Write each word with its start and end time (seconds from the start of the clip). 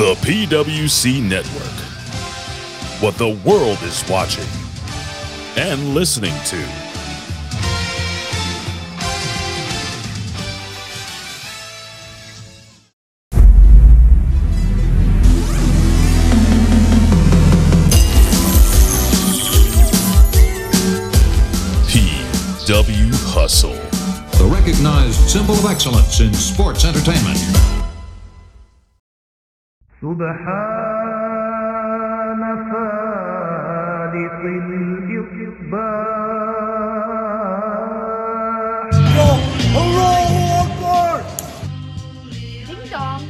The 0.00 0.14
PWC 0.14 1.22
Network. 1.22 1.76
What 3.02 3.18
the 3.18 3.38
world 3.44 3.76
is 3.82 4.02
watching 4.08 4.46
and 5.58 5.94
listening 5.94 6.32
to. 6.46 6.56
PW 22.64 23.12
Hustle. 23.34 23.74
the 24.38 24.48
recognized 24.50 25.28
symbol 25.28 25.56
of 25.56 25.66
excellence 25.66 26.20
in 26.20 26.32
sports 26.32 26.86
entertainment. 26.86 27.89
سبحان 30.02 31.20
فالق 32.70 34.40
الإصباح 35.20 35.90
Ding 42.66 42.88
dong. 42.90 43.22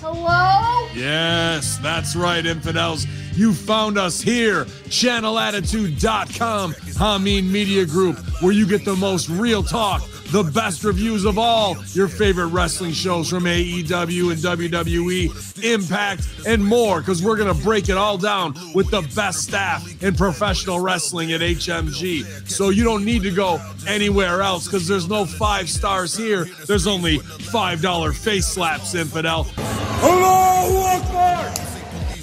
Hello? 0.00 0.86
Yes, 0.94 1.78
that's 1.78 2.14
right, 2.14 2.44
infidels. 2.46 3.06
You 3.34 3.52
found 3.52 3.98
us 3.98 4.20
here, 4.20 4.64
channelattitude.com, 4.64 6.74
Hamin 6.96 7.50
Media 7.50 7.86
Group, 7.86 8.18
where 8.40 8.52
you 8.52 8.66
get 8.66 8.84
the 8.84 8.96
most 8.96 9.28
real 9.28 9.62
talk 9.62 10.02
the 10.30 10.42
best 10.42 10.84
reviews 10.84 11.24
of 11.24 11.38
all 11.38 11.76
your 11.92 12.08
favorite 12.08 12.48
wrestling 12.48 12.92
shows 12.92 13.30
from 13.30 13.44
AEW 13.44 14.32
and 14.32 14.40
WWE, 14.40 15.64
Impact, 15.64 16.28
and 16.46 16.64
more, 16.64 17.00
because 17.00 17.22
we're 17.22 17.36
going 17.36 17.54
to 17.54 17.62
break 17.62 17.88
it 17.88 17.96
all 17.96 18.18
down 18.18 18.54
with 18.74 18.90
the 18.90 19.02
best 19.14 19.42
staff 19.42 20.02
in 20.02 20.14
professional 20.14 20.80
wrestling 20.80 21.32
at 21.32 21.40
HMG. 21.40 22.48
So 22.48 22.68
you 22.70 22.84
don't 22.84 23.04
need 23.04 23.22
to 23.22 23.30
go 23.30 23.60
anywhere 23.86 24.42
else, 24.42 24.66
because 24.66 24.86
there's 24.86 25.08
no 25.08 25.24
five 25.24 25.68
stars 25.68 26.16
here. 26.16 26.44
There's 26.66 26.86
only 26.86 27.18
$5 27.18 28.14
face 28.14 28.46
slaps, 28.46 28.94
infidel. 28.94 29.46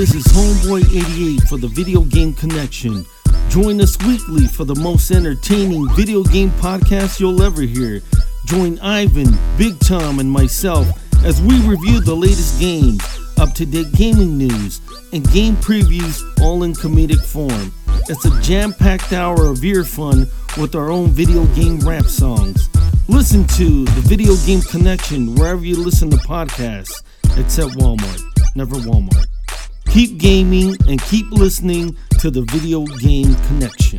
This 0.00 0.14
is 0.14 0.24
Homeboy88 0.28 1.46
for 1.46 1.58
the 1.58 1.68
Video 1.68 2.00
Game 2.00 2.32
Connection. 2.32 3.04
Join 3.50 3.82
us 3.82 3.98
weekly 3.98 4.46
for 4.46 4.64
the 4.64 4.74
most 4.76 5.10
entertaining 5.10 5.90
video 5.90 6.22
game 6.22 6.48
podcast 6.52 7.20
you'll 7.20 7.42
ever 7.42 7.60
hear. 7.60 8.00
Join 8.46 8.78
Ivan, 8.78 9.36
Big 9.58 9.78
Tom, 9.80 10.18
and 10.18 10.30
myself 10.30 10.88
as 11.22 11.42
we 11.42 11.60
review 11.68 12.00
the 12.00 12.16
latest 12.16 12.58
games, 12.58 13.02
up 13.38 13.52
to 13.52 13.66
date 13.66 13.92
gaming 13.92 14.38
news, 14.38 14.80
and 15.12 15.30
game 15.32 15.56
previews 15.56 16.22
all 16.40 16.62
in 16.62 16.72
comedic 16.72 17.22
form. 17.22 17.70
It's 18.08 18.24
a 18.24 18.40
jam 18.40 18.72
packed 18.72 19.12
hour 19.12 19.44
of 19.44 19.62
ear 19.62 19.84
fun 19.84 20.26
with 20.56 20.74
our 20.76 20.90
own 20.90 21.08
video 21.08 21.44
game 21.54 21.78
rap 21.80 22.06
songs. 22.06 22.70
Listen 23.06 23.46
to 23.48 23.84
the 23.84 24.00
Video 24.06 24.34
Game 24.46 24.62
Connection 24.62 25.34
wherever 25.34 25.62
you 25.62 25.76
listen 25.76 26.08
to 26.08 26.16
podcasts, 26.16 27.02
except 27.36 27.72
Walmart. 27.72 28.22
Never 28.56 28.76
Walmart. 28.76 29.26
Keep 29.92 30.18
gaming 30.18 30.76
and 30.88 31.02
keep 31.02 31.28
listening 31.32 31.96
to 32.20 32.30
the 32.30 32.42
Video 32.42 32.84
Game 33.00 33.34
Connection. 33.48 33.98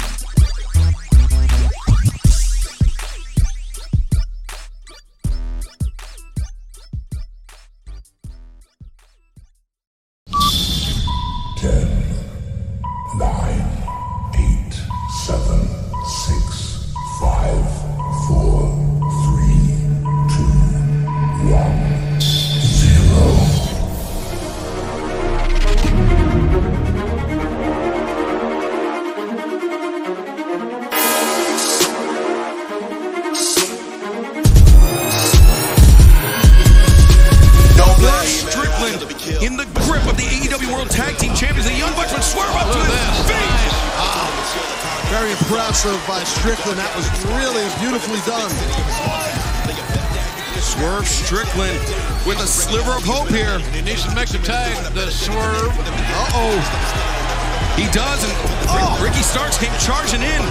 Does, 57.92 58.24
and 58.24 58.34
oh! 58.72 58.96
Ricky 59.04 59.24
Starks 59.24 59.60
came 59.60 59.72
charging 59.84 60.24
in. 60.24 60.44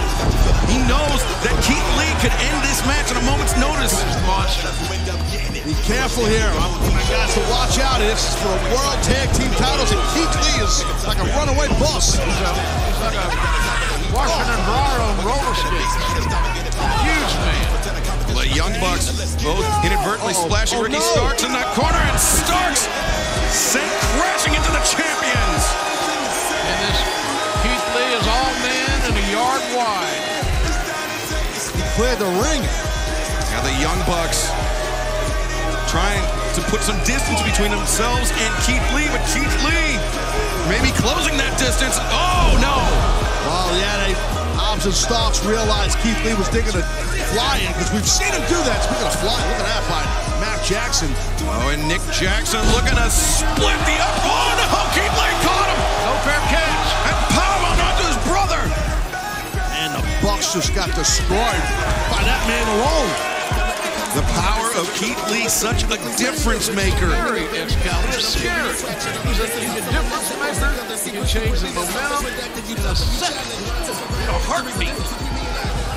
He 0.69 0.77
knows 0.85 1.19
that 1.41 1.53
Keith 1.65 1.83
Lee 1.97 2.13
could 2.21 2.33
end 2.37 2.57
this 2.61 2.85
match 2.85 3.09
at 3.09 3.17
a 3.17 3.25
moment's 3.25 3.57
notice. 3.57 3.97
Be 5.65 5.73
careful 5.85 6.25
here. 6.25 6.49
My 6.53 7.01
guys, 7.09 7.33
to 7.33 7.43
watch 7.49 7.81
out. 7.81 7.97
This 8.01 8.21
is 8.21 8.35
for 8.41 8.53
World 8.73 8.99
Tag 9.01 9.29
Team 9.33 9.49
titles, 9.57 9.89
and 9.89 10.01
Keith 10.13 10.31
Lee 10.45 10.57
is 10.61 10.85
like 11.09 11.17
a 11.17 11.27
runaway 11.33 11.67
bus. 11.81 12.17
He's, 12.17 12.21
a, 12.21 12.51
he's 12.53 13.01
like 13.01 13.17
a 13.17 13.27
Washington 14.13 14.61
dryer 14.69 15.01
on 15.01 15.13
roller 15.25 15.55
skates. 15.57 15.95
Huge 17.01 17.33
man. 17.41 17.67
The 18.37 18.47
Young 18.53 18.73
Bucks 18.79 19.11
both 19.43 19.65
inadvertently 19.85 20.33
Uh-oh. 20.33 20.45
splashing 20.47 20.79
Oh, 20.79 20.83
Ricky 20.85 21.01
no. 21.01 21.13
Starks 21.17 21.43
in 21.43 21.51
that 21.57 21.73
corner, 21.73 21.97
and 21.97 22.17
Starks 22.21 22.85
sent 23.49 23.89
crashing 24.17 24.53
into 24.53 24.71
the 24.71 24.81
champions. 24.85 25.80
Yard 29.41 29.65
wide. 29.73 30.21
He 31.73 31.81
cleared 31.97 32.19
the 32.21 32.29
ring. 32.45 32.61
Now 33.49 33.61
the 33.65 33.73
Young 33.81 33.97
Bucks 34.05 34.47
trying 35.89 36.21
to 36.55 36.61
put 36.71 36.79
some 36.85 36.95
distance 37.03 37.41
between 37.43 37.71
themselves 37.73 38.31
and 38.31 38.51
Keith 38.63 38.85
Lee, 38.95 39.09
but 39.11 39.19
Keith 39.33 39.51
Lee 39.65 39.97
maybe 40.69 40.93
closing 40.95 41.35
that 41.41 41.57
distance. 41.57 41.97
Oh 42.13 42.53
no! 42.61 42.77
Well, 43.49 43.69
yeah, 43.81 44.07
they, 44.07 44.13
Hobbs 44.55 44.85
and 44.85 44.95
realized 45.43 45.97
Keith 45.99 46.15
Lee 46.23 46.37
was 46.37 46.47
digging 46.53 46.77
a 46.77 46.83
fly 47.33 47.59
in 47.65 47.71
because 47.75 47.91
we've 47.91 48.07
seen 48.07 48.31
him 48.31 48.45
do 48.47 48.59
that. 48.69 48.79
Speaking 48.85 49.09
of 49.09 49.15
flying, 49.19 49.43
look 49.51 49.59
at 49.59 49.67
that 49.67 49.83
by 49.91 50.03
Matt 50.39 50.61
Jackson. 50.63 51.09
Oh, 51.49 51.73
and 51.73 51.83
Nick 51.89 52.03
Jackson 52.13 52.61
looking 52.77 52.95
to 52.95 53.07
split 53.11 53.79
the 53.89 53.97
up. 53.99 54.15
Oh 54.23 54.47
no! 54.63 54.69
Keith 54.95 55.15
Lee 55.17 55.35
caught 55.43 55.69
him 55.71 55.79
No 56.07 56.13
fair 56.23 56.39
catch. 56.47 56.87
and 57.09 57.17
powerbomb 57.35 57.50
Bucks 60.21 60.53
just 60.53 60.75
got 60.75 60.93
destroyed 60.93 61.63
by 62.13 62.21
that 62.21 62.45
man 62.45 62.67
alone. 62.77 63.09
The 64.13 64.21
power 64.37 64.69
of 64.77 64.85
Keith 64.93 65.17
Lee, 65.31 65.47
such 65.47 65.83
a 65.83 65.87
difference 66.17 66.69
maker. 66.69 67.09
Scary, 67.09 67.47
Excalibur. 67.57 68.11
Scary. 68.19 68.69
He's 68.69 69.39
a, 69.39 69.47
he's 69.57 69.81
a 69.81 69.83
difference 69.89 70.29
maker. 70.37 70.81
He 71.01 71.11
can 71.11 71.25
change 71.25 71.59
the 71.61 71.73
momentum 71.73 72.27
in 72.27 72.77
a 72.85 72.95
second. 72.95 73.49
A 74.29 74.37
heartbeat. 74.45 74.93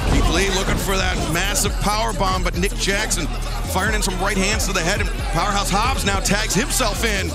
Keith 0.09 0.31
Lee 0.33 0.49
looking 0.57 0.81
for 0.81 0.97
that 0.97 1.19
massive 1.35 1.73
power 1.81 2.15
bomb, 2.15 2.43
but 2.43 2.57
Nick 2.57 2.73
Jackson 2.77 3.27
firing 3.75 3.95
in 3.95 4.03
some 4.03 4.19
right 4.21 4.39
hands 4.39 4.67
to 4.69 4.73
the 4.73 4.81
head, 4.81 5.01
and 5.01 5.11
Powerhouse 5.37 5.69
Hobbs 5.69 6.07
now 6.07 6.21
tags 6.21 6.55
himself 6.55 7.05
in. 7.05 7.29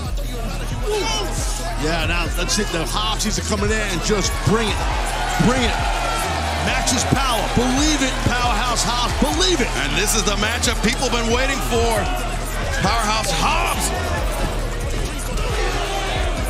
Yeah, 1.84 2.06
now 2.08 2.26
let's 2.36 2.54
see. 2.54 2.64
The 2.64 2.84
Hobbs 2.84 3.32
to 3.36 3.42
come 3.42 3.62
in 3.62 3.70
and 3.70 4.02
just 4.02 4.32
bring 4.46 4.66
it. 4.66 4.80
Bring 5.46 5.62
it. 5.62 6.09
Matches 6.68 7.04
power. 7.16 7.40
Believe 7.56 8.00
it, 8.04 8.14
Powerhouse 8.28 8.84
Hobbs. 8.84 9.14
Believe 9.20 9.60
it. 9.60 9.70
And 9.84 9.90
this 9.96 10.14
is 10.14 10.22
the 10.24 10.36
matchup 10.42 10.76
people 10.84 11.08
have 11.08 11.16
been 11.16 11.32
waiting 11.32 11.58
for. 11.72 11.92
Powerhouse 12.84 13.32
Hobbs 13.40 13.88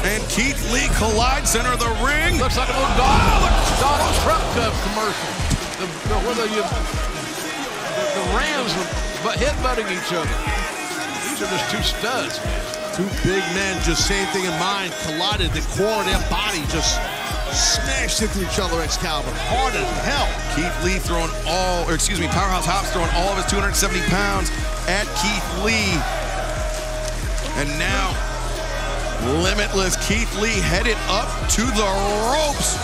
and 0.06 0.22
Keith 0.32 0.56
Lee 0.72 0.88
collide 0.96 1.46
center 1.46 1.72
of 1.72 1.80
the 1.80 1.92
ring. 2.00 2.40
Looks 2.40 2.56
like 2.56 2.68
a 2.68 2.76
little 2.76 2.96
Donald, 2.96 3.52
Donald 3.78 4.14
Trump 4.24 4.44
Cup 4.56 4.72
commercial. 4.88 5.30
The, 5.76 5.86
the, 6.08 6.16
where 6.24 6.36
the, 6.40 6.48
uh, 6.48 6.64
the, 6.64 8.04
the 8.16 8.24
Rams 8.32 8.72
are 8.80 8.88
but 9.20 9.36
headbutting 9.36 9.88
each 9.92 10.12
other. 10.16 10.32
These 11.28 11.44
are 11.44 11.50
just 11.52 11.66
two 11.68 11.82
studs. 11.84 12.40
Two 12.96 13.04
big 13.22 13.44
men, 13.52 13.76
just 13.84 14.08
same 14.08 14.26
thing 14.28 14.44
in 14.44 14.56
mind, 14.58 14.92
collided. 15.04 15.52
The 15.52 15.60
core 15.76 16.00
of 16.00 16.06
their 16.06 16.20
body 16.30 16.64
just 16.72 16.96
smashed 17.52 18.22
into 18.22 18.42
each 18.42 18.58
other, 18.58 18.80
Excalibur. 18.82 19.30
Hard 19.50 19.74
as 19.74 19.88
hell. 20.04 20.28
Keith 20.54 20.74
Lee 20.84 20.98
throwing 20.98 21.30
all, 21.46 21.88
or 21.88 21.94
excuse 21.94 22.20
me, 22.20 22.28
Powerhouse 22.28 22.66
Hobbs 22.66 22.90
throwing 22.92 23.10
all 23.14 23.30
of 23.30 23.36
his 23.36 23.46
270 23.50 24.00
pounds 24.08 24.50
at 24.86 25.06
Keith 25.18 25.48
Lee. 25.64 25.94
And 27.58 27.68
now, 27.78 28.14
limitless 29.42 29.96
Keith 30.06 30.30
Lee 30.40 30.60
headed 30.60 30.96
up 31.08 31.28
to 31.50 31.62
the 31.62 31.90
ropes. 32.30 32.78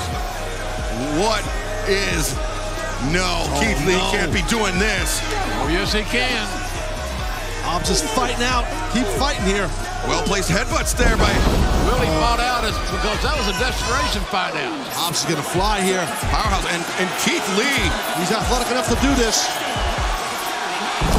What 1.20 1.44
is 1.88 2.34
no? 3.12 3.46
Oh, 3.46 3.60
Keith 3.62 3.78
Lee 3.86 3.96
no. 3.96 4.10
can't 4.10 4.32
be 4.32 4.42
doing 4.48 4.78
this. 4.78 5.20
Oh, 5.62 5.68
yes, 5.70 5.92
he 5.92 6.02
can. 6.02 6.65
Hobbs 7.66 7.90
is 7.90 7.98
fighting 8.14 8.46
out. 8.46 8.62
Keep 8.94 9.10
fighting 9.18 9.42
here. 9.42 9.66
Well 10.06 10.22
placed 10.22 10.46
headbutts 10.46 10.94
there 10.94 11.18
by 11.18 11.26
Willie 11.90 12.06
fought 12.22 12.38
out 12.38 12.62
is 12.62 12.78
because 12.94 13.18
that 13.26 13.34
was 13.34 13.50
a 13.50 13.56
desperation 13.58 14.22
fight 14.30 14.54
out. 14.54 14.70
Hobbs 14.94 15.22
is 15.22 15.26
gonna 15.26 15.42
fly 15.42 15.82
here. 15.82 15.98
Powerhouse 16.30 16.62
and, 16.70 16.78
and 17.02 17.10
Keith 17.26 17.42
Lee. 17.58 17.82
He's 18.22 18.30
athletic 18.30 18.70
enough 18.70 18.86
to 18.86 18.98
do 19.02 19.10
this. 19.18 19.50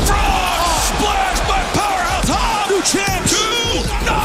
Frog 0.08 0.72
splash 0.88 1.40
by 1.52 1.60
Powerhouse 1.76 2.32
Hobbs. 2.32 2.72
New 2.72 2.82
champs. 2.88 3.28
Two. 3.28 3.84
No. 4.08 4.16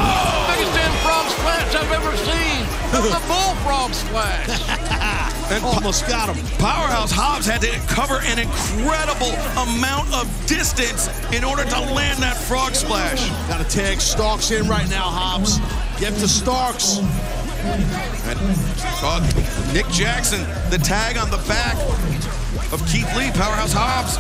Biggest 0.55 0.73
damn 0.79 0.95
frog 1.03 1.27
splash 1.27 1.75
I've 1.75 1.91
ever 1.91 2.15
seen. 2.23 2.63
That 2.95 3.03
was 3.03 3.19
a 3.19 3.23
bullfrog 3.27 3.91
splash. 3.99 5.32
And 5.51 5.65
Almost 5.65 6.07
got 6.07 6.35
him. 6.35 6.47
Powerhouse 6.59 7.11
Hobbs 7.11 7.47
had 7.47 7.61
to 7.61 7.71
cover 7.93 8.21
an 8.25 8.39
incredible 8.39 9.35
amount 9.59 10.13
of 10.15 10.25
distance 10.47 11.11
in 11.33 11.45
order 11.45 11.65
to 11.65 11.81
land 11.93 12.23
that 12.23 12.37
frog 12.37 12.75
splash. 12.75 13.29
Got 13.49 13.59
to 13.59 13.69
tag 13.69 14.01
Starks 14.01 14.51
in 14.51 14.69
right 14.69 14.89
now, 14.89 15.05
Hobbs. 15.05 15.59
Get 16.01 16.15
to 16.21 16.29
Starks. 16.29 16.99
And 18.25 18.39
uh, 19.03 19.21
Nick 19.75 19.87
Jackson, 19.89 20.41
the 20.71 20.79
tag 20.79 21.17
on 21.19 21.31
the 21.31 21.43
back 21.49 21.77
of 22.73 22.81
Keith 22.89 23.11
Lee, 23.17 23.31
Powerhouse 23.33 23.75
Hobbs. 23.75 24.17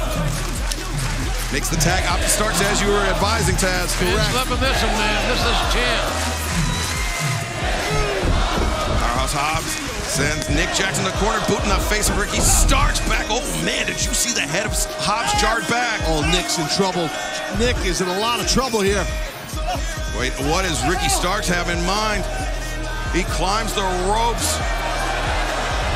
Makes 1.53 1.69
the 1.69 1.77
tag 1.77 2.05
out 2.07 2.21
to 2.21 2.29
Starks 2.29 2.61
as 2.63 2.81
you 2.81 2.89
were 2.89 3.05
advising, 3.09 3.57
Taz. 3.57 3.99
Been 4.01 4.19
slipping 4.33 4.61
this 4.61 4.83
one, 4.83 4.97
man. 5.01 5.21
This 5.29 5.41
is 5.41 5.59
champ. 5.73 6.07
Powerhouse 9.01 9.33
Hobbs 9.33 9.82
sends 10.13 10.45
Nick 10.51 10.69
Jackson 10.77 11.07
to 11.07 11.11
the 11.11 11.17
corner, 11.17 11.41
boot 11.49 11.65
in 11.65 11.73
the 11.73 11.81
face 11.89 12.11
of 12.11 12.21
Ricky 12.21 12.37
Starks 12.37 13.01
back. 13.09 13.25
Oh 13.33 13.41
man, 13.65 13.89
did 13.89 13.97
you 13.97 14.13
see 14.13 14.37
the 14.37 14.45
head 14.45 14.69
of 14.69 14.77
Hobbs 15.01 15.33
jarred 15.41 15.65
back? 15.73 16.05
Oh, 16.05 16.21
Nick's 16.29 16.61
in 16.61 16.69
trouble. 16.69 17.09
Nick 17.57 17.81
is 17.89 18.05
in 18.05 18.09
a 18.13 18.19
lot 18.21 18.37
of 18.37 18.45
trouble 18.45 18.85
here. 18.85 19.01
Wait, 20.13 20.37
what 20.53 20.69
does 20.69 20.85
Ricky 20.85 21.09
Starks 21.09 21.49
have 21.49 21.73
in 21.73 21.81
mind? 21.89 22.29
He 23.17 23.25
climbs 23.33 23.73
the 23.73 23.89
ropes. 24.05 24.61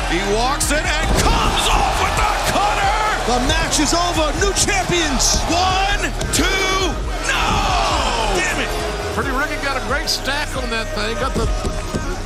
He 0.08 0.16
walks 0.32 0.72
in 0.72 0.80
and 0.80 1.06
comes 1.20 1.64
off 1.68 1.96
with 2.00 2.16
the 2.16 2.32
cutter. 2.56 2.96
The 3.28 3.40
match 3.52 3.84
is 3.84 3.92
over. 3.92 4.32
New 4.40 4.56
champions. 4.56 5.44
One, 5.52 6.08
two, 6.32 6.80
no! 7.28 7.44
Damn 8.32 8.64
it! 8.64 8.70
Pretty 9.12 9.28
Ricky 9.36 9.60
got 9.60 9.76
a 9.76 9.84
great 9.92 10.08
stack 10.08 10.48
on 10.56 10.72
that 10.72 10.88
thing. 10.96 11.20
Got 11.20 11.36
the 11.36 11.44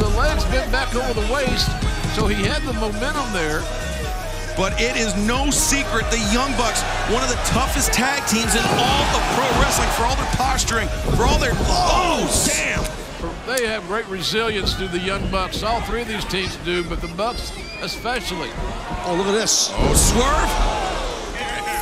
the 0.00 0.08
legs 0.16 0.44
bent 0.46 0.72
back 0.72 0.94
over 0.96 1.12
the 1.12 1.32
waist, 1.32 1.68
so 2.16 2.26
he 2.26 2.42
had 2.42 2.62
the 2.62 2.72
momentum 2.74 3.30
there. 3.32 3.60
But 4.56 4.80
it 4.80 4.96
is 4.96 5.14
no 5.26 5.50
secret 5.50 6.10
the 6.10 6.18
Young 6.32 6.52
Bucks, 6.56 6.82
one 7.12 7.22
of 7.22 7.28
the 7.28 7.40
toughest 7.46 7.92
tag 7.92 8.26
teams 8.26 8.54
in 8.54 8.64
all 8.64 9.04
of 9.14 9.22
pro 9.36 9.46
wrestling, 9.60 9.88
for 9.90 10.04
all 10.04 10.16
their 10.16 10.32
posturing, 10.36 10.88
for 11.16 11.24
all 11.24 11.38
their. 11.38 11.52
Oh, 11.54 12.24
damn! 12.48 12.82
They 13.46 13.66
have 13.66 13.86
great 13.86 14.06
resilience 14.06 14.74
to 14.74 14.88
the 14.88 14.98
Young 14.98 15.30
Bucks. 15.30 15.62
All 15.62 15.80
three 15.82 16.02
of 16.02 16.08
these 16.08 16.24
teams 16.24 16.56
do, 16.64 16.82
but 16.84 17.00
the 17.00 17.08
Bucks 17.08 17.52
especially. 17.82 18.50
Oh, 19.04 19.14
look 19.16 19.26
at 19.28 19.32
this. 19.32 19.70
Oh, 19.72 19.94
swerve! 19.94 20.80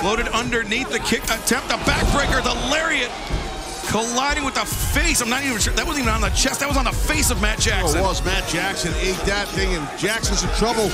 Floated 0.00 0.28
underneath 0.28 0.90
the 0.90 1.00
kick 1.00 1.24
attempt, 1.24 1.68
the 1.68 1.78
backbreaker, 1.82 2.42
the 2.42 2.54
lariat, 2.70 3.10
colliding 3.88 4.44
with 4.44 4.54
the 4.54 4.64
face. 4.64 5.20
I'm 5.20 5.28
not 5.28 5.42
even 5.44 5.58
sure 5.58 5.72
that 5.72 5.86
wasn't 5.86 6.04
even 6.04 6.14
on 6.14 6.20
the 6.20 6.30
chest. 6.36 6.60
That 6.60 6.68
was 6.68 6.76
on 6.76 6.84
the 6.84 6.92
face 6.92 7.30
of 7.30 7.40
Matt 7.40 7.58
Oh, 7.58 7.62
Jackson. 7.62 7.98
it 7.98 8.02
was 8.02 8.24
Matt 8.24 8.46
Jackson 8.48 8.92
ate 9.00 9.18
that 9.24 9.48
thing, 9.48 9.74
and 9.74 9.82
Jackson's 9.98 10.44
in 10.44 10.50
trouble. 10.60 10.92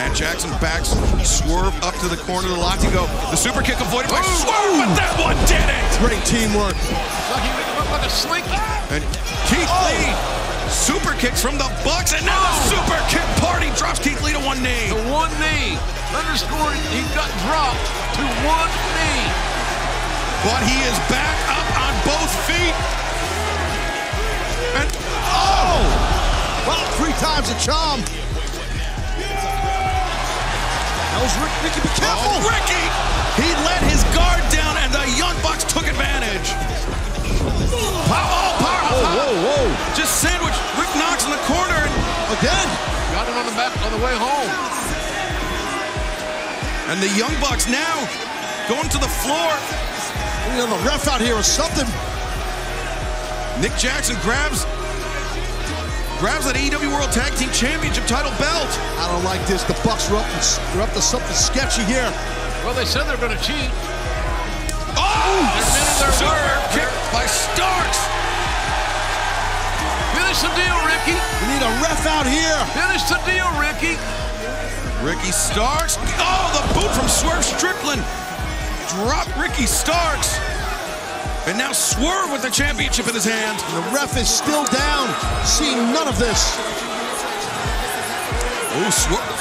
Matt 0.00 0.16
Jackson 0.16 0.48
backs, 0.56 0.96
swerve 1.20 1.76
up 1.84 1.92
to 2.00 2.08
the 2.08 2.16
corner 2.24 2.48
of 2.48 2.56
the 2.56 2.60
lock 2.60 2.80
to 2.80 2.90
go. 2.96 3.04
The 3.28 3.36
super 3.36 3.60
kick 3.60 3.76
avoided 3.78 4.08
by 4.08 4.24
Swerve, 4.40 4.80
but 4.80 4.96
that 4.96 5.12
one 5.20 5.36
did 5.44 5.60
it! 5.68 5.84
Great 6.00 6.24
teamwork. 6.24 6.72
It's 6.72 7.28
like 7.28 7.44
he 7.44 7.52
like 7.92 8.00
a 8.00 8.10
slinky. 8.10 8.56
And 8.88 9.04
Keith 9.52 9.68
oh! 9.68 9.84
Lee 9.92 10.42
super 10.72 11.12
kicks 11.20 11.44
from 11.44 11.60
the 11.60 11.68
Bucks, 11.84 12.16
and 12.16 12.24
now 12.24 12.40
the 12.40 12.52
super 12.72 12.96
kick 13.12 13.28
party 13.36 13.68
drops 13.76 14.00
Keith 14.00 14.16
Lee 14.24 14.32
to 14.32 14.40
one 14.40 14.64
knee. 14.64 14.88
The 14.88 15.04
one 15.12 15.30
knee. 15.36 15.76
Underscoring 16.16 16.80
he 16.88 17.04
got 17.12 17.28
dropped 17.44 17.84
to 18.16 18.24
one 18.48 18.72
knee. 18.96 19.51
But 20.42 20.66
he 20.66 20.74
is 20.82 20.98
back 21.06 21.38
up 21.46 21.68
on 21.78 21.92
both 22.02 22.32
feet. 22.50 22.74
And 24.74 24.90
oh! 25.30 25.78
Well, 26.66 26.82
three 26.98 27.14
times 27.22 27.46
a 27.46 27.56
charm. 27.62 28.02
That 31.14 31.20
was 31.22 31.30
Rick, 31.38 31.54
Ricky, 31.62 31.78
be 31.86 31.94
careful. 31.94 32.26
Oh, 32.26 32.42
Ricky! 32.42 32.84
He 33.38 33.54
let 33.62 33.86
his 33.86 34.02
guard 34.10 34.42
down, 34.50 34.74
and 34.82 34.90
the 34.90 35.06
Young 35.14 35.38
Bucks 35.46 35.62
took 35.62 35.86
advantage. 35.86 36.50
Pow- 38.10 38.26
oh, 38.26 38.50
powerhouse! 38.58 38.98
Whoa, 38.98 39.30
whoa, 39.30 39.46
whoa. 39.46 39.94
Just 39.94 40.18
sandwiched 40.18 40.58
Rick 40.74 40.90
Knox 40.98 41.22
in 41.22 41.30
the 41.30 41.42
corner, 41.46 41.86
and, 41.86 41.94
Again. 42.42 42.68
Got 43.14 43.28
it 43.28 43.36
on 43.38 43.46
the 43.46 43.54
back 43.54 43.70
on 43.84 43.92
the 43.94 44.02
way 44.02 44.14
home. 44.16 44.48
and 46.90 46.98
the 46.98 47.12
Young 47.14 47.34
Bucks 47.38 47.68
now 47.68 48.08
going 48.66 48.88
to 48.88 48.98
the 48.98 49.12
floor. 49.22 49.91
You 50.50 50.58
know, 50.58 50.66
the 50.66 50.82
ref 50.84 51.06
out 51.08 51.20
here 51.20 51.34
or 51.34 51.42
something. 51.42 51.86
Nick 53.60 53.76
Jackson 53.78 54.16
grabs 54.26 54.64
grabs 56.22 56.46
that 56.46 56.54
AEW 56.54 56.86
World 56.94 57.10
Tag 57.10 57.34
Team 57.34 57.50
Championship 57.50 58.06
title 58.06 58.30
belt. 58.38 58.70
I 58.98 59.10
don't 59.10 59.26
like 59.26 59.42
this. 59.50 59.66
The 59.66 59.74
Bucks 59.82 60.06
are 60.10 60.22
up 60.22 60.26
to, 60.26 60.40
they're 60.70 60.86
up 60.86 60.94
to 60.94 61.02
something 61.02 61.34
sketchy 61.34 61.82
here. 61.82 62.06
Well, 62.62 62.78
they 62.78 62.86
said 62.86 63.10
they're 63.10 63.18
going 63.18 63.34
to 63.34 63.42
cheat. 63.42 63.70
Oh! 64.94 65.42
They're 65.50 65.66
men 65.66 65.86
of 65.90 65.98
their 65.98 66.14
Super 66.14 66.30
word. 66.30 66.62
kick 66.70 66.90
by 67.10 67.26
Starks. 67.26 67.98
Finish 70.14 70.38
the 70.46 70.52
deal, 70.54 70.78
Ricky. 70.86 71.18
We 71.42 71.44
need 71.50 71.64
a 71.66 71.72
ref 71.82 72.06
out 72.06 72.28
here. 72.30 72.58
Finish 72.70 73.02
the 73.10 73.18
deal, 73.26 73.50
Ricky. 73.58 73.98
Ricky 75.02 75.34
Starks. 75.34 75.98
Oh, 76.22 76.46
the 76.54 76.62
boot 76.78 76.92
from 76.94 77.10
Swerve 77.10 77.42
Strickland. 77.42 77.98
Dropped 78.88 79.36
Ricky 79.38 79.66
Starks. 79.66 80.38
And 81.46 81.58
now 81.58 81.72
Swerve 81.72 82.30
with 82.30 82.42
the 82.42 82.50
championship 82.50 83.08
in 83.08 83.14
his 83.14 83.24
hand. 83.24 83.58
And 83.58 83.74
The 83.82 83.90
ref 83.94 84.16
is 84.16 84.28
still 84.28 84.64
down. 84.70 85.08
Seeing 85.44 85.76
none 85.92 86.06
of 86.06 86.18
this. 86.18 86.54
Oh, 88.74 88.90
Swerve. 88.90 89.38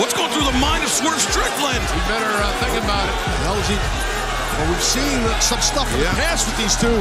What's 0.00 0.14
going 0.14 0.30
through 0.32 0.46
the 0.50 0.58
mind 0.58 0.82
of 0.82 0.90
Swerve 0.90 1.20
Strickland? 1.20 1.78
You 1.78 2.02
better 2.10 2.26
uh, 2.26 2.50
think 2.58 2.74
about 2.82 3.06
it. 3.06 3.14
Hell 3.46 3.54
is 3.60 3.68
he? 3.68 3.78
Well, 3.78 4.66
we've 4.70 4.82
seen 4.82 5.18
some 5.40 5.60
stuff 5.60 5.86
in 5.94 6.00
Yeah. 6.02 6.10
the 6.14 6.20
past 6.20 6.46
with 6.50 6.56
these 6.58 6.74
two. 6.74 6.98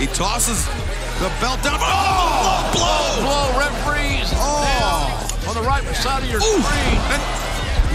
He 0.00 0.06
tosses 0.12 0.66
the 1.22 1.30
belt 1.40 1.62
down. 1.62 1.78
Oh, 1.80 2.68
blow! 2.74 3.22
Blow, 3.22 3.46
referees. 3.58 4.28
Oh. 4.34 4.66
Down 4.66 5.48
on 5.48 5.54
the 5.54 5.62
right 5.62 5.82
side 5.94 6.22
of 6.24 6.28
your 6.30 6.40
Ooh. 6.42 6.62
screen. 6.62 6.98
And 7.14 7.22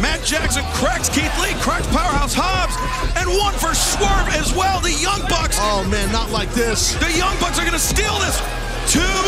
Matt 0.01 0.25
Jackson 0.25 0.65
cracks 0.73 1.09
Keith 1.09 1.31
Lee, 1.37 1.53
cracks 1.61 1.85
Powerhouse 1.93 2.33
Hobbs, 2.33 2.73
and 3.13 3.29
one 3.37 3.53
for 3.53 3.77
Swerve 3.77 4.33
as 4.33 4.49
well. 4.49 4.81
The 4.81 4.91
Young 4.97 5.21
Bucks. 5.29 5.61
Oh 5.61 5.85
man, 5.85 6.11
not 6.11 6.31
like 6.33 6.49
this. 6.57 6.97
The 6.97 7.13
Young 7.13 7.37
Bucks 7.37 7.61
are 7.61 7.65
going 7.65 7.77
to 7.77 7.79
steal 7.79 8.17
this. 8.17 8.41
Two. 8.89 9.21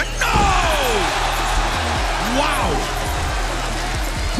And 0.00 0.08
no! 0.16 0.40
Wow. 2.40 2.72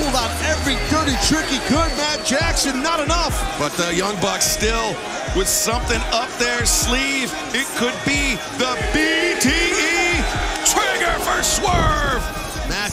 Pulled 0.01 0.17
out 0.17 0.33
every 0.49 0.81
dirty 0.89 1.17
trick 1.29 1.45
he 1.53 1.61
could. 1.69 1.93
Matt 2.01 2.25
Jackson, 2.25 2.83
not 2.83 3.01
enough. 3.01 3.37
But 3.61 3.73
the 3.77 3.95
Young 3.95 4.17
Bucks 4.25 4.49
still 4.49 4.97
with 5.37 5.49
something 5.49 6.01
up 6.09 6.33
their 6.41 6.65
sleeve. 6.65 7.29
It 7.53 7.69
could 7.77 7.97
be 8.09 8.41
the 8.57 8.73
BTE 8.97 10.25
trigger 10.65 11.21
for 11.21 11.43
Swerve. 11.45 12.06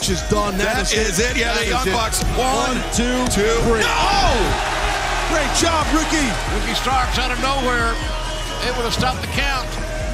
Matt 0.04 0.12
match 0.12 0.20
is 0.20 0.28
done. 0.28 0.58
That 0.58 0.92
is 0.92 1.16
it. 1.18 1.32
Yeah, 1.36 1.56
the 1.56 1.64
That 1.64 1.64
is 1.64 1.72
Young 1.72 1.88
it. 1.88 1.96
Bucks. 1.96 2.20
One, 2.36 2.76
two, 2.92 3.24
two. 3.32 3.56
No! 3.80 4.36
Great 5.32 5.48
job, 5.56 5.88
Ricky. 5.96 6.28
Ricky 6.52 6.76
Starks 6.76 7.16
out 7.16 7.32
of 7.32 7.40
nowhere, 7.40 7.96
able 8.68 8.84
to 8.84 8.92
stop 8.92 9.16
the 9.24 9.32
count. 9.32 9.64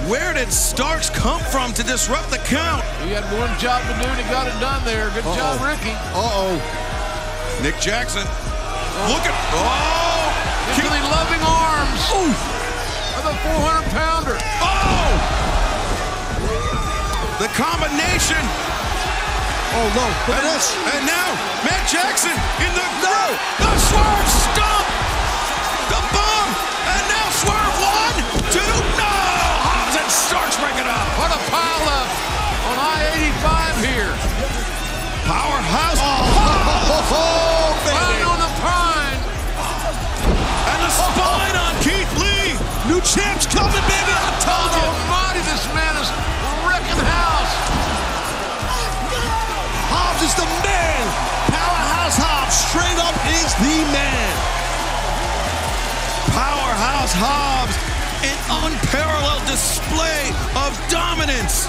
Where 0.07 0.31
did 0.33 0.53
Starks 0.55 1.11
come 1.11 1.43
from 1.51 1.75
to 1.75 1.83
disrupt 1.83 2.31
the 2.31 2.39
count? 2.47 2.87
He 3.03 3.11
had 3.11 3.27
one 3.35 3.51
job 3.59 3.83
to 3.91 3.95
do 3.99 4.07
and 4.07 4.19
he 4.23 4.27
got 4.31 4.47
it 4.47 4.55
done 4.63 4.79
there. 4.87 5.11
Good 5.11 5.27
job, 5.35 5.59
Ricky. 5.59 5.93
Uh-oh. 6.15 6.55
Nick 7.63 7.75
Jackson. 7.83 8.23
Look 9.11 9.27
at. 9.27 9.35
Oh! 9.59 10.31
Into 10.71 10.87
the 10.87 11.03
loving 11.11 11.43
arms 11.43 12.03
of 13.19 13.23
the 13.27 13.35
400 13.59 13.91
pounder. 13.91 14.39
Oh! 14.63 15.11
The 17.43 17.51
combination. 17.59 18.70
Oh, 19.71 19.87
no. 19.95 20.07
At 20.35 20.43
this. 20.43 20.75
And 20.95 21.07
now, 21.07 21.31
Matt 21.63 21.87
Jackson 21.87 22.35
in 22.59 22.73
the. 22.75 22.87
No! 23.07 23.23
The 23.63 23.71
swerve 23.87 24.31
stomp! 24.51 24.87
The 25.95 26.01
bomb! 26.11 26.51
And 26.91 27.05
now 27.07 27.27
swerve 27.39 27.77
one, 27.79 28.17
two, 28.51 28.75
no! 28.99 29.15
Hobbs 29.63 29.95
and 29.95 30.11
Starks 30.11 30.59
it 30.59 30.89
up. 30.91 31.07
What 31.23 31.31
a 31.31 31.41
pile 31.55 31.87
up 31.87 32.11
on 32.67 32.77
I-85 32.83 33.47
here. 33.87 34.13
Powerhouse. 35.31 36.03
Oh, 36.03 36.41
Right 37.95 38.27
on 38.27 38.39
the 38.43 38.53
pine. 38.67 39.21
And 40.67 40.79
the 40.83 40.91
spine 40.91 41.57
on 41.63 41.73
Keith 41.79 42.13
Lee. 42.19 42.59
New 42.91 43.01
champs 43.07 43.47
straight 52.71 53.03
up, 53.03 53.15
is 53.27 53.51
the 53.59 53.83
man. 53.91 54.35
Powerhouse 56.31 57.11
Hobbs. 57.11 57.75
An 58.23 58.39
unparalleled 58.63 59.43
display 59.51 60.31
of 60.55 60.71
dominance. 60.87 61.67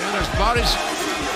And 0.00 0.10
there's 0.16 0.32
bodies 0.40 0.70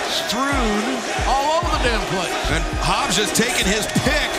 strewn 0.09 0.81
all 1.29 1.61
over 1.61 1.69
the 1.77 1.83
damn 1.85 2.01
place. 2.09 2.33
And 2.55 2.65
Hobbs 2.81 3.17
just 3.17 3.37
taking 3.37 3.67
his 3.67 3.85
pick. 4.01 4.31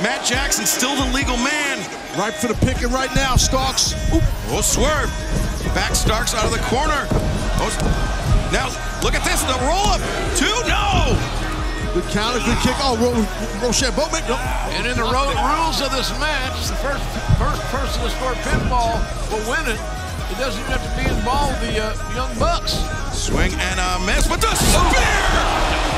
Matt 0.00 0.24
Jackson 0.24 0.64
still 0.64 0.96
the 0.96 1.12
legal 1.12 1.36
man. 1.36 1.76
Right 2.16 2.32
for 2.32 2.48
the 2.48 2.56
picking 2.64 2.88
right 2.88 3.12
now, 3.14 3.36
Starks. 3.36 3.92
Oop. 4.14 4.22
Oh, 4.48 4.62
swerve. 4.62 5.12
Back 5.74 5.94
Starks 5.94 6.32
out 6.32 6.46
of 6.46 6.52
the 6.52 6.62
corner. 6.72 7.04
Oh, 7.60 7.68
now, 8.52 8.68
look 9.02 9.14
at 9.14 9.24
this. 9.24 9.42
The 9.42 9.58
roll 9.66 9.92
up. 9.92 10.00
Two, 10.36 10.56
no. 10.68 10.91
Good 11.92 12.08
counter, 12.08 12.40
good 12.48 12.56
kick. 12.64 12.72
Oh, 12.80 12.96
Ro- 12.96 13.12
Rochet 13.60 13.92
Bowman. 13.92 14.24
No. 14.24 14.40
And 14.72 14.88
in 14.88 14.96
the 14.96 15.04
ro- 15.04 15.28
rules 15.44 15.84
of 15.84 15.92
this 15.92 16.08
match, 16.16 16.56
the 16.72 16.78
first 16.80 17.04
first 17.36 17.60
person 17.68 18.00
to 18.00 18.08
score 18.16 18.32
pinfall 18.48 18.96
will 19.28 19.44
win 19.44 19.60
it. 19.68 19.76
It 20.32 20.40
doesn't 20.40 20.56
even 20.56 20.72
have 20.72 20.80
to 20.80 20.94
be 20.96 21.04
involved 21.04 21.60
the 21.60 21.76
uh, 21.76 21.92
Young 22.16 22.32
Bucks. 22.40 22.80
Swing 23.12 23.52
and 23.52 23.76
a 23.76 24.00
miss, 24.08 24.24
but 24.24 24.40
the 24.40 24.48
spear. 24.56 25.04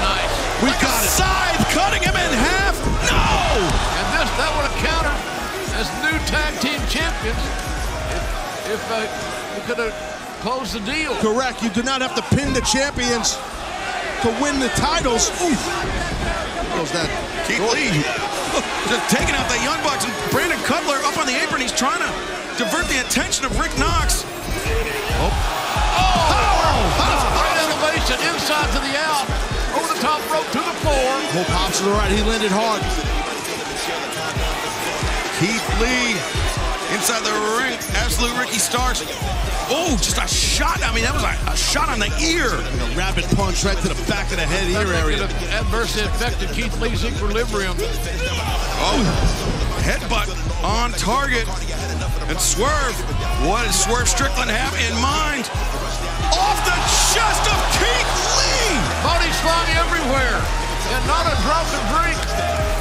Nice. 0.03 0.35
We 0.67 0.75
got 0.83 0.99
it. 0.99 1.15
Scythe 1.15 1.63
cutting 1.71 2.03
him 2.03 2.19
in 2.19 2.31
half. 2.43 2.75
No. 3.07 3.23
And 3.63 4.07
this 4.19 4.27
that 4.35 4.51
would 4.51 4.67
have 4.67 4.79
countered 4.83 5.15
as 5.79 5.87
new 6.03 6.19
tag 6.27 6.59
team 6.59 6.83
champions 6.91 7.39
if, 8.11 8.75
if 8.75 8.83
uh, 8.91 9.07
we 9.55 9.63
could 9.63 9.79
have 9.79 9.95
closed 10.43 10.75
the 10.75 10.83
deal. 10.83 11.15
Correct. 11.23 11.63
You 11.63 11.71
do 11.71 11.85
not 11.87 12.03
have 12.03 12.19
to 12.19 12.23
pin 12.35 12.53
the 12.53 12.63
champions 12.67 13.39
to 14.25 14.33
win 14.41 14.57
the 14.59 14.73
titles. 14.73 15.29
Oof. 15.45 15.61
Goes 16.73 16.91
that. 16.97 17.13
Keith 17.45 17.61
Lee 17.77 17.93
just 18.89 19.05
taking 19.13 19.37
out 19.37 19.45
the 19.53 19.61
Young 19.61 19.77
Bucks 19.85 20.09
and 20.09 20.15
Brandon 20.33 20.57
Cutler 20.65 20.97
up 21.05 21.21
on 21.21 21.29
the 21.29 21.37
apron. 21.37 21.61
He's 21.61 21.77
trying 21.77 22.01
to 22.01 22.09
divert 22.57 22.89
the 22.89 23.05
attention 23.05 23.45
of 23.45 23.53
Rick 23.61 23.77
Knox. 23.77 24.25
Oh, 25.21 25.29
Oh, 25.29 26.09
oh. 26.65 27.21
great 27.37 27.59
elevation 27.69 28.17
inside 28.33 28.69
to 28.73 28.81
the 28.81 28.97
out, 28.97 29.29
over 29.77 29.93
the 29.93 30.01
top 30.01 30.25
rope 30.33 30.49
to 30.57 30.61
the 30.65 30.77
floor. 30.81 31.11
Hope 31.37 31.51
Hobbs 31.53 31.79
to 31.79 31.85
the 31.85 31.93
right. 31.93 32.09
He 32.11 32.25
landed 32.25 32.51
hard. 32.51 32.81
Keith 35.37 35.67
Lee 35.85 36.17
inside 36.95 37.27
the 37.27 37.35
ring. 37.59 37.75
Absolute 37.99 38.39
Ricky 38.39 38.63
Starks. 38.63 39.03
Oh, 39.67 39.99
just 39.99 40.19
a 40.19 40.29
shot. 40.31 40.79
I 40.83 40.95
mean, 40.95 41.03
that 41.03 41.15
was 41.15 41.27
a, 41.27 41.35
a 41.51 41.57
shot 41.57 41.91
on 41.91 41.99
the 41.99 42.13
ear. 42.23 42.55
A 42.55 42.89
rapid 42.95 43.25
punch 43.35 43.65
right 43.65 43.77
to 43.83 43.89
the 43.91 43.99
back 44.07 44.31
of 44.31 44.39
the 44.39 44.47
head, 44.47 44.71
ear 44.71 44.93
area. 44.95 45.19
could 45.19 45.31
have 45.51 45.67
adversely 45.67 46.07
affected 46.07 46.51
Keith 46.55 46.73
Lee's 46.81 47.05
equilibrium. 47.05 47.75
Oh, 48.79 49.03
headbutt 49.83 50.31
on 50.63 50.93
target. 50.95 51.51
And 52.31 52.39
Swerve. 52.39 52.97
What 53.45 53.67
does 53.67 53.77
Swerve 53.77 54.09
Strickland 54.09 54.49
have 54.49 54.73
in 54.79 54.95
mind? 55.03 55.51
Off 56.33 56.59
the 56.63 56.79
chest 57.13 57.45
of 57.51 57.59
Keith 57.77 58.13
Lee. 58.39 58.79
Body 59.03 59.29
flying 59.43 59.77
everywhere, 59.77 60.39
and 60.95 61.03
not 61.11 61.27
a 61.27 61.35
drop 61.43 61.67
to 61.69 61.81
drink. 61.93 62.74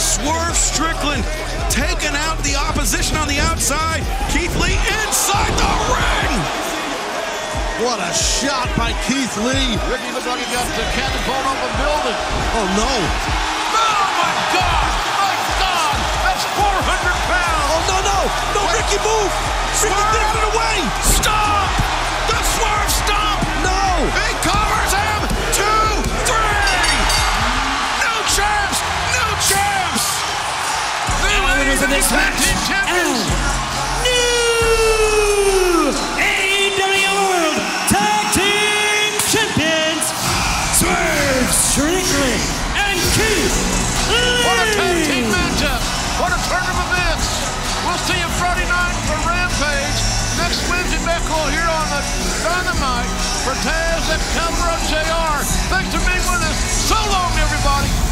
Swerve 0.00 0.56
Strickland 0.56 1.20
taking 1.68 2.16
out 2.16 2.40
the 2.40 2.56
opposition 2.56 3.20
on 3.20 3.28
the 3.28 3.36
outside. 3.36 4.00
Keith 4.32 4.56
Lee 4.56 4.80
inside 5.04 5.52
the 5.60 5.72
ring. 5.92 6.32
What 7.84 8.00
a 8.00 8.12
shot 8.16 8.72
by 8.80 8.96
Keith 9.04 9.36
Lee. 9.44 9.76
Ricky 9.92 10.08
looked 10.16 10.24
like 10.24 10.40
he 10.40 10.48
got 10.56 10.64
the 10.72 10.88
catapult 10.96 11.44
off 11.44 11.60
a 11.60 11.70
building. 11.76 12.18
Oh, 12.56 12.66
no. 12.80 12.92
Oh 13.76 14.04
my 14.16 14.32
God! 14.56 14.88
My 15.20 15.36
God! 15.60 15.96
That's 16.24 16.44
400 16.56 16.80
pounds. 17.28 17.68
Oh, 17.68 17.80
no, 17.92 17.98
no. 18.00 18.18
No, 18.56 18.60
Ricky, 18.72 18.96
move. 19.04 19.32
Ricky, 19.84 20.04
get 20.16 20.22
out 20.24 20.36
of 20.40 20.44
the 20.48 20.54
way. 20.56 20.76
Stop! 21.12 21.68
The 22.24 22.40
Swerve 22.56 22.92
stop. 23.04 23.36
No. 23.64 23.84
He 24.16 24.28
winners 31.70 31.82
of 31.86 31.90
this 31.90 32.10
match, 32.10 32.34
team 32.42 32.58
champions. 32.66 33.22
New 34.02 35.94
AEW 36.18 37.14
World 37.30 37.58
Tag 37.86 38.26
Team 38.34 39.14
Champions, 39.30 40.02
Swerve 40.74 41.50
Strickland 41.54 42.42
and 42.74 42.98
Keith 43.14 43.54
Lee. 44.10 44.42
What 44.42 44.58
a 44.58 44.74
tag 44.74 44.98
team 45.06 45.30
matchup! 45.30 45.78
What 46.18 46.34
a 46.34 46.40
turn 46.50 46.66
of 46.66 46.74
events! 46.90 47.38
We'll 47.86 48.02
see 48.02 48.18
you 48.18 48.30
Friday 48.42 48.66
night 48.66 48.98
for 49.06 49.14
Rampage. 49.22 49.94
Next 50.42 50.66
Wednesday, 50.66 50.98
Beckel 51.06 51.54
here 51.54 51.70
on 51.70 51.86
the 51.94 52.02
Dynamite 52.42 53.14
for 53.46 53.54
Taz 53.62 54.10
at 54.10 54.18
Calvaro 54.34 54.74
JR. 54.90 55.38
Thanks 55.70 55.94
for 55.94 56.02
being 56.02 56.26
with 56.34 56.42
us. 56.42 56.58
So 56.90 56.98
long, 57.14 57.30
everybody. 57.38 58.09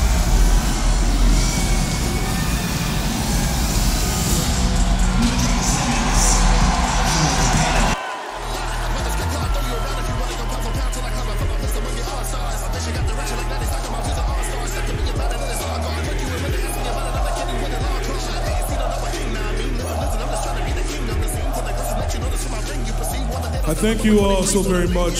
I 23.68 23.74
thank 23.74 24.02
you 24.02 24.20
all 24.20 24.44
so 24.44 24.62
very 24.62 24.88
much. 24.88 25.18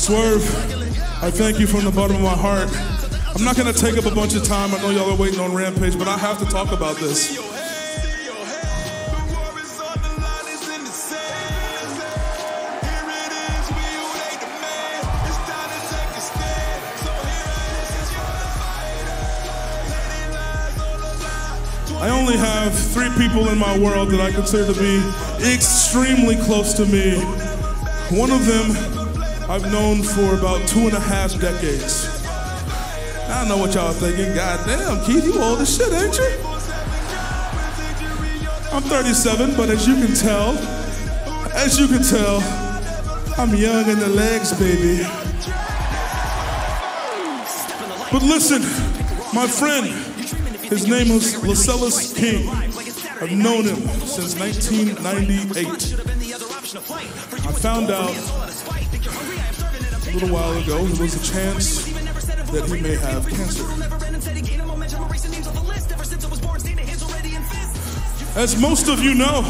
Swerve, 0.00 0.42
I 1.22 1.30
thank 1.30 1.60
you 1.60 1.66
from 1.66 1.84
the 1.84 1.90
bottom 1.90 2.16
of 2.16 2.22
my 2.22 2.34
heart. 2.34 2.70
I'm 3.36 3.44
not 3.44 3.58
gonna 3.58 3.74
take 3.74 3.98
up 3.98 4.06
a 4.06 4.14
bunch 4.14 4.34
of 4.34 4.42
time. 4.42 4.74
I 4.74 4.78
know 4.78 4.88
y'all 4.88 5.10
are 5.10 5.16
waiting 5.18 5.38
on 5.38 5.52
Rampage, 5.52 5.98
but 5.98 6.08
I 6.08 6.16
have 6.16 6.38
to 6.38 6.46
talk 6.46 6.72
about 6.72 6.96
this. 6.96 7.38
I 22.00 22.08
only 22.08 22.38
have 22.38 22.74
three 22.74 23.10
people 23.18 23.50
in 23.50 23.58
my 23.58 23.78
world 23.78 24.08
that 24.08 24.20
I 24.20 24.32
consider 24.32 24.72
to 24.72 24.80
be 24.80 25.52
extremely 25.54 26.36
close 26.36 26.72
to 26.74 26.86
me. 26.86 27.41
One 28.12 28.30
of 28.30 28.44
them 28.44 28.70
I've 29.48 29.72
known 29.72 30.02
for 30.02 30.34
about 30.34 30.68
two 30.68 30.80
and 30.80 30.92
a 30.92 31.00
half 31.00 31.38
decades. 31.40 32.06
I 33.28 33.46
know 33.48 33.56
what 33.56 33.74
y'all 33.74 33.92
thinking. 33.92 34.34
God 34.34 34.66
damn, 34.66 35.04
Keith, 35.04 35.24
you 35.24 35.40
old 35.40 35.60
as 35.60 35.74
shit, 35.76 35.90
ain't 35.92 36.16
you? 36.16 36.24
I'm 38.70 38.82
37, 38.82 39.56
but 39.56 39.70
as 39.70 39.86
you 39.88 39.94
can 39.94 40.14
tell, 40.14 40.58
as 41.54 41.80
you 41.80 41.88
can 41.88 42.02
tell, 42.02 42.40
I'm 43.38 43.54
young 43.54 43.88
in 43.88 43.98
the 43.98 44.08
legs, 44.08 44.52
baby. 44.58 45.04
But 48.12 48.22
listen, 48.22 48.60
my 49.34 49.46
friend, 49.46 49.86
his 50.66 50.86
name 50.86 51.08
was 51.08 51.42
Lascelles 51.42 52.12
King. 52.12 52.46
I've 52.48 53.32
known 53.32 53.64
him 53.64 53.88
since 54.06 54.38
1998. 54.38 56.02
Found 57.62 57.92
out 57.92 58.10
a 58.10 58.14
little 60.12 60.30
while 60.30 60.52
ago 60.60 60.84
there 60.84 61.00
was 61.00 61.14
a 61.14 61.32
chance 61.32 61.84
that 62.50 62.68
he 62.68 62.80
may 62.82 62.96
have 62.96 63.24
cancer. 63.28 63.62
As 68.34 68.60
most 68.60 68.88
of 68.88 69.00
you 69.00 69.14
know, 69.14 69.42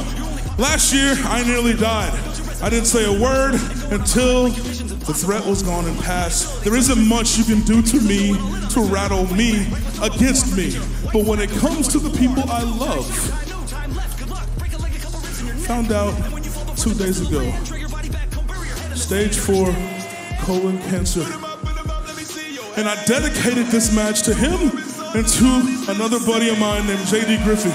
last 0.59 0.93
year 0.93 1.15
I 1.25 1.43
nearly 1.45 1.73
died. 1.73 2.13
I 2.61 2.69
didn't 2.69 2.85
say 2.85 3.07
a 3.07 3.19
word 3.19 3.55
until 3.91 4.51
the 4.51 5.15
threat 5.15 5.47
was 5.47 5.63
gone 5.63 5.87
and 5.87 5.99
passed. 6.01 6.63
There 6.65 6.77
isn't 6.77 7.09
much 7.09 7.39
you 7.39 7.45
can 7.45 7.63
do 7.63 7.81
to 7.81 8.01
me 8.03 8.35
to 8.73 8.81
rattle 8.93 9.27
me 9.35 9.67
against 10.03 10.55
me. 10.55 10.77
But 11.15 11.25
when 11.25 11.41
it 11.41 11.49
comes 11.49 11.89
to 11.89 11.99
the 11.99 12.11
people 12.11 12.45
I 12.51 12.63
love, 12.63 13.07
found 15.65 15.93
out 15.93 16.13
two 16.77 16.93
days 16.95 17.27
ago, 17.27 17.41
stage 19.03 19.37
four 19.37 19.67
colon 20.47 20.79
cancer. 20.87 21.27
And 22.79 22.87
I 22.87 22.95
dedicated 23.05 23.67
this 23.67 23.95
match 23.95 24.23
to 24.23 24.33
him 24.33 24.71
and 25.19 25.27
to 25.27 25.91
another 25.91 26.23
buddy 26.25 26.51
of 26.51 26.59
mine 26.61 26.87
named 26.87 27.03
JD 27.11 27.43
Griffey. 27.43 27.75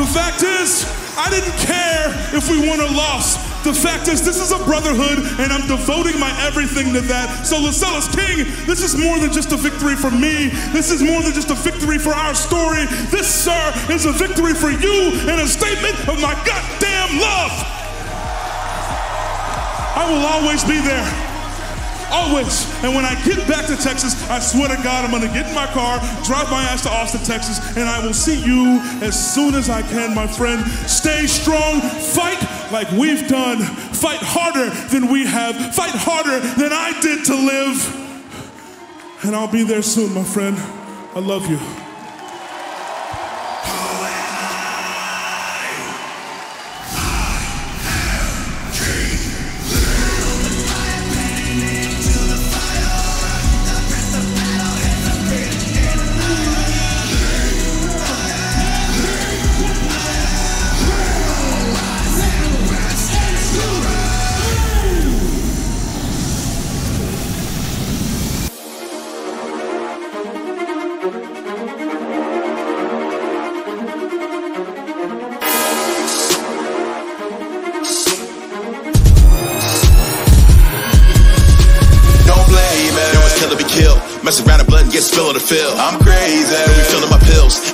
The 0.00 0.08
fact 0.08 0.42
is, 0.42 0.88
I 1.20 1.28
didn't 1.28 1.52
care 1.60 2.08
if 2.32 2.48
we 2.48 2.66
won 2.66 2.80
or 2.80 2.88
lost. 2.96 3.36
The 3.62 3.74
fact 3.74 4.08
is, 4.08 4.24
this 4.24 4.40
is 4.40 4.50
a 4.52 4.64
brotherhood, 4.64 5.20
and 5.38 5.52
I'm 5.52 5.68
devoting 5.68 6.18
my 6.18 6.32
everything 6.40 6.94
to 6.94 7.02
that. 7.12 7.44
So, 7.46 7.60
Lascelles 7.60 8.08
King, 8.08 8.48
this 8.66 8.82
is 8.82 8.96
more 8.96 9.18
than 9.20 9.30
just 9.32 9.52
a 9.52 9.56
victory 9.56 9.96
for 9.96 10.10
me. 10.10 10.48
This 10.72 10.90
is 10.90 11.02
more 11.02 11.20
than 11.22 11.34
just 11.34 11.50
a 11.50 11.54
victory 11.54 11.98
for 11.98 12.14
our 12.14 12.34
story. 12.34 12.86
This, 13.12 13.28
sir, 13.28 13.72
is 13.90 14.06
a 14.06 14.12
victory 14.12 14.54
for 14.54 14.70
you 14.70 15.12
and 15.28 15.38
a 15.42 15.46
statement 15.46 15.94
of 16.08 16.18
my 16.22 16.32
goddamn 16.48 17.20
love. 17.20 17.81
I 19.94 20.10
will 20.10 20.24
always 20.24 20.64
be 20.64 20.80
there. 20.80 21.04
Always. 22.12 22.68
And 22.84 22.94
when 22.94 23.04
I 23.06 23.14
get 23.24 23.48
back 23.48 23.66
to 23.66 23.76
Texas, 23.76 24.28
I 24.28 24.38
swear 24.38 24.68
to 24.68 24.82
God, 24.82 25.04
I'm 25.04 25.10
gonna 25.10 25.32
get 25.32 25.48
in 25.48 25.54
my 25.54 25.66
car, 25.66 25.98
drive 26.24 26.50
my 26.50 26.62
ass 26.62 26.82
to 26.82 26.90
Austin, 26.90 27.20
Texas, 27.24 27.58
and 27.76 27.88
I 27.88 28.04
will 28.04 28.12
see 28.12 28.38
you 28.44 28.80
as 29.00 29.16
soon 29.16 29.54
as 29.54 29.70
I 29.70 29.80
can, 29.82 30.14
my 30.14 30.26
friend. 30.26 30.64
Stay 30.86 31.26
strong, 31.26 31.80
fight 31.80 32.40
like 32.70 32.90
we've 32.92 33.26
done, 33.28 33.58
fight 33.60 34.20
harder 34.20 34.68
than 34.88 35.10
we 35.10 35.26
have, 35.26 35.74
fight 35.74 35.94
harder 35.94 36.38
than 36.60 36.72
I 36.72 36.98
did 37.00 37.24
to 37.26 37.34
live. 37.34 39.24
And 39.24 39.34
I'll 39.34 39.50
be 39.50 39.62
there 39.62 39.82
soon, 39.82 40.12
my 40.12 40.24
friend. 40.24 40.58
I 41.14 41.20
love 41.20 41.48
you. 41.48 41.58
Field. 85.42 85.74
I'm 85.78 86.01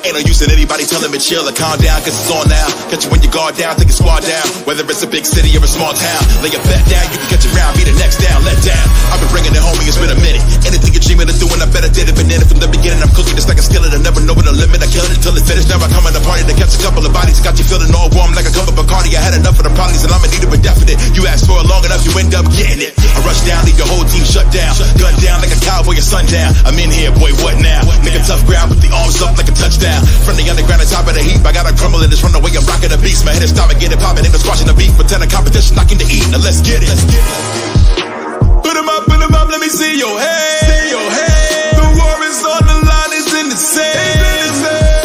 Ain't 0.09 0.17
no 0.17 0.25
use 0.25 0.41
in 0.41 0.49
anybody 0.49 0.89
telling 0.89 1.13
me 1.13 1.21
chill 1.21 1.45
or 1.45 1.53
calm 1.53 1.77
down, 1.85 2.01
cause 2.01 2.17
it's 2.17 2.33
on 2.33 2.49
now. 2.49 2.65
Catch 2.89 3.05
you 3.05 3.13
when 3.13 3.21
you 3.21 3.29
guard 3.29 3.61
down, 3.61 3.77
take 3.77 3.93
a 3.93 3.97
squad 3.97 4.25
down. 4.25 4.41
Whether 4.65 4.81
it's 4.89 5.05
a 5.05 5.11
big 5.11 5.29
city 5.29 5.53
or 5.53 5.61
a 5.61 5.69
small 5.69 5.93
town. 5.93 6.23
Lay 6.41 6.49
your 6.49 6.65
bet 6.65 6.81
down, 6.89 7.05
you 7.13 7.21
can 7.21 7.37
catch 7.37 7.45
it 7.45 7.53
round, 7.53 7.77
be 7.77 7.85
the 7.85 7.93
next 8.01 8.17
down, 8.17 8.41
let 8.41 8.57
down. 8.65 8.81
I've 9.13 9.21
been 9.21 9.29
bringing 9.29 9.53
it 9.53 9.61
home, 9.61 9.77
it's 9.85 10.01
been 10.01 10.09
a 10.09 10.17
minute. 10.25 10.41
Anything 10.65 10.97
you're 10.97 11.05
dreaming 11.05 11.29
of 11.29 11.37
doing, 11.37 11.61
I 11.61 11.69
better 11.69 11.93
did 11.93 12.09
it. 12.09 12.17
Been 12.17 12.33
in 12.33 12.41
from 12.49 12.57
the 12.57 12.73
beginning, 12.73 13.05
I'm 13.05 13.13
cooking 13.13 13.37
just 13.37 13.53
like 13.53 13.61
a 13.61 13.65
skillet. 13.69 13.93
I 13.93 14.01
never 14.01 14.25
know 14.25 14.33
when 14.33 14.49
the 14.49 14.57
limit, 14.57 14.81
I 14.81 14.89
killed 14.89 15.13
it 15.13 15.21
till 15.21 15.37
it's 15.37 15.45
finished. 15.45 15.69
Now 15.69 15.77
I 15.77 15.93
come 15.93 16.09
at 16.09 16.17
the 16.17 16.25
party 16.25 16.41
to 16.49 16.57
catch 16.57 16.73
a 16.73 16.81
couple 16.81 17.05
of 17.05 17.13
bodies. 17.13 17.45
Got 17.45 17.61
you 17.61 17.69
feeling 17.69 17.93
all 17.93 18.09
warm 18.17 18.33
like 18.33 18.49
a 18.49 18.53
cup 18.57 18.65
of 18.65 18.81
Bacardi. 18.81 19.13
I 19.13 19.21
had 19.21 19.37
enough 19.37 19.61
of 19.61 19.69
the 19.69 19.75
problems 19.77 20.09
and 20.09 20.13
I'ma 20.17 20.33
need 20.33 20.41
it 20.41 20.65
definite. 20.65 20.97
You 21.13 21.29
asked 21.29 21.45
for 21.45 21.61
it 21.61 21.69
long 21.69 21.85
enough, 21.85 22.01
you 22.09 22.17
end 22.17 22.33
up 22.33 22.49
getting 22.57 22.81
it. 22.81 22.97
I 22.97 23.21
rush 23.29 23.45
down, 23.45 23.69
leave 23.69 23.77
your 23.77 23.93
whole 23.93 24.09
team 24.09 24.25
shut 24.25 24.49
down. 24.49 24.73
Gun 24.97 25.13
down 25.21 25.45
like 25.45 25.53
a 25.53 25.61
cowboy 25.61 26.01
or 26.01 26.05
sundown. 26.05 26.57
I'm 26.65 26.81
in 26.81 26.89
here, 26.89 27.13
boy, 27.13 27.37
what 27.45 27.61
now? 27.61 27.85
Nigga 28.01 28.25
tough 28.25 28.41
ground 28.49 28.73
with 28.73 28.81
the 28.81 28.89
arms 28.97 29.21
up 29.21 29.37
like 29.37 29.53
a 29.53 29.57
touchdown. 29.57 29.98
From 30.25 30.37
the 30.37 30.45
underground 30.49 30.83
to 30.83 30.89
top 30.89 31.07
of 31.07 31.15
the 31.15 31.23
heap, 31.23 31.45
I 31.45 31.53
gotta 31.53 31.75
crumble 31.75 32.03
in 32.03 32.11
this 32.11 32.23
run 32.23 32.35
away. 32.35 32.53
I'm 32.57 32.65
rocking 32.67 32.91
the 32.91 32.99
beast. 32.99 33.25
My 33.25 33.33
head 33.33 33.43
is 33.43 33.51
stopping, 33.51 33.79
get 33.79 33.93
it 33.93 34.01
popping, 34.01 34.25
ain't 34.25 34.33
no 34.33 34.41
squashing 34.41 34.67
the 34.67 34.75
beef. 34.75 34.95
Pretend 34.97 35.23
a 35.23 35.29
competition, 35.29 35.77
knocking 35.77 35.99
to 35.99 36.07
eat. 36.07 36.27
Now 36.31 36.41
let's 36.43 36.61
get 36.61 36.83
it. 36.83 36.89
Let's 36.89 37.05
get 37.07 37.21
it. 37.21 38.63
Put 38.63 38.69
Put 38.69 38.77
'em 38.77 38.89
up, 38.89 39.05
put 39.05 39.19
put 39.19 39.23
'em 39.23 39.35
up, 39.35 39.49
let 39.49 39.61
me 39.61 39.69
see 39.69 39.99
your 39.99 40.19
head. 40.21 40.61
See 40.69 40.91
your 40.91 41.11
head. 41.11 41.77
The 41.77 41.87
war 41.99 42.19
is 42.25 42.45
on 42.45 42.63
the 42.67 42.79
line, 42.87 43.13
it's 43.13 43.33
in 43.35 43.49
the 43.49 43.57
sand. 43.57 44.98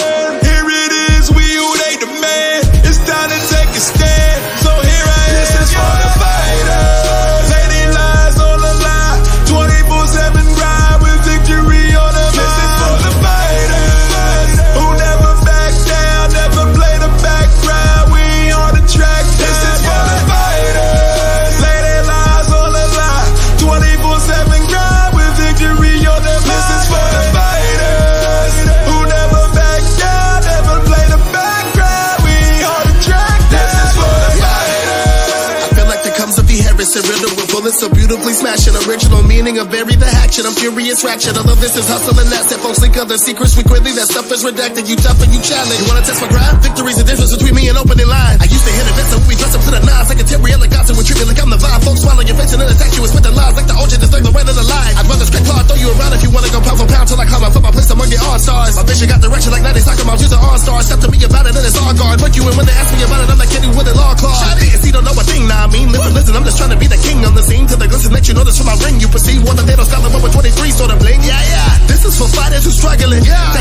So 38.34 38.44
beautifully 38.44 38.74
smashing. 38.74 38.76
Original 38.90 39.24
meaning 39.24 39.58
of 39.60 39.70
bury 39.70 39.96
the 39.96 40.06
hatchet. 40.06 40.46
I'm 40.46 40.54
furious 40.54 41.04
ratchet. 41.04 41.38
I 41.38 41.42
love 41.42 41.60
this 41.62 41.76
is 41.78 41.88
hustle 41.88 42.18
and 42.20 42.30
that's 42.30 42.52
it. 42.52 42.60
Folks 42.60 42.82
leak 42.82 42.98
other 42.98 43.18
secrets 43.18 43.56
we 43.58 43.64
quickly. 43.64 43.92
That 43.94 44.08
stuff 44.10 44.32
is 44.32 44.44
redacted. 44.44 44.90
You 44.90 44.96
tough 44.96 45.22
and 45.22 45.32
you 45.34 45.42
challenge. 45.42 45.80
You 45.80 45.88
wanna 45.88 46.06
test 46.06 46.22
my 46.22 46.30
grind? 46.30 46.62
Victory's 46.62 46.98
the 46.98 47.06
difference 47.06 47.36
between 47.36 47.56
me 47.56 47.70
and 47.70 47.78
opening 47.78 48.08
line. 48.08 48.38
I 48.42 48.46
used 48.50 48.66
to 48.66 48.74
hit 48.74 48.86
events 48.90 49.14
and 49.14 49.22
we 49.28 49.36
dress 49.36 49.54
up 49.56 49.62
to 49.64 49.72
the 49.72 49.82
nines 49.86 50.10
like 50.10 50.22
a 50.22 50.26
Terry 50.26 50.52
and 50.54 50.62
we 50.98 51.04
treat 51.04 51.20
me 51.20 51.26
like 51.26 51.42
I'm 51.42 51.50
the 51.50 51.58
vibe. 51.58 51.82
Folks 51.84 52.02
swallow 52.02 52.22
your 52.22 52.36
face 52.36 52.52
and 52.54 52.62
then 52.62 52.70
attack 52.70 52.92
you 52.96 53.02
with 53.02 53.12
spitting 53.12 53.36
lies 53.36 53.56
like 53.56 53.68
the 53.68 53.76
OJ 53.76 54.00
disturb 54.00 54.23
you 68.34 68.44
this 68.44 68.58
from 68.58 68.68
my 68.68 68.78
ring. 68.82 69.00
You 69.00 69.08
perceive 69.08 69.46
one 69.46 69.58
of 69.60 69.66
they 69.66 69.76
don't 69.76 69.86
style 69.86 70.02
with 70.02 70.34
23 70.34 70.72
sort 70.72 70.92
of 70.92 71.00
bling. 71.00 71.22
Yeah, 71.22 71.38
yeah. 71.38 71.78
This 71.86 72.04
is 72.06 72.18
for 72.18 72.28
fighters 72.28 72.66
who 72.66 72.72
struggling. 72.72 73.24
Yeah. 73.24 73.53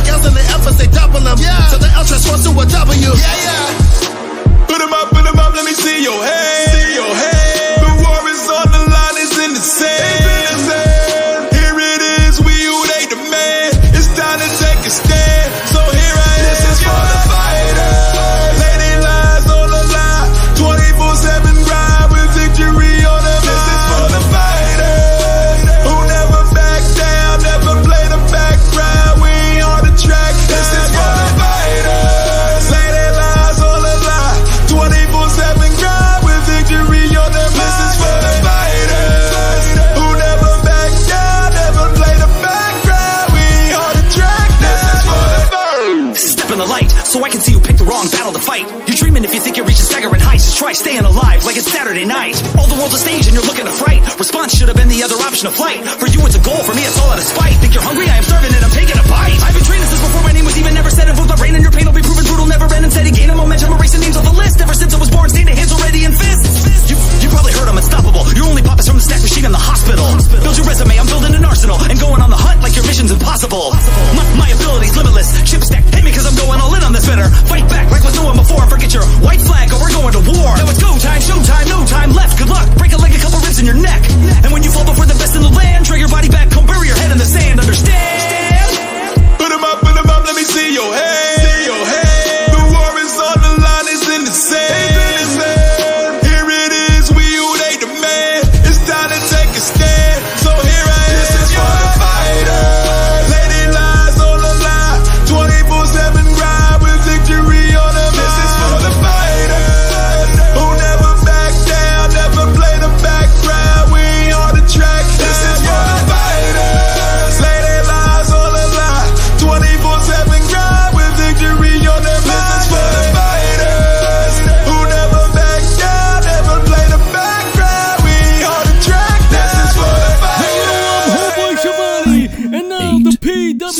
The 55.42 55.48
of 55.50 55.58
flight. 55.58 55.82
For 55.98 56.06
you 56.06 56.22
it's 56.22 56.38
a 56.38 56.42
goal, 56.42 56.62
for 56.62 56.70
me 56.70 56.86
it's 56.86 56.94
all 57.02 57.10
out 57.10 57.18
of 57.18 57.26
spite. 57.26 57.58
Think 57.58 57.74
you're 57.74 57.82
hungry? 57.82 58.06
I 58.06 58.22
am 58.22 58.22
starving 58.22 58.54
and 58.54 58.62
I'm 58.62 58.70
taking 58.70 58.94
a 58.94 59.02
bite. 59.10 59.34
I've 59.42 59.54
been 59.54 59.66
training 59.66 59.90
since 59.90 59.98
before 59.98 60.22
my 60.22 60.30
name 60.30 60.46
was 60.46 60.54
even 60.54 60.70
never 60.70 60.86
said. 60.86 61.10
Influenced 61.10 61.34
by 61.34 61.38
rain 61.42 61.58
and 61.58 61.64
your 61.66 61.74
pain 61.74 61.82
will 61.82 61.96
be 61.96 62.04
proven 62.04 62.22
brutal, 62.22 62.46
never 62.46 62.70
end 62.70 62.86
and 62.86 62.94
steady. 62.94 63.10
Gaining 63.10 63.34
momentum, 63.34 63.74
erasing 63.74 64.06
names 64.06 64.14
off 64.14 64.22
the 64.22 64.36
list. 64.38 64.62
Ever 64.62 64.74
since 64.74 64.94
I 64.94 64.98
was 65.02 65.10
born, 65.10 65.26
staying 65.34 65.50
hands 65.50 65.74
already 65.74 66.06
in 66.06 66.14
fists. 66.14 66.86
You, 66.86 66.94
you 67.18 67.28
probably 67.34 67.50
heard 67.58 67.66
I'm 67.66 67.74
unstoppable. 67.74 68.22
Your 68.38 68.46
only 68.46 68.62
pop 68.62 68.78
is 68.78 68.86
from 68.86 69.02
the 69.02 69.06
stack 69.06 69.18
machine 69.18 69.42
in 69.42 69.50
the 69.50 69.58
hospital. 69.58 70.06
Build 70.46 70.54
your 70.54 70.66
resume, 70.66 70.94
I'm 70.94 71.10
building 71.10 71.34
an 71.34 71.42
arsenal. 71.42 71.78
And 71.90 71.98
going 71.98 72.22
on 72.22 72.30
the 72.30 72.38
hunt 72.38 72.62
like 72.62 72.78
your 72.78 72.86
mission's 72.86 73.10
impossible. 73.10 73.74
My, 74.14 74.46
my 74.46 74.48
ability's 74.54 74.94
limitless. 74.94 75.34
Chip 75.42 75.66
stack, 75.66 75.82
hit 75.90 76.06
me 76.06 76.14
cause 76.14 76.22
I'm 76.22 76.38
going 76.38 76.62
all 76.62 76.70
in 76.78 76.86
on 76.86 76.94
this 76.94 77.02
bitter. 77.02 77.26
Fight 77.50 77.66
back 77.66 77.90
like 77.90 78.06
was 78.06 78.14
doing 78.14 78.38
before. 78.38 78.62
Forget 78.70 78.94
your 78.94 79.02
white 79.26 79.41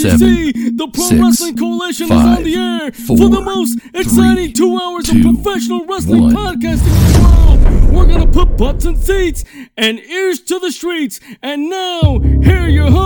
seven, 0.02 0.76
the 0.76 0.88
Pro 0.92 1.04
six, 1.04 1.20
Wrestling 1.20 1.56
Coalition, 1.56 2.06
is 2.06 2.10
on 2.12 2.42
the 2.42 2.54
air 2.54 2.92
four, 2.92 3.16
for 3.16 3.28
the 3.28 3.40
most 3.40 3.78
exciting 3.94 4.46
three, 4.46 4.52
two 4.52 4.78
hours 4.82 5.04
two, 5.06 5.18
of 5.18 5.22
professional 5.42 5.84
wrestling 5.86 6.22
one. 6.22 6.34
podcasting 6.34 6.86
in 6.86 7.12
the 7.12 7.18
world. 7.22 7.92
We're 7.92 8.06
gonna 8.06 8.26
put 8.26 8.56
butts 8.56 8.84
in 8.84 8.96
seats 8.96 9.44
and 9.76 9.98
ears 10.00 10.40
to 10.40 10.58
the 10.58 10.72
streets. 10.72 11.20
And 11.42 11.68
now, 11.68 12.18
here 12.20 12.62
are 12.64 12.68
your 12.68 12.90
hosts, 12.90 13.01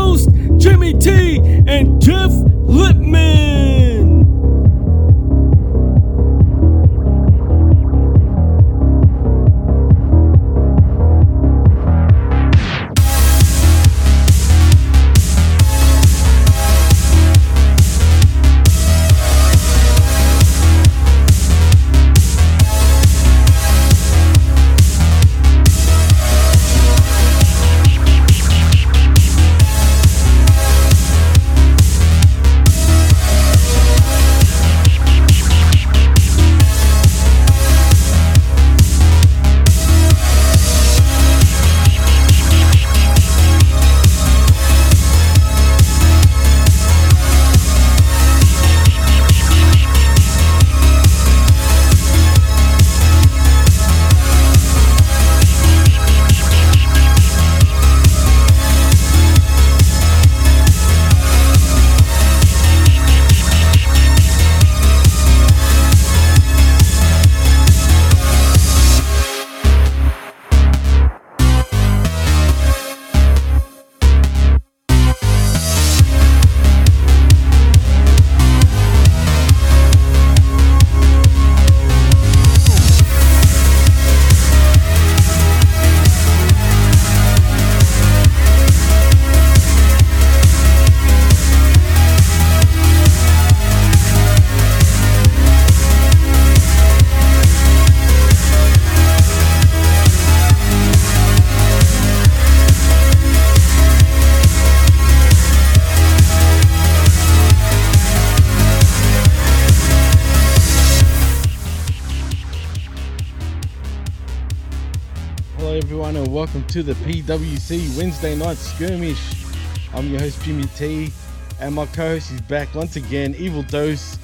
to 116.77 116.83
the 116.83 116.93
PWC 117.11 117.97
Wednesday 117.97 118.37
Night 118.37 118.59
Skirmish. 118.59 119.47
I'm 119.95 120.11
your 120.11 120.21
host, 120.21 120.43
Jimmy 120.43 120.65
T, 120.77 121.11
and 121.59 121.75
my 121.75 121.87
co 121.87 122.09
host 122.09 122.31
is 122.33 122.43
back 122.43 122.75
once 122.75 122.97
again, 122.97 123.35
Evil 123.39 123.63
Dose, 123.63 124.19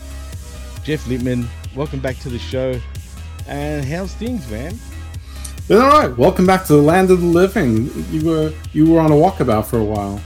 Jeff 0.85 1.07
Lippman. 1.07 1.49
Welcome 1.75 2.01
back 2.01 2.19
to 2.19 2.29
the 2.29 2.39
show. 2.39 2.79
And 3.47 3.83
how's 3.87 4.13
things, 4.13 4.47
man? 4.51 4.79
Been 5.67 5.81
all 5.81 5.89
right. 5.89 6.15
Welcome 6.19 6.45
back 6.45 6.67
to 6.67 6.75
the 6.75 6.83
land 6.83 7.11
of 7.11 7.23
the 7.23 7.27
living. 7.27 7.91
You 8.11 8.27
were 8.27 8.53
you 8.75 8.85
were 8.85 9.01
on 9.01 9.11
a 9.11 9.15
walkabout 9.15 9.65
for 9.65 9.79
a 9.79 9.85
while. 9.85 10.21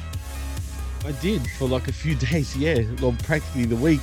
I 1.04 1.12
did 1.22 1.48
for 1.52 1.68
like 1.68 1.86
a 1.86 1.92
few 1.92 2.14
days, 2.32 2.56
yeah, 2.56 2.82
well, 3.00 3.14
practically 3.22 3.66
the 3.66 3.76
week. 3.76 4.00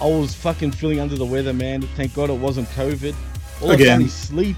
I 0.00 0.06
was 0.06 0.34
fucking 0.34 0.70
feeling 0.70 0.98
under 0.98 1.16
the 1.16 1.26
weather, 1.26 1.52
man. 1.52 1.82
Thank 1.82 2.14
God 2.14 2.30
it 2.30 2.38
wasn't 2.38 2.68
COVID. 2.70 3.14
All 3.60 3.70
I've 3.70 3.74
Again. 3.74 3.98
done 3.98 4.06
is 4.06 4.14
sleep. 4.14 4.56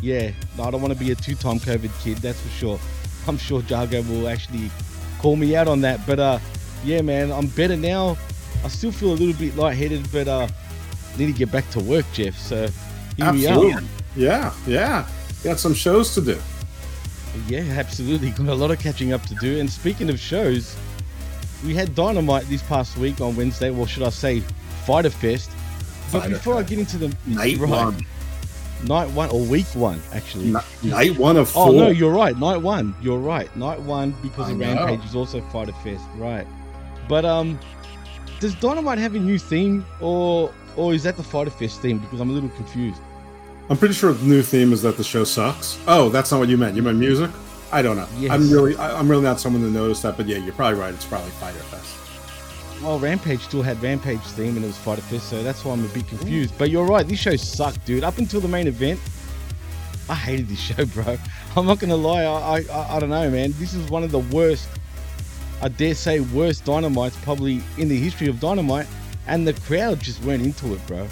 Yeah, 0.00 0.30
no, 0.56 0.64
I 0.64 0.70
don't 0.70 0.80
want 0.80 0.92
to 0.92 0.98
be 0.98 1.10
a 1.10 1.14
two-time 1.14 1.58
COVID 1.58 1.90
kid, 2.02 2.18
that's 2.18 2.40
for 2.40 2.48
sure. 2.50 2.80
I'm 3.26 3.36
sure 3.36 3.62
Jago 3.62 4.02
will 4.02 4.28
actually 4.28 4.70
call 5.18 5.36
me 5.36 5.56
out 5.56 5.68
on 5.68 5.80
that. 5.82 6.06
But 6.06 6.18
uh, 6.18 6.38
yeah, 6.84 7.02
man, 7.02 7.30
I'm 7.32 7.48
better 7.48 7.76
now. 7.76 8.16
I 8.64 8.68
still 8.68 8.92
feel 8.92 9.10
a 9.10 9.14
little 9.14 9.34
bit 9.34 9.56
lightheaded, 9.56 10.10
but 10.10 10.28
uh, 10.28 10.48
need 11.18 11.26
to 11.26 11.32
get 11.32 11.50
back 11.50 11.68
to 11.70 11.80
work, 11.80 12.06
Jeff. 12.12 12.36
So 12.36 12.68
here 13.16 13.32
we 13.32 13.46
are. 13.46 13.82
Yeah, 14.16 14.52
yeah. 14.66 15.08
Got 15.44 15.58
some 15.60 15.74
shows 15.74 16.14
to 16.14 16.20
do. 16.20 16.38
Yeah, 17.46 17.60
absolutely. 17.60 18.30
Got 18.38 18.48
a 18.48 18.54
lot 18.54 18.70
of 18.70 18.78
catching 18.78 19.12
up 19.12 19.22
to 19.26 19.34
do. 19.36 19.60
And 19.60 19.70
speaking 19.70 20.10
of 20.10 20.18
shows, 20.18 20.76
we 21.64 21.74
had 21.74 21.94
Dynamite 21.94 22.48
this 22.48 22.62
past 22.62 22.96
week 22.96 23.20
on 23.20 23.36
Wednesday. 23.36 23.70
Well, 23.70 23.86
should 23.86 24.02
I 24.02 24.10
say 24.10 24.40
Fyter 24.86 25.10
Fest? 25.10 25.50
But 26.10 26.20
Fighter 26.22 26.34
before 26.34 26.54
I 26.54 26.62
get 26.62 26.78
into 26.78 26.98
the 26.98 27.14
Night 27.26 27.58
one. 27.58 28.04
Night 28.84 29.10
one 29.10 29.28
or 29.30 29.40
week 29.40 29.66
one, 29.74 30.00
actually. 30.12 30.54
night 30.84 31.18
one 31.18 31.36
of 31.36 31.54
Oh 31.56 31.72
no, 31.72 31.88
you're 31.88 32.12
right. 32.12 32.36
Night 32.38 32.58
one. 32.58 32.94
You're 33.02 33.18
right. 33.18 33.54
Night 33.56 33.80
one 33.80 34.14
because 34.22 34.48
I 34.48 34.52
of 34.52 34.58
know. 34.58 34.74
Rampage 34.86 35.04
is 35.04 35.16
also 35.16 35.40
Fyter 35.52 35.72
Fest, 35.82 36.04
right? 36.16 36.46
But 37.08 37.24
um, 37.24 37.58
does 38.40 38.54
Dynamite 38.54 38.98
have 38.98 39.14
a 39.14 39.18
new 39.18 39.38
theme, 39.38 39.84
or 40.00 40.52
or 40.76 40.94
is 40.94 41.02
that 41.02 41.16
the 41.16 41.24
Fyter 41.24 41.50
Fest 41.50 41.80
theme? 41.82 41.98
Because 41.98 42.20
I'm 42.20 42.30
a 42.30 42.32
little 42.32 42.50
confused. 42.50 43.00
I'm 43.68 43.76
pretty 43.76 43.94
sure 43.94 44.12
the 44.12 44.24
new 44.24 44.42
theme 44.42 44.72
is 44.72 44.80
that 44.82 44.96
the 44.96 45.04
show 45.04 45.24
sucks. 45.24 45.78
Oh, 45.88 46.08
that's 46.08 46.30
not 46.30 46.38
what 46.38 46.48
you 46.48 46.56
meant. 46.56 46.76
You 46.76 46.82
meant 46.82 46.98
music? 46.98 47.30
I 47.72 47.82
don't 47.82 47.96
know. 47.96 48.06
Yes. 48.18 48.30
I'm 48.32 48.48
really 48.50 48.76
I- 48.76 48.98
I'm 48.98 49.08
really 49.10 49.24
not 49.24 49.40
someone 49.40 49.62
to 49.62 49.70
notice 49.70 50.00
that, 50.02 50.16
but 50.16 50.26
yeah, 50.26 50.38
you're 50.38 50.54
probably 50.54 50.78
right. 50.80 50.94
It's 50.94 51.04
probably 51.04 51.30
Fyter 51.32 51.58
Fest. 51.58 51.96
Well, 52.82 52.98
Rampage 53.00 53.40
still 53.40 53.62
had 53.62 53.82
Rampage 53.82 54.20
theme 54.20 54.56
and 54.56 54.64
it 54.64 54.68
was 54.68 54.78
Fyter 54.78 55.00
Fest, 55.02 55.28
so 55.28 55.42
that's 55.42 55.64
why 55.64 55.72
I'm 55.72 55.84
a 55.84 55.88
bit 55.88 56.06
confused. 56.06 56.54
But 56.56 56.70
you're 56.70 56.84
right, 56.84 57.06
this 57.06 57.18
show 57.18 57.34
sucked, 57.34 57.84
dude. 57.84 58.04
Up 58.04 58.18
until 58.18 58.40
the 58.40 58.48
main 58.48 58.68
event, 58.68 59.00
I 60.08 60.14
hated 60.14 60.48
this 60.48 60.60
show, 60.76 60.84
bro. 60.86 61.18
I'm 61.56 61.66
not 61.66 61.80
gonna 61.80 61.96
lie, 61.96 62.24
I, 62.24 62.64
I 62.72 62.96
I 62.96 63.00
don't 63.00 63.10
know, 63.10 63.28
man. 63.30 63.52
This 63.58 63.74
is 63.74 63.90
one 63.90 64.04
of 64.04 64.12
the 64.12 64.20
worst, 64.20 64.68
I 65.60 65.68
dare 65.68 65.94
say, 65.94 66.20
worst 66.20 66.64
Dynamites 66.64 67.20
probably 67.22 67.62
in 67.78 67.88
the 67.88 67.98
history 67.98 68.28
of 68.28 68.38
Dynamite, 68.38 68.86
and 69.26 69.46
the 69.46 69.54
crowd 69.54 70.00
just 70.00 70.22
went 70.22 70.42
into 70.42 70.72
it, 70.74 70.86
bro. 70.86 71.08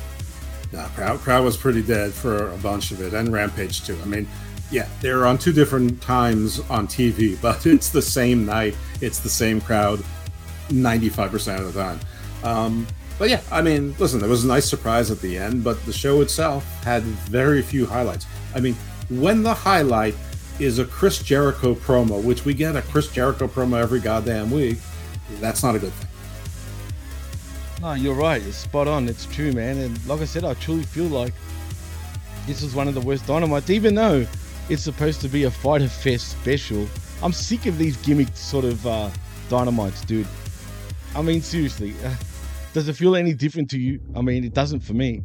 No, 0.72 0.84
crowd 0.94 1.18
crowd 1.20 1.44
was 1.44 1.56
pretty 1.56 1.82
dead 1.82 2.12
for 2.12 2.52
a 2.52 2.56
bunch 2.58 2.92
of 2.92 3.00
it, 3.00 3.12
and 3.12 3.32
Rampage 3.32 3.84
too. 3.84 3.98
I 4.02 4.06
mean, 4.06 4.28
yeah, 4.70 4.88
they're 5.00 5.26
on 5.26 5.38
two 5.38 5.52
different 5.52 6.00
times 6.00 6.60
on 6.70 6.86
TV, 6.86 7.40
but 7.42 7.66
it's 7.66 7.90
the 7.90 8.02
same 8.02 8.46
night, 8.46 8.76
it's 9.00 9.18
the 9.18 9.28
same 9.28 9.60
crowd, 9.60 10.02
ninety 10.70 11.08
five 11.08 11.30
percent 11.30 11.60
of 11.60 11.72
the 11.72 11.80
time. 11.80 12.00
Um, 12.42 12.86
but 13.18 13.30
yeah, 13.30 13.40
I 13.50 13.62
mean, 13.62 13.94
listen, 13.98 14.20
there 14.20 14.28
was 14.28 14.44
a 14.44 14.48
nice 14.48 14.68
surprise 14.68 15.10
at 15.10 15.20
the 15.20 15.38
end, 15.38 15.64
but 15.64 15.84
the 15.86 15.92
show 15.92 16.20
itself 16.20 16.64
had 16.84 17.02
very 17.02 17.62
few 17.62 17.86
highlights. 17.86 18.26
I 18.54 18.60
mean, 18.60 18.74
when 19.08 19.42
the 19.42 19.54
highlight 19.54 20.14
is 20.58 20.78
a 20.78 20.84
Chris 20.84 21.22
Jericho 21.22 21.74
promo, 21.74 22.22
which 22.22 22.44
we 22.44 22.54
get 22.54 22.76
a 22.76 22.82
Chris 22.82 23.08
Jericho 23.08 23.46
promo 23.46 23.80
every 23.80 24.00
goddamn 24.00 24.50
week, 24.50 24.78
that's 25.40 25.62
not 25.62 25.74
a 25.74 25.78
good 25.78 25.92
thing. 25.92 26.08
No, 27.82 27.92
you're 27.92 28.14
right. 28.14 28.42
It's 28.42 28.56
spot 28.56 28.88
on. 28.88 29.08
It's 29.08 29.26
true, 29.26 29.52
man. 29.52 29.78
And 29.78 30.06
like 30.06 30.20
I 30.20 30.24
said, 30.24 30.44
I 30.44 30.54
truly 30.54 30.82
feel 30.82 31.04
like 31.04 31.34
this 32.46 32.62
is 32.62 32.74
one 32.74 32.88
of 32.88 32.94
the 32.94 33.00
worst 33.00 33.26
dynamites, 33.26 33.70
even 33.70 33.94
though 33.94 34.26
it's 34.68 34.82
supposed 34.82 35.20
to 35.22 35.28
be 35.28 35.44
a 35.44 35.50
Fyter 35.50 35.88
Fest 35.88 36.28
special. 36.28 36.86
I'm 37.22 37.32
sick 37.32 37.66
of 37.66 37.78
these 37.78 37.96
gimmick 37.98 38.34
sort 38.34 38.64
of 38.64 38.86
uh, 38.86 39.10
dynamites, 39.48 40.04
dude. 40.06 40.26
I 41.16 41.22
mean, 41.22 41.40
seriously, 41.40 41.94
uh, 42.04 42.14
does 42.74 42.88
it 42.88 42.92
feel 42.92 43.16
any 43.16 43.32
different 43.32 43.70
to 43.70 43.78
you? 43.78 44.00
I 44.14 44.20
mean, 44.20 44.44
it 44.44 44.52
doesn't 44.52 44.80
for 44.80 44.92
me. 44.92 45.22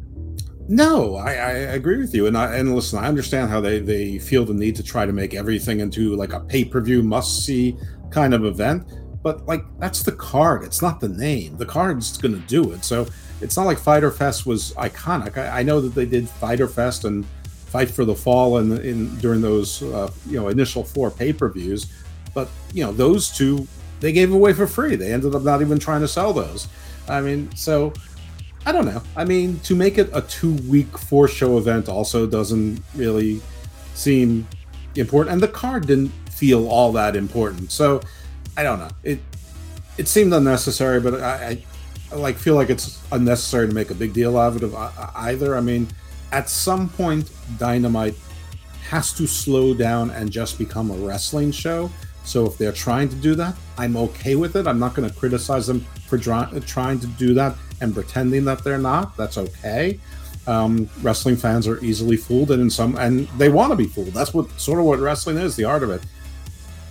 No, 0.66 1.16
I, 1.16 1.32
I 1.32 1.52
agree 1.74 1.98
with 1.98 2.14
you, 2.14 2.26
and 2.26 2.38
I, 2.38 2.56
and 2.56 2.74
listen, 2.74 2.98
I 2.98 3.08
understand 3.08 3.50
how 3.50 3.60
they 3.60 3.78
they 3.78 4.18
feel 4.18 4.46
the 4.46 4.54
need 4.54 4.74
to 4.76 4.82
try 4.82 5.04
to 5.04 5.12
make 5.12 5.34
everything 5.34 5.80
into 5.80 6.16
like 6.16 6.32
a 6.32 6.40
pay 6.40 6.64
per 6.64 6.80
view 6.80 7.02
must 7.02 7.44
see 7.44 7.76
kind 8.10 8.32
of 8.32 8.46
event, 8.46 8.86
but 9.22 9.44
like 9.46 9.64
that's 9.80 10.02
the 10.02 10.12
card. 10.12 10.64
It's 10.64 10.80
not 10.80 10.98
the 10.98 11.10
name. 11.10 11.58
The 11.58 11.66
card's 11.66 12.16
going 12.16 12.40
to 12.40 12.46
do 12.46 12.72
it. 12.72 12.84
So 12.84 13.06
it's 13.42 13.58
not 13.58 13.66
like 13.66 13.78
Fyter 13.78 14.10
Fest 14.10 14.46
was 14.46 14.72
iconic. 14.74 15.36
I, 15.36 15.60
I 15.60 15.62
know 15.62 15.78
that 15.82 15.94
they 15.94 16.06
did 16.06 16.26
Fyter 16.26 16.68
Fest 16.68 17.04
and 17.04 17.26
Fight 17.44 17.90
for 17.90 18.06
the 18.06 18.14
Fall 18.14 18.58
in, 18.58 18.78
in 18.80 19.14
during 19.18 19.42
those 19.42 19.82
uh, 19.82 20.10
you 20.26 20.40
know 20.40 20.48
initial 20.48 20.84
four 20.84 21.10
pay 21.10 21.34
per 21.34 21.50
views, 21.50 21.92
but 22.32 22.48
you 22.72 22.82
know 22.82 22.92
those 22.92 23.30
two 23.30 23.68
they 24.02 24.12
gave 24.12 24.32
away 24.32 24.52
for 24.52 24.66
free. 24.66 24.96
They 24.96 25.12
ended 25.12 25.34
up 25.34 25.42
not 25.42 25.62
even 25.62 25.78
trying 25.78 26.00
to 26.00 26.08
sell 26.08 26.32
those. 26.32 26.66
I 27.08 27.20
mean, 27.20 27.54
so 27.54 27.92
I 28.66 28.72
don't 28.72 28.84
know. 28.84 29.00
I 29.16 29.24
mean, 29.24 29.60
to 29.60 29.76
make 29.76 29.96
it 29.96 30.10
a 30.12 30.22
two 30.22 30.54
week 30.68 30.98
four 30.98 31.28
show 31.28 31.56
event 31.56 31.88
also 31.88 32.26
doesn't 32.26 32.82
really 32.96 33.40
seem 33.94 34.46
important, 34.96 35.34
and 35.34 35.42
the 35.42 35.48
card 35.48 35.86
didn't 35.86 36.10
feel 36.32 36.68
all 36.68 36.90
that 36.92 37.14
important. 37.14 37.70
So 37.70 38.00
I 38.56 38.64
don't 38.64 38.80
know. 38.80 38.90
It 39.04 39.20
it 39.96 40.08
seemed 40.08 40.34
unnecessary, 40.34 41.00
but 41.00 41.20
I, 41.22 41.34
I, 41.46 41.64
I 42.10 42.14
like 42.16 42.36
feel 42.36 42.56
like 42.56 42.70
it's 42.70 43.00
unnecessary 43.12 43.68
to 43.68 43.72
make 43.72 43.90
a 43.90 43.94
big 43.94 44.12
deal 44.12 44.36
out 44.36 44.48
of 44.48 44.56
it 44.56 44.64
of 44.64 44.74
either. 45.14 45.56
I 45.56 45.60
mean, 45.60 45.86
at 46.32 46.48
some 46.48 46.88
point, 46.88 47.30
Dynamite 47.56 48.16
has 48.88 49.12
to 49.12 49.28
slow 49.28 49.74
down 49.74 50.10
and 50.10 50.28
just 50.28 50.58
become 50.58 50.90
a 50.90 50.94
wrestling 50.94 51.52
show. 51.52 51.88
So 52.24 52.46
if 52.46 52.56
they're 52.56 52.72
trying 52.72 53.08
to 53.08 53.16
do 53.16 53.34
that, 53.34 53.56
I'm 53.78 53.96
okay 53.96 54.36
with 54.36 54.56
it. 54.56 54.66
I'm 54.66 54.78
not 54.78 54.94
going 54.94 55.08
to 55.08 55.14
criticize 55.14 55.66
them 55.66 55.80
for 56.06 56.16
dry, 56.16 56.48
trying 56.66 57.00
to 57.00 57.06
do 57.06 57.34
that 57.34 57.56
and 57.80 57.92
pretending 57.92 58.44
that 58.44 58.62
they're 58.62 58.78
not. 58.78 59.16
That's 59.16 59.38
okay. 59.38 59.98
Um, 60.46 60.88
wrestling 61.02 61.36
fans 61.36 61.68
are 61.68 61.82
easily 61.84 62.16
fooled, 62.16 62.50
and 62.50 62.62
in 62.62 62.70
some, 62.70 62.96
and 62.96 63.28
they 63.38 63.48
want 63.48 63.70
to 63.70 63.76
be 63.76 63.86
fooled. 63.86 64.08
That's 64.08 64.34
what 64.34 64.50
sort 64.60 64.78
of 64.78 64.86
what 64.86 64.98
wrestling 64.98 65.36
is, 65.36 65.54
the 65.54 65.64
art 65.64 65.82
of 65.82 65.90
it. 65.90 66.02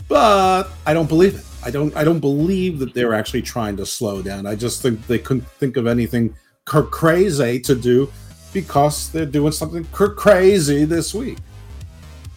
But 0.08 0.70
I 0.86 0.94
don't 0.94 1.08
believe 1.08 1.36
it. 1.36 1.46
I 1.63 1.72
don't. 1.72 1.96
I 1.96 2.04
don't 2.04 2.20
believe 2.20 2.80
that 2.80 2.94
they're 2.94 3.13
actually 3.13 3.41
trying 3.41 3.78
to 3.78 3.86
slow 3.86 4.22
down. 4.22 4.46
I 4.46 4.56
just 4.56 4.82
think 4.82 5.06
they 5.08 5.20
couldn't 5.20 5.48
think 5.48 5.78
of 5.78 5.86
anything 5.86 6.34
cr- 6.65 6.82
crazy 6.82 7.60
to 7.62 7.76
do 7.76 8.12
because 8.54 9.12
they're 9.12 9.26
doing 9.26 9.52
something 9.52 9.84
cr- 9.86 10.08
crazy 10.08 10.86
this 10.86 11.13
week. 11.13 11.38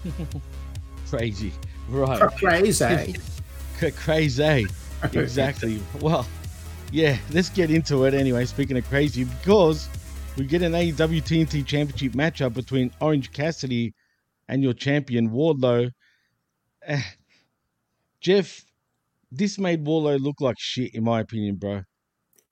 crazy, 1.08 1.52
right? 1.88 2.20
Crazy, 2.38 3.14
crazy. 3.96 4.66
Exactly. 5.12 5.82
well, 6.00 6.26
yeah. 6.90 7.18
Let's 7.30 7.50
get 7.50 7.70
into 7.70 8.04
it 8.04 8.14
anyway. 8.14 8.46
Speaking 8.46 8.78
of 8.78 8.88
crazy, 8.88 9.24
because 9.24 9.86
we 10.38 10.46
get 10.46 10.62
an 10.62 10.72
AEW 10.72 11.22
TNT 11.22 11.66
Championship 11.66 12.12
matchup 12.12 12.54
between 12.54 12.90
Orange 13.00 13.30
Cassidy 13.30 13.92
and 14.48 14.62
your 14.62 14.72
champion 14.72 15.30
Wardlow. 15.30 15.90
Eh, 16.86 17.02
Jeff, 18.20 18.64
this 19.30 19.58
made 19.58 19.84
Wardlow 19.84 20.20
look 20.20 20.40
like 20.40 20.56
shit, 20.58 20.94
in 20.94 21.04
my 21.04 21.20
opinion, 21.20 21.56
bro. 21.56 21.82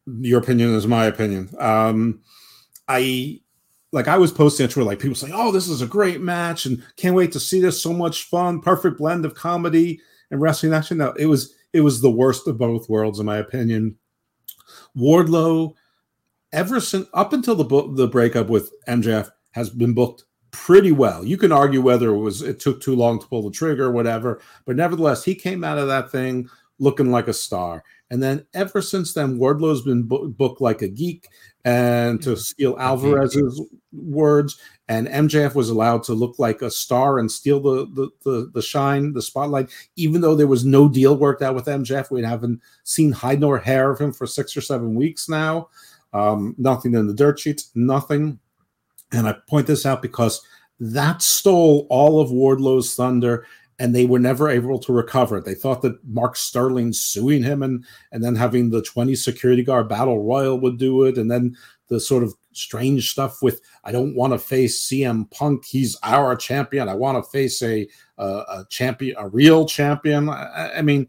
Your 0.06 0.40
opinion 0.40 0.74
is 0.74 0.86
my 0.86 1.06
opinion. 1.06 1.48
Um, 1.58 2.20
I 2.88 3.40
like 3.92 4.08
I 4.08 4.16
was 4.18 4.32
posting 4.32 4.64
on 4.64 4.70
Twitter, 4.70 4.86
like 4.86 4.98
people 4.98 5.14
say, 5.14 5.30
"Oh, 5.32 5.52
this 5.52 5.68
is 5.68 5.82
a 5.82 5.86
great 5.86 6.20
match, 6.20 6.66
and 6.66 6.82
can't 6.96 7.14
wait 7.14 7.32
to 7.32 7.40
see 7.40 7.60
this. 7.60 7.80
So 7.80 7.92
much 7.92 8.24
fun, 8.24 8.60
perfect 8.60 8.98
blend 8.98 9.24
of 9.24 9.34
comedy 9.34 10.00
and 10.30 10.40
wrestling 10.40 10.72
action." 10.72 10.98
No, 10.98 11.12
it 11.12 11.26
was 11.26 11.54
it 11.72 11.82
was 11.82 12.00
the 12.00 12.10
worst 12.10 12.48
of 12.48 12.58
both 12.58 12.88
worlds, 12.88 13.20
in 13.20 13.26
my 13.26 13.36
opinion. 13.36 13.96
Wardlow, 14.96 15.74
ever 16.52 16.80
since 16.80 17.06
up 17.14 17.32
until 17.32 17.54
the 17.54 17.64
book, 17.64 17.96
the 17.96 18.08
breakup 18.08 18.48
with 18.48 18.72
MJF, 18.88 19.30
has 19.52 19.70
been 19.70 19.94
booked 19.94 20.24
pretty 20.50 20.92
well. 20.92 21.24
You 21.24 21.36
can 21.36 21.52
argue 21.52 21.82
whether 21.82 22.10
it 22.10 22.18
was 22.18 22.42
it 22.42 22.60
took 22.60 22.80
too 22.80 22.96
long 22.96 23.18
to 23.20 23.26
pull 23.26 23.42
the 23.42 23.50
trigger, 23.50 23.86
or 23.86 23.92
whatever, 23.92 24.40
but 24.64 24.76
nevertheless, 24.76 25.24
he 25.24 25.34
came 25.34 25.64
out 25.64 25.78
of 25.78 25.88
that 25.88 26.10
thing 26.10 26.48
looking 26.78 27.10
like 27.10 27.28
a 27.28 27.32
star. 27.32 27.84
And 28.10 28.22
then 28.22 28.44
ever 28.52 28.82
since 28.82 29.14
then, 29.14 29.38
Wardlow's 29.38 29.82
been 29.82 30.02
bo- 30.02 30.28
booked 30.28 30.60
like 30.60 30.82
a 30.82 30.88
geek. 30.88 31.28
And 31.64 32.20
to 32.22 32.36
steal 32.36 32.76
Alvarez's 32.76 33.62
words, 33.92 34.58
and 34.88 35.06
MJF 35.06 35.54
was 35.54 35.68
allowed 35.68 36.02
to 36.04 36.12
look 36.12 36.38
like 36.40 36.60
a 36.60 36.70
star 36.70 37.20
and 37.20 37.30
steal 37.30 37.60
the, 37.60 37.86
the 37.94 38.10
the 38.24 38.50
the 38.52 38.62
shine, 38.62 39.12
the 39.12 39.22
spotlight, 39.22 39.70
even 39.94 40.20
though 40.20 40.34
there 40.34 40.48
was 40.48 40.64
no 40.64 40.88
deal 40.88 41.16
worked 41.16 41.40
out 41.40 41.54
with 41.54 41.66
MJF. 41.66 42.10
We 42.10 42.22
haven't 42.22 42.60
seen 42.82 43.12
hide 43.12 43.38
nor 43.38 43.58
hair 43.58 43.92
of 43.92 44.00
him 44.00 44.12
for 44.12 44.26
six 44.26 44.56
or 44.56 44.60
seven 44.60 44.96
weeks 44.96 45.28
now. 45.28 45.68
Um, 46.12 46.54
nothing 46.58 46.94
in 46.94 47.06
the 47.06 47.14
dirt 47.14 47.38
sheets, 47.38 47.70
nothing. 47.74 48.40
And 49.12 49.28
I 49.28 49.36
point 49.48 49.66
this 49.66 49.86
out 49.86 50.02
because 50.02 50.42
that 50.80 51.22
stole 51.22 51.86
all 51.90 52.20
of 52.20 52.30
Wardlow's 52.30 52.94
thunder 52.94 53.46
and 53.78 53.94
they 53.94 54.04
were 54.04 54.18
never 54.18 54.48
able 54.48 54.78
to 54.78 54.92
recover. 54.92 55.40
They 55.40 55.54
thought 55.54 55.82
that 55.82 56.04
Mark 56.04 56.36
Sterling 56.36 56.92
suing 56.92 57.42
him 57.42 57.62
and 57.62 57.84
and 58.12 58.22
then 58.22 58.36
having 58.36 58.70
the 58.70 58.82
20 58.82 59.14
security 59.14 59.62
guard 59.62 59.88
battle 59.88 60.22
royal 60.22 60.58
would 60.60 60.78
do 60.78 61.04
it, 61.04 61.18
and 61.18 61.30
then 61.30 61.56
the 61.88 62.00
sort 62.00 62.22
of 62.22 62.34
strange 62.52 63.10
stuff 63.10 63.42
with 63.42 63.60
I 63.84 63.92
don't 63.92 64.14
want 64.14 64.32
to 64.32 64.38
face 64.38 64.86
CM 64.86 65.30
Punk. 65.30 65.64
He's 65.64 65.96
our 66.02 66.36
champion. 66.36 66.88
I 66.88 66.94
want 66.94 67.22
to 67.22 67.30
face 67.30 67.62
a 67.62 67.88
a, 68.18 68.24
a 68.24 68.66
champion, 68.70 69.16
a 69.18 69.28
real 69.28 69.66
champion. 69.66 70.28
I, 70.28 70.72
I 70.76 70.82
mean, 70.82 71.08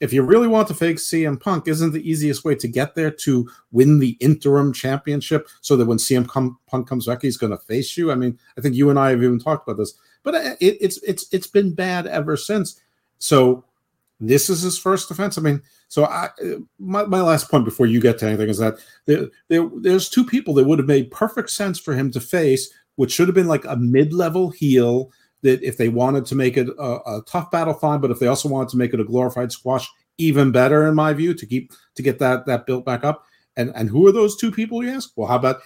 if 0.00 0.12
you 0.12 0.22
really 0.22 0.48
want 0.48 0.68
to 0.68 0.74
fake 0.74 0.96
CM 0.96 1.40
Punk, 1.40 1.66
isn't 1.66 1.92
the 1.92 2.08
easiest 2.08 2.44
way 2.44 2.54
to 2.54 2.68
get 2.68 2.94
there 2.94 3.10
to 3.10 3.48
win 3.72 3.98
the 3.98 4.16
interim 4.20 4.72
championship 4.72 5.48
so 5.60 5.76
that 5.76 5.86
when 5.86 5.98
CM 5.98 6.28
Punk 6.28 6.88
comes 6.88 7.06
back, 7.06 7.22
he's 7.22 7.36
going 7.36 7.50
to 7.50 7.58
face 7.58 7.96
you? 7.96 8.12
I 8.12 8.14
mean, 8.14 8.38
I 8.56 8.60
think 8.60 8.76
you 8.76 8.90
and 8.90 8.98
I 8.98 9.10
have 9.10 9.22
even 9.22 9.40
talked 9.40 9.66
about 9.66 9.78
this, 9.78 9.94
but 10.22 10.34
uh, 10.34 10.54
it, 10.60 10.78
it's 10.80 10.98
it's 11.02 11.26
it's 11.32 11.46
been 11.46 11.74
bad 11.74 12.06
ever 12.06 12.36
since. 12.36 12.80
So 13.18 13.64
this 14.20 14.50
is 14.50 14.62
his 14.62 14.78
first 14.78 15.08
defense. 15.08 15.38
I 15.38 15.42
mean, 15.42 15.62
so 15.88 16.04
I 16.04 16.28
uh, 16.44 16.58
my, 16.78 17.04
my 17.04 17.20
last 17.20 17.50
point 17.50 17.64
before 17.64 17.86
you 17.86 18.00
get 18.00 18.18
to 18.18 18.26
anything 18.26 18.48
is 18.48 18.58
that 18.58 18.78
there, 19.06 19.26
there 19.48 19.68
there's 19.76 20.08
two 20.08 20.24
people 20.24 20.54
that 20.54 20.64
would 20.64 20.78
have 20.78 20.88
made 20.88 21.10
perfect 21.10 21.50
sense 21.50 21.78
for 21.78 21.94
him 21.94 22.10
to 22.12 22.20
face, 22.20 22.72
which 22.96 23.12
should 23.12 23.28
have 23.28 23.34
been 23.34 23.48
like 23.48 23.64
a 23.64 23.76
mid-level 23.76 24.50
heel 24.50 25.10
that 25.42 25.62
if 25.62 25.76
they 25.76 25.88
wanted 25.88 26.26
to 26.26 26.34
make 26.34 26.56
it 26.56 26.68
a, 26.78 26.82
a, 26.82 27.22
tough 27.26 27.50
battle, 27.52 27.74
fine. 27.74 28.00
But 28.00 28.10
if 28.10 28.18
they 28.18 28.26
also 28.26 28.48
wanted 28.48 28.70
to 28.70 28.76
make 28.76 28.92
it 28.92 28.98
a 28.98 29.04
glorified 29.04 29.52
squash, 29.52 29.88
even 30.18 30.50
better 30.50 30.86
in 30.88 30.96
my 30.96 31.12
view 31.12 31.32
to 31.32 31.46
keep 31.46 31.72
to 31.94 32.02
get 32.02 32.18
that 32.18 32.46
that 32.46 32.66
built 32.66 32.84
back 32.84 33.04
up. 33.04 33.24
And 33.56 33.72
and 33.74 33.88
who 33.88 34.06
are 34.06 34.12
those 34.12 34.36
two 34.36 34.50
people? 34.50 34.82
You 34.82 34.90
ask. 34.90 35.12
Well, 35.16 35.28
how 35.28 35.36
about 35.36 35.60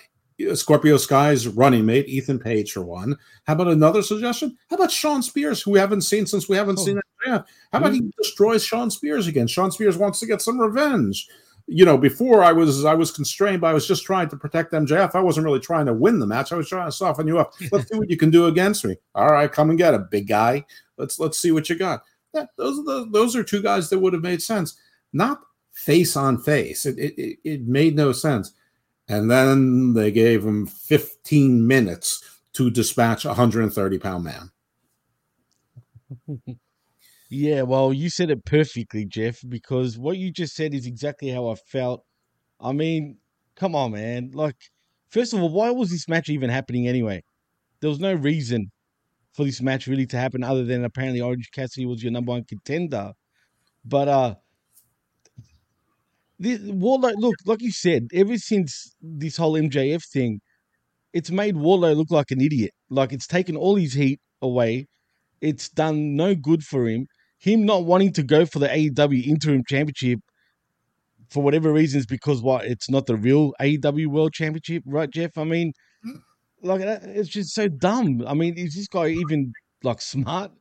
Scorpio 0.54 0.96
Sky's 0.96 1.48
running 1.48 1.86
mate 1.86 2.08
Ethan 2.08 2.38
Page 2.38 2.72
for 2.72 2.82
one? 2.82 3.16
How 3.44 3.54
about 3.54 3.68
another 3.68 4.02
suggestion? 4.02 4.56
How 4.70 4.76
about 4.76 4.90
Shawn 4.90 5.22
Spears, 5.22 5.62
who 5.62 5.72
we 5.72 5.78
haven't 5.78 6.02
seen 6.02 6.26
since 6.26 6.48
we 6.48 6.56
haven't 6.56 6.78
oh. 6.78 6.84
seen 6.84 7.00
MJF? 7.26 7.44
How 7.72 7.78
about 7.78 7.92
he 7.92 8.00
mm-hmm. 8.00 8.10
destroys 8.20 8.64
Shawn 8.64 8.90
Spears 8.90 9.26
again? 9.26 9.46
Shawn 9.46 9.72
Spears 9.72 9.96
wants 9.96 10.20
to 10.20 10.26
get 10.26 10.42
some 10.42 10.60
revenge 10.60 11.28
you 11.66 11.84
know, 11.84 11.96
before 11.96 12.42
I 12.42 12.52
was 12.52 12.84
I 12.84 12.94
was 12.94 13.10
constrained, 13.10 13.60
but 13.60 13.68
I 13.68 13.72
was 13.72 13.86
just 13.86 14.04
trying 14.04 14.28
to 14.30 14.36
protect 14.36 14.72
MJF. 14.72 15.14
I 15.14 15.20
wasn't 15.20 15.44
really 15.44 15.60
trying 15.60 15.86
to 15.86 15.92
win 15.92 16.18
the 16.18 16.26
match. 16.26 16.52
I 16.52 16.56
was 16.56 16.68
trying 16.68 16.86
to 16.86 16.92
soften 16.92 17.26
you 17.26 17.38
up. 17.38 17.54
Let's 17.72 17.88
see 17.90 17.98
what 17.98 18.10
you 18.10 18.16
can 18.16 18.30
do 18.30 18.46
against 18.46 18.84
me. 18.84 18.96
All 19.14 19.28
right, 19.28 19.50
come 19.50 19.70
and 19.70 19.78
get 19.78 19.94
it, 19.94 20.10
big 20.10 20.28
guy. 20.28 20.64
Let's 20.96 21.18
let's 21.18 21.38
see 21.38 21.52
what 21.52 21.68
you 21.68 21.76
got. 21.76 22.02
Yeah, 22.34 22.46
those 22.56 22.78
are 22.78 22.84
the, 22.84 23.08
those 23.10 23.36
are 23.36 23.42
two 23.42 23.62
guys 23.62 23.88
that 23.90 23.98
would 23.98 24.12
have 24.12 24.22
made 24.22 24.42
sense. 24.42 24.76
Not 25.12 25.40
face 25.72 26.16
on 26.16 26.38
face. 26.38 26.86
It, 26.86 26.98
it- 26.98 27.38
it 27.44 27.62
made 27.66 27.96
no 27.96 28.12
sense. 28.12 28.52
And 29.08 29.30
then 29.30 29.94
they 29.94 30.10
gave 30.10 30.44
him 30.44 30.66
15 30.66 31.66
minutes 31.66 32.22
to 32.54 32.70
dispatch 32.70 33.24
a 33.24 33.28
130 33.28 33.98
pound 33.98 34.24
man. 34.24 34.50
Yeah, 37.30 37.62
well, 37.62 37.94
you 37.94 38.10
said 38.10 38.30
it 38.30 38.44
perfectly, 38.44 39.06
Jeff, 39.06 39.40
because 39.48 39.96
what 39.96 40.18
you 40.18 40.30
just 40.30 40.54
said 40.54 40.74
is 40.74 40.86
exactly 40.86 41.30
how 41.30 41.48
I 41.48 41.54
felt. 41.54 42.04
I 42.60 42.72
mean, 42.72 43.16
come 43.56 43.74
on, 43.74 43.92
man. 43.92 44.32
Like, 44.34 44.56
first 45.08 45.32
of 45.32 45.40
all, 45.40 45.48
why 45.48 45.70
was 45.70 45.90
this 45.90 46.08
match 46.08 46.28
even 46.28 46.50
happening 46.50 46.86
anyway? 46.86 47.22
There 47.80 47.88
was 47.88 48.00
no 48.00 48.12
reason 48.12 48.70
for 49.32 49.44
this 49.44 49.62
match 49.62 49.86
really 49.86 50.06
to 50.08 50.18
happen 50.18 50.44
other 50.44 50.64
than 50.64 50.84
apparently 50.84 51.22
Orange 51.22 51.50
Cassidy 51.52 51.86
was 51.86 52.02
your 52.02 52.12
number 52.12 52.32
one 52.32 52.44
contender. 52.44 53.12
But 53.84 54.08
uh 54.08 54.34
this 56.42 56.58
Wardlow 56.58 57.14
look, 57.16 57.36
like 57.46 57.62
you 57.62 57.70
said, 57.70 58.08
ever 58.12 58.36
since 58.36 58.94
this 59.00 59.36
whole 59.36 59.54
MJF 59.54 60.02
thing, 60.12 60.40
it's 61.12 61.30
made 61.30 61.54
Wardlow 61.54 61.94
look 61.96 62.10
like 62.10 62.30
an 62.30 62.40
idiot. 62.40 62.72
Like 62.90 63.12
it's 63.12 63.26
taken 63.26 63.56
all 63.56 63.76
his 63.76 63.94
heat 63.94 64.18
away. 64.40 64.86
It's 65.40 65.68
done 65.68 66.16
no 66.16 66.34
good 66.34 66.64
for 66.64 66.88
him. 66.88 67.06
Him 67.38 67.64
not 67.64 67.84
wanting 67.84 68.12
to 68.14 68.22
go 68.22 68.44
for 68.44 68.58
the 68.58 68.68
AEW 68.68 69.26
interim 69.26 69.62
championship 69.68 70.18
for 71.30 71.42
whatever 71.42 71.72
reasons, 71.72 72.06
because 72.06 72.42
what 72.42 72.64
it's 72.64 72.90
not 72.90 73.06
the 73.06 73.16
real 73.16 73.52
AEW 73.60 74.08
World 74.08 74.32
Championship, 74.32 74.82
right, 74.86 75.10
Jeff? 75.10 75.38
I 75.38 75.44
mean, 75.44 75.72
mm. 76.06 76.20
like 76.62 76.80
it's 76.80 77.28
just 77.28 77.54
so 77.54 77.68
dumb. 77.68 78.24
I 78.26 78.34
mean, 78.34 78.54
is 78.58 78.74
this 78.74 78.88
guy 78.88 79.08
even 79.08 79.52
like 79.82 80.00
smart? 80.00 80.52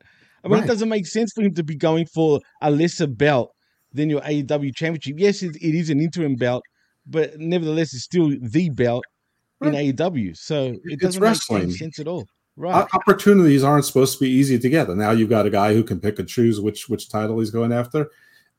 I 0.44 0.48
mean, 0.48 0.58
Right. 0.58 0.64
it 0.64 0.68
doesn't 0.68 0.88
make 0.88 1.06
sense 1.06 1.32
for 1.32 1.42
him 1.42 1.54
to 1.54 1.62
be 1.62 1.76
going 1.76 2.06
for 2.06 2.40
a 2.60 2.70
lesser 2.70 3.06
belt 3.06 3.52
than 3.94 4.10
your 4.10 4.20
AEW 4.22 4.74
Championship. 4.74 5.16
Yes, 5.18 5.42
it, 5.42 5.56
it 5.56 5.74
is 5.74 5.90
an 5.90 6.00
interim 6.00 6.36
belt, 6.36 6.62
but 7.06 7.38
nevertheless, 7.38 7.94
it's 7.94 8.04
still 8.04 8.32
the 8.40 8.70
belt 8.70 9.04
in 9.62 9.72
AEW. 9.72 10.36
So 10.36 10.64
it 10.66 10.80
It's 10.84 11.02
doesn't 11.02 11.20
make 11.22 11.28
wrestling. 11.28 11.62
any 11.64 11.72
sense 11.72 11.98
at 11.98 12.08
all. 12.08 12.26
Right? 12.56 12.86
Opportunities 12.92 13.64
aren't 13.64 13.84
supposed 13.86 14.18
to 14.18 14.24
be 14.24 14.30
easy 14.30 14.58
to 14.58 14.68
get. 14.68 14.88
And 14.88 14.98
now 14.98 15.10
you've 15.12 15.30
got 15.30 15.46
a 15.46 15.50
guy 15.50 15.72
who 15.72 15.82
can 15.82 16.00
pick 16.00 16.18
and 16.18 16.28
choose 16.28 16.60
which 16.60 16.88
which 16.88 17.08
title 17.08 17.38
he's 17.38 17.50
going 17.50 17.72
after. 17.72 18.10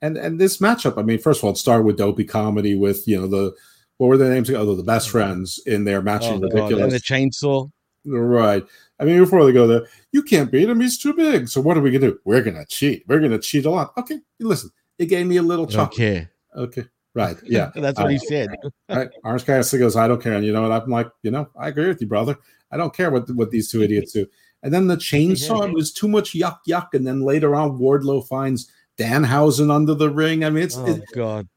And 0.01 0.17
and 0.17 0.39
this 0.39 0.57
matchup, 0.57 0.97
I 0.97 1.03
mean, 1.03 1.19
first 1.19 1.39
of 1.39 1.43
all, 1.45 1.51
it 1.51 1.57
started 1.57 1.83
with 1.85 1.97
dopey 1.97 2.23
comedy 2.25 2.75
with 2.75 3.07
you 3.07 3.19
know 3.21 3.27
the 3.27 3.53
what 3.97 4.07
were 4.07 4.17
their 4.17 4.33
names? 4.33 4.49
Oh, 4.49 4.75
the 4.75 4.83
best 4.83 5.09
oh, 5.09 5.11
friends 5.11 5.61
in 5.65 5.83
their 5.83 6.01
matching 6.01 6.33
Oh, 6.33 6.39
God. 6.39 6.53
ridiculous. 6.53 6.81
And 6.83 6.91
the 6.91 6.99
chainsaw. 6.99 7.69
Right. 8.05 8.65
I 8.99 9.05
mean, 9.05 9.19
before 9.19 9.45
they 9.45 9.51
go 9.53 9.67
there, 9.67 9.85
you 10.11 10.23
can't 10.23 10.51
beat 10.51 10.69
him. 10.69 10.81
He's 10.81 10.97
too 10.97 11.13
big. 11.13 11.47
So 11.47 11.61
what 11.61 11.77
are 11.77 11.81
we 11.81 11.91
gonna 11.91 12.11
do? 12.11 12.19
We're 12.25 12.41
gonna 12.41 12.65
cheat. 12.65 13.03
We're 13.07 13.19
gonna 13.19 13.39
cheat 13.39 13.65
a 13.65 13.69
lot. 13.69 13.93
Okay, 13.97 14.19
listen. 14.39 14.71
It 15.03 15.09
gave 15.09 15.27
me 15.27 15.37
a 15.37 15.41
little 15.43 15.67
chuckle. 15.67 15.97
care. 15.97 16.31
Okay. 16.55 16.85
Right. 17.15 17.37
Yeah. 17.45 17.71
That's 17.75 17.99
what 17.99 18.09
he 18.11 18.17
Uh, 18.17 18.21
said. 18.27 18.49
right. 18.89 19.09
Orange 19.23 19.45
Cassidy 19.45 19.79
goes, 19.81 19.95
I 19.95 20.07
don't 20.07 20.21
care. 20.21 20.33
And 20.33 20.45
you 20.45 20.51
know 20.53 20.63
what? 20.67 20.71
I'm 20.83 20.89
like, 20.89 21.09
you 21.21 21.31
know, 21.31 21.47
I 21.57 21.67
agree 21.67 21.87
with 21.87 22.01
you, 22.01 22.07
brother. 22.07 22.37
I 22.71 22.77
don't 22.77 22.93
care 22.95 23.11
what 23.11 23.29
what 23.35 23.51
these 23.51 23.69
two 23.71 23.83
idiots 23.83 24.13
do. 24.13 24.25
And 24.63 24.73
then 24.73 24.87
the 24.87 24.95
chainsaw 24.97 25.67
it 25.67 25.73
was 25.73 25.91
too 25.93 26.07
much 26.07 26.33
yuck 26.33 26.59
yuck. 26.67 26.93
And 26.93 27.05
then 27.05 27.21
later 27.21 27.53
on, 27.55 27.77
Wardlow 27.77 28.25
finds 28.27 28.71
Danhausen 28.97 29.69
under 29.71 29.93
the 29.93 30.09
ring. 30.09 30.43
I 30.43 30.49
mean, 30.49 30.63
it's 30.63 30.77
Oh 30.77 30.85
it, 30.87 31.03
God. 31.13 31.47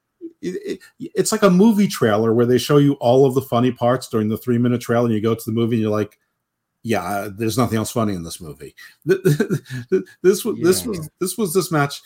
it, 0.42 0.80
it- 0.98 1.10
it's 1.14 1.32
like 1.32 1.42
a 1.42 1.50
movie 1.50 1.88
trailer 1.88 2.34
where 2.34 2.46
they 2.46 2.58
show 2.58 2.76
you 2.78 2.94
all 2.94 3.24
of 3.26 3.34
the 3.34 3.42
funny 3.42 3.70
parts 3.72 4.08
during 4.08 4.28
the 4.28 4.36
three 4.38 4.58
minute 4.58 4.80
trailer, 4.80 5.06
and 5.06 5.14
you 5.14 5.22
go 5.22 5.34
to 5.34 5.44
the 5.46 5.52
movie 5.52 5.76
and 5.76 5.82
you're 5.82 5.90
like, 5.90 6.18
yeah, 6.82 7.28
there's 7.34 7.56
nothing 7.58 7.78
else 7.78 7.90
funny 7.92 8.14
in 8.14 8.22
this 8.24 8.40
movie. 8.40 8.74
Th- 9.08 9.22
th- 9.90 10.04
this 10.22 10.44
was 10.44 10.58
this 10.60 10.84
was 10.84 11.08
this 11.20 11.38
was 11.38 11.54
this 11.54 11.70
match, 11.72 12.02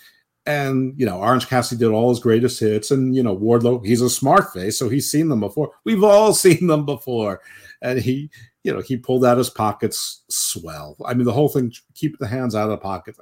and 0.46 0.94
you 0.98 1.06
know, 1.06 1.18
Orange 1.18 1.48
Cassidy 1.48 1.78
did 1.78 1.92
all 1.92 2.10
his 2.10 2.20
greatest 2.20 2.60
hits, 2.60 2.90
and 2.90 3.14
you 3.14 3.22
know, 3.22 3.36
Wardlow, 3.36 3.84
he's 3.84 4.00
a 4.00 4.10
smart 4.10 4.52
face, 4.52 4.78
so 4.78 4.88
he's 4.88 5.10
seen 5.10 5.28
them 5.28 5.40
before. 5.40 5.70
We've 5.84 6.04
all 6.04 6.32
seen 6.34 6.66
them 6.66 6.86
before, 6.86 7.40
and 7.82 7.98
he, 7.98 8.30
you 8.64 8.72
know, 8.72 8.80
he 8.80 8.96
pulled 8.96 9.24
out 9.24 9.38
his 9.38 9.50
pockets 9.50 10.22
swell. 10.28 10.96
I 11.04 11.14
mean, 11.14 11.24
the 11.24 11.32
whole 11.32 11.48
thing, 11.48 11.72
keep 11.94 12.18
the 12.18 12.26
hands 12.26 12.54
out 12.54 12.64
of 12.64 12.70
the 12.70 12.78
pockets. 12.78 13.18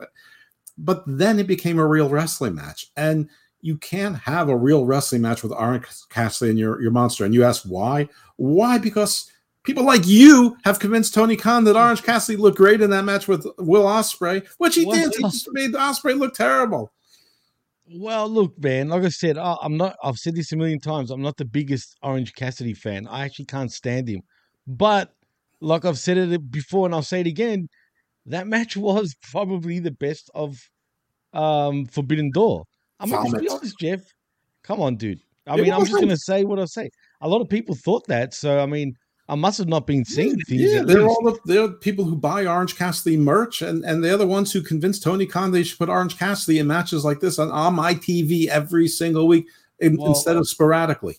But 0.76 1.02
then 1.06 1.40
it 1.40 1.48
became 1.48 1.78
a 1.78 1.86
real 1.86 2.08
wrestling 2.08 2.54
match, 2.54 2.86
and 2.96 3.28
you 3.60 3.76
can't 3.76 4.16
have 4.16 4.48
a 4.48 4.56
real 4.56 4.86
wrestling 4.86 5.22
match 5.22 5.42
with 5.42 5.52
Orange 5.52 5.86
Cassidy 6.10 6.50
and 6.50 6.58
your, 6.58 6.80
your 6.80 6.92
monster. 6.92 7.24
And 7.24 7.34
you 7.34 7.44
ask 7.44 7.64
why? 7.64 8.08
Why? 8.36 8.78
Because 8.78 9.32
people 9.64 9.84
like 9.84 10.06
you 10.06 10.56
have 10.64 10.78
convinced 10.78 11.12
Tony 11.12 11.34
Khan 11.34 11.64
that 11.64 11.76
Orange 11.76 12.04
Cassidy 12.04 12.36
looked 12.36 12.56
great 12.56 12.80
in 12.80 12.90
that 12.90 13.04
match 13.04 13.26
with 13.26 13.44
Will 13.58 13.84
Ospreay, 13.84 14.46
which 14.58 14.76
he 14.76 14.84
What 14.84 14.94
did. 14.94 15.14
He 15.16 15.22
just 15.24 15.52
made 15.52 15.72
Ospreay 15.72 16.16
look 16.16 16.34
terrible. 16.34 16.92
Well, 17.90 18.28
look, 18.28 18.58
man. 18.58 18.88
Like 18.88 19.04
I 19.04 19.08
said, 19.08 19.38
I, 19.38 19.56
I'm 19.62 19.76
not. 19.76 19.96
I've 20.02 20.16
said 20.18 20.34
this 20.34 20.52
a 20.52 20.56
million 20.56 20.80
times. 20.80 21.10
I'm 21.10 21.22
not 21.22 21.36
the 21.36 21.44
biggest 21.44 21.96
Orange 22.02 22.34
Cassidy 22.34 22.74
fan. 22.74 23.06
I 23.06 23.24
actually 23.24 23.46
can't 23.46 23.72
stand 23.72 24.08
him. 24.08 24.20
But 24.66 25.12
like 25.60 25.84
I've 25.84 25.98
said 25.98 26.18
it 26.18 26.50
before, 26.50 26.86
and 26.86 26.94
I'll 26.94 27.02
say 27.02 27.20
it 27.20 27.26
again, 27.26 27.68
that 28.26 28.46
match 28.46 28.76
was 28.88 29.14
probably 29.30 29.78
the 29.78 29.90
best 29.90 30.30
of 30.34 30.58
um 31.32 31.86
Forbidden 31.86 32.30
Door. 32.30 32.64
I 33.00 33.06
mean, 33.06 33.20
let's 33.22 33.40
be 33.40 33.48
honest, 33.48 33.78
Jeff. 33.78 34.00
Come 34.62 34.80
on, 34.80 34.96
dude. 34.96 35.20
I 35.46 35.56
It 35.56 35.62
mean, 35.62 35.72
I'm 35.72 35.84
just 35.86 36.00
gonna 36.00 36.16
say 36.16 36.44
what 36.44 36.58
I 36.58 36.66
say. 36.66 36.90
A 37.22 37.28
lot 37.28 37.40
of 37.40 37.48
people 37.48 37.74
thought 37.74 38.06
that, 38.08 38.34
so 38.34 38.60
I 38.60 38.66
mean, 38.66 38.94
I 39.30 39.34
must 39.34 39.58
have 39.58 39.68
not 39.68 39.86
been 39.86 40.04
seeing 40.04 40.36
things. 40.40 40.62
Yeah, 40.72 40.82
they're 40.82 41.02
least. 41.02 41.08
all 41.08 41.22
the 41.22 41.38
they're 41.44 41.68
people 41.68 42.04
who 42.04 42.16
buy 42.16 42.46
Orange 42.46 42.76
Cassidy 42.76 43.16
merch, 43.18 43.60
and, 43.60 43.84
and 43.84 44.02
they're 44.02 44.16
the 44.16 44.26
ones 44.26 44.52
who 44.52 44.62
convinced 44.62 45.02
Tony 45.02 45.26
Khan 45.26 45.50
they 45.50 45.62
should 45.62 45.78
put 45.78 45.90
Orange 45.90 46.18
Cassidy 46.18 46.58
in 46.58 46.66
matches 46.66 47.04
like 47.04 47.20
this 47.20 47.38
on, 47.38 47.50
on 47.50 47.74
my 47.74 47.94
TV 47.94 48.46
every 48.48 48.88
single 48.88 49.28
week 49.28 49.46
in, 49.80 49.96
Well- 49.96 50.08
instead 50.08 50.36
of 50.36 50.48
sporadically. 50.48 51.16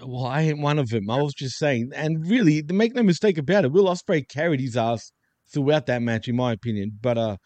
Well, 0.00 0.26
I 0.26 0.42
ain't 0.42 0.60
one 0.60 0.78
of 0.78 0.90
them. 0.90 1.08
I 1.08 1.22
was 1.22 1.32
just 1.32 1.58
saying, 1.58 1.90
and 1.94 2.26
really, 2.28 2.62
to 2.62 2.74
make 2.74 2.94
no 2.94 3.02
mistake 3.02 3.38
about 3.38 3.64
it, 3.64 3.72
Will 3.72 3.86
Ospreay 3.86 4.28
carried 4.28 4.60
his 4.60 4.76
ass 4.76 5.10
throughout 5.48 5.86
that 5.86 6.02
match, 6.02 6.28
in 6.28 6.36
my 6.36 6.52
opinion. 6.52 6.98
But 7.00 7.16
uh, 7.16 7.36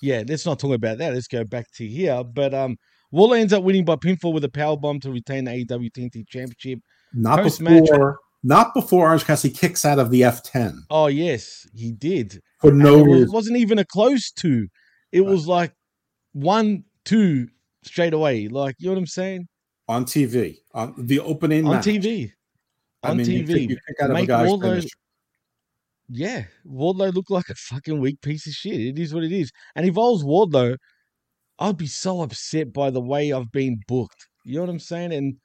yeah, 0.00 0.22
let's 0.26 0.46
not 0.46 0.58
talk 0.58 0.72
about 0.74 0.96
that. 0.96 1.12
Let's 1.12 1.28
go 1.28 1.44
back 1.44 1.70
to 1.72 1.86
here. 1.86 2.24
But 2.24 2.54
um, 2.54 2.78
Wardlow 3.12 3.38
ends 3.38 3.52
up 3.52 3.62
winning 3.64 3.84
by 3.84 3.96
pinfall 3.96 4.32
with 4.32 4.44
a 4.44 4.48
power 4.48 4.78
bomb 4.78 4.98
to 5.00 5.10
retain 5.10 5.44
the 5.44 5.50
AEW 5.50 5.92
TNT 5.92 6.26
Championship. 6.26 6.80
Not 7.12 7.40
Post-match- 7.42 7.82
before 7.82 8.18
not 8.42 8.72
before 8.74 9.06
Orange 9.08 9.24
Cassidy 9.24 9.54
kicks 9.54 9.84
out 9.84 9.98
of 9.98 10.10
the 10.10 10.22
F10 10.22 10.78
Oh 10.90 11.06
yes, 11.08 11.66
he 11.74 11.92
did. 11.92 12.40
for 12.60 12.72
no 12.72 12.98
And 12.98 13.06
it 13.06 13.08
was, 13.10 13.20
reason. 13.20 13.32
wasn't 13.32 13.56
even 13.58 13.78
a 13.78 13.84
close 13.84 14.30
two. 14.30 14.68
It 15.12 15.22
was 15.22 15.46
like 15.46 15.72
one, 16.32 16.84
two 17.04 17.48
straight 17.84 18.12
away. 18.14 18.48
Like 18.48 18.76
you 18.78 18.86
know 18.86 18.92
what 18.94 18.98
I'm 19.00 19.06
saying? 19.06 19.46
on 19.88 20.04
TV 20.04 20.58
on 20.72 20.94
the 20.96 21.18
opening 21.18 21.66
On 21.66 21.72
match. 21.74 21.84
TV. 21.86 22.30
I 23.02 23.10
On 23.10 23.16
mean, 23.16 23.26
you 23.28 23.42
TV. 23.44 23.46
kick- 23.54 23.70
you 23.70 23.76
kick 23.76 23.96
out 24.02 24.10
of 24.10 24.16
a 24.16 24.20
Make 24.20 24.28
guy's 24.28 24.48
Wardlow- 24.48 24.62
finish. 24.76 24.90
Yeah, 26.12 26.44
Wardlow 26.66 27.12
looked 27.14 27.30
like 27.30 27.48
a 27.48 27.54
fucking 27.54 28.00
weak 28.00 28.20
piece 28.20 28.46
of 28.46 28.52
shit. 28.52 28.80
It 28.80 28.98
is 28.98 29.12
what 29.14 29.24
it 29.24 29.32
is. 29.32 29.50
And 29.74 29.86
if 29.86 29.96
I 29.96 30.00
was 30.00 30.22
Wardlow, 30.24 30.76
I'd 31.58 31.76
be 31.76 31.86
so 31.88 32.22
upset 32.22 32.72
by 32.72 32.90
the 32.90 33.00
way 33.00 33.32
I've 33.32 33.50
been 33.52 33.80
booked. 33.88 34.26
You 34.44 34.54
know 34.56 34.60
what 34.62 34.70
I'm 34.70 34.78
saying? 34.78 35.12
And 35.12 35.36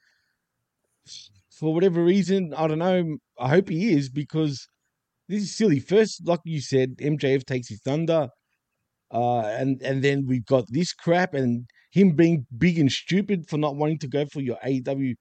for 1.58 1.74
whatever 1.74 2.02
reason, 2.04 2.54
I 2.54 2.66
don't 2.68 2.78
know. 2.78 3.18
I 3.38 3.48
hope 3.48 3.68
he 3.68 3.92
is 3.92 4.08
because 4.10 4.66
this 5.28 5.42
is 5.42 5.56
silly. 5.56 5.80
First, 5.80 6.26
like 6.26 6.40
you 6.44 6.60
said, 6.60 6.96
MJF 7.00 7.44
takes 7.44 7.68
his 7.68 7.80
thunder, 7.82 8.28
uh, 9.12 9.40
and 9.40 9.80
and 9.82 10.02
then 10.02 10.26
we've 10.26 10.44
got 10.46 10.64
this 10.68 10.92
crap 10.92 11.34
and 11.34 11.66
him 11.92 12.12
being 12.16 12.46
big 12.58 12.78
and 12.78 12.90
stupid 12.90 13.48
for 13.48 13.58
not 13.58 13.76
wanting 13.76 13.98
to 14.00 14.08
go 14.08 14.26
for 14.26 14.40
your 14.40 14.58
AEW 14.64 15.14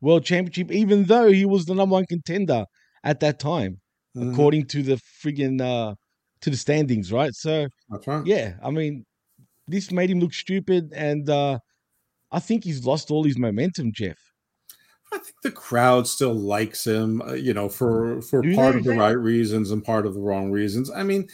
World 0.00 0.24
Championship, 0.24 0.70
even 0.72 1.04
though 1.04 1.30
he 1.30 1.44
was 1.44 1.66
the 1.66 1.74
number 1.74 1.94
one 1.94 2.06
contender 2.06 2.64
at 3.04 3.20
that 3.20 3.38
time 3.40 3.80
Mhm. 4.16 4.32
according 4.32 4.66
to 4.66 4.82
the 4.82 4.98
friggin' 5.22 5.60
uh 5.60 5.94
to 6.42 6.50
the 6.50 6.56
standings, 6.56 7.12
right? 7.12 7.34
So 7.34 7.68
right. 8.06 8.26
yeah, 8.26 8.58
I 8.62 8.70
mean, 8.70 9.04
this 9.68 9.90
made 9.92 10.10
him 10.10 10.20
look 10.20 10.34
stupid, 10.34 10.92
and 10.94 11.28
uh 11.30 11.58
I 12.32 12.40
think 12.40 12.64
he's 12.64 12.84
lost 12.86 13.10
all 13.10 13.24
his 13.24 13.38
momentum, 13.38 13.92
Jeff. 13.94 14.18
I 15.12 15.18
think 15.18 15.36
the 15.42 15.50
crowd 15.50 16.06
still 16.06 16.34
likes 16.34 16.86
him, 16.86 17.20
uh, 17.22 17.34
you 17.34 17.52
know, 17.52 17.68
for 17.68 18.22
for 18.22 18.42
Do 18.42 18.54
part 18.54 18.76
of 18.76 18.84
the 18.84 18.96
right 18.96 19.10
reasons 19.10 19.70
and 19.70 19.84
part 19.84 20.06
of 20.06 20.14
the 20.14 20.20
wrong 20.20 20.50
reasons. 20.50 20.90
I 20.90 21.02
mean, 21.02 21.28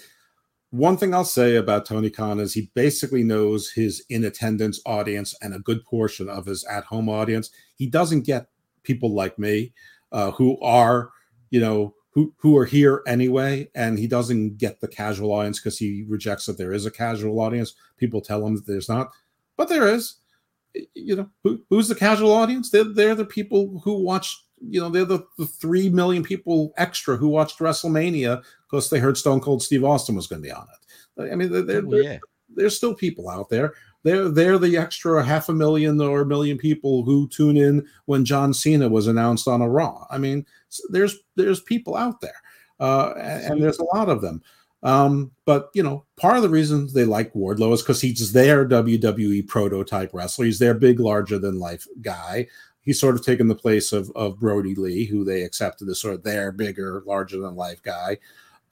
one 0.70 0.96
thing 0.96 1.14
I'll 1.14 1.24
say 1.24 1.56
about 1.56 1.86
Tony 1.86 2.10
Khan 2.10 2.40
is 2.40 2.52
he 2.52 2.70
basically 2.74 3.22
knows 3.22 3.70
his 3.70 4.04
in 4.10 4.24
attendance 4.24 4.80
audience 4.84 5.34
and 5.40 5.54
a 5.54 5.60
good 5.60 5.84
portion 5.84 6.28
of 6.28 6.46
his 6.46 6.64
at 6.64 6.84
home 6.84 7.08
audience. 7.08 7.50
He 7.76 7.86
doesn't 7.86 8.26
get 8.26 8.48
people 8.82 9.14
like 9.14 9.38
me 9.38 9.72
uh, 10.12 10.32
who 10.32 10.60
are, 10.60 11.10
you 11.50 11.60
know, 11.60 11.94
who 12.10 12.34
who 12.38 12.56
are 12.56 12.64
here 12.64 13.02
anyway, 13.06 13.70
and 13.74 13.98
he 13.98 14.06
doesn't 14.06 14.58
get 14.58 14.80
the 14.80 14.88
casual 14.88 15.32
audience 15.32 15.60
because 15.60 15.78
he 15.78 16.04
rejects 16.08 16.46
that 16.46 16.58
there 16.58 16.72
is 16.72 16.84
a 16.84 16.90
casual 16.90 17.40
audience. 17.40 17.74
People 17.96 18.20
tell 18.20 18.44
him 18.44 18.56
that 18.56 18.66
there's 18.66 18.88
not, 18.88 19.10
but 19.56 19.68
there 19.68 19.86
is 19.86 20.16
you 20.94 21.16
know 21.16 21.28
who, 21.44 21.60
who's 21.70 21.88
the 21.88 21.94
casual 21.94 22.32
audience 22.32 22.70
they're, 22.70 22.84
they're 22.84 23.14
the 23.14 23.24
people 23.24 23.80
who 23.84 23.94
watch 24.02 24.44
you 24.60 24.80
know 24.80 24.88
they're 24.88 25.04
the, 25.04 25.20
the 25.38 25.46
three 25.46 25.88
million 25.88 26.22
people 26.22 26.72
extra 26.76 27.16
who 27.16 27.28
watched 27.28 27.58
wrestlemania 27.58 28.42
because 28.70 28.90
they 28.90 28.98
heard 28.98 29.16
stone 29.16 29.40
cold 29.40 29.62
steve 29.62 29.84
austin 29.84 30.14
was 30.14 30.26
going 30.26 30.42
to 30.42 30.46
be 30.46 30.52
on 30.52 30.66
it 31.16 31.32
i 31.32 31.34
mean 31.34 31.50
they're, 31.50 31.62
they're, 31.62 31.82
Oh, 31.86 31.96
yeah. 31.96 32.18
there's 32.54 32.76
still 32.76 32.94
people 32.94 33.28
out 33.28 33.48
there 33.48 33.72
They're 34.04 34.28
they're 34.28 34.58
the 34.58 34.76
extra 34.76 35.24
half 35.24 35.48
a 35.48 35.52
million 35.52 36.00
or 36.00 36.20
a 36.20 36.26
million 36.26 36.58
people 36.58 37.02
who 37.02 37.28
tune 37.28 37.56
in 37.56 37.86
when 38.06 38.24
John 38.24 38.54
Cena 38.54 38.88
was 38.88 39.06
announced 39.08 39.48
on 39.48 39.60
a 39.60 39.68
Raw. 39.68 40.06
I 40.08 40.18
mean, 40.18 40.46
there's 40.90 41.16
there's 41.34 41.60
people 41.62 41.96
out 41.96 42.20
there, 42.20 42.40
uh, 42.78 43.14
and, 43.18 43.54
and 43.54 43.62
there's 43.62 43.80
a 43.80 43.96
lot 43.96 44.08
of 44.08 44.20
them. 44.22 44.40
Um, 44.82 45.32
but 45.44 45.70
you 45.74 45.82
know, 45.82 46.04
part 46.16 46.36
of 46.36 46.42
the 46.42 46.48
reason 46.48 46.88
they 46.92 47.04
like 47.04 47.32
Wardlow 47.32 47.72
is 47.72 47.82
because 47.82 48.00
he's 48.00 48.32
their 48.32 48.66
WWE 48.66 49.46
prototype 49.48 50.10
wrestler. 50.12 50.44
He's 50.44 50.58
their 50.58 50.74
big, 50.74 51.00
larger 51.00 51.38
than 51.38 51.58
life 51.58 51.86
guy. 52.00 52.46
He's 52.82 53.00
sort 53.00 53.16
of 53.16 53.24
taken 53.24 53.48
the 53.48 53.54
place 53.54 53.92
of 53.92 54.10
of 54.14 54.38
Brodie 54.38 54.76
Lee, 54.76 55.04
who 55.04 55.24
they 55.24 55.42
accepted 55.42 55.88
as 55.88 56.00
sort 56.00 56.14
of 56.14 56.22
their 56.22 56.52
bigger, 56.52 57.02
larger 57.06 57.40
than 57.40 57.56
life 57.56 57.82
guy. 57.82 58.18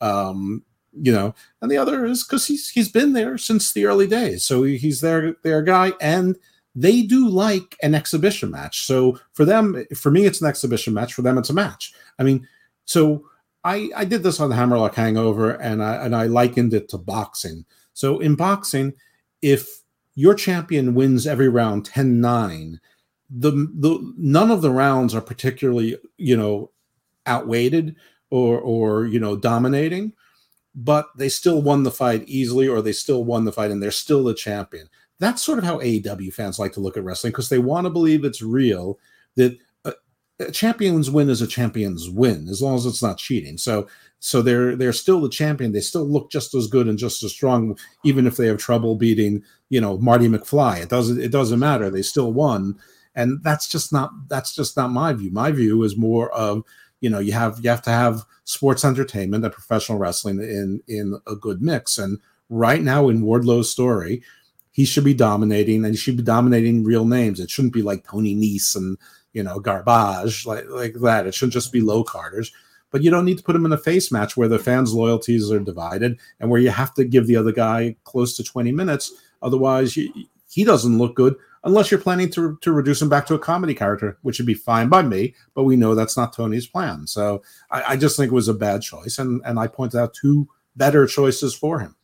Um, 0.00 0.62
you 0.92 1.12
know, 1.12 1.34
and 1.60 1.70
the 1.70 1.76
other 1.76 2.06
is 2.06 2.24
because 2.24 2.46
he's 2.46 2.70
he's 2.70 2.90
been 2.90 3.12
there 3.12 3.36
since 3.36 3.72
the 3.72 3.86
early 3.86 4.06
days, 4.06 4.44
so 4.44 4.62
he's 4.62 5.00
their 5.00 5.34
their 5.42 5.62
guy, 5.62 5.92
and 6.00 6.38
they 6.74 7.02
do 7.02 7.28
like 7.28 7.76
an 7.82 7.94
exhibition 7.94 8.50
match. 8.50 8.86
So 8.86 9.18
for 9.32 9.44
them, 9.44 9.84
for 9.94 10.10
me, 10.10 10.24
it's 10.24 10.40
an 10.40 10.46
exhibition 10.46 10.94
match. 10.94 11.14
For 11.14 11.22
them, 11.22 11.38
it's 11.38 11.50
a 11.50 11.54
match. 11.54 11.92
I 12.18 12.22
mean, 12.22 12.46
so 12.84 13.24
I, 13.66 13.90
I 13.96 14.04
did 14.04 14.22
this 14.22 14.38
on 14.38 14.48
the 14.48 14.54
Hammerlock 14.54 14.94
Hangover 14.94 15.50
and 15.60 15.82
I 15.82 15.96
and 15.96 16.14
I 16.14 16.26
likened 16.26 16.72
it 16.72 16.88
to 16.90 16.98
boxing. 16.98 17.64
So 17.94 18.20
in 18.20 18.36
boxing, 18.36 18.94
if 19.42 19.82
your 20.14 20.34
champion 20.34 20.94
wins 20.94 21.26
every 21.26 21.48
round 21.48 21.88
10-9, 21.90 22.78
the, 23.28 23.50
the 23.50 24.14
none 24.16 24.52
of 24.52 24.62
the 24.62 24.70
rounds 24.70 25.16
are 25.16 25.20
particularly, 25.20 25.96
you 26.16 26.36
know, 26.36 26.70
outweighted 27.26 27.96
or 28.30 28.60
or 28.60 29.06
you 29.06 29.18
know 29.18 29.36
dominating, 29.36 30.12
but 30.76 31.08
they 31.16 31.28
still 31.28 31.60
won 31.60 31.82
the 31.82 31.90
fight 31.90 32.22
easily 32.28 32.68
or 32.68 32.80
they 32.80 32.92
still 32.92 33.24
won 33.24 33.44
the 33.44 33.52
fight 33.52 33.72
and 33.72 33.82
they're 33.82 33.90
still 33.90 34.22
the 34.22 34.34
champion. 34.34 34.88
That's 35.18 35.42
sort 35.42 35.58
of 35.58 35.64
how 35.64 35.80
AEW 35.80 36.32
fans 36.32 36.60
like 36.60 36.72
to 36.74 36.80
look 36.80 36.96
at 36.96 37.02
wrestling 37.02 37.32
because 37.32 37.48
they 37.48 37.58
want 37.58 37.86
to 37.86 37.90
believe 37.90 38.24
it's 38.24 38.42
real 38.42 39.00
that 39.34 39.58
a 40.38 40.50
champion's 40.50 41.10
win 41.10 41.30
is 41.30 41.40
a 41.40 41.46
champion's 41.46 42.10
win 42.10 42.48
as 42.48 42.60
long 42.60 42.74
as 42.74 42.86
it's 42.86 43.02
not 43.02 43.18
cheating. 43.18 43.56
So 43.58 43.88
so 44.18 44.42
they're 44.42 44.76
they're 44.76 44.92
still 44.92 45.20
the 45.20 45.28
champion. 45.28 45.72
They 45.72 45.80
still 45.80 46.04
look 46.04 46.30
just 46.30 46.54
as 46.54 46.66
good 46.66 46.88
and 46.88 46.98
just 46.98 47.22
as 47.22 47.32
strong, 47.32 47.78
even 48.04 48.26
if 48.26 48.36
they 48.36 48.46
have 48.46 48.58
trouble 48.58 48.96
beating 48.96 49.42
you 49.68 49.80
know 49.80 49.98
Marty 49.98 50.28
McFly. 50.28 50.82
It 50.82 50.88
doesn't 50.88 51.20
it 51.20 51.32
doesn't 51.32 51.58
matter. 51.58 51.90
They 51.90 52.02
still 52.02 52.32
won, 52.32 52.78
and 53.14 53.42
that's 53.42 53.68
just 53.68 53.92
not 53.92 54.10
that's 54.28 54.54
just 54.54 54.76
not 54.76 54.90
my 54.90 55.12
view. 55.12 55.30
My 55.30 55.50
view 55.50 55.82
is 55.82 55.96
more 55.96 56.32
of 56.32 56.62
you 57.00 57.10
know 57.10 57.18
you 57.18 57.32
have 57.32 57.60
you 57.62 57.70
have 57.70 57.82
to 57.82 57.90
have 57.90 58.24
sports 58.44 58.84
entertainment 58.84 59.44
and 59.44 59.52
professional 59.52 59.98
wrestling 59.98 60.40
in 60.40 60.80
in 60.88 61.18
a 61.26 61.34
good 61.34 61.62
mix. 61.62 61.98
And 61.98 62.18
right 62.48 62.82
now 62.82 63.08
in 63.08 63.22
Wardlow's 63.22 63.70
story, 63.70 64.22
he 64.72 64.84
should 64.84 65.04
be 65.04 65.14
dominating 65.14 65.84
and 65.84 65.94
he 65.94 65.96
should 65.96 66.16
be 66.16 66.22
dominating 66.22 66.84
real 66.84 67.04
names. 67.04 67.40
It 67.40 67.50
shouldn't 67.50 67.74
be 67.74 67.82
like 67.82 68.06
Tony 68.06 68.34
Nese 68.34 68.76
and 68.76 68.98
you 69.36 69.42
know, 69.42 69.60
garbage 69.60 70.46
like 70.46 70.64
like 70.70 70.94
that. 71.02 71.26
It 71.26 71.34
shouldn't 71.34 71.52
just 71.52 71.70
be 71.70 71.82
low 71.82 72.02
carders. 72.02 72.50
But 72.90 73.02
you 73.02 73.10
don't 73.10 73.26
need 73.26 73.36
to 73.36 73.44
put 73.44 73.54
him 73.54 73.66
in 73.66 73.72
a 73.72 73.78
face 73.78 74.10
match 74.10 74.34
where 74.34 74.48
the 74.48 74.58
fans' 74.58 74.94
loyalties 74.94 75.52
are 75.52 75.60
divided 75.60 76.18
and 76.40 76.48
where 76.48 76.60
you 76.60 76.70
have 76.70 76.94
to 76.94 77.04
give 77.04 77.26
the 77.26 77.36
other 77.36 77.52
guy 77.52 77.96
close 78.04 78.34
to 78.36 78.44
20 78.44 78.72
minutes. 78.72 79.12
Otherwise, 79.42 79.94
you, 79.96 80.10
he 80.48 80.64
doesn't 80.64 80.96
look 80.96 81.14
good 81.14 81.36
unless 81.64 81.90
you're 81.90 82.00
planning 82.00 82.30
to, 82.30 82.56
to 82.62 82.72
reduce 82.72 83.02
him 83.02 83.10
back 83.10 83.26
to 83.26 83.34
a 83.34 83.38
comedy 83.38 83.74
character, 83.74 84.16
which 84.22 84.38
would 84.38 84.46
be 84.46 84.54
fine 84.54 84.88
by 84.88 85.02
me. 85.02 85.34
But 85.52 85.64
we 85.64 85.76
know 85.76 85.94
that's 85.94 86.16
not 86.16 86.32
Tony's 86.32 86.66
plan. 86.66 87.06
So 87.06 87.42
I, 87.70 87.82
I 87.88 87.96
just 87.96 88.16
think 88.16 88.32
it 88.32 88.34
was 88.34 88.48
a 88.48 88.54
bad 88.54 88.80
choice. 88.80 89.18
And, 89.18 89.42
and 89.44 89.58
I 89.58 89.66
pointed 89.66 89.98
out 89.98 90.14
two 90.14 90.48
better 90.76 91.06
choices 91.06 91.54
for 91.54 91.80
him. 91.80 91.96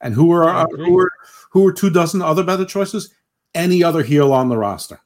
And 0.00 0.14
who 0.14 0.32
are, 0.32 0.48
uh, 0.48 0.66
who 0.68 0.98
are 0.98 1.10
who 1.50 1.66
are 1.66 1.72
two 1.72 1.90
dozen 1.90 2.22
other 2.22 2.44
better 2.44 2.64
choices? 2.64 3.12
Any 3.54 3.84
other 3.84 4.02
heel 4.02 4.32
on 4.32 4.48
the 4.48 4.56
roster. 4.56 5.00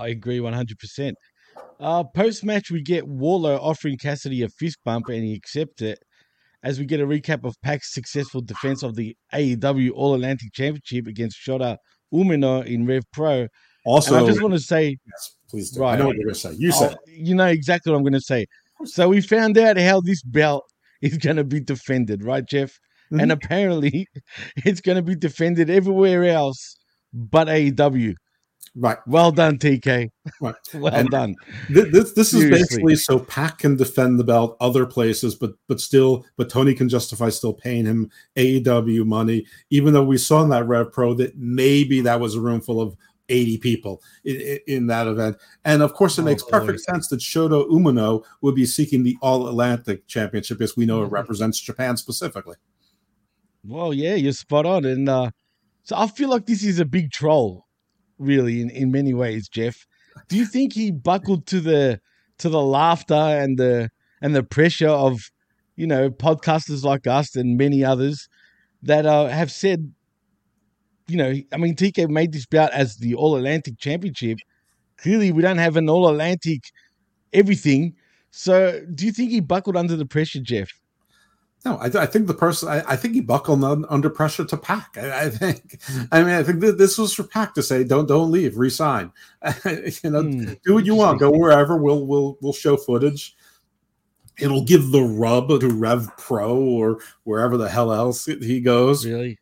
I 0.00 0.08
agree 0.08 0.38
100%. 0.38 1.12
Uh, 1.78 2.04
Post 2.04 2.44
match, 2.44 2.70
we 2.70 2.82
get 2.82 3.04
Wardlow 3.04 3.58
offering 3.60 3.98
Cassidy 3.98 4.42
a 4.42 4.48
fist 4.48 4.78
bump 4.84 5.08
and 5.08 5.22
he 5.22 5.34
accepts 5.34 5.82
it. 5.82 5.98
As 6.62 6.78
we 6.78 6.84
get 6.84 7.00
a 7.00 7.06
recap 7.06 7.44
of 7.44 7.54
Pac's 7.62 7.94
successful 7.94 8.42
defense 8.42 8.82
of 8.82 8.94
the 8.94 9.16
AEW 9.32 9.92
All 9.94 10.14
Atlantic 10.14 10.52
Championship 10.52 11.06
against 11.06 11.38
Shota 11.38 11.78
Umino 12.12 12.64
in 12.66 12.86
Rev 12.86 13.02
Pro. 13.12 13.46
Also, 13.86 14.14
and 14.14 14.24
I 14.24 14.28
just 14.28 14.42
want 14.42 14.52
to 14.52 14.60
say, 14.60 14.88
yes, 15.06 15.36
please 15.48 15.70
do. 15.70 15.80
Right, 15.80 15.94
I 15.94 15.96
know 15.96 16.08
what 16.08 16.16
you're 16.16 16.24
going 16.24 16.34
to 16.34 16.40
say. 16.40 16.54
You 16.58 16.70
said, 16.72 16.94
oh, 16.94 17.04
you 17.06 17.34
know 17.34 17.46
exactly 17.46 17.90
what 17.90 17.96
I'm 17.96 18.04
going 18.04 18.12
to 18.12 18.20
say. 18.20 18.44
So 18.84 19.08
we 19.08 19.22
found 19.22 19.56
out 19.56 19.78
how 19.78 20.02
this 20.02 20.22
belt 20.22 20.64
is 21.00 21.16
going 21.16 21.36
to 21.36 21.44
be 21.44 21.60
defended, 21.60 22.22
right, 22.22 22.44
Jeff? 22.46 22.72
Mm-hmm. 23.10 23.20
And 23.20 23.32
apparently, 23.32 24.06
it's 24.56 24.82
going 24.82 24.96
to 24.96 25.02
be 25.02 25.16
defended 25.16 25.70
everywhere 25.70 26.24
else 26.24 26.76
but 27.12 27.48
AEW. 27.48 28.14
Right. 28.76 28.98
Well 29.06 29.32
done, 29.32 29.58
TK. 29.58 30.10
Right. 30.40 30.54
well 30.74 30.94
and 30.94 31.10
done. 31.10 31.34
Th- 31.68 31.88
this 31.90 32.12
this 32.12 32.32
is 32.32 32.48
basically 32.48 32.94
so 32.94 33.18
Pac 33.18 33.58
can 33.58 33.76
defend 33.76 34.18
the 34.18 34.24
belt 34.24 34.56
other 34.60 34.86
places, 34.86 35.34
but 35.34 35.54
but 35.66 35.80
still, 35.80 36.24
but 36.36 36.48
Tony 36.48 36.74
can 36.74 36.88
justify 36.88 37.30
still 37.30 37.52
paying 37.52 37.84
him 37.84 38.10
AEW 38.36 39.04
money, 39.06 39.44
even 39.70 39.92
though 39.92 40.04
we 40.04 40.18
saw 40.18 40.42
in 40.42 40.50
that 40.50 40.68
Rev 40.68 40.92
Pro 40.92 41.14
that 41.14 41.36
maybe 41.36 42.00
that 42.02 42.20
was 42.20 42.36
a 42.36 42.40
room 42.40 42.60
full 42.60 42.80
of 42.80 42.96
80 43.28 43.58
people 43.58 44.02
in, 44.24 44.58
in 44.68 44.86
that 44.86 45.08
event. 45.08 45.36
And 45.64 45.82
of 45.82 45.94
course, 45.94 46.18
it 46.18 46.22
oh, 46.22 46.26
makes 46.26 46.44
perfect 46.44 46.80
sense 46.80 47.08
that 47.08 47.20
Shota 47.20 47.68
Umino 47.68 48.24
would 48.40 48.54
be 48.54 48.66
seeking 48.66 49.02
the 49.02 49.16
All 49.20 49.48
Atlantic 49.48 50.06
Championship, 50.06 50.60
as 50.60 50.76
we 50.76 50.86
know 50.86 51.02
it 51.02 51.06
mm-hmm. 51.06 51.14
represents 51.14 51.60
Japan 51.60 51.96
specifically. 51.96 52.56
Well, 53.64 53.92
yeah, 53.92 54.14
you're 54.14 54.32
spot 54.32 54.64
on. 54.64 54.84
And 54.84 55.08
uh, 55.08 55.30
so 55.82 55.96
I 55.96 56.06
feel 56.06 56.28
like 56.28 56.46
this 56.46 56.62
is 56.62 56.78
a 56.78 56.84
big 56.84 57.10
troll 57.10 57.66
really 58.20 58.60
in, 58.62 58.70
in 58.70 58.92
many 58.92 59.14
ways, 59.14 59.48
Jeff. 59.48 59.86
Do 60.28 60.36
you 60.36 60.46
think 60.46 60.74
he 60.74 60.92
buckled 60.92 61.46
to 61.48 61.60
the 61.60 62.00
to 62.38 62.48
the 62.48 62.62
laughter 62.62 63.14
and 63.14 63.58
the 63.58 63.90
and 64.22 64.34
the 64.34 64.42
pressure 64.44 64.88
of 64.88 65.30
you 65.76 65.86
know 65.86 66.10
podcasters 66.10 66.84
like 66.84 67.06
us 67.06 67.36
and 67.36 67.58
many 67.58 67.84
others 67.84 68.28
that 68.82 69.06
uh, 69.06 69.28
have 69.28 69.52
said, 69.52 69.92
you 71.08 71.16
know, 71.16 71.34
I 71.52 71.56
mean, 71.56 71.74
TK 71.74 72.06
made 72.08 72.32
this 72.32 72.46
bout 72.46 72.72
as 72.72 72.96
the 72.96 73.14
All 73.14 73.36
Atlantic 73.36 73.78
Championship. 73.78 74.38
Clearly, 74.98 75.32
we 75.32 75.42
don't 75.42 75.58
have 75.58 75.76
an 75.76 75.90
All 75.90 76.08
Atlantic 76.08 76.64
everything. 77.32 77.96
So, 78.32 78.82
do 78.94 79.06
you 79.06 79.12
think 79.12 79.30
he 79.32 79.40
buckled 79.40 79.76
under 79.76 79.96
the 79.96 80.06
pressure, 80.06 80.40
Jeff? 80.40 80.79
No, 81.64 81.76
I, 81.76 81.86
I, 81.86 82.06
think 82.06 82.26
the 82.26 82.34
person. 82.34 82.70
I, 82.70 82.82
I 82.88 82.96
think 82.96 83.14
he 83.14 83.20
buckled 83.20 83.62
under 83.64 84.08
pressure 84.08 84.44
to 84.46 84.56
Pac. 84.56 84.96
I, 84.96 85.24
I, 85.24 85.30
think. 85.30 85.78
I 86.10 86.22
mean, 86.22 86.34
I 86.34 86.42
think 86.42 86.60
that 86.60 86.78
this 86.78 86.96
was 86.96 87.12
for 87.12 87.22
Pac 87.22 87.52
to 87.54 87.62
say, 87.62 87.84
"Don't, 87.84 88.06
don't 88.06 88.30
leave. 88.30 88.56
Resign. 88.56 89.12
you 89.44 90.10
know, 90.10 90.22
mm, 90.22 90.58
do 90.62 90.74
what 90.74 90.86
you 90.86 90.94
want. 90.94 91.20
Go 91.20 91.30
wherever. 91.30 91.76
We'll, 91.76 92.06
we'll, 92.06 92.38
we'll 92.40 92.54
show 92.54 92.78
footage. 92.78 93.36
It'll 94.38 94.64
give 94.64 94.90
the 94.90 95.02
rub 95.02 95.48
to 95.60 95.68
Rev 95.68 96.08
Pro 96.16 96.56
or 96.56 97.00
wherever 97.24 97.58
the 97.58 97.68
hell 97.68 97.92
else 97.92 98.24
he 98.24 98.62
goes. 98.62 99.04
Really? 99.04 99.38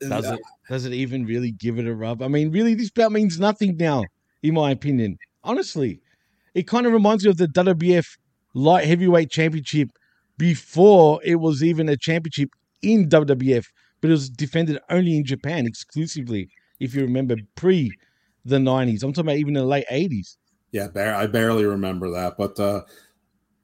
Does 0.00 0.26
it? 0.26 0.40
Does 0.68 0.84
it 0.84 0.92
even 0.92 1.24
really 1.24 1.52
give 1.52 1.78
it 1.78 1.86
a 1.86 1.94
rub? 1.94 2.20
I 2.20 2.28
mean, 2.28 2.50
really, 2.50 2.74
this 2.74 2.90
belt 2.90 3.12
means 3.12 3.40
nothing 3.40 3.78
now, 3.78 4.04
in 4.42 4.52
my 4.52 4.70
opinion. 4.70 5.18
Honestly, 5.42 6.02
it 6.52 6.66
kind 6.66 6.86
of 6.86 6.92
reminds 6.92 7.24
me 7.24 7.30
of 7.30 7.38
the 7.38 7.46
WWF 7.46 8.18
Light 8.52 8.86
Heavyweight 8.86 9.30
Championship 9.30 9.88
before 10.38 11.20
it 11.24 11.36
was 11.36 11.62
even 11.62 11.88
a 11.88 11.96
championship 11.96 12.50
in 12.82 13.08
WWF, 13.08 13.66
but 14.00 14.08
it 14.08 14.12
was 14.12 14.30
defended 14.30 14.78
only 14.90 15.16
in 15.16 15.24
Japan 15.24 15.66
exclusively. 15.66 16.48
If 16.80 16.94
you 16.94 17.02
remember, 17.02 17.36
pre 17.56 17.92
the 18.44 18.56
'90s, 18.56 19.02
I'm 19.02 19.12
talking 19.12 19.28
about 19.28 19.38
even 19.38 19.54
the 19.54 19.64
late 19.64 19.86
'80s. 19.90 20.36
Yeah, 20.70 20.88
I 20.94 21.26
barely 21.26 21.64
remember 21.64 22.10
that, 22.10 22.36
but 22.36 22.58
uh, 22.60 22.82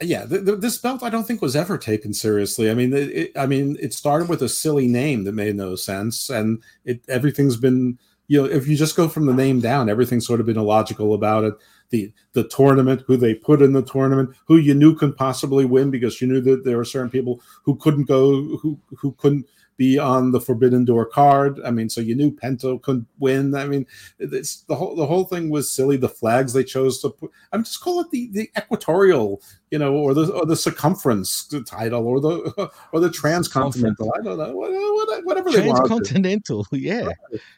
yeah, 0.02 0.24
the, 0.24 0.38
the, 0.38 0.56
this 0.56 0.78
belt 0.78 1.02
I 1.02 1.10
don't 1.10 1.24
think 1.24 1.42
was 1.42 1.54
ever 1.54 1.78
taken 1.78 2.12
seriously. 2.12 2.70
I 2.70 2.74
mean, 2.74 2.92
it, 2.92 3.10
it, 3.10 3.32
I 3.36 3.46
mean, 3.46 3.76
it 3.80 3.92
started 3.92 4.28
with 4.28 4.42
a 4.42 4.48
silly 4.48 4.88
name 4.88 5.24
that 5.24 5.32
made 5.32 5.54
no 5.54 5.76
sense, 5.76 6.28
and 6.30 6.62
it 6.84 7.02
everything's 7.08 7.56
been 7.56 7.98
you 8.26 8.40
know, 8.40 8.48
if 8.48 8.66
you 8.66 8.76
just 8.76 8.96
go 8.96 9.08
from 9.08 9.26
the 9.26 9.34
name 9.34 9.60
down, 9.60 9.88
everything's 9.88 10.26
sort 10.26 10.40
of 10.40 10.46
been 10.46 10.56
illogical 10.56 11.14
about 11.14 11.44
it. 11.44 11.54
The 11.90 12.12
the 12.32 12.48
tournament, 12.48 13.02
who 13.06 13.16
they 13.16 13.34
put 13.34 13.62
in 13.62 13.72
the 13.72 13.82
tournament, 13.82 14.30
who 14.46 14.56
you 14.56 14.74
knew 14.74 14.94
could 14.94 15.16
possibly 15.16 15.64
win 15.64 15.90
because 15.90 16.20
you 16.20 16.26
knew 16.26 16.40
that 16.40 16.64
there 16.64 16.76
were 16.76 16.84
certain 16.84 17.10
people 17.10 17.40
who 17.62 17.76
couldn't 17.76 18.04
go, 18.04 18.56
who 18.58 18.78
who 18.96 19.12
couldn't 19.12 19.46
be 19.76 19.98
on 19.98 20.30
the 20.30 20.40
Forbidden 20.40 20.84
Door 20.84 21.06
card. 21.06 21.60
I 21.64 21.70
mean, 21.70 21.88
so 21.88 22.00
you 22.00 22.14
knew 22.14 22.30
Penta 22.30 22.80
couldn't 22.82 23.06
win. 23.18 23.54
I 23.54 23.66
mean, 23.66 23.86
the 24.18 24.56
whole 24.70 24.94
the 24.96 25.06
whole 25.06 25.24
thing 25.24 25.50
was 25.50 25.70
silly. 25.70 25.96
The 25.96 26.08
flags 26.08 26.52
they 26.52 26.64
chose 26.64 27.00
to 27.00 27.10
put, 27.10 27.30
I'm 27.52 27.64
just 27.64 27.80
call 27.80 28.00
it 28.00 28.10
the 28.10 28.28
the 28.32 28.50
equatorial, 28.56 29.42
you 29.74 29.78
know, 29.80 29.92
or 29.92 30.14
the 30.14 30.30
or 30.32 30.46
the 30.46 30.54
circumference 30.54 31.52
title, 31.66 32.06
or 32.06 32.20
the 32.20 32.70
or 32.92 33.00
the 33.00 33.10
transcontinental. 33.10 34.12
I 34.16 34.22
don't 34.22 34.38
know, 34.38 34.54
whatever 34.54 35.50
they 35.50 35.66
want. 35.66 35.78
transcontinental. 35.78 36.64
Yeah, 36.72 37.08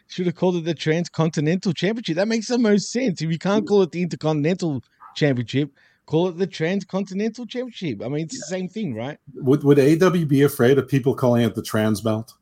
should 0.08 0.24
have 0.24 0.34
called 0.34 0.56
it 0.56 0.64
the 0.64 0.72
transcontinental 0.72 1.74
championship. 1.74 2.16
That 2.16 2.26
makes 2.26 2.48
the 2.48 2.56
most 2.56 2.90
sense. 2.90 3.20
If 3.20 3.30
you 3.30 3.38
can't 3.38 3.68
call 3.68 3.82
it 3.82 3.90
the 3.90 4.00
intercontinental 4.00 4.82
championship, 5.14 5.72
call 6.06 6.28
it 6.28 6.38
the 6.38 6.46
Transcontinental 6.46 7.44
Championship. 7.44 8.02
I 8.02 8.08
mean, 8.08 8.24
it's 8.24 8.36
yeah. 8.36 8.40
the 8.40 8.46
same 8.46 8.68
thing, 8.68 8.94
right? 8.94 9.18
Would 9.34 9.62
would 9.64 9.78
AW 9.78 10.24
be 10.24 10.42
afraid 10.42 10.78
of 10.78 10.88
people 10.88 11.14
calling 11.14 11.42
it 11.42 11.54
the 11.54 11.62
Trans 11.62 12.00
Belt? 12.00 12.32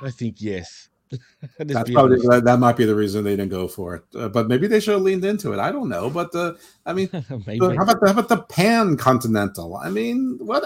I 0.00 0.12
think 0.12 0.36
yes. 0.38 0.88
That's 1.58 1.90
probably 1.90 2.16
honest. 2.16 2.28
that, 2.28 2.44
that 2.44 2.58
might 2.58 2.76
be 2.76 2.84
the 2.84 2.94
reason 2.94 3.24
they 3.24 3.36
didn't 3.36 3.50
go 3.50 3.68
for 3.68 3.94
it. 3.96 4.02
Uh, 4.16 4.28
but 4.28 4.48
maybe 4.48 4.66
they 4.66 4.80
should 4.80 4.94
have 4.94 5.02
leaned 5.02 5.24
into 5.24 5.52
it. 5.52 5.58
I 5.58 5.70
don't 5.70 5.88
know. 5.88 6.10
But 6.10 6.34
uh, 6.34 6.54
I 6.86 6.92
mean, 6.92 7.08
the- 7.12 7.20
how 7.76 7.82
about 7.82 8.00
the, 8.00 8.06
how 8.06 8.12
about 8.12 8.28
the 8.28 8.42
pan 8.42 8.96
continental? 8.96 9.76
I 9.76 9.90
mean, 9.90 10.38
what 10.40 10.64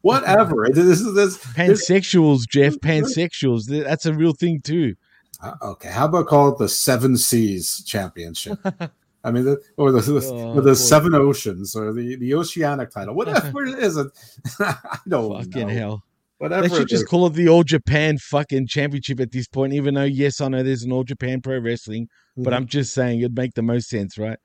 whatever. 0.00 0.68
this 0.72 1.00
is 1.00 1.14
this. 1.14 1.36
this 1.38 1.54
Pansexuals, 1.90 2.48
Jeff. 2.48 2.74
Pansexuals. 2.76 3.68
Th- 3.68 3.84
That's 3.84 4.06
a 4.06 4.14
real 4.14 4.32
thing 4.32 4.60
too. 4.62 4.94
uh, 5.42 5.54
okay, 5.62 5.90
how 5.90 6.06
about 6.06 6.26
call 6.28 6.48
it 6.52 6.58
the 6.58 6.68
Seven 6.68 7.16
Seas 7.16 7.82
Championship? 7.84 8.58
I 9.24 9.30
mean, 9.30 9.44
the, 9.44 9.60
or 9.76 9.92
the, 9.92 10.00
the, 10.00 10.26
Oh, 10.32 10.54
or 10.56 10.60
the. 10.62 10.74
Seven 10.74 11.14
Oceans, 11.14 11.76
or 11.76 11.92
the, 11.92 12.16
the 12.16 12.34
Oceanic 12.34 12.90
title, 12.90 13.14
whatever 13.14 13.64
it 13.64 13.78
is. 13.78 13.96
It, 13.96 14.08
I 14.58 14.98
don't 15.06 15.44
Fucking 15.44 15.68
know. 15.68 15.72
hell. 15.74 16.04
Whatever. 16.42 16.68
They 16.68 16.74
should 16.76 16.88
just 16.88 17.04
is. 17.04 17.08
call 17.08 17.26
it 17.28 17.34
the 17.34 17.48
All 17.48 17.62
Japan 17.62 18.18
fucking 18.18 18.66
championship 18.66 19.20
at 19.20 19.30
this 19.30 19.46
point, 19.46 19.74
even 19.74 19.94
though, 19.94 20.02
yes, 20.02 20.40
I 20.40 20.48
know 20.48 20.64
there's 20.64 20.82
an 20.82 20.90
All 20.90 21.04
Japan 21.04 21.40
Pro 21.40 21.60
Wrestling, 21.60 22.08
but 22.36 22.52
Mhm. 22.52 22.56
I'm 22.56 22.66
just 22.66 22.92
saying 22.94 23.20
it'd 23.20 23.36
make 23.36 23.54
the 23.54 23.62
most 23.62 23.88
sense, 23.88 24.18
right? 24.18 24.36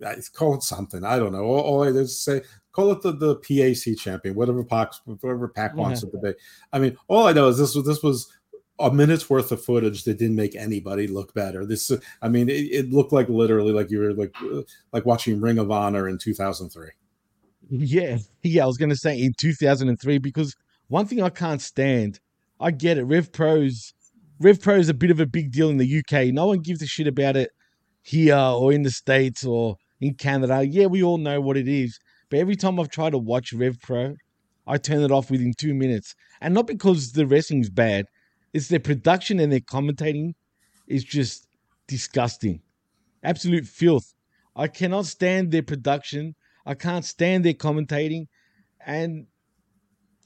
Yeah, 0.00 0.10
it's 0.10 0.28
call 0.28 0.54
it 0.54 0.64
something. 0.64 1.04
I 1.04 1.16
don't 1.16 1.30
know. 1.30 1.44
All, 1.44 1.60
all 1.60 1.84
I 1.84 1.90
is 1.90 2.18
say 2.18 2.42
call 2.72 2.90
it 2.90 3.02
the, 3.02 3.12
the 3.12 3.36
PAC 3.36 3.96
champion, 3.96 4.34
whatever 4.34 4.64
Pac 4.64 4.94
whatever 5.04 5.46
Pac 5.46 5.76
wants 5.76 6.02
Yeah. 6.02 6.08
it 6.08 6.12
to 6.12 6.18
be. 6.32 6.38
I 6.72 6.80
mean, 6.80 6.96
all 7.06 7.28
I 7.28 7.32
know 7.32 7.46
is 7.46 7.56
this 7.56 7.76
was 7.76 7.86
this 7.86 8.02
was 8.02 8.26
a 8.80 8.92
minute's 8.92 9.30
worth 9.30 9.52
of 9.52 9.64
footage 9.64 10.02
that 10.02 10.18
didn't 10.18 10.34
make 10.34 10.56
anybody 10.56 11.06
look 11.06 11.32
better. 11.34 11.64
This, 11.64 11.92
I 12.20 12.28
mean, 12.28 12.48
it, 12.48 12.54
it 12.72 12.90
looked 12.90 13.12
like 13.12 13.28
literally 13.28 13.72
like 13.72 13.92
you 13.92 14.00
were 14.00 14.12
like 14.12 14.34
like 14.92 15.06
watching 15.06 15.40
Ring 15.40 15.58
of 15.58 15.70
Honor 15.70 16.08
in 16.08 16.18
2003. 16.18 16.88
Yeah, 17.70 18.18
yeah. 18.42 18.64
I 18.64 18.66
was 18.66 18.76
gonna 18.76 18.96
say 18.96 19.22
in 19.22 19.34
2003 19.38 20.18
because 20.18 20.56
one 20.88 21.06
thing 21.06 21.22
I 21.22 21.30
can't 21.30 21.62
stand. 21.62 22.20
I 22.60 22.70
get 22.70 22.98
it. 22.98 23.04
Rev 23.04 23.32
Pros, 23.32 23.94
Rev 24.38 24.60
Pro 24.60 24.76
is 24.76 24.88
a 24.88 24.94
bit 24.94 25.10
of 25.10 25.20
a 25.20 25.26
big 25.26 25.52
deal 25.52 25.70
in 25.70 25.78
the 25.78 25.98
UK. 25.98 26.32
No 26.32 26.46
one 26.46 26.60
gives 26.60 26.82
a 26.82 26.86
shit 26.86 27.06
about 27.06 27.36
it 27.36 27.50
here 28.02 28.36
or 28.36 28.72
in 28.72 28.82
the 28.82 28.90
states 28.90 29.44
or 29.44 29.76
in 30.00 30.14
Canada. 30.14 30.64
Yeah, 30.64 30.86
we 30.86 31.02
all 31.02 31.18
know 31.18 31.40
what 31.40 31.56
it 31.56 31.68
is. 31.68 31.98
But 32.30 32.38
every 32.38 32.56
time 32.56 32.78
I've 32.78 32.90
tried 32.90 33.10
to 33.10 33.18
watch 33.18 33.52
Rev 33.52 33.80
Pro, 33.80 34.16
I 34.66 34.78
turn 34.78 35.02
it 35.02 35.10
off 35.10 35.30
within 35.30 35.52
two 35.56 35.74
minutes, 35.74 36.14
and 36.40 36.54
not 36.54 36.66
because 36.66 37.12
the 37.12 37.26
wrestling's 37.26 37.70
bad. 37.70 38.06
It's 38.52 38.68
their 38.68 38.80
production 38.80 39.40
and 39.40 39.52
their 39.52 39.60
commentating 39.60 40.32
is 40.86 41.04
just 41.04 41.46
disgusting. 41.86 42.60
Absolute 43.22 43.66
filth. 43.66 44.14
I 44.56 44.68
cannot 44.68 45.06
stand 45.06 45.50
their 45.50 45.62
production. 45.62 46.34
I 46.64 46.74
can't 46.74 47.04
stand 47.04 47.44
their 47.44 47.54
commentating. 47.54 48.26
And 48.86 49.26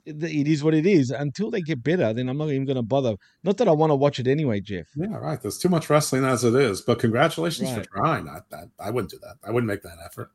it 0.09 0.49
is 0.49 0.63
what 0.65 0.75
it 0.75 0.87
is. 0.87 1.11
Until 1.11 1.51
they 1.51 1.61
get 1.61 1.83
better, 1.83 2.13
then 2.13 2.29
I'm 2.29 2.39
not 2.39 2.51
even 2.51 2.65
going 2.65 2.77
to 2.77 2.83
bother. 2.83 3.17
Not 3.45 3.57
that 3.59 3.69
I 3.69 3.73
want 3.73 3.91
to 3.91 3.95
watch 3.97 4.19
it 4.19 4.27
anyway, 4.27 4.61
Jeff. 4.61 4.87
Yeah, 4.97 5.17
right. 5.17 5.41
There's 5.41 5.59
too 5.59 5.69
much 5.69 5.89
wrestling 5.91 6.25
as 6.25 6.45
it 6.45 6.55
is. 6.55 6.81
But 6.81 6.99
congratulations 6.99 7.71
Right. 7.71 7.85
for 7.87 7.91
trying. 7.97 8.29
I, 8.29 8.41
I, 8.55 8.89
I 8.89 8.91
wouldn't 8.91 9.11
do 9.11 9.19
that. 9.21 9.37
I 9.45 9.51
wouldn't 9.51 9.69
make 9.69 9.83
that 9.83 9.99
effort. 10.05 10.31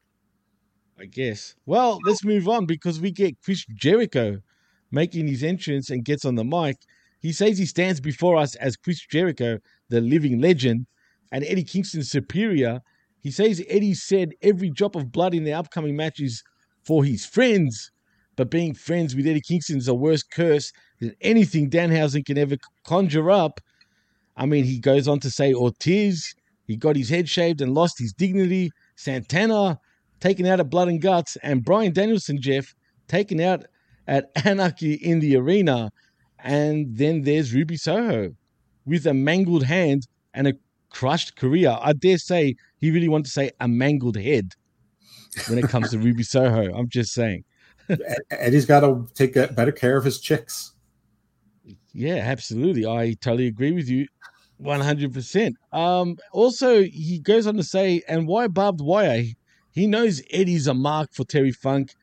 I 1.00 1.06
guess. 1.06 1.56
Well, 1.66 2.00
let's 2.06 2.24
move 2.24 2.48
on 2.48 2.66
because 2.66 3.00
we 3.02 3.12
get 3.12 3.42
Chris 3.42 3.66
Jericho 3.74 4.40
making 4.92 5.28
his 5.28 5.44
entrance 5.44 5.90
and 5.90 6.06
gets 6.06 6.24
on 6.24 6.36
the 6.36 6.44
mic. 6.44 6.78
He 7.20 7.32
says 7.32 7.58
he 7.58 7.66
stands 7.66 8.00
before 8.00 8.38
us 8.38 8.56
as 8.56 8.76
Chris 8.76 9.00
Jericho, 9.00 9.58
the 9.90 10.02
living 10.02 10.40
legend, 10.40 10.86
and 11.32 11.44
Eddie 11.46 11.64
Kingston's 11.64 12.12
superior. 12.12 12.82
He 13.20 13.32
says 13.32 13.64
Eddie 13.70 13.96
said 13.96 14.34
every 14.42 14.70
drop 14.70 14.96
of 14.96 15.12
blood 15.12 15.34
in 15.34 15.46
the 15.46 15.54
upcoming 15.54 15.96
match 15.96 16.20
is 16.20 16.44
for 16.84 17.04
his 17.04 17.26
friends, 17.26 17.92
but 18.36 18.50
being 18.50 18.74
friends 18.74 19.16
with 19.16 19.28
Eddie 19.28 19.42
Kingston 19.42 19.78
is 19.78 19.88
a 19.88 19.94
worse 19.94 20.24
curse 20.24 20.72
than 21.00 21.16
anything 21.22 21.70
Danhausen 21.70 22.26
can 22.26 22.38
ever 22.38 22.56
conjure 22.86 23.30
up. 23.30 23.60
I 24.36 24.46
mean, 24.46 24.64
he 24.64 24.80
goes 24.80 25.08
on 25.08 25.20
to 25.20 25.30
say 25.30 25.54
Ortiz, 25.54 26.36
he 26.66 26.76
got 26.76 26.96
his 26.96 27.10
head 27.10 27.30
shaved 27.30 27.62
and 27.62 27.74
lost 27.74 28.00
his 28.00 28.14
dignity. 28.14 28.72
Santana, 28.96 29.80
taken 30.20 30.46
out 30.46 30.60
at 30.60 30.70
Blood 30.70 30.88
and 30.88 31.02
Guts, 31.02 31.36
and 31.44 31.64
Bryan 31.64 31.94
Danielson, 31.94 32.42
Jeff, 32.42 32.74
taken 33.08 33.40
out 33.40 33.66
at 34.08 34.32
Anarchy 34.46 34.94
in 34.94 35.20
the 35.20 35.36
Arena. 35.36 35.92
And 36.40 36.98
then 36.98 37.24
there's 37.24 37.54
Ruby 37.54 37.78
Soho 37.78 38.34
with 38.86 39.06
a 39.06 39.14
mangled 39.14 39.64
hand 39.64 40.08
and 40.34 40.48
a 40.48 40.54
crushed 40.90 41.36
career. 41.36 41.78
I 41.82 41.94
dare 41.94 42.18
say 42.18 42.56
he 42.80 42.92
really 42.92 43.10
wanted 43.10 43.26
to 43.26 43.32
say 43.32 43.52
a 43.60 43.68
mangled 43.68 44.18
head 44.18 44.54
when 45.48 45.58
it 45.58 45.70
comes 45.70 45.92
to 45.92 46.00
Ruby 46.00 46.24
Soho. 46.24 46.74
I'm 46.74 46.90
just 46.90 47.14
saying. 47.14 47.44
Eddie's 48.32 48.66
got 48.66 48.82
to 48.82 49.08
take 49.14 49.34
better 49.56 49.72
care 49.72 49.98
of 49.98 50.04
his 50.04 50.20
chicks. 50.20 50.74
Yeah, 51.94 52.16
absolutely. 52.16 52.86
I 52.86 53.14
totally 53.22 53.48
agree 53.48 53.72
with 53.72 53.88
you. 53.88 54.08
100%. 54.62 55.54
Um, 55.72 56.18
also, 56.32 56.84
he 56.84 57.20
goes 57.20 57.48
on 57.48 57.56
to 57.56 57.64
say, 57.64 58.02
and 58.08 58.28
why 58.28 58.48
barbed 58.48 58.82
wire? 58.82 59.24
He 59.72 59.88
knows 59.88 60.22
Eddie's 60.32 60.68
a 60.68 60.74
mark 60.74 61.10
for 61.14 61.24
Terry 61.24 61.52
Funk 61.52 61.94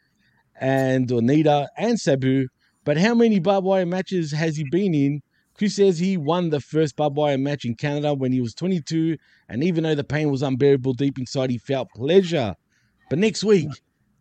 and 0.61 1.09
Onita 1.09 1.69
and 1.77 1.99
Sabu, 1.99 2.49
but 2.85 2.99
how 2.99 3.15
many 3.15 3.39
barbed 3.39 3.67
wire 3.67 3.87
matches 3.87 4.33
has 4.33 4.57
he 4.57 4.65
been 4.71 4.95
in? 4.95 5.23
Chris 5.55 5.77
says 5.77 5.99
he 5.99 6.17
won 6.17 6.51
the 6.51 6.61
first 6.61 6.97
barbed 6.97 7.17
wire 7.17 7.39
match 7.39 7.65
in 7.65 7.75
Canada 7.75 8.15
when 8.15 8.33
he 8.33 8.41
was 8.41 8.55
22, 8.55 9.17
and 9.49 9.63
even 9.63 9.85
though 9.85 9.95
the 9.95 10.05
pain 10.05 10.31
was 10.31 10.43
unbearable 10.43 10.95
deep 10.95 11.19
inside, 11.19 11.51
he 11.51 11.59
felt 11.59 11.89
pleasure. 11.95 12.55
But 13.09 13.19
next 13.19 13.45
week, 13.45 13.69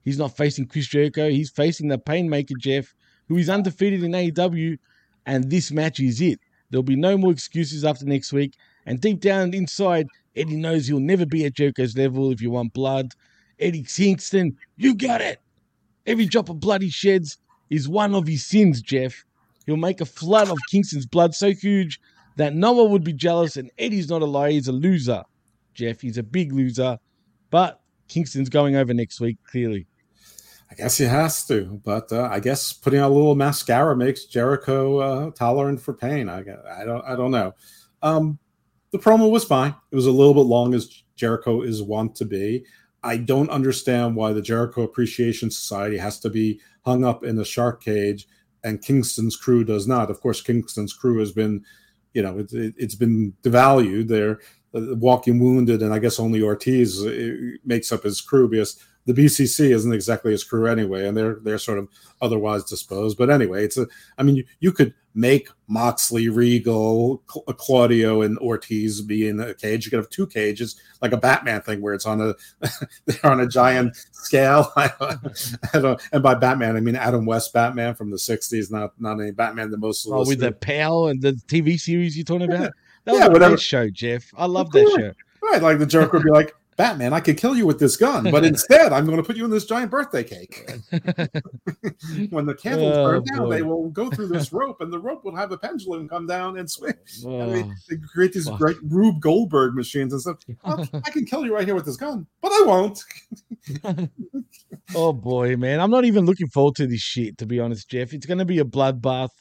he's 0.04 0.18
not 0.18 0.36
facing 0.36 0.68
Chris 0.68 0.88
Jericho, 0.88 1.30
he's 1.30 1.50
facing 1.50 1.88
the 1.88 1.98
Painmaker 1.98 2.58
Jeff, 2.58 2.94
who 3.28 3.38
is 3.38 3.50
undefeated 3.50 4.04
in 4.04 4.12
AEW, 4.12 4.78
and 5.26 5.50
this 5.50 5.72
match 5.72 6.00
is 6.00 6.22
it. 6.22 6.40
There'll 6.70 6.84
be 6.84 6.96
no 6.96 7.18
more 7.18 7.32
excuses 7.32 7.84
after 7.84 8.06
next 8.06 8.32
week. 8.34 8.56
And 8.86 9.00
deep 9.02 9.20
down 9.20 9.54
inside, 9.54 10.08
Eddie 10.36 10.56
knows 10.56 10.88
he'll 10.88 11.00
never 11.00 11.26
be 11.26 11.46
at 11.46 11.54
Jericho's 11.56 11.98
level 11.98 12.32
if 12.32 12.42
you 12.42 12.52
want 12.52 12.74
blood. 12.74 13.14
Eddie 13.60 13.84
Kingston, 13.84 14.58
you 14.78 14.96
got 14.96 15.22
it. 15.22 15.40
Every 16.06 16.26
drop 16.26 16.50
of 16.50 16.60
blood 16.60 16.82
he 16.82 16.90
sheds 16.90 17.38
is 17.70 17.88
one 17.88 18.16
of 18.16 18.28
his 18.28 18.46
sins, 18.46 18.82
Jeff. 18.82 19.26
He'll 19.66 19.78
make 19.78 20.02
a 20.02 20.06
flood 20.06 20.50
of 20.50 20.58
Kingston's 20.72 21.06
blood 21.06 21.36
so 21.36 21.52
huge 21.52 22.00
that 22.38 22.56
no 22.56 22.72
one 22.72 22.92
would 22.92 23.04
be 23.04 23.14
jealous, 23.14 23.58
and 23.58 23.70
Eddie's 23.78 24.10
not 24.10 24.22
a 24.22 24.26
liar, 24.26 24.52
he's 24.52 24.68
a 24.68 24.72
loser. 24.72 25.24
Jeff, 25.74 26.02
he's 26.02 26.18
a 26.18 26.24
big 26.24 26.54
loser. 26.54 26.98
But 27.50 27.82
Kingston's 28.08 28.50
going 28.50 28.76
over 28.76 28.94
next 28.94 29.20
week, 29.20 29.38
clearly. 29.44 29.88
I 30.72 30.76
guess 30.76 30.98
he 30.98 31.06
has 31.06 31.46
to, 31.48 31.82
but 31.84 32.12
uh, 32.12 32.30
I 32.32 32.40
guess 32.40 32.74
putting 32.74 33.00
on 33.00 33.10
a 33.10 33.14
little 33.14 33.36
mascara 33.36 33.96
makes 33.96 34.26
Jericho 34.26 35.00
uh, 35.00 35.32
tolerant 35.32 35.82
for 35.82 35.94
pain. 35.94 36.30
I, 36.30 36.40
I 36.40 36.86
don't, 36.86 37.04
I 37.06 37.16
don't 37.16 37.32
know. 37.32 37.56
Um, 38.04 38.38
the 38.92 39.00
promo 39.00 39.32
was 39.32 39.44
fine. 39.44 39.74
It 39.92 39.96
was 39.96 40.06
a 40.06 40.12
little 40.12 40.34
bit 40.34 40.42
long 40.42 40.74
as 40.76 41.04
Jericho 41.16 41.62
is 41.62 41.82
wont 41.82 42.16
to 42.16 42.26
be. 42.26 42.66
I 43.02 43.18
don't 43.18 43.50
understand 43.50 44.16
why 44.16 44.34
the 44.34 44.42
Jericho 44.42 44.84
Appreciation 44.84 45.50
Society 45.50 45.98
has 45.98 46.20
to 46.20 46.30
be 46.30 46.60
hung 46.86 47.04
up 47.04 47.24
in 47.24 47.40
a 47.40 47.46
shark 47.46 47.84
cage 47.84 48.28
and 48.64 48.82
Kingston's 48.82 49.36
crew 49.36 49.64
does 49.64 49.88
not. 49.88 50.10
Of 50.10 50.22
course, 50.22 50.42
Kingston's 50.42 50.94
crew 50.94 51.20
has 51.20 51.32
been, 51.32 51.64
you 52.14 52.22
know, 52.22 52.40
it, 52.40 52.52
it, 52.54 52.74
it's 52.78 52.96
been 52.96 53.34
devalued. 53.44 54.08
They're 54.08 54.40
uh, 54.74 54.96
walking 54.96 55.40
wounded, 55.40 55.82
and 55.82 55.94
I 55.94 56.00
guess 56.00 56.20
only 56.20 56.42
Ortiz 56.42 57.06
uh, 57.06 57.36
makes 57.66 57.92
up 57.92 58.04
his 58.04 58.22
crew 58.22 58.50
because 58.50 58.84
the 59.10 59.24
BCC 59.24 59.72
isn't 59.74 59.92
exactly 59.92 60.32
his 60.32 60.44
crew 60.44 60.68
anyway, 60.68 61.08
and 61.08 61.18
they're 61.18 61.40
they're 61.42 61.58
sort 61.58 61.80
of 61.80 61.88
otherwise 62.22 62.64
disposed. 62.64 63.18
But 63.18 63.32
anyway, 63.32 63.66
it's 63.66 63.76
a. 63.76 63.88
I 64.20 64.24
mean, 64.24 64.36
you, 64.36 64.46
you 64.60 64.72
could 64.72 64.94
make 65.16 65.50
Moxley, 65.68 66.30
Regal, 66.30 67.24
Cl- 67.28 67.44
uh, 67.48 67.54
Claudio, 67.54 68.22
and 68.22 68.38
Ortiz 68.38 69.02
be 69.02 69.28
in 69.28 69.40
a 69.40 69.56
cage. 69.56 69.84
You 69.84 69.90
could 69.90 69.98
have 69.98 70.12
two 70.12 70.28
cages, 70.28 70.80
like 71.02 71.12
a 71.12 71.18
Batman 71.18 71.64
thing, 71.64 71.82
where 71.82 71.96
it's 71.96 72.06
on 72.06 72.22
a 72.22 72.36
they're 73.08 73.32
on 73.32 73.40
a 73.40 73.48
giant 73.48 73.96
scale. 74.12 74.72
I 74.76 74.90
don't, 75.74 76.00
and 76.12 76.22
by 76.22 76.36
Batman, 76.36 76.78
I 76.78 76.80
mean 76.80 76.96
Adam 76.96 77.26
West 77.26 77.52
Batman 77.52 77.96
from 77.96 78.12
the 78.12 78.18
'60s, 78.18 78.70
not 78.70 78.94
not 79.02 79.20
any 79.20 79.32
Batman 79.32 79.72
the 79.72 79.78
most. 79.78 80.08
Oh, 80.08 80.24
with 80.24 80.40
the. 80.40 80.52
PAL 80.52 81.08
and 81.08 81.20
the 81.20 81.34
TV 81.48 81.80
series 81.80 82.16
you're 82.16 82.26
talking 82.26 82.54
about? 82.54 82.74
That 83.06 83.16
Yeah, 83.16 83.28
was 83.28 83.42
a 83.42 83.58
show, 83.58 83.90
Jeff. 83.90 84.32
I 84.38 84.46
love 84.46 84.70
that 84.72 84.88
show. 84.88 85.14
Right, 85.42 85.64
like 85.64 85.80
the 85.80 85.86
Joker 85.88 86.18
would 86.18 86.26
be 86.26 86.30
like, 86.32 86.54
Batman, 86.80 87.12
I 87.12 87.20
could 87.20 87.36
kill 87.36 87.58
you 87.58 87.68
with 87.68 87.78
this 87.78 87.98
gun, 87.98 88.32
but 88.32 88.46
instead 88.46 88.94
I'm 88.94 89.06
going 89.06 89.18
to 89.18 89.24
put 89.24 89.36
you 89.36 89.44
in 89.44 89.52
this 89.52 89.66
giant 89.66 89.92
birthday 89.92 90.24
cake. 90.24 90.66
when 92.30 92.46
the 92.46 92.56
candles 92.58 92.96
Oh, 92.96 93.04
burn 93.04 93.24
down, 93.26 93.38
boy. 93.40 93.50
they 93.50 93.62
will 93.64 93.90
go 93.90 94.10
through 94.10 94.28
this 94.28 94.54
rope, 94.54 94.80
and 94.80 94.92
the 94.92 94.98
rope 94.98 95.26
will 95.26 95.36
have 95.36 95.52
a 95.52 95.58
pendulum 95.58 96.08
come 96.08 96.26
down 96.26 96.58
and 96.58 96.72
swing. 96.72 96.94
I 97.26 97.28
mean, 97.28 97.70
Oh, 97.70 97.74
they 97.90 97.98
create 97.98 98.32
these 98.32 98.48
fuck. 98.48 98.60
great 98.60 98.78
Rube 98.82 99.20
Goldberg 99.20 99.76
machines 99.76 100.14
and 100.14 100.22
stuff. 100.22 100.38
I 100.64 101.10
can 101.10 101.26
kill 101.26 101.46
you 101.46 101.54
right 101.54 101.66
here 101.66 101.76
with 101.76 101.84
this 101.86 101.98
gun, 101.98 102.26
but 102.42 102.54
I 102.54 102.64
won't. 102.66 103.04
Oh 104.96 105.12
boy, 105.12 105.58
man. 105.58 105.82
I'm 105.82 105.92
not 105.92 106.06
even 106.06 106.26
looking 106.26 106.48
forward 106.48 106.76
to 106.76 106.88
this 106.88 107.02
shit, 107.02 107.38
to 107.40 107.46
be 107.46 107.60
honest, 107.60 107.90
Jeff. 107.90 108.14
It's 108.14 108.26
gonna 108.26 108.46
be 108.46 108.60
a 108.60 108.64
bloodbath. 108.64 109.32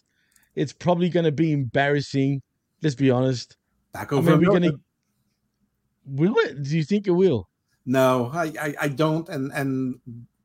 It's 0.56 0.72
probably 0.72 1.08
gonna 1.08 1.30
be 1.30 1.52
embarrassing. 1.52 2.42
Let's 2.82 2.96
be 2.96 3.12
honest. 3.12 3.56
Back 3.92 4.12
I 4.12 4.16
over. 4.16 4.36
mean, 4.36 4.40
we're 4.48 4.52
gonna 4.52 4.72
will 6.10 6.34
it? 6.38 6.62
Do 6.62 6.76
you 6.76 6.84
think 6.84 7.06
it 7.06 7.12
will? 7.12 7.48
No, 7.86 8.30
I, 8.34 8.52
I, 8.60 8.74
I 8.82 8.88
don't, 8.88 9.28
and 9.28 9.50
and 9.52 9.98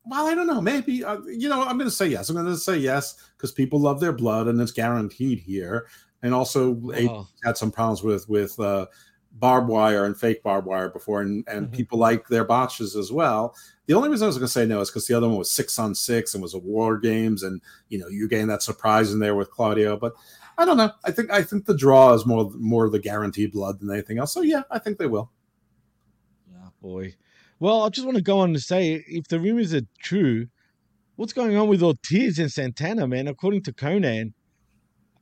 well, 0.06 0.28
I 0.28 0.36
don't 0.36 0.48
know. 0.48 0.62
Maybe 0.62 1.04
uh, 1.04 1.20
you 1.28 1.50
know, 1.50 1.62
I'm 1.64 1.78
going 1.78 1.90
to 1.90 1.96
say 1.96 2.08
yes. 2.08 2.30
I'm 2.30 2.36
going 2.36 2.46
to 2.48 2.58
say 2.58 2.78
yes 2.78 3.16
because 3.38 3.52
people 3.52 3.80
love 3.80 4.00
their 4.00 4.14
blood, 4.14 4.48
and 4.48 4.60
it's 4.62 4.72
guaranteed 4.72 5.40
here. 5.40 5.88
and 6.22 6.34
also 6.34 6.72
Wow. 6.72 7.28
had 7.44 7.58
some 7.58 7.72
problems 7.72 8.02
with 8.04 8.30
with 8.30 8.58
uh, 8.60 8.86
barbed 9.34 9.68
wire 9.68 10.06
and 10.06 10.18
fake 10.18 10.42
barbed 10.44 10.68
wire 10.68 10.90
before, 10.90 11.22
and, 11.22 11.44
and 11.48 11.66
Mm-hmm. 11.68 11.76
people 11.76 11.98
like 12.00 12.28
their 12.28 12.46
botches 12.46 12.96
as 12.96 13.12
well. 13.12 13.56
The 13.88 13.94
only 13.94 14.08
reason 14.08 14.24
I 14.24 14.28
was 14.28 14.38
going 14.38 14.48
to 14.48 14.52
say 14.54 14.66
no 14.66 14.80
is 14.80 14.90
because 14.90 15.08
the 15.08 15.14
other 15.16 15.28
one 15.28 15.38
was 15.38 15.52
six 15.52 15.78
on 15.78 15.94
six 15.96 16.34
and 16.34 16.42
was 16.42 16.54
a 16.54 16.60
war 16.60 16.98
games, 16.98 17.44
and 17.44 17.62
you 17.90 18.00
know 18.00 18.08
you're 18.08 18.30
getting 18.30 18.48
that 18.48 18.64
surprise 18.64 19.12
in 19.12 19.20
there 19.20 19.36
with 19.36 19.52
Claudio. 19.52 19.98
But 19.98 20.14
I 20.58 20.64
don't 20.64 20.78
know. 20.78 20.92
I 21.04 21.12
think 21.12 21.30
I 21.32 21.44
think 21.44 21.66
the 21.66 21.76
draw 21.76 22.14
is 22.14 22.26
more 22.26 22.50
more 22.56 22.90
the 22.90 23.00
guaranteed 23.00 23.52
blood 23.52 23.80
than 23.82 23.92
anything 23.92 24.18
else. 24.20 24.32
So 24.34 24.42
yeah, 24.42 24.64
I 24.72 24.80
think 24.80 24.98
they 24.98 25.08
will. 25.08 25.30
Boy. 26.84 27.16
Well, 27.62 27.84
I 27.84 27.90
just 27.90 28.06
want 28.06 28.18
to 28.18 28.24
go 28.24 28.40
on 28.40 28.52
to 28.54 28.60
say 28.60 29.06
if 29.08 29.30
the 29.30 29.40
rumors 29.40 29.74
are 29.74 29.88
true, 30.02 30.48
what's 31.16 31.32
going 31.32 31.56
on 31.56 31.70
with 31.70 31.82
Ortiz 31.82 32.38
and 32.40 32.52
Santana, 32.52 33.08
man? 33.08 33.30
According 33.30 33.64
to 33.64 33.72
Konnan, 33.72 34.34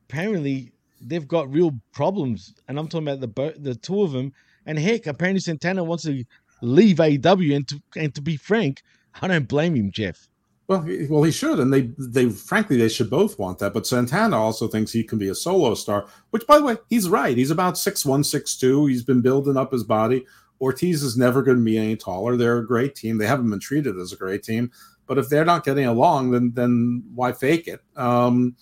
apparently 0.10 0.74
they've 1.00 1.28
got 1.28 1.54
real 1.54 1.80
problems. 1.94 2.56
And 2.68 2.80
I'm 2.80 2.88
talking 2.88 3.08
about 3.08 3.22
the 3.22 3.28
bo- 3.28 3.54
the 3.56 3.76
two 3.76 4.02
of 4.02 4.12
them. 4.12 4.34
And 4.66 4.80
heck, 4.80 5.06
apparently 5.06 5.40
Santana 5.40 5.84
wants 5.84 6.04
to 6.06 6.24
leave 6.64 6.98
AEW. 6.98 7.56
And 7.56 7.68
to, 7.68 7.82
and 7.96 8.16
to 8.16 8.22
be 8.22 8.38
frank, 8.38 8.82
I 9.22 9.28
don't 9.28 9.48
blame 9.48 9.76
him, 9.76 9.92
Jeff. 9.92 10.28
Well, 10.68 10.82
he, 10.82 11.06
well, 11.08 11.24
he 11.24 11.32
should, 11.32 11.60
and 11.60 11.72
they, 11.72 11.92
they, 11.98 12.30
frankly, 12.30 12.78
they 12.78 12.88
should 12.88 13.10
both 13.10 13.38
want 13.38 13.60
that. 13.60 13.74
But 13.74 13.86
Santana 13.86 14.38
also 14.38 14.68
thinks 14.68 14.92
he 14.92 15.04
can 15.04 15.20
be 15.20 15.28
a 15.28 15.36
solo 15.36 15.76
star, 15.76 16.08
which, 16.30 16.48
by 16.48 16.58
the 16.58 16.64
way, 16.64 16.78
he's 16.90 17.10
right. 17.10 17.38
He's 17.38 17.52
about 17.52 17.78
six 17.78 18.06
one, 18.06 18.24
six 18.24 18.56
two. 18.56 18.86
He's 18.86 19.04
been 19.04 19.22
building 19.22 19.58
up 19.58 19.74
his 19.74 19.84
body. 19.84 20.26
Ortiz 20.62 21.02
is 21.02 21.18
never 21.18 21.42
going 21.42 21.58
to 21.58 21.64
be 21.64 21.78
any 21.78 21.96
taller. 21.96 22.38
They're 22.38 22.60
a 22.60 22.68
great 22.68 22.96
team. 22.96 23.18
They 23.18 23.28
haven't 23.28 23.50
been 23.50 23.60
treated 23.60 23.98
as 23.98 24.14
a 24.14 24.18
great 24.18 24.44
team. 24.44 24.72
But 25.08 25.18
if 25.18 25.28
they're 25.28 25.44
not 25.44 25.66
getting 25.66 25.88
along, 25.88 26.32
then 26.32 26.52
then 26.54 27.04
why 27.14 27.34
fake 27.34 27.68
it? 27.68 27.82
Um, 27.98 28.56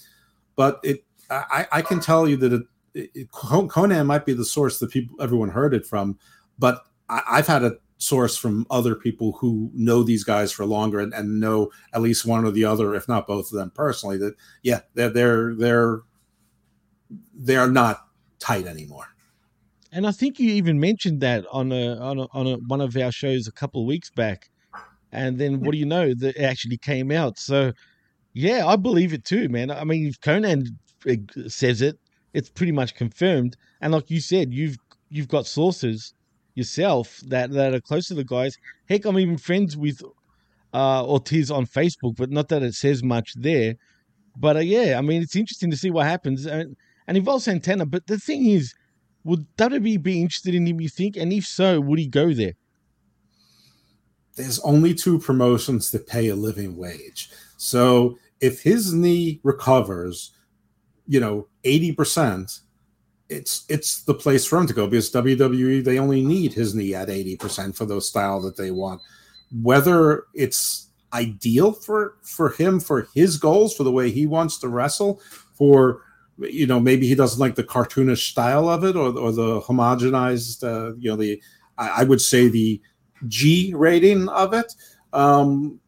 but 0.55 0.79
it, 0.83 1.03
I, 1.29 1.67
I 1.71 1.81
can 1.81 1.99
tell 1.99 2.27
you 2.27 2.37
that 2.37 2.53
it, 2.93 3.09
it, 3.13 3.31
Konnan 3.31 4.05
might 4.07 4.25
be 4.25 4.33
the 4.33 4.45
source 4.45 4.79
that 4.79 4.89
people 4.89 5.15
everyone 5.21 5.49
heard 5.49 5.73
it 5.73 5.85
from, 5.85 6.17
but 6.57 6.83
I, 7.07 7.21
I've 7.29 7.47
had 7.47 7.63
a 7.63 7.73
source 7.97 8.37
from 8.37 8.65
other 8.71 8.95
people 8.95 9.33
who 9.33 9.69
know 9.73 10.01
these 10.01 10.23
guys 10.23 10.51
for 10.51 10.65
longer 10.65 11.01
and, 11.01 11.13
and 11.13 11.39
know 11.39 11.69
at 11.93 12.01
least 12.01 12.25
one 12.25 12.45
or 12.45 12.51
the 12.51 12.65
other, 12.65 12.95
if 12.95 13.07
not 13.07 13.27
both 13.27 13.51
of 13.51 13.57
them 13.57 13.71
personally. 13.71 14.17
That 14.17 14.35
yeah, 14.63 14.79
they're 14.95 15.09
they're 15.09 15.53
they're 15.53 16.01
they're 17.35 17.67
not 17.67 18.07
tight 18.39 18.65
anymore. 18.65 19.07
And 19.91 20.05
I 20.05 20.11
think 20.11 20.39
you 20.39 20.51
even 20.51 20.79
mentioned 20.79 21.21
that 21.21 21.45
on 21.51 21.71
a 21.71 21.95
on 21.97 22.19
a, 22.19 22.27
on 22.31 22.47
a, 22.47 22.55
one 22.67 22.81
of 22.81 22.95
our 22.95 23.11
shows 23.11 23.47
a 23.47 23.51
couple 23.51 23.81
of 23.81 23.87
weeks 23.87 24.09
back. 24.09 24.49
And 25.11 25.39
then 25.39 25.61
what 25.61 25.71
do 25.71 25.77
you 25.77 25.85
know? 25.85 26.13
That 26.13 26.37
actually 26.37 26.77
came 26.77 27.11
out. 27.11 27.39
So 27.39 27.73
yeah, 28.33 28.67
I 28.67 28.75
believe 28.75 29.13
it 29.13 29.25
too, 29.25 29.49
man. 29.49 29.71
I 29.71 29.83
mean, 29.83 30.07
if 30.07 30.21
Konnan 30.21 30.67
says 31.47 31.81
it, 31.81 31.97
it's 32.33 32.49
pretty 32.49 32.71
much 32.71 32.93
confirmed. 32.95 33.57
And 33.81 33.93
like 33.93 34.11
you 34.11 34.21
said, 34.21 34.53
you've 34.53 34.77
you've 35.09 35.27
got 35.27 35.47
sources 35.47 36.13
yourself 36.53 37.21
that 37.27 37.51
that 37.51 37.73
are 37.73 37.81
close 37.81 38.07
to 38.07 38.13
the 38.13 38.23
guys. 38.23 38.57
Heck, 38.87 39.05
I'm 39.05 39.17
even 39.17 39.37
friends 39.37 39.75
with 39.75 40.01
uh, 40.73 41.03
Ortiz 41.05 41.49
on 41.49 41.65
Facebook, 41.65 42.15
but 42.15 42.29
not 42.29 42.49
that 42.49 42.61
it 42.61 42.75
says 42.75 43.03
much 43.03 43.33
there. 43.35 43.75
But 44.37 44.57
uh, 44.57 44.59
yeah, 44.59 44.97
I 44.97 45.01
mean, 45.01 45.21
it's 45.21 45.35
interesting 45.35 45.71
to 45.71 45.77
see 45.77 45.89
what 45.89 46.05
happens 46.05 46.45
and, 46.45 46.75
and 47.07 47.17
involves 47.17 47.45
Santana. 47.45 47.85
But 47.85 48.07
the 48.07 48.19
thing 48.19 48.45
is, 48.45 48.73
would 49.23 49.45
WWE 49.57 50.01
be 50.01 50.21
interested 50.21 50.55
in 50.55 50.65
him? 50.65 50.81
You 50.81 50.89
think? 50.89 51.17
And 51.17 51.31
if 51.33 51.45
so, 51.45 51.79
would 51.81 51.99
he 51.99 52.07
go 52.07 52.33
there? 52.33 52.53
There's 54.35 54.59
only 54.59 54.93
two 54.93 55.19
promotions 55.19 55.91
that 55.91 56.07
pay 56.07 56.29
a 56.29 56.35
living 56.35 56.77
wage. 56.77 57.29
So 57.57 58.17
if 58.39 58.61
his 58.61 58.93
knee 58.93 59.41
recovers, 59.43 60.31
you 61.07 61.19
know, 61.19 61.47
80%, 61.63 62.61
it's 63.27 63.65
it's 63.69 64.03
the 64.05 64.13
place 64.13 64.45
for 64.45 64.57
him 64.57 64.65
to 64.65 64.73
go 64.73 64.87
because 64.87 65.11
WWE 65.11 65.83
they 65.83 65.99
only 65.99 66.23
need 66.23 66.51
his 66.51 66.73
knee 66.73 66.95
at 66.95 67.09
80% 67.09 67.75
for 67.75 67.85
those 67.85 68.07
style 68.07 68.41
that 68.41 68.57
they 68.57 68.71
want. 68.71 69.01
Whether 69.61 70.25
it's 70.33 70.87
ideal 71.13 71.71
for 71.71 72.15
for 72.23 72.49
him 72.49 72.79
for 72.79 73.07
his 73.13 73.37
goals 73.37 73.75
for 73.75 73.83
the 73.83 73.91
way 73.91 74.09
he 74.09 74.25
wants 74.25 74.57
to 74.59 74.67
wrestle 74.67 75.21
for 75.53 76.01
you 76.41 76.65
know 76.65 76.79
maybe 76.79 77.07
he 77.07 77.15
doesn't 77.15 77.39
like 77.39 77.55
the 77.55 77.63
cartoonish 77.63 78.29
style 78.29 78.69
of 78.69 78.83
it 78.83 78.95
or, 78.95 79.17
or 79.17 79.31
the 79.31 79.61
homogenized 79.61 80.63
uh, 80.63 80.95
you 80.97 81.09
know 81.09 81.15
the 81.15 81.41
I, 81.77 82.01
I 82.01 82.03
would 82.03 82.21
say 82.21 82.47
the 82.47 82.81
G 83.27 83.73
rating 83.75 84.29
of 84.29 84.53
it. 84.53 84.73
Um 85.13 85.79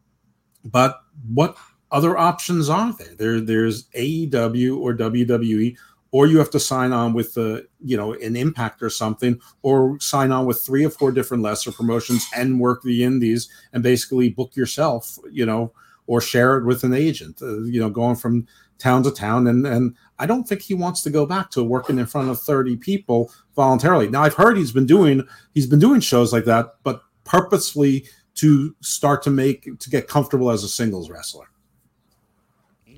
but 0.64 1.00
what 1.28 1.56
other 1.90 2.16
options 2.16 2.68
are 2.68 2.92
there? 2.92 3.14
There 3.16 3.40
there's 3.40 3.84
AEW 3.96 4.78
or 4.78 4.94
WWE 4.94 5.76
or 6.10 6.26
you 6.26 6.38
have 6.38 6.50
to 6.50 6.60
sign 6.60 6.92
on 6.92 7.14
with 7.14 7.34
the 7.34 7.66
you 7.84 7.96
know 7.96 8.12
an 8.14 8.36
impact 8.36 8.82
or 8.82 8.90
something 8.90 9.40
or 9.62 9.98
sign 10.00 10.30
on 10.32 10.46
with 10.46 10.60
three 10.60 10.84
or 10.84 10.90
four 10.90 11.10
different 11.12 11.42
lesser 11.42 11.72
promotions 11.72 12.26
and 12.34 12.60
work 12.60 12.82
the 12.82 13.02
indies 13.02 13.48
and 13.72 13.82
basically 13.82 14.28
book 14.28 14.54
yourself 14.54 15.18
you 15.30 15.46
know 15.46 15.72
or 16.06 16.20
share 16.20 16.58
it 16.58 16.64
with 16.64 16.84
an 16.84 16.92
agent. 16.92 17.40
Uh, 17.40 17.60
you 17.62 17.80
know 17.80 17.90
going 17.90 18.16
from 18.16 18.46
town 18.82 19.02
to 19.04 19.10
town 19.12 19.46
and 19.46 19.64
and 19.66 19.94
i 20.18 20.26
don't 20.26 20.48
think 20.48 20.60
he 20.60 20.74
wants 20.74 21.02
to 21.02 21.10
go 21.10 21.24
back 21.24 21.50
to 21.50 21.62
working 21.62 21.98
in 22.00 22.06
front 22.06 22.28
of 22.28 22.40
30 22.40 22.76
people 22.78 23.30
voluntarily 23.54 24.08
now 24.08 24.22
i've 24.22 24.34
heard 24.34 24.56
he's 24.56 24.72
been 24.72 24.86
doing 24.86 25.22
he's 25.54 25.68
been 25.68 25.78
doing 25.78 26.00
shows 26.00 26.32
like 26.32 26.44
that 26.46 26.74
but 26.82 27.02
purposely 27.24 28.04
to 28.34 28.74
start 28.80 29.22
to 29.22 29.30
make 29.30 29.78
to 29.78 29.88
get 29.88 30.08
comfortable 30.08 30.50
as 30.50 30.64
a 30.64 30.68
singles 30.68 31.08
wrestler 31.10 31.46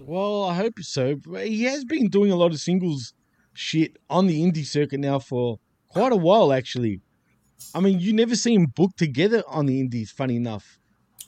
Well, 0.01 0.45
I 0.45 0.55
hope 0.55 0.79
so. 0.81 1.17
He 1.43 1.65
has 1.65 1.85
been 1.85 2.09
doing 2.09 2.31
a 2.31 2.37
lot 2.37 2.53
of 2.53 2.61
singles 2.61 3.15
shit 3.55 3.97
on 4.11 4.27
the 4.27 4.43
indie 4.43 4.65
circuit 4.67 5.01
now 5.01 5.19
for 5.19 5.59
quite 5.89 6.13
a 6.13 6.17
while, 6.17 6.53
actually. 6.53 7.01
I 7.75 7.81
mean, 7.81 8.01
you 8.01 8.13
never 8.13 8.37
see 8.37 8.55
him 8.55 8.67
booked 8.77 8.99
together 8.99 9.43
on 9.49 9.65
the 9.67 9.81
indies. 9.81 10.11
Funny 10.11 10.37
enough, 10.37 10.79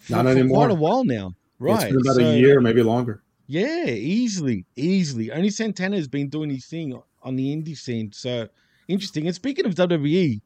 for, 0.00 0.12
Not 0.12 0.26
anymore. 0.26 0.58
Quite 0.66 0.70
a 0.72 0.74
while 0.74 1.04
now, 1.04 1.34
right? 1.58 1.84
it's 1.84 1.92
been 1.92 2.00
about 2.02 2.16
so- 2.16 2.30
a 2.30 2.36
year 2.38 2.60
maybe 2.60 2.82
longer 2.82 3.22
Yeah, 3.46 3.86
easily, 3.86 4.64
easily. 4.74 5.30
Only 5.30 5.50
Santana 5.50 5.96
has 5.96 6.08
been 6.08 6.28
doing 6.28 6.50
his 6.50 6.66
thing 6.66 7.00
on 7.22 7.36
the 7.36 7.54
indie 7.54 7.76
scene. 7.76 8.12
So 8.12 8.48
interesting. 8.88 9.26
And 9.26 9.34
speaking 9.34 9.66
of 9.66 9.74
WWE, 9.74 10.40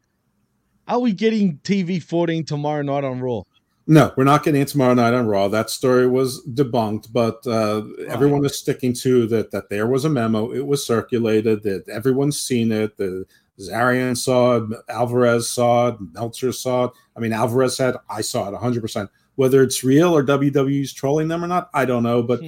are 0.88 0.98
we 0.98 1.12
getting 1.12 1.58
TV 1.58 2.02
14 2.02 2.44
tomorrow 2.44 2.82
night 2.82 3.04
on 3.04 3.20
Raw? 3.20 3.42
No, 3.86 4.12
we're 4.16 4.24
not 4.24 4.44
getting 4.44 4.60
it 4.60 4.68
tomorrow 4.68 4.94
night 4.94 5.14
on 5.14 5.26
Raw. 5.26 5.48
That 5.48 5.70
story 5.70 6.06
was 6.06 6.46
debunked, 6.46 7.12
but 7.12 7.44
uh, 7.46 7.82
everyone 8.06 8.44
is 8.44 8.56
sticking 8.56 8.92
to 8.94 9.26
that. 9.28 9.50
That 9.50 9.68
there 9.68 9.86
was 9.86 10.04
a 10.04 10.08
memo. 10.08 10.52
It 10.52 10.64
was 10.64 10.86
circulated. 10.86 11.62
That 11.64 11.88
everyone's 11.88 12.38
seen 12.38 12.70
it. 12.70 12.96
The 12.98 13.24
Zarian 13.58 14.16
saw 14.16 14.58
it. 14.58 14.78
Alvarez 14.88 15.50
saw 15.50 15.88
it. 15.88 15.96
Meltzer 16.12 16.52
saw 16.52 16.84
it. 16.84 16.92
I 17.16 17.20
mean, 17.20 17.32
Alvarez 17.32 17.76
said, 17.76 17.96
"I 18.08 18.20
saw 18.20 18.46
it 18.48 18.52
100." 18.52 18.80
percent 18.80 19.10
Whether 19.34 19.62
it's 19.62 19.82
real 19.82 20.14
or 20.14 20.22
WWE's 20.22 20.92
trolling 20.92 21.26
them 21.26 21.42
or 21.42 21.48
not, 21.48 21.68
I 21.74 21.84
don't 21.84 22.04
know. 22.04 22.22
But 22.22 22.42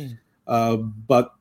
uh, 0.47 0.76
but 0.76 1.32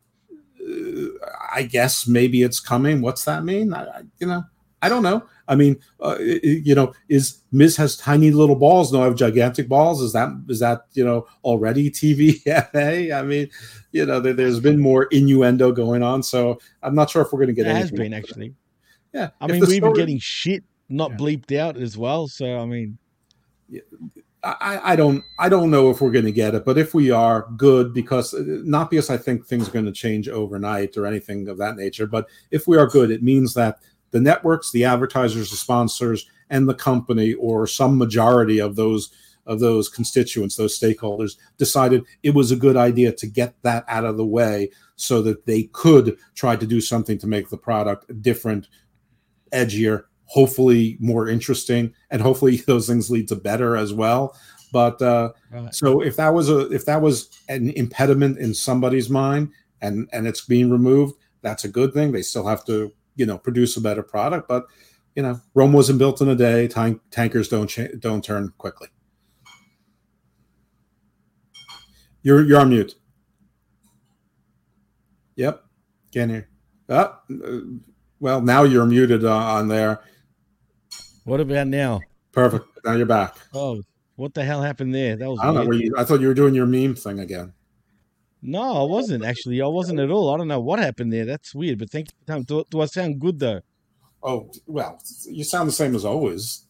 uh, 0.61 1.05
I 1.53 1.63
guess 1.63 2.07
maybe 2.07 2.43
it's 2.43 2.59
coming. 2.59 3.01
What's 3.01 3.25
that 3.25 3.43
mean? 3.43 3.73
I, 3.73 3.83
I, 3.83 4.01
you 4.19 4.27
know, 4.27 4.43
I 4.81 4.89
don't 4.89 5.03
know. 5.03 5.23
I 5.47 5.55
mean, 5.55 5.79
uh, 5.99 6.17
you 6.19 6.73
know, 6.73 6.93
is 7.09 7.39
Miz 7.51 7.75
has 7.77 7.97
tiny 7.97 8.31
little 8.31 8.55
balls? 8.55 8.91
No, 8.91 9.01
I 9.01 9.05
have 9.05 9.15
gigantic 9.15 9.67
balls. 9.67 10.01
Is 10.01 10.13
that 10.13 10.29
is 10.47 10.59
that 10.59 10.85
you 10.93 11.03
know 11.03 11.27
already 11.43 11.91
TVMA? 11.91 13.13
I 13.15 13.21
mean, 13.21 13.49
you 13.91 14.05
know, 14.05 14.19
there, 14.19 14.33
there's 14.33 14.59
been 14.59 14.79
more 14.79 15.03
innuendo 15.05 15.71
going 15.71 16.03
on, 16.03 16.23
so 16.23 16.59
I'm 16.81 16.95
not 16.95 17.09
sure 17.09 17.21
if 17.21 17.31
we're 17.31 17.39
going 17.39 17.47
to 17.47 17.53
get. 17.53 17.67
It 17.67 17.75
has 17.75 17.89
anything 17.89 17.97
been 17.97 18.13
out 18.13 18.17
of 18.17 18.23
it. 18.23 18.29
actually. 18.29 18.55
Yeah, 19.13 19.29
I 19.41 19.47
mean, 19.47 19.59
we've 19.61 19.77
story- 19.77 19.93
getting 19.93 20.19
shit 20.19 20.63
not 20.89 21.11
bleeped 21.11 21.55
out 21.57 21.77
as 21.77 21.97
well. 21.97 22.27
So 22.27 22.57
I 22.57 22.65
mean, 22.65 22.97
I, 24.43 24.93
I 24.93 24.95
don't 24.95 25.23
I 25.37 25.49
don't 25.49 25.69
know 25.69 25.91
if 25.91 26.01
we're 26.01 26.11
going 26.11 26.25
to 26.25 26.31
get 26.31 26.55
it, 26.55 26.65
but 26.65 26.77
if 26.77 26.93
we 26.93 27.11
are, 27.11 27.47
good 27.57 27.93
because 27.93 28.33
uh, 28.33 28.43
not 28.45 28.89
because 28.89 29.09
I 29.09 29.17
think 29.17 29.45
things 29.45 29.67
are 29.67 29.71
going 29.71 29.85
to 29.85 29.91
change 29.91 30.27
overnight 30.27 30.97
or 30.97 31.05
anything 31.05 31.47
of 31.47 31.57
that 31.59 31.75
nature, 31.75 32.07
but 32.07 32.27
if 32.49 32.67
we 32.67 32.77
are 32.77 32.87
good, 32.87 33.11
it 33.11 33.21
means 33.21 33.53
that 33.53 33.79
the 34.09 34.19
networks, 34.19 34.71
the 34.71 34.83
advertisers, 34.83 35.51
the 35.51 35.57
sponsors, 35.57 36.27
and 36.49 36.67
the 36.67 36.73
company 36.73 37.33
or 37.35 37.67
some 37.67 37.97
majority 37.97 38.59
of 38.59 38.75
those 38.75 39.11
of 39.45 39.59
those 39.59 39.89
constituents, 39.89 40.55
those 40.55 40.77
stakeholders, 40.77 41.37
decided 41.57 42.03
it 42.23 42.33
was 42.33 42.51
a 42.51 42.55
good 42.55 42.77
idea 42.77 43.11
to 43.11 43.27
get 43.27 43.53
that 43.61 43.83
out 43.87 44.05
of 44.05 44.17
the 44.17 44.25
way 44.25 44.69
so 44.95 45.21
that 45.21 45.45
they 45.45 45.63
could 45.73 46.17
try 46.35 46.55
to 46.55 46.65
do 46.65 46.81
something 46.81 47.17
to 47.17 47.27
make 47.27 47.49
the 47.49 47.57
product 47.57 48.21
different, 48.21 48.67
edgier, 49.51 50.05
hopefully 50.31 50.95
more 51.01 51.27
interesting, 51.27 51.93
and 52.09 52.21
hopefully 52.21 52.55
those 52.67 52.87
things 52.87 53.11
lead 53.11 53.27
to 53.27 53.35
better 53.35 53.75
as 53.75 53.93
well. 53.93 54.35
But 54.71 55.01
uh, 55.01 55.33
Right. 55.51 55.75
so 55.75 56.01
if 56.01 56.15
that 56.15 56.33
was 56.33 56.49
a 56.49 56.71
if 56.71 56.85
that 56.85 57.01
was 57.01 57.29
an 57.49 57.71
impediment 57.71 58.37
in 58.37 58.53
somebody's 58.53 59.09
mind 59.09 59.49
and 59.81 60.07
and 60.13 60.25
it's 60.25 60.45
being 60.45 60.69
removed, 60.71 61.15
that's 61.41 61.65
a 61.65 61.69
good 61.69 61.93
thing. 61.93 62.11
They 62.13 62.21
still 62.21 62.47
have 62.47 62.63
to 62.65 62.93
you 63.17 63.25
know 63.25 63.37
produce 63.37 63.75
a 63.75 63.81
better 63.81 64.03
product, 64.03 64.47
but 64.47 64.65
you 65.15 65.23
know 65.23 65.41
Rome 65.53 65.73
wasn't 65.73 65.99
built 65.99 66.21
in 66.21 66.29
a 66.29 66.35
day. 66.35 66.69
Tank, 66.69 67.01
tankers 67.11 67.49
don't 67.49 67.67
cha- 67.67 67.93
don't 67.99 68.23
turn 68.23 68.53
quickly. 68.57 68.87
You're 72.23 72.45
you're 72.45 72.59
on 72.61 72.69
mute. 72.69 72.95
Yep, 75.35 75.63
can't 76.13 76.31
hear. 76.31 76.47
Uh, 76.87 77.09
well, 78.19 78.41
now 78.41 78.63
you're 78.63 78.85
muted 78.85 79.25
uh, 79.25 79.35
on 79.35 79.67
there. 79.67 80.01
What 81.23 81.39
about 81.39 81.67
now? 81.67 82.01
Perfect. 82.31 82.65
Now 82.85 82.93
you're 82.93 83.05
back. 83.05 83.35
Oh, 83.53 83.81
what 84.15 84.33
the 84.33 84.43
hell 84.43 84.61
happened 84.61 84.93
there? 84.95 85.15
That 85.15 85.29
was. 85.29 85.39
I 85.39 85.45
don't 85.45 85.55
know. 85.55 85.65
Were 85.65 85.73
you, 85.73 85.93
I 85.97 86.03
thought 86.03 86.21
you 86.21 86.27
were 86.27 86.33
doing 86.33 86.55
your 86.55 86.65
meme 86.65 86.95
thing 86.95 87.19
again. 87.19 87.53
No, 88.41 88.81
I 88.81 88.83
wasn't 88.89 89.23
actually. 89.23 89.61
I 89.61 89.67
wasn't 89.67 89.99
at 89.99 90.09
all. 90.09 90.33
I 90.33 90.37
don't 90.37 90.47
know 90.47 90.59
what 90.59 90.79
happened 90.79 91.13
there. 91.13 91.25
That's 91.25 91.53
weird. 91.53 91.77
But 91.79 91.91
thank 91.91 92.07
you. 92.27 92.43
Do, 92.43 92.65
do 92.69 92.81
I 92.81 92.85
sound 92.85 93.19
good 93.19 93.39
though? 93.39 93.61
Oh 94.23 94.49
well, 94.65 94.99
you 95.27 95.43
sound 95.43 95.67
the 95.67 95.73
same 95.73 95.95
as 95.95 96.05
always. 96.05 96.65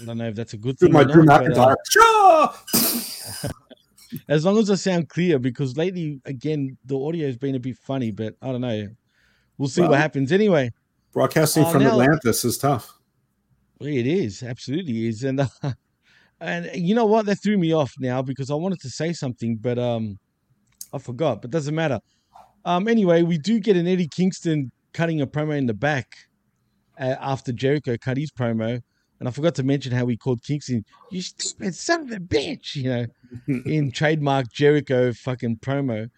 I 0.00 0.06
don't 0.06 0.18
know 0.18 0.28
if 0.28 0.34
that's 0.34 0.54
a 0.54 0.56
good 0.56 0.78
thing. 0.78 0.92
my 0.92 1.02
or 1.02 1.04
Drew 1.04 1.24
not, 1.24 1.44
but, 1.44 1.56
uh, 1.58 1.76
McIntyre. 1.76 2.54
Sure! 2.72 3.42
as 4.28 4.44
long 4.44 4.58
as 4.58 4.70
I 4.70 4.74
sound 4.74 5.08
clear, 5.08 5.38
because 5.38 5.76
lately, 5.76 6.20
again, 6.24 6.76
the 6.84 6.98
audio 6.98 7.26
has 7.26 7.36
been 7.36 7.54
a 7.54 7.60
bit 7.60 7.76
funny. 7.76 8.10
But 8.10 8.34
I 8.42 8.50
don't 8.50 8.60
know. 8.62 8.88
We'll 9.58 9.68
see 9.68 9.82
Well, 9.82 9.90
what 9.90 10.00
happens. 10.00 10.32
Anyway, 10.32 10.72
Broadcasting 11.12 11.64
Uh, 11.64 11.70
from 11.70 11.82
now- 11.82 11.90
Atlantis 12.00 12.44
is 12.44 12.56
tough. 12.58 12.92
It 13.80 14.06
is 14.06 14.42
absolutely 14.42 15.06
is, 15.08 15.24
and 15.24 15.40
uh, 15.40 15.46
and 16.40 16.70
you 16.74 16.94
know 16.94 17.06
what? 17.06 17.26
That 17.26 17.36
threw 17.36 17.56
me 17.56 17.72
off 17.72 17.94
now 17.98 18.20
because 18.20 18.50
I 18.50 18.54
wanted 18.54 18.80
to 18.80 18.90
say 18.90 19.12
something, 19.14 19.56
but 19.56 19.78
um, 19.78 20.18
I 20.92 20.98
forgot. 20.98 21.40
But 21.40 21.50
doesn't 21.50 21.74
matter. 21.74 22.00
Um, 22.66 22.88
anyway, 22.88 23.22
we 23.22 23.38
do 23.38 23.58
get 23.58 23.76
an 23.76 23.86
Eddie 23.86 24.08
Kingston 24.08 24.70
cutting 24.92 25.22
a 25.22 25.26
promo 25.26 25.56
in 25.56 25.66
the 25.66 25.74
back 25.74 26.06
uh, 26.98 27.16
after 27.20 27.52
Jericho 27.52 27.96
cut 27.96 28.18
his 28.18 28.30
promo, 28.30 28.82
and 29.18 29.28
I 29.28 29.32
forgot 29.32 29.54
to 29.54 29.62
mention 29.62 29.92
how 29.92 30.04
we 30.04 30.16
called 30.16 30.42
Kingston 30.42 30.84
"you 31.10 31.22
stupid 31.22 31.74
son 31.74 32.02
of 32.02 32.12
a 32.12 32.20
bitch," 32.20 32.76
you 32.76 32.84
know, 32.84 33.06
in 33.64 33.92
trademark 33.92 34.52
Jericho 34.52 35.14
fucking 35.14 35.56
promo. 35.56 36.10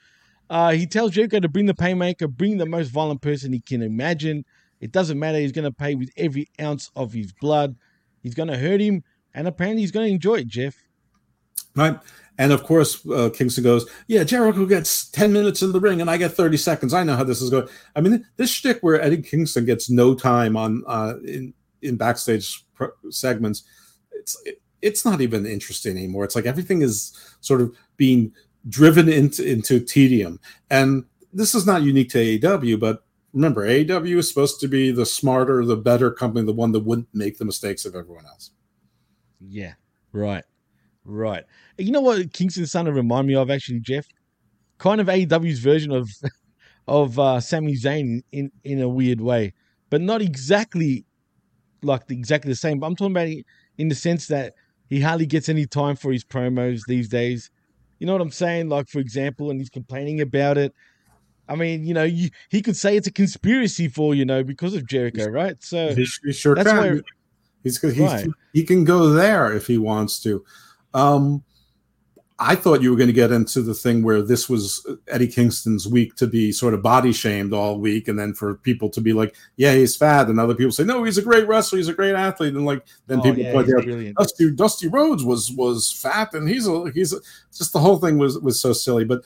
Uh, 0.50 0.72
he 0.72 0.86
tells 0.86 1.12
Jericho 1.12 1.38
to 1.38 1.48
bring 1.48 1.66
the 1.66 1.74
Painmaker, 1.74 2.28
bring 2.28 2.58
the 2.58 2.66
most 2.66 2.88
violent 2.88 3.22
person 3.22 3.52
he 3.52 3.60
can 3.60 3.82
imagine. 3.82 4.44
It 4.82 4.90
doesn't 4.90 5.18
matter. 5.18 5.38
He's 5.38 5.52
going 5.52 5.64
to 5.64 5.72
pay 5.72 5.94
with 5.94 6.10
every 6.16 6.48
ounce 6.60 6.90
of 6.96 7.12
his 7.12 7.32
blood. 7.32 7.76
He's 8.20 8.34
going 8.34 8.48
to 8.48 8.58
hurt 8.58 8.80
him, 8.80 9.04
and 9.32 9.46
apparently 9.46 9.80
he's 9.80 9.92
going 9.92 10.08
to 10.08 10.12
enjoy 10.12 10.40
it, 10.40 10.48
Jeff. 10.48 10.74
Right. 11.76 11.98
And 12.36 12.50
of 12.50 12.64
course, 12.64 13.06
uh, 13.06 13.30
Kingston 13.32 13.62
goes, 13.62 13.88
Yeah, 14.08 14.24
Jericho 14.24 14.66
gets 14.66 15.08
10 15.10 15.32
minutes 15.32 15.62
in 15.62 15.72
the 15.72 15.80
ring 15.80 16.00
and 16.00 16.10
I 16.10 16.16
get 16.16 16.32
30 16.32 16.56
seconds. 16.56 16.92
I 16.92 17.04
know 17.04 17.14
how 17.14 17.24
this 17.24 17.40
is 17.40 17.50
going. 17.50 17.68
I 17.94 18.00
mean, 18.00 18.26
this 18.36 18.50
shtick 18.50 18.80
where 18.80 19.00
Eddie 19.00 19.22
Kingston 19.22 19.64
gets 19.64 19.88
no 19.88 20.14
time 20.14 20.56
on 20.56 20.82
uh, 20.86 21.14
in, 21.24 21.54
in 21.82 21.96
backstage 21.96 22.64
pro- 22.74 22.90
segments, 23.10 23.62
it's 24.12 24.36
it, 24.44 24.60
it's 24.80 25.04
not 25.04 25.20
even 25.20 25.46
interesting 25.46 25.96
anymore. 25.96 26.24
It's 26.24 26.34
like 26.34 26.46
everything 26.46 26.82
is 26.82 27.16
sort 27.40 27.60
of 27.60 27.74
being 27.96 28.32
driven 28.68 29.08
into, 29.08 29.46
into 29.46 29.78
tedium. 29.78 30.40
And 30.70 31.04
this 31.32 31.54
is 31.54 31.66
not 31.66 31.82
unique 31.82 32.10
to 32.10 32.38
AEW, 32.38 32.80
but 32.80 33.04
remember, 33.32 33.66
AEW 33.66 34.18
is 34.18 34.28
supposed 34.28 34.60
to 34.60 34.68
be 34.68 34.90
the 34.90 35.06
smarter, 35.06 35.64
the 35.64 35.76
better 35.76 36.10
company, 36.10 36.44
the 36.44 36.52
one 36.52 36.72
that 36.72 36.80
wouldn't 36.80 37.08
make 37.12 37.38
the 37.38 37.44
mistakes 37.44 37.84
of 37.84 37.94
everyone 37.94 38.26
else. 38.26 38.50
Yeah, 39.40 39.74
right, 40.12 40.44
right. 41.04 41.44
You 41.78 41.92
know 41.92 42.00
what 42.00 42.32
Kingston's 42.32 42.72
son 42.72 42.86
remind 42.86 43.26
me 43.26 43.34
of 43.34 43.50
actually, 43.50 43.80
Jeff? 43.80 44.06
Kind 44.78 45.00
of 45.00 45.06
AEW's 45.06 45.58
version 45.58 45.92
of 45.92 46.10
of 46.88 47.18
uh, 47.18 47.40
Sami 47.40 47.74
Zayn 47.74 48.22
in 48.32 48.50
in 48.64 48.80
a 48.80 48.88
weird 48.88 49.20
way, 49.20 49.54
but 49.90 50.00
not 50.00 50.22
exactly 50.22 51.04
like 51.82 52.06
the, 52.06 52.14
exactly 52.16 52.50
the 52.50 52.56
same. 52.56 52.78
But 52.78 52.86
I'm 52.86 52.96
talking 52.96 53.12
about 53.12 53.28
in 53.78 53.88
the 53.88 53.94
sense 53.94 54.26
that 54.28 54.54
he 54.88 55.00
hardly 55.00 55.26
gets 55.26 55.48
any 55.48 55.66
time 55.66 55.96
for 55.96 56.12
his 56.12 56.24
promos 56.24 56.82
these 56.86 57.08
days. 57.08 57.50
You 57.98 58.06
know 58.06 58.12
what 58.12 58.22
I'm 58.22 58.30
saying? 58.30 58.68
Like 58.68 58.88
for 58.88 58.98
example, 58.98 59.50
and 59.50 59.60
he's 59.60 59.70
complaining 59.70 60.20
about 60.20 60.58
it. 60.58 60.74
I 61.52 61.56
mean, 61.56 61.84
you 61.84 61.92
know, 61.94 62.04
you, 62.04 62.30
he 62.48 62.62
could 62.62 62.76
say 62.76 62.96
it's 62.96 63.06
a 63.06 63.12
conspiracy 63.12 63.88
for 63.88 64.14
you 64.14 64.24
know 64.24 64.42
because 64.42 64.74
of 64.74 64.86
Jericho, 64.86 65.26
right? 65.26 65.56
So 65.62 65.94
He, 65.94 66.06
he 66.24 66.32
sure 66.32 66.54
that's 66.54 66.70
can. 66.70 66.78
why- 66.78 67.00
he's, 67.62 67.80
he's 67.80 67.98
Right. 67.98 68.26
he 68.52 68.64
can 68.64 68.84
go 68.84 69.10
there 69.10 69.52
if 69.52 69.66
he 69.66 69.78
wants 69.78 70.20
to. 70.22 70.44
Um, 70.94 71.44
I 72.38 72.56
thought 72.56 72.82
you 72.82 72.90
were 72.90 72.96
going 72.96 73.06
to 73.08 73.12
get 73.12 73.30
into 73.30 73.62
the 73.62 73.74
thing 73.74 74.02
where 74.02 74.20
this 74.20 74.48
was 74.48 74.84
Eddie 75.06 75.28
Kingston's 75.28 75.86
week 75.86 76.16
to 76.16 76.26
be 76.26 76.50
sort 76.50 76.74
of 76.74 76.82
body 76.82 77.12
shamed 77.12 77.52
all 77.52 77.78
week, 77.78 78.08
and 78.08 78.18
then 78.18 78.34
for 78.34 78.56
people 78.56 78.88
to 78.90 79.00
be 79.00 79.12
like, 79.12 79.36
"Yeah, 79.56 79.74
he's 79.74 79.94
fat," 79.94 80.28
and 80.28 80.40
other 80.40 80.54
people 80.54 80.72
say, 80.72 80.82
"No, 80.82 81.04
he's 81.04 81.18
a 81.18 81.22
great 81.22 81.46
wrestler, 81.46 81.76
he's 81.76 81.86
a 81.88 81.92
great 81.92 82.14
athlete," 82.16 82.54
and 82.54 82.64
like 82.66 82.84
then 83.06 83.20
Oh, 83.20 83.22
people 83.22 83.42
yeah, 83.44 83.52
point 83.52 83.68
out, 83.76 83.84
brilliant. 83.84 84.16
Dusty 84.16 84.50
Dusty 84.50 84.88
Rhodes 84.88 85.22
was 85.22 85.52
was 85.52 85.92
fat, 85.92 86.34
and 86.34 86.48
he's 86.48 86.66
a 86.66 86.90
he's 86.92 87.12
a, 87.12 87.18
just 87.56 87.72
the 87.72 87.78
whole 87.78 87.98
thing 87.98 88.18
was 88.18 88.36
was 88.40 88.58
so 88.58 88.72
silly, 88.72 89.04
but 89.04 89.22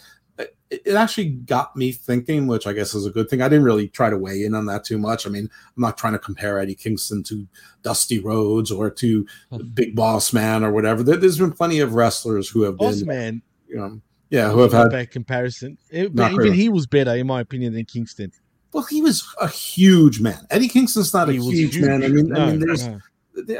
it, 0.70 0.82
it 0.86 0.94
actually 0.94 1.30
got 1.30 1.76
me 1.76 1.92
thinking, 1.92 2.46
which 2.46 2.66
I 2.66 2.72
guess 2.72 2.94
is 2.94 3.06
a 3.06 3.10
good 3.10 3.28
thing. 3.30 3.40
I 3.42 3.48
didn't 3.48 3.64
really 3.64 3.88
try 3.88 4.10
to 4.10 4.18
weigh 4.18 4.44
in 4.44 4.54
on 4.54 4.66
that 4.66 4.84
too 4.84 4.98
much. 4.98 5.26
I 5.26 5.30
mean, 5.30 5.44
I'm 5.76 5.80
not 5.80 5.96
trying 5.98 6.12
to 6.14 6.18
compare 6.18 6.58
Eddie 6.58 6.74
Kingston 6.74 7.22
to 7.24 7.46
Dusty 7.82 8.18
Rhodes 8.18 8.70
or 8.70 8.90
to 8.90 9.26
Big 9.74 9.94
Boss 9.94 10.32
Man 10.32 10.64
or 10.64 10.72
whatever. 10.72 11.02
There, 11.02 11.18
has 11.20 11.38
been 11.38 11.52
plenty 11.52 11.80
of 11.80 11.94
wrestlers 11.94 12.48
who 12.48 12.62
have 12.62 12.76
Boss 12.76 12.98
been, 12.98 13.06
Man. 13.08 13.42
you 13.68 13.76
know, 13.76 14.00
yeah, 14.30 14.50
who 14.50 14.60
have 14.60 14.72
had. 14.72 14.90
bad 14.90 15.10
comparison. 15.10 15.78
It- 15.90 16.14
but 16.14 16.32
even 16.32 16.52
he 16.52 16.68
was 16.68 16.86
better, 16.86 17.14
in 17.14 17.26
my 17.26 17.40
opinion, 17.40 17.72
than 17.74 17.84
Kingston. 17.84 18.32
Well, 18.72 18.84
he 18.84 19.00
was 19.00 19.26
a 19.40 19.48
huge 19.48 20.20
man. 20.20 20.46
Eddie 20.50 20.68
Kingston's 20.68 21.14
not 21.14 21.28
a 21.28 21.32
He 21.32 21.38
was 21.38 21.48
huge, 21.48 21.76
huge. 21.76 21.86
man. 21.86 22.02
I 22.02 22.08
mean, 22.08 22.36
I 22.36 22.46
mean, 22.50 22.60
there's, 22.60 22.86
no. 22.86 22.98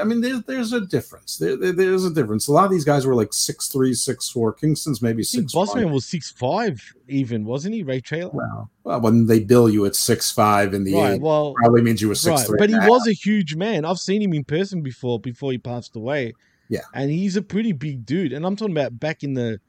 I 0.00 0.04
mean, 0.04 0.20
there's 0.22 0.42
there's 0.44 0.72
a 0.72 0.80
difference. 0.80 1.36
There, 1.36 1.56
there- 1.56 1.72
there's 1.72 2.04
a 2.04 2.10
difference. 2.12 2.48
A 2.48 2.52
lot 2.52 2.64
of 2.64 2.70
these 2.70 2.84
guys 2.84 3.04
were 3.06 3.14
like 3.14 3.32
six 3.34 3.68
three, 3.68 3.92
six 3.94 4.28
four. 4.28 4.52
Kingston's 4.52 5.02
maybe 5.02 5.22
think 5.22 5.50
six. 5.50 5.54
Bossman 5.54 5.90
was 5.90 6.06
six 6.06 6.30
five, 6.32 6.80
even 7.08 7.44
wasn't 7.44 7.74
he? 7.74 7.82
Ray 7.82 8.00
Traylor. 8.00 8.30
Wow. 8.32 8.70
Well, 8.84 9.00
when 9.00 9.26
they 9.26 9.40
bill 9.40 9.68
you 9.68 9.84
at 9.86 9.94
six 9.94 10.30
five 10.32 10.72
in 10.74 10.84
the 10.84 10.94
Right, 10.94 11.12
eight, 11.14 11.20
well, 11.20 11.54
probably 11.54 11.82
means 11.82 12.00
you 12.00 12.08
were 12.08 12.14
six 12.14 12.40
right, 12.40 12.46
three. 12.46 12.58
but 12.58 12.70
he 12.70 12.74
half. 12.76 12.88
was 12.88 13.06
a 13.06 13.12
huge 13.12 13.54
man. 13.54 13.84
I've 13.84 13.98
seen 13.98 14.22
him 14.22 14.32
in 14.32 14.44
person 14.44 14.80
before, 14.82 15.20
before 15.20 15.52
he 15.52 15.58
passed 15.58 15.94
away. 15.96 16.32
Yeah. 16.68 16.80
and 16.94 17.10
he's 17.10 17.36
a 17.36 17.42
pretty 17.42 17.70
big 17.72 18.04
dude. 18.06 18.32
And 18.32 18.44
I'm 18.44 18.56
talking 18.56 18.74
about 18.76 18.98
back 18.98 19.22
in 19.22 19.34
the 19.34 19.60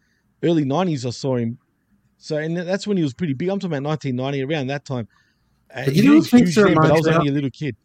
early 0.42 0.64
'90s. 0.66 1.06
I 1.06 1.12
saw 1.12 1.36
him. 1.36 1.60
So, 2.18 2.38
and 2.38 2.58
that's 2.58 2.88
when 2.88 2.98
he 2.98 3.04
was 3.04 3.14
pretty 3.14 3.34
big. 3.34 3.50
I'm 3.50 3.60
talking 3.60 3.78
about 3.78 3.88
1990, 3.88 4.44
around 4.52 4.68
that 4.68 4.86
time. 4.86 5.08
Uh, 5.72 5.86
But 5.86 5.96
you 5.96 6.02
he 6.02 6.08
know 6.08 6.16
was 6.16 6.32
who 6.32 6.38
huge 6.38 6.56
then, 6.56 6.74
but 6.74 6.90
I 6.90 6.94
was 6.94 7.06
only 7.08 7.30
a 7.30 7.32
little 7.32 7.52
kid. 7.52 7.76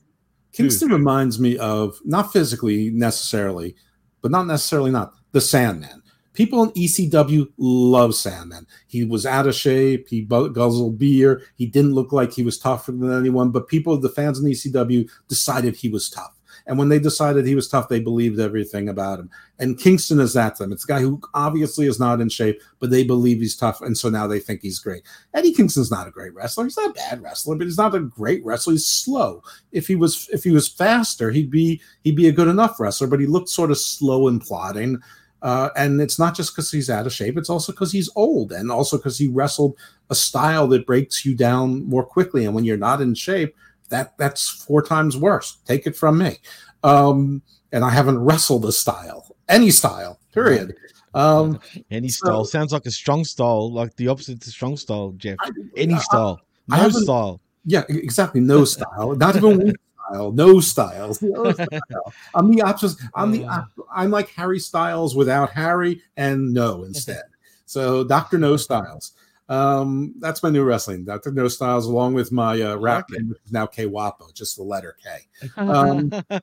Kingston 0.52 0.90
reminds 0.90 1.40
me 1.40 1.56
of 1.58 1.98
not 2.04 2.32
physically 2.32 2.90
necessarily, 2.90 3.74
but 4.20 4.30
not 4.30 4.46
necessarily 4.46 4.90
not 4.90 5.14
the 5.32 5.40
Sandman. 5.40 6.02
People 6.34 6.62
in 6.62 6.70
ECW 6.70 7.46
love 7.58 8.14
Sandman. 8.14 8.66
He 8.86 9.04
was 9.04 9.26
out 9.26 9.46
of 9.46 9.54
shape. 9.54 10.08
He 10.08 10.22
guzzled 10.22 10.98
beer. 10.98 11.42
He 11.56 11.66
didn't 11.66 11.94
look 11.94 12.12
like 12.12 12.32
he 12.32 12.42
was 12.42 12.58
tougher 12.58 12.92
than 12.92 13.12
anyone. 13.12 13.50
But 13.50 13.68
people, 13.68 13.98
the 13.98 14.08
fans 14.08 14.38
in 14.38 14.46
ECW, 14.46 15.08
decided 15.28 15.76
he 15.76 15.90
was 15.90 16.08
tough. 16.08 16.38
And 16.66 16.78
when 16.78 16.88
they 16.88 16.98
decided 16.98 17.46
he 17.46 17.54
was 17.54 17.68
tough, 17.68 17.88
they 17.88 18.00
believed 18.00 18.40
everything 18.40 18.88
about 18.88 19.18
him. 19.18 19.30
And 19.58 19.78
Kingston 19.78 20.20
is 20.20 20.34
that 20.34 20.56
to 20.56 20.64
them. 20.64 20.72
It's 20.72 20.84
a 20.84 20.88
guy 20.88 21.00
who 21.00 21.20
obviously 21.34 21.86
is 21.86 22.00
not 22.00 22.20
in 22.20 22.28
shape, 22.28 22.60
but 22.78 22.90
they 22.90 23.04
believe 23.04 23.38
he's 23.38 23.56
tough, 23.56 23.80
and 23.80 23.96
so 23.96 24.08
now 24.08 24.26
they 24.26 24.40
think 24.40 24.62
he's 24.62 24.78
great. 24.78 25.02
Eddie 25.34 25.52
Kingston's 25.52 25.90
not 25.90 26.08
a 26.08 26.10
great 26.10 26.34
wrestler. 26.34 26.64
He's 26.64 26.76
not 26.76 26.90
a 26.90 26.94
bad 26.94 27.22
wrestler, 27.22 27.56
but 27.56 27.66
he's 27.66 27.78
not 27.78 27.94
a 27.94 28.00
great 28.00 28.44
wrestler. 28.44 28.72
He's 28.72 28.86
slow. 28.86 29.42
If 29.72 29.86
he 29.86 29.96
was 29.96 30.28
if 30.32 30.44
he 30.44 30.50
was 30.50 30.68
faster, 30.68 31.30
he'd 31.30 31.50
be 31.50 31.80
he'd 32.02 32.16
be 32.16 32.28
a 32.28 32.32
good 32.32 32.48
enough 32.48 32.80
wrestler. 32.80 33.06
But 33.06 33.20
he 33.20 33.26
looked 33.26 33.48
sort 33.48 33.70
of 33.70 33.78
slow 33.78 34.28
and 34.28 34.40
plodding. 34.40 35.00
Uh, 35.42 35.70
and 35.74 36.00
it's 36.00 36.20
not 36.20 36.36
just 36.36 36.54
because 36.54 36.70
he's 36.70 36.88
out 36.88 37.04
of 37.06 37.12
shape; 37.12 37.36
it's 37.36 37.50
also 37.50 37.72
because 37.72 37.90
he's 37.90 38.10
old, 38.14 38.52
and 38.52 38.70
also 38.70 38.96
because 38.96 39.18
he 39.18 39.26
wrestled 39.26 39.76
a 40.08 40.14
style 40.14 40.68
that 40.68 40.86
breaks 40.86 41.24
you 41.24 41.34
down 41.34 41.84
more 41.88 42.04
quickly. 42.04 42.44
And 42.44 42.54
when 42.54 42.64
you're 42.64 42.76
not 42.76 43.00
in 43.00 43.14
shape, 43.14 43.56
that 43.92 44.18
that's 44.18 44.48
four 44.48 44.82
times 44.82 45.16
worse. 45.16 45.58
Take 45.64 45.86
it 45.86 45.94
from 45.96 46.18
me. 46.18 46.38
Um, 46.82 47.40
and 47.70 47.84
I 47.84 47.90
haven't 47.90 48.18
wrestled 48.18 48.64
a 48.64 48.72
style, 48.72 49.34
any 49.48 49.70
style, 49.70 50.18
period. 50.34 50.74
Um, 51.14 51.60
Any 51.90 52.08
so- 52.08 52.24
style 52.24 52.44
sounds 52.46 52.72
like 52.72 52.86
a 52.86 52.90
strong 52.90 53.22
style, 53.26 53.70
like 53.70 53.94
the 53.96 54.08
opposite 54.08 54.40
to 54.40 54.50
strong 54.50 54.78
style, 54.78 55.12
Jeff. 55.18 55.36
Any 55.76 55.92
I- 55.92 55.98
style, 55.98 56.40
I 56.70 56.80
no 56.84 56.88
style. 56.88 57.40
Yeah, 57.66 57.84
exactly. 57.90 58.40
No 58.40 58.64
style. 58.74 59.14
Not 59.16 59.36
even 59.36 59.58
one 59.58 59.74
style. 60.08 60.32
No 60.32 60.60
styles. 60.60 61.20
No 61.22 61.52
style. 61.52 62.14
I'm 62.34 62.50
the 62.50 62.62
opposite. 62.62 62.98
I'm 63.14 63.30
the. 63.30 63.44
op- 63.44 63.68
I'm 63.94 64.10
like 64.10 64.30
Harry 64.30 64.58
Styles 64.58 65.14
without 65.14 65.50
Harry 65.50 66.00
and 66.16 66.50
no 66.54 66.84
instead. 66.84 67.24
So 67.66 68.04
Doctor 68.04 68.38
No 68.38 68.56
Styles. 68.56 69.12
Um, 69.48 70.14
that's 70.18 70.42
my 70.42 70.50
new 70.50 70.64
wrestling. 70.64 71.04
Doctor 71.04 71.30
No 71.30 71.48
Styles, 71.48 71.86
along 71.86 72.14
with 72.14 72.32
my 72.32 72.60
uh, 72.60 72.76
rap 72.76 73.10
name, 73.10 73.28
which 73.30 73.38
is 73.44 73.52
now 73.52 73.66
K 73.66 73.86
Wapo, 73.86 74.32
just 74.32 74.56
the 74.56 74.62
letter 74.62 74.96
K. 75.02 75.48
Um, 75.56 76.10
uh, 76.30 76.38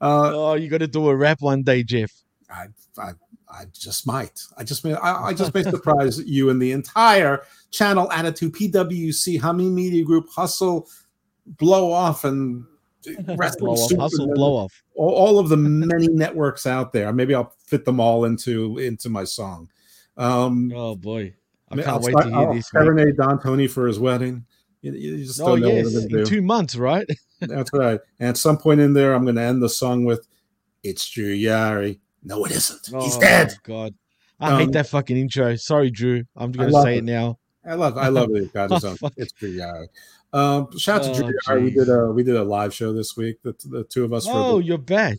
oh, 0.00 0.54
you 0.54 0.68
got 0.68 0.78
to 0.78 0.86
do 0.86 1.08
a 1.08 1.16
rap 1.16 1.40
one 1.40 1.62
day, 1.62 1.82
Jeff. 1.82 2.12
I, 2.50 2.66
I, 2.98 3.12
I 3.48 3.64
just 3.72 4.06
might. 4.06 4.40
I 4.56 4.64
just 4.64 4.84
may. 4.84 4.94
I, 4.94 5.28
I 5.28 5.34
just 5.34 5.54
may 5.54 5.62
surprise 5.62 6.18
you 6.20 6.50
and 6.50 6.60
the 6.60 6.72
entire 6.72 7.42
channel 7.70 8.10
attitude 8.12 8.52
PWC 8.52 9.40
Hamin 9.40 9.74
Media 9.74 10.04
Group 10.04 10.28
hustle, 10.30 10.88
blow 11.46 11.90
off 11.90 12.24
and 12.24 12.64
wrestling 13.36 13.74
Blow 13.74 13.82
off, 13.82 13.96
hustle, 13.96 14.34
blow 14.34 14.52
off. 14.54 14.82
All, 14.94 15.14
all 15.14 15.38
of 15.38 15.48
the 15.48 15.56
many 15.56 16.08
networks 16.08 16.66
out 16.66 16.92
there. 16.92 17.12
Maybe 17.12 17.34
I'll 17.34 17.52
fit 17.58 17.84
them 17.84 18.00
all 18.00 18.24
into 18.24 18.78
into 18.78 19.08
my 19.08 19.24
song. 19.24 19.68
Um, 20.16 20.72
oh 20.74 20.96
boy. 20.96 21.34
I 21.70 21.74
can't 21.76 21.88
I'll 21.88 22.00
wait 22.00 22.12
start- 22.12 22.24
to 22.24 22.30
hear 22.30 22.38
I'll 22.48 22.54
this. 22.54 22.68
serenade 22.70 23.16
Don 23.16 23.40
Tony 23.40 23.66
for 23.66 23.86
his 23.86 23.98
wedding. 23.98 24.44
You, 24.82 24.92
you 24.92 25.24
just 25.24 25.40
Oh 25.40 25.48
don't 25.48 25.60
know 25.62 25.68
yes, 25.68 25.84
what 25.94 26.08
gonna 26.10 26.24
do. 26.24 26.24
two 26.24 26.42
months, 26.42 26.76
right? 26.76 27.06
That's 27.40 27.70
right. 27.72 27.98
And 28.20 28.28
at 28.30 28.36
some 28.36 28.56
point 28.58 28.80
in 28.80 28.92
there, 28.92 29.14
I'm 29.14 29.24
going 29.24 29.34
to 29.36 29.42
end 29.42 29.62
the 29.62 29.68
song 29.68 30.04
with 30.04 30.26
"It's 30.84 31.08
Drew 31.08 31.34
Yari." 31.34 31.98
No, 32.22 32.44
it 32.44 32.52
isn't. 32.52 32.86
He's 33.02 33.16
Oh, 33.16 33.20
dead. 33.20 33.54
God, 33.64 33.94
I 34.38 34.52
Um, 34.52 34.60
hate 34.60 34.72
that 34.72 34.86
fucking 34.88 35.16
intro. 35.16 35.56
Sorry, 35.56 35.90
Drew. 35.90 36.24
I'm 36.36 36.52
gonna 36.52 36.70
say 36.82 36.94
it. 36.96 36.98
it 36.98 37.04
now. 37.04 37.38
I 37.64 37.74
love, 37.74 37.98
I 37.98 38.08
love 38.08 38.30
it. 38.36 38.52
God, 38.54 38.70
Oh, 38.70 38.74
his 38.76 38.84
own. 38.84 38.96
fuck. 38.96 39.12
It's 39.16 39.32
Drew 39.32 39.56
Yari. 39.56 39.88
Um, 40.32 40.68
shout 40.78 41.04
out 41.04 41.14
to 41.14 41.24
Oh, 41.24 41.30
Drew 41.30 41.38
Yari. 41.48 41.62
We 41.64 41.70
did 41.70 41.88
a 41.88 42.06
we 42.12 42.22
did 42.22 42.36
a 42.36 42.44
live 42.44 42.72
show 42.72 42.92
this 42.92 43.16
week. 43.16 43.38
The, 43.42 43.54
the 43.64 43.84
two 43.84 44.04
of 44.04 44.12
us. 44.12 44.26
for 44.26 44.32
Oh, 44.34 44.58
the- 44.58 44.64
you're 44.66 44.78
back. 44.78 45.18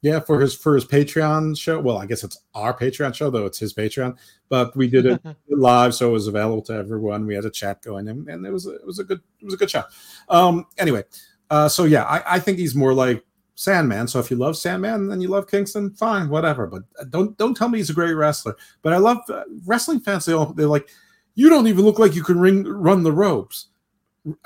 Yeah, 0.00 0.20
for 0.20 0.40
his 0.40 0.54
for 0.54 0.74
his 0.74 0.84
Patreon 0.84 1.58
show. 1.58 1.80
Well, 1.80 1.98
I 1.98 2.06
guess 2.06 2.22
it's 2.22 2.38
our 2.54 2.76
Patreon 2.76 3.14
show, 3.14 3.30
though 3.30 3.46
it's 3.46 3.58
his 3.58 3.74
Patreon. 3.74 4.16
But 4.48 4.76
we 4.76 4.88
did 4.88 5.06
it 5.06 5.20
live, 5.48 5.94
so 5.94 6.08
it 6.08 6.12
was 6.12 6.28
available 6.28 6.62
to 6.62 6.74
everyone. 6.74 7.26
We 7.26 7.34
had 7.34 7.44
a 7.44 7.50
chat 7.50 7.82
going, 7.82 8.08
and, 8.08 8.28
and 8.28 8.46
it 8.46 8.52
was 8.52 8.66
a, 8.66 8.76
it 8.76 8.86
was 8.86 9.00
a 9.00 9.04
good 9.04 9.20
it 9.40 9.44
was 9.44 9.54
a 9.54 9.56
good 9.56 9.70
show. 9.70 9.82
Um, 10.28 10.66
anyway, 10.78 11.02
uh, 11.50 11.68
so 11.68 11.84
yeah, 11.84 12.04
I, 12.04 12.36
I 12.36 12.38
think 12.38 12.58
he's 12.58 12.76
more 12.76 12.94
like 12.94 13.24
Sandman. 13.56 14.06
So 14.06 14.20
if 14.20 14.30
you 14.30 14.36
love 14.36 14.56
Sandman 14.56 15.10
and 15.10 15.20
you 15.20 15.26
love 15.26 15.48
Kingston, 15.48 15.90
fine, 15.94 16.28
whatever. 16.28 16.68
But 16.68 16.82
don't 17.10 17.36
don't 17.36 17.56
tell 17.56 17.68
me 17.68 17.78
he's 17.78 17.90
a 17.90 17.94
great 17.94 18.12
wrestler. 18.12 18.56
But 18.82 18.92
I 18.92 18.98
love 18.98 19.18
uh, 19.28 19.42
wrestling 19.66 19.98
fans. 19.98 20.26
They 20.26 20.32
all 20.32 20.52
they're 20.52 20.68
like, 20.68 20.88
you 21.34 21.48
don't 21.48 21.66
even 21.66 21.84
look 21.84 21.98
like 21.98 22.14
you 22.14 22.22
can 22.22 22.38
ring 22.38 22.62
run 22.64 23.02
the 23.02 23.12
ropes. 23.12 23.66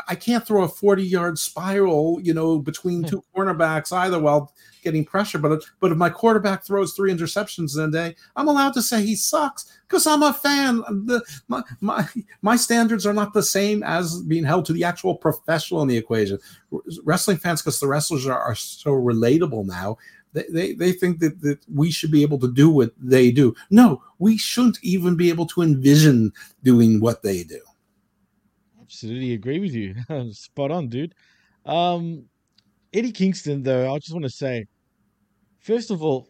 I 0.09 0.15
can't 0.15 0.47
throw 0.47 0.63
a 0.63 0.69
40 0.69 1.03
yard 1.03 1.39
spiral, 1.39 2.21
you 2.23 2.33
know, 2.33 2.59
between 2.59 3.03
two 3.03 3.23
cornerbacks 3.37 3.93
either 3.93 4.19
while 4.19 4.55
getting 4.83 5.05
pressure. 5.05 5.39
But 5.39 5.63
but 5.81 5.93
if 5.93 5.99
my 5.99 6.11
quarterback 6.11 6.65
throws 6.65 6.93
three 6.93 7.13
interceptions 7.13 7.77
in 7.77 7.85
a 7.85 7.91
day, 7.91 8.17
I'm 8.37 8.49
allowed 8.49 8.75
to 8.75 8.83
say 8.83 9.03
he 9.03 9.15
sucks 9.15 9.79
because 9.89 10.07
I'm 10.07 10.23
a 10.23 10.33
fan. 10.33 10.79
The, 11.07 11.23
my, 11.49 11.63
my 11.81 12.09
my 12.43 12.57
standards 12.57 13.07
are 13.07 13.15
not 13.15 13.33
the 13.33 13.43
same 13.43 13.83
as 13.83 14.23
being 14.23 14.45
held 14.45 14.67
to 14.67 14.73
the 14.73 14.85
actual 14.85 15.15
professional 15.15 15.83
in 15.83 15.89
the 15.89 15.97
equation. 15.97 16.39
Wrestling 17.05 17.39
fans, 17.39 17.63
because 17.63 17.81
the 17.81 17.89
wrestlers 17.89 18.27
are, 18.27 18.39
are 18.39 18.55
so 18.55 18.91
relatable 18.91 19.67
now, 19.67 19.97
they, 20.33 20.45
they, 20.49 20.73
they 20.75 20.93
think 20.93 21.21
that, 21.21 21.41
that 21.43 21.59
we 21.73 21.91
should 21.91 22.11
be 22.11 22.23
able 22.23 22.39
to 22.39 22.53
do 22.53 22.71
what 22.71 22.93
they 22.99 23.31
do. 23.31 23.55
No, 23.71 24.03
we 24.19 24.37
shouldn't 24.37 24.79
even 24.83 25.17
be 25.17 25.29
able 25.29 25.47
to 25.47 25.63
envision 25.63 26.33
doing 26.63 27.01
what 27.01 27.23
they 27.23 27.45
do. 27.45 27.61
Absolutely 28.81 29.35
agree 29.35 29.61
with 29.61 29.75
you. 29.75 29.95
Spot 30.33 30.71
on, 30.71 30.89
dude. 30.89 31.15
Um, 31.65 32.25
Eddie 32.93 33.13
Kingston, 33.13 33.63
though, 33.63 33.93
I 33.95 33.99
just 33.99 34.13
want 34.13 34.25
to 34.25 34.31
say, 34.31 34.67
first 35.61 35.91
of 35.91 36.03
all, 36.03 36.29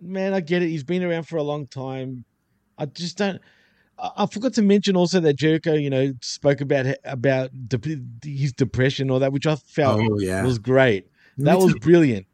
man, 0.00 0.34
I 0.34 0.40
get 0.40 0.62
it. 0.62 0.68
He's 0.68 0.84
been 0.84 1.02
around 1.02 1.24
for 1.24 1.36
a 1.36 1.42
long 1.42 1.66
time. 1.66 2.24
I 2.78 2.86
just 2.86 3.16
don't. 3.18 3.40
I 4.16 4.24
forgot 4.26 4.54
to 4.54 4.62
mention 4.62 4.96
also 4.96 5.20
that 5.20 5.34
Jericho, 5.34 5.74
you 5.74 5.90
know, 5.90 6.12
spoke 6.22 6.62
about 6.62 6.86
about 7.04 7.50
de- 7.68 8.00
his 8.24 8.52
depression 8.52 9.10
or 9.10 9.20
that, 9.20 9.30
which 9.32 9.46
I 9.46 9.56
felt 9.56 10.00
Oh, 10.00 10.18
yeah. 10.18 10.42
was 10.42 10.58
great. 10.58 11.04
Me 11.36 11.44
that 11.44 11.58
was 11.58 11.74
brilliant 11.80 12.26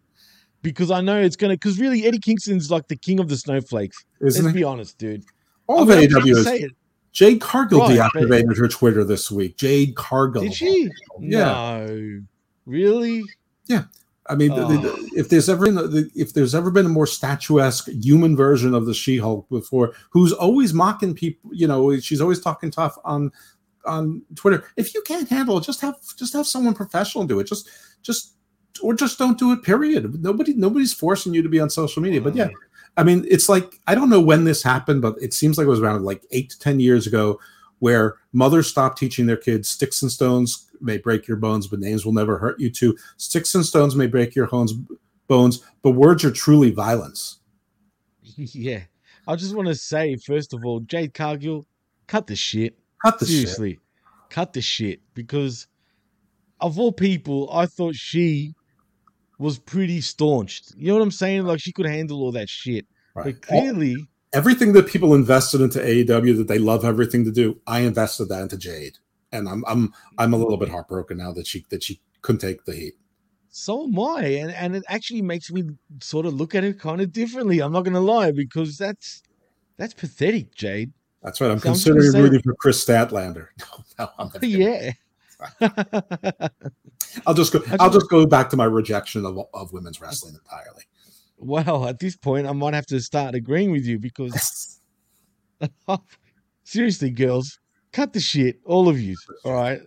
because 0.62 0.92
I 0.92 1.00
know 1.00 1.20
it's 1.20 1.34
gonna. 1.36 1.54
Because 1.54 1.80
really, 1.80 2.06
Eddie 2.06 2.20
Kingston's 2.20 2.70
like 2.70 2.86
the 2.86 2.94
king 2.96 3.18
of 3.18 3.28
the 3.28 3.36
snowflakes. 3.36 4.04
Isn't 4.20 4.44
Let's 4.44 4.54
be 4.54 4.62
honest, 4.62 4.96
dude. 4.98 5.24
All 5.66 5.82
of 5.82 5.88
mean, 5.88 5.98
I'm 6.04 6.08
proud 6.10 6.24
to 6.24 6.30
AEW 6.30 6.62
is. 6.64 6.70
Jade 7.12 7.40
Cargill 7.40 7.80
Right, 7.80 7.98
but- 8.14 8.22
deactivated 8.22 8.58
her 8.58 8.68
Twitter 8.68 9.02
this 9.02 9.30
week. 9.30 9.56
Jade 9.56 9.96
Cargill. 9.96 10.42
Did 10.42 10.54
she? 10.54 10.88
Yeah. 11.18 11.38
No. 11.86 12.20
Really? 12.66 13.24
Yeah. 13.66 13.84
I 14.28 14.34
mean, 14.34 14.50
the- 14.50 14.66
the- 14.66 14.90
Oh. 14.92 15.06
if 15.14 15.28
there's 15.28 15.48
ever 15.48 15.66
been 15.66 15.76
the- 15.76 16.10
if 16.16 16.32
there's 16.34 16.54
ever 16.54 16.70
been 16.72 16.86
a 16.86 16.90
more 16.90 17.06
statuesque 17.06 17.88
human 17.88 18.36
version 18.36 18.74
of 18.74 18.84
the 18.86 18.92
She-Hulk 18.94 19.48
before, 19.48 19.92
who's 20.10 20.32
always 20.32 20.74
mocking 20.74 21.14
people, 21.14 21.50
you 21.54 21.68
know, 21.68 21.96
she's 22.00 22.20
always 22.20 22.40
talking 22.40 22.70
tough 22.70 22.98
on 23.04 23.30
on 23.84 24.20
Twitter. 24.34 24.64
If 24.76 24.94
you 24.94 25.02
can't 25.06 25.28
handle 25.28 25.58
it, 25.58 25.64
just 25.64 25.80
have 25.80 25.94
just 26.18 26.32
have 26.32 26.44
someone 26.46 26.74
professional 26.74 27.24
do 27.24 27.38
it. 27.38 27.46
Just 27.46 27.68
just 28.02 28.32
or 28.82 28.94
just 28.94 29.16
don't 29.16 29.38
do 29.38 29.52
it. 29.52 29.62
Period. 29.62 30.20
Nobody 30.22 30.54
nobody's 30.54 30.92
forcing 30.92 31.32
you 31.32 31.40
to 31.42 31.48
be 31.48 31.60
on 31.60 31.70
social 31.70 32.02
media. 32.02 32.20
But 32.20 32.34
yeah, 32.34 32.48
I 32.96 33.04
mean, 33.04 33.24
it's 33.28 33.48
like 33.48 33.78
I 33.86 33.94
don't 33.94 34.10
know 34.10 34.20
when 34.20 34.42
this 34.42 34.60
happened, 34.64 35.02
but 35.02 35.14
it 35.22 35.32
seems 35.34 35.56
like 35.56 35.66
it 35.66 35.70
was 35.70 35.78
around 35.80 36.04
like 36.04 36.24
eight 36.32 36.50
to 36.50 36.58
ten 36.58 36.80
years 36.80 37.06
ago, 37.06 37.38
where 37.78 38.16
mothers 38.32 38.66
stopped 38.66 38.98
teaching 38.98 39.26
their 39.26 39.36
kids 39.36 39.68
sticks 39.68 40.02
and 40.02 40.10
stones 40.10 40.65
may 40.80 40.98
break 40.98 41.26
your 41.26 41.36
bones, 41.36 41.66
but 41.66 41.80
names 41.80 42.04
will 42.04 42.12
never 42.12 42.38
hurt 42.38 42.58
you. 42.60 42.70
Too 42.70 42.96
sticks 43.16 43.54
and 43.54 43.64
stones 43.64 43.96
may 43.96 44.06
break 44.06 44.34
your 44.34 44.46
bones, 44.46 44.74
bones, 45.28 45.62
but 45.82 45.90
words 45.90 46.24
are 46.24 46.30
truly 46.30 46.70
violence. 46.70 47.38
yeah. 48.36 48.82
I 49.28 49.36
just 49.36 49.54
want 49.54 49.68
to 49.68 49.74
say, 49.74 50.16
first 50.16 50.54
of 50.54 50.64
all, 50.64 50.80
Jade 50.80 51.14
Cargill, 51.14 51.66
cut 52.06 52.26
the 52.26 52.36
shit. 52.36 52.78
Cut 53.04 53.18
the 53.18 53.26
shit. 53.26 53.34
Seriously. 53.34 53.80
Cut 54.30 54.52
the 54.52 54.60
shit. 54.60 55.00
Because 55.14 55.66
of 56.60 56.78
all 56.78 56.92
people, 56.92 57.50
I 57.52 57.66
thought 57.66 57.94
she 57.94 58.54
was 59.38 59.58
pretty 59.58 60.00
staunched. 60.00 60.72
You 60.76 60.88
know 60.88 60.94
what 60.94 61.02
I'm 61.02 61.10
saying? 61.10 61.44
Like 61.44 61.60
she 61.60 61.72
could 61.72 61.86
handle 61.86 62.22
all 62.22 62.32
that 62.32 62.48
shit. 62.48 62.86
But 63.14 63.42
clearly, 63.42 63.96
Everything 64.32 64.74
that 64.74 64.86
people 64.86 65.14
invested 65.14 65.62
into 65.62 65.78
AEW 65.78 66.36
that 66.36 66.48
they 66.48 66.58
love 66.58 66.84
everything 66.84 67.24
to 67.24 67.30
do, 67.30 67.58
I 67.66 67.80
invested 67.80 68.28
that 68.28 68.42
into 68.42 68.58
Jade, 68.58 68.98
and 69.32 69.48
I'm 69.48 69.64
I'm 69.66 69.92
I'm 70.18 70.32
a 70.34 70.36
little 70.36 70.56
bit 70.56 70.68
heartbroken 70.68 71.18
now 71.18 71.32
that 71.32 71.46
she 71.46 71.64
that 71.70 71.82
she 71.82 72.00
couldn't 72.22 72.40
take 72.40 72.64
the 72.64 72.74
heat. 72.74 72.94
so 73.50 73.84
am 73.84 73.98
I. 73.98 74.22
And 74.24 74.50
and 74.52 74.76
it 74.76 74.84
actually 74.88 75.22
makes 75.22 75.50
me 75.50 75.64
sort 76.00 76.26
of 76.26 76.34
look 76.34 76.54
at 76.54 76.64
it 76.64 76.78
kind 76.80 77.00
of 77.00 77.12
differently. 77.12 77.60
I'm 77.60 77.72
not 77.72 77.82
gonna 77.84 78.00
lie, 78.00 78.32
because 78.32 78.76
that's 78.78 79.22
that's 79.76 79.94
pathetic, 79.94 80.54
Jade. 80.54 80.92
That's 81.22 81.40
right. 81.40 81.50
I'm 81.50 81.58
So 81.58 81.68
I'm 81.68 81.74
considering 81.74 82.10
say- 82.12 82.20
rooting 82.22 82.42
for 82.42 82.54
Kris 82.54 82.84
Statlander. 82.84 83.48
No, 83.98 84.06
no, 84.06 84.10
I'm 84.18 84.30
yeah. 84.42 84.92
I'll 87.26 87.34
just 87.34 87.52
go. 87.52 87.62
I'll 87.78 87.90
just 87.90 88.08
go 88.08 88.26
back 88.26 88.48
to 88.50 88.56
my 88.56 88.64
rejection 88.64 89.24
of 89.26 89.38
of 89.52 89.72
women's 89.72 90.00
wrestling 90.00 90.34
entirely. 90.34 90.84
Well, 91.38 91.86
at 91.86 91.98
this 91.98 92.16
point, 92.16 92.46
I 92.46 92.52
might 92.52 92.72
have 92.74 92.86
to 92.86 93.00
start 93.00 93.34
agreeing 93.34 93.70
with 93.70 93.84
you 93.84 93.98
because 93.98 94.80
seriously, 96.64 97.10
girls, 97.10 97.58
cut 97.96 98.12
the 98.12 98.20
shit, 98.20 98.60
all 98.66 98.90
of 98.90 99.00
you. 99.00 99.16
All 99.44 99.54
right, 99.54 99.80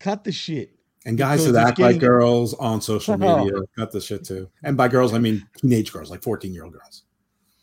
cut 0.00 0.24
the 0.24 0.32
shit. 0.32 0.72
And 1.06 1.16
guys 1.16 1.50
that 1.50 1.68
act 1.68 1.78
like 1.78 2.00
girls 2.00 2.52
on 2.54 2.80
social 2.80 3.14
Oh. 3.22 3.44
media 3.44 3.60
got 3.76 3.92
this 3.92 4.04
shit 4.06 4.24
too. 4.24 4.50
And 4.64 4.76
by 4.76 4.88
girls, 4.88 5.14
I 5.14 5.18
mean 5.18 5.46
teenage 5.56 5.92
girls, 5.92 6.10
like 6.10 6.22
14 6.22 6.52
year 6.52 6.64
old 6.64 6.72
girls. 6.72 7.04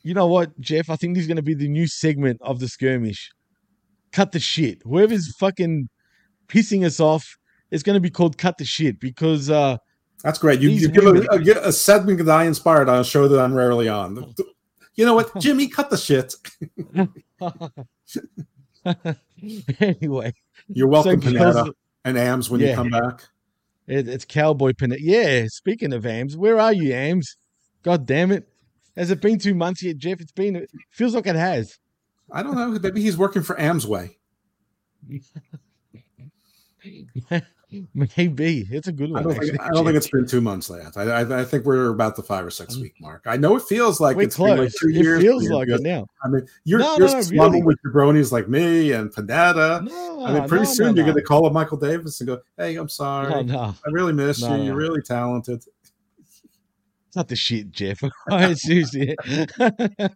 You 0.03 0.13
know 0.13 0.27
what, 0.27 0.57
Jeff? 0.61 0.89
I 0.89 0.95
think 0.95 1.15
this 1.15 1.23
is 1.23 1.27
going 1.27 1.37
to 1.37 1.43
be 1.43 1.53
the 1.53 1.67
new 1.67 1.87
segment 1.87 2.39
of 2.41 2.59
the 2.59 2.67
skirmish. 2.67 3.31
Cut 4.11 4.31
the 4.31 4.39
shit. 4.39 4.81
Whoever's 4.83 5.35
fucking 5.37 5.89
pissing 6.47 6.85
us 6.85 6.99
off 6.99 7.37
is 7.71 7.83
going 7.83 7.95
to 7.95 7.99
be 7.99 8.09
called 8.09 8.37
cut 8.37 8.57
the 8.57 8.65
shit 8.65 8.99
because 8.99 9.49
uh 9.49 9.77
That's 10.23 10.39
great. 10.39 10.61
You, 10.61 10.69
you 10.69 10.87
give 10.87 11.05
a, 11.05 11.25
a, 11.31 11.67
a 11.69 11.71
segment 11.71 12.19
that 12.25 12.29
I 12.29 12.45
inspired 12.45 12.87
on 12.87 12.99
a 12.99 13.03
show 13.03 13.27
that 13.27 13.39
I'm 13.39 13.53
rarely 13.53 13.89
on. 13.89 14.33
You 14.95 15.05
know 15.05 15.15
what, 15.15 15.31
Jimmy, 15.39 15.69
cut 15.69 15.89
the 15.89 15.97
shit. 15.97 16.35
anyway. 19.79 20.34
You're 20.67 20.88
welcome, 20.88 21.21
So 21.21 21.29
Panetta 21.29 21.73
and 22.05 22.17
Ams, 22.17 22.49
when 22.49 22.61
you 22.61 22.73
come 22.73 22.89
back. 22.89 23.27
It, 23.88 24.07
it's 24.07 24.25
Cowboy 24.25 24.71
Panetta. 24.73 24.99
Yeah, 24.99 25.45
speaking 25.47 25.93
of 25.93 26.05
Ams, 26.05 26.38
where 26.38 26.59
are 26.59 26.73
you, 26.73 26.93
Ams? 26.93 27.36
God 27.84 28.05
damn 28.05 28.32
it. 28.32 28.47
Has 28.95 29.11
it 29.11 29.21
been 29.21 29.39
two 29.39 29.55
months 29.55 29.82
yet, 29.84 29.97
Jeff? 29.97 30.19
It's 30.21 30.32
been, 30.32 30.55
it 30.55 30.69
feels 30.91 31.15
like 31.15 31.27
it 31.27 31.36
has. 31.36 31.77
I 32.32 32.43
don't 32.43 32.55
know. 32.55 32.77
Maybe 32.79 33.01
he's 33.01 33.17
working 33.17 33.43
for 33.43 33.55
Amsway. 33.55 34.15
Maybe. 37.93 38.67
It's 38.69 38.88
a 38.88 38.91
good 38.91 39.09
I 39.09 39.13
one. 39.13 39.24
don't, 39.24 39.36
think, 39.39 39.61
I 39.61 39.69
don't 39.69 39.86
think 39.86 39.95
it's 39.97 40.09
been 40.09 40.26
two 40.28 40.41
months 40.41 40.69
yet. 40.69 40.97
I, 40.97 41.03
I, 41.03 41.41
I 41.41 41.43
think 41.45 41.65
we're 41.65 41.89
about 41.89 42.15
the 42.15 42.24
five 42.24 42.45
or 42.45 42.49
six 42.49 42.76
mm. 42.76 42.82
week 42.82 42.95
mark. 42.99 43.24
I 43.26 43.38
know 43.38 43.55
it 43.55 43.63
feels 43.63 44.01
like 44.01 44.17
We're 44.17 44.24
it's 44.24 44.38
been 44.38 44.47
like 44.47 44.57
close. 44.57 44.74
two 44.80 44.89
It 44.89 44.95
years. 44.95 45.22
feels 45.22 45.49
like 45.49 45.69
it 45.69 45.82
now. 45.82 46.07
I 46.24 46.28
mean, 46.28 46.45
you're, 46.65 46.80
No, 46.80 46.97
you're 46.97 47.07
no, 47.07 47.13
no, 47.13 47.22
slumming 47.22 47.63
really. 47.63 47.63
with 47.63 47.78
jabronis 47.86 48.32
like 48.32 48.49
me 48.49 48.91
and 48.91 49.13
Panetta. 49.13 49.88
I 50.28 50.34
mean, 50.34 50.47
pretty 50.47 50.65
no, 50.65 50.72
soon 50.72 50.88
no, 50.88 50.93
you're 50.95 51.05
no. 51.05 51.13
going 51.13 51.15
to 51.15 51.28
call 51.28 51.45
up 51.45 51.53
Michael 51.53 51.78
Davis 51.78 52.19
and 52.19 52.28
go, 52.28 52.41
"Hey, 52.57 52.76
I'm 52.76 52.89
sorry. 52.89 53.34
Oh, 53.34 53.41
no. 53.41 53.59
I 53.59 53.89
really 53.91 54.13
miss 54.13 54.41
No, 54.41 54.55
you. 54.55 54.63
You're 54.63 54.76
really 54.76 55.01
talented." 55.01 55.63
It's 56.19 57.15
not 57.15 57.28
the 57.28 57.36
shit, 57.36 57.72
Jeff. 57.72 58.01
Seriously. 58.55 59.15
So, 59.28 60.09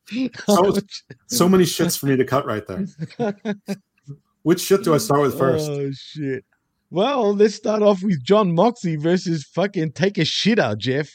oh, 0.47 0.79
so 1.27 1.49
many 1.49 1.65
shits 1.65 1.97
for 1.99 2.05
me 2.05 2.15
to 2.15 2.23
cut 2.23 2.45
right 2.45 2.63
there. 2.65 2.85
Which 4.43 4.61
shit 4.61 4.83
do 4.83 4.93
I 4.93 4.97
start 4.99 5.21
with 5.23 5.35
oh, 5.35 5.37
first? 5.37 5.69
Oh 5.69 5.91
shit. 5.91 6.45
Well, 6.91 7.33
let's 7.35 7.55
start 7.55 7.81
off 7.81 8.03
with 8.03 8.23
Jon 8.23 8.53
Moxley 8.53 8.95
versus 8.95 9.43
fucking 9.43 9.93
take 9.93 10.17
a 10.17 10.21
shitter, 10.21 10.77
Jeff. 10.77 11.09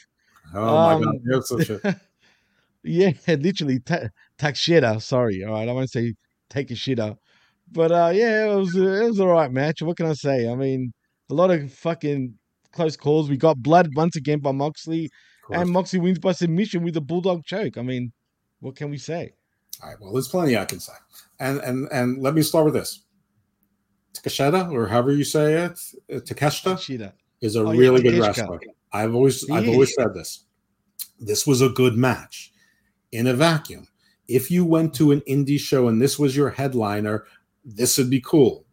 Oh 0.53 0.65
my 0.65 0.93
Um, 0.93 1.03
god, 1.03 1.15
you're 1.23 1.41
so 1.41 1.59
shit. 1.59 1.81
Yeah, 2.83 3.11
literally 3.27 3.79
ta- 3.79 4.09
take 4.37 4.55
shitter. 4.55 5.01
Sorry, 5.01 5.43
all 5.43 5.53
right. 5.53 5.69
I 5.69 5.71
won't 5.71 5.89
say 5.89 6.13
take 6.49 6.71
a 6.71 6.73
shitter, 6.75 7.15
but 7.71 7.91
uh, 7.91 8.11
yeah, 8.13 8.51
it 8.51 8.55
was 8.55 8.75
it 8.75 9.03
was 9.09 9.19
all 9.19 9.27
right 9.27 9.51
match. 9.51 9.81
What 9.81 9.97
can 9.97 10.07
I 10.07 10.13
say? 10.13 10.49
I 10.49 10.55
mean, 10.55 10.91
a 11.29 11.33
lot 11.33 11.51
of 11.51 11.71
fucking 11.73 12.33
close 12.73 12.97
calls. 12.97 13.29
We 13.29 13.37
got 13.37 13.57
blood 13.63 13.89
once 13.95 14.15
again 14.15 14.39
by 14.39 14.51
Moxley, 14.51 15.09
and 15.59 15.69
Moxley 15.69 15.99
wins 15.99 16.19
by 16.19 16.33
submission 16.33 16.83
with 16.83 16.97
a 16.97 17.01
bulldog 17.01 17.45
choke. 17.45 17.77
I 17.77 17.81
mean, 17.81 18.11
what 18.59 18.75
can 18.75 18.89
we 18.89 18.97
say? 18.97 19.33
All 19.81 19.89
right. 19.89 19.97
Well, 20.01 20.11
there's 20.13 20.27
plenty 20.27 20.57
I 20.57 20.65
can 20.65 20.79
say, 20.79 20.93
and 21.39 21.59
and 21.61 21.87
and 21.91 22.21
let 22.21 22.33
me 22.33 22.41
start 22.41 22.65
with 22.65 22.73
this. 22.73 23.03
Takeshita, 24.13 24.71
or 24.71 24.87
however 24.87 25.13
you 25.13 25.23
say 25.23 25.63
it, 25.65 25.79
uh, 26.13 26.19
Takeshita, 26.19 27.13
is 27.41 27.55
a 27.55 27.61
Oh, 27.61 27.71
yeah, 27.71 27.79
really 27.79 28.01
good 28.03 28.13
Takeshita. 28.15 28.21
wrestler. 28.27 28.59
I've 28.93 29.15
always 29.15 29.49
I've 29.49 29.69
always 29.69 29.93
said 29.95 30.13
this. 30.13 30.45
This 31.19 31.47
was 31.47 31.61
a 31.61 31.69
good 31.69 31.95
match 31.95 32.51
in 33.11 33.27
a 33.27 33.33
vacuum. 33.33 33.87
If 34.27 34.49
you 34.51 34.65
went 34.65 34.93
to 34.95 35.11
an 35.11 35.21
indie 35.21 35.59
show 35.59 35.87
and 35.87 36.01
this 36.01 36.17
was 36.19 36.35
your 36.35 36.49
headliner, 36.49 37.25
this 37.63 37.97
would 37.97 38.09
be 38.09 38.21
cool. 38.21 38.65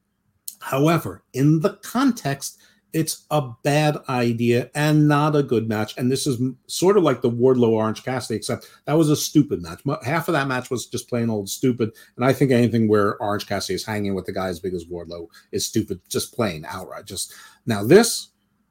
However, 0.61 1.23
in 1.35 1.61
the 1.61 1.75
context, 1.83 2.59
it's 2.95 3.27
a 3.31 3.51
bad 3.63 3.99
idea 4.09 4.71
and 4.75 5.07
not 5.09 5.37
a 5.37 5.43
good 5.43 5.69
match. 5.69 5.95
And 5.99 6.11
this 6.11 6.27
is 6.27 6.41
sort 6.69 6.97
of 6.97 7.03
like 7.03 7.21
the 7.21 7.31
Wardlow 7.31 7.69
Orange 7.71 8.03
Cassidy, 8.03 8.37
except 8.37 8.71
that 8.87 8.95
was 8.95 9.11
a 9.11 9.17
stupid 9.17 9.61
match. 9.63 9.81
Half 10.05 10.29
of 10.29 10.33
that 10.33 10.49
match 10.49 10.71
was 10.71 10.87
just 10.87 11.09
plain 11.09 11.29
old 11.29 11.49
stupid. 11.51 11.91
And 12.17 12.25
I 12.25 12.33
think 12.33 12.51
anything 12.51 12.89
where 12.89 13.17
Orange 13.23 13.47
Cassidy 13.47 13.75
is 13.75 13.85
hanging 13.85 14.15
with 14.15 14.25
the 14.27 14.33
guy 14.33 14.49
as 14.49 14.59
big 14.61 14.75
as 14.75 14.87
Wardlow 14.87 15.27
is 15.53 15.67
stupid, 15.67 16.01
just 16.09 16.35
plain 16.35 16.65
outright. 16.67 17.05
Just 17.05 17.35
now, 17.67 17.85
this 17.85 18.29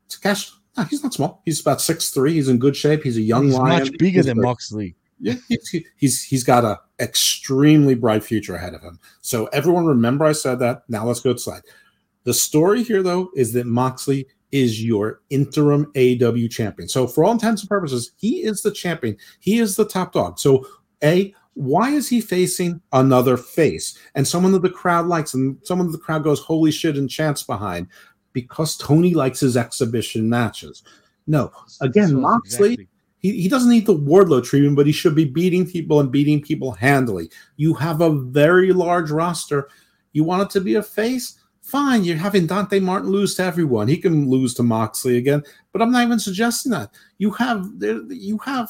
Takeshi, 0.09 0.51
no, 0.77 0.83
he's 0.85 1.03
not 1.03 1.13
small. 1.13 1.41
He's 1.45 1.61
about 1.61 1.81
six 1.81 2.09
three. 2.09 2.33
He's 2.33 2.47
in 2.49 2.57
good 2.59 2.75
shape. 2.75 3.03
He's 3.03 3.17
a 3.17 3.21
young 3.21 3.45
He's 3.45 3.55
lion. 3.55 3.79
much 3.79 3.91
bigger 3.99 4.17
He's 4.19 4.25
than 4.25 4.39
a- 4.39 4.41
Moxley. 4.41 4.95
yeah, 5.19 5.35
he's, 5.47 5.67
he- 5.69 5.85
he's 5.95 6.23
he's 6.23 6.43
got 6.43 6.63
a 6.65 6.79
extremely 6.99 7.93
bright 7.95 8.23
future 8.23 8.55
ahead 8.55 8.73
of 8.73 8.81
him. 8.81 8.99
So 9.21 9.45
everyone 9.47 9.85
remember 9.85 10.25
I 10.25 10.31
said 10.31 10.59
that. 10.59 10.83
Now 10.87 11.05
let's 11.05 11.19
go 11.19 11.35
slide. 11.35 11.61
The 12.27 12.33
story 12.33 12.83
here 12.83 13.01
though 13.01 13.31
is 13.35 13.53
that 13.53 13.67
Moxley 13.67 14.27
is 14.51 14.83
your 14.83 15.21
interim 15.29 15.89
AW 15.95 16.47
champion. 16.49 16.89
So 16.89 17.07
for 17.07 17.23
all 17.23 17.31
intents 17.31 17.61
and 17.61 17.69
purposes, 17.69 18.11
he 18.17 18.43
is 18.43 18.61
the 18.61 18.71
champion. 18.71 19.15
He 19.39 19.59
is 19.59 19.77
the 19.77 19.87
top 19.87 20.11
dog. 20.11 20.37
So 20.37 20.67
a 21.01 21.33
why 21.53 21.91
is 21.91 22.09
he 22.09 22.19
facing 22.19 22.81
another 22.91 23.37
face 23.37 23.97
and 24.13 24.27
someone 24.27 24.51
that 24.51 24.61
the 24.61 24.69
crowd 24.69 25.05
likes 25.05 25.33
and 25.35 25.57
someone 25.63 25.87
that 25.87 25.97
the 25.97 26.03
crowd 26.03 26.25
goes 26.25 26.41
holy 26.41 26.69
shit 26.69 26.97
and 26.97 27.09
chants 27.09 27.43
behind 27.43 27.87
because 28.33 28.75
Tony 28.75 29.13
likes 29.13 29.39
his 29.39 29.55
exhibition 29.55 30.29
matches. 30.29 30.83
No, 31.27 31.53
again, 31.79 32.09
So, 32.09 32.17
Moxley 32.17 32.73
exactly. 32.73 32.87
he, 33.19 33.41
he 33.43 33.47
doesn't 33.47 33.71
need 33.71 33.85
the 33.85 33.97
Wardlow 33.97 34.43
treatment, 34.43 34.75
but 34.75 34.85
he 34.85 34.91
should 34.91 35.15
be 35.15 35.23
beating 35.23 35.65
people 35.65 36.01
and 36.01 36.11
beating 36.11 36.41
people 36.41 36.73
handily. 36.73 37.31
You 37.55 37.73
have 37.75 38.01
a 38.01 38.11
very 38.11 38.73
large 38.73 39.11
roster. 39.11 39.69
You 40.11 40.25
want 40.25 40.41
it 40.41 40.49
to 40.49 40.59
be 40.59 40.75
a 40.75 40.83
face? 40.83 41.39
Fine. 41.67 42.05
You're 42.05 42.15
having 42.15 42.47
Dante 42.47 42.79
Martin 42.79 43.09
lose 43.09 43.35
to 43.35 43.43
everyone. 43.43 43.89
He 43.89 43.97
can 43.97 44.29
lose 44.29 44.53
to 44.53 44.63
Moxley 44.63 45.17
again, 45.17 45.43
but 45.73 45.81
I'm 45.81 45.91
not 45.91 46.05
even 46.05 46.17
suggesting 46.17 46.71
that. 46.71 46.91
You 47.17 47.31
have 47.31 47.77
there 47.77 48.01
you 48.09 48.37
have 48.37 48.69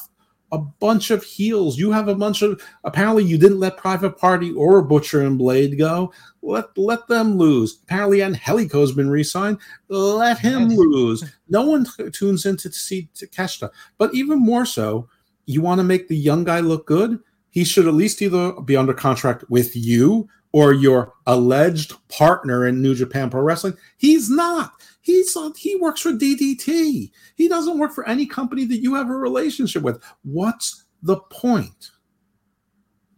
a 0.50 0.58
bunch 0.58 1.12
of 1.12 1.22
heels. 1.22 1.78
You 1.78 1.92
have 1.92 2.08
a 2.08 2.14
bunch 2.16 2.42
of 2.42 2.60
apparently 2.82 3.22
you 3.22 3.38
didn't 3.38 3.60
let 3.60 3.76
Private 3.76 4.18
Party 4.18 4.50
or 4.50 4.82
Butcher 4.82 5.20
and 5.20 5.38
Blade 5.38 5.78
go. 5.78 6.12
Let 6.42 6.76
let 6.76 7.06
them 7.06 7.38
lose. 7.38 7.78
Apparently 7.84 8.20
Angelico's 8.20 8.90
been 8.90 9.10
re-signed. 9.10 9.58
Let 9.88 10.40
him 10.40 10.66
lose. 10.68 11.22
No 11.48 11.62
one 11.62 11.84
t- 11.84 12.10
tunes 12.10 12.46
in 12.46 12.56
to 12.56 12.72
see 12.72 13.08
Takeshita. 13.14 13.70
But 13.98 14.12
even 14.12 14.40
more 14.40 14.66
so, 14.66 15.08
you 15.46 15.62
want 15.62 15.78
to 15.78 15.84
make 15.84 16.08
the 16.08 16.16
young 16.16 16.42
guy 16.42 16.58
look 16.58 16.88
good. 16.88 17.20
He 17.50 17.62
should 17.62 17.86
at 17.86 17.94
least 17.94 18.20
either 18.22 18.54
be 18.62 18.76
under 18.76 18.92
contract 18.92 19.44
with 19.48 19.76
you 19.76 20.28
or 20.52 20.72
your 20.72 21.12
alleged 21.26 21.94
partner 22.08 22.66
in 22.66 22.82
New 22.82 22.94
Japan 22.94 23.30
Pro 23.30 23.42
Wrestling. 23.42 23.74
He's 23.96 24.30
not. 24.30 24.72
He's 25.00 25.34
not, 25.34 25.56
he 25.56 25.74
works 25.76 26.02
for 26.02 26.12
DDT. 26.12 27.10
He 27.34 27.48
doesn't 27.48 27.78
work 27.78 27.92
for 27.92 28.06
any 28.06 28.26
company 28.26 28.66
that 28.66 28.82
you 28.82 28.94
have 28.94 29.08
a 29.08 29.14
relationship 29.14 29.82
with. 29.82 30.02
What's 30.22 30.84
the 31.02 31.16
point? 31.30 31.92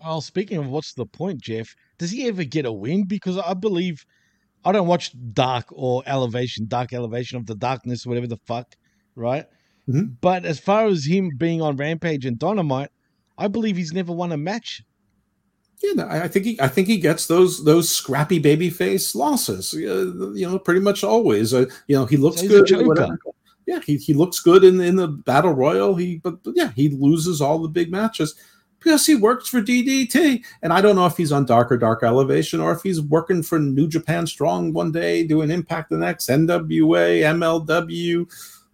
Well, 0.01 0.21
speaking 0.21 0.59
of 0.59 0.69
what's 0.69 0.95
the 0.95 1.07
point, 1.07 1.41
Jeff? 1.41 1.75
Does 1.99 2.11
he 2.11 2.29
ever 2.29 2.45
get 2.45 2.65
a 2.65 2.73
win? 2.73 3.07
Because 3.07 3.39
I 3.39 3.55
believe 3.55 4.07
I 4.65 4.73
don't 4.73 4.87
watch 4.87 5.13
Dark 5.33 5.67
or 5.73 6.03
Elevation, 6.07 6.67
Dark 6.69 6.93
Elevation 6.93 7.39
of 7.39 7.47
the 7.47 7.55
Darkness, 7.55 8.07
whatever 8.07 8.27
the 8.27 8.39
fuck, 8.47 8.77
right? 9.17 9.47
Mhm. 9.89 10.17
But 10.21 10.45
as 10.45 10.61
far 10.61 10.87
as 10.87 11.05
him 11.05 11.31
being 11.37 11.61
on 11.61 11.77
Rampage 11.77 12.25
and 12.25 12.39
Dynamite, 12.39 12.91
I 13.37 13.49
believe 13.49 13.77
he's 13.77 13.93
never 13.93 14.13
won 14.13 14.33
a 14.33 14.37
match. 14.37 14.83
Yeah, 15.83 16.07
I 16.09 16.29
think 16.29 16.45
he, 16.45 16.61
I 16.61 16.69
think 16.69 16.89
he 16.89 16.99
gets 16.99 17.27
those 17.27 17.65
those 17.65 17.89
scrappy 17.89 18.39
baby 18.39 18.69
face 18.69 19.15
losses. 19.15 19.73
Uh, 19.73 20.33
you 20.33 20.47
know, 20.47 20.59
pretty 20.59 20.81
much 20.81 21.03
always. 21.03 21.55
Uh, 21.55 21.67
you 21.87 21.97
know, 21.97 22.05
he 22.05 22.19
looks 22.19 22.41
So 22.41 22.49
good. 22.95 23.19
Yeah, 23.67 23.81
he, 23.87 23.97
he 23.97 24.13
looks 24.13 24.41
good 24.41 24.63
in 24.63 24.81
in 24.81 24.97
the 24.97 25.09
battle 25.09 25.53
royal. 25.53 25.95
He 25.95 26.19
but, 26.19 26.43
but 26.43 26.55
yeah, 26.55 26.73
he 26.73 26.91
loses 26.91 27.41
all 27.41 27.59
the 27.61 27.69
big 27.69 27.91
matches 27.91 28.35
because 28.81 29.07
he 29.07 29.15
works 29.15 29.49
for 29.49 29.63
DDT. 29.63 30.45
And 30.63 30.73
I 30.73 30.81
don't 30.81 30.97
know 30.97 31.07
if 31.07 31.17
he's 31.17 31.33
on 31.33 31.45
Dark 31.45 31.71
or 31.71 31.77
Dark 31.77 32.03
Elevation 32.03 32.61
or 32.61 32.73
if 32.73 32.83
he's 32.83 33.01
working 33.01 33.43
for 33.43 33.59
New 33.59 33.87
Japan 33.87 34.27
Strong 34.27 34.73
one 34.73 34.91
day, 34.91 35.27
doing 35.27 35.51
Impact 35.51 35.91
the 35.91 35.99
next, 35.99 36.29
NWA, 36.29 37.23
MLW. 37.23 38.27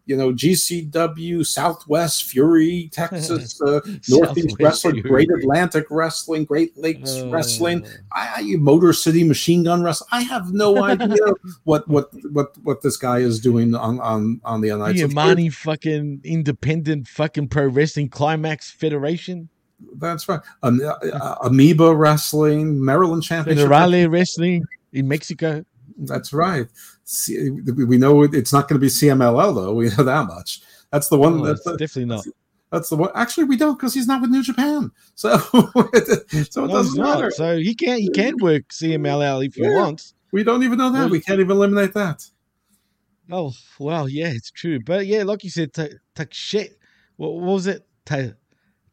You 0.07 0.17
know, 0.17 0.33
GCW, 0.33 1.45
Southwest 1.45 2.25
Fury, 2.25 2.89
Texas, 2.93 3.61
uh, 3.61 3.81
Northeast 4.09 4.57
Wrestling, 4.61 5.03
Fury. 5.03 5.27
Great 5.27 5.31
Atlantic 5.31 5.87
Wrestling, 5.91 6.45
Great 6.45 6.77
Lakes 6.77 7.17
Uh. 7.17 7.29
Wrestling, 7.29 7.85
I, 8.13 8.33
I 8.37 8.57
Motor 8.57 8.93
City 8.93 9.25
Machine 9.25 9.65
Gun 9.65 9.83
Wrestling. 9.83 10.09
I 10.13 10.23
have 10.23 10.53
no 10.53 10.83
idea 10.85 11.17
what 11.65 11.89
what 11.89 12.11
what 12.31 12.57
what 12.63 12.83
this 12.83 12.97
guy 12.97 13.19
is 13.19 13.41
doing 13.41 13.75
on 13.75 13.99
on 14.01 14.41
on 14.45 14.61
the. 14.61 14.67
The 14.67 15.05
of 15.05 15.11
Yamani 15.11 15.53
fucking 15.53 16.21
independent 16.25 17.09
fucking 17.09 17.49
pro 17.49 17.67
wrestling 17.67 18.09
climax 18.09 18.71
federation, 18.71 19.49
That's 19.97 20.29
right. 20.29 20.41
Um, 20.63 20.81
uh, 20.85 21.35
Amoeba 21.43 21.95
Wrestling, 21.95 22.85
Maryland 22.85 23.23
Championship. 23.23 23.69
Federale 23.69 24.11
wrestling 24.11 24.65
in 24.93 25.09
Mexico. 25.09 25.65
That's 25.99 26.33
right. 26.33 26.67
C- 27.09 27.51
we 27.51 27.99
know 27.99 28.25
it's 28.25 28.53
not 28.53 28.69
going 28.69 28.81
to 28.81 28.85
be 28.85 28.91
CMLL 28.91 29.55
though. 29.55 29.73
We 29.75 29.89
know 29.91 30.03
that 30.03 30.27
much. 30.27 30.61
That's 30.91 31.09
the 31.09 31.17
one. 31.17 31.41
Oh, 31.41 31.47
that's 31.47 31.63
the, 31.63 31.77
definitely 31.77 32.07
not. 32.07 32.27
That's 32.73 32.89
the 32.89 32.97
one. 32.97 33.11
Actually, 33.15 33.45
we 33.45 33.57
don't 33.57 33.79
because 33.79 33.95
he's 33.95 34.09
not 34.09 34.21
with 34.21 34.31
New 34.31 34.43
Japan. 34.43 34.91
So, 35.15 35.39
so 35.39 35.89
it 35.93 36.57
No, 36.57 36.67
doesn't 36.67 37.01
matter. 37.01 37.31
So 37.31 37.59
he 37.59 37.75
can't 37.77 38.01
he 38.01 38.11
can 38.11 38.37
work 38.39 38.69
CMLL 38.69 39.47
if 39.47 39.55
he 39.55 39.63
wants. 39.63 40.15
We 40.33 40.43
don't 40.43 40.65
even 40.65 40.79
know 40.79 40.91
that. 40.91 40.99
Well, 40.99 41.09
We 41.09 41.21
can't 41.21 41.39
even 41.39 41.57
eliminate 41.57 41.95
that. 41.95 42.29
Oh 43.31 43.53
well, 43.79 44.09
yeah, 44.09 44.29
it's 44.29 44.51
true. 44.51 44.81
But 44.85 45.07
yeah, 45.07 45.23
like 45.23 45.45
you 45.45 45.51
said, 45.51 45.73
ta- 45.73 45.87
Takshe, 46.17 46.71
what, 47.17 47.35
what 47.35 47.53
was 47.55 47.67
it? 47.69 47.87
Ta- 48.05 48.33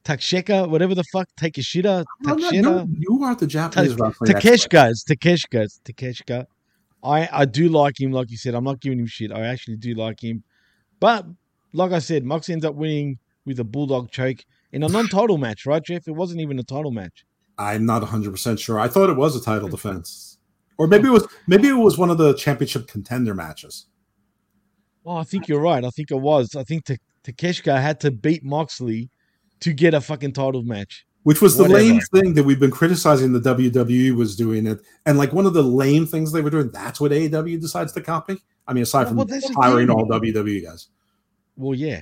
Takeshika, 0.04 0.70
whatever 0.70 0.94
the 0.96 1.04
fuck, 1.14 1.30
Takeshita, 1.40 2.04
No, 2.22 2.34
no, 2.36 2.50
Takeshita, 2.50 2.62
no, 2.62 2.88
you 3.00 3.24
are 3.24 3.36
the 3.36 3.48
Japanese 3.48 3.96
wrestling 3.96 4.36
expert. 4.36 4.52
Takeshka, 4.52 4.90
it's 4.90 5.04
Takeshka, 5.04 5.64
it's 5.64 5.80
Takeshka. 5.86 6.46
I 7.04 7.30
I 7.32 7.46
do 7.46 7.70
like 7.70 8.00
him, 8.00 8.12
like 8.12 8.32
you 8.32 8.38
said. 8.38 8.56
I'm 8.56 8.64
not 8.64 8.80
giving 8.80 9.00
him 9.00 9.08
shit. 9.08 9.32
I 9.32 9.46
actually 9.48 9.78
do 9.78 9.94
like 9.94 10.24
him, 10.24 10.44
but 11.00 11.26
like 11.74 11.92
I 11.92 12.00
said, 12.00 12.24
Mox 12.24 12.50
ends 12.50 12.66
up 12.66 12.76
winning 12.76 13.20
with 13.46 13.60
a 13.60 13.64
bulldog 13.64 14.12
choke 14.12 14.46
in 14.72 14.84
a 14.84 14.88
non-title 14.88 15.38
match, 15.38 15.66
right, 15.66 15.84
Jeff? 15.84 16.08
It 16.08 16.12
wasn't 16.12 16.42
even 16.42 16.58
a 16.60 16.64
title 16.64 16.92
match. 16.92 17.26
I'm 17.58 17.86
not 17.86 18.02
100 18.02 18.32
percent 18.32 18.60
sure. 18.60 18.80
I 18.80 18.88
thought 18.88 19.10
it 19.10 19.18
was 19.18 19.36
a 19.36 19.42
title 19.42 19.70
defense, 19.70 20.38
or 20.78 20.88
maybe 20.88 21.08
it 21.08 21.12
was 21.12 21.28
maybe 21.48 21.68
it 21.68 21.74
was 21.74 21.98
one 21.98 22.10
of 22.10 22.18
the 22.18 22.34
championship 22.34 22.88
contender 22.88 23.34
matches. 23.34 23.88
Oh, 25.06 25.18
I 25.18 25.24
think 25.24 25.48
you're 25.48 25.60
right. 25.60 25.84
I 25.84 25.90
think 25.90 26.12
it 26.12 26.20
was. 26.20 26.56
I 26.56 26.64
think 26.64 26.86
Ta- 26.86 26.96
Takeshka 27.26 27.82
had 27.82 28.00
to 28.02 28.12
beat 28.12 28.44
Moxley 28.44 29.10
to 29.60 29.74
get 29.74 29.94
a 29.94 30.02
fucking 30.02 30.34
title 30.34 30.64
match. 30.64 31.06
Which 31.24 31.42
was 31.42 31.56
the 31.56 31.64
Whatever. 31.64 31.80
lame 31.80 32.00
thing 32.02 32.34
that 32.34 32.44
we've 32.44 32.60
been 32.60 32.72
criticizing 32.72 33.32
the 33.32 33.40
WWE 33.40 34.16
was 34.16 34.36
doing 34.36 34.68
it, 34.68 34.82
and 35.06 35.18
like 35.18 35.32
one 35.32 35.46
of 35.46 35.54
the 35.54 35.64
lame 35.64 36.06
things 36.06 36.32
they 36.32 36.42
were 36.42 36.50
doing. 36.50 36.70
That's 36.70 37.00
what 37.00 37.12
AEW 37.12 37.62
decides 37.62 37.94
to 37.94 38.02
copy. 38.02 38.38
I 38.68 38.74
mean, 38.74 38.84
aside 38.84 39.08
from 39.08 39.18
well, 39.18 39.28
hiring 39.56 39.90
all 39.90 40.06
WWE 40.06 40.64
guys. 40.64 40.88
Well, 41.56 41.78
yeah. 41.78 42.02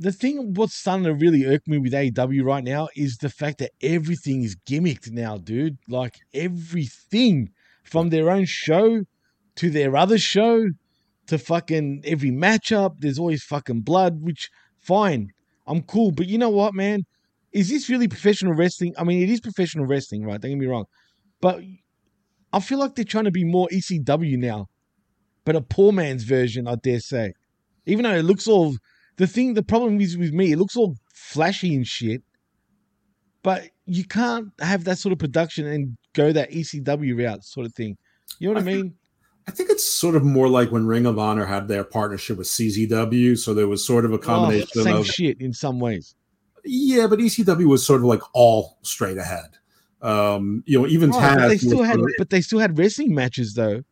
The 0.00 0.12
thing 0.12 0.54
what's 0.54 0.74
starting 0.74 1.04
to 1.04 1.14
really 1.14 1.44
irk 1.44 1.66
me 1.66 1.78
with 1.78 1.92
AEW 1.92 2.44
right 2.44 2.62
now 2.62 2.88
is 2.94 3.16
the 3.16 3.28
fact 3.28 3.58
that 3.58 3.72
everything 3.82 4.44
is 4.44 4.56
gimmicked 4.68 5.10
now, 5.10 5.38
dude. 5.38 5.78
Like 5.88 6.16
everything 6.32 7.50
from 7.84 8.10
their 8.10 8.30
own 8.30 8.44
show 8.44 9.04
to 9.56 9.70
their 9.70 9.96
other 9.96 10.18
show 10.18 10.68
to 11.26 11.38
fucking 11.38 12.02
every 12.04 12.30
matchup. 12.30 12.96
There's 13.00 13.18
always 13.18 13.42
fucking 13.42 13.80
blood, 13.80 14.22
which 14.22 14.50
fine. 14.78 15.32
I'm 15.66 15.82
cool. 15.82 16.12
But 16.12 16.28
you 16.28 16.38
know 16.38 16.48
what, 16.48 16.74
man? 16.74 17.04
Is 17.52 17.68
this 17.68 17.88
really 17.88 18.08
professional 18.08 18.54
wrestling? 18.54 18.94
I 18.98 19.04
mean, 19.04 19.22
it 19.22 19.30
is 19.30 19.40
professional 19.40 19.86
wrestling, 19.86 20.24
right? 20.24 20.40
Don't 20.40 20.50
get 20.50 20.58
me 20.58 20.66
wrong. 20.66 20.84
But 21.40 21.60
I 22.52 22.60
feel 22.60 22.78
like 22.78 22.94
they're 22.94 23.04
trying 23.04 23.24
to 23.24 23.30
be 23.30 23.44
more 23.44 23.68
ECW 23.72 24.36
now, 24.38 24.66
but 25.44 25.56
a 25.56 25.60
poor 25.60 25.92
man's 25.92 26.24
version, 26.24 26.66
I 26.66 26.76
dare 26.76 27.00
say. 27.00 27.32
Even 27.86 28.04
though 28.04 28.14
it 28.14 28.24
looks 28.24 28.46
all 28.46 28.76
the 29.16 29.26
thing, 29.26 29.54
the 29.54 29.62
problem 29.62 30.00
is 30.00 30.16
with 30.16 30.32
me, 30.32 30.52
it 30.52 30.58
looks 30.58 30.76
all 30.76 30.96
flashy 31.14 31.74
and 31.74 31.86
shit. 31.86 32.22
But 33.42 33.68
you 33.86 34.04
can't 34.04 34.48
have 34.60 34.84
that 34.84 34.98
sort 34.98 35.12
of 35.12 35.18
production 35.18 35.66
and 35.66 35.96
go 36.12 36.32
that 36.32 36.50
ECW 36.50 37.16
route, 37.16 37.44
sort 37.44 37.66
of 37.66 37.74
thing. 37.74 37.96
You 38.38 38.48
know 38.48 38.54
what 38.54 38.62
I, 38.62 38.66
mean? 38.66 38.94
I 39.46 39.50
think 39.50 39.70
it's 39.70 39.84
sort 39.84 40.16
of 40.16 40.24
more 40.24 40.48
like 40.48 40.70
when 40.70 40.86
Ring 40.86 41.06
of 41.06 41.18
Honor 41.18 41.46
had 41.46 41.68
their 41.68 41.84
partnership 41.84 42.36
with 42.36 42.48
CZW, 42.48 43.38
so 43.38 43.54
there 43.54 43.68
was 43.68 43.86
sort 43.86 44.04
of 44.04 44.12
a 44.12 44.16
Oh, 44.16 44.18
combination 44.18 44.82
same 44.82 44.96
of 44.96 45.06
shit 45.06 45.40
in 45.40 45.52
some 45.52 45.80
ways. 45.80 46.14
Yeah, 46.64 47.06
but 47.06 47.18
ECW 47.18 47.66
was 47.66 47.84
sort 47.84 48.00
of 48.00 48.06
like 48.06 48.22
all 48.32 48.78
straight 48.82 49.18
ahead. 49.18 49.50
Um, 50.00 50.62
you 50.66 50.78
know, 50.78 50.86
even 50.86 51.10
Right, 51.10 51.36
Taz. 51.36 51.40
but 51.40 51.48
they 51.48 51.58
still 51.58 51.82
had, 51.82 51.98
but 52.18 52.30
they 52.30 52.40
still 52.40 52.58
had 52.58 52.78
wrestling 52.78 53.14
matches 53.14 53.54
though. 53.54 53.82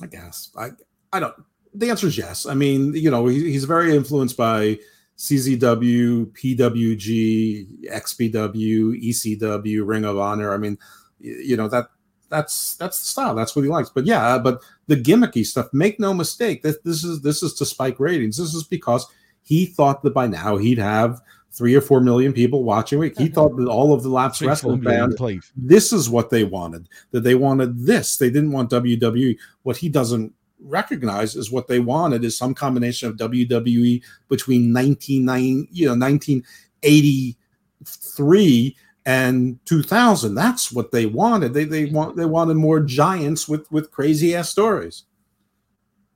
I 0.00 0.06
guess. 0.06 0.50
I 0.56 0.70
I 1.12 1.20
don't. 1.20 1.34
The 1.74 1.88
answer 1.90 2.06
is 2.06 2.18
yes. 2.18 2.44
I 2.44 2.54
mean, 2.54 2.94
you 2.94 3.10
know, 3.10 3.26
he, 3.26 3.50
he's 3.52 3.64
very 3.64 3.96
influenced 3.96 4.36
by 4.36 4.78
CZW, 5.16 6.26
PWG, 6.32 7.86
XPW, 7.88 9.02
ECW, 9.02 9.86
Ring 9.86 10.04
of 10.04 10.18
Honor. 10.18 10.52
I 10.52 10.56
mean, 10.58 10.78
you 11.20 11.56
know 11.56 11.68
that 11.68 11.86
that's 12.28 12.76
that's 12.76 12.98
the 12.98 13.04
style. 13.04 13.34
That's 13.34 13.54
what 13.54 13.62
he 13.62 13.68
likes. 13.68 13.90
But 13.90 14.06
yeah, 14.06 14.38
but 14.38 14.62
the 14.88 14.96
gimmicky 14.96 15.46
stuff. 15.46 15.68
Make 15.72 16.00
no 16.00 16.12
mistake. 16.12 16.62
This 16.62 16.78
this 16.84 17.04
is 17.04 17.22
this 17.22 17.42
is 17.42 17.54
to 17.54 17.66
spike 17.66 18.00
ratings. 18.00 18.36
This 18.36 18.54
is 18.54 18.64
because 18.64 19.06
he 19.42 19.66
thought 19.66 20.02
that 20.02 20.14
by 20.14 20.26
now 20.26 20.56
he'd 20.56 20.78
have 20.78 21.20
three 21.52 21.74
or 21.74 21.80
four 21.80 22.00
million 22.00 22.32
people 22.32 22.62
watching 22.64 23.02
it. 23.02 23.18
He 23.18 23.24
uh-huh. 23.24 23.34
thought 23.34 23.56
that 23.56 23.68
all 23.68 23.92
of 23.92 24.02
the 24.02 24.08
lapsed 24.08 24.38
Three, 24.38 24.46
four 24.46 24.52
wrestling 24.52 24.80
million, 24.80 25.14
fans 25.16 25.52
this 25.56 25.92
is 25.92 26.08
what 26.10 26.30
they 26.30 26.44
wanted 26.44 26.88
that 27.10 27.20
they 27.20 27.34
wanted 27.34 27.84
this 27.84 28.16
they 28.16 28.30
didn't 28.30 28.52
want 28.52 28.70
wwe 28.70 29.36
what 29.62 29.76
he 29.76 29.88
doesn't 29.88 30.32
recognize 30.60 31.34
is 31.36 31.50
what 31.50 31.66
they 31.68 31.80
wanted 31.80 32.24
is 32.24 32.38
some 32.38 32.54
combination 32.54 33.08
of 33.08 33.16
wwe 33.16 34.02
between 34.28 34.72
1990 34.72 35.68
you 35.72 35.86
know 35.86 35.92
1983 35.92 38.76
and 39.04 39.58
2000 39.66 40.34
that's 40.34 40.72
what 40.72 40.92
they 40.92 41.06
wanted 41.06 41.52
they 41.52 41.64
they 41.64 41.86
want 41.86 42.14
they 42.16 42.24
wanted 42.24 42.54
more 42.54 42.78
giants 42.80 43.48
with 43.48 43.70
with 43.70 43.90
crazy 43.90 44.34
ass 44.34 44.48
stories 44.48 45.04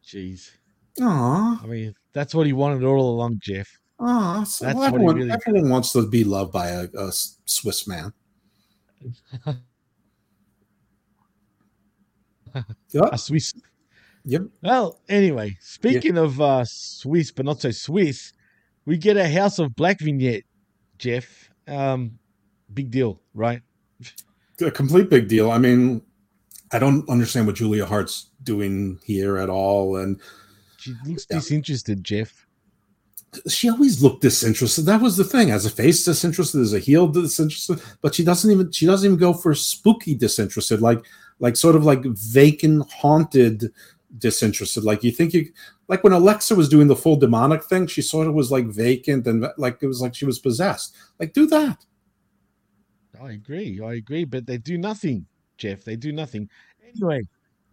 Jeez. 0.06 0.52
Aw. 1.02 1.60
I 1.62 1.66
mean, 1.66 1.94
that's 2.12 2.34
what 2.34 2.46
he 2.46 2.52
wanted 2.52 2.84
all 2.84 3.10
along, 3.10 3.40
Jeff. 3.42 3.68
Oh, 3.98 4.44
so 4.44 4.66
well, 4.66 4.82
everyone, 4.82 5.16
really- 5.16 5.30
everyone 5.30 5.70
wants 5.70 5.92
to 5.92 6.06
be 6.06 6.24
loved 6.24 6.52
by 6.52 6.68
a 6.68 7.10
Swiss 7.10 7.86
man. 7.86 8.12
A 13.12 13.18
Swiss. 13.18 13.52
Yep. 14.24 14.42
Well, 14.62 15.00
anyway, 15.08 15.56
speaking 15.60 16.16
of 16.18 16.40
uh, 16.40 16.64
Swiss, 16.64 17.30
but 17.30 17.44
not 17.44 17.60
so 17.60 17.70
Swiss, 17.70 18.32
we 18.86 18.96
get 18.96 19.16
a 19.16 19.28
House 19.28 19.58
of 19.58 19.76
Black 19.76 20.00
vignette, 20.00 20.44
Jeff. 20.98 21.50
Um, 21.68 22.18
big 22.72 22.90
deal, 22.90 23.20
right? 23.34 23.60
a 24.60 24.70
complete 24.70 25.10
big 25.10 25.28
deal. 25.28 25.50
I 25.50 25.58
mean, 25.58 26.00
I 26.72 26.78
don't 26.78 27.08
understand 27.08 27.46
what 27.46 27.56
Julia 27.56 27.84
Hart's 27.84 28.30
doing 28.42 28.98
here 29.04 29.36
at 29.36 29.50
all, 29.50 29.96
and 29.96 30.20
She 30.78 30.94
looks 31.06 31.26
disinterested, 31.26 32.02
Jeff. 32.02 32.45
She 33.48 33.68
always 33.68 34.02
looked 34.02 34.22
disinterested. 34.22 34.86
That 34.86 35.00
was 35.00 35.16
the 35.16 35.24
thing. 35.24 35.50
As 35.50 35.66
a 35.66 35.70
face 35.70 36.04
disinterested, 36.04 36.60
as 36.60 36.72
a 36.72 36.78
heel 36.78 37.06
disinterested, 37.08 37.80
but 38.00 38.14
she 38.14 38.24
doesn't 38.24 38.50
even 38.50 38.70
she 38.72 38.86
doesn't 38.86 39.06
even 39.06 39.18
go 39.18 39.32
for 39.32 39.54
spooky 39.54 40.14
disinterested, 40.14 40.80
like 40.80 41.04
like 41.38 41.56
sort 41.56 41.76
of 41.76 41.84
like 41.84 42.02
vacant, 42.04 42.90
haunted 42.90 43.72
disinterested. 44.18 44.84
Like 44.84 45.04
you 45.04 45.12
think 45.12 45.34
you 45.34 45.52
like 45.88 46.02
when 46.02 46.12
Alexa 46.12 46.54
was 46.54 46.68
doing 46.68 46.88
the 46.88 46.96
full 46.96 47.16
demonic 47.16 47.64
thing, 47.64 47.86
she 47.86 48.02
sort 48.02 48.26
of 48.26 48.34
was 48.34 48.50
like 48.50 48.66
vacant 48.66 49.26
and 49.26 49.46
like 49.56 49.78
it 49.82 49.86
was 49.86 50.00
like 50.00 50.14
she 50.14 50.24
was 50.24 50.38
possessed. 50.38 50.94
Like 51.18 51.32
do 51.32 51.46
that. 51.46 51.84
I 53.20 53.32
agree. 53.32 53.80
I 53.82 53.94
agree, 53.94 54.24
but 54.24 54.46
they 54.46 54.58
do 54.58 54.76
nothing, 54.76 55.26
Jeff. 55.56 55.84
They 55.84 55.96
do 55.96 56.12
nothing. 56.12 56.50
Anyway, 56.86 57.22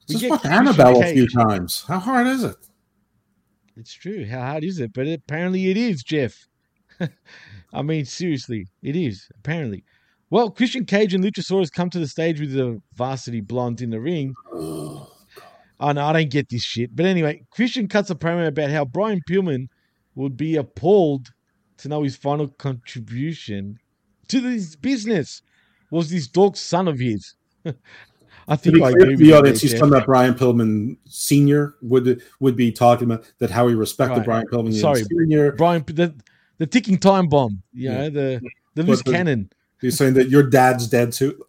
we 0.07 0.15
Just 0.15 0.21
get 0.21 0.45
Annabelle 0.45 1.01
a 1.01 1.13
few 1.13 1.27
times. 1.27 1.83
How 1.87 1.99
hard 1.99 2.27
is 2.27 2.43
it? 2.43 2.55
It's 3.77 3.93
true. 3.93 4.25
How 4.25 4.41
hard 4.41 4.63
is 4.63 4.79
it? 4.79 4.93
But 4.93 5.07
apparently 5.07 5.69
it 5.69 5.77
is, 5.77 6.03
Jeff. 6.03 6.47
I 7.73 7.81
mean, 7.81 8.05
seriously, 8.05 8.67
it 8.81 8.95
is, 8.95 9.27
apparently. 9.37 9.83
Well, 10.29 10.51
Christian 10.51 10.85
Cage 10.85 11.13
and 11.13 11.23
Luchasaurus 11.23 11.71
come 11.71 11.89
to 11.89 11.99
the 11.99 12.07
stage 12.07 12.39
with 12.39 12.53
the 12.53 12.81
varsity 12.95 13.41
blonde 13.41 13.81
in 13.81 13.89
the 13.89 13.99
ring. 13.99 14.33
Oh, 14.51 15.91
no, 15.91 16.05
I 16.05 16.13
don't 16.13 16.31
get 16.31 16.49
this 16.49 16.63
shit. 16.63 16.95
But 16.95 17.05
anyway, 17.05 17.43
Christian 17.51 17.87
cuts 17.87 18.09
a 18.09 18.15
promo 18.15 18.47
about 18.47 18.69
how 18.69 18.85
Brian 18.85 19.21
Pillman 19.29 19.67
would 20.15 20.37
be 20.37 20.55
appalled 20.55 21.31
to 21.77 21.89
know 21.89 22.03
his 22.03 22.15
final 22.15 22.47
contribution 22.47 23.77
to 24.27 24.39
this 24.39 24.75
business 24.75 25.41
was 25.91 26.09
this 26.09 26.27
dog 26.27 26.57
son 26.57 26.87
of 26.87 26.99
his. 26.99 27.35
I 28.47 28.55
To 28.55 28.61
think 28.61 28.75
be 28.75 28.83
I 28.83 28.91
clear 28.91 29.05
to 29.11 29.17
the 29.17 29.33
audience, 29.33 29.61
he's 29.61 29.73
talking 29.73 29.89
about 29.89 30.05
Brian 30.05 30.33
Pillman 30.33 30.97
Senior 31.05 31.75
would 31.81 32.21
would 32.39 32.55
be 32.55 32.71
talking 32.71 33.09
about 33.11 33.31
that 33.39 33.49
how 33.49 33.67
he 33.67 33.75
respected 33.75 34.17
Right. 34.19 34.25
Brian 34.25 34.45
Pillman 34.47 34.73
Sorry, 34.79 35.03
Senior. 35.03 35.53
Brian, 35.53 35.83
the, 35.87 36.13
the 36.57 36.67
ticking 36.67 36.97
time 36.97 37.27
bomb, 37.27 37.61
you 37.73 37.89
Yeah. 37.89 37.97
know, 37.97 38.09
the, 38.09 38.41
the 38.75 38.83
But 38.83 38.85
loose 38.87 39.03
the- 39.03 39.11
cannon. 39.11 39.49
He's 39.81 39.97
saying 39.97 40.13
that 40.13 40.29
your 40.29 40.43
dad's 40.43 40.87
dead 40.87 41.11
too. 41.11 41.43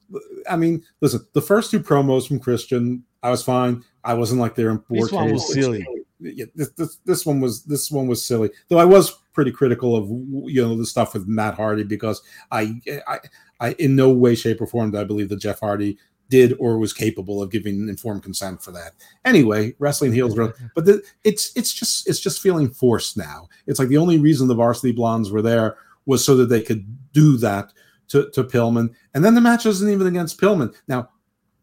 I 0.51 0.57
mean, 0.57 0.83
listen, 1.01 1.25
the 1.35 1.41
first 1.41 1.71
two 1.71 1.79
promos 1.79 2.27
from 2.27 2.41
Christian, 2.41 3.05
I 3.23 3.31
was 3.31 3.45
fine. 3.45 3.85
I 4.03 4.15
wasn't 4.15 4.41
like 4.41 4.57
they're 4.57 4.71
in 4.71 4.81
4K. 4.81 5.01
This 5.03 5.13
one 5.13 5.33
was 5.33 5.53
silly. 5.53 5.87
Yeah, 6.21 6.47
this, 6.55 6.71
this 6.71 6.97
this 7.05 7.27
one 7.27 7.41
was 7.41 7.65
this 7.65 7.91
one 7.93 8.07
was 8.09 8.25
silly. 8.25 8.51
Though 8.69 8.79
I 8.79 8.85
was 8.87 9.13
pretty 9.35 9.51
critical 9.53 9.95
of 9.95 10.09
you 10.51 10.63
know 10.63 10.77
the 10.77 10.87
stuff 10.87 11.13
with 11.15 11.27
Matt 11.29 11.55
Hardy 11.55 11.83
because 11.85 12.23
I 12.51 12.81
I 13.07 13.19
I 13.61 13.73
in 13.75 13.95
no 13.95 14.11
way, 14.13 14.35
shape, 14.35 14.61
or 14.61 14.67
form 14.67 14.91
do 14.91 14.99
I 14.99 15.05
believe 15.05 15.29
that 15.29 15.39
Jeff 15.41 15.61
Hardy 15.61 15.99
did 16.29 16.55
or 16.59 16.79
was 16.79 16.93
capable 16.93 17.43
of 17.43 17.51
giving 17.51 17.89
informed 17.89 18.23
consent 18.23 18.63
for 18.63 18.73
that. 18.73 18.93
Anyway, 19.25 19.75
wrestling 19.79 20.13
heels, 20.13 20.35
but 20.35 20.85
the, 20.85 21.03
it's 21.23 21.53
it's 21.55 21.73
just 21.73 22.09
it's 22.09 22.21
just 22.21 22.41
feeling 22.41 22.69
forced 22.69 23.17
now. 23.17 23.49
It's 23.67 23.79
like 23.79 23.89
the 23.89 23.99
only 23.99 24.19
reason 24.19 24.49
the 24.49 24.55
Varsity 24.55 24.93
Blondes 24.93 25.31
were 25.31 25.43
there 25.43 25.77
was 26.07 26.25
so 26.25 26.37
that 26.37 26.47
they 26.47 26.63
could 26.63 26.85
do 27.13 27.37
that 27.39 27.73
to 28.09 28.31
to 28.31 28.45
Pillman, 28.45 28.95
and 29.15 29.25
then 29.25 29.35
the 29.35 29.41
match 29.41 29.67
isn't 29.67 29.91
even 29.91 30.07
against 30.07 30.41
Pillman. 30.41 30.75
Now, 30.89 31.09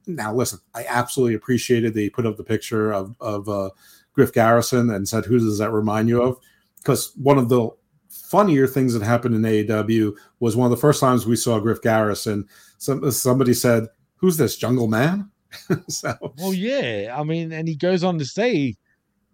now 0.08 0.34
listen, 0.34 0.60
I 0.74 0.86
absolutely 0.88 1.36
appreciated 1.36 1.94
they 1.94 2.10
put 2.10 2.26
up 2.26 2.38
the 2.38 2.44
picture 2.44 2.92
of 2.92 3.16
of 3.20 3.50
uh, 3.50 3.70
Griff 4.14 4.34
Garrison 4.34 4.90
and 4.92 5.08
said, 5.08 5.26
"Who 5.26 5.40
does 5.40 5.58
that 5.58 5.72
remind 5.72 6.10
you 6.10 6.22
of?" 6.22 6.38
Because 6.78 7.14
one 7.16 7.38
of 7.38 7.50
the 7.50 7.70
funnier 8.10 8.68
things 8.68 8.94
that 8.94 9.04
happened 9.04 9.36
in 9.36 9.42
AEW 9.42 10.16
was 10.40 10.56
one 10.56 10.66
of 10.66 10.72
the 10.72 10.82
first 10.82 11.00
times 11.00 11.26
we 11.26 11.36
saw 11.36 11.60
Griff 11.60 11.82
Garrison. 11.82 12.48
Some 12.78 13.10
somebody 13.12 13.54
said, 13.54 13.88
"Who's 14.22 14.38
this 14.38 14.56
Jungle 14.58 14.88
Man?" 14.88 15.30
so 15.90 16.16
Well, 16.38 16.54
yeah. 16.54 17.16
I 17.18 17.24
mean, 17.24 17.52
and 17.52 17.68
he 17.68 17.76
goes 17.76 18.04
on 18.04 18.18
to 18.20 18.26
say 18.26 18.76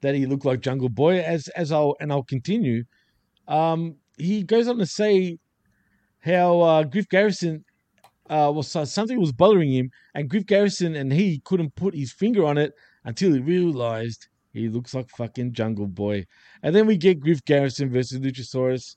that 0.01 0.15
he 0.15 0.25
looked 0.25 0.45
like 0.45 0.61
Jungle 0.61 0.89
Boy, 0.89 1.19
as 1.19 1.47
as 1.49 1.71
I'll 1.71 1.95
and 1.99 2.11
I'll 2.11 2.23
continue. 2.23 2.83
Um, 3.47 3.95
he 4.17 4.43
goes 4.43 4.67
on 4.67 4.77
to 4.79 4.85
say 4.85 5.37
how 6.21 6.59
uh, 6.61 6.83
Griff 6.83 7.07
Garrison 7.09 7.63
uh, 8.29 8.51
was 8.53 8.67
so- 8.67 8.85
something 8.85 9.19
was 9.19 9.31
bothering 9.31 9.71
him, 9.71 9.91
and 10.15 10.29
Griff 10.29 10.45
Garrison 10.45 10.95
and 10.95 11.11
he 11.11 11.39
couldn't 11.45 11.75
put 11.75 11.95
his 11.95 12.11
finger 12.11 12.45
on 12.45 12.57
it 12.57 12.73
until 13.05 13.33
he 13.33 13.39
realized 13.39 14.27
he 14.53 14.69
looks 14.69 14.93
like 14.93 15.09
fucking 15.11 15.53
Jungle 15.53 15.87
Boy. 15.87 16.25
And 16.63 16.75
then 16.75 16.87
we 16.87 16.97
get 16.97 17.19
Griff 17.19 17.43
Garrison 17.45 17.91
versus 17.91 18.19
Luchasaurus 18.19 18.95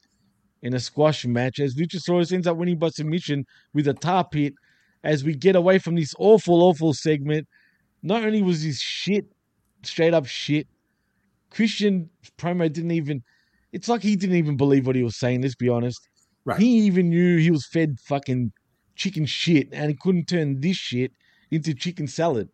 in 0.63 0.75
a 0.75 0.81
squash 0.81 1.25
match 1.27 1.61
as 1.61 1.75
Luchasaurus 1.75 2.33
ends 2.33 2.47
up 2.47 2.57
winning 2.57 2.79
by 2.79 2.89
submission 2.89 3.47
with 3.75 3.89
a 3.89 3.95
tar 3.95 4.27
pit 4.27 4.55
as 5.05 5.25
we 5.25 5.35
get 5.35 5.57
away 5.57 5.79
from 5.79 5.97
this 5.97 6.15
awful, 6.19 6.63
awful 6.63 6.93
segment. 6.95 7.49
Not 8.03 8.23
only 8.25 8.43
was 8.43 8.65
this 8.65 8.81
shit, 8.81 9.27
straight 9.83 10.15
up 10.15 10.27
shit, 10.27 10.67
Christian 11.51 12.09
promo 12.39 12.73
didn't 12.73 12.93
even, 12.93 13.23
it's 13.73 13.89
like 13.89 14.03
he 14.03 14.17
didn't 14.17 14.37
even 14.37 14.57
believe 14.57 14.87
what 14.87 14.97
he 14.97 15.03
was 15.03 15.19
saying, 15.19 15.43
let's 15.43 15.55
be 15.55 15.69
honest. 15.69 16.01
Right. 16.45 16.59
He 16.59 16.81
even 16.81 17.11
knew 17.11 17.39
he 17.39 17.51
was 17.51 17.67
fed 17.67 17.99
fucking 18.01 18.53
chicken 18.97 19.27
shit 19.27 19.69
and 19.73 19.91
he 19.91 19.97
couldn't 20.01 20.27
turn 20.27 20.61
this 20.61 20.77
shit 20.77 21.13
into 21.51 21.75
chicken 21.75 22.07
salad. 22.07 22.49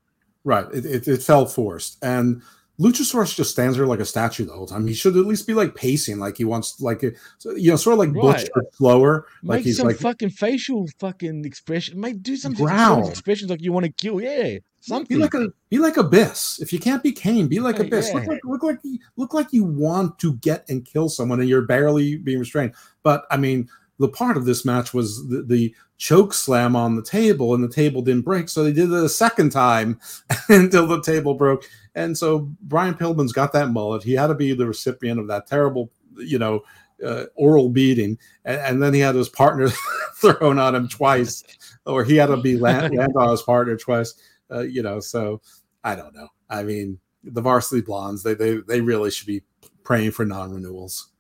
Right. 0.45 0.67
It, 0.73 0.87
it, 0.87 1.09
it 1.09 1.23
felt 1.23 1.53
forced. 1.53 1.99
And 2.03 2.43
Luchasaurus 2.81 3.35
just 3.35 3.51
stands 3.51 3.77
there 3.77 3.87
like 3.87 4.01
a 4.01 4.05
statue 4.05 4.45
the 4.45 4.53
whole 4.53 4.67
time. 4.67 4.87
He 4.87 4.93
should 4.95 5.17
at 5.17 5.25
least 5.27 5.47
be 5.47 5.55
like 5.55 5.75
pacing, 5.75 6.19
like 6.19 6.37
he 6.37 6.45
wants, 6.45 6.81
like, 6.81 7.03
uh, 7.03 7.11
you 7.57 7.71
know, 7.71 7.77
sort 7.77 7.95
of 7.95 7.99
like 8.01 8.13
Butch, 8.13 8.43
Right. 8.43 8.49
but 8.55 8.75
slower. 8.75 9.27
Like 9.43 9.65
he's 9.65 9.79
some 9.79 9.87
like, 9.87 9.97
fucking 9.97 10.31
facial 10.31 10.87
fucking 10.99 11.45
expression. 11.45 11.99
Make 11.99 12.23
do 12.23 12.37
some 12.37 12.53
Growl. 12.53 13.09
expressions 13.09 13.51
like 13.51 13.63
you 13.63 13.73
want 13.73 13.87
to 13.87 13.93
kill. 13.93 14.21
Yeah, 14.21 14.59
something. 14.81 15.17
be 15.17 15.23
like 15.23 15.33
a 15.35 15.49
be 15.71 15.79
like 15.79 15.97
Abyss. 15.97 16.61
If 16.61 16.73
you 16.73 16.79
can't 16.79 17.03
be 17.03 17.13
Kane, 17.13 17.49
be 17.49 17.61
like 17.61 17.79
Abyss. 17.79 18.13
Look 18.13 18.27
like 18.27 18.41
look 18.45 18.63
like 18.63 18.79
you- 18.83 18.99
look 19.17 19.33
like 19.33 19.53
you 19.53 19.65
want 19.65 20.19
to 20.19 20.35
get 20.35 20.69
and 20.69 20.85
kill 20.85 21.09
someone, 21.09 21.41
and 21.41 21.49
you're 21.49 21.63
barely 21.63 22.17
being 22.17 22.39
restrained. 22.41 22.75
But 23.03 23.25
I 23.31 23.39
mean, 23.39 23.69
the 23.99 24.09
part 24.09 24.37
of 24.37 24.45
this 24.45 24.67
match 24.67 24.93
was 24.93 25.27
the, 25.29 25.43
the 25.43 25.75
choke 25.97 26.35
slam 26.35 26.77
on 26.77 26.95
the 26.97 27.03
table, 27.03 27.55
and 27.55 27.65
the 27.65 27.73
table 27.73 28.03
didn't 28.03 28.27
break, 28.27 28.51
so 28.51 28.63
they 28.63 28.73
did 28.73 28.93
it 28.93 29.05
a 29.05 29.09
second 29.09 29.49
time 29.51 29.99
until 30.51 30.87
the 30.87 31.01
table 31.01 31.33
broke. 31.33 31.65
And 31.97 32.17
so 32.17 32.51
Brian 32.61 32.95
Pillman's 32.95 33.33
got 33.33 33.53
that 33.55 33.71
mullet. 33.71 34.03
He 34.03 34.13
had 34.13 34.27
to 34.29 34.35
be 34.35 34.55
the 34.55 34.67
recipient 34.67 35.19
of 35.19 35.29
that 35.29 35.47
terrible, 35.47 35.91
you 36.19 36.39
know, 36.39 36.63
uh, 37.05 37.25
oral 37.35 37.71
beating, 37.71 38.19
and, 38.45 38.61
and 38.61 38.83
then 38.83 38.95
he 38.95 39.01
had 39.01 39.15
his 39.15 39.31
partner 39.31 39.71
thrown 40.21 40.59
on 40.59 40.75
him 40.75 40.89
twice, 40.89 41.43
or 41.87 42.05
he 42.05 42.17
had 42.17 42.27
to 42.27 42.37
be 42.37 42.59
land, 42.59 42.95
land 42.97 43.13
on 43.17 43.31
his 43.31 43.43
partner 43.43 43.77
twice. 43.77 44.15
Uh, 44.51 44.61
you 44.61 44.83
know, 44.83 45.01
so 45.01 45.41
I 45.83 45.97
don't 45.97 46.15
know. 46.15 46.29
I 46.49 46.63
mean, 46.63 47.01
the 47.25 47.41
varsity 47.41 47.81
blondes, 47.81 48.23
they 48.23 48.35
they 48.35 48.59
they 48.59 48.81
really 48.81 49.11
should 49.11 49.27
be 49.27 49.43
praying 49.83 50.13
for 50.13 50.25
non-renewals. 50.25 51.13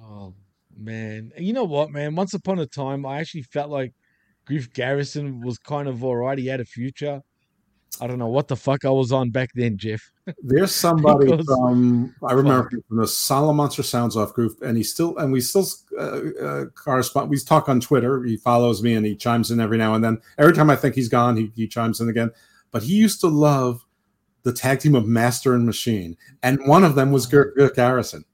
Oh 0.00 0.34
man, 0.76 1.32
And 1.34 1.46
you 1.46 1.54
know 1.54 1.64
what, 1.64 1.90
man? 1.90 2.14
Once 2.14 2.34
upon 2.34 2.58
a 2.58 2.66
time, 2.66 3.06
I 3.06 3.20
actually 3.20 3.42
felt 3.42 3.70
like 3.70 3.94
Griff 4.44 4.72
Garrison 4.72 5.40
was 5.40 5.58
kind 5.58 5.88
of 5.88 6.04
alright. 6.04 6.38
He 6.38 6.46
had 6.46 6.60
a 6.60 6.64
future. 6.64 7.22
I 8.00 8.06
don't 8.06 8.18
know 8.18 8.28
what 8.28 8.48
the 8.48 8.56
fuck 8.56 8.84
I 8.84 8.90
was 8.90 9.12
on 9.12 9.30
back 9.30 9.50
then, 9.54 9.76
Jeff. 9.76 10.10
There's 10.42 10.74
somebody 10.74 11.26
from 11.44 12.14
I 12.22 12.32
remember 12.32 12.70
from 12.88 12.98
the 12.98 13.06
Solid 13.06 13.54
Monster 13.54 13.82
Sounds 13.82 14.16
Off 14.16 14.34
group, 14.34 14.62
and 14.62 14.76
he 14.76 14.82
still 14.82 15.16
and 15.18 15.32
we 15.32 15.40
still 15.40 15.66
uh, 15.98 16.20
uh, 16.40 16.64
correspond. 16.66 17.30
We 17.30 17.38
talk 17.38 17.68
on 17.68 17.80
Twitter. 17.80 18.22
He 18.24 18.36
follows 18.36 18.82
me 18.82 18.94
and 18.94 19.04
he 19.04 19.16
chimes 19.16 19.50
in 19.50 19.60
every 19.60 19.78
now 19.78 19.94
and 19.94 20.04
then. 20.04 20.20
Every 20.38 20.52
time 20.52 20.70
I 20.70 20.76
think 20.76 20.94
he's 20.94 21.08
gone, 21.08 21.36
he, 21.36 21.50
he 21.56 21.66
chimes 21.66 22.00
in 22.00 22.08
again. 22.08 22.30
But 22.70 22.82
he 22.82 22.94
used 22.94 23.20
to 23.22 23.28
love 23.28 23.84
the 24.42 24.52
tag 24.52 24.80
team 24.80 24.94
of 24.94 25.06
Master 25.06 25.54
and 25.54 25.66
Machine, 25.66 26.16
and 26.42 26.60
one 26.66 26.84
of 26.84 26.94
them 26.94 27.10
was 27.10 27.26
Girk 27.26 27.56
Girk 27.56 27.74
Garrison. 27.74 28.24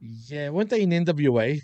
Yeah, 0.00 0.48
weren't 0.48 0.70
they 0.70 0.82
in 0.82 0.90
NWA? 0.90 1.60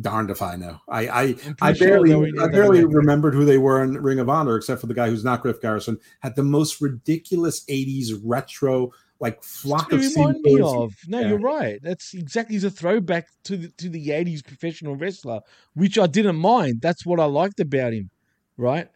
Darned 0.00 0.30
if 0.30 0.42
I 0.42 0.56
know. 0.56 0.80
I 0.88 1.08
I, 1.08 1.34
I 1.60 1.72
barely 1.72 2.12
I 2.40 2.48
barely 2.48 2.84
remembered 2.84 3.34
who 3.34 3.44
they 3.44 3.58
were 3.58 3.82
in 3.82 3.94
Ring 3.94 4.18
of 4.18 4.28
Honor, 4.28 4.56
except 4.56 4.80
for 4.80 4.88
the 4.88 4.94
guy 4.94 5.08
who's 5.08 5.24
not 5.24 5.42
Griff 5.42 5.60
Garrison. 5.60 5.98
Had 6.20 6.34
the 6.34 6.42
most 6.42 6.80
ridiculous 6.80 7.64
'80s 7.66 8.12
retro 8.24 8.90
like 9.20 9.42
flock 9.42 9.92
of 9.92 10.00
remind 10.00 10.42
me 10.42 10.60
of. 10.60 10.92
No, 11.06 11.20
Yeah. 11.20 11.28
you're 11.28 11.38
right. 11.38 11.78
That's 11.82 12.12
exactly 12.12 12.58
the 12.58 12.70
throwback 12.70 13.28
to 13.44 13.56
the 13.56 13.68
to 13.78 13.88
the 13.88 14.08
'80s 14.08 14.44
professional 14.44 14.96
wrestler, 14.96 15.40
which 15.74 15.96
I 15.98 16.06
didn't 16.06 16.36
mind. 16.36 16.80
That's 16.82 17.06
what 17.06 17.20
I 17.20 17.24
liked 17.26 17.60
about 17.60 17.92
him, 17.92 18.10
right? 18.56 18.88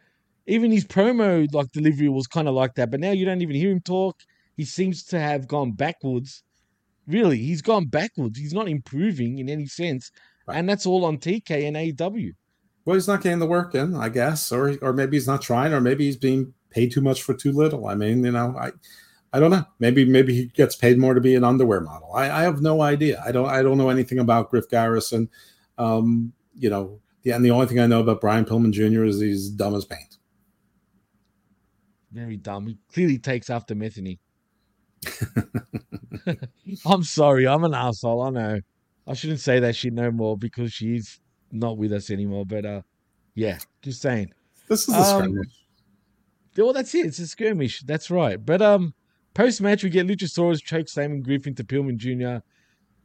Even 0.46 0.72
his 0.72 0.84
promo 0.84 1.46
like 1.54 1.70
delivery 1.70 2.08
was 2.08 2.26
kind 2.26 2.48
of 2.48 2.54
like 2.54 2.74
that. 2.74 2.90
But 2.90 3.00
now 3.00 3.12
you 3.12 3.24
don't 3.24 3.40
even 3.42 3.54
hear 3.56 3.70
him 3.70 3.80
talk. 3.80 4.16
He 4.56 4.64
seems 4.64 5.04
to 5.04 5.20
have 5.20 5.46
gone 5.46 5.72
backwards. 5.72 6.42
Really, 7.06 7.38
he's 7.38 7.62
gone 7.62 7.86
backwards. 7.86 8.38
He's 8.38 8.52
not 8.52 8.68
improving 8.68 9.38
in 9.38 9.48
any 9.48 9.66
sense, 9.66 10.10
and 10.50 10.68
that's 10.68 10.86
all 10.86 11.04
on 11.04 11.18
TK 11.18 11.66
and 11.66 11.76
AEW. 11.76 12.34
Well, 12.84 12.94
he's 12.94 13.08
not 13.08 13.22
getting 13.22 13.38
the 13.38 13.46
work 13.46 13.74
in, 13.74 13.94
I 13.94 14.08
guess, 14.08 14.52
or 14.52 14.76
or 14.82 14.92
maybe 14.92 15.16
he's 15.16 15.26
not 15.26 15.42
trying, 15.42 15.72
or 15.72 15.80
maybe 15.80 16.06
he's 16.06 16.16
being 16.16 16.54
paid 16.70 16.92
too 16.92 17.00
much 17.00 17.22
for 17.22 17.34
too 17.34 17.52
little. 17.52 17.86
I 17.86 17.94
mean, 17.94 18.24
you 18.24 18.32
know, 18.32 18.56
I 18.58 18.72
I 19.32 19.40
don't 19.40 19.50
know. 19.50 19.64
Maybe 19.78 20.04
maybe 20.04 20.34
he 20.34 20.46
gets 20.46 20.74
paid 20.74 20.98
more 20.98 21.14
to 21.14 21.20
be 21.20 21.34
an 21.34 21.44
underwear 21.44 21.80
model. 21.80 22.12
I, 22.14 22.30
I 22.30 22.42
have 22.42 22.62
no 22.62 22.82
idea. 22.82 23.22
I 23.24 23.32
don't 23.32 23.48
I 23.48 23.62
don't 23.62 23.78
know 23.78 23.90
anything 23.90 24.18
about 24.18 24.50
Griff 24.50 24.68
Garrison. 24.68 25.28
Um, 25.78 26.32
you 26.54 26.68
know, 26.68 27.00
the, 27.22 27.30
and 27.32 27.44
the 27.44 27.50
only 27.50 27.66
thing 27.66 27.80
I 27.80 27.86
know 27.86 28.00
about 28.00 28.20
Brian 28.20 28.44
Pillman 28.44 28.72
Jr. 28.72 29.04
is 29.04 29.20
he's 29.20 29.50
dumb 29.50 29.74
as 29.74 29.84
paint. 29.84 30.18
Very 32.12 32.36
dumb. 32.36 32.66
He 32.66 32.78
clearly 32.92 33.18
takes 33.18 33.50
after 33.50 33.74
Melanie. 33.74 34.18
I'm 36.86 37.04
sorry, 37.04 37.46
I'm 37.46 37.64
an 37.64 37.74
asshole. 37.74 38.22
I 38.22 38.30
know. 38.30 38.60
I 39.10 39.14
shouldn't 39.14 39.40
say 39.40 39.58
that 39.60 39.74
shit 39.74 39.92
no 39.92 40.10
more 40.10 40.36
because 40.38 40.72
she's 40.72 41.20
not 41.50 41.76
with 41.76 41.92
us 41.92 42.10
anymore. 42.10 42.46
But 42.46 42.64
uh, 42.64 42.82
yeah, 43.34 43.58
just 43.82 44.00
saying. 44.00 44.32
This 44.68 44.88
is 44.88 44.94
a 44.94 44.98
Um, 44.98 45.04
skirmish. 45.24 45.48
Well, 46.56 46.72
that's 46.72 46.94
it. 46.94 47.06
It's 47.06 47.18
a 47.18 47.26
skirmish. 47.26 47.80
That's 47.82 48.10
right. 48.10 48.44
But 48.44 48.62
um, 48.62 48.94
post 49.34 49.60
match 49.60 49.82
we 49.82 49.90
get 49.90 50.06
Luchasaurus 50.06 50.62
choke 50.62 50.88
slamming 50.88 51.22
Griffin 51.22 51.54
to 51.56 51.64
Pillman 51.64 51.96
Jr. 51.96 52.44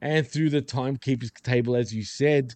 and 0.01 0.27
through 0.27 0.49
the 0.51 0.61
timekeeper's 0.61 1.31
table, 1.43 1.75
as 1.75 1.93
you 1.93 2.03
said, 2.03 2.53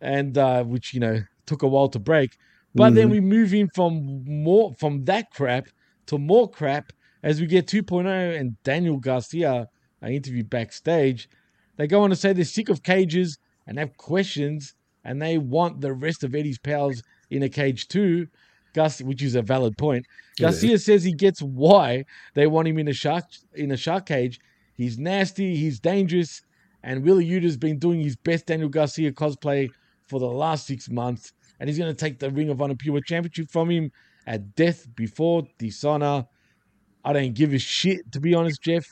and 0.00 0.36
uh, 0.36 0.64
which 0.64 0.92
you 0.94 1.00
know 1.00 1.22
took 1.46 1.62
a 1.62 1.68
while 1.68 1.88
to 1.90 1.98
break. 1.98 2.36
But 2.74 2.94
then 2.94 3.08
Mhm. 3.08 3.12
we 3.12 3.20
move 3.20 3.54
in 3.54 3.68
from 3.74 4.24
more 4.26 4.74
from 4.74 5.04
that 5.04 5.30
crap 5.30 5.68
to 6.06 6.18
more 6.18 6.50
crap 6.50 6.92
as 7.22 7.40
we 7.40 7.46
get 7.46 7.66
2.0 7.66 8.06
and 8.38 8.60
Daniel 8.64 8.98
Garcia 8.98 9.68
are 10.02 10.10
interviewed 10.10 10.50
backstage. 10.50 11.28
They 11.76 11.86
go 11.86 12.02
on 12.02 12.10
to 12.10 12.16
say 12.16 12.32
they're 12.32 12.44
sick 12.44 12.68
of 12.68 12.82
cages 12.82 13.38
and 13.66 13.78
have 13.78 13.96
questions, 13.96 14.74
and 15.04 15.20
they 15.20 15.38
want 15.38 15.80
the 15.80 15.92
rest 15.92 16.24
of 16.24 16.34
Eddie's 16.34 16.58
pals 16.58 17.02
in 17.30 17.42
a 17.42 17.48
cage 17.48 17.88
too. 17.88 18.28
Gus, 18.74 19.00
which 19.00 19.22
is 19.22 19.34
a 19.34 19.42
valid 19.42 19.76
point. 19.78 20.06
It 20.38 20.42
Garcia 20.42 20.78
says 20.78 21.02
he 21.02 21.12
gets 21.12 21.40
why 21.40 22.04
they 22.34 22.46
want 22.46 22.68
him 22.68 22.78
in 22.78 22.88
a 22.88 22.92
shark 22.92 23.24
in 23.54 23.72
a 23.72 23.76
shark 23.76 24.06
cage. 24.06 24.38
He's 24.74 24.98
nasty, 24.98 25.56
he's 25.56 25.80
dangerous, 25.80 26.42
and 26.82 27.02
Wheeler 27.02 27.22
Yuta's 27.22 27.56
been 27.56 27.78
doing 27.78 28.00
his 28.00 28.16
best 28.16 28.46
Daniel 28.46 28.68
Garcia 28.68 29.12
cosplay 29.12 29.70
for 30.06 30.20
the 30.20 30.26
last 30.26 30.66
six 30.66 30.90
months, 30.90 31.32
and 31.58 31.68
he's 31.68 31.78
going 31.78 31.92
to 31.92 31.98
take 31.98 32.18
the 32.18 32.30
Ring 32.30 32.50
of 32.50 32.60
Honor 32.60 32.74
Pure 32.74 33.00
Championship 33.06 33.50
from 33.50 33.70
him 33.70 33.90
at 34.26 34.54
Death 34.54 34.86
Before 34.94 35.46
Dishonor. 35.58 36.26
I 37.02 37.12
don't 37.14 37.34
give 37.34 37.54
a 37.54 37.58
shit, 37.58 38.12
to 38.12 38.20
be 38.20 38.34
honest, 38.34 38.60
Jeff. 38.60 38.86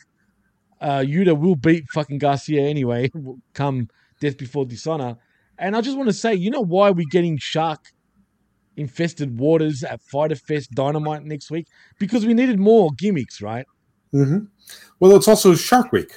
Uh, 0.85 1.01
Yuta 1.01 1.39
will 1.39 1.57
beat 1.57 1.87
fucking 1.91 2.19
Garcia 2.19 2.61
anyway, 2.61 3.11
come 3.55 3.89
Death 4.21 4.37
Before 4.37 4.67
Dishonor. 4.67 5.17
And 5.59 5.75
I 5.75 5.81
just 5.81 5.97
want 5.97 6.11
to 6.11 6.13
say, 6.13 6.35
you 6.35 6.51
know 6.51 6.61
why 6.61 6.91
we're 6.91 7.07
getting 7.11 7.39
shark 7.39 7.81
infested 8.77 9.39
waters 9.39 9.83
at 9.83 10.03
Fyter 10.03 10.35
Fest 10.35 10.73
Dynamite 10.73 11.25
next 11.25 11.51
week? 11.51 11.69
Because 11.99 12.27
we 12.27 12.35
needed 12.35 12.59
more 12.59 12.91
gimmicks, 12.99 13.41
right? 13.41 13.65
Mm-hmm. 14.13 14.45
Well, 15.01 15.17
it's 15.17 15.27
also 15.27 15.55
Shark 15.55 15.91
Week. 15.91 16.13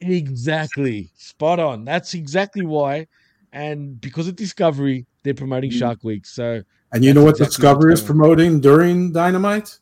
Exactly. 0.00 1.10
Spot 1.16 1.60
on. 1.60 1.84
That's 1.84 2.12
exactly 2.14 2.66
why. 2.66 3.06
And 3.52 4.00
because 4.00 4.26
of 4.26 4.34
Discovery, 4.34 5.06
they're 5.22 5.32
promoting 5.32 5.70
Shark 5.70 6.02
Week. 6.02 6.26
So 6.26 6.62
And 6.92 7.04
you 7.04 7.14
know 7.14 7.22
what 7.22 7.36
exactly 7.36 7.54
Discovery 7.54 7.92
is 7.92 8.02
promoting 8.02 8.60
during 8.60 9.12
Dynamite? 9.12 9.78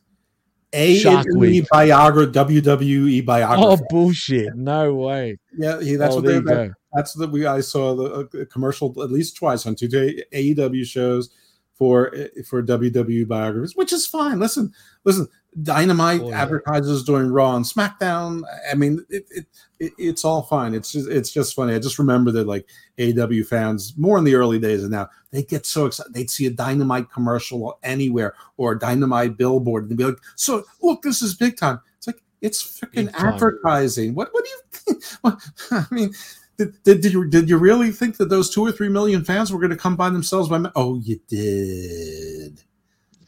A 0.76 1.60
biography, 1.70 2.60
WWE 2.62 3.24
biography. 3.24 3.82
Oh 3.82 3.86
bullshit! 3.88 4.54
No 4.54 4.94
way. 4.94 5.38
Yeah, 5.56 5.80
he, 5.80 5.96
that's 5.96 6.14
Oh, 6.14 6.16
what 6.16 6.26
they. 6.26 6.38
That, 6.40 6.72
that's 6.92 7.14
the 7.14 7.26
we. 7.26 7.46
I 7.46 7.60
saw 7.60 7.94
the 7.94 8.04
uh, 8.04 8.42
a 8.42 8.46
commercial 8.46 9.02
at 9.02 9.10
least 9.10 9.36
twice 9.36 9.66
on 9.66 9.74
two 9.74 9.88
AEW 9.88 10.84
shows 10.84 11.30
for 11.74 12.14
eh, 12.14 12.28
for 12.48 12.62
WWE 12.62 13.26
biographies, 13.26 13.74
which 13.76 13.92
is 13.92 14.06
fine. 14.06 14.38
Listen, 14.38 14.72
listen. 15.04 15.28
Dynamite 15.62 16.20
Oh, 16.20 16.28
yeah. 16.28 16.42
advertises 16.42 17.02
doing 17.02 17.30
Raw 17.30 17.56
and 17.56 17.64
SmackDown. 17.64 18.42
I 18.70 18.74
mean, 18.74 19.04
it, 19.08 19.26
it, 19.30 19.46
it 19.78 19.92
it's 19.96 20.24
all 20.24 20.42
fine. 20.42 20.74
It's 20.74 20.92
just 20.92 21.08
it's 21.08 21.30
just 21.32 21.54
funny. 21.54 21.74
I 21.74 21.78
just 21.78 21.98
remember 21.98 22.30
that 22.32 22.46
like 22.46 22.68
AW 23.00 23.42
fans 23.48 23.94
more 23.96 24.18
in 24.18 24.24
the 24.24 24.34
early 24.34 24.58
days 24.58 24.82
and 24.82 24.92
now 24.92 25.08
they 25.30 25.42
get 25.42 25.64
so 25.64 25.86
excited. 25.86 26.12
They'd 26.12 26.30
see 26.30 26.46
a 26.46 26.50
Dynamite 26.50 27.10
commercial 27.10 27.78
anywhere 27.82 28.34
or 28.58 28.72
a 28.72 28.78
Dynamite 28.78 29.36
billboard 29.38 29.84
and 29.84 29.90
they'd 29.92 29.96
be 29.96 30.04
like, 30.04 30.18
"So 30.34 30.64
look, 30.82 31.02
this 31.02 31.22
is 31.22 31.34
big 31.34 31.56
time." 31.56 31.80
It's 31.96 32.06
like 32.06 32.22
it's 32.42 32.62
freaking 32.80 33.10
advertising. 33.14 34.14
What 34.14 34.28
what 34.32 34.44
do 34.44 34.50
you 34.50 34.60
think? 34.70 35.02
What, 35.22 35.40
I 35.70 35.84
mean, 35.90 36.12
did, 36.58 36.82
did, 36.84 37.00
did 37.00 37.12
you 37.12 37.24
did 37.28 37.48
you 37.48 37.56
really 37.58 37.90
think 37.92 38.18
that 38.18 38.28
those 38.28 38.50
two 38.50 38.64
or 38.64 38.72
three 38.72 38.88
million 38.88 39.24
fans 39.24 39.50
were 39.52 39.58
going 39.58 39.70
to 39.70 39.76
come 39.76 39.96
by 39.96 40.10
themselves? 40.10 40.48
By 40.48 40.58
ma- 40.58 40.70
oh, 40.76 40.98
you 40.98 41.18
did. 41.28 42.62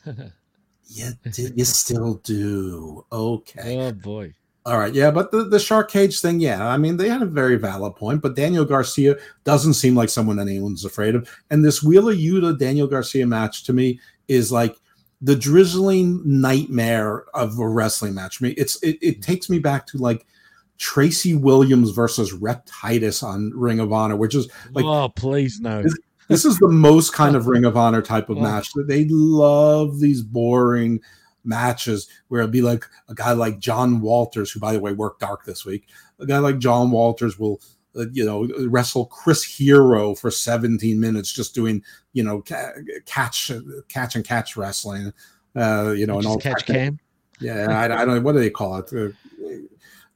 You. 0.89 1.13
You 1.55 1.65
still 1.65 2.15
do. 2.25 3.05
Okay. 3.13 3.79
Oh 3.79 3.93
boy. 3.93 4.33
All 4.67 4.79
right. 4.79 4.93
Yeah, 4.93 5.11
but 5.11 5.31
the, 5.31 5.45
the 5.45 5.59
shark 5.59 5.91
cage 5.91 6.21
thing, 6.21 6.41
yeah. 6.41 6.69
I 6.69 6.77
mean, 6.77 6.99
they 6.99 7.09
had 7.09 7.23
a 7.23 7.27
very 7.27 7.57
valid 7.57 7.97
point, 7.97 8.21
but 8.21 8.37
Daniel 8.37 8.67
Garcia 8.67 9.17
doesn't 9.45 9.75
seem 9.75 9.95
like 9.95 10.11
someone 10.11 10.39
anyone's 10.39 10.85
afraid 10.85 11.15
of. 11.15 11.27
And 11.49 11.65
this 11.65 11.83
Wheeler 11.83 12.15
Yuta 12.15 12.59
Daniel 12.59 12.87
Garcia 12.87 13.27
match 13.27 13.65
to 13.65 13.73
me 13.73 13.99
is 14.29 14.53
like 14.53 14.77
the 15.23 15.37
drizzling 15.37 16.21
nightmare 16.25 17.25
of 17.35 17.59
a 17.59 17.69
wrestling 17.69 18.15
match. 18.15 18.43
I 18.43 18.47
mean, 18.47 18.55
it's 18.59 18.83
it, 18.83 18.99
it 19.01 19.23
takes 19.23 19.49
me 19.49 19.59
back 19.59 19.87
to 19.89 19.99
like 19.99 20.27
Tracy 20.77 21.35
Williams 21.35 21.91
versus 21.91 22.33
Rhett 22.33 22.67
Titus 22.67 23.23
on 23.23 23.51
Ring 23.55 23.81
of 23.81 23.93
Honor, 23.93 24.17
which 24.17 24.35
is 24.35 24.49
like 24.73 24.85
oh 24.85 25.09
please 25.09 25.61
no. 25.61 25.83
this, 25.83 25.97
this 26.29 26.45
is 26.45 26.59
the 26.59 26.69
most 26.69 27.13
kind 27.13 27.35
of 27.37 27.47
Ring 27.49 27.65
of 27.65 27.77
Honor 27.77 28.03
type 28.03 28.29
of 28.29 28.39
Oh. 28.39 28.43
match. 28.43 28.71
They 28.87 29.07
love 29.09 29.99
these 30.01 30.23
boring 30.23 31.01
matches 31.45 32.09
where 32.29 32.43
it'll 32.43 32.51
be 32.51 32.63
like 32.63 32.85
a 33.09 33.15
guy 33.15 33.33
like 33.33 33.59
John 33.59 34.01
Walters, 34.01 34.51
who 34.51 34.61
by 34.61 34.73
the 34.73 34.81
way 34.81 34.93
worked 34.93 35.21
dark 35.21 35.45
this 35.45 35.65
week. 35.65 35.89
A 36.21 36.27
guy 36.27 36.39
like 36.39 36.59
John 36.59 36.91
Walters 36.91 37.39
will, 37.39 37.61
uh, 37.97 38.05
you 38.13 38.25
know, 38.25 38.47
wrestle 38.69 39.07
Chris 39.07 39.43
Hero 39.43 40.15
for 40.15 40.31
17 40.31 41.01
minutes, 41.01 41.33
just 41.33 41.55
doing, 41.55 41.83
you 42.13 42.23
know, 42.23 42.43
ca- 42.43 42.73
catch, 43.07 43.51
catch 43.89 44.15
and 44.15 44.25
catch 44.25 44.57
wrestling. 44.57 45.13
Uh, 45.57 45.95
you 45.97 46.07
know, 46.07 46.19
and 46.19 46.27
all 46.27 46.39
catch 46.39 46.67
can. 46.67 47.01
Yeah, 47.41 47.67
I, 47.71 47.85
I 47.85 48.05
don't 48.05 48.17
know 48.17 48.21
what 48.21 48.33
do 48.33 48.41
they 48.41 48.51
call 48.51 48.77
it. 48.77 48.93
Uh, 48.93 49.09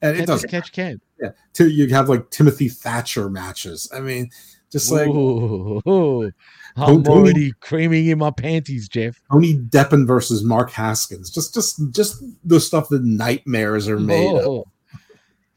and 0.03 0.17
it 0.19 0.27
doesn't. 0.27 0.51
catch 0.51 0.73
can. 0.73 1.01
Yeah, 1.21 1.31
to 1.55 1.69
you 1.71 1.89
have 1.95 2.09
like 2.09 2.29
Timothy 2.31 2.69
Thatcher 2.69 3.31
matches. 3.31 3.89
I 3.95 4.01
mean, 4.01 4.31
just 4.73 4.91
like 4.91 5.07
Ooh, 5.07 5.83
I'm 6.77 7.05
Tony- 7.05 7.09
already 7.09 7.53
creaming 7.61 8.07
in 8.07 8.19
my 8.19 8.31
panties, 8.31 8.89
Jeff. 8.89 9.21
Tony 9.31 9.59
Deppen 9.59 10.07
versus 10.07 10.43
Mark 10.43 10.71
Haskins. 10.71 11.31
Just 11.31 11.53
just 11.53 11.93
just 11.93 12.23
the 12.45 12.59
stuff 12.59 12.89
that 12.89 13.05
nightmares 13.05 13.89
are 13.89 14.01
made 14.01 14.35
of. 14.35 14.47
Oh. 14.47 14.65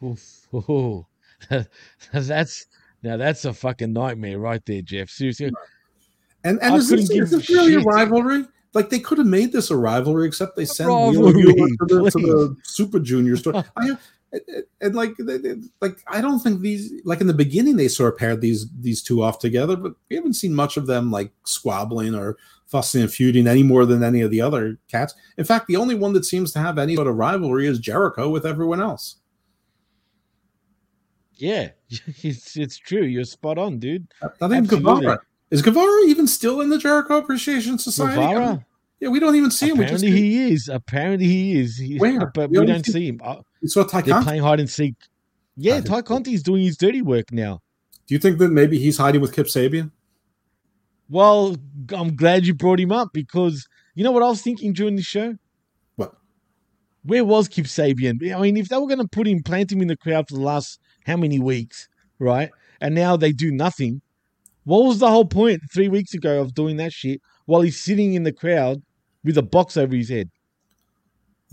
Oof, 0.03 0.47
ooh. 0.53 1.05
that's 2.13 2.65
now 3.01 3.17
that's 3.17 3.45
a 3.45 3.53
fucking 3.53 3.93
nightmare 3.93 4.39
right 4.39 4.63
there, 4.65 4.81
Jeff. 4.81 5.09
Seriously. 5.09 5.51
And 6.43 6.61
and 6.61 6.75
is 6.75 6.89
this, 6.89 7.09
is 7.09 7.31
this 7.31 7.49
really 7.49 7.75
a 7.75 7.79
rivalry? 7.79 8.45
Like 8.73 8.89
they 8.89 8.99
could 8.99 9.17
have 9.17 9.27
made 9.27 9.53
this 9.53 9.71
a 9.71 9.77
rivalry, 9.77 10.27
except 10.27 10.57
they 10.57 10.65
sent 10.65 10.89
Wheeler 10.89 11.31
rivalry, 11.31 11.77
to 11.77 11.85
the, 11.87 12.11
to 12.11 12.19
the 12.19 12.55
Super 12.63 12.99
Junior 12.99 13.37
store. 13.37 13.63
I 13.77 13.85
have 13.85 14.01
And- 14.81 14.95
like, 14.95 15.15
they- 15.17 15.37
they- 15.37 15.55
like 15.81 15.97
I 16.07 16.19
don't 16.21 16.39
think 16.39 16.61
these 16.61 16.91
like 17.05 17.21
in 17.21 17.27
the 17.27 17.33
beginning 17.33 17.77
they 17.77 17.87
sort 17.87 18.11
of 18.13 18.19
paired 18.19 18.41
these 18.41 18.67
these 18.81 19.01
two 19.01 19.23
off 19.23 19.39
together, 19.39 19.75
but 19.77 19.93
we 20.09 20.15
haven't 20.17 20.33
seen 20.33 20.53
much 20.53 20.75
of 20.77 20.87
them 20.87 21.09
like 21.11 21.31
squabbling 21.45 22.13
or 22.15 22.35
fussing 22.65 23.01
and 23.03 23.11
feuding 23.11 23.47
any 23.47 23.63
more 23.63 23.85
than 23.85 24.03
any 24.03 24.21
of 24.21 24.31
the 24.31 24.41
other 24.41 24.77
cats. 24.89 25.13
In 25.37 25.45
fact, 25.45 25.67
the 25.67 25.77
only 25.77 25.95
one 25.95 26.13
that 26.13 26.25
seems 26.25 26.51
to 26.53 26.59
have 26.59 26.77
any 26.77 26.95
sort 26.95 27.07
of 27.07 27.15
rivalry 27.15 27.65
is 27.67 27.79
Jericho 27.79 28.29
with 28.29 28.45
everyone 28.45 28.81
else. 28.81 29.17
Yeah, 31.37 31.69
it's 32.23 32.55
it's 32.57 32.77
true. 32.77 33.03
You're 33.03 33.23
spot 33.25 33.57
on, 33.57 33.79
dude. 33.79 34.07
I 34.41 34.47
think. 34.47 34.69
Guevara 34.69 35.19
is 35.51 35.61
Guevara 35.61 36.03
even 36.07 36.27
still 36.27 36.61
in 36.61 36.69
the 36.69 36.77
Jericho 36.77 37.17
Appreciation 37.17 37.77
Society? 37.77 38.15
Guevara? 38.21 38.65
Yeah, 39.01 39.09
we 39.09 39.19
don't 39.19 39.35
even 39.35 39.51
see 39.51 39.69
him. 39.69 39.77
We 39.77 39.85
just 39.85 40.03
Apparently 40.03 40.21
he 40.21 40.53
is. 40.53 40.69
Apparently 40.69 41.27
he 41.27 41.59
is. 41.59 41.77
He- 41.77 41.97
Where? 41.97 42.27
But 42.33 42.49
We 42.49 42.59
we 42.59 42.65
don't 42.65 42.85
see- 42.85 43.07
him. 43.09 43.19
Uh, 43.23 43.35
we 43.65 43.69
saw 43.69 43.83
Ty 43.83 44.01
They're 44.01 44.13
Conti. 44.13 44.25
playing 44.27 44.43
hide 44.43 44.59
and 44.59 44.69
seek. 44.69 44.93
Yeah, 45.57 45.81
Tay 45.81 46.03
Conti's 46.03 46.43
doing 46.43 46.61
his 46.61 46.77
dirty 46.77 47.01
work 47.01 47.31
now. 47.31 47.61
Do 48.05 48.13
you 48.13 48.19
think 48.19 48.37
that 48.37 48.51
maybe 48.51 48.77
he's 48.77 48.99
hiding 48.99 49.21
with 49.21 49.33
Kip 49.33 49.47
Sabian? 49.47 49.89
Well, 51.09 51.57
I'm 51.91 52.15
glad 52.15 52.45
you 52.45 52.53
brought 52.53 52.79
him 52.79 52.91
up 52.91 53.09
because 53.11 53.67
you 53.95 54.03
know 54.03 54.11
what 54.11 54.21
I 54.21 54.27
was 54.27 54.43
thinking 54.43 54.71
during 54.73 54.95
the 54.97 55.01
show? 55.01 55.33
What? 55.95 56.13
Where 57.01 57.25
was 57.25 57.47
Kip 57.47 57.65
Sabian? 57.65 58.31
I 58.31 58.39
mean, 58.39 58.55
if 58.55 58.69
they 58.69 58.77
were 58.77 58.85
going 58.85 58.99
to 58.99 59.07
put 59.07 59.27
him, 59.27 59.41
plant 59.41 59.71
him 59.71 59.81
in 59.81 59.87
the 59.87 59.97
crowd 59.97 60.27
for 60.29 60.35
the 60.35 60.41
last 60.43 60.79
how 61.07 61.17
many 61.17 61.39
weeks, 61.39 61.89
right? 62.19 62.51
And 62.79 62.93
now 62.93 63.17
they 63.17 63.31
do 63.31 63.51
nothing. 63.51 63.99
What 64.65 64.85
was 64.85 64.99
the 64.99 65.09
whole 65.09 65.25
point 65.25 65.61
three 65.73 65.89
weeks 65.89 66.13
ago 66.13 66.39
of 66.39 66.53
doing 66.53 66.77
that 66.77 66.93
shit 66.93 67.19
while 67.47 67.61
he's 67.61 67.81
sitting 67.81 68.13
in 68.13 68.21
the 68.21 68.31
crowd 68.31 68.83
with 69.23 69.39
a 69.39 69.43
box 69.43 69.75
over 69.75 69.95
his 69.95 70.09
head? 70.09 70.29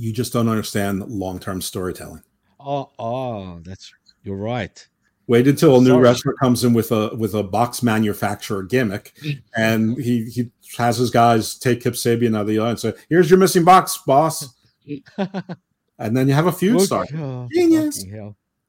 You 0.03 0.13
just 0.13 0.33
don't 0.33 0.49
understand 0.49 1.07
long 1.09 1.39
term 1.39 1.63
storytelling. 1.63 2.25
Oh, 2.59 2.91
oh, 2.99 3.61
that's 3.63 3.93
you're 4.25 4.35
right. 4.37 4.85
Wait 5.29 5.47
until 5.47 5.77
a 5.77 5.81
new 5.81 5.91
Sorry. 5.91 6.03
wrestler 6.03 6.33
comes 6.35 6.65
in 6.65 6.73
with 6.73 6.91
a 6.91 7.15
with 7.15 7.35
a 7.35 7.45
box 7.45 7.85
manufacturer 7.85 8.65
gimmick, 8.65 9.13
and 9.57 9.97
he 9.97 10.25
he 10.25 10.51
has 10.77 10.97
his 10.97 11.11
guys 11.11 11.57
take 11.57 11.83
Kip 11.83 11.95
Sabian 11.95 12.35
out 12.35 12.41
of 12.41 12.47
the 12.49 12.59
line 12.59 12.71
and 12.71 12.81
say, 12.81 12.95
"Here's 13.09 13.31
your 13.31 13.39
missing 13.39 13.63
box, 13.63 13.97
boss," 14.05 14.53
and 15.19 16.17
then 16.17 16.27
you 16.27 16.35
have 16.35 16.49
a 16.49 16.53
feud 16.53 16.79
Look- 16.79 16.87
start. 16.87 17.09
oh, 17.15 17.49
Genius. 17.53 18.05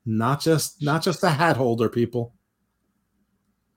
Not 0.06 0.40
just 0.40 0.84
not 0.84 1.02
just 1.02 1.24
a 1.24 1.32
hat 1.32 1.58
holder, 1.58 1.90
people. 1.90 2.36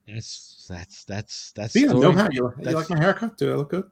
That's 0.06 0.66
that's 0.68 1.04
that's 1.04 1.52
that's. 1.52 1.74
Yeah, 1.74 1.92
no 1.92 2.12
hat. 2.12 2.34
You, 2.34 2.52
you 2.60 2.70
like 2.72 2.90
my 2.90 2.98
haircut? 2.98 3.38
Do 3.38 3.50
I 3.50 3.56
look 3.56 3.70
good? 3.70 3.84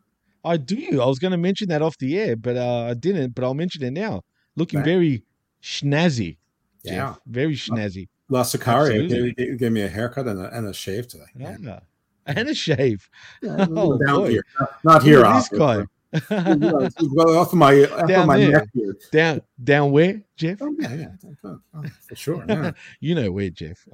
I 0.45 0.57
do. 0.57 1.01
I 1.01 1.07
was 1.07 1.19
going 1.19 1.31
to 1.33 1.37
mention 1.39 1.69
that 1.69 1.83
off 1.83 1.97
the 1.99 2.19
air, 2.19 2.37
but 2.37 2.57
uh, 2.57 2.83
I 2.91 2.95
didn't. 2.95 3.35
But 3.35 3.45
I'll 3.45 3.55
mention 3.55 3.83
it 3.83 3.93
now. 3.93 4.23
Looking 4.57 4.81
Right. 4.81 4.87
very 4.87 5.25
snazzy. 5.63 6.37
Jeff. 6.85 6.93
Yeah. 6.93 7.15
very 7.27 7.55
snazzy. 7.57 8.09
La 8.29 8.43
Sicaria 8.43 9.09
gave, 9.09 9.37
gave- 9.37 9.59
gave 9.59 9.73
me 9.73 9.83
a 9.83 9.89
haircut 9.89 10.27
and 10.29 10.41
a, 10.41 10.55
and 10.57 10.67
a 10.67 10.73
shave 10.75 11.09
today. 11.09 11.25
Yeah. 11.37 11.81
And 12.27 12.49
a 12.49 12.55
shave. 12.55 13.09
Yeah, 13.43 13.67
oh, 13.77 13.99
down 13.99 14.17
boy. 14.21 14.31
here, 14.31 14.45
not- 14.61 14.71
not 14.85 15.03
here, 15.03 15.19
Look 15.19 15.27
at 15.27 15.51
this 15.51 15.59
guy. 15.59 15.85
well, 16.31 17.39
off 17.39 17.53
of 17.53 17.59
my 17.59 17.85
off 17.85 18.03
of 18.03 18.09
Down 18.09 18.27
my 18.29 18.39
there. 18.39 18.51
neck 18.53 18.69
here. 18.73 18.97
Down, 19.11 19.41
down 19.63 19.91
where, 19.91 20.23
Jeff? 20.37 20.59
Oh, 20.63 20.75
yeah, 20.79 20.95
yeah, 20.95 21.07
oh, 21.45 21.59
oh, 21.75 21.83
for 22.09 22.15
sure. 22.17 22.45
Yeah. 22.49 22.71
you 23.01 23.15
know 23.17 23.33
where, 23.33 23.51
Jeff. 23.51 23.85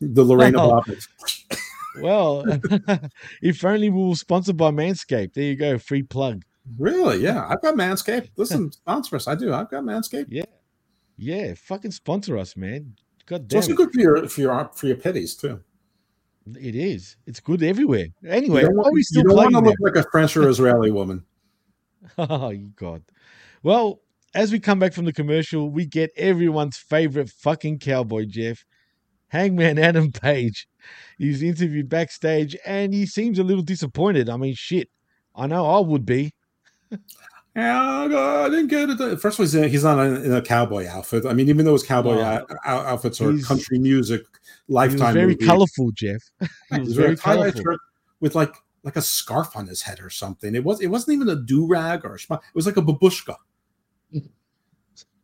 The 0.00 0.22
Lorena 0.24 0.62
Oh. 0.62 0.80
Bobbitt. 0.82 1.06
Well, 2.00 2.44
if 3.42 3.64
only 3.64 3.90
we 3.90 4.08
were 4.08 4.14
sponsored 4.14 4.56
by 4.56 4.70
Manscaped. 4.70 5.34
There 5.34 5.44
you 5.44 5.56
go, 5.56 5.78
free 5.78 6.02
plug. 6.02 6.44
Really? 6.78 7.22
Yeah, 7.22 7.46
I've 7.48 7.62
got 7.62 7.74
Manscaped. 7.74 8.30
Listen, 8.36 8.70
sponsor 8.72 9.16
us. 9.16 9.26
I 9.26 9.34
do. 9.34 9.52
I've 9.52 9.70
got 9.70 9.82
Manscaped. 9.84 10.26
Yeah, 10.28 10.44
yeah, 11.16 11.54
fucking 11.54 11.90
sponsor 11.90 12.38
us, 12.38 12.56
man. 12.56 12.94
God 13.26 13.42
It's 13.42 13.48
damn 13.48 13.58
also 13.58 13.72
it. 13.72 13.76
good 13.76 13.92
for 13.92 14.00
your 14.00 14.28
for 14.28 14.40
your 14.40 14.70
for 14.74 14.86
your 14.86 14.96
pitties 14.96 15.34
too. 15.34 15.60
It 16.58 16.74
is. 16.74 17.16
It's 17.26 17.38
good 17.38 17.62
everywhere. 17.62 18.06
Anyway, 18.26 18.62
you 18.62 18.66
don't, 18.68 18.76
want- 18.76 18.96
you 19.12 19.22
don't 19.22 19.36
want 19.36 19.52
to 19.54 19.60
look 19.60 19.76
like 19.80 19.96
a 20.04 20.08
French 20.10 20.36
or 20.36 20.48
Israeli 20.48 20.90
woman. 20.90 21.24
Oh, 22.18 22.52
God. 22.76 23.02
Well, 23.62 24.00
as 24.34 24.50
we 24.50 24.58
come 24.58 24.78
back 24.78 24.94
from 24.94 25.04
the 25.04 25.12
commercial, 25.12 25.68
we 25.70 25.84
get 25.84 26.10
everyone's 26.16 26.78
favorite 26.78 27.28
fucking 27.28 27.78
cowboy, 27.78 28.24
Jeff. 28.26 28.64
Hangman 29.30 29.78
Adam 29.80 30.12
Page. 30.12 30.68
He's 31.18 31.42
interviewed 31.42 31.88
backstage 31.88 32.56
and 32.66 32.92
he 32.94 33.06
seems 33.06 33.38
a 33.38 33.42
little 33.44 33.62
disappointed. 33.64 34.28
I 34.28 34.36
mean, 34.36 34.54
shit. 34.54 34.88
I 35.34 35.46
know 35.46 35.66
I 35.66 35.80
would 35.80 36.04
be. 36.04 36.34
Yeah, 37.56 38.04
I 38.44 38.48
didn't 38.48 38.68
get 38.68 38.90
it. 38.90 39.20
First 39.20 39.38
of 39.38 39.40
all, 39.54 39.62
he's, 39.68 39.84
in- 39.84 39.96
not 39.96 40.06
in, 40.06 40.32
a 40.32 40.40
cowboy 40.40 40.86
outfit. 40.86 41.26
I 41.26 41.32
mean, 41.32 41.48
even 41.48 41.64
though 41.64 41.72
his 41.72 41.82
cowboy 41.82 42.14
No. 42.16 42.22
out- 42.22 42.50
out- 42.64 42.86
outfits 42.86 43.20
are 43.20 43.36
country 43.38 43.78
music, 43.78 44.22
lifetime. 44.68 45.14
very 45.14 45.32
movie. 45.34 45.46
colorful, 45.46 45.90
Jeff. 45.92 46.22
He 46.72 46.80
was 46.80 46.94
very 46.94 47.06
wearing 47.08 47.12
a 47.14 47.16
tie-dye 47.16 47.36
colorful. 47.50 47.62
shirt 47.62 47.80
with 48.20 48.34
like 48.34 48.54
like 48.82 48.96
a 48.96 49.02
scarf 49.02 49.56
on 49.56 49.66
his 49.66 49.82
head 49.82 50.00
or 50.00 50.10
something. 50.10 50.54
It 50.54 50.64
was 50.64 50.80
it 50.80 50.86
wasn't 50.86 51.16
even 51.16 51.28
a 51.28 51.36
do 51.36 51.66
rag 51.66 52.04
or 52.04 52.14
a 52.14 52.18
it 52.34 52.40
was 52.54 52.66
like 52.66 52.76
a 52.76 52.82
babushka. 52.82 53.34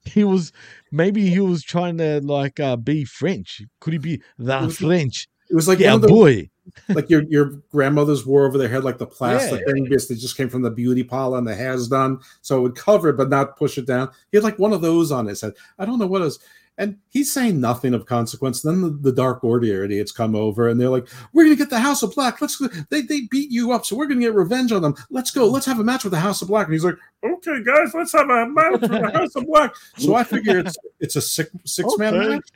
He 0.07 0.25
was 0.25 0.53
maybe 0.93 1.29
he 1.29 1.41
was 1.41 1.63
trying 1.63 1.99
to 1.99 2.21
like 2.21 2.61
uh, 2.61 2.77
be 2.77 3.05
French. 3.05 3.63
Could 3.81 3.93
he 3.93 3.99
be 3.99 4.23
the 4.39 4.59
was- 4.61 4.79
French? 4.79 5.29
It 5.49 5.55
was 5.55 5.69
like 5.69 5.79
yeah, 5.79 5.97
those- 5.97 6.11
boy. 6.11 6.51
like 6.89 7.09
your 7.09 7.23
your 7.29 7.63
grandmothers 7.71 8.27
wore 8.27 8.45
over 8.45 8.59
their 8.59 8.69
head 8.69 8.83
like 8.83 8.99
the 8.99 9.07
plastic 9.07 9.63
Yeah. 9.65 9.73
thing 9.73 9.85
because 9.85 10.09
they 10.09 10.17
just 10.17 10.37
came 10.37 10.49
from 10.49 10.63
the 10.63 10.71
beauty 10.71 11.05
parlor 11.05 11.39
and 11.39 11.47
the 11.47 11.55
hair's 11.55 11.87
done 11.87 12.19
so 12.43 12.59
it 12.59 12.63
would 12.63 12.75
cover 12.75 13.11
it 13.11 13.17
but 13.17 13.29
not 13.31 13.57
push 13.57 13.79
it 13.79 13.87
down 13.87 14.11
he 14.33 14.37
had 14.37 14.43
like 14.43 14.59
one 14.59 14.73
of 14.73 14.81
those 14.81 15.13
on 15.13 15.27
his 15.27 15.41
head 15.43 15.53
i 15.79 15.85
don't 15.85 16.01
know 16.01 16.09
what 16.09 16.23
it 16.23 16.25
is 16.25 16.41
and 16.79 16.99
he's 17.09 17.33
saying 17.33 17.61
nothing 17.61 17.95
of 17.95 18.07
consequence. 18.07 18.63
Then 18.63 18.83
the, 18.83 18.91
the 18.91 19.13
dark 19.13 19.43
order 19.43 19.85
idiots 19.85 20.13
come 20.13 20.35
over 20.35 20.69
and 20.69 20.81
they're 20.81 20.91
like 20.91 21.09
we're 21.33 21.45
gonna 21.45 21.57
get 21.57 21.71
the 21.71 21.81
house 21.81 22.03
of 22.03 22.15
black. 22.15 22.41
Let's 22.41 22.57
go 22.57 22.69
they, 22.91 23.01
they 23.03 23.23
beat 23.31 23.51
you 23.51 23.73
up 23.73 23.87
so 23.87 23.97
we're 23.97 24.07
gonna 24.07 24.21
get 24.21 24.35
revenge 24.35 24.73
on 24.73 24.83
them. 24.83 24.95
Let's 25.11 25.31
go. 25.31 25.47
Let's 25.47 25.67
have 25.67 25.81
a 25.81 25.85
match 25.85 26.05
with 26.05 26.13
the 26.13 26.21
house 26.21 26.43
of 26.43 26.49
black. 26.49 26.67
And 26.67 26.75
he's 26.75 26.85
like 26.85 26.97
okay 27.25 27.63
guys 27.65 27.93
let's 27.95 28.13
have 28.13 28.29
a 28.29 28.47
match 28.47 28.81
with 28.81 28.91
the 28.91 29.11
house 29.11 29.35
of 29.37 29.47
black. 29.47 29.75
So 29.97 30.15
i 30.15 30.25
figure 30.25 30.59
it's 30.59 30.77
it's 31.01 31.17
a 31.17 31.21
six 31.21 31.51
six 31.65 31.97
man 31.99 32.19
match? 32.19 32.49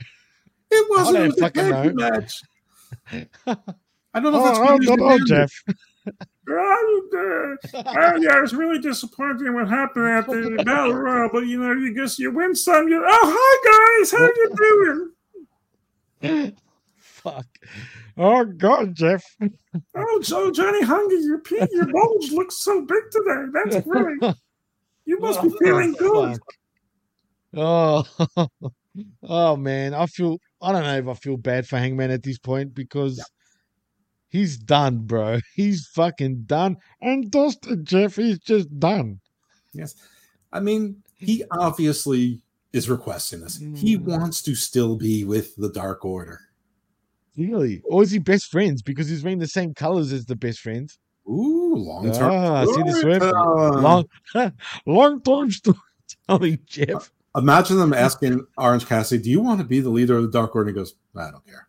It 0.71 0.91
wasn't 0.91 1.17
it 1.17 1.41
was 1.41 1.43
a 1.43 1.51
tag 1.51 1.95
match. 1.95 2.43
I 4.13 4.19
don't 4.19 4.33
know 4.33 4.45
if 4.45 4.45
oh, 4.45 4.45
that's 4.45 4.59
Oh, 4.59 4.63
I 4.65 4.79
good 4.79 4.87
don't 4.87 4.99
know, 4.99 5.09
news 5.09 5.11
or 5.13 5.19
bad 5.19 5.21
Jeff. 5.27 5.65
Yeah, 6.49 8.39
it 8.39 8.43
was 8.43 8.55
really 8.55 8.81
disappointing 8.81 9.55
what 9.55 9.69
happened 9.69 10.09
at 10.09 10.27
the 10.27 10.63
Battle 10.67 10.95
Royal, 10.95 11.29
but 11.33 11.47
you 11.47 11.61
know, 11.61 11.73
you 11.73 11.95
guess 11.95 12.19
you 12.19 12.33
win 12.33 12.55
some. 12.55 12.89
You 12.89 13.05
oh 13.07 13.19
hi 13.33 14.01
guys, 14.01 14.11
how 14.13 14.25
you 14.25 15.13
doing? 16.21 16.57
Fuck. 16.99 17.47
Oh 18.17 18.45
God, 18.45 18.95
Jeff. 18.95 19.25
Oh, 19.95 20.21
so 20.23 20.51
Johnny 20.51 20.83
Hungee, 20.83 21.23
your 21.23 21.39
pe- 21.39 21.69
your 21.71 21.87
bulge 21.87 22.31
looks 22.33 22.57
so 22.57 22.81
big 22.83 23.03
today. 23.11 23.45
That's 23.53 23.87
great. 23.87 24.35
You 25.05 25.19
must 25.21 25.43
be 25.43 25.49
oh, 25.53 25.57
feeling 25.59 25.93
good. 25.93 26.39
Oh, 27.55 28.05
oh 29.23 29.57
man, 29.57 29.95
I 29.95 30.07
feel 30.07 30.39
I 30.61 30.73
don't 30.73 30.83
know 30.83 30.97
if 30.97 31.09
I 31.09 31.15
feel 31.15 31.37
bad 31.37 31.67
for 31.67 31.79
Hangman 31.79 32.11
at 32.11 32.23
this 32.23 32.39
point 32.39 32.75
because 32.75 33.23
he's 34.31 34.57
done, 34.57 34.99
bro. 35.01 35.41
He's 35.55 35.87
fucking 35.89 36.45
done. 36.47 36.77
And 37.03 37.31
Dustin 37.31 37.85
Jeff, 37.85 38.17
he's 38.17 38.39
just 38.39 38.69
done. 38.81 39.21
Yes. 39.73 39.95
I 40.53 40.61
mean, 40.61 41.03
he 41.19 41.45
obviously 41.51 42.41
is 42.73 42.89
requesting 42.89 43.41
this. 43.41 43.59
He 43.59 43.99
Mm. 43.99 44.05
wants 44.05 44.43
to 44.43 44.55
still 44.55 44.97
be 44.97 45.25
with 45.25 45.55
the 45.57 45.69
Dark 45.71 46.05
Order. 46.05 46.41
Really? 47.37 47.83
Or 47.85 48.03
is 48.03 48.11
he 48.11 48.19
best 48.19 48.47
friends 48.47 48.83
because 48.83 49.09
he's 49.09 49.23
wearing 49.23 49.39
the 49.39 49.47
same 49.47 49.75
colors 49.75 50.13
as 50.13 50.25
the 50.27 50.37
best 50.37 50.61
friends? 50.61 50.99
Ooh, 51.29 51.75
long 51.77 52.11
term. 52.13 52.33
Ah, 52.33 52.65
see 52.65 52.83
the 52.83 52.93
swift. 53.01 53.25
Long, 53.25 54.05
long 54.87 55.21
term 55.23 55.51
storytelling, 55.51 56.59
Jeff. 56.67 57.13
Imagine 57.37 57.79
them 57.79 57.93
asking 57.93 58.45
Orange 58.59 58.87
Cassidy, 58.87 59.23
"Do 59.23 59.31
you 59.31 59.41
want 59.41 59.61
to 59.61 59.67
be 59.67 59.79
the 59.81 59.91
leader 59.91 60.17
of 60.17 60.23
the 60.25 60.31
Dark 60.31 60.57
Order?" 60.57 60.71
And 60.71 60.77
he 60.77 60.81
goes, 60.81 60.95
"I 61.15 61.31
don't 61.31 61.45
care." 61.47 61.69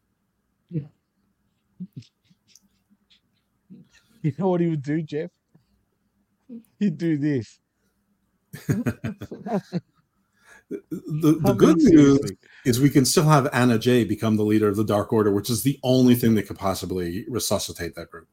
You 4.23 4.34
know 4.38 4.49
what 4.49 4.61
he 4.61 4.68
would 4.68 4.84
do, 4.84 5.02
Jeff? 5.02 5.31
He'd 6.77 6.98
do 6.98 7.18
this. 7.18 7.60
The, 10.69 11.38
the 11.41 11.53
good 11.53 11.77
news 11.77 12.31
is 12.65 12.80
we 12.80 12.89
can 12.89 13.03
still 13.03 13.23
have 13.23 13.49
Anna 13.52 13.77
Jay 13.77 14.03
become 14.06 14.38
the 14.38 14.43
leader 14.43 14.69
of 14.69 14.77
the 14.77 14.85
Dark 14.85 15.11
Order, 15.11 15.31
which 15.31 15.49
is 15.49 15.64
the 15.64 15.80
only 15.84 16.15
thing 16.15 16.35
that 16.35 16.48
could 16.48 16.57
possibly 16.57 17.26
resuscitate 17.27 17.95
that 17.95 18.10
group. 18.10 18.27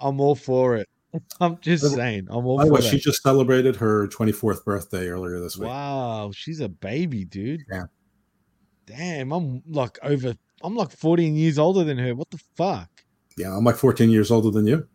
I'm 0.00 0.20
all 0.20 0.34
for 0.34 0.76
it. 0.76 0.88
I'm 1.40 1.58
just 1.60 1.82
the- 1.84 1.90
saying. 1.90 2.26
I'm 2.30 2.46
all 2.46 2.58
By 2.58 2.64
the 2.64 2.72
way, 2.72 2.80
she 2.80 2.98
just 2.98 3.22
celebrated 3.22 3.76
her 3.76 4.08
24th 4.08 4.64
birthday 4.64 5.08
earlier 5.08 5.38
this 5.38 5.56
week. 5.56 5.68
Wow, 5.68 6.32
she's 6.34 6.60
a 6.60 6.68
baby, 6.68 7.24
dude. 7.24 7.62
Yeah. 7.70 7.84
Damn, 8.86 9.32
I'm 9.32 9.62
like 9.68 9.98
over. 10.02 10.34
I'm 10.62 10.74
like 10.74 10.90
14 10.90 11.36
years 11.36 11.58
older 11.58 11.84
than 11.84 11.98
her. 11.98 12.14
What 12.14 12.30
the 12.30 12.40
fuck? 12.56 12.88
Yeah, 13.36 13.56
I'm 13.56 13.64
like 13.64 13.76
14 13.76 14.10
years 14.10 14.30
older 14.30 14.50
than 14.50 14.66
you. 14.66 14.86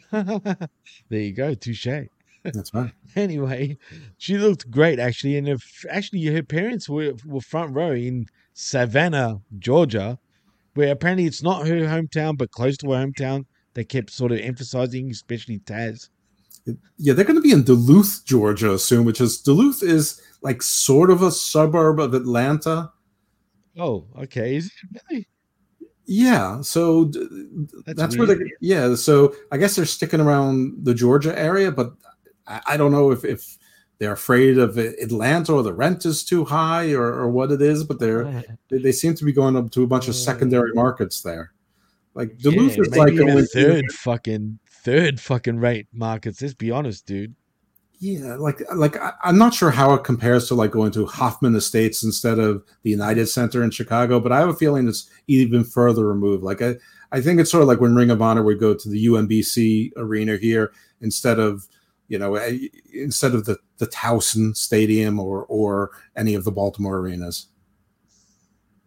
there 0.10 1.20
you 1.20 1.32
go, 1.32 1.54
touche. 1.54 1.86
That's 2.44 2.74
right. 2.74 2.92
anyway, 3.16 3.78
she 4.18 4.36
looked 4.36 4.70
great 4.70 4.98
actually, 4.98 5.36
and 5.36 5.48
if 5.48 5.84
actually 5.88 6.24
her 6.26 6.42
parents 6.42 6.88
were 6.88 7.12
were 7.24 7.40
front 7.40 7.74
row 7.74 7.92
in 7.92 8.26
Savannah, 8.54 9.40
Georgia, 9.58 10.18
where 10.74 10.92
apparently 10.92 11.26
it's 11.26 11.42
not 11.42 11.66
her 11.66 11.76
hometown 11.76 12.36
but 12.36 12.50
close 12.50 12.76
to 12.78 12.90
her 12.90 13.06
hometown. 13.06 13.44
They 13.74 13.84
kept 13.84 14.10
sort 14.10 14.32
of 14.32 14.38
emphasizing, 14.38 15.10
especially 15.10 15.60
Taz. 15.60 16.08
Yeah, 16.96 17.14
they're 17.14 17.24
going 17.24 17.36
to 17.36 17.42
be 17.42 17.52
in 17.52 17.64
Duluth, 17.64 18.24
Georgia 18.24 18.78
soon, 18.78 19.04
which 19.04 19.20
is 19.20 19.40
Duluth 19.40 19.82
is 19.82 20.20
like 20.42 20.62
sort 20.62 21.10
of 21.10 21.22
a 21.22 21.30
suburb 21.30 21.98
of 21.98 22.14
Atlanta. 22.14 22.92
Oh, 23.78 24.06
okay. 24.18 24.56
Is 24.56 24.66
it 24.66 25.02
really? 25.10 25.26
Yeah, 26.04 26.60
so 26.62 27.06
d- 27.06 27.28
That's 27.86 27.98
that's, 27.98 28.16
where 28.16 28.26
they 28.26 28.36
yeah. 28.60 28.94
So 28.94 29.34
I 29.50 29.56
guess 29.56 29.76
they're 29.76 29.86
sticking 29.86 30.20
around 30.20 30.84
the 30.84 30.94
Georgia 30.94 31.36
area, 31.38 31.70
but 31.70 31.92
I, 32.46 32.60
I 32.66 32.76
don't 32.76 32.92
know 32.92 33.12
if 33.12 33.24
if 33.24 33.58
they're 33.98 34.12
afraid 34.12 34.58
of 34.58 34.78
Atlanta 34.78 35.52
or 35.52 35.62
the 35.62 35.72
rent 35.72 36.04
is 36.04 36.24
too 36.24 36.44
high 36.44 36.92
or, 36.92 37.04
or 37.04 37.28
what 37.28 37.52
it 37.52 37.62
is. 37.62 37.84
But 37.84 38.00
they're 38.00 38.24
they, 38.68 38.78
they 38.78 38.92
seem 38.92 39.14
to 39.14 39.24
be 39.24 39.32
going 39.32 39.56
up 39.56 39.70
to 39.72 39.84
a 39.84 39.86
bunch 39.86 40.08
of 40.08 40.16
secondary 40.16 40.72
markets 40.74 41.22
there. 41.22 41.52
Like 42.14 42.36
Duluth 42.38 42.76
Yeah, 42.76 42.82
is 42.82 42.96
like 42.96 43.16
third 43.52 43.92
fucking 43.92 44.58
third 44.68 45.20
fucking 45.20 45.58
rate 45.58 45.86
markets. 45.92 46.42
Let's 46.42 46.54
be 46.54 46.70
honest, 46.70 47.06
dude. 47.06 47.34
Yeah, 48.04 48.34
like 48.34 48.60
like 48.74 48.96
I, 48.96 49.12
I'm 49.22 49.38
not 49.38 49.54
sure 49.54 49.70
how 49.70 49.94
it 49.94 50.02
compares 50.02 50.48
to 50.48 50.56
like 50.56 50.72
going 50.72 50.90
to 50.90 51.06
Hoffman 51.06 51.54
Estates 51.54 52.02
instead 52.02 52.40
of 52.40 52.64
the 52.82 52.90
United 52.90 53.28
Center 53.28 53.62
in 53.62 53.70
Chicago, 53.70 54.18
but 54.18 54.32
I 54.32 54.40
have 54.40 54.48
a 54.48 54.54
feeling 54.54 54.88
it's 54.88 55.08
even 55.28 55.62
further 55.62 56.04
removed. 56.04 56.42
Like 56.42 56.60
I, 56.60 56.74
I 57.12 57.20
think 57.20 57.38
it's 57.38 57.48
sort 57.48 57.62
of 57.62 57.68
like 57.68 57.80
when 57.80 57.94
Ring 57.94 58.10
of 58.10 58.20
Honor 58.20 58.42
would 58.42 58.58
go 58.58 58.74
to 58.74 58.88
the 58.88 59.06
UMBC 59.06 59.92
arena 59.96 60.36
here 60.36 60.72
instead 61.00 61.38
of 61.38 61.68
you 62.08 62.18
know 62.18 62.34
eh, 62.34 62.58
instead 62.92 63.36
of 63.36 63.44
the 63.44 63.56
the 63.78 63.86
Towson 63.86 64.56
Stadium 64.56 65.20
or 65.20 65.46
or 65.48 65.92
any 66.16 66.34
of 66.34 66.42
the 66.42 66.50
Baltimore 66.50 66.98
arenas. 66.98 67.50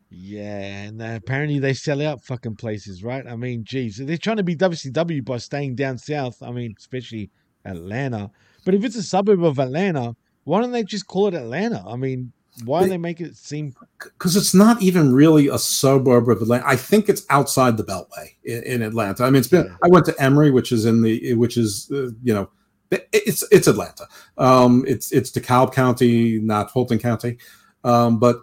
Yeah, 0.10 0.60
and 0.60 1.02
uh, 1.02 1.14
apparently 1.16 1.60
they 1.60 1.74
sell 1.74 2.02
out 2.02 2.22
fucking 2.26 2.58
places, 2.58 3.02
right? 3.02 3.26
I 3.26 3.38
mean, 3.38 3.64
geez, 3.64 3.96
they're 3.96 4.18
trying 4.18 4.38
to 4.38 4.44
be 4.44 4.58
WCW 4.58 5.24
by 5.24 5.38
staying 5.38 5.76
down 5.76 6.00
south. 6.00 6.44
I 6.44 6.52
mean, 6.52 6.76
especially 6.78 7.32
Atlanta. 7.64 8.30
But 8.66 8.74
if 8.74 8.84
it's 8.84 8.98
a 8.98 9.04
suburb 9.04 9.44
of 9.44 9.60
Atlanta, 9.60 10.16
why 10.44 10.60
don't 10.60 10.72
they 10.72 10.84
just 10.84 11.08
call 11.08 11.28
it 11.28 11.34
Atlanta? 11.34 11.84
I 11.88 11.96
mean, 11.96 12.34
why 12.64 12.84
do 12.84 12.90
they 12.90 12.98
make 12.98 13.22
it 13.22 13.36
seem? 13.36 13.74
because 14.00 14.36
it's 14.36 14.54
not 14.54 14.82
even 14.82 15.14
really 15.14 15.48
a 15.48 15.58
suburb 15.58 16.30
of 16.30 16.42
Atlanta. 16.42 16.68
I 16.68 16.76
think 16.76 17.10
it's 17.10 17.26
outside 17.30 17.78
the 17.78 17.84
Beltway 17.84 18.30
in, 18.44 18.64
in 18.64 18.82
Atlanta. 18.82 19.24
I 19.24 19.30
mean, 19.30 19.40
it's 19.40 19.48
been. 19.48 19.76
I 19.84 19.88
went 19.90 20.06
to 20.06 20.22
Emory, 20.22 20.52
which 20.52 20.72
is 20.72 20.86
in 20.86 21.02
the, 21.02 21.34
which 21.36 21.58
is 21.58 21.90
uh, 21.92 22.12
you 22.24 22.34
know, 22.34 22.50
it's 22.92 23.44
it's 23.52 23.68
Atlanta. 23.68 24.08
Um, 24.38 24.86
it's 24.88 25.12
it's 25.12 25.32
DeKalb 25.32 25.74
County, 25.74 26.40
not 26.40 26.72
Fulton 26.72 27.00
County. 27.00 27.38
Um, 27.84 28.20
but 28.20 28.38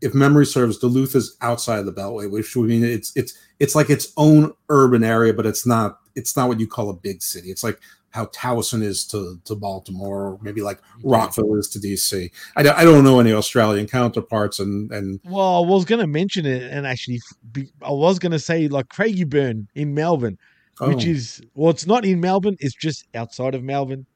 if 0.00 0.14
memory 0.14 0.46
serves, 0.46 0.78
Duluth 0.78 1.14
is 1.14 1.36
outside 1.40 1.82
the 1.82 1.92
Beltway, 1.92 2.30
which 2.30 2.54
would 2.56 2.68
mean 2.68 2.84
it's 2.84 3.16
it's 3.16 3.36
it's 3.60 3.74
like 3.74 3.88
its 3.88 4.12
own 4.16 4.52
urban 4.68 5.02
area, 5.02 5.32
but 5.32 5.46
it's 5.46 5.66
not 5.66 5.98
it's 6.14 6.36
not 6.36 6.48
what 6.48 6.60
you 6.60 6.68
call 6.68 6.90
a 6.90 6.94
big 6.94 7.22
city. 7.22 7.50
It's 7.50 7.64
like 7.64 7.80
how 8.14 8.26
Towson 8.26 8.80
is 8.80 9.04
to, 9.08 9.40
to 9.44 9.56
Baltimore, 9.56 10.22
or 10.28 10.38
maybe 10.40 10.62
like 10.62 10.80
mm-hmm. 10.80 11.10
Rockville 11.10 11.56
is 11.56 11.68
to 11.70 11.80
DC. 11.80 12.30
I, 12.54 12.62
don't- 12.62 12.78
I 12.78 12.84
don't 12.84 13.02
know 13.02 13.18
any 13.18 13.32
Australian 13.32 13.88
counterparts, 13.88 14.60
and 14.60 14.90
and 14.92 15.18
Well, 15.24 15.64
I 15.64 15.66
was 15.66 15.84
going 15.84 16.00
to 16.00 16.06
mention 16.06 16.46
it, 16.46 16.62
and 16.70 16.86
actually, 16.86 17.20
be, 17.50 17.72
I 17.82 17.90
was 17.90 18.20
going 18.20 18.30
to 18.30 18.38
say 18.38 18.68
like 18.68 18.86
Craigieburn 18.86 19.66
in 19.74 19.94
Melbourne, 19.94 20.38
which 20.80 21.04
Oh. 21.06 21.10
is 21.10 21.42
well, 21.54 21.70
it's 21.70 21.88
not 21.88 22.04
in 22.04 22.20
Melbourne; 22.20 22.56
it's 22.60 22.76
just 22.76 23.04
outside 23.16 23.56
of 23.56 23.64
Melbourne, 23.64 24.06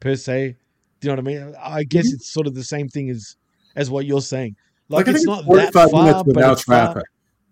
per 0.00 0.16
se. 0.16 0.56
Do 1.00 1.08
you 1.08 1.16
know 1.16 1.22
what 1.22 1.32
I 1.32 1.46
mean? 1.46 1.54
I 1.58 1.84
guess 1.84 2.08
mm-hmm. 2.08 2.16
it's 2.16 2.30
sort 2.30 2.46
of 2.46 2.54
the 2.54 2.64
same 2.64 2.88
thing 2.88 3.08
as 3.08 3.36
as 3.74 3.90
what 3.90 4.04
you're 4.04 4.20
saying. 4.20 4.56
Like, 4.90 5.06
Like, 5.06 5.16
it's 5.16 5.24
not 5.24 5.46
that 5.46 5.72
45 5.72 5.90
far, 5.90 6.24
but 6.24 6.52
it's 6.52 6.62
far. 6.62 7.02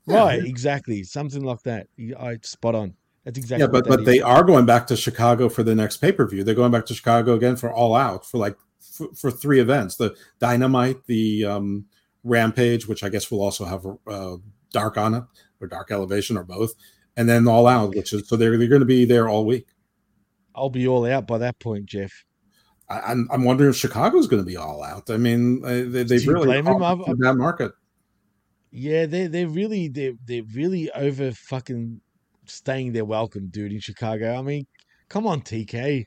Yeah. 0.06 0.18
Right? 0.18 0.44
Exactly, 0.44 1.02
something 1.02 1.42
like 1.42 1.62
that. 1.62 1.86
I 2.20 2.36
spot 2.42 2.74
on. 2.74 2.94
That's 3.24 3.38
exactly. 3.38 3.62
yeah, 3.62 3.68
but 3.70 3.86
but 3.88 4.04
they 4.04 4.20
are 4.20 4.44
going 4.44 4.66
back 4.66 4.86
to 4.88 4.96
Chicago 4.96 5.48
for 5.48 5.62
the 5.62 5.74
next 5.74 5.96
pay 5.98 6.12
per 6.12 6.26
view. 6.28 6.44
They're 6.44 6.54
going 6.54 6.72
back 6.72 6.86
to 6.86 6.94
Chicago 6.94 7.34
again 7.34 7.56
for 7.56 7.72
All 7.72 7.94
Out 7.94 8.26
for 8.26 8.38
like 8.38 8.56
for, 8.78 9.08
for 9.14 9.30
three 9.30 9.60
events: 9.60 9.96
the 9.96 10.14
Dynamite, 10.40 11.06
the 11.06 11.46
um, 11.46 11.86
Rampage, 12.22 12.86
which 12.86 13.02
I 13.02 13.08
guess 13.08 13.30
will 13.30 13.40
also 13.42 13.64
have 13.64 13.86
uh, 14.06 14.36
Dark 14.72 14.98
on 14.98 15.14
it 15.14 15.24
or 15.60 15.66
Dark 15.68 15.90
Elevation 15.90 16.36
or 16.36 16.44
both, 16.44 16.74
and 17.16 17.26
then 17.28 17.48
All 17.48 17.66
Out, 17.66 17.94
which 17.94 18.12
is 18.12 18.28
so 18.28 18.36
they're 18.36 18.58
they're 18.58 18.68
going 18.68 18.80
to 18.80 18.86
be 18.86 19.06
there 19.06 19.28
all 19.28 19.46
week. 19.46 19.68
I'll 20.54 20.70
be 20.70 20.86
all 20.86 21.04
out 21.06 21.26
by 21.26 21.38
that 21.38 21.58
point, 21.58 21.86
Jeff. 21.86 22.12
I, 22.90 23.00
I'm 23.00 23.26
I'm 23.32 23.44
wondering 23.44 23.70
if 23.70 23.76
Chicago's 23.76 24.26
going 24.26 24.42
to 24.42 24.46
be 24.46 24.58
All 24.58 24.82
Out. 24.82 25.08
I 25.08 25.16
mean, 25.16 25.64
uh, 25.64 25.68
they, 26.04 26.16
you 26.16 26.30
really 26.30 26.44
blame 26.44 26.68
'em? 26.68 26.78
caught 26.78 27.08
I've- 27.08 27.14
that 27.20 27.34
market. 27.36 27.72
Yeah, 28.70 29.06
they 29.06 29.28
they're 29.28 29.48
really 29.48 29.88
they're 29.88 30.14
they're 30.26 30.42
really 30.54 30.90
over 30.92 31.30
fucking 31.32 32.00
staying 32.46 32.92
their 32.92 33.04
welcome, 33.04 33.48
dude, 33.48 33.72
in 33.72 33.80
Chicago. 33.80 34.36
I 34.38 34.42
mean, 34.42 34.66
come 35.08 35.26
on, 35.26 35.40
TK. 35.42 36.06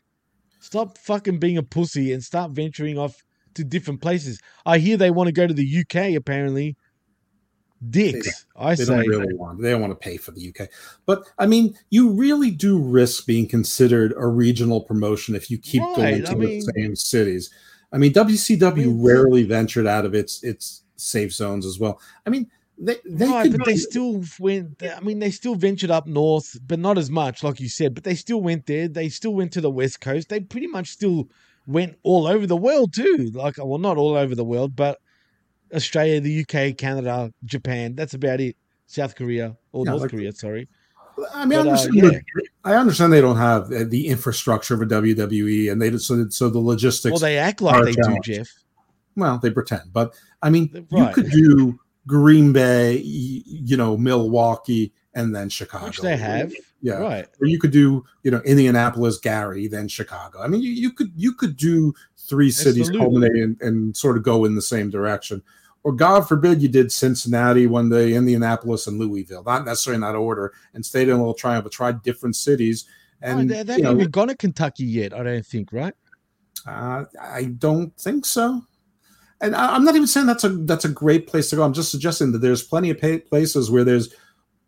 Stop 0.60 0.98
fucking 0.98 1.40
being 1.40 1.58
a 1.58 1.64
pussy 1.64 2.14
and 2.14 2.24
start 2.24 2.52
venturing 2.52 2.98
off 2.98 3.24
to 3.54 3.64
different 3.64 4.02
places. 4.02 4.40
I 4.66 4.80
hear 4.80 4.98
they 4.98 5.12
want 5.12 5.28
to 5.28 5.34
go 5.34 5.48
to 5.48 5.54
the 5.54 5.80
UK 5.82 6.16
apparently. 6.16 6.76
Dicks, 7.90 8.48
I 8.56 8.74
they 8.74 8.86
say. 8.86 8.96
don't 8.96 9.08
really 9.08 9.36
want. 9.36 9.62
They 9.62 9.70
don't 9.70 9.82
want 9.82 9.92
to 9.92 9.96
pay 9.96 10.18
for 10.18 10.32
the 10.32 10.50
UK. 10.50 10.68
But 11.06 11.28
I 11.38 11.46
mean, 11.46 11.78
you 11.92 12.10
really 12.10 12.50
do 12.50 12.80
risk 12.80 13.28
being 13.28 13.48
considered 13.48 14.16
a 14.18 14.26
regional 14.26 14.82
promotion 14.82 15.36
if 15.36 15.52
you 15.52 15.60
keep 15.60 15.84
going 15.96 16.24
to 16.24 16.32
I 16.32 16.34
the 16.34 16.36
mean- 16.36 16.62
same 16.62 16.96
cities. 16.96 17.52
I 17.94 18.00
mean, 18.00 18.14
WCW 18.14 18.98
rarely 19.00 19.44
ventured 19.44 19.86
out 19.86 20.06
of 20.06 20.16
its 20.16 20.44
its 20.44 20.84
safe 20.96 21.32
zones 21.32 21.68
as 21.68 21.80
well. 21.80 22.02
I 22.26 22.32
mean, 22.32 22.50
they 22.80 22.98
they 23.06 23.26
right, 23.28 23.50
could 23.52 23.58
but 23.60 23.66
they 23.66 23.76
still 23.76 24.24
went. 24.40 24.82
I 24.84 25.00
mean, 25.00 25.20
they 25.20 25.32
still 25.32 25.56
ventured 25.56 25.90
up 25.92 26.06
north, 26.08 26.58
but 26.66 26.80
not 26.80 26.98
as 26.98 27.10
much, 27.10 27.44
like 27.44 27.60
you 27.60 27.70
said. 27.70 27.96
But 27.96 28.04
they 28.04 28.16
still 28.16 28.42
went 28.42 28.66
there. 28.68 28.88
They 28.88 29.10
still 29.10 29.34
went 29.34 29.52
to 29.54 29.62
the 29.62 29.70
west 29.72 30.00
coast. 30.02 30.30
They 30.30 30.40
pretty 30.42 30.68
much 30.68 30.90
still 30.90 31.30
went 31.66 31.98
all 32.04 32.28
over 32.28 32.46
the 32.46 32.56
world 32.58 32.94
too. 32.94 33.32
Like, 33.34 33.56
well, 33.58 33.80
not 33.80 33.98
all 33.98 34.16
over 34.16 34.36
the 34.36 34.44
world, 34.44 34.76
but 34.76 35.00
Australia, 35.74 36.22
the 36.22 36.42
UK, 36.42 36.78
Canada, 36.78 37.34
Japan. 37.46 37.96
That's 37.96 38.14
about 38.14 38.40
it. 38.42 38.56
South 38.86 39.16
Korea 39.16 39.58
or 39.74 39.84
Yeah, 39.86 39.92
North 39.92 40.02
like- 40.04 40.12
Korea. 40.12 40.32
Sorry. 40.32 40.68
I 41.34 41.46
mean, 41.46 41.58
I 41.60 41.64
But, 41.64 41.68
uh, 41.68 41.72
understand, 41.72 42.14
yeah. 42.14 42.42
I 42.64 42.76
understand 42.76 43.12
they 43.12 43.22
don't 43.22 43.38
have 43.38 43.72
uh, 43.74 43.86
the 43.88 44.08
infrastructure 44.08 44.76
of 44.76 44.82
a 44.84 44.86
WWE, 44.86 45.72
and 45.72 45.82
they 45.82 45.98
so 45.98 46.30
so 46.30 46.48
the 46.48 46.60
logistics. 46.60 47.12
Well, 47.12 47.20
they 47.20 47.38
act 47.40 47.60
like 47.60 47.84
they 47.86 47.94
do. 47.94 48.18
Jeff. 48.24 48.48
Well, 49.16 49.40
they 49.40 49.50
pretend, 49.50 49.92
but 49.92 50.14
I 50.44 50.52
mean, 50.52 50.86
you 50.92 51.10
could 51.14 51.32
do 51.32 51.80
Green 52.08 52.54
Bay, 52.54 52.98
you 52.98 53.78
know, 53.78 53.98
Milwaukee, 53.98 54.94
and 55.14 55.36
then 55.36 55.50
Chicago, 55.50 55.88
Which 55.88 56.00
they 56.00 56.18
have. 56.18 56.54
Yeah, 56.82 57.00
Right. 57.00 57.28
Or 57.42 57.48
you 57.48 57.60
could 57.60 57.72
do, 57.72 58.06
you 58.24 58.32
know, 58.32 58.40
Indianapolis, 58.46 59.18
Gary, 59.18 59.68
then 59.68 59.88
Chicago. 59.88 60.42
I 60.42 60.48
mean, 60.48 60.62
you, 60.62 60.72
you 60.72 60.92
could 60.92 61.12
you 61.16 61.34
could 61.34 61.58
do 61.58 61.94
three 62.18 62.52
cities 62.52 62.90
Absolutely. 62.90 63.00
culminating 63.00 63.44
and, 63.44 63.62
and 63.62 63.98
sort 63.98 64.16
of 64.16 64.24
go 64.24 64.46
in 64.46 64.56
the 64.56 64.62
same 64.62 64.90
direction. 64.90 65.44
Or 65.84 65.92
God 65.92 66.28
forbid 66.28 66.62
you 66.62 66.68
did 66.68 66.92
Cincinnati 66.92 67.66
one 67.66 67.90
day, 67.90 68.14
Indianapolis, 68.14 68.88
and 68.88 69.00
Louisville. 69.00 69.44
Not 69.44 69.66
necessarily 69.66 69.96
in 69.96 70.02
that 70.02 70.16
order, 70.16 70.54
and 70.74 70.86
stayed 70.86 71.10
in 71.10 71.16
a 71.16 71.18
little 71.18 71.34
triumph, 71.34 71.64
but 71.64 71.74
tried 71.74 72.04
different 72.04 72.36
cities. 72.36 72.86
And 73.22 73.42
And 73.42 73.50
they, 73.50 73.64
they 73.64 73.78
you 73.78 73.84
know, 73.84 73.90
haven't 73.90 74.02
even 74.02 74.12
gone 74.12 74.28
to 74.28 74.36
Kentucky 74.36 74.86
yet. 74.86 75.14
I 75.14 75.24
don't 75.24 75.46
think. 75.46 75.74
Right. 75.74 75.94
uh, 76.68 77.06
I 77.20 77.46
don't 77.58 77.96
think 77.98 78.26
so. 78.26 78.62
And 79.42 79.56
I, 79.56 79.76
I'm 79.76 79.86
not 79.86 79.96
even 79.96 80.08
saying 80.08 80.26
that's 80.26 80.44
a 80.44 80.50
that's 80.50 80.86
a 80.86 80.90
great 80.90 81.28
place 81.28 81.50
to 81.50 81.56
go. 81.56 81.64
I'm 81.64 81.74
just 81.74 81.92
suggesting 81.92 82.32
that 82.32 82.40
there's 82.40 82.64
plenty 82.64 82.90
of 82.90 83.00
pa- 83.00 83.20
places 83.30 83.70
where 83.70 83.84
there's, 83.84 84.14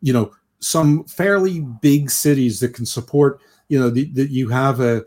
you 0.02 0.14
know, 0.14 0.32
some 0.60 1.04
fairly 1.06 1.62
big 1.82 2.12
cities 2.12 2.60
that 2.60 2.74
can 2.74 2.86
support. 2.86 3.42
You 3.68 3.80
know, 3.80 3.90
that 3.90 4.14
that 4.16 4.30
you 4.30 4.50
have 4.50 4.80
a, 4.80 5.04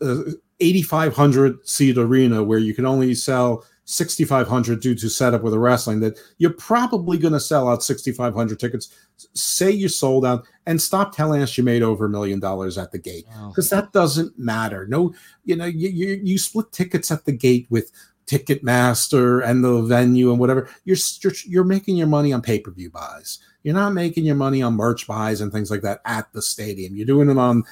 a 0.00 0.24
8,500 0.60 1.66
seat 1.66 1.98
arena 1.98 2.42
where 2.42 2.58
you 2.58 2.74
can 2.74 2.86
only 2.86 3.14
sell 3.14 3.64
6,500 3.90 4.80
due 4.80 4.94
to 4.94 5.08
setup 5.08 5.42
with 5.42 5.52
a 5.52 5.58
wrestling. 5.58 5.98
That 6.00 6.18
you're 6.38 6.52
probably 6.52 7.18
going 7.18 7.32
to 7.32 7.40
sell 7.40 7.68
out 7.68 7.82
6,500 7.82 8.60
tickets. 8.60 8.94
Say 9.34 9.72
you 9.72 9.88
sold 9.88 10.24
out, 10.24 10.46
and 10.66 10.80
stop 10.80 11.14
telling 11.14 11.42
us 11.42 11.58
you 11.58 11.64
made 11.64 11.82
over 11.82 12.06
a 12.06 12.08
million 12.08 12.38
dollars 12.38 12.78
at 12.78 12.92
the 12.92 12.98
gate 12.98 13.26
because 13.48 13.68
that 13.70 13.92
doesn't 13.92 14.38
matter. 14.38 14.86
No, 14.86 15.12
you 15.44 15.56
know, 15.56 15.64
you, 15.64 15.88
you 15.88 16.20
you 16.22 16.38
split 16.38 16.70
tickets 16.70 17.10
at 17.10 17.24
the 17.24 17.32
gate 17.32 17.66
with 17.68 17.90
Ticketmaster 18.30 19.44
and 19.44 19.64
the 19.64 19.82
venue 19.82 20.30
and 20.30 20.38
whatever. 20.38 20.70
You're 20.84 20.96
you're, 21.20 21.32
you're 21.44 21.64
making 21.64 21.96
your 21.96 22.06
money 22.06 22.32
on 22.32 22.42
pay 22.42 22.60
per 22.60 22.70
view 22.70 22.90
buys. 22.90 23.40
You're 23.64 23.74
not 23.74 23.92
making 23.92 24.24
your 24.24 24.36
money 24.36 24.62
on 24.62 24.74
merch 24.74 25.06
buys 25.06 25.40
and 25.40 25.52
things 25.52 25.70
like 25.70 25.82
that 25.82 26.00
at 26.04 26.32
the 26.32 26.40
stadium. 26.40 26.96
You're 26.96 27.06
doing 27.06 27.28
it 27.28 27.36
on 27.36 27.64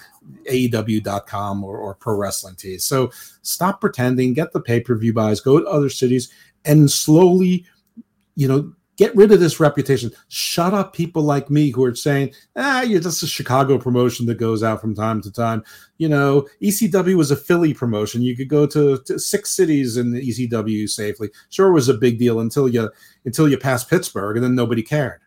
AEW.com 0.51 1.64
or, 1.64 1.78
or 1.78 1.94
Pro 1.94 2.16
Wrestling 2.16 2.56
Tees. 2.56 2.85
So 2.85 3.10
stop 3.43 3.80
pretending. 3.80 4.35
Get 4.35 4.52
the 4.52 4.60
pay 4.60 4.80
per 4.80 4.97
view 4.97 5.12
buys. 5.12 5.40
Go 5.40 5.60
to 5.60 5.66
other 5.66 5.89
cities 5.89 6.30
and 6.64 6.90
slowly, 6.90 7.64
you 8.35 8.48
know, 8.48 8.72
get 8.98 9.14
rid 9.16 9.32
of 9.32 9.40
this 9.40 9.60
reputation. 9.60 10.10
Shut 10.26 10.74
up 10.74 10.92
people 10.92 11.22
like 11.22 11.48
me 11.48 11.70
who 11.70 11.84
are 11.84 11.94
saying, 11.94 12.34
ah, 12.56 12.82
you're 12.82 13.00
just 13.00 13.22
a 13.22 13.26
Chicago 13.26 13.78
promotion 13.78 14.26
that 14.26 14.38
goes 14.38 14.62
out 14.62 14.80
from 14.80 14.94
time 14.94 15.22
to 15.22 15.32
time. 15.32 15.64
You 15.96 16.10
know, 16.10 16.46
ECW 16.60 17.14
was 17.14 17.30
a 17.30 17.36
Philly 17.36 17.72
promotion. 17.72 18.20
You 18.20 18.36
could 18.36 18.48
go 18.48 18.66
to, 18.66 18.98
to 19.06 19.18
six 19.18 19.50
cities 19.50 19.96
in 19.96 20.10
the 20.10 20.20
ECW 20.20 20.88
safely. 20.88 21.30
Sure, 21.48 21.68
it 21.68 21.74
was 21.74 21.88
a 21.88 21.94
big 21.94 22.18
deal 22.18 22.40
until 22.40 22.68
you 22.68 22.90
until 23.24 23.48
you 23.48 23.56
passed 23.56 23.88
Pittsburgh, 23.88 24.36
and 24.36 24.44
then 24.44 24.54
nobody 24.54 24.82
cared. 24.82 25.20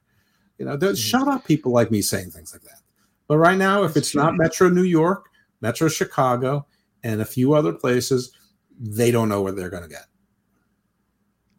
You 0.60 0.66
know, 0.66 0.78
mm-hmm. 0.78 0.94
shut 0.94 1.28
up 1.28 1.46
people 1.46 1.72
like 1.72 1.90
me 1.90 2.02
saying 2.02 2.32
things 2.32 2.54
like 2.54 2.62
that. 2.64 2.82
But 3.28 3.38
right 3.38 3.58
now, 3.58 3.84
if 3.84 3.96
it's 3.96 4.14
not 4.14 4.36
Metro 4.36 4.70
New 4.70 4.84
York, 4.84 5.30
Metro 5.62 5.88
Chicago, 5.88 6.68
and 7.04 7.22
a 7.22 7.26
few 7.26 7.54
other 7.54 7.74
places, 7.74 8.32
they 8.78 9.10
don't 9.10 9.30
know 9.30 9.42
where 9.42 9.54
they're 9.54 9.70
going 9.70 9.84
to 9.84 9.90
get. 9.90 10.06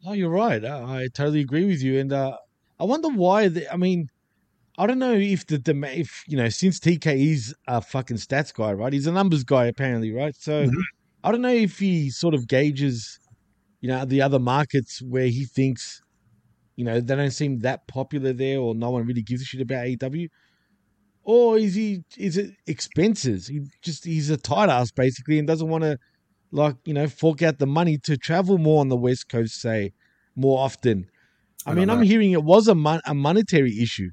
No, 0.04 0.12
you're 0.12 0.30
right. 0.30 0.64
I, 0.64 1.02
I 1.02 1.08
totally 1.12 1.40
agree 1.40 1.64
with 1.64 1.82
you. 1.82 1.98
And 2.00 2.12
uh, 2.12 2.36
I 2.80 2.84
wonder 2.84 3.08
why. 3.08 3.48
The, 3.48 3.72
I 3.72 3.76
mean, 3.76 4.08
I 4.76 4.86
don't 4.86 4.98
know 4.98 5.12
if 5.12 5.46
the 5.46 5.58
demand, 5.58 6.00
if 6.00 6.24
you 6.26 6.36
know, 6.36 6.48
since 6.48 6.80
TK 6.80 7.32
is 7.32 7.54
a 7.68 7.80
fucking 7.80 8.16
stats 8.16 8.52
guy, 8.52 8.72
right? 8.72 8.92
He's 8.92 9.06
a 9.06 9.12
numbers 9.12 9.44
guy 9.44 9.66
apparently, 9.66 10.12
right? 10.12 10.34
So 10.34 10.64
mm-hmm. 10.64 10.80
I 11.22 11.30
don't 11.30 11.42
know 11.42 11.52
if 11.52 11.78
he 11.78 12.10
sort 12.10 12.34
of 12.34 12.48
gauges, 12.48 13.20
you 13.80 13.88
know, 13.88 14.04
the 14.04 14.22
other 14.22 14.40
markets 14.40 15.00
where 15.02 15.26
he 15.26 15.44
thinks, 15.44 16.02
you 16.74 16.84
know, 16.84 17.00
they 17.00 17.14
don't 17.14 17.30
seem 17.30 17.60
that 17.60 17.86
popular 17.86 18.32
there, 18.32 18.58
or 18.58 18.74
no 18.74 18.90
one 18.90 19.06
really 19.06 19.22
gives 19.22 19.42
a 19.42 19.44
shit 19.44 19.60
about 19.60 19.84
AEW. 19.84 20.28
Or 21.24 21.56
is 21.56 21.76
he? 21.76 22.02
Is 22.16 22.36
it 22.36 22.50
expenses? 22.66 23.46
He 23.46 23.60
just 23.82 24.04
he's 24.04 24.30
a 24.30 24.36
tight 24.36 24.68
ass 24.68 24.90
basically, 24.90 25.38
and 25.38 25.46
doesn't 25.46 25.68
want 25.68 25.84
to 25.84 25.96
like 26.52 26.76
you 26.84 26.94
know 26.94 27.08
fork 27.08 27.42
out 27.42 27.58
the 27.58 27.66
money 27.66 27.98
to 27.98 28.16
travel 28.16 28.58
more 28.58 28.80
on 28.80 28.88
the 28.88 28.96
west 28.96 29.28
coast 29.28 29.60
say 29.60 29.92
more 30.36 30.58
often. 30.60 31.08
I, 31.66 31.72
I 31.72 31.74
mean 31.74 31.90
i'm 31.90 32.02
hearing 32.02 32.32
it 32.32 32.44
was 32.44 32.68
a, 32.68 32.74
mon- 32.74 33.02
a 33.06 33.14
monetary 33.14 33.80
issue. 33.80 34.10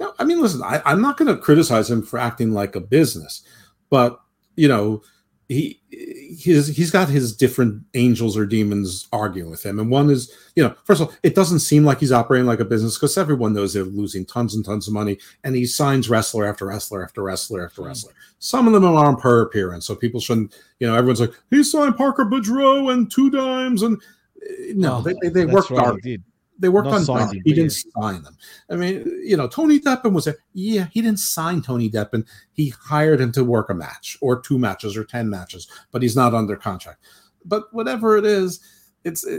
No, 0.00 0.12
I 0.18 0.24
mean, 0.24 0.40
listen, 0.40 0.62
I, 0.64 0.82
I'm 0.84 1.00
not 1.00 1.16
going 1.16 1.32
to 1.32 1.40
criticize 1.40 1.88
him 1.88 2.02
for 2.02 2.18
acting 2.18 2.52
like 2.52 2.74
a 2.74 2.80
business, 2.80 3.42
but 3.88 4.20
you 4.56 4.66
know, 4.66 5.02
he 5.52 5.80
he's 5.90 6.68
he's 6.68 6.90
got 6.90 7.08
his 7.08 7.36
different 7.36 7.82
angels 7.94 8.36
or 8.36 8.46
demons 8.46 9.08
arguing 9.12 9.50
with 9.50 9.64
him. 9.64 9.78
And 9.78 9.90
one 9.90 10.10
is 10.10 10.32
you 10.56 10.62
know 10.62 10.74
first 10.84 11.00
of 11.00 11.08
all 11.08 11.14
it 11.22 11.34
doesn't 11.34 11.60
seem 11.60 11.84
like 11.84 12.00
he's 12.00 12.12
operating 12.12 12.46
like 12.46 12.60
a 12.60 12.64
business 12.64 12.96
because 12.96 13.18
everyone 13.18 13.52
knows 13.52 13.72
they're 13.72 13.84
losing 13.84 14.24
tons 14.24 14.54
and 14.54 14.64
tons 14.64 14.88
of 14.88 14.94
money 14.94 15.18
and 15.44 15.54
he 15.54 15.66
signs 15.66 16.08
wrestler 16.08 16.46
after 16.46 16.66
wrestler 16.66 17.04
after 17.04 17.22
wrestler 17.22 17.64
after 17.64 17.82
wrestler. 17.82 18.12
Some 18.38 18.66
of 18.66 18.72
them 18.72 18.84
are 18.84 19.04
on 19.04 19.16
per 19.16 19.42
appearance 19.42 19.86
so 19.86 19.94
people 19.94 20.20
shouldn't 20.20 20.54
you 20.78 20.86
know 20.86 20.94
everyone's 20.94 21.20
like 21.20 21.34
he 21.50 21.62
signed 21.62 21.96
parker 21.96 22.24
Boudreaux 22.24 22.92
and 22.92 23.10
two 23.10 23.30
dimes 23.30 23.82
and 23.82 24.00
eh, 24.42 24.72
no 24.74 24.96
oh, 24.96 25.02
they, 25.02 25.14
they, 25.22 25.28
they 25.28 25.46
worked 25.46 25.70
right, 25.70 26.20
they 26.62 26.68
worked 26.68 26.88
Not 26.88 27.08
on 27.08 27.34
Him, 27.34 27.42
he 27.44 27.52
didn't 27.52 27.72
sign 27.72 28.22
them. 28.22 28.36
I 28.70 28.76
mean, 28.76 29.04
you 29.24 29.36
know, 29.36 29.48
Tony 29.48 29.80
Deppen 29.80 30.12
was 30.12 30.28
a 30.28 30.34
yeah, 30.54 30.86
he 30.92 31.02
didn't 31.02 31.18
sign 31.18 31.60
Tony 31.60 31.90
Deppen. 31.90 32.24
He 32.52 32.70
hired 32.70 33.20
him 33.20 33.32
to 33.32 33.44
work 33.44 33.68
a 33.68 33.74
match 33.74 34.16
or 34.20 34.40
two 34.40 34.58
matches 34.58 34.96
or 34.96 35.04
10 35.04 35.28
matches, 35.28 35.66
but 35.90 36.02
he's 36.02 36.16
not 36.16 36.34
under 36.34 36.56
contract. 36.56 37.00
But 37.44 37.64
whatever 37.72 38.16
it 38.16 38.24
is, 38.24 38.60
it's 39.04 39.26
uh, 39.26 39.38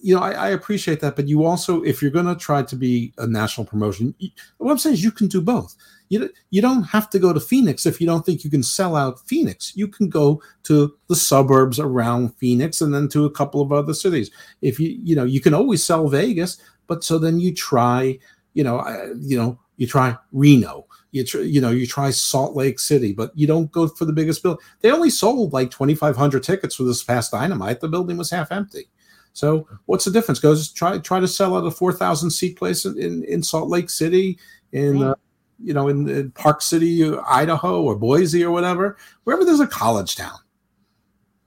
you 0.00 0.14
know, 0.14 0.20
I, 0.20 0.32
I, 0.32 0.48
appreciate 0.50 1.00
that, 1.00 1.16
but 1.16 1.28
you 1.28 1.44
also, 1.44 1.82
if 1.82 2.02
you're 2.02 2.10
going 2.10 2.26
to 2.26 2.36
try 2.36 2.62
to 2.62 2.76
be 2.76 3.12
a 3.18 3.26
national 3.26 3.66
promotion, 3.66 4.14
what 4.58 4.70
I'm 4.72 4.78
saying 4.78 4.94
is 4.94 5.04
you 5.04 5.10
can 5.10 5.28
do 5.28 5.40
both. 5.40 5.74
You 6.08 6.30
you 6.50 6.62
don't 6.62 6.84
have 6.84 7.10
to 7.10 7.18
go 7.18 7.32
to 7.32 7.40
Phoenix 7.40 7.86
if 7.86 8.00
you 8.00 8.06
don't 8.06 8.24
think 8.24 8.44
you 8.44 8.50
can 8.50 8.62
sell 8.62 8.96
out 8.96 9.26
Phoenix. 9.26 9.72
You 9.76 9.88
can 9.88 10.08
go 10.08 10.42
to 10.64 10.94
the 11.08 11.16
suburbs 11.16 11.80
around 11.80 12.36
Phoenix 12.36 12.80
and 12.80 12.94
then 12.94 13.08
to 13.08 13.24
a 13.24 13.30
couple 13.30 13.60
of 13.60 13.72
other 13.72 13.94
cities. 13.94 14.30
If 14.62 14.78
you 14.78 14.98
you 15.02 15.16
know, 15.16 15.24
you 15.24 15.40
can 15.40 15.54
always 15.54 15.82
sell 15.82 16.08
Vegas, 16.08 16.58
but 16.86 17.02
so 17.02 17.18
then 17.18 17.40
you 17.40 17.54
try, 17.54 18.18
you 18.54 18.64
know, 18.64 18.78
uh, 18.78 19.14
you 19.18 19.36
know, 19.36 19.58
you 19.76 19.86
try 19.86 20.16
Reno 20.32 20.86
you 21.16 21.24
tr- 21.24 21.40
you 21.40 21.60
know 21.62 21.70
you 21.70 21.86
try 21.86 22.10
Salt 22.10 22.54
Lake 22.54 22.78
City, 22.78 23.12
but 23.12 23.32
you 23.34 23.46
don't 23.46 23.72
go 23.72 23.88
for 23.88 24.04
the 24.04 24.12
biggest 24.12 24.42
bill. 24.42 24.58
They 24.80 24.90
only 24.90 25.08
sold 25.08 25.54
like 25.54 25.70
2,500 25.70 26.42
tickets 26.42 26.74
for 26.74 26.84
this 26.84 27.02
past 27.02 27.32
Dynamite. 27.32 27.80
The 27.80 27.88
building 27.88 28.18
was 28.18 28.30
half 28.30 28.52
empty. 28.52 28.90
So 29.32 29.66
what's 29.86 30.04
the 30.04 30.10
difference? 30.10 30.40
Goes 30.40 30.70
try 30.70 30.98
try 30.98 31.20
to 31.20 31.28
sell 31.28 31.56
out 31.56 31.66
a 31.66 31.70
4,000 31.70 32.30
seat 32.30 32.58
place 32.58 32.84
in, 32.84 33.24
in 33.24 33.42
Salt 33.42 33.70
Lake 33.70 33.88
City, 33.88 34.38
in 34.72 35.02
uh, 35.02 35.14
you 35.58 35.74
know 35.74 35.88
in, 35.88 36.08
in 36.08 36.30
Park 36.32 36.62
City, 36.62 37.04
Idaho, 37.28 37.82
or 37.82 37.96
Boise 37.96 38.44
or 38.44 38.50
whatever, 38.50 38.96
wherever 39.24 39.44
there's 39.44 39.60
a 39.60 39.66
college 39.66 40.16
town. 40.16 40.38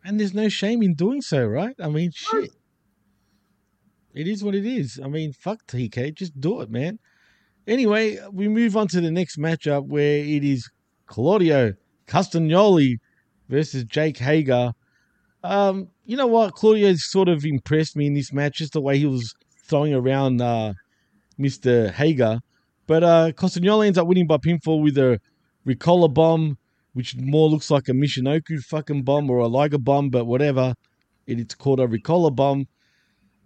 And 0.03 0.19
there's 0.19 0.33
no 0.33 0.49
shame 0.49 0.81
in 0.81 0.95
doing 0.95 1.21
so, 1.21 1.45
right? 1.45 1.75
I 1.79 1.89
mean, 1.89 2.11
shit. 2.13 2.51
It 4.13 4.27
is 4.27 4.43
what 4.43 4.55
it 4.55 4.65
is. 4.65 4.99
I 5.03 5.07
mean, 5.07 5.33
fuck 5.33 5.65
TK, 5.67 6.15
just 6.15 6.39
do 6.39 6.61
it, 6.61 6.69
man. 6.69 6.99
Anyway, 7.67 8.17
we 8.31 8.47
move 8.47 8.75
on 8.75 8.87
to 8.87 9.01
the 9.01 9.11
next 9.11 9.37
matchup 9.37 9.85
where 9.87 10.17
it 10.17 10.43
is 10.43 10.69
Claudio 11.05 11.73
Castagnoli 12.07 12.95
versus 13.47 13.83
Jake 13.83 14.17
Hager. 14.17 14.73
Um, 15.43 15.89
you 16.05 16.17
know 16.17 16.27
what? 16.27 16.53
Claudio 16.53 16.93
sort 16.95 17.29
of 17.29 17.45
impressed 17.45 17.95
me 17.95 18.07
in 18.07 18.13
this 18.13 18.33
match, 18.33 18.57
just 18.57 18.73
the 18.73 18.81
way 18.81 18.97
he 18.97 19.05
was 19.05 19.35
throwing 19.67 19.93
around 19.93 20.41
uh, 20.41 20.73
Mr. 21.39 21.91
Hager. 21.91 22.39
But 22.89 23.03
uh, 23.03 23.31
Castagnoli 23.33 23.85
ends 23.85 23.99
up 23.99 24.07
winning 24.07 24.25
by 24.25 24.37
pinfall 24.37 24.81
with 24.81 24.97
a 24.97 25.21
Ricola 25.63 26.11
bomb, 26.11 26.57
which 26.93 27.15
more 27.17 27.47
looks 27.47 27.69
like 27.69 27.87
a 27.87 27.91
Michinoku 27.91 28.63
fucking 28.63 29.03
bomb 29.03 29.29
or 29.29 29.37
a 29.37 29.47
Liger 29.47 29.77
bomb, 29.77 30.09
but 30.09 30.25
whatever. 30.25 30.73
it's 31.27 31.53
called 31.53 31.79
a 31.79 31.87
Ricola 31.87 32.35
bomb. 32.35 32.67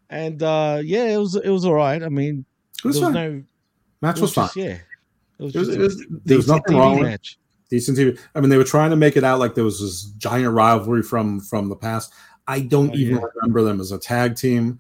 And 0.09 0.41
uh, 0.41 0.79
yeah, 0.81 1.07
it 1.07 1.17
was 1.17 1.35
it 1.35 1.49
was 1.49 1.65
all 1.65 1.73
right. 1.73 2.01
I 2.01 2.07
mean, 2.07 2.45
it 2.77 2.87
was 2.87 3.01
there 3.01 3.07
was 3.07 3.13
no 3.13 3.43
Match 4.01 4.21
was, 4.21 4.21
was 4.21 4.33
just, 4.33 4.53
fine. 4.53 4.63
Yeah. 4.63 4.77
It 5.39 5.43
was, 5.43 5.55
it 5.57 5.59
was, 5.59 5.69
it 5.69 5.79
was 5.79 6.05
there 6.23 6.37
was 6.37 6.47
nothing 6.47 6.75
TV 6.75 6.79
wrong 6.79 7.01
match. 7.01 7.37
decent 7.69 7.97
TV. 7.97 8.17
I 8.35 8.39
mean, 8.39 8.49
they 8.49 8.57
were 8.57 8.63
trying 8.63 8.91
to 8.91 8.95
make 8.95 9.17
it 9.17 9.25
out 9.25 9.39
like 9.39 9.55
there 9.55 9.65
was 9.65 9.81
this 9.81 10.03
giant 10.19 10.53
rivalry 10.53 11.03
from 11.03 11.41
from 11.41 11.67
the 11.67 11.75
past. 11.75 12.13
I 12.47 12.61
don't 12.61 12.91
oh, 12.91 12.95
even 12.95 13.17
yeah. 13.17 13.25
remember 13.35 13.61
them 13.63 13.81
as 13.81 13.91
a 13.91 13.99
tag 13.99 14.37
team. 14.37 14.79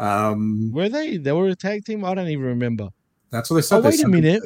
Um, 0.00 0.72
were 0.72 0.88
they? 0.88 1.16
They 1.16 1.30
were 1.30 1.46
a 1.46 1.54
tag 1.54 1.84
team. 1.84 2.04
I 2.04 2.12
don't 2.14 2.26
even 2.26 2.46
remember. 2.46 2.88
That's 3.30 3.50
what 3.50 3.56
they 3.56 3.62
said. 3.62 3.78
Oh, 3.78 3.80
they 3.80 3.90
wait 3.90 4.04
a 4.04 4.08
minute. 4.08 4.42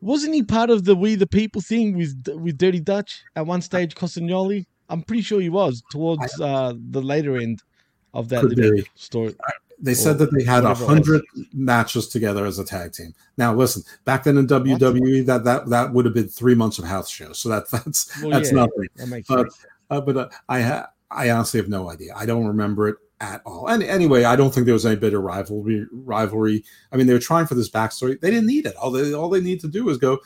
Wasn't 0.00 0.32
he 0.34 0.42
part 0.42 0.70
of 0.70 0.84
the 0.84 0.94
We 0.94 1.16
the 1.16 1.26
People 1.26 1.60
thing 1.60 1.96
with 1.96 2.28
with 2.40 2.56
Dirty 2.56 2.80
Dutch 2.80 3.24
at 3.36 3.46
one 3.46 3.62
stage? 3.62 3.94
Castagnoli. 3.94 4.66
I'm 4.88 5.02
pretty 5.02 5.22
sure 5.22 5.40
he 5.40 5.50
was 5.50 5.82
towards 5.90 6.40
uh, 6.40 6.72
the 6.90 7.02
later 7.02 7.36
end 7.36 7.62
of 8.14 8.28
that 8.30 8.84
story 8.94 9.34
they 9.80 9.94
said 9.94 10.18
that 10.18 10.32
they 10.32 10.44
had 10.44 10.64
a 10.64 10.74
hundred 10.74 11.22
matches 11.52 12.08
together 12.08 12.46
as 12.46 12.58
a 12.58 12.64
tag 12.64 12.92
team. 12.92 13.14
Now, 13.36 13.54
listen, 13.54 13.82
back 14.04 14.24
then 14.24 14.36
in 14.36 14.46
WWE, 14.46 15.24
that 15.26 15.44
that 15.44 15.68
that 15.68 15.92
would 15.92 16.04
have 16.04 16.14
been 16.14 16.28
three 16.28 16.54
months 16.54 16.78
of 16.78 16.84
house 16.84 17.08
shows. 17.08 17.38
So 17.38 17.48
that 17.48 17.70
that's 17.70 18.20
well, 18.20 18.30
that's 18.30 18.50
yeah, 18.50 18.56
nothing. 18.56 18.88
That 18.96 19.24
but 19.28 19.48
uh, 19.90 20.00
but 20.00 20.16
uh, 20.16 20.28
I 20.48 20.62
ha- 20.62 20.90
I 21.10 21.30
honestly 21.30 21.60
have 21.60 21.68
no 21.68 21.90
idea. 21.90 22.12
I 22.16 22.26
don't 22.26 22.46
remember 22.46 22.88
it 22.88 22.96
at 23.20 23.42
all. 23.44 23.68
And 23.68 23.82
anyway, 23.82 24.24
I 24.24 24.36
don't 24.36 24.52
think 24.52 24.66
there 24.66 24.74
was 24.74 24.86
any 24.86 24.96
bitter 24.96 25.20
rivalry. 25.20 25.86
Rivalry. 25.92 26.64
I 26.92 26.96
mean, 26.96 27.06
they 27.06 27.12
were 27.12 27.18
trying 27.18 27.46
for 27.46 27.54
this 27.54 27.70
backstory. 27.70 28.20
They 28.20 28.30
didn't 28.30 28.46
need 28.46 28.66
it. 28.66 28.76
All 28.76 28.90
they 28.90 29.12
all 29.12 29.28
they 29.28 29.40
need 29.40 29.60
to 29.60 29.68
do 29.68 29.88
is 29.88 29.98
go. 29.98 30.18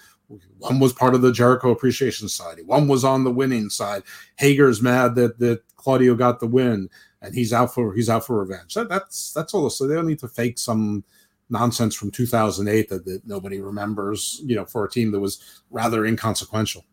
One 0.59 0.81
was 0.81 0.94
part 0.94 1.14
of 1.14 1.20
the 1.20 1.32
Jericho 1.32 1.70
Appreciation 1.70 2.28
Society. 2.28 2.62
One 2.62 2.89
was 2.89 3.05
on 3.05 3.24
the 3.24 3.31
winning 3.31 3.69
side. 3.69 4.02
Hager's 4.36 4.81
mad 4.81 5.14
that 5.16 5.39
that 5.39 5.62
Claudio 5.77 6.14
got 6.14 6.40
the 6.40 6.47
win 6.47 6.89
and 7.23 7.35
he's 7.35 7.52
out 7.52 7.73
for 7.73 7.94
he's 7.94 8.10
out 8.10 8.27
for 8.27 8.39
revenge. 8.39 8.74
That, 8.74 8.89
that's 8.89 9.32
that's 9.32 9.55
all. 9.55 9.70
So 9.70 9.86
they 9.86 9.94
don't 9.94 10.06
need 10.06 10.19
to 10.20 10.28
fake 10.28 10.59
some 10.59 11.05
nonsense 11.51 11.94
from 11.94 12.10
2008 12.10 12.89
that, 12.89 13.05
that 13.05 13.27
nobody 13.27 13.60
remembers. 13.60 14.40
You 14.44 14.56
know, 14.56 14.64
for 14.64 14.85
a 14.85 14.90
team 14.90 15.12
that 15.12 15.20
was 15.20 15.62
rather 15.70 16.05
inconsequential. 16.05 16.85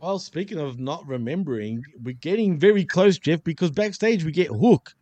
Well, 0.00 0.18
speaking 0.20 0.58
of 0.58 0.78
not 0.78 1.06
remembering, 1.08 1.82
we're 2.02 2.14
getting 2.14 2.58
very 2.58 2.84
close, 2.84 3.18
Jeff, 3.18 3.42
because 3.42 3.72
backstage 3.72 4.24
we 4.24 4.30
get 4.30 4.48
Hook, 4.48 4.94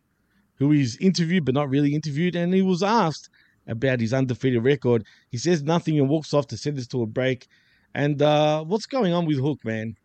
who 0.55 0.71
is 0.71 0.97
interviewed 0.97 1.45
but 1.45 1.53
not 1.53 1.69
really 1.69 1.93
interviewed, 1.93 2.35
and 2.35 2.53
he 2.53 2.63
was 2.63 2.81
asked 2.81 3.29
about 3.67 3.99
his 3.99 4.13
undefeated 4.13 4.63
record. 4.63 5.05
He 5.29 5.37
says 5.37 5.61
nothing 5.61 5.99
and 5.99 6.09
walks 6.09 6.33
off 6.33 6.47
to 6.47 6.57
send 6.57 6.79
us 6.79 6.87
to 6.87 7.03
a 7.03 7.05
break. 7.05 7.47
And 7.93 8.21
uh, 8.21 8.63
what's 8.63 8.87
going 8.87 9.13
on 9.13 9.25
with 9.25 9.39
Hook, 9.39 9.63
man? 9.63 9.95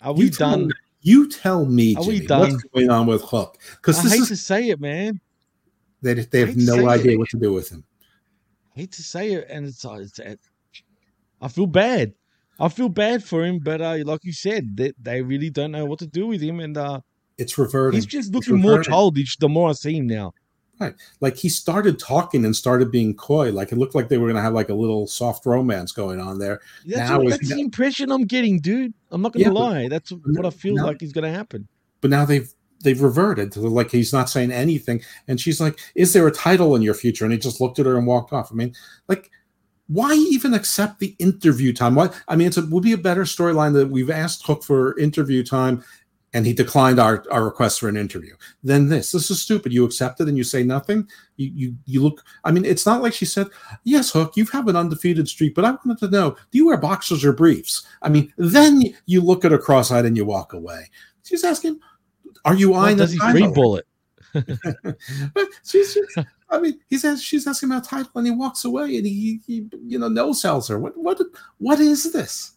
Are 0.00 0.12
we 0.12 0.30
done? 0.30 0.72
You 1.00 1.28
tell 1.28 1.66
me, 1.66 1.94
Are 1.96 2.02
Jimmy, 2.02 2.26
what's 2.26 2.62
going 2.74 2.90
on 2.90 3.06
with 3.06 3.22
Hook? 3.22 3.58
Because 3.76 4.04
I 4.04 4.08
hate 4.08 4.20
is, 4.22 4.28
to 4.28 4.36
say 4.36 4.70
it, 4.70 4.80
man. 4.80 5.20
They, 6.02 6.14
they 6.14 6.40
have 6.40 6.56
no 6.56 6.88
idea 6.88 7.12
it. 7.12 7.18
what 7.18 7.28
to 7.30 7.38
do 7.38 7.52
with 7.52 7.70
him. 7.70 7.84
I 8.74 8.80
hate 8.80 8.92
to 8.92 9.02
say 9.02 9.32
it, 9.34 9.46
and 9.48 9.66
it's, 9.66 9.84
uh, 9.84 9.98
it's 10.00 10.18
uh, 10.18 10.34
I 11.40 11.48
feel 11.48 11.66
bad. 11.66 12.14
I 12.60 12.68
feel 12.68 12.88
bad 12.88 13.24
for 13.24 13.44
him, 13.44 13.58
but 13.58 13.80
uh, 13.80 13.98
like 14.04 14.24
you 14.24 14.32
said, 14.32 14.76
they, 14.76 14.92
they 15.00 15.22
really 15.22 15.50
don't 15.50 15.72
know 15.72 15.86
what 15.86 15.98
to 16.00 16.06
do 16.06 16.26
with 16.26 16.40
him, 16.40 16.60
and 16.60 16.76
uh, 16.76 17.00
it's 17.38 17.58
reverting. 17.58 17.96
He's 17.98 18.06
just 18.06 18.32
looking 18.32 18.60
more 18.60 18.82
childish 18.82 19.36
the 19.38 19.48
more 19.48 19.70
I 19.70 19.72
see 19.72 19.96
him 19.96 20.06
now. 20.06 20.34
Right. 20.80 20.94
Like 21.20 21.36
he 21.36 21.48
started 21.48 21.98
talking 21.98 22.44
and 22.44 22.54
started 22.54 22.90
being 22.90 23.14
coy. 23.14 23.52
Like 23.52 23.70
it 23.70 23.78
looked 23.78 23.94
like 23.94 24.08
they 24.08 24.18
were 24.18 24.26
going 24.26 24.36
to 24.36 24.42
have 24.42 24.54
like 24.54 24.70
a 24.70 24.74
little 24.74 25.06
soft 25.06 25.46
romance 25.46 25.92
going 25.92 26.20
on 26.20 26.38
there. 26.38 26.60
That's, 26.84 27.10
now 27.10 27.20
what, 27.20 27.30
that's 27.30 27.48
the 27.48 27.60
impression 27.60 28.10
I'm 28.10 28.24
getting, 28.24 28.58
dude. 28.58 28.92
I'm 29.12 29.22
not 29.22 29.32
going 29.32 29.44
to 29.44 29.50
yeah, 29.50 29.56
lie. 29.56 29.82
But, 29.84 29.90
that's 29.90 30.10
what 30.10 30.44
I 30.44 30.50
feel 30.50 30.74
now, 30.74 30.86
like 30.86 31.02
is 31.02 31.12
going 31.12 31.24
to 31.24 31.30
happen. 31.30 31.68
But 32.00 32.10
now 32.10 32.24
they've 32.24 32.52
they've 32.82 33.00
reverted 33.00 33.52
to 33.52 33.60
like 33.60 33.90
he's 33.90 34.12
not 34.12 34.28
saying 34.28 34.50
anything. 34.50 35.02
And 35.28 35.40
she's 35.40 35.60
like, 35.60 35.78
"Is 35.94 36.12
there 36.12 36.26
a 36.26 36.32
title 36.32 36.74
in 36.74 36.82
your 36.82 36.94
future?" 36.94 37.24
And 37.24 37.32
he 37.32 37.38
just 37.38 37.60
looked 37.60 37.78
at 37.78 37.86
her 37.86 37.96
and 37.96 38.06
walked 38.06 38.32
off. 38.32 38.50
I 38.50 38.56
mean, 38.56 38.74
like, 39.08 39.30
why 39.88 40.14
even 40.14 40.54
accept 40.54 40.98
the 40.98 41.14
interview 41.18 41.72
time? 41.72 41.94
Why? 41.94 42.10
I 42.28 42.36
mean, 42.36 42.48
it's 42.48 42.56
a, 42.56 42.66
would 42.66 42.82
be 42.82 42.92
a 42.92 42.98
better 42.98 43.24
storyline 43.24 43.74
that 43.74 43.88
we've 43.90 44.10
asked 44.10 44.46
Hook 44.46 44.64
for 44.64 44.98
interview 44.98 45.44
time, 45.44 45.84
and 46.32 46.46
he 46.46 46.52
declined 46.52 46.98
our, 46.98 47.24
our 47.30 47.44
request 47.44 47.80
for 47.80 47.88
an 47.88 47.96
interview. 47.96 48.34
Then 48.62 48.88
this, 48.88 49.12
this 49.12 49.30
is 49.30 49.42
stupid. 49.42 49.72
You 49.72 49.84
accept 49.84 50.20
it 50.20 50.28
and 50.28 50.36
you 50.38 50.44
say 50.44 50.62
nothing. 50.62 51.06
You 51.36 51.50
you 51.54 51.76
you 51.84 52.02
look. 52.02 52.24
I 52.44 52.50
mean, 52.50 52.64
it's 52.64 52.86
not 52.86 53.02
like 53.02 53.12
she 53.12 53.26
said, 53.26 53.48
"Yes, 53.84 54.10
Hook, 54.10 54.36
you 54.36 54.46
have 54.46 54.68
an 54.68 54.76
undefeated 54.76 55.28
streak," 55.28 55.54
but 55.54 55.64
I 55.64 55.72
wanted 55.72 55.98
to 55.98 56.10
know, 56.10 56.30
do 56.50 56.58
you 56.58 56.66
wear 56.66 56.78
boxers 56.78 57.24
or 57.24 57.32
briefs? 57.32 57.86
I 58.02 58.08
mean, 58.08 58.32
then 58.38 58.82
you 59.06 59.20
look 59.20 59.44
at 59.44 59.52
her 59.52 59.58
cross-eyed 59.58 60.06
and 60.06 60.16
you 60.16 60.24
walk 60.24 60.54
away. 60.54 60.90
She's 61.24 61.44
asking, 61.44 61.78
"Are 62.44 62.54
you 62.54 62.74
eyeing 62.74 62.96
does 62.96 63.10
the 63.10 63.24
he 63.24 63.32
title?" 63.32 63.52
bullet? 63.52 63.86
But 64.34 65.46
she's, 65.64 65.92
she's- 65.92 66.24
I 66.50 66.60
mean, 66.60 66.78
he 66.88 66.98
says 66.98 67.22
she's 67.22 67.46
asking 67.46 67.70
about 67.70 67.84
title, 67.84 68.10
and 68.16 68.26
he 68.26 68.30
walks 68.32 68.64
away, 68.64 68.96
and 68.96 69.06
he, 69.06 69.40
he 69.46 69.66
you 69.86 69.98
know, 69.98 70.08
no 70.08 70.32
sells 70.32 70.68
her. 70.68 70.78
What, 70.78 70.96
what, 70.96 71.20
what 71.58 71.80
is 71.80 72.12
this? 72.12 72.52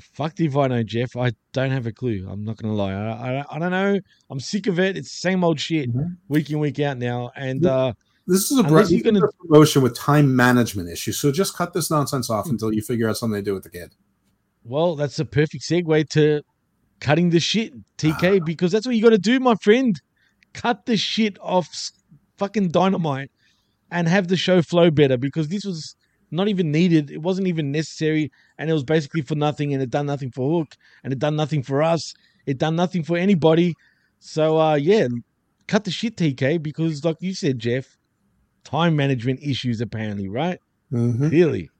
Fuck 0.00 0.38
if 0.40 0.56
I 0.56 0.66
know, 0.66 0.82
Jeff. 0.82 1.16
I 1.16 1.32
don't 1.52 1.70
have 1.70 1.86
a 1.86 1.92
clue. 1.92 2.26
I'm 2.30 2.44
not 2.44 2.56
gonna 2.58 2.74
lie. 2.74 2.92
I, 2.92 3.38
I, 3.38 3.44
I 3.50 3.58
don't 3.58 3.70
know. 3.70 3.98
I'm 4.28 4.40
sick 4.40 4.66
of 4.66 4.78
it. 4.78 4.98
It's 4.98 5.10
the 5.10 5.16
same 5.16 5.42
old 5.42 5.58
shit 5.58 5.88
week 6.28 6.50
in 6.50 6.58
week 6.58 6.78
out 6.80 6.98
now. 6.98 7.30
And 7.36 7.64
uh, 7.64 7.94
This 8.26 8.50
is 8.50 8.58
a, 8.58 8.62
bro- 8.64 8.82
you're 8.82 9.00
gonna 9.00 9.26
promotion 9.46 9.80
with 9.80 9.96
time 9.96 10.34
management 10.36 10.90
issues. 10.90 11.18
So 11.18 11.32
just 11.32 11.56
cut 11.56 11.72
this 11.72 11.90
nonsense 11.90 12.28
off 12.28 12.50
until 12.50 12.72
you 12.72 12.82
figure 12.82 13.08
out 13.08 13.16
something 13.16 13.42
to 13.42 13.42
do 13.42 13.54
with 13.54 13.62
the 13.62 13.70
kid. 13.70 13.94
Well, 14.62 14.94
that's 14.94 15.18
a 15.20 15.24
perfect 15.24 15.64
segue 15.64 16.08
to 16.10 16.42
cutting 17.00 17.30
the 17.30 17.40
shit, 17.40 17.72
TK, 17.96 18.44
because 18.44 18.70
that's 18.72 18.86
what 18.86 18.94
you 18.94 19.02
got 19.02 19.10
to 19.10 19.18
do, 19.18 19.40
my 19.40 19.54
friend. 19.62 19.98
Cut 20.52 20.84
the 20.84 20.96
shit 20.98 21.38
off 21.40 21.68
fucking 22.38 22.68
dynamite 22.68 23.30
and 23.90 24.08
have 24.08 24.28
the 24.28 24.36
show 24.36 24.62
flow 24.62 24.90
better 24.90 25.16
because 25.16 25.48
this 25.48 25.64
was 25.64 25.94
not 26.30 26.48
even 26.48 26.70
needed. 26.70 27.10
It 27.10 27.22
wasn't 27.22 27.48
even 27.48 27.72
necessary. 27.72 28.30
And 28.58 28.68
it 28.68 28.72
was 28.72 28.84
basically 28.84 29.22
for 29.22 29.34
nothing. 29.34 29.72
And 29.72 29.82
it 29.82 29.90
done 29.90 30.06
nothing 30.06 30.30
for 30.30 30.58
Hook 30.60 30.76
and 31.04 31.12
it 31.12 31.18
done 31.18 31.36
nothing 31.36 31.62
for 31.62 31.82
us. 31.82 32.14
It 32.46 32.58
done 32.58 32.76
nothing 32.76 33.02
for 33.02 33.16
anybody. 33.16 33.74
So, 34.20 34.58
uh, 34.60 34.74
yeah, 34.74 35.08
cut 35.66 35.84
the 35.84 35.90
shit, 35.90 36.16
TK, 36.16 36.62
because 36.62 37.04
like 37.04 37.16
you 37.20 37.34
said, 37.34 37.58
Jeff, 37.58 37.86
time 38.64 38.96
management 38.96 39.40
issues 39.42 39.80
apparently, 39.80 40.28
right? 40.28 40.58
Mhm. 40.92 41.28
Clearly 41.28 41.70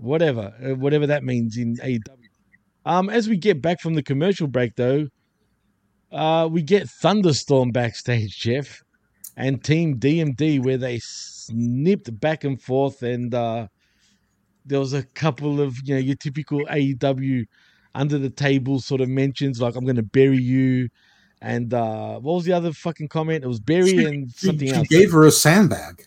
whatever, 0.00 0.54
uh, 0.64 0.74
whatever 0.74 1.06
that 1.06 1.24
means 1.24 1.56
in 1.56 1.76
AEW. 1.82 2.28
Um, 2.86 3.10
as 3.10 3.28
we 3.28 3.36
get 3.36 3.60
back 3.60 3.80
from 3.80 3.94
the 3.94 4.02
commercial 4.02 4.46
break, 4.46 4.74
though, 4.76 5.08
uh, 6.10 6.48
we 6.50 6.62
get 6.62 6.88
Thunderstorm 6.88 7.70
backstage, 7.70 8.38
Jeff, 8.40 8.82
and 9.36 9.62
Team 9.62 9.98
DMD, 9.98 10.62
where 10.64 10.78
they 10.78 10.98
snipped 11.00 12.18
back 12.20 12.44
and 12.44 12.60
forth, 12.60 13.02
and 13.02 13.34
uh, 13.34 13.66
there 14.66 14.80
was 14.80 14.92
a 14.92 15.02
couple 15.02 15.60
of 15.60 15.76
you 15.84 15.94
know 15.94 16.00
your 16.00 16.16
typical 16.16 16.60
AEW 16.66 17.46
under 17.94 18.18
the 18.18 18.30
table 18.30 18.80
sort 18.80 19.00
of 19.00 19.08
mentions, 19.08 19.60
like 19.60 19.74
"I'm 19.76 19.84
going 19.84 19.96
to 19.96 20.02
bury 20.02 20.38
you," 20.40 20.88
and 21.42 21.72
uh, 21.72 22.18
what 22.18 22.34
was 22.34 22.44
the 22.44 22.52
other 22.52 22.72
fucking 22.72 23.08
comment? 23.08 23.44
It 23.44 23.48
was 23.48 23.60
bury 23.60 23.88
She- 23.90 24.04
and 24.04 24.30
she- 24.36 24.46
something 24.48 24.68
she 24.68 24.74
else. 24.74 24.88
gave 24.88 25.12
her 25.12 25.26
a 25.26 25.30
sandbag. 25.32 26.04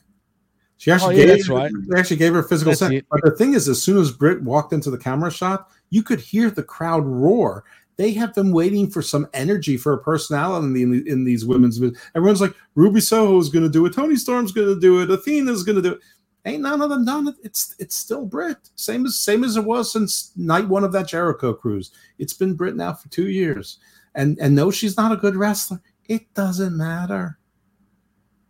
She 0.78 0.92
actually 0.92 1.16
Oh, 1.16 1.20
yeah, 1.20 1.26
gave, 1.28 1.38
that's 1.38 1.50
right. 1.50 1.72
They 1.88 1.98
actually 2.00 2.18
gave 2.18 2.34
her 2.34 2.40
a 2.40 2.44
physical 2.48 2.72
That's 2.72 2.80
sandbag. 2.80 3.00
it. 3.04 3.06
But 3.10 3.22
the 3.24 3.32
thing 3.32 3.54
is, 3.54 3.70
as 3.70 3.82
soon 3.82 3.98
as 3.98 4.12
Britt 4.12 4.42
walked 4.44 4.74
into 4.74 4.92
the 4.92 4.98
camera 4.98 5.32
shot, 5.32 5.70
you 5.92 6.04
could 6.04 6.20
hear 6.20 6.50
the 6.50 6.64
crowd 6.64 7.06
roar. 7.06 7.64
They 7.96 8.12
have 8.14 8.34
been 8.34 8.52
waiting 8.52 8.90
for 8.90 9.02
some 9.02 9.28
energy 9.34 9.78
for 9.78 9.94
a 9.94 10.02
personality 10.02 10.82
in, 10.82 10.92
the, 10.92 11.10
in 11.10 11.24
these 11.24 11.46
women's. 11.46 11.80
Everyone's 12.16 12.42
like, 12.42 12.56
Ruby 12.76 13.02
Soho 13.02 13.38
is 13.38 13.50
going 13.50 13.64
to 13.64 13.70
do 13.70 13.86
it. 13.86 13.94
Toni 13.94 14.16
Storm's 14.16 14.52
going 14.52 14.68
to 14.68 14.80
do 14.80 15.02
it. 15.02 15.12
Athena's 15.12 15.64
going 15.64 15.76
to 15.76 15.82
do 15.82 15.94
it. 15.94 16.00
Ain't 16.46 16.64
none 16.64 16.82
of 16.82 16.90
them 16.90 17.06
done 17.06 17.28
it. 17.30 17.36
It's 17.42 17.74
it's 17.80 17.96
still 17.96 18.26
Britt. 18.26 18.58
Same 18.76 19.06
as 19.06 19.18
same 19.18 19.46
as 19.46 19.56
it 19.56 19.64
was 19.64 19.94
since 19.94 20.34
night 20.36 20.68
one 20.68 20.84
of 20.84 20.92
that 20.92 21.08
Jericho 21.08 21.54
cruise. 21.54 21.92
It's 22.20 22.34
been 22.34 22.54
Britt 22.54 22.76
now 22.76 22.94
for 22.94 23.08
two 23.10 23.30
years. 23.30 23.80
And 24.16 24.38
and 24.42 24.54
no, 24.54 24.70
she's 24.70 24.98
not 24.98 25.14
a 25.14 25.18
good 25.18 25.36
wrestler. 25.38 25.82
It 26.06 26.34
doesn't 26.34 26.76
matter. 26.76 27.40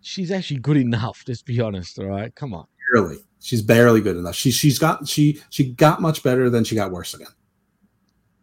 She's 0.02 0.32
actually 0.32 0.60
good 0.60 0.78
enough. 0.78 1.24
Let's 1.28 1.44
be 1.44 1.62
honest. 1.62 2.00
All 2.00 2.06
right, 2.08 2.34
come 2.34 2.54
on. 2.56 2.66
barely. 2.94 3.18
She's 3.40 3.62
barely 3.62 4.02
good 4.02 4.18
enough. 4.18 4.36
She 4.36 4.50
she's 4.50 4.80
got 4.80 5.08
she 5.08 5.40
she 5.50 5.72
got 5.74 6.02
much 6.02 6.24
better 6.24 6.50
than 6.50 6.64
she 6.64 6.76
got 6.76 6.92
worse 6.92 7.14
again. 7.14 7.28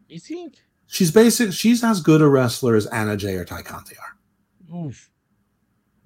You 0.09 0.21
think? 0.21 0.59
She's 0.91 1.11
basic. 1.13 1.53
She's 1.53 1.85
as 1.85 2.01
good 2.01 2.21
a 2.21 2.29
wrestler 2.29 2.75
as 2.75 2.87
Anna 2.87 3.17
Jay 3.17 3.37
or 3.37 3.45
Tay 3.45 3.63
Conti 3.63 3.95
are. 3.97 4.77
Oof. 4.77 5.09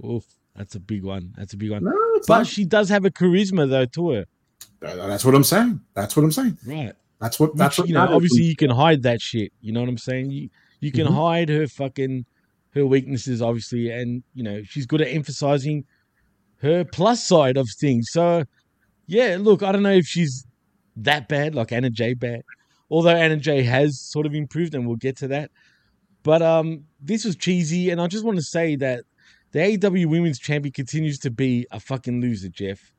Oof. 0.05 0.24
That's 0.55 0.74
a 0.74 0.81
big 0.81 1.02
one. 1.02 1.32
That's 1.36 1.55
a 1.55 1.56
big 1.56 1.70
one. 1.70 1.85
No, 1.85 1.93
but 2.28 2.39
not. 2.39 2.47
she 2.47 2.65
does 2.66 2.89
have 2.90 3.05
a 3.05 3.11
charisma 3.11 3.69
though 3.69 3.86
to 3.86 4.11
her. 4.11 4.24
That's 4.81 5.24
what 5.24 5.35
I'm 5.35 5.43
saying. 5.43 5.81
That's 5.94 6.15
what 6.16 6.23
I'm 6.24 6.32
saying. 6.32 6.59
Right. 6.66 6.93
That's 7.19 7.40
what 7.40 7.56
that's 7.56 7.78
Which, 7.78 7.85
what 7.85 7.89
you 7.89 7.94
know, 7.94 8.15
obviously 8.15 8.43
you 8.43 8.55
can 8.56 8.70
hide 8.70 9.02
that 9.05 9.20
shit. 9.23 9.52
You 9.62 9.73
know 9.73 9.81
what 9.81 9.89
I'm 9.89 9.98
saying? 9.98 10.31
You 10.31 10.51
you 10.81 10.93
can 10.93 11.06
Mhm. 11.06 11.15
hide 11.15 11.48
her 11.48 11.66
fucking 11.66 12.27
her 12.74 12.85
weaknesses, 12.85 13.40
obviously, 13.40 13.90
and 13.90 14.23
you 14.35 14.43
know, 14.43 14.62
she's 14.65 14.85
good 14.85 15.01
at 15.01 15.09
emphasizing 15.09 15.85
her 16.59 16.85
plus 16.85 17.24
side 17.24 17.56
of 17.56 17.66
things. 17.78 18.11
So 18.11 18.44
yeah, 19.06 19.39
look, 19.40 19.62
I 19.62 19.73
don't 19.73 19.82
know 19.82 19.93
if 19.93 20.06
she's 20.06 20.47
that 20.97 21.28
bad, 21.28 21.55
like 21.55 21.73
Anna 21.73 21.89
Jay 21.90 22.12
bad. 22.15 22.43
Although 22.90 23.11
Anna 23.16 23.36
Jay 23.36 23.62
has 23.62 24.01
sort 24.01 24.27
of 24.27 24.35
improved, 24.35 24.74
and 24.74 24.86
we'll 24.86 24.97
get 24.97 25.16
to 25.19 25.28
that. 25.28 25.51
But 26.23 26.43
um, 26.43 26.85
this 27.01 27.24
was 27.24 27.36
cheesy, 27.36 27.90
and 27.90 28.01
I 28.01 28.06
just 28.06 28.24
want 28.24 28.36
to 28.36 28.43
say 28.43 28.77
that 28.77 29.05
the 29.52 29.59
AEW 29.61 30.06
Women's 30.06 30.39
Champion 30.39 30.73
continues 30.73 31.19
to 31.20 31.31
be 31.31 31.66
a 31.70 31.78
fucking 31.81 32.20
loser, 32.20 32.48
Jeff. 32.48 32.93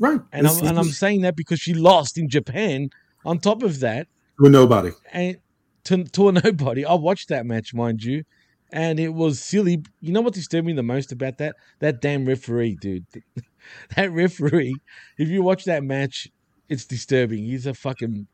Right. 0.00 0.20
And 0.32 0.46
This- 0.46 0.60
I'm, 0.60 0.66
and 0.68 0.78
I'm 0.78 0.90
saying 0.90 1.22
that 1.22 1.36
because 1.36 1.60
she 1.60 1.74
lost 1.74 2.18
in 2.18 2.28
Japan. 2.28 2.90
On 3.24 3.38
top 3.38 3.62
of 3.64 3.80
that, 3.80 4.06
with 4.38 4.52
nobody. 4.52 4.90
and 5.12 5.38
to, 5.84 6.04
to 6.04 6.28
a 6.28 6.32
nobody. 6.44 6.84
I 6.84 6.94
watched 6.94 7.28
that 7.30 7.44
match, 7.44 7.74
mind 7.74 8.02
you, 8.04 8.22
and 8.70 9.00
it 9.00 9.08
was 9.12 9.40
silly. 9.42 9.82
You 10.00 10.12
know 10.12 10.20
what 10.20 10.34
disturbed 10.34 10.66
me 10.66 10.72
the 10.72 10.84
most 10.84 11.10
about 11.12 11.38
that? 11.38 11.56
That 11.80 12.00
damn 12.00 12.24
referee, 12.26 12.76
dude. 12.80 13.04
that 13.96 14.12
referee. 14.12 14.76
If 15.18 15.28
you 15.28 15.42
watch 15.42 15.64
that 15.64 15.82
match, 15.82 16.28
it's 16.68 16.84
disturbing. 16.86 17.44
He's 17.44 17.66
a 17.66 17.74
fucking, 17.74 18.28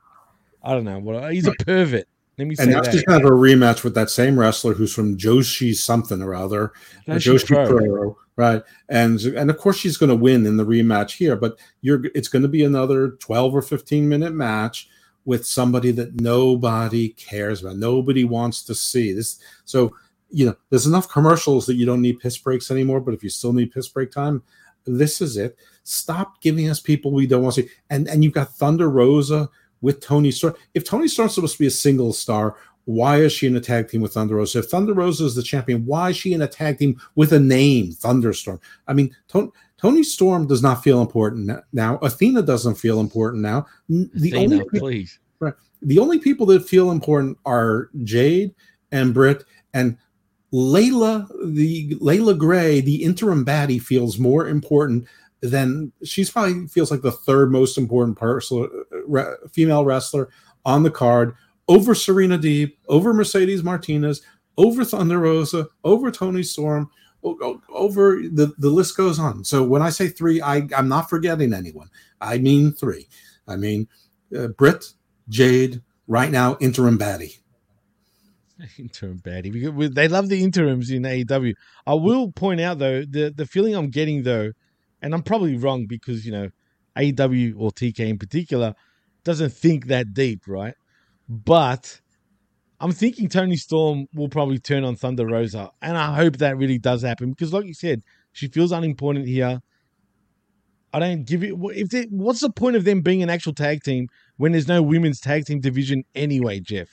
I 0.64 0.72
don't 0.72 0.84
know 0.84 0.98
what. 0.98 1.32
He's 1.32 1.46
a 1.46 1.52
pervert. 1.52 2.06
Let 2.36 2.48
me 2.48 2.56
say 2.56 2.64
And 2.64 2.72
now 2.72 2.80
that. 2.80 2.92
she's 2.92 3.04
gonna 3.04 3.20
have 3.20 3.28
a 3.28 3.34
rematch 3.34 3.84
with 3.84 3.94
that 3.94 4.10
same 4.10 4.38
wrestler 4.38 4.74
who's 4.74 4.92
from 4.92 5.16
Joshi 5.16 5.74
something 5.74 6.20
or 6.20 6.34
other, 6.34 6.72
or 7.06 7.14
Joshi 7.16 7.44
Joshi 7.44 7.66
Pro. 7.66 7.78
Pro, 7.78 8.18
right? 8.36 8.62
And 8.88 9.20
and 9.20 9.50
of 9.50 9.58
course 9.58 9.76
she's 9.76 9.96
going 9.96 10.10
to 10.10 10.16
win 10.16 10.44
in 10.44 10.56
the 10.56 10.66
rematch 10.66 11.16
here, 11.16 11.36
but 11.36 11.58
you're 11.82 12.02
it's 12.14 12.28
going 12.28 12.42
to 12.42 12.48
be 12.48 12.64
another 12.64 13.12
twelve 13.12 13.54
or 13.54 13.62
fifteen 13.62 14.08
minute 14.08 14.32
match 14.34 14.88
with 15.24 15.46
somebody 15.46 15.90
that 15.92 16.20
nobody 16.20 17.10
cares 17.10 17.62
about, 17.62 17.76
nobody 17.76 18.24
wants 18.24 18.62
to 18.64 18.74
see 18.74 19.12
this. 19.12 19.38
So 19.64 19.94
you 20.30 20.46
know, 20.46 20.56
there's 20.70 20.86
enough 20.86 21.08
commercials 21.08 21.66
that 21.66 21.74
you 21.74 21.86
don't 21.86 22.02
need 22.02 22.18
piss 22.18 22.36
breaks 22.36 22.72
anymore. 22.72 23.00
But 23.00 23.14
if 23.14 23.22
you 23.22 23.30
still 23.30 23.52
need 23.52 23.70
piss 23.70 23.88
break 23.88 24.10
time, 24.10 24.42
this 24.84 25.20
is 25.20 25.36
it. 25.36 25.56
Stop 25.84 26.40
giving 26.40 26.68
us 26.68 26.80
people 26.80 27.12
we 27.12 27.28
don't 27.28 27.42
want 27.42 27.54
to 27.54 27.62
see. 27.62 27.68
And 27.90 28.08
and 28.08 28.24
you've 28.24 28.32
got 28.32 28.52
Thunder 28.54 28.90
Rosa 28.90 29.48
with 29.84 30.00
Toni 30.00 30.30
Storm. 30.30 30.54
If 30.72 30.84
Toni 30.84 31.06
Storm's 31.06 31.34
supposed 31.34 31.52
to 31.52 31.62
be 31.62 31.66
a 31.66 31.70
single 31.70 32.12
star, 32.12 32.56
why 32.86 33.18
is 33.18 33.32
she 33.32 33.46
in 33.46 33.56
a 33.56 33.60
tag 33.60 33.88
team 33.88 34.00
with 34.00 34.14
Thunder 34.14 34.36
Rosa? 34.36 34.58
If 34.58 34.66
Thunder 34.66 34.94
Rosa 34.94 35.24
is 35.24 35.34
the 35.34 35.42
champion, 35.42 35.84
why 35.86 36.10
is 36.10 36.16
she 36.16 36.32
in 36.32 36.42
a 36.42 36.48
tag 36.48 36.78
team 36.78 37.00
with 37.14 37.32
a 37.32 37.40
name, 37.40 37.92
Thunderstorm? 37.92 38.60
I 38.88 38.94
mean, 38.94 39.14
Toni, 39.28 39.50
Toni 39.76 40.02
Storm 40.02 40.46
does 40.46 40.62
not 40.62 40.82
feel 40.82 41.00
important 41.00 41.50
now. 41.72 41.98
Athena 41.98 42.42
doesn't 42.42 42.76
feel 42.76 43.00
important 43.00 43.42
now. 43.42 43.66
The 43.88 44.08
Athena, 44.16 44.38
only 44.38 44.68
peop- 44.70 44.80
please. 44.80 45.18
right, 45.40 45.54
the 45.82 45.98
only 45.98 46.18
people 46.18 46.46
that 46.46 46.68
feel 46.68 46.90
important 46.90 47.38
are 47.44 47.90
Jade 48.02 48.54
and 48.90 49.12
Britt 49.12 49.44
and 49.74 49.98
Leila. 50.50 51.28
The 51.44 51.96
Leila 52.00 52.34
Grey, 52.34 52.80
the 52.80 53.02
interim 53.02 53.44
baddie, 53.44 53.80
feels 53.80 54.18
more 54.18 54.48
important 54.48 55.06
than 55.48 55.92
she's 56.04 56.30
probably 56.30 56.66
feels 56.68 56.90
like 56.90 57.02
the 57.02 57.12
third 57.12 57.52
most 57.52 57.76
important 57.78 58.18
person, 58.18 58.68
re, 59.06 59.24
female 59.52 59.84
wrestler 59.84 60.28
on 60.64 60.82
the 60.82 60.90
card 60.90 61.34
over 61.68 61.94
Serena 61.94 62.38
Deeb, 62.38 62.72
over 62.88 63.12
Mercedes 63.12 63.62
Martinez, 63.62 64.22
over 64.56 64.84
Thunder 64.84 65.18
Rosa, 65.18 65.68
over 65.82 66.10
Toni 66.10 66.42
Storm, 66.42 66.90
over 67.22 68.20
the, 68.20 68.52
the 68.58 68.68
list 68.68 68.96
goes 68.96 69.18
on. 69.18 69.44
So 69.44 69.62
when 69.62 69.82
I 69.82 69.90
say 69.90 70.08
three, 70.08 70.42
I, 70.42 70.68
I'm 70.76 70.88
not 70.88 71.08
forgetting 71.08 71.54
anyone. 71.54 71.88
I 72.20 72.38
mean 72.38 72.72
three. 72.72 73.08
I 73.48 73.56
mean 73.56 73.88
uh, 74.36 74.48
Britt, 74.48 74.92
Jade, 75.28 75.82
right 76.06 76.30
now, 76.30 76.56
interim 76.60 76.98
baddie. 76.98 77.38
interim 78.78 79.20
baddie. 79.20 79.94
They 79.94 80.08
love 80.08 80.28
the 80.28 80.42
interims 80.42 80.90
in 80.90 81.02
AEW. 81.02 81.54
I 81.86 81.94
will 81.94 82.30
point 82.32 82.60
out 82.60 82.78
though 82.78 83.04
the 83.04 83.32
the 83.34 83.46
feeling 83.46 83.74
I'm 83.74 83.90
getting 83.90 84.22
though, 84.22 84.52
and 85.04 85.14
I'm 85.14 85.22
probably 85.22 85.56
wrong 85.58 85.84
because 85.86 86.24
you 86.24 86.32
know 86.32 86.48
AW 86.96 87.62
or 87.62 87.70
TK 87.70 88.00
in 88.00 88.18
particular 88.18 88.74
doesn't 89.22 89.50
think 89.50 89.86
that 89.86 90.14
deep, 90.14 90.44
right? 90.46 90.74
But 91.28 92.00
I'm 92.80 92.92
thinking 92.92 93.28
Toni 93.28 93.56
Storm 93.56 94.06
will 94.14 94.28
probably 94.28 94.58
turn 94.58 94.82
on 94.82 94.96
Thunder 94.96 95.26
Rosa, 95.26 95.70
and 95.82 95.96
I 95.96 96.14
hope 96.14 96.38
that 96.38 96.56
really 96.56 96.78
does 96.78 97.02
happen 97.02 97.30
because, 97.30 97.52
like 97.52 97.66
you 97.66 97.74
said, 97.74 98.02
she 98.32 98.48
feels 98.48 98.72
unimportant 98.72 99.28
here. 99.28 99.60
I 100.94 101.00
don't 101.00 101.24
give 101.24 101.44
it. 101.44 101.52
If 101.54 101.90
they, 101.90 102.04
what's 102.04 102.40
the 102.40 102.50
point 102.50 102.76
of 102.76 102.84
them 102.84 103.02
being 103.02 103.22
an 103.22 103.28
actual 103.28 103.52
tag 103.52 103.82
team 103.82 104.08
when 104.38 104.52
there's 104.52 104.68
no 104.68 104.82
women's 104.82 105.20
tag 105.20 105.44
team 105.44 105.60
division 105.60 106.04
anyway, 106.14 106.60
Jeff? 106.60 106.88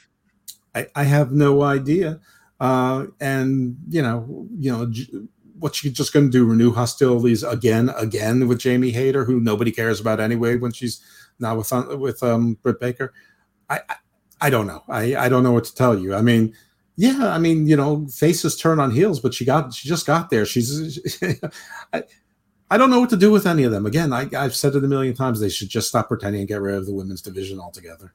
I, 0.76 0.88
I 0.96 1.04
have 1.04 1.32
no 1.32 1.62
idea. 1.62 2.20
Uh, 2.60 3.08
and 3.20 3.78
you 3.90 4.02
know, 4.02 4.48
you 4.58 4.72
know, 4.72 4.92
what 5.62 5.84
you 5.84 5.92
just 5.92 6.12
going 6.12 6.26
to 6.26 6.32
do? 6.32 6.44
Renew 6.44 6.74
hostilities 6.74 7.44
again, 7.44 7.90
again 7.96 8.48
with 8.48 8.60
Jamie 8.60 8.92
Hayter, 8.92 9.26
who 9.26 9.40
nobody 9.40 9.72
cares 9.72 10.00
about 10.00 10.20
anyway 10.20 10.58
when 10.58 10.72
she's 10.72 11.02
now 11.40 11.56
with 11.56 11.72
uh, 11.72 11.98
with 11.98 12.24
um, 12.24 12.56
Britt 12.64 12.80
Baker. 12.80 13.14
I, 13.70 13.80
I 13.88 13.96
I 14.42 14.50
don't 14.50 14.68
know. 14.68 14.84
I 14.90 15.16
I 15.16 15.30
don't 15.30 15.44
know 15.44 15.52
what 15.52 15.66
to 15.66 15.76
tell 15.76 15.98
you. 15.98 16.16
I 16.16 16.22
mean, 16.22 16.56
yeah, 16.96 17.32
I 17.32 17.38
mean, 17.38 17.68
you 17.68 17.76
know, 17.76 18.08
faces 18.08 18.58
turn 18.58 18.80
on 18.80 18.92
heels, 18.92 19.20
but 19.20 19.36
she 19.36 19.46
got 19.46 19.74
she 19.74 19.88
just 19.88 20.08
got 20.08 20.32
there. 20.32 20.46
She's 20.46 21.00
I, 21.94 22.04
I 22.72 22.78
don't 22.78 22.90
know 22.90 23.00
what 23.00 23.12
to 23.12 23.18
do 23.18 23.32
with 23.32 23.46
any 23.46 23.64
of 23.64 23.72
them. 23.72 23.86
Again, 23.86 24.12
I, 24.14 24.28
I've 24.36 24.56
said 24.56 24.76
it 24.76 24.84
a 24.84 24.88
million 24.88 25.14
times. 25.14 25.40
They 25.40 25.50
should 25.50 25.70
just 25.70 25.90
stop 25.90 26.08
pretending 26.08 26.42
and 26.42 26.48
get 26.48 26.62
rid 26.62 26.76
of 26.76 26.88
the 26.88 26.94
women's 26.94 27.22
division 27.22 27.60
altogether. 27.60 28.14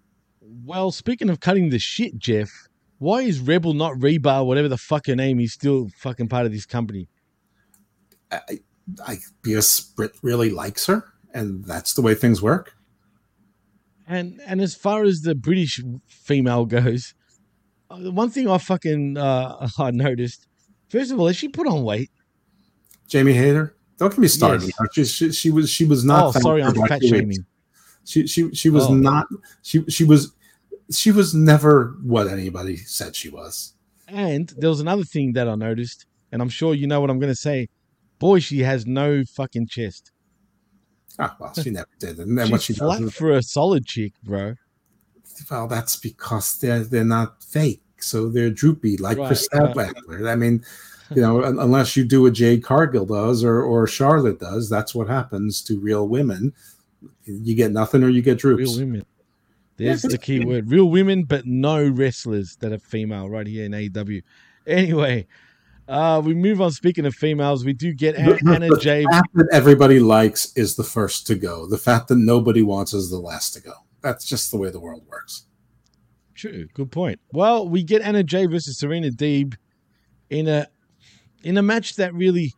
Well, 0.64 0.90
speaking 0.90 1.30
of 1.30 1.38
cutting 1.38 1.70
the 1.70 1.78
shit, 1.78 2.18
Jeff, 2.18 2.50
why 2.98 3.20
is 3.20 3.38
Rebel 3.38 3.74
not 3.74 3.92
Rebar, 3.92 4.46
whatever 4.46 4.68
the 4.68 4.78
fuck 4.78 5.06
her 5.06 5.14
name 5.14 5.38
is, 5.38 5.52
still 5.52 5.88
fucking 5.98 6.28
part 6.28 6.46
of 6.46 6.52
this 6.52 6.66
company? 6.66 7.08
I, 8.30 8.40
I 9.06 9.18
because 9.42 9.80
Britt 9.96 10.12
really 10.22 10.50
likes 10.50 10.86
her, 10.86 11.04
and 11.34 11.64
that's 11.64 11.94
the 11.94 12.02
way 12.02 12.14
things 12.14 12.40
work. 12.42 12.74
And 14.06 14.40
and 14.46 14.60
as 14.60 14.74
far 14.74 15.04
as 15.04 15.22
the 15.22 15.34
British 15.34 15.80
female 16.06 16.64
goes, 16.66 17.14
uh, 17.90 17.98
the 18.00 18.12
one 18.12 18.30
thing 18.30 18.48
I 18.48 18.58
fucking 18.58 19.16
uh, 19.16 19.68
I 19.78 19.90
noticed, 19.90 20.46
first 20.88 21.10
of 21.10 21.18
all, 21.20 21.28
is 21.28 21.36
she 21.36 21.48
put 21.48 21.66
on 21.66 21.82
weight? 21.84 22.10
Jamie 23.08 23.34
Hayter, 23.34 23.76
don't 23.98 24.10
get 24.10 24.18
me 24.18 24.28
started. 24.28 24.62
Yes. 24.68 24.88
She, 24.92 25.04
she, 25.04 25.32
she 25.32 25.50
was 25.50 25.70
she 25.70 25.84
was 25.84 26.04
not. 26.04 26.36
Oh, 26.36 26.40
sorry, 26.40 26.62
I'm 26.62 26.74
fat 26.74 27.02
shaming. 27.02 27.44
She 28.04 28.26
she 28.26 28.52
she 28.54 28.70
was 28.70 28.84
Oh. 28.86 28.94
not. 28.94 29.26
She 29.62 29.84
she 29.88 30.04
was 30.04 30.32
she 30.90 31.10
was 31.10 31.34
never 31.34 31.96
what 32.02 32.28
anybody 32.28 32.76
said 32.76 33.16
she 33.16 33.28
was. 33.28 33.72
And 34.08 34.48
there 34.56 34.70
was 34.70 34.78
another 34.80 35.02
thing 35.02 35.32
that 35.32 35.48
I 35.48 35.56
noticed, 35.56 36.06
and 36.30 36.40
I'm 36.40 36.48
sure 36.48 36.74
you 36.74 36.86
know 36.86 37.00
what 37.00 37.10
I'm 37.10 37.18
going 37.18 37.32
to 37.32 37.40
say. 37.40 37.68
Boy, 38.18 38.40
she 38.40 38.60
has 38.60 38.86
no 38.86 39.24
fucking 39.24 39.68
chest. 39.68 40.12
Ah, 41.18 41.36
well, 41.38 41.52
she 41.54 41.70
never 41.70 41.88
did. 41.98 42.18
And 42.18 42.36
then 42.38 42.50
what 42.50 42.62
she 42.62 42.74
flat 42.74 43.00
does, 43.00 43.14
for 43.14 43.32
a 43.32 43.42
solid 43.42 43.86
chick, 43.86 44.12
bro. 44.22 44.54
well, 45.50 45.66
that's 45.66 45.96
because 45.96 46.58
they're 46.58 46.80
they're 46.84 47.04
not 47.04 47.42
fake, 47.42 47.82
so 47.98 48.28
they're 48.28 48.50
droopy 48.50 48.96
like 48.98 49.18
Right, 49.18 49.28
Kris 49.28 49.48
right. 49.52 49.74
Statlander. 49.74 50.30
I 50.30 50.34
mean, 50.34 50.64
you 51.14 51.22
know, 51.22 51.42
un- 51.42 51.58
unless 51.58 51.96
you 51.96 52.04
do 52.04 52.22
what 52.22 52.34
Jade 52.34 52.62
Cargill 52.62 53.06
does 53.06 53.44
or 53.44 53.62
or 53.62 53.86
Charlotte 53.86 54.40
does, 54.40 54.68
that's 54.68 54.94
what 54.94 55.08
happens 55.08 55.62
to 55.62 55.78
real 55.80 56.06
women. 56.08 56.52
You 57.24 57.54
get 57.54 57.72
nothing 57.72 58.02
or 58.02 58.08
you 58.08 58.22
get 58.22 58.38
droops. 58.38 58.76
Real 58.76 58.86
women. 58.86 59.06
There's 59.78 60.02
the 60.02 60.18
key 60.18 60.44
word. 60.44 60.70
Real 60.70 60.88
women, 60.88 61.24
but 61.24 61.44
no 61.46 61.86
wrestlers 61.86 62.56
that 62.56 62.72
are 62.72 62.78
female 62.78 63.28
right 63.28 63.46
here 63.46 63.66
in 63.66 63.72
AEW. 63.72 64.22
Anyway, 64.66 65.26
uh, 65.88 66.20
we 66.24 66.34
move 66.34 66.60
on. 66.60 66.70
Speaking 66.70 67.06
of 67.06 67.14
females, 67.14 67.64
we 67.64 67.72
do 67.72 67.92
get 67.92 68.16
The- 68.16 68.32
An- 68.34 68.44
the- 68.44 68.54
Anna 68.54 68.68
the 68.68 69.06
fact 69.10 69.28
that 69.34 69.48
everybody 69.52 70.00
likes 70.00 70.52
is 70.56 70.76
the 70.76 70.84
first 70.84 71.26
to 71.28 71.34
go. 71.34 71.66
The 71.66 71.78
fact 71.78 72.08
that 72.08 72.16
nobody 72.16 72.62
wants 72.62 72.92
is 72.92 73.10
the 73.10 73.18
last 73.18 73.54
to 73.54 73.60
go. 73.60 73.72
That's 74.02 74.24
just 74.24 74.50
the 74.50 74.56
way 74.56 74.70
the 74.70 74.80
world 74.80 75.04
works. 75.08 75.46
True, 76.34 76.68
good 76.74 76.92
point. 76.92 77.18
Well, 77.32 77.68
we 77.68 77.82
get 77.82 78.02
Anna 78.02 78.22
J 78.22 78.46
versus 78.46 78.78
Serena 78.78 79.10
Deeb 79.10 79.54
in 80.28 80.48
a 80.48 80.66
in 81.42 81.56
a 81.56 81.62
match 81.62 81.96
that 81.96 82.12
really 82.14 82.52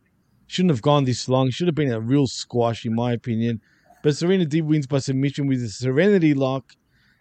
shouldn't 0.47 0.71
have 0.73 0.83
gone 0.83 1.05
this 1.05 1.29
long. 1.29 1.51
Should 1.51 1.69
have 1.69 1.75
been 1.77 1.93
a 1.93 2.01
real 2.01 2.27
squash, 2.27 2.85
in 2.85 2.95
my 2.95 3.13
opinion. 3.13 3.61
But 4.03 4.17
Serena 4.17 4.47
Deeb 4.47 4.63
wins 4.65 4.87
by 4.87 4.99
submission 4.99 5.47
with 5.47 5.63
a 5.63 5.69
Serenity 5.69 6.35
Lock. 6.35 6.73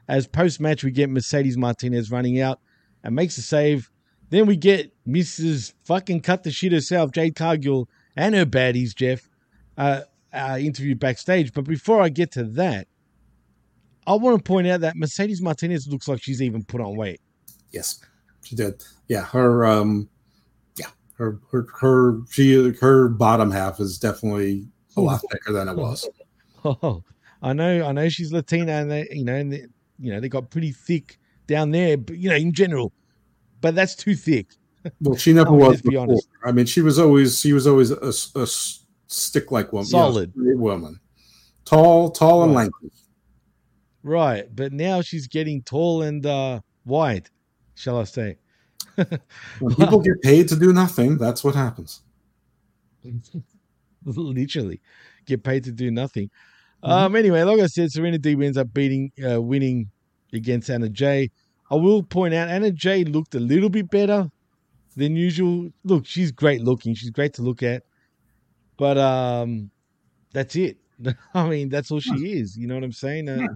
As 0.07 0.25
post 0.25 0.59
match, 0.61 0.83
we 0.83 0.91
get 0.91 1.09
Mercedes 1.09 1.57
Martinez 1.57 2.09
running 2.11 2.39
out 2.39 2.59
and 3.03 3.13
makes 3.13 3.37
a 3.37 3.41
save. 3.41 3.91
Then 4.29 4.45
we 4.45 4.57
get 4.57 4.91
Mrs. 5.07 5.73
Fucking 5.85 6.21
cut 6.21 6.43
the 6.43 6.51
shit 6.51 6.71
herself, 6.71 7.11
Jade 7.11 7.35
Cargill, 7.35 7.87
and 8.15 8.35
her 8.35 8.45
baddies, 8.45 8.93
Jeff, 8.93 9.29
uh, 9.77 10.01
uh, 10.33 10.57
interviewed 10.59 10.99
backstage. 10.99 11.53
But 11.53 11.63
before 11.63 12.01
I 12.01 12.09
get 12.09 12.31
to 12.33 12.43
that, 12.43 12.87
I 14.05 14.13
want 14.15 14.37
to 14.37 14.43
point 14.43 14.67
out 14.67 14.81
that 14.81 14.95
Mercedes 14.95 15.41
Martinez 15.41 15.87
looks 15.87 16.07
like 16.07 16.21
she's 16.21 16.41
even 16.41 16.63
put 16.63 16.81
on 16.81 16.95
weight. 16.95 17.21
Yes, 17.71 17.99
she 18.43 18.55
did. 18.55 18.83
Yeah, 19.07 19.23
her 19.23 19.65
um, 19.65 20.09
yeah, 20.77 20.87
her 21.17 21.39
her 21.51 21.67
her 21.79 22.19
she 22.29 22.71
her 22.79 23.09
bottom 23.09 23.51
half 23.51 23.79
is 23.79 23.97
definitely 23.99 24.65
a 24.95 25.01
lot 25.01 25.21
thicker 25.31 25.51
than 25.51 25.67
it 25.67 25.75
was. 25.75 26.07
Oh, 26.63 27.03
I 27.41 27.53
know, 27.53 27.85
I 27.85 27.91
know 27.91 28.09
she's 28.09 28.31
Latina, 28.31 28.73
and 28.73 28.91
they, 28.91 29.07
you 29.11 29.23
know, 29.23 29.35
and 29.35 29.53
they, 29.53 29.65
you 29.99 30.11
know, 30.11 30.19
they 30.19 30.29
got 30.29 30.49
pretty 30.49 30.71
thick 30.71 31.19
down 31.45 31.71
there, 31.71 31.97
but 31.97 32.17
you 32.17 32.29
know, 32.29 32.35
in 32.35 32.53
general, 32.53 32.91
but 33.61 33.75
that's 33.75 33.95
too 33.95 34.15
thick. 34.15 34.47
Well, 35.01 35.17
she 35.17 35.33
never 35.33 35.51
was 35.51 35.81
before. 35.81 36.01
honest. 36.03 36.27
I 36.45 36.51
mean, 36.51 36.65
she 36.65 36.81
was 36.81 36.97
always 36.99 37.39
she 37.39 37.53
was 37.53 37.67
always 37.67 37.91
a 37.91 38.47
stick 39.07 39.51
like 39.51 39.73
woman, 39.73 39.87
you 39.87 39.93
know, 39.97 40.11
Solid. 40.11 40.33
woman, 40.35 40.99
tall, 41.65 42.09
tall 42.11 42.43
and 42.43 42.55
Right. 42.55 42.71
lanky. 42.81 42.93
Right, 44.03 44.55
but 44.55 44.71
now 44.71 45.01
she's 45.01 45.27
getting 45.27 45.61
tall 45.63 46.03
and 46.03 46.25
uh, 46.25 46.61
wide, 46.85 47.29
shall 47.75 47.99
I 47.99 48.05
say? 48.05 48.37
When 49.59 49.75
people 49.75 49.99
get 49.99 50.21
paid 50.21 50.47
to 50.49 50.55
do 50.55 50.71
nothing, 50.71 51.17
that's 51.17 51.43
what 51.43 51.55
happens. 51.55 52.01
literally 54.05 54.81
get 55.25 55.43
paid 55.43 55.63
to 55.65 55.71
do 55.71 55.91
nothing. 55.91 56.29
Mm-hmm. 56.83 56.91
Um, 56.91 57.15
anyway, 57.15 57.43
like 57.43 57.59
I 57.59 57.67
said, 57.67 57.91
Serena 57.91 58.17
Deeb 58.17 58.43
ends 58.43 58.57
up 58.57 58.73
beating, 58.73 59.11
uh, 59.29 59.41
winning 59.41 59.89
against 60.33 60.69
Anna 60.69 60.89
Jay. 60.89 61.29
I 61.69 61.75
will 61.75 62.03
point 62.03 62.33
out 62.33 62.49
Anna 62.49 62.71
Jay 62.71 63.03
looked 63.03 63.35
a 63.35 63.39
little 63.39 63.69
bit 63.69 63.89
better 63.89 64.29
than 64.95 65.15
usual. 65.15 65.69
Look, 65.83 66.05
she's 66.05 66.31
great 66.31 66.61
looking. 66.61 66.93
She's 66.93 67.09
great 67.09 67.33
to 67.35 67.41
look 67.41 67.61
at, 67.63 67.83
but 68.77 68.97
um, 68.97 69.69
that's 70.33 70.55
it. 70.55 70.77
I 71.33 71.47
mean, 71.47 71.69
that's 71.69 71.91
all 71.91 71.99
she 71.99 72.33
is. 72.33 72.57
You 72.57 72.67
know 72.67 72.75
what 72.75 72.83
I'm 72.83 72.91
saying? 72.91 73.29
Uh, 73.29 73.47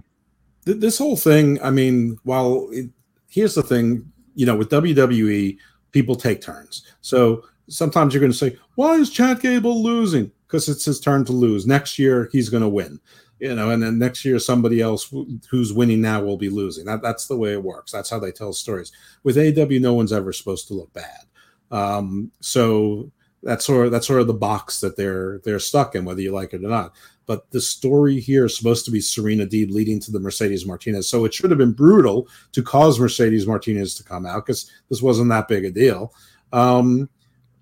Th- 0.64 0.78
This 0.78 0.98
whole 0.98 1.16
thing, 1.16 1.60
I 1.62 1.70
mean, 1.70 2.18
while 2.24 2.68
it, 2.70 2.90
here's 3.28 3.54
the 3.54 3.62
thing, 3.62 4.10
you 4.34 4.46
know, 4.46 4.56
with 4.56 4.70
WWE, 4.70 5.56
people 5.90 6.14
take 6.14 6.40
turns. 6.40 6.86
So 7.00 7.44
sometimes 7.68 8.14
you're 8.14 8.20
going 8.20 8.32
to 8.32 8.38
say, 8.38 8.56
why 8.76 8.94
is 8.94 9.10
Chad 9.10 9.40
Gable 9.40 9.82
losing? 9.82 10.30
Because 10.46 10.68
it's 10.68 10.84
his 10.84 11.00
turn 11.00 11.24
to 11.24 11.32
lose. 11.32 11.66
Next 11.66 11.98
year, 11.98 12.28
he's 12.30 12.48
going 12.48 12.62
to 12.62 12.68
win. 12.68 13.00
You 13.42 13.56
know, 13.56 13.70
and 13.70 13.82
then 13.82 13.98
next 13.98 14.24
year, 14.24 14.38
somebody 14.38 14.80
else 14.80 15.12
who's 15.50 15.72
winning 15.72 16.00
now 16.00 16.22
will 16.22 16.36
be 16.36 16.48
losing. 16.48 16.84
That, 16.84 17.02
that's 17.02 17.26
the 17.26 17.36
way 17.36 17.54
it 17.54 17.64
works. 17.64 17.90
That's 17.90 18.08
how 18.08 18.20
they 18.20 18.30
tell 18.30 18.52
stories. 18.52 18.92
With 19.24 19.36
AW, 19.36 19.80
no 19.80 19.94
one's 19.94 20.12
ever 20.12 20.32
supposed 20.32 20.68
to 20.68 20.74
look 20.74 20.92
bad. 20.92 21.24
Um, 21.72 22.30
so 22.38 23.10
that's 23.42 23.64
sort 23.64 23.86
of 23.86 23.90
that's 23.90 24.06
sort 24.06 24.20
of 24.20 24.28
the 24.28 24.32
box 24.32 24.78
that 24.78 24.96
they're 24.96 25.40
they're 25.44 25.58
stuck 25.58 25.96
in, 25.96 26.04
whether 26.04 26.20
you 26.20 26.30
like 26.30 26.54
it 26.54 26.64
or 26.64 26.68
not. 26.68 26.94
But 27.26 27.50
the 27.50 27.60
story 27.60 28.20
here 28.20 28.44
is 28.44 28.56
supposed 28.56 28.84
to 28.84 28.92
be 28.92 29.00
Serena 29.00 29.44
Deeb 29.44 29.72
leading 29.72 29.98
to 30.02 30.12
the 30.12 30.20
Mercedes 30.20 30.64
Martinez. 30.64 31.08
So 31.08 31.24
it 31.24 31.34
should 31.34 31.50
have 31.50 31.58
been 31.58 31.72
brutal 31.72 32.28
to 32.52 32.62
cause 32.62 33.00
Mercedes 33.00 33.48
Martinez 33.48 33.96
to 33.96 34.04
come 34.04 34.24
out 34.24 34.46
because 34.46 34.70
this 34.88 35.02
wasn't 35.02 35.30
that 35.30 35.48
big 35.48 35.64
a 35.64 35.72
deal. 35.72 36.14
Um, 36.52 37.08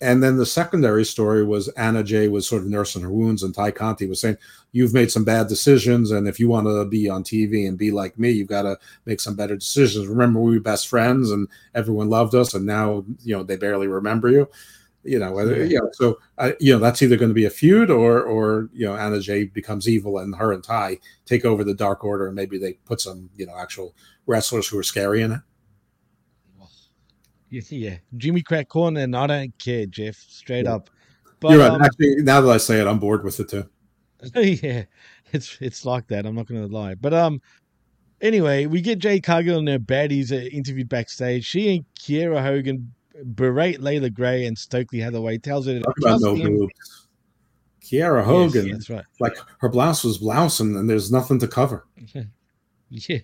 and 0.01 0.23
then 0.23 0.37
the 0.37 0.47
secondary 0.47 1.05
story 1.05 1.45
was 1.45 1.69
Anna 1.71 2.03
Jay 2.03 2.29
was 2.29 2.49
sort 2.49 2.63
of 2.63 2.69
nursing 2.69 3.03
her 3.03 3.11
wounds, 3.11 3.43
and 3.43 3.55
Tay 3.55 3.73
Conti 3.73 4.07
was 4.07 4.21
saying, 4.21 4.39
You've 4.73 4.95
made 4.95 5.11
some 5.11 5.25
bad 5.25 5.49
decisions. 5.49 6.13
And 6.13 6.29
if 6.29 6.39
you 6.39 6.49
want 6.49 6.69
to 6.69 6.85
be 6.85 7.09
on 7.09 7.25
TV 7.25 7.67
and 7.67 7.77
be 7.77 7.91
like 7.91 8.17
me, 8.19 8.31
you've 8.31 8.47
got 8.47 8.63
to 8.63 8.79
make 9.05 9.21
some 9.21 9.35
better 9.35 9.57
decisions. 9.57 10.07
Remember, 10.07 10.41
we 10.41 10.55
were 10.55 10.61
best 10.61 10.87
friends 10.87 11.33
and 11.33 11.49
everyone 11.75 12.09
loved 12.09 12.37
us. 12.37 12.55
And 12.55 12.67
now, 12.67 13.05
you 13.25 13.37
know, 13.37 13.43
they 13.43 13.57
barely 13.57 13.89
remember 13.89 14.29
you 14.31 14.49
you 15.03 15.19
know, 15.19 15.33
whether, 15.33 15.57
Yeah. 15.57 15.65
you 15.65 15.79
know, 15.79 15.89
so 15.93 16.19
uh, 16.39 16.53
you 16.61 16.73
know 16.73 16.79
that's 16.79 17.03
either 17.03 17.17
going 17.17 17.31
to 17.31 17.35
be 17.35 17.47
a 17.47 17.51
feud 17.51 17.91
or, 17.91 18.21
or 18.23 18.69
you 18.73 18.87
know, 18.87 18.95
Anna 18.97 19.21
Jay 19.21 19.45
becomes 19.45 19.89
evil 19.89 20.19
and 20.19 20.35
her 20.37 20.53
and 20.53 20.63
Tay 20.63 21.01
take 21.25 21.45
over 21.45 21.65
the 21.65 21.75
Dark 21.75 22.05
Order 22.05 22.27
and 22.27 22.37
maybe 22.37 22.59
they 22.59 22.75
put 22.85 23.01
some, 23.01 23.31
you 23.37 23.47
know, 23.47 23.57
actual 23.57 23.95
wrestlers 24.27 24.69
who 24.69 24.79
are 24.79 24.83
scary 24.83 25.23
in 25.23 25.33
it. 25.33 25.41
Yeah, 27.51 27.63
yeah, 27.71 27.97
Jimmy 28.17 28.43
Crack 28.43 28.69
corn, 28.69 28.97
and 28.97 29.17
I 29.17 29.27
don't 29.27 29.59
care, 29.59 29.87
Jeff, 29.87 30.17
straight 30.17 30.65
Yeah. 30.67 30.75
up. 30.77 30.91
But 31.41 31.51
You're 31.53 31.61
right. 31.61 31.71
um, 31.73 31.83
Actually, 31.83 32.17
now 32.23 32.41
that 32.41 32.51
I 32.51 32.57
say 32.59 32.81
it, 32.81 32.87
I'm 32.87 32.99
bored 32.99 33.25
with 33.25 33.41
it 33.41 33.49
too. 33.49 33.69
yeah, 34.35 34.85
it's 35.33 35.57
it's 35.61 35.85
like 35.85 36.07
that. 36.09 36.27
I'm 36.27 36.35
not 36.35 36.47
going 36.47 36.61
to 36.61 36.73
lie. 36.73 36.95
But 36.95 37.15
um, 37.15 37.41
anyway, 38.21 38.67
we 38.67 38.81
get 38.83 38.99
Jade 38.99 39.23
Cargill 39.23 39.59
and 39.59 39.69
her 39.69 39.79
baddies 39.79 40.31
interviewed 40.31 40.89
backstage. 40.89 41.45
She 41.45 41.75
and 41.77 41.85
Kiera 41.99 42.43
Hogan 42.43 42.93
berate 43.35 43.81
Leila 43.81 44.11
Grey 44.11 44.45
and 44.47 44.57
Stokely 44.57 45.01
Hathaway. 45.01 45.39
Tells 45.39 45.67
her 45.67 45.75
to 45.75 45.81
Talk 45.81 45.99
about 45.99 46.09
trust 46.21 46.25
no 46.25 46.35
him. 46.35 46.59
boobs. 46.59 47.07
Kiera 47.83 48.23
Hogan, 48.23 48.67
Yes, 48.67 48.77
that's 48.77 48.91
right. 48.91 49.05
like 49.19 49.37
her 49.59 49.69
blouse 49.71 50.05
was 50.05 50.19
blousing 50.19 50.77
and 50.77 50.89
there's 50.89 51.11
nothing 51.11 51.39
to 51.41 51.49
cover. 51.49 51.87
Yeah, 52.93 53.19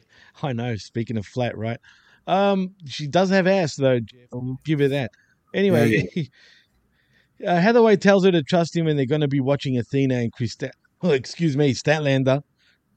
I 0.45 0.53
know. 0.53 0.77
Speaking 0.77 1.17
of 1.17 1.27
flat, 1.27 1.59
right? 1.59 1.81
Um, 2.27 2.75
she 2.87 3.07
does 3.07 3.31
have 3.31 3.47
ass 3.47 3.77
though, 3.77 4.01
Jeff. 4.01 4.29
I'll 4.33 4.59
give 4.65 4.81
her 4.81 4.89
that. 4.89 5.13
Anyway, 5.55 6.09
uh, 7.47 7.57
Hathaway 7.57 7.97
tells 7.97 8.25
her 8.25 8.33
to 8.33 8.43
trust 8.43 8.77
him, 8.77 8.87
and 8.87 8.99
they're 8.99 9.07
going 9.07 9.21
to 9.21 9.29
be 9.29 9.41
watching 9.41 9.79
Athena 9.79 10.17
and 10.17 10.33
Kris. 10.33 10.53
Stat- 10.53 10.75
oh, 11.03 11.11
excuse 11.11 11.57
me, 11.57 11.73
Statlander. 11.73 12.43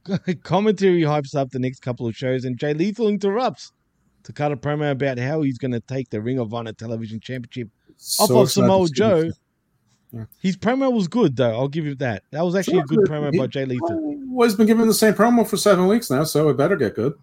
Commentary 0.43 1.01
hypes 1.01 1.35
up 1.35 1.51
the 1.51 1.59
next 1.59 1.81
couple 1.81 2.07
of 2.07 2.15
shows, 2.15 2.45
and 2.45 2.57
Jay 2.57 2.73
Lethal 2.73 3.07
interrupts 3.07 3.71
to 4.23 4.33
cut 4.33 4.51
a 4.51 4.57
promo 4.57 4.91
about 4.91 5.17
how 5.17 5.41
he's 5.41 5.57
going 5.57 5.71
to 5.71 5.79
take 5.81 6.09
the 6.09 6.21
Ring 6.21 6.39
of 6.39 6.53
Honor 6.53 6.73
Television 6.73 7.19
Championship 7.19 7.69
off 8.19 8.29
of 8.29 8.51
Samoa 8.51 8.87
Joe. 8.89 9.31
Yeah. 10.11 10.25
His 10.41 10.57
promo 10.57 10.91
was 10.91 11.07
good, 11.07 11.35
though. 11.35 11.51
I'll 11.51 11.67
give 11.67 11.85
you 11.85 11.95
that. 11.95 12.23
That 12.31 12.43
was 12.43 12.55
actually 12.55 12.79
a 12.79 12.83
good 12.83 12.99
promo 12.99 13.37
by 13.37 13.45
Jay 13.47 13.65
Lethal. 13.65 14.15
Well, 14.27 14.47
he's 14.47 14.55
been 14.55 14.65
given 14.65 14.87
the 14.87 14.93
same 14.93 15.13
promo 15.13 15.47
for 15.47 15.57
seven 15.57 15.87
weeks 15.87 16.09
now, 16.09 16.23
so 16.23 16.49
it 16.49 16.57
better 16.57 16.75
get 16.75 16.95
good. 16.95 17.13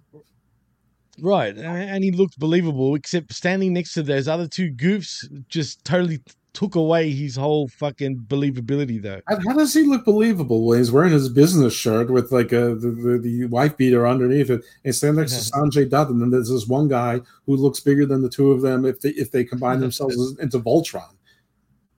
Right, 1.20 1.56
and 1.56 2.05
he 2.05 2.10
looked 2.10 2.38
believable, 2.38 2.94
except 2.94 3.32
standing 3.32 3.72
next 3.72 3.94
to 3.94 4.02
those 4.02 4.28
other 4.28 4.47
two 4.47 4.70
goofs 4.70 5.24
just 5.48 5.84
totally 5.84 6.20
took 6.56 6.74
away 6.74 7.10
his 7.10 7.36
whole 7.36 7.68
fucking 7.68 8.16
believability, 8.28 9.01
though. 9.02 9.20
How, 9.28 9.36
how 9.47 9.52
does 9.52 9.74
he 9.74 9.82
look 9.82 10.06
believable 10.06 10.64
when 10.64 10.78
he's 10.78 10.90
wearing 10.90 11.12
his 11.12 11.28
business 11.28 11.74
shirt 11.74 12.10
with 12.10 12.32
like 12.32 12.51
a 12.52 12.74
the, 12.74 12.90
the, 12.90 13.18
the 13.18 13.44
wife 13.47 13.76
beater 13.76 14.06
underneath 14.06 14.48
it 14.48 14.64
and 14.84 14.94
stand 14.94 15.16
next 15.16 15.32
to 15.32 15.52
Sanjay 15.52 15.88
Dutt, 15.88 16.09
and 16.09 16.20
then 16.20 16.30
there's 16.30 16.48
this 16.48 16.66
one 16.66 16.88
guy 16.88 17.20
who 17.44 17.56
looks 17.56 17.80
bigger 17.80 18.06
than 18.06 18.22
the 18.22 18.30
two 18.30 18.52
of 18.52 18.62
them 18.62 18.86
if 18.86 19.01
they 19.01 19.10
if 19.10 19.30
they 19.30 19.44
combine 19.44 19.80
themselves 19.86 20.38
into 20.38 20.59
Voltron. 20.59 21.14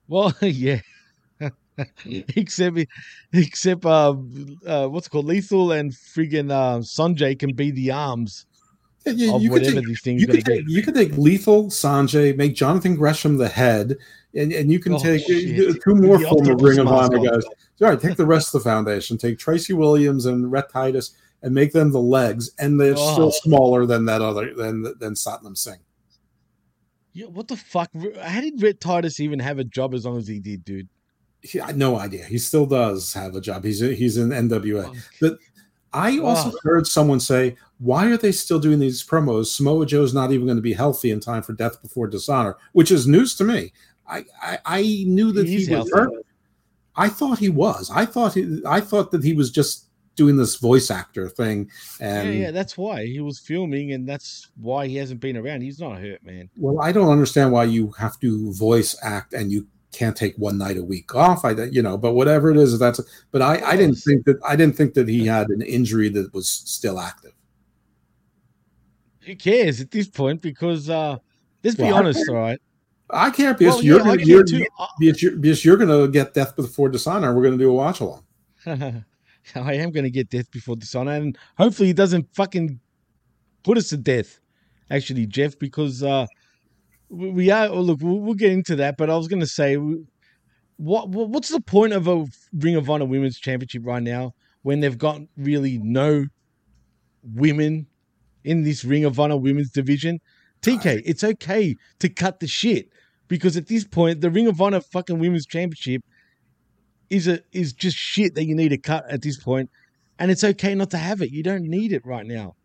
Well, 0.09 0.33
yeah. 0.41 0.81
except, 2.05 2.77
except, 3.31 3.85
uh, 3.85 4.13
uh, 4.67 4.87
what's 4.87 5.07
it 5.07 5.11
called? 5.11 5.27
Lethal 5.27 5.71
and 5.71 5.93
friggin' 5.93 6.51
uh, 6.51 6.79
Sanjay 6.79 7.39
can 7.39 7.53
be 7.53 7.71
the 7.71 7.91
arms 7.91 8.45
Yeah, 9.05 9.37
you 9.37 9.49
could 9.49 9.63
take, 9.63 9.85
you 10.05 10.27
could 10.27 10.45
take 10.45 10.67
you 10.67 10.83
could 10.83 10.93
take 10.93 11.17
Lethal 11.17 11.65
Sanjay, 11.67 12.35
make 12.35 12.53
Jonathan 12.53 12.95
Gresham 12.95 13.37
the 13.37 13.47
head, 13.47 13.95
and, 14.35 14.51
and 14.51 14.71
you 14.71 14.79
can 14.79 14.93
Oh, 14.93 14.99
take 14.99 15.21
uh, 15.23 15.27
shit. 15.27 15.81
two 15.81 15.95
more 15.95 16.17
The 16.19 16.27
former 16.27 16.55
Ring 16.57 16.79
of 16.79 16.87
Honor 16.87 17.17
guys. 17.19 17.43
All 17.81 17.87
right, 17.89 17.99
take 17.99 18.17
the 18.17 18.25
rest 18.25 18.53
of 18.53 18.61
the 18.61 18.69
foundation, 18.69 19.17
take 19.17 19.39
Tracy 19.39 19.73
Williams 19.73 20.25
and 20.25 20.51
Rhett 20.51 20.69
Titus, 20.69 21.11
and 21.41 21.53
make 21.55 21.71
them 21.71 21.91
the 21.91 22.01
legs, 22.01 22.51
and 22.59 22.79
they're 22.79 22.93
Oh. 22.97 23.13
still 23.13 23.31
smaller 23.31 23.85
than 23.85 24.05
that 24.05 24.21
other 24.21 24.53
than 24.53 24.83
than 24.99 25.13
Satnam 25.13 25.57
Singh. 25.57 25.79
Yeah, 27.13 27.27
what 27.27 27.47
the 27.47 27.55
fuck? 27.57 27.89
How 28.21 28.41
did 28.41 28.61
Rhett 28.61 28.79
Titus 28.81 29.19
even 29.19 29.39
have 29.39 29.59
a 29.59 29.63
job 29.63 29.93
as 29.93 30.05
long 30.05 30.17
as 30.17 30.27
he 30.27 30.39
did, 30.39 30.63
dude? 30.63 30.87
He, 31.41 31.59
no 31.73 31.97
idea. 31.97 32.25
He 32.25 32.37
still 32.37 32.65
does 32.65 33.13
have 33.13 33.33
a 33.33 33.41
job. 33.41 33.63
He's 33.63 33.79
he's 33.79 34.17
in 34.17 34.29
NWA. 34.29 34.93
But 35.21 35.37
I 35.93 36.19
also 36.19 36.49
Oh. 36.51 36.59
heard 36.63 36.85
someone 36.87 37.19
say, 37.19 37.55
"Why 37.79 38.07
are 38.11 38.17
they 38.17 38.31
still 38.31 38.59
doing 38.59 38.79
these 38.79 39.03
promos? 39.03 39.47
Samoa 39.47 39.85
Joe's 39.85 40.13
not 40.13 40.31
even 40.31 40.45
going 40.45 40.57
to 40.57 40.61
be 40.61 40.73
healthy 40.73 41.09
in 41.11 41.19
time 41.19 41.41
for 41.41 41.53
Death 41.53 41.81
Before 41.81 42.07
Dishonor," 42.07 42.55
which 42.73 42.91
is 42.91 43.07
news 43.07 43.35
to 43.35 43.43
me. 43.43 43.73
I 44.07 44.25
I, 44.41 44.59
I 44.65 44.81
knew 45.07 45.31
that 45.31 45.47
He's 45.47 45.67
he 45.67 45.75
was 45.75 45.89
healthy. 45.91 46.11
hurt. 46.15 46.25
I 46.95 47.09
thought 47.09 47.39
he 47.39 47.49
was. 47.49 47.89
I 47.93 48.05
thought 48.05 48.33
he. 48.33 48.61
I 48.65 48.81
thought 48.81 49.11
that 49.11 49.23
he 49.23 49.33
was 49.33 49.49
just 49.51 49.85
doing 50.15 50.35
this 50.35 50.57
voice 50.57 50.91
actor 50.91 51.29
thing. 51.29 51.69
And 52.01 52.27
yeah, 52.33 52.39
yeah, 52.41 52.51
that's 52.51 52.77
why 52.77 53.05
he 53.05 53.21
was 53.21 53.39
filming, 53.39 53.93
and 53.93 54.07
that's 54.07 54.49
why 54.59 54.85
he 54.87 54.97
hasn't 54.97 55.21
been 55.21 55.37
around. 55.37 55.61
He's 55.61 55.79
not 55.79 55.97
hurt, 55.99 56.23
man. 56.25 56.49
Well, 56.57 56.81
I 56.81 56.91
don't 56.91 57.09
understand 57.09 57.51
why 57.53 57.63
you 57.63 57.91
have 57.91 58.19
to 58.19 58.51
voice 58.53 58.97
act 59.01 59.33
and 59.33 59.49
you 59.51 59.65
can't 59.91 60.15
take 60.15 60.35
one 60.37 60.57
night 60.57 60.77
a 60.77 60.83
week 60.83 61.15
off. 61.15 61.43
I, 61.45 61.51
you 61.51 61.81
know, 61.81 61.97
but 61.97 62.13
whatever 62.13 62.51
it 62.51 62.57
is, 62.57 62.77
that's. 62.77 62.99
But 63.31 63.41
I, 63.41 63.61
I 63.65 63.75
didn't 63.75 63.95
think 63.95 64.25
that 64.25 64.37
I 64.47 64.55
didn't 64.55 64.75
think 64.75 64.93
that 64.93 65.07
he 65.07 65.25
had 65.25 65.49
an 65.49 65.61
injury 65.61 66.09
that 66.09 66.33
was 66.33 66.47
still 66.49 66.99
active. 66.99 67.33
Who 69.21 69.35
cares 69.35 69.81
at 69.81 69.91
this 69.91 70.07
point? 70.07 70.41
Because 70.41 70.89
uh, 70.89 71.17
let's 71.63 71.75
be 71.75 71.83
Well, 71.83 71.95
honest, 71.95 72.27
all 72.29 72.35
right. 72.35 72.59
I 73.11 73.31
can't 73.31 73.57
because 73.57 73.75
Well, 73.75 73.83
you're 73.83 73.97
yeah, 73.99 74.05
gonna, 74.05 74.21
you're, 74.23 74.43
too. 74.43 74.65
because 74.99 75.21
you're 75.21 75.35
because 75.35 75.65
you're 75.65 75.77
gonna 75.77 76.07
get 76.07 76.33
Death 76.33 76.55
Before 76.55 76.89
Dishonor. 76.89 77.35
We're 77.35 77.43
gonna 77.43 77.57
do 77.57 77.69
a 77.69 77.73
watch 77.73 77.99
along. 77.99 78.23
I 79.55 79.73
am 79.73 79.91
going 79.91 80.03
to 80.03 80.09
get 80.11 80.29
death 80.29 80.51
before 80.51 80.75
dishonor, 80.75 81.13
and 81.13 81.37
hopefully 81.57 81.87
he 81.87 81.93
doesn't 81.93 82.27
fucking 82.35 82.79
put 83.63 83.77
us 83.77 83.89
to 83.89 83.97
death. 83.97 84.39
Actually, 84.91 85.25
Jeff, 85.25 85.57
because 85.57 86.03
uh, 86.03 86.25
we 87.09 87.49
are. 87.49 87.67
oh, 87.67 87.81
look, 87.81 87.99
we'll, 88.01 88.19
we'll 88.19 88.35
get 88.35 88.51
into 88.51 88.75
that, 88.77 88.97
but 88.97 89.09
I 89.09 89.17
was 89.17 89.27
going 89.27 89.39
to 89.39 89.47
say, 89.47 89.75
what, 90.77 91.09
what 91.09 91.29
what's 91.29 91.49
the 91.49 91.61
point 91.61 91.93
of 91.93 92.07
a 92.07 92.25
Ring 92.53 92.75
of 92.75 92.89
Honor 92.89 93.05
Women's 93.05 93.39
Championship 93.39 93.83
right 93.85 94.03
now 94.03 94.33
when 94.61 94.79
they've 94.79 94.97
got 94.97 95.21
really 95.37 95.77
no 95.79 96.25
women 97.23 97.87
in 98.43 98.63
this 98.63 98.85
Ring 98.85 99.05
of 99.05 99.19
Honor 99.19 99.37
Women's 99.37 99.71
division? 99.71 100.19
TK, 100.61 101.01
it's 101.05 101.23
okay 101.23 101.75
to 101.99 102.09
cut 102.09 102.39
the 102.39 102.47
shit 102.47 102.89
because 103.27 103.55
at 103.55 103.67
this 103.67 103.85
point, 103.85 104.21
the 104.21 104.29
Ring 104.29 104.47
of 104.47 104.61
Honor 104.61 104.81
fucking 104.81 105.19
Women's 105.19 105.45
Championship 105.45 106.03
is 107.09 107.27
a 107.27 107.39
is 107.51 107.73
just 107.73 107.97
shit 107.97 108.35
that 108.35 108.45
you 108.45 108.55
need 108.55 108.69
to 108.69 108.77
cut 108.77 109.09
at 109.09 109.21
this 109.21 109.37
point, 109.37 109.69
and 110.19 110.29
it's 110.29 110.43
okay 110.43 110.75
not 110.75 110.91
to 110.91 110.97
have 110.97 111.21
it. 111.21 111.31
You 111.31 111.43
don't 111.43 111.63
need 111.63 111.91
it 111.91 112.05
right 112.05 112.25
now. 112.25 112.55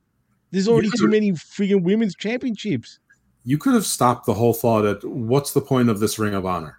There's 0.51 0.69
already 0.69 0.91
too 0.97 1.09
many 1.09 1.33
friggin' 1.33 1.83
women's 1.83 2.15
championships. 2.15 3.01
You 3.45 3.59
could 3.59 3.75
have 3.75 3.85
stopped 3.87 4.27
the 4.27 4.35
whole 4.35 4.55
thought 4.55 4.85
at 4.87 5.05
what's 5.05 5.53
the 5.53 5.61
point 5.61 5.91
of 5.91 6.01
this 6.01 6.19
Ring 6.19 6.35
of 6.35 6.47
Honor? 6.47 6.79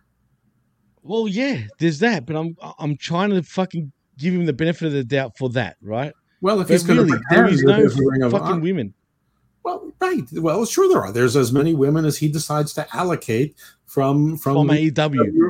Well, 1.03 1.27
yeah, 1.27 1.61
there's 1.77 1.99
that, 1.99 2.25
but 2.25 2.35
I'm 2.35 2.57
I'm 2.79 2.97
trying 2.97 3.29
to 3.29 3.43
fucking 3.43 3.91
give 4.17 4.33
him 4.33 4.45
the 4.45 4.53
benefit 4.53 4.87
of 4.87 4.93
the 4.93 5.03
doubt 5.03 5.37
for 5.37 5.49
that, 5.49 5.77
right? 5.81 6.13
Well, 6.41 6.61
if 6.61 6.67
But 6.67 6.73
he's 6.73 6.83
going 6.83 6.97
to 6.97 7.05
really, 7.05 7.23
there 7.29 7.47
is 7.47 7.63
no 7.63 7.87
fucking 8.29 8.47
Honor, 8.47 8.59
women. 8.59 8.93
Well, 9.63 9.91
right. 9.99 10.23
Well, 10.33 10.65
sure 10.65 10.89
there 10.89 11.01
are. 11.01 11.11
There's 11.11 11.35
as 11.35 11.51
many 11.51 11.73
women 11.73 12.05
as 12.05 12.17
he 12.17 12.27
decides 12.27 12.73
to 12.73 12.87
allocate 12.95 13.55
from 13.85 14.37
from, 14.37 14.67
From 14.67 14.67
AEW. 14.69 15.49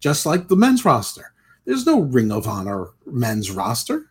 just 0.00 0.26
like 0.26 0.48
the 0.48 0.56
men's 0.56 0.84
roster. 0.84 1.32
There's 1.64 1.86
no 1.86 2.00
Ring 2.00 2.32
of 2.32 2.48
Honor 2.48 2.88
men's 3.06 3.50
roster. 3.50 4.10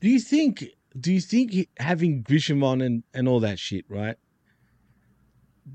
Do 0.00 0.08
you 0.08 0.20
think? 0.20 0.64
Do 0.98 1.12
you 1.12 1.20
think 1.20 1.68
having 1.78 2.22
Gresham 2.22 2.62
on 2.62 2.80
and 2.80 3.02
and 3.14 3.28
all 3.28 3.40
that 3.40 3.58
shit, 3.58 3.84
right? 3.88 4.16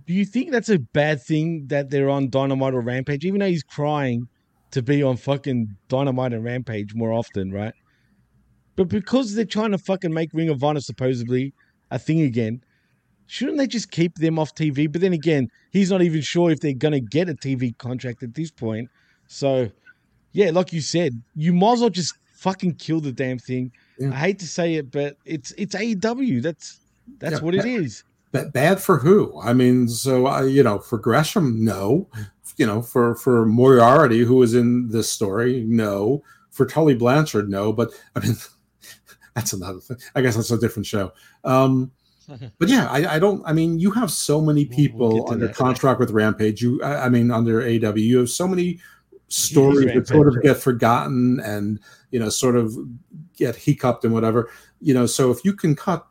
Do 0.06 0.14
you 0.14 0.26
think 0.26 0.52
that's 0.52 0.70
a 0.70 0.80
bad 0.80 1.22
thing 1.22 1.68
that 1.68 1.90
they're 1.90 2.10
on 2.10 2.30
Dynamite 2.30 2.74
or 2.74 2.82
Rampage, 2.82 3.26
even 3.26 3.40
though 3.40 3.48
he's 3.48 3.64
crying 3.64 4.28
to 4.72 4.82
be 4.82 5.02
on 5.04 5.18
fucking 5.18 5.76
Dynamite 5.90 6.34
and 6.34 6.44
Rampage 6.44 6.94
more 6.94 7.14
often, 7.14 7.52
right? 7.52 7.74
But 8.76 8.90
because 8.90 9.34
they're 9.36 9.46
trying 9.46 9.72
to 9.72 9.78
fucking 9.78 10.14
make 10.14 10.32
Ring 10.34 10.50
of 10.50 10.64
Honor 10.64 10.82
supposedly 10.82 11.54
a 11.92 11.98
thing 12.00 12.22
again, 12.22 12.62
shouldn't 13.28 13.58
they 13.58 13.68
just 13.68 13.90
keep 13.92 14.16
them 14.16 14.38
off 14.38 14.54
TV? 14.54 14.92
But 14.92 15.02
then 15.02 15.14
again, 15.14 15.48
he's 15.72 15.92
not 15.92 16.02
even 16.02 16.22
sure 16.22 16.52
if 16.52 16.60
they're 16.60 16.74
gonna 16.74 17.00
get 17.00 17.30
a 17.30 17.34
TV 17.36 17.78
contract 17.78 18.22
at 18.24 18.34
this 18.34 18.52
point. 18.52 18.90
So, 19.28 19.70
yeah, 20.34 20.50
like 20.52 20.74
you 20.74 20.82
said, 20.82 21.14
you 21.36 21.54
might 21.54 21.74
as 21.74 21.80
well 21.82 21.90
just 21.90 22.14
fucking 22.34 22.76
kill 22.76 23.00
the 23.00 23.12
damn 23.14 23.40
thing. 23.40 23.72
I 24.12 24.14
hate 24.16 24.40
to 24.40 24.48
say 24.48 24.76
it, 24.76 24.92
but 24.92 25.16
it's 25.26 25.52
it's 25.58 25.74
AEW. 25.74 26.42
That's 26.42 26.82
that's 27.20 27.38
Yeah, 27.38 27.42
what 27.42 27.56
it 27.56 27.62
that- 27.62 27.68
is. 27.70 28.04
But 28.32 28.54
bad 28.54 28.82
for 28.82 28.98
who? 28.98 29.40
I 29.42 29.54
mean, 29.54 29.88
so 29.88 30.28
I, 30.28 30.44
you 30.44 30.64
know, 30.64 30.80
for 30.80 30.98
Gresham, 30.98 31.64
no. 31.64 32.10
You 32.58 32.66
know, 32.66 32.82
for 32.82 33.16
for 33.16 33.46
Moriarty, 33.46 34.20
who 34.20 34.36
was 34.36 34.54
in 34.54 34.90
this 34.90 35.10
story, 35.10 35.64
no. 35.68 36.24
For 36.52 36.66
Tully 36.66 36.96
Blanchard, 36.96 37.50
no. 37.50 37.74
But 37.74 37.92
I 38.16 38.20
mean, 38.20 38.36
that's 39.36 39.54
another 39.54 39.80
thing. 39.80 39.98
I 40.16 40.22
guess 40.22 40.36
that's 40.36 40.52
a 40.52 40.58
different 40.58 40.86
show. 40.86 41.12
Um, 41.44 41.92
but 42.60 42.70
yeah, 42.70 42.88
I, 42.90 43.16
I 43.16 43.20
don't. 43.20 43.44
I 43.46 43.54
mean, 43.54 43.80
you 43.80 43.92
have 43.92 44.12
so 44.12 44.42
many 44.42 44.66
people 44.66 45.26
to 45.26 45.34
under 45.34 45.48
that. 45.48 45.56
contract 45.56 46.00
with 46.00 46.12
Rampage. 46.12 46.62
You, 46.62 46.82
I, 46.82 47.06
I 47.06 47.10
mean, 47.10 47.32
under 47.32 47.62
AW, 47.62 47.96
you 47.96 48.20
have 48.20 48.30
so 48.30 48.48
many 48.48 48.80
stories 49.28 49.94
that 49.94 50.08
sort 50.08 50.28
of 50.28 50.42
get 50.44 50.58
forgotten 50.58 51.40
and 51.40 51.80
you 52.16 52.20
know, 52.20 52.30
sort 52.30 52.56
of 52.56 52.74
get 53.36 53.58
hiccuped 53.58 54.06
and 54.06 54.14
whatever. 54.14 54.50
You 54.80 54.94
know, 54.94 55.06
so 55.06 55.32
if 55.32 55.44
you 55.44 55.52
can 55.52 55.76
cut, 55.76 56.08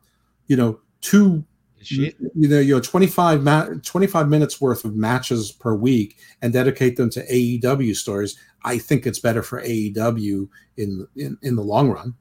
you 0.48 0.54
know, 0.54 0.78
two 1.00 1.42
Shit. 1.86 2.16
you 2.34 2.48
know, 2.48 2.60
you 2.60 2.74
know, 2.74 2.80
25, 2.80 3.42
ma- 3.42 3.68
25 3.82 4.28
minutes 4.28 4.60
worth 4.60 4.84
of 4.84 4.94
matches 4.94 5.52
per 5.52 5.74
week 5.74 6.16
and 6.42 6.52
dedicate 6.52 6.96
them 6.96 7.10
to 7.10 7.26
AEW 7.26 7.94
stories, 7.96 8.38
I 8.64 8.78
think 8.78 9.06
it's 9.06 9.18
better 9.18 9.42
for 9.42 9.62
AEW 9.62 10.48
in 10.76 11.06
in, 11.16 11.38
in 11.42 11.56
the 11.56 11.62
long 11.62 11.90
run. 11.90 12.14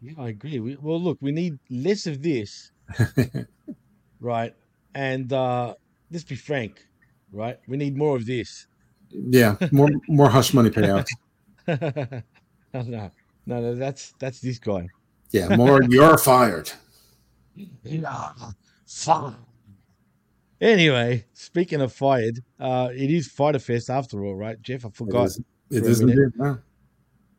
Yeah, 0.00 0.14
I 0.18 0.28
agree. 0.28 0.58
We, 0.58 0.76
well, 0.76 1.00
look, 1.00 1.18
we 1.20 1.30
need 1.30 1.58
less 1.70 2.06
of 2.06 2.22
this, 2.22 2.72
right? 4.20 4.54
And 4.94 5.32
uh 5.32 5.74
let's 6.10 6.24
be 6.24 6.36
frank, 6.36 6.84
right? 7.32 7.58
We 7.66 7.76
need 7.76 7.96
more 7.96 8.16
of 8.16 8.26
this. 8.26 8.66
Yeah, 9.10 9.56
more 9.70 9.90
more 10.08 10.30
hush 10.30 10.54
money 10.54 10.70
payouts. 10.70 11.08
no, 11.66 12.22
no, 12.82 13.10
no, 13.46 13.60
no, 13.60 13.74
that's 13.74 14.14
that's 14.18 14.40
this 14.40 14.58
guy. 14.58 14.88
Yeah, 15.30 15.56
more 15.56 15.82
you're 15.82 16.18
fired. 16.18 16.72
Anyway, 20.60 21.24
speaking 21.32 21.80
of 21.80 21.92
fired, 21.92 22.40
uh, 22.60 22.88
it 22.94 23.10
is 23.10 23.26
Fyter 23.26 23.58
Fest 23.58 23.90
after 23.90 24.24
all, 24.24 24.36
right, 24.36 24.60
Jeff? 24.62 24.86
I 24.86 24.90
forgot. 24.90 25.26
is- 25.26 25.40
it 25.70 25.80
for 25.80 25.86
a 25.86 25.90
is 25.90 26.00
indeed. 26.00 26.16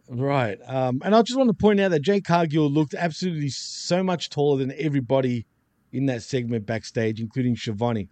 Right. 0.09 0.59
Um, 0.67 1.01
and 1.05 1.15
I 1.15 1.21
just 1.21 1.37
want 1.37 1.49
to 1.49 1.53
point 1.53 1.79
out 1.79 1.91
that 1.91 2.01
Jade 2.01 2.25
Cargill 2.25 2.69
looked 2.69 2.93
absolutely 2.93 3.49
so 3.49 4.03
much 4.03 4.29
taller 4.29 4.57
than 4.57 4.73
everybody 4.77 5.45
in 5.91 6.07
that 6.07 6.23
segment 6.23 6.65
backstage, 6.65 7.21
including 7.21 7.55
Shivani. 7.55 8.09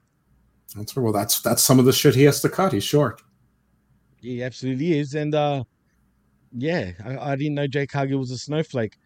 That's 0.76 0.96
right. 0.96 1.04
well. 1.04 1.12
That's 1.12 1.42
that's 1.42 1.62
some 1.62 1.80
of 1.80 1.86
the 1.86 1.92
shit 1.92 2.16
he 2.16 2.24
has 2.24 2.42
to 2.42 2.50
cut. 2.50 2.72
He's 2.72 2.84
short. 2.84 3.22
He 4.22 4.42
absolutely 4.42 5.00
is, 5.00 5.16
and 5.16 5.36
uh, 5.36 5.64
yeah, 6.56 6.92
I, 7.04 7.32
I 7.32 7.36
didn't 7.36 7.56
know 7.56 7.68
Jade 7.68 7.90
Cargill 7.90 8.20
was 8.20 8.32
a 8.32 8.38
snowflake. 8.38 8.98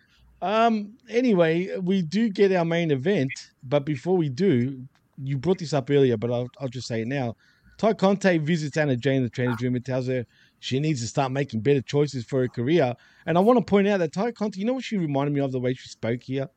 Um, 0.45 0.93
anyway, 1.09 1.75
we 1.79 2.03
do 2.03 2.29
get 2.29 2.51
our 2.51 2.63
main 2.63 2.91
event, 2.91 3.31
but 3.63 3.83
before 3.83 4.15
we 4.15 4.29
do, 4.29 4.87
you 5.17 5.39
brought 5.39 5.57
this 5.57 5.73
up 5.73 5.89
earlier, 5.89 6.17
but 6.17 6.31
I'll, 6.31 6.47
I'll 6.59 6.67
just 6.67 6.87
say 6.87 7.01
it 7.01 7.07
now. 7.07 7.35
Tay 7.79 7.95
Conti 7.95 8.37
visits 8.37 8.77
Anna 8.77 8.95
Jane, 8.95 9.17
in 9.17 9.23
the 9.23 9.29
training 9.29 9.57
room 9.59 9.73
and 9.73 9.83
tells 9.83 10.05
her 10.05 10.23
she 10.59 10.79
needs 10.79 11.01
to 11.01 11.07
start 11.07 11.31
making 11.31 11.61
better 11.61 11.81
choices 11.81 12.25
for 12.25 12.41
her 12.41 12.47
career. 12.47 12.93
And 13.25 13.39
I 13.39 13.41
want 13.41 13.57
to 13.57 13.65
point 13.65 13.87
out 13.87 13.97
that 13.97 14.13
Tay 14.13 14.31
Conti, 14.33 14.59
you 14.59 14.67
know 14.67 14.73
what 14.73 14.83
she 14.83 14.97
reminded 14.97 15.33
me 15.33 15.41
of 15.41 15.51
the 15.51 15.59
way 15.59 15.73
she 15.73 15.89
spoke 15.89 16.21
here? 16.21 16.47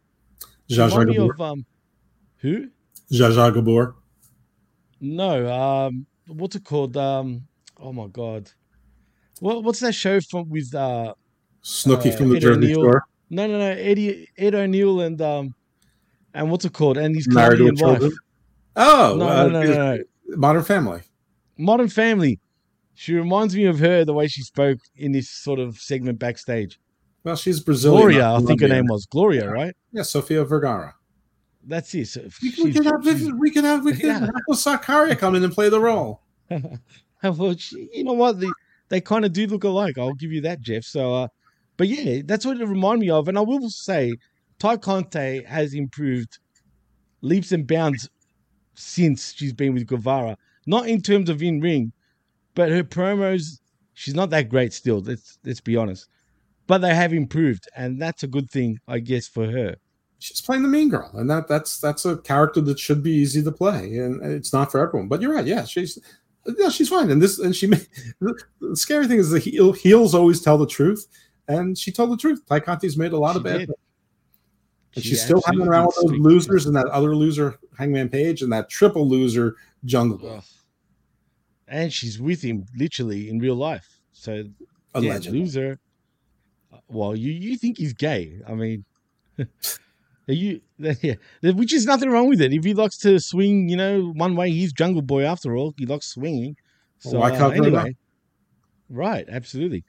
Zsa 0.68 0.90
Zsa 0.90 1.10
Gabor. 1.10 1.32
of 1.32 1.40
um, 1.40 1.64
who? 2.36 2.68
Zsa 3.10 3.32
Zsa 3.32 3.54
Gabor. 3.54 3.96
No, 5.00 5.50
um, 5.50 6.04
what's 6.26 6.56
it 6.56 6.64
called? 6.64 6.94
Um, 6.98 7.44
oh 7.80 7.94
my 7.94 8.08
god, 8.08 8.50
what 9.40 9.64
what's 9.64 9.80
that 9.80 9.94
show 9.94 10.20
from 10.20 10.50
with 10.50 10.74
uh, 10.74 11.14
Snooki 11.64 12.12
uh, 12.12 12.16
from 12.18 12.28
the 12.28 12.38
Jersey 12.38 12.74
Shore. 12.74 13.06
No, 13.30 13.46
no, 13.46 13.58
no, 13.58 13.70
Eddie 13.70 14.28
Ed 14.38 14.54
O'Neill 14.54 15.00
and 15.00 15.20
um, 15.20 15.54
and 16.34 16.50
what's 16.50 16.64
it 16.64 16.72
called? 16.72 16.96
And 16.98 17.14
his 17.14 17.28
Married 17.28 17.58
Canadian 17.58 17.74
wife. 17.74 17.98
children. 18.00 18.18
Oh, 18.76 19.16
no, 19.18 19.28
uh, 19.28 19.46
no, 19.46 19.48
no, 19.48 19.62
no, 19.64 19.96
no. 19.96 20.02
Modern 20.36 20.62
Family. 20.64 21.02
Modern 21.56 21.88
Family. 21.88 22.38
She 22.94 23.14
reminds 23.14 23.54
me 23.54 23.64
of 23.66 23.78
her 23.78 24.04
the 24.04 24.12
way 24.14 24.26
she 24.28 24.42
spoke 24.42 24.78
in 24.96 25.12
this 25.12 25.28
sort 25.30 25.58
of 25.58 25.76
segment 25.78 26.18
backstage. 26.18 26.80
Well, 27.24 27.36
she's 27.36 27.60
Brazilian. 27.60 28.00
Gloria, 28.00 28.32
I 28.34 28.40
think 28.40 28.60
her 28.60 28.68
name 28.68 28.86
was 28.86 29.06
Gloria, 29.06 29.50
right? 29.50 29.74
Yeah, 29.92 30.02
Sofia 30.02 30.44
Vergara. 30.44 30.94
That's 31.64 31.94
it. 31.94 32.06
So 32.06 32.22
We 32.42 32.50
she's- 32.50 32.72
can 32.74 32.84
have 32.84 33.04
we 33.38 33.50
can 33.50 33.64
have 33.64 33.84
we 33.84 33.94
can 33.94 34.10
have 34.10 34.30
Sakaria 34.52 35.18
come 35.18 35.34
in 35.34 35.44
and 35.44 35.52
play 35.52 35.68
the 35.68 35.80
role. 35.80 36.22
well, 37.22 37.54
she, 37.56 37.88
you 37.92 38.04
know 38.04 38.12
what? 38.14 38.40
They, 38.40 38.48
they 38.88 39.00
kind 39.00 39.24
of 39.24 39.32
do 39.32 39.46
look 39.46 39.64
alike. 39.64 39.98
I'll 39.98 40.14
give 40.14 40.32
you 40.32 40.40
that, 40.42 40.60
Jeff. 40.60 40.84
So, 40.84 41.14
uh, 41.14 41.28
but 41.78 41.88
yeah, 41.88 42.20
that's 42.26 42.44
what 42.44 42.60
it 42.60 42.66
reminded 42.66 43.06
me 43.06 43.10
of. 43.10 43.28
And 43.28 43.38
I 43.38 43.40
will 43.40 43.70
say, 43.70 44.12
Tay 44.58 44.76
Conti 44.76 45.42
has 45.44 45.72
improved 45.72 46.38
leaps 47.22 47.52
and 47.52 47.66
bounds 47.66 48.10
since 48.74 49.32
she's 49.32 49.52
been 49.52 49.72
with 49.72 49.86
Guevara. 49.86 50.36
Not 50.66 50.88
in 50.88 51.00
terms 51.00 51.30
of 51.30 51.42
in 51.42 51.60
ring, 51.60 51.92
but 52.54 52.70
her 52.70 52.84
promos, 52.84 53.60
she's 53.94 54.14
not 54.14 54.30
that 54.30 54.50
great 54.50 54.72
still. 54.74 55.00
Let's 55.00 55.38
let's 55.44 55.60
be 55.60 55.76
honest. 55.76 56.08
But 56.66 56.78
they 56.78 56.94
have 56.94 57.14
improved, 57.14 57.66
and 57.74 58.02
that's 58.02 58.24
a 58.24 58.26
good 58.26 58.50
thing, 58.50 58.78
I 58.86 58.98
guess, 58.98 59.26
for 59.26 59.50
her. 59.50 59.76
She's 60.18 60.42
playing 60.42 60.64
the 60.64 60.68
mean 60.68 60.90
girl, 60.90 61.10
and 61.14 61.30
that 61.30 61.48
that's 61.48 61.78
that's 61.78 62.04
a 62.04 62.18
character 62.18 62.60
that 62.62 62.78
should 62.78 63.02
be 63.02 63.12
easy 63.12 63.42
to 63.42 63.52
play, 63.52 63.96
and 63.98 64.22
it's 64.22 64.52
not 64.52 64.70
for 64.70 64.80
everyone. 64.80 65.08
But 65.08 65.22
you're 65.22 65.32
right, 65.32 65.46
yeah, 65.46 65.64
she's 65.64 65.98
yeah, 66.58 66.68
she's 66.68 66.88
fine. 66.88 67.10
And 67.10 67.22
this 67.22 67.38
and 67.38 67.54
she 67.54 67.66
may, 67.66 67.80
the, 68.20 68.36
scary 68.74 69.06
thing 69.06 69.18
is 69.18 69.30
the 69.30 69.38
heel, 69.38 69.72
heels 69.72 70.14
always 70.14 70.40
tell 70.40 70.58
the 70.58 70.66
truth, 70.66 71.06
and 71.48 71.76
she 71.76 71.90
told 71.90 72.10
the 72.12 72.16
truth. 72.16 72.40
Tay 72.48 72.60
Conti's 72.60 72.96
made 72.96 73.12
a 73.12 73.18
lot 73.18 73.36
of 73.36 73.42
bad. 73.42 73.58
did. 73.60 73.70
And 74.94 75.04
She 75.04 75.10
she's 75.10 75.22
still 75.22 75.42
hanging 75.46 75.66
around 75.66 75.86
with 75.86 75.96
those 75.96 76.18
losers 76.20 76.66
and 76.66 76.74
that 76.76 76.86
other 76.86 77.14
loser, 77.16 77.58
Hangman 77.78 78.08
Page, 78.08 78.42
and 78.42 78.52
that 78.52 78.68
triple 78.68 79.08
loser, 79.08 79.56
Jungle 79.84 80.18
Boy. 80.18 80.40
and 81.68 81.92
she's 81.92 82.18
with 82.20 82.42
him 82.42 82.66
literally 82.76 83.28
in 83.28 83.38
real 83.38 83.54
life. 83.56 84.00
So 84.12 84.34
yeah, 84.34 84.44
Allegedly. 84.94 85.40
loser. 85.40 85.78
Well, 86.88 87.14
you 87.16 87.30
you 87.32 87.56
think 87.56 87.78
he's 87.78 87.92
gay? 87.92 88.40
I 88.48 88.54
mean, 88.54 88.84
are 89.38 89.46
you 90.28 90.60
yeah, 90.78 91.14
which 91.42 91.72
is 91.72 91.86
nothing 91.86 92.10
wrong 92.10 92.28
with 92.28 92.40
it. 92.40 92.52
If 92.52 92.64
he 92.64 92.74
likes 92.74 92.96
to 92.98 93.18
swing, 93.20 93.68
you 93.68 93.76
know, 93.76 94.12
one 94.14 94.36
way, 94.36 94.50
he's 94.50 94.72
Jungle 94.72 95.02
Boy 95.02 95.22
after 95.24 95.54
all. 95.56 95.74
He 95.78 95.86
likes 95.86 96.06
swinging. 96.06 96.56
So 96.98 97.18
Why 97.18 97.30
uh, 97.30 97.38
cover 97.38 97.54
it 97.54 97.60
up? 97.60 97.66
anyway, 97.66 97.96
right? 98.88 99.26
Absolutely. 99.28 99.84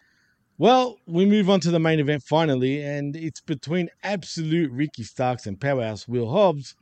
Well, 0.60 0.98
we 1.06 1.26
move 1.26 1.49
on 1.49 1.61
to 1.61 1.72
the 1.72 1.80
main 1.80 2.02
event 2.02 2.22
finally, 2.22 2.84
and 2.84 3.15
it's 3.15 3.40
between 3.40 3.88
absolute 4.03 4.69
Ricky 4.73 5.03
Starks 5.03 5.48
and 5.48 5.57
powerhouse 5.57 6.06
Will 6.06 6.30
Hobbs 6.30 6.76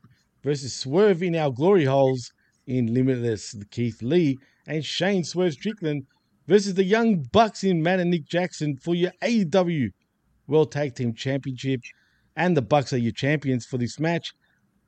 versus 0.43 0.73
Swerve 0.73 1.21
in 1.21 1.35
our 1.35 1.51
glory 1.51 1.85
holes 1.85 2.33
in 2.65 2.91
Limitless 2.91 3.55
Keith 3.69 4.01
Lee 4.01 4.39
and 4.65 4.83
Shane 4.83 5.23
Swerve 5.23 5.53
Strickland 5.53 6.07
versus 6.47 6.73
the 6.73 6.85
Young 6.85 7.17
Bucks 7.31 7.63
in 7.63 7.83
Matt 7.83 7.99
and 7.99 8.09
Nick 8.09 8.25
Jackson 8.25 8.77
for 8.77 8.95
your 8.95 9.11
AEW 9.21 9.91
World 10.47 10.71
Tag 10.71 10.95
Team 10.95 11.13
Championship. 11.13 11.81
And 12.35 12.57
the 12.57 12.63
Bucks 12.63 12.93
are 12.93 12.97
your 12.97 13.11
champions 13.11 13.67
for 13.67 13.77
this 13.77 13.99
match. 13.99 14.33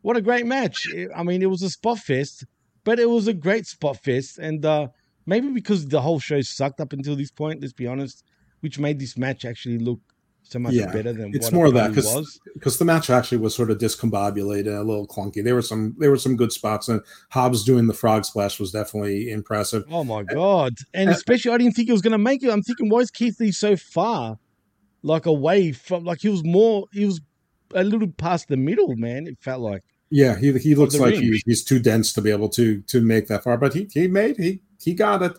What 0.01 0.17
a 0.17 0.21
great 0.21 0.47
match. 0.47 0.87
I 1.15 1.21
mean, 1.21 1.43
it 1.43 1.49
was 1.51 1.61
a 1.61 1.69
spot 1.69 1.99
fest, 1.99 2.43
but 2.83 2.99
it 2.99 3.07
was 3.11 3.27
a 3.27 3.35
great 3.35 3.67
spot 3.67 3.97
fest. 4.03 4.39
And 4.39 4.65
uh, 4.65 4.87
maybe 5.27 5.49
because 5.49 5.85
the 5.85 6.01
whole 6.01 6.19
show 6.19 6.41
sucked 6.41 6.81
up 6.81 6.91
until 6.91 7.15
this 7.15 7.29
point, 7.29 7.61
let's 7.61 7.71
be 7.71 7.85
honest, 7.85 8.23
which 8.61 8.79
made 8.79 8.99
this 8.99 9.17
match 9.17 9.45
actually 9.45 9.77
look 9.79 9.99
so 10.49 10.57
much 10.57 10.75
better 10.75 11.13
than 11.13 11.31
it's 11.33 11.47
what 11.47 11.53
more 11.53 11.65
it 11.65 11.69
of 11.69 11.73
that 11.75 11.89
because 11.93 12.39
because 12.55 12.79
the 12.79 12.85
match 12.85 13.09
actually 13.09 13.37
was 13.37 13.55
sort 13.55 13.69
of 13.69 13.77
discombobulated 13.77 14.75
a 14.75 14.83
little 14.83 15.07
clunky. 15.07 15.43
There 15.43 15.53
were 15.53 15.61
some 15.61 15.95
there 15.99 16.09
were 16.09 16.17
some 16.17 16.35
good 16.35 16.51
spots 16.51 16.87
and 16.87 17.01
Hobbs 17.29 17.63
doing 17.63 17.87
the 17.87 17.93
frog 17.93 18.25
splash 18.25 18.59
was 18.59 18.71
definitely 18.71 19.29
impressive. 19.29 19.83
Oh 19.91 20.03
my 20.03 20.23
god! 20.23 20.73
And 20.93 21.09
especially, 21.09 21.51
I 21.51 21.57
didn't 21.57 21.73
think 21.73 21.87
he 21.87 21.91
was 21.91 22.01
going 22.01 22.13
to 22.13 22.17
make 22.17 22.43
it. 22.43 22.49
I'm 22.49 22.63
thinking, 22.63 22.89
why 22.89 22.99
is 22.99 23.11
Keith 23.11 23.39
Lee 23.39 23.51
so 23.51 23.75
far, 23.75 24.39
like 25.03 25.25
away 25.25 25.71
from, 25.71 26.03
like 26.03 26.21
he 26.21 26.29
was 26.29 26.43
more, 26.43 26.87
he 26.91 27.05
was 27.05 27.21
a 27.75 27.83
little 27.83 28.07
past 28.07 28.47
the 28.47 28.57
middle, 28.57 28.95
man. 28.95 29.27
It 29.27 29.37
felt 29.39 29.61
like. 29.61 29.83
Yeah, 30.09 30.35
he 30.39 30.57
he 30.57 30.73
looks 30.73 30.97
like 30.97 31.13
he, 31.13 31.39
he's 31.45 31.63
too 31.63 31.77
dense 31.77 32.11
to 32.13 32.21
be 32.21 32.31
able 32.31 32.49
to 32.49 32.81
to 32.81 33.01
make 33.01 33.27
that 33.27 33.43
far, 33.43 33.57
but 33.57 33.75
he 33.75 33.87
he 33.93 34.07
made 34.07 34.37
he 34.37 34.61
he 34.81 34.95
got 34.95 35.21
it. 35.21 35.37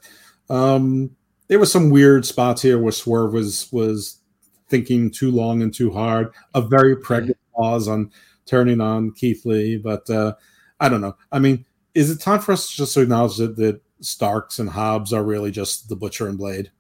Um, 0.49 1.17
there 1.51 1.59
were 1.59 1.67
some 1.67 1.91
weird 1.91 2.25
spots 2.25 2.63
here 2.63 2.79
where 2.79 2.93
Swerve 2.93 3.33
was 3.33 3.71
was 3.73 4.21
thinking 4.69 5.11
too 5.11 5.33
long 5.33 5.63
and 5.63 5.75
too 5.75 5.91
hard. 5.91 6.33
A 6.55 6.63
very 6.63 6.95
pregnant 6.97 7.37
pause 7.57 7.89
on 7.89 8.13
turning 8.47 8.81
on 8.81 9.11
Keith 9.11 9.45
Lee, 9.45 9.77
but 9.77 10.09
uh, 10.09 10.35
I 10.79 10.89
don't 10.89 11.01
know. 11.01 11.17
I 11.33 11.41
mean, 11.41 11.67
is 11.93 12.09
it 12.09 12.21
time 12.21 12.39
for 12.39 12.53
us 12.53 12.71
just 12.71 12.95
to 12.95 13.01
acknowledge 13.01 13.37
that 13.39 13.57
that 13.57 13.83
Starks 14.01 14.61
and 14.61 14.71
Hobbs 14.71 15.13
are 15.13 15.25
really 15.25 15.51
just 15.51 15.89
the 15.89 15.97
Butcher 15.97 16.29
and 16.29 16.39
Blade? 16.39 16.71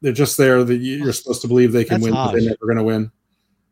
They're 0.00 0.12
just 0.12 0.36
there 0.36 0.64
that 0.64 0.76
you- 0.78 1.04
you're 1.04 1.12
supposed 1.12 1.42
to 1.42 1.48
believe 1.48 1.70
they 1.70 1.84
can 1.84 2.00
That's 2.00 2.04
win, 2.04 2.12
but 2.14 2.32
they're 2.32 2.40
never 2.40 2.66
going 2.66 2.78
to 2.78 2.82
win. 2.82 3.12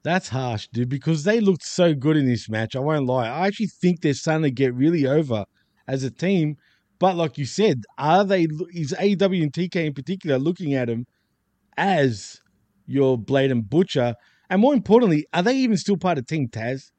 That's 0.05 0.28
harsh, 0.28 0.69
dude, 0.73 0.91
because 0.91 1.24
they 1.24 1.41
looked 1.41 1.65
so 1.65 1.93
good 1.93 2.16
in 2.16 2.27
this 2.27 2.49
match. 2.49 2.77
I 2.77 2.78
won't 2.78 3.07
lie. 3.07 3.27
I 3.27 3.49
actually 3.49 3.66
think 3.66 4.01
they're 4.01 4.15
starting 4.15 4.43
to 4.45 4.51
get 4.53 4.74
really 4.74 5.07
over 5.09 5.45
as 5.89 6.05
a 6.05 6.11
team. 6.11 6.57
But 7.05 7.17
like 7.17 7.37
you 7.37 7.45
said, 7.45 7.85
are 7.99 8.25
they, 8.25 8.45
is 8.73 8.95
AEW 8.99 9.43
and 9.43 9.53
TK 9.53 9.77
in 9.85 9.93
particular 9.93 10.39
looking 10.39 10.73
at 10.73 10.89
him 10.89 11.07
as 11.77 12.41
your 12.87 13.19
Blade 13.19 13.51
and 13.51 13.69
Butcher? 13.69 14.15
And 14.49 14.63
more 14.63 14.73
importantly, 14.73 15.27
are 15.35 15.43
they 15.43 15.55
even 15.59 15.77
still 15.77 15.99
part 15.99 16.17
of 16.17 16.27
Team 16.27 16.49
Taz? 16.49 16.93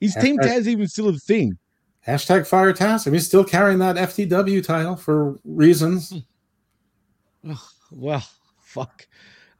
Is 0.00 0.14
Team 0.14 0.38
Hashtag- 0.38 0.46
Taz 0.60 0.66
even 0.68 0.88
still 0.88 1.10
a 1.10 1.18
thing? 1.18 1.58
Hashtag 2.08 2.46
fire 2.46 2.72
task. 2.72 3.06
I 3.06 3.10
mean, 3.10 3.20
still 3.20 3.44
carrying 3.44 3.78
that 3.80 3.96
FTW 3.96 4.64
title 4.64 4.96
for 4.96 5.38
reasons. 5.44 6.14
Well, 7.90 8.26
fuck. 8.62 9.06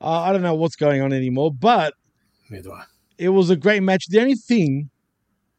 Uh, 0.01 0.21
I 0.21 0.33
don't 0.33 0.41
know 0.41 0.55
what's 0.55 0.77
going 0.77 1.03
on 1.03 1.13
anymore, 1.13 1.53
but 1.53 1.93
Neither 2.49 2.63
do 2.71 2.73
I. 2.73 2.85
it 3.19 3.29
was 3.29 3.51
a 3.51 3.57
great 3.57 3.83
match. 3.83 4.07
The 4.09 4.21
only 4.23 4.37
thing 4.37 4.89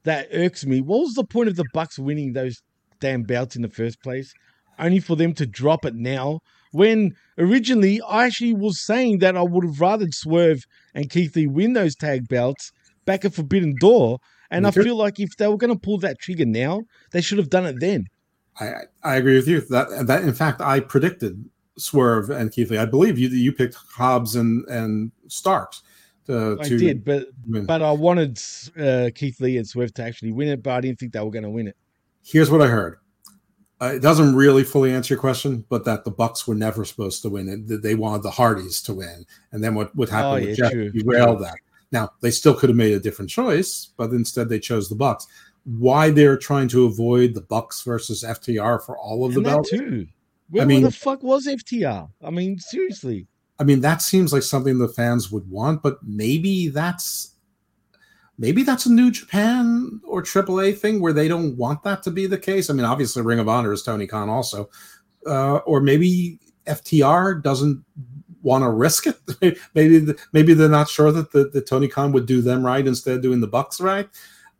that 0.06 0.30
irks 0.34 0.66
me, 0.66 0.82
what 0.82 1.02
was 1.02 1.14
the 1.14 1.24
point 1.24 1.50
of 1.50 1.56
the 1.56 1.66
Bucks 1.72 2.00
winning 2.00 2.34
those 2.34 2.64
damn 3.04 3.24
belts 3.24 3.56
in 3.58 3.62
the 3.62 3.70
first 3.82 4.02
place? 4.02 4.34
Only 4.80 5.00
for 5.00 5.16
them 5.16 5.34
to 5.36 5.46
drop 5.46 5.86
it 5.86 5.94
now. 5.96 6.40
When 6.72 7.16
originally 7.38 8.02
I 8.02 8.26
actually 8.26 8.54
was 8.54 8.80
saying 8.84 9.20
that 9.20 9.36
I 9.38 9.44
would 9.44 9.66
have 9.66 9.80
rather 9.80 10.08
Swerve 10.12 10.64
and 10.96 11.10
Keith 11.10 11.36
Lee 11.36 11.46
win 11.48 11.74
those 11.74 11.96
tag 11.96 12.28
belts 12.28 12.72
back 13.06 13.26
at 13.26 13.34
Forbidden 13.34 13.76
Door. 13.80 14.20
And 14.50 14.64
Me 14.64 14.70
I 14.70 14.72
too. 14.72 14.84
feel 14.84 14.96
like 14.96 15.20
if 15.20 15.36
they 15.38 15.48
were 15.48 15.58
going 15.58 15.74
to 15.74 15.80
pull 15.88 16.00
that 16.00 16.18
trigger 16.20 16.46
now, 16.46 16.82
they 17.12 17.22
should 17.22 17.38
have 17.38 17.50
done 17.50 17.66
it 17.66 17.76
then. 17.80 18.06
I 18.60 18.66
I- 18.68 18.88
I 19.12 19.16
agree 19.18 19.36
with 19.36 19.48
you. 19.48 19.62
That 19.76 20.08
that 20.08 20.24
in 20.24 20.34
fact 20.34 20.62
I 20.62 20.80
predicted 20.80 21.34
Swerve 21.78 22.30
and 22.30 22.52
Keith 22.52 22.70
Lee. 22.72 22.78
I 22.78 22.86
believe 22.86 23.20
you 23.20 23.28
you 23.30 23.52
picked 23.52 23.76
Hobbs 24.00 24.36
and 24.36 24.66
and 24.70 25.12
Starks. 25.28 25.84
To, 26.28 26.58
I 26.62 26.64
to 26.70 26.78
did, 26.78 27.04
but 27.04 27.28
win. 27.46 27.66
but 27.66 27.82
I 27.82 27.92
wanted 27.92 28.40
uh, 28.80 29.10
Keith 29.14 29.42
Lee 29.42 29.58
and 29.58 29.68
Swerve 29.68 29.94
to 29.96 30.04
actually 30.04 30.32
win 30.32 30.48
it, 30.48 30.64
but 30.64 30.72
I 30.78 30.80
didn't 30.82 30.98
think 31.00 31.12
they 31.12 31.20
were 31.20 31.36
going 31.38 31.44
to 31.52 31.56
win 31.60 31.68
it. 31.68 31.76
Here's 32.24 32.50
what 32.52 32.62
I 32.62 32.68
heard. 32.68 32.98
Uh, 33.82 33.94
it 33.96 34.02
doesn't 34.02 34.36
really 34.36 34.64
fully 34.64 34.94
answer 34.94 35.14
your 35.14 35.20
question, 35.20 35.66
but 35.68 35.84
that 35.86 36.06
the 36.06 36.12
Bucks 36.12 36.48
were 36.48 36.56
never 36.56 36.86
supposed 36.86 37.22
to 37.24 37.30
win. 37.30 37.66
That 37.68 37.82
they 37.84 37.96
wanted 37.96 38.24
the 38.24 38.32
Hardys 38.32 38.82
to 38.84 38.94
win, 38.94 39.26
and 39.52 39.64
then 39.64 39.76
what 39.76 39.94
what 39.96 40.10
happened 40.10 40.32
Oh, 40.46 40.48
with 40.48 40.50
yeah, 40.50 40.56
Jeff 40.56 40.72
true, 40.72 40.92
true. 40.92 41.04
that. 41.42 41.56
Now 41.92 42.12
they 42.22 42.32
still 42.32 42.54
could 42.54 42.70
have 42.70 42.78
made 42.78 42.94
a 42.94 43.00
different 43.00 43.30
choice, 43.30 43.90
but 43.98 44.12
instead 44.12 44.48
they 44.50 44.60
chose 44.60 44.88
the 44.90 44.96
Bucks. 44.96 45.28
Why 45.66 46.10
they're 46.10 46.38
trying 46.38 46.68
to 46.70 46.86
avoid 46.86 47.34
the 47.34 47.42
Bucks 47.42 47.82
versus 47.84 48.24
FTR 48.24 48.82
for 48.86 48.98
all 48.98 49.26
of 49.26 49.36
And 49.36 49.46
the 49.46 49.50
belts? 49.50 49.70
too. 49.70 50.08
Where, 50.50 50.64
I 50.64 50.66
mean- 50.66 50.82
where 50.84 50.92
the 50.92 50.96
fuck 50.98 51.22
was 51.24 51.48
FTR? 51.48 52.10
I 52.24 52.30
mean, 52.30 52.60
seriously. 52.60 53.28
I 53.60 53.64
mean, 53.64 53.82
that 53.82 54.02
seems 54.02 54.34
like 54.34 54.44
something 54.44 54.78
the 54.78 54.88
fans 54.90 55.32
would 55.32 55.50
want, 55.50 55.84
but 55.84 56.00
maybe 56.04 56.68
that's 56.70 57.33
maybe 58.38 58.64
that's 58.64 58.86
a 58.86 58.92
New 58.92 59.12
Japan 59.12 60.02
or 60.04 60.22
AAA 60.24 60.78
thing 60.78 61.02
where 61.02 61.14
they 61.14 61.28
don't 61.28 61.56
want 61.58 61.84
that 61.84 62.04
to 62.04 62.12
be 62.12 62.28
the 62.28 62.38
case. 62.38 62.70
I 62.70 62.74
mean, 62.74 62.86
obviously, 62.86 63.22
Ring 63.22 63.40
of 63.40 63.50
Honor 63.50 63.74
is 63.74 63.84
Tony 63.84 64.08
Khan 64.08 64.30
also, 64.30 64.70
uh, 65.28 65.58
or 65.58 65.82
maybe 65.82 66.40
FTR 66.68 67.42
doesn't 67.42 67.84
want 68.42 68.64
to 68.64 68.70
risk 68.70 69.08
it. 69.08 69.18
maybe 69.74 70.00
the, 70.00 70.20
maybe 70.34 70.54
they're 70.54 70.70
not 70.70 70.90
sure 70.90 71.12
that 71.12 71.32
the, 71.32 71.50
the 71.50 71.62
Tony 71.62 71.88
Khan 71.88 72.12
would 72.12 72.26
do 72.26 72.42
them 72.42 72.66
right 72.66 72.86
instead 72.86 73.16
of 73.16 73.22
doing 73.22 73.42
the 73.42 73.48
Bucks 73.48 73.80
right. 73.80 74.10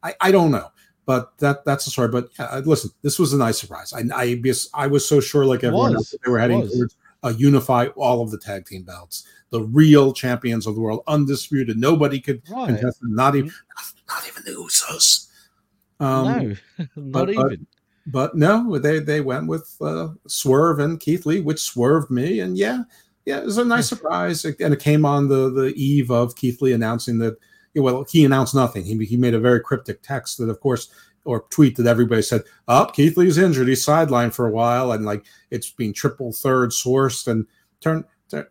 I, 0.02 0.16
I 0.22 0.32
don't 0.32 0.52
know. 0.52 0.70
But 1.06 1.38
that 1.40 1.66
that's 1.66 1.84
the 1.84 1.92
story. 1.92 2.08
But 2.08 2.30
yeah, 2.40 2.62
listen, 2.64 2.90
this 3.02 3.20
was 3.20 3.34
a 3.34 3.38
nice 3.38 3.60
surprise. 3.60 3.92
I 3.94 4.04
I, 4.16 4.42
I 4.74 4.88
was 4.88 5.06
so 5.06 5.20
sure, 5.20 5.46
like 5.46 5.66
everyone 5.66 5.96
else, 5.96 6.12
they 6.12 6.32
were 6.32 6.40
heading 6.40 6.66
towards 6.66 6.96
uh, 7.24 7.34
unify 7.36 7.88
all 7.96 8.22
of 8.22 8.32
the 8.32 8.38
tag 8.38 8.66
team 8.66 8.84
belts, 8.84 9.28
the 9.54 9.62
real 9.62 10.12
champions 10.14 10.66
of 10.66 10.74
the 10.74 10.82
world, 10.82 11.04
undisputed. 11.06 11.78
Nobody 11.78 12.20
could 12.20 12.42
Right. 12.50 12.70
contest 12.70 13.00
them. 13.00 13.14
Not 13.14 13.36
even, 13.36 13.52
not 14.10 14.28
even 14.28 14.44
the 14.44 14.52
Usos. 14.60 15.28
Um, 16.00 16.26
no, 16.80 16.86
not 16.96 17.12
but, 17.12 17.30
even. 17.30 17.48
But, 17.48 17.60
but 18.08 18.36
no, 18.36 18.80
they 18.80 18.98
they 19.00 19.22
went 19.22 19.48
with 19.48 19.74
uh, 19.80 20.10
Swerve 20.28 20.80
and 20.80 21.00
Keith 21.00 21.26
Lee, 21.28 21.40
which 21.40 21.62
swerved 21.62 22.10
me. 22.10 22.40
And 22.40 22.58
yeah, 22.58 22.84
yeah, 23.26 23.38
it 23.38 23.46
was 23.46 23.60
a 23.60 23.64
nice 23.64 23.88
surprise. 23.88 24.44
And 24.44 24.74
it 24.74 24.80
came 24.80 25.06
on 25.06 25.28
the 25.30 25.52
the 25.52 25.72
eve 25.76 26.10
of 26.10 26.36
Keith 26.36 26.62
Lee 26.62 26.74
announcing 26.74 27.20
that. 27.20 27.38
Well, 27.76 28.06
he 28.10 28.26
announced 28.26 28.56
nothing. 28.56 28.84
He 28.84 28.98
he 29.06 29.18
made 29.18 29.36
a 29.36 29.40
very 29.40 29.60
cryptic 29.60 30.02
text 30.02 30.40
that, 30.40 30.50
of 30.50 30.60
course, 30.60 30.90
or 31.26 31.46
tweet 31.52 31.78
that 31.78 31.86
everybody 31.88 32.24
said, 32.24 32.42
"Up, 32.68 32.90
oh, 32.90 32.92
Keith 32.92 33.18
Lee's 33.18 33.38
injured. 33.38 33.68
He's 33.68 33.86
sidelined 33.86 34.34
for 34.34 34.48
a 34.48 34.52
while," 34.52 34.92
and 34.92 35.06
like 35.06 35.26
it's 35.52 35.70
being 35.70 35.94
triple 35.94 36.34
third 36.34 36.72
sourced 36.72 37.28
and 37.28 37.46
turn. 37.82 38.04
turn 38.30 38.48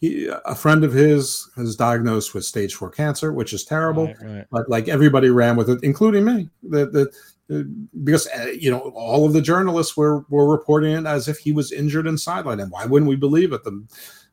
he, 0.00 0.28
a 0.44 0.54
friend 0.54 0.84
of 0.84 0.92
his 0.92 1.50
is 1.56 1.76
diagnosed 1.76 2.34
with 2.34 2.44
stage 2.44 2.74
four 2.74 2.90
cancer, 2.90 3.32
which 3.32 3.52
is 3.52 3.64
terrible. 3.64 4.06
Right, 4.06 4.22
right. 4.22 4.46
But 4.50 4.68
like 4.68 4.88
everybody 4.88 5.30
ran 5.30 5.56
with 5.56 5.68
it, 5.68 5.80
including 5.82 6.24
me. 6.24 6.48
That 6.70 6.92
that 6.92 7.14
uh, 7.50 7.64
because 8.04 8.28
uh, 8.28 8.52
you 8.56 8.70
know 8.70 8.92
all 8.94 9.26
of 9.26 9.32
the 9.32 9.42
journalists 9.42 9.96
were 9.96 10.24
were 10.28 10.48
reporting 10.48 10.92
it 10.92 11.06
as 11.06 11.28
if 11.28 11.38
he 11.38 11.50
was 11.50 11.72
injured 11.72 12.06
and 12.06 12.18
sidelined, 12.18 12.62
and 12.62 12.70
why 12.70 12.84
wouldn't 12.86 13.08
we 13.08 13.16
believe 13.16 13.52
it? 13.52 13.64
Them, 13.64 13.88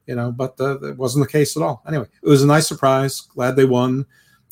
you 0.06 0.16
know, 0.16 0.32
but 0.32 0.60
uh, 0.60 0.78
that 0.78 0.98
wasn't 0.98 1.26
the 1.26 1.32
case 1.32 1.58
at 1.58 1.64
all. 1.64 1.82
Anyway, 1.88 2.06
it 2.22 2.30
was 2.30 2.44
a 2.44 2.48
nice 2.48 2.68
surprise. 2.68 3.22
Glad 3.22 3.56
they 3.56 3.66
won. 3.66 4.06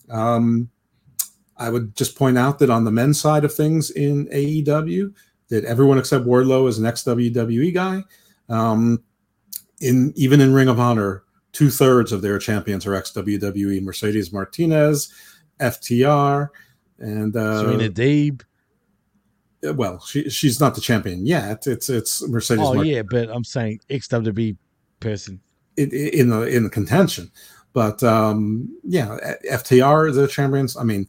Um, 0.09 0.69
I 1.57 1.69
would 1.69 1.95
just 1.95 2.17
point 2.17 2.37
out 2.37 2.57
that 2.59 2.71
on 2.71 2.83
the 2.83 2.91
men's 2.91 3.21
side 3.21 3.45
of 3.45 3.53
things 3.53 3.91
in 3.91 4.27
AEW, 4.27 5.13
that 5.49 5.65
everyone 5.65 5.99
except 5.99 6.25
Wardlow 6.25 6.67
is 6.67 6.79
an 6.79 6.85
ex 6.87 7.03
WWE 7.03 7.73
guy. 7.73 8.03
Um, 8.49 9.03
in 9.83 10.13
even 10.15 10.41
in 10.41 10.53
Ring 10.53 10.67
of 10.67 10.79
Honor, 10.79 11.23
two 11.51 11.69
thirds 11.69 12.11
of 12.11 12.21
their 12.21 12.39
champions 12.39 12.85
are 12.85 12.95
ex 12.95 13.11
WWE. 13.11 13.81
Mercedes 13.81 14.31
Martinez, 14.31 15.13
FTR, 15.59 16.49
and 16.99 17.35
uh, 17.35 17.61
Serena 17.61 17.89
Deeb. 17.89 18.41
Well, 19.75 19.99
she 20.01 20.29
she's 20.29 20.59
not 20.59 20.75
the 20.75 20.81
champion 20.81 21.25
yet. 21.25 21.67
It's 21.67 21.89
it's 21.89 22.27
Mercedes. 22.27 22.65
Oh 22.65 22.73
Martinez 22.73 22.95
yeah, 22.95 23.01
but 23.03 23.29
I'm 23.29 23.43
saying 23.43 23.81
ex 23.89 24.07
WWE 24.07 24.57
person. 24.99 25.39
in, 25.77 25.91
in 25.91 26.29
the 26.29 26.43
in 26.43 26.63
the 26.63 26.69
contention. 26.69 27.31
But 27.73 28.03
um, 28.03 28.69
yeah, 28.83 29.17
FTR 29.51 30.09
is 30.09 30.15
the 30.15 30.27
champions. 30.27 30.77
I 30.77 30.83
mean, 30.83 31.07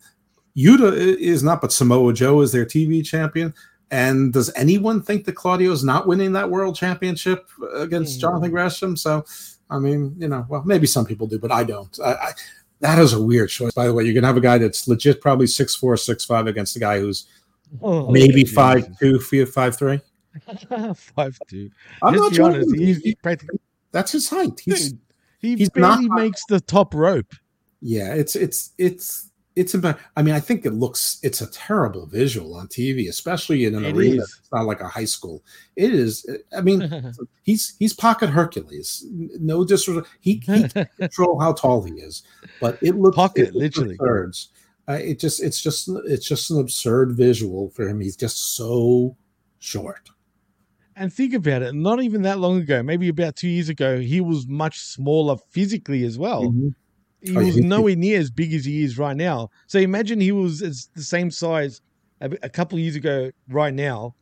Yuta 0.56 0.94
is 0.94 1.42
not, 1.42 1.60
but 1.60 1.72
Samoa 1.72 2.12
Joe 2.12 2.40
is 2.40 2.52
their 2.52 2.64
TV 2.64 3.04
champion. 3.04 3.52
And 3.94 4.32
does 4.32 4.52
anyone 4.56 5.00
think 5.00 5.24
that 5.26 5.36
Claudio 5.36 5.70
is 5.70 5.84
not 5.84 6.08
winning 6.08 6.32
that 6.32 6.50
world 6.50 6.74
championship 6.74 7.48
against 7.74 8.16
hmm. 8.16 8.22
Jonathan 8.22 8.50
Gresham? 8.50 8.96
So, 8.96 9.24
I 9.70 9.78
mean, 9.78 10.16
you 10.18 10.26
know, 10.26 10.44
well, 10.48 10.64
maybe 10.64 10.88
some 10.88 11.06
people 11.06 11.28
do, 11.28 11.38
but 11.38 11.52
I 11.52 11.62
don't. 11.62 11.96
I, 12.04 12.12
I, 12.12 12.32
that 12.80 12.98
is 12.98 13.12
a 13.12 13.22
weird 13.22 13.50
choice. 13.50 13.72
By 13.72 13.86
the 13.86 13.94
way, 13.94 14.02
you're 14.02 14.12
gonna 14.12 14.26
have 14.26 14.36
a 14.36 14.40
guy 14.40 14.58
that's 14.58 14.88
legit 14.88 15.20
probably 15.20 15.46
six 15.46 15.76
four, 15.76 15.96
six 15.96 16.24
five 16.24 16.48
against 16.48 16.74
a 16.74 16.80
guy 16.80 16.98
who's 16.98 17.28
Oh, 17.80 18.10
maybe 18.10 18.42
Jesus. 18.42 18.54
five 18.56 18.98
two, 18.98 19.20
five 19.46 19.76
three. 19.78 20.00
Five 20.96 21.38
two. 21.46 21.70
I'm 22.02 22.16
Let's 22.16 22.36
not 22.36 22.54
honest, 22.54 22.74
he's, 22.74 22.98
he's 22.98 23.14
practically 23.22 23.60
That's 23.92 24.10
his 24.10 24.28
height. 24.28 24.58
He's 24.58 24.92
he 25.38 25.54
he's 25.54 25.70
barely 25.70 26.08
not- 26.08 26.18
makes 26.18 26.44
the 26.46 26.60
top 26.60 26.94
rope. 26.94 27.32
Yeah, 27.80 28.12
it's 28.14 28.34
it's 28.34 28.72
it's 28.76 29.30
it's 29.56 29.74
about. 29.74 29.98
I 30.16 30.22
mean, 30.22 30.34
I 30.34 30.40
think 30.40 30.66
it 30.66 30.72
looks 30.72 31.18
it's 31.22 31.40
a 31.40 31.46
terrible 31.50 32.06
visual 32.06 32.54
on 32.56 32.66
TV, 32.68 33.08
especially 33.08 33.64
in 33.66 33.74
an 33.74 33.84
It 33.84 33.94
arena. 33.96 34.22
is. 34.22 34.38
It's 34.40 34.52
not 34.52 34.66
like 34.66 34.80
a 34.80 34.88
high 34.88 35.04
school. 35.04 35.44
It 35.76 35.94
is. 35.94 36.26
I 36.56 36.60
mean, 36.60 37.12
he's 37.42 37.76
he's 37.78 37.92
pocket 37.92 38.30
Hercules. 38.30 39.04
No 39.10 39.64
disrespect. 39.64 40.08
He, 40.20 40.32
he 40.32 40.38
can 40.68 40.88
control 40.98 41.38
how 41.40 41.52
tall 41.52 41.82
he 41.84 41.92
is, 41.94 42.22
but 42.60 42.78
it 42.82 42.96
looks 42.96 43.14
Pocket, 43.16 43.48
it 43.48 43.54
looks 43.54 43.76
literally. 43.76 43.94
absurd. 44.00 44.36
Uh, 44.88 44.92
it 45.00 45.18
just 45.18 45.42
it's 45.42 45.60
just 45.62 45.88
it's 46.06 46.26
just 46.26 46.50
an 46.50 46.58
absurd 46.60 47.12
visual 47.16 47.70
for 47.70 47.88
him. 47.88 48.00
He's 48.00 48.16
just 48.16 48.56
so 48.56 49.16
short. 49.60 50.10
And 50.96 51.12
think 51.12 51.34
about 51.34 51.62
it, 51.62 51.74
not 51.74 52.02
even 52.02 52.22
that 52.22 52.38
long 52.38 52.58
ago, 52.60 52.80
maybe 52.82 53.08
about 53.08 53.34
two 53.34 53.48
years 53.48 53.68
ago, 53.68 53.98
he 53.98 54.20
was 54.20 54.46
much 54.46 54.78
smaller 54.78 55.36
physically 55.50 56.04
as 56.04 56.18
well. 56.18 56.44
Mhm. 56.52 56.74
He 57.24 57.36
Oh, 57.36 57.40
was 57.44 57.54
he- 57.56 57.60
nowhere 57.62 57.96
near 57.96 58.20
as 58.20 58.30
big 58.30 58.52
as 58.54 58.64
he 58.66 58.82
is 58.84 58.98
right 58.98 59.16
now. 59.16 59.48
So 59.66 59.78
imagine 59.78 60.20
he 60.20 60.30
was 60.30 60.62
as 60.62 60.88
the 60.94 61.02
same 61.02 61.30
size 61.30 61.80
a, 62.20 62.30
a 62.42 62.48
couple 62.48 62.76
of 62.76 62.82
years 62.82 62.96
ago 62.96 63.30
right 63.48 63.72
now, 63.74 64.14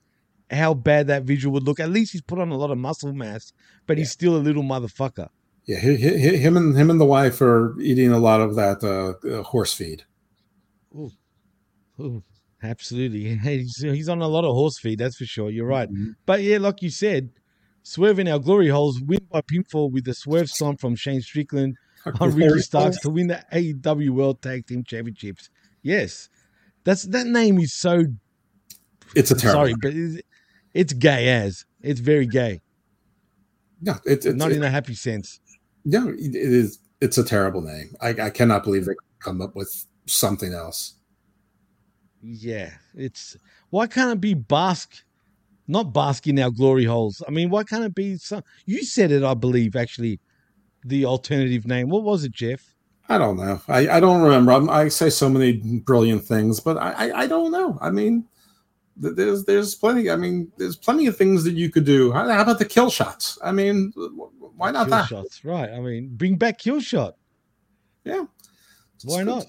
how 0.50 0.72
bad 0.74 1.08
that 1.08 1.24
visual 1.24 1.52
would 1.54 1.64
look. 1.64 1.80
At 1.80 1.90
least 1.90 2.12
he's 2.12 2.22
put 2.22 2.38
on 2.38 2.50
a 2.50 2.56
lot 2.56 2.70
of 2.70 2.78
muscle 2.78 3.12
mass, 3.12 3.52
but 3.86 3.98
he's 3.98 4.10
still 4.12 4.36
a 4.36 4.38
little 4.38 4.62
motherfucker. 4.62 5.28
Yeah, 5.66 5.78
hi- 5.80 5.96
hi- 5.96 6.36
him 6.36 6.56
and 6.56 6.76
him 6.76 6.90
and 6.90 7.00
the 7.00 7.04
wife 7.04 7.40
are 7.40 7.78
eating 7.80 8.10
a 8.12 8.18
lot 8.18 8.40
of 8.40 8.54
that 8.56 8.82
uh, 8.84 9.14
uh, 9.28 9.42
horse 9.42 9.72
feed. 9.74 10.04
Ooh, 12.00 12.22
absolutely. 12.62 13.36
He's, 13.42 13.76
he's 13.80 14.08
on 14.08 14.22
a 14.22 14.28
lot 14.28 14.44
of 14.44 14.54
horse 14.54 14.78
feed, 14.78 14.98
that's 14.98 15.16
for 15.16 15.24
sure. 15.24 15.50
You're 15.50 15.66
right. 15.66 15.88
But 16.26 16.42
yeah, 16.42 16.58
like 16.58 16.82
you 16.82 16.90
said, 16.90 17.30
Swerve 17.84 18.18
in 18.20 18.28
our 18.28 18.38
glory 18.38 18.68
holes 18.68 19.00
win 19.00 19.26
by 19.30 19.40
pinfall 19.40 19.90
with 19.90 20.04
the 20.04 20.14
swerve 20.14 20.48
stomp 20.48 20.80
from 20.80 20.94
Shane 20.94 21.20
Strickland 21.20 21.76
on 22.20 22.34
Ricky 22.34 22.60
Starks 22.60 23.00
to 23.00 23.10
win 23.10 23.28
the 23.28 23.44
AEW 23.52 24.10
World 24.10 24.42
Tag 24.42 24.66
Team 24.66 24.84
Championships. 24.84 25.50
Yes, 25.82 26.28
that's 26.84 27.02
that 27.04 27.26
name 27.26 27.58
is 27.58 27.72
so. 27.72 28.04
It's 29.14 29.30
a 29.30 29.34
terrible. 29.34 29.60
Sorry, 29.60 29.74
but 29.80 29.92
it's, 29.94 30.22
it's 30.74 30.92
gay 30.92 31.28
as 31.28 31.64
it's 31.80 32.00
very 32.00 32.26
gay. 32.26 32.60
No, 33.80 33.94
it, 34.04 34.24
it's 34.24 34.36
Not 34.36 34.52
it- 34.52 34.56
in 34.58 34.62
a 34.62 34.70
happy 34.70 34.94
sense. 34.94 35.40
No, 35.84 36.08
it 36.08 36.34
is. 36.36 36.78
It's 37.00 37.18
a 37.18 37.24
terrible 37.24 37.60
name. 37.62 37.94
I, 38.00 38.10
I 38.10 38.30
cannot 38.30 38.62
believe 38.62 38.84
they 38.84 38.94
come 39.18 39.40
up 39.42 39.56
with 39.56 39.86
something 40.06 40.52
else. 40.54 40.94
Yeah, 42.22 42.70
it's 42.94 43.36
why 43.70 43.88
can't 43.88 44.12
it 44.12 44.20
be 44.20 44.34
Bask? 44.34 44.94
Not 45.66 45.92
Bask 45.92 46.26
in 46.28 46.38
our 46.38 46.50
glory 46.50 46.84
holes. 46.84 47.22
I 47.26 47.32
mean, 47.32 47.50
why 47.50 47.64
can't 47.64 47.84
it 47.84 47.94
be 47.94 48.16
some? 48.16 48.42
You 48.66 48.84
said 48.84 49.10
it, 49.10 49.24
I 49.24 49.34
believe. 49.34 49.74
Actually, 49.74 50.20
the 50.84 51.04
alternative 51.04 51.66
name. 51.66 51.88
What 51.88 52.02
was 52.02 52.24
it, 52.24 52.32
Jeff? 52.32 52.74
I 53.08 53.18
don't 53.18 53.36
know. 53.36 53.60
I, 53.68 53.88
I 53.88 54.00
don't 54.00 54.22
remember. 54.22 54.52
I'm, 54.52 54.70
I 54.70 54.88
say 54.88 55.10
so 55.10 55.28
many 55.28 55.52
brilliant 55.84 56.24
things, 56.24 56.60
but 56.60 56.76
I, 56.78 56.92
I, 56.92 57.20
I 57.22 57.26
don't 57.26 57.50
know. 57.50 57.78
I 57.80 57.90
mean, 57.90 58.24
th- 59.00 59.14
there's 59.16 59.44
there's 59.44 59.74
plenty. 59.74 60.10
I 60.10 60.16
mean, 60.16 60.50
there's 60.56 60.76
plenty 60.76 61.06
of 61.06 61.16
things 61.16 61.44
that 61.44 61.54
you 61.54 61.68
could 61.70 61.84
do. 61.84 62.12
How, 62.12 62.28
how 62.28 62.42
about 62.42 62.58
the 62.58 62.64
kill 62.64 62.90
shots? 62.90 63.38
I 63.42 63.52
mean, 63.52 63.92
why 64.56 64.70
not 64.70 64.86
Kill 64.86 64.96
that? 64.96 65.08
shots, 65.08 65.44
right? 65.44 65.70
I 65.70 65.80
mean, 65.80 66.10
bring 66.14 66.36
back 66.36 66.58
kill 66.58 66.80
shot. 66.80 67.16
Yeah. 68.04 68.24
Why 69.04 69.24
not? 69.24 69.46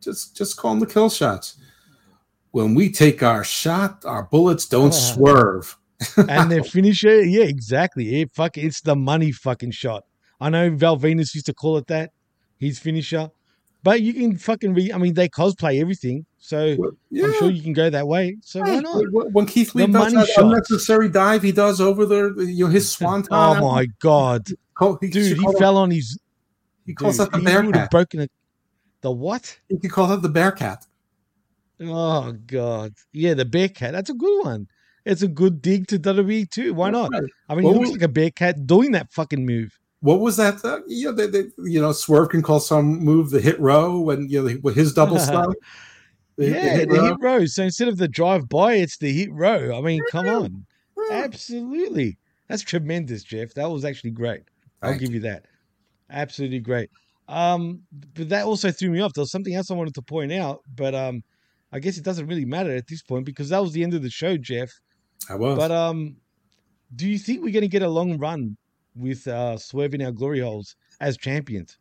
Just 0.00 0.36
just 0.36 0.56
call 0.56 0.72
them 0.72 0.80
the 0.80 0.86
kill 0.86 1.10
shots. 1.10 1.56
When 2.52 2.74
we 2.74 2.90
take 2.90 3.22
our 3.22 3.44
shot, 3.44 4.04
our 4.04 4.24
bullets 4.24 4.66
don't 4.66 4.92
swerve. 4.94 5.76
and 6.28 6.50
their 6.50 6.64
finisher, 6.64 7.22
yeah, 7.22 7.44
exactly. 7.44 8.20
It 8.20 8.32
fuck, 8.32 8.56
it's 8.56 8.80
the 8.80 8.96
money 8.96 9.32
fucking 9.32 9.72
shot. 9.72 10.04
I 10.40 10.48
know 10.50 10.70
Val 10.70 10.96
Venis 10.98 11.34
used 11.34 11.46
to 11.46 11.54
call 11.54 11.76
it 11.76 11.86
that, 11.88 12.12
his 12.56 12.78
finisher. 12.78 13.30
But 13.82 14.02
you 14.02 14.12
can 14.12 14.36
fucking 14.36 14.74
re. 14.74 14.92
I 14.92 14.98
mean, 14.98 15.14
they 15.14 15.28
cosplay 15.28 15.80
everything, 15.80 16.26
so 16.38 16.76
I'm 17.12 17.32
sure 17.38 17.50
you 17.50 17.62
can 17.62 17.72
go 17.72 17.88
that 17.88 18.06
way. 18.06 18.36
So 18.42 18.60
why 18.60 18.80
not? 18.80 19.02
When- 19.10 19.46
Keith 19.46 19.74
Lee 19.74 19.86
The 19.86 19.92
does 19.92 20.12
that 20.12 20.28
unnecessary 20.36 21.08
dive 21.08 21.42
he 21.42 21.50
does 21.52 21.80
over 21.80 22.04
the 22.04 22.34
you 22.46 22.66
know 22.66 22.70
his 22.70 22.90
swanton. 22.92 23.32
Oh 23.32 23.58
my 23.72 23.86
god, 24.00 24.48
Call- 24.74 24.98
he 25.00 25.08
dude, 25.08 25.38
he 25.38 25.46
fell 25.58 25.78
on 25.78 25.90
his. 25.90 26.18
He 26.84 26.92
calls 26.94 27.16
dude, 27.16 27.26
that 27.28 27.32
the 27.32 27.38
he 27.38 27.44
bear 27.44 27.62
would 27.64 27.74
have 27.74 27.84
cat. 27.84 27.90
broken 27.90 28.20
it. 28.20 28.30
The 29.00 29.10
what? 29.10 29.58
You 29.70 29.78
could 29.78 29.90
call 29.92 30.08
that 30.08 30.20
the 30.20 30.28
bear 30.28 30.52
cat. 30.52 30.84
Oh 31.82 32.32
god, 32.46 32.92
yeah, 33.12 33.32
the 33.32 33.46
bear 33.46 33.68
cat. 33.70 33.92
That's 33.92 34.10
a 34.10 34.14
good 34.14 34.44
one. 34.44 34.66
It's 35.06 35.22
a 35.22 35.28
good 35.28 35.62
dig 35.62 35.86
to 35.88 35.98
WWE 35.98 36.50
too. 36.50 36.74
Why 36.74 36.90
not? 36.90 37.10
I 37.48 37.54
mean, 37.54 37.64
Well, 37.64 37.72
he 37.72 37.78
looks 37.78 37.88
we- 37.92 37.94
like 37.94 38.02
a 38.02 38.08
bear 38.08 38.30
cat 38.30 38.66
doing 38.66 38.92
that 38.92 39.10
fucking 39.10 39.46
move. 39.46 39.79
What 40.00 40.20
was 40.20 40.36
that? 40.38 40.64
Uh, 40.64 40.80
you 40.86 41.06
know, 41.06 41.12
they, 41.12 41.26
they, 41.26 41.50
you 41.58 41.80
know, 41.80 41.92
Swerve 41.92 42.30
can 42.30 42.42
call 42.42 42.60
some 42.60 43.00
move 43.00 43.30
the 43.30 43.40
hit 43.40 43.60
row 43.60 44.10
and 44.10 44.30
you 44.30 44.42
know 44.42 44.58
with 44.62 44.76
his 44.76 44.92
double 44.94 45.18
stomp. 45.20 45.54
The- 45.54 45.66
the 46.40 46.48
yeah, 46.48 46.76
hit 46.76 46.88
the 46.88 46.96
row. 46.96 47.04
hit 47.04 47.16
row. 47.20 47.44
So 47.46 47.64
instead 47.64 47.88
of 47.88 47.98
the 47.98 48.08
drive 48.08 48.48
by, 48.48 48.74
it's 48.74 48.96
the 48.96 49.12
hit 49.12 49.30
row. 49.30 49.76
I 49.76 49.82
mean, 49.82 50.00
come 50.10 50.26
on. 50.26 50.64
Absolutely. 51.10 52.16
That's 52.48 52.62
tremendous, 52.62 53.22
Jeff. 53.22 53.52
That 53.54 53.70
was 53.70 53.84
actually 53.84 54.12
great. 54.12 54.42
I'll 54.82 54.90
Thank 54.90 55.02
give 55.02 55.12
you 55.12 55.20
that. 55.20 55.44
Absolutely 56.08 56.60
great. 56.60 56.90
Um, 57.28 57.82
but 58.14 58.30
that 58.30 58.46
also 58.46 58.70
threw 58.70 58.90
me 58.90 59.00
off. 59.00 59.12
There 59.12 59.22
was 59.22 59.30
something 59.30 59.54
else 59.54 59.70
I 59.70 59.74
wanted 59.74 59.94
to 59.94 60.02
point 60.02 60.32
out, 60.32 60.60
but 60.74 60.94
um, 60.94 61.22
I 61.72 61.78
guess 61.78 61.98
it 61.98 62.04
doesn't 62.04 62.26
really 62.26 62.44
matter 62.46 62.74
at 62.74 62.86
this 62.88 63.02
point 63.02 63.26
because 63.26 63.50
that 63.50 63.60
was 63.60 63.72
the 63.72 63.82
end 63.84 63.94
of 63.94 64.02
the 64.02 64.10
show, 64.10 64.36
Jeff. 64.36 64.70
I 65.28 65.34
was. 65.34 65.56
But 65.58 65.70
um, 65.70 66.16
do 66.96 67.06
you 67.06 67.18
think 67.18 67.42
we're 67.44 67.52
going 67.52 67.62
to 67.62 67.68
get 67.68 67.82
a 67.82 67.88
long 67.88 68.18
run 68.18 68.56
with 68.94 69.26
uh, 69.26 69.56
Swerve 69.56 69.94
in 69.94 70.02
our 70.02 70.12
glory 70.12 70.40
holes 70.40 70.76
as 71.00 71.16
champions? 71.16 71.78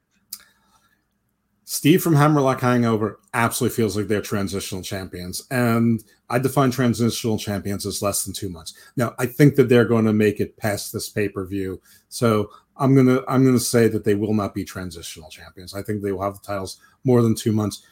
Steve 1.65 2.01
from 2.01 2.15
Hammerlock 2.15 2.61
Hangover 2.61 3.19
absolutely 3.35 3.75
feels 3.75 3.95
like 3.95 4.07
they're 4.07 4.21
transitional 4.21 4.81
champions. 4.81 5.43
And 5.51 6.03
I 6.27 6.39
define 6.39 6.71
transitional 6.71 7.37
champions 7.37 7.85
as 7.85 8.01
less 8.01 8.25
than 8.25 8.33
two 8.33 8.49
months. 8.49 8.73
Now, 8.97 9.13
I 9.19 9.27
think 9.27 9.53
that 9.55 9.69
they're 9.69 9.85
going 9.85 10.05
to 10.05 10.13
make 10.13 10.39
it 10.39 10.57
past 10.57 10.91
this 10.91 11.09
pay-per-view. 11.09 11.79
So 12.07 12.49
I'm 12.79 12.95
gonna 12.95 13.21
I'm 13.27 13.45
gonna 13.45 13.59
say 13.59 13.87
that 13.89 14.03
they 14.03 14.15
will 14.15 14.33
not 14.33 14.55
be 14.55 14.63
transitional 14.63 15.29
champions. 15.29 15.75
I 15.75 15.83
think 15.83 16.01
they 16.01 16.11
will 16.11 16.23
have 16.23 16.35
the 16.35 16.47
titles 16.47 16.79
more 17.03 17.21
than 17.21 17.35
two 17.35 17.51
months. 17.51 17.85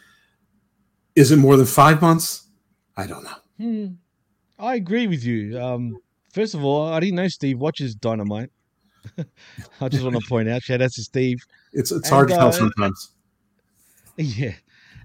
Is 1.16 1.32
it 1.32 1.38
more 1.38 1.58
than 1.58 1.66
five 1.66 2.02
months? 2.02 2.48
I 2.96 3.06
don't 3.06 3.24
know. 3.24 3.36
Hmm. 3.58 3.88
I 4.58 4.76
agree 4.76 5.06
with 5.06 5.24
you. 5.24 5.60
Um, 5.60 6.00
first 6.34 6.56
of 6.56 6.64
all, 6.64 6.88
I 6.88 7.00
didn't 7.00 7.16
know 7.16 7.28
Steve 7.28 7.60
watches 7.60 7.96
Dynamite. 7.96 8.50
I 9.82 9.90
just 9.90 10.04
want 10.04 10.16
to 10.16 10.28
point 10.28 10.50
out, 10.50 10.64
shout 10.64 10.82
out 10.82 10.92
to 10.92 11.04
Steve. 11.04 11.40
It's 11.74 11.92
it's 11.92 12.10
hard 12.10 12.30
to 12.30 12.34
And, 12.34 12.40
tell 12.40 12.50
uh, 12.50 12.52
sometimes. 12.52 13.12
Yeah, 14.20 14.56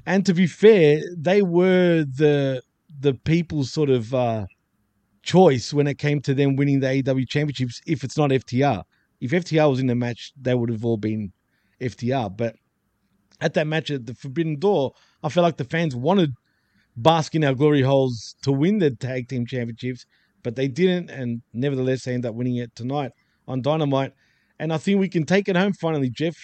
and 0.07 0.25
to 0.25 0.33
be 0.33 0.47
fair, 0.47 1.03
they 1.15 1.43
were 1.43 2.05
the 2.05 2.63
the 2.99 3.13
people's 3.13 3.71
sort 3.71 3.91
of 3.91 4.15
uh, 4.15 4.47
choice 5.23 5.75
when 5.75 5.87
it 5.87 5.99
came 5.99 6.23
to 6.23 6.33
them 6.33 6.57
winning 6.57 6.81
the 6.81 6.87
AEW 6.87 7.29
championships. 7.29 7.83
If 7.87 8.05
it's 8.05 8.17
not 8.17 8.31
FTR, 8.31 8.85
if 9.21 9.33
FTR 9.33 9.69
was 9.69 9.81
in 9.81 9.89
the 9.89 9.95
match, 9.95 10.33
they 10.41 10.55
would 10.55 10.71
have 10.71 10.85
all 10.87 10.97
been 10.97 11.33
FTR. 11.79 12.35
But 12.35 12.57
at 13.43 13.53
that 13.53 13.67
match 13.67 13.91
at 13.91 14.07
the 14.07 14.15
Forbidden 14.15 14.59
Door, 14.59 14.93
I 15.23 15.29
felt 15.29 15.45
like 15.45 15.59
the 15.59 15.65
fans 15.65 15.95
wanted 15.95 16.33
Bask 16.97 17.35
in 17.35 17.43
our 17.45 17.55
glory 17.55 17.81
holes 17.81 18.37
to 18.43 18.53
win 18.53 18.79
the 18.79 18.91
tag 18.91 19.29
team 19.29 19.47
championships, 19.47 20.05
but 20.43 20.57
they 20.57 20.69
didn't, 20.69 21.09
and 21.11 21.41
nevertheless 21.55 22.05
they 22.05 22.13
end 22.13 22.27
up 22.27 22.35
winning 22.35 22.57
it 22.57 22.75
tonight 22.75 23.13
on 23.49 23.63
Dynamite. 23.63 24.15
And 24.59 24.73
I 24.73 24.79
think 24.79 25.01
we 25.01 25.09
can 25.09 25.25
take 25.25 25.49
it 25.49 25.57
home 25.57 25.73
finally, 25.73 26.11
Jeff. 26.11 26.37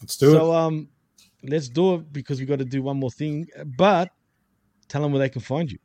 Let's 0.00 0.16
do 0.16 0.30
so, 0.30 0.32
it. 0.32 0.38
So 0.38 0.54
um, 0.54 0.88
let's 1.42 1.68
do 1.68 1.94
it 1.94 2.12
because 2.12 2.40
we 2.40 2.46
got 2.46 2.58
to 2.60 2.64
do 2.64 2.82
one 2.82 2.98
more 2.98 3.10
thing. 3.10 3.46
But 3.76 4.10
tell 4.88 5.02
them 5.02 5.12
where 5.12 5.20
they 5.20 5.28
can 5.28 5.42
find 5.42 5.70
you. 5.70 5.78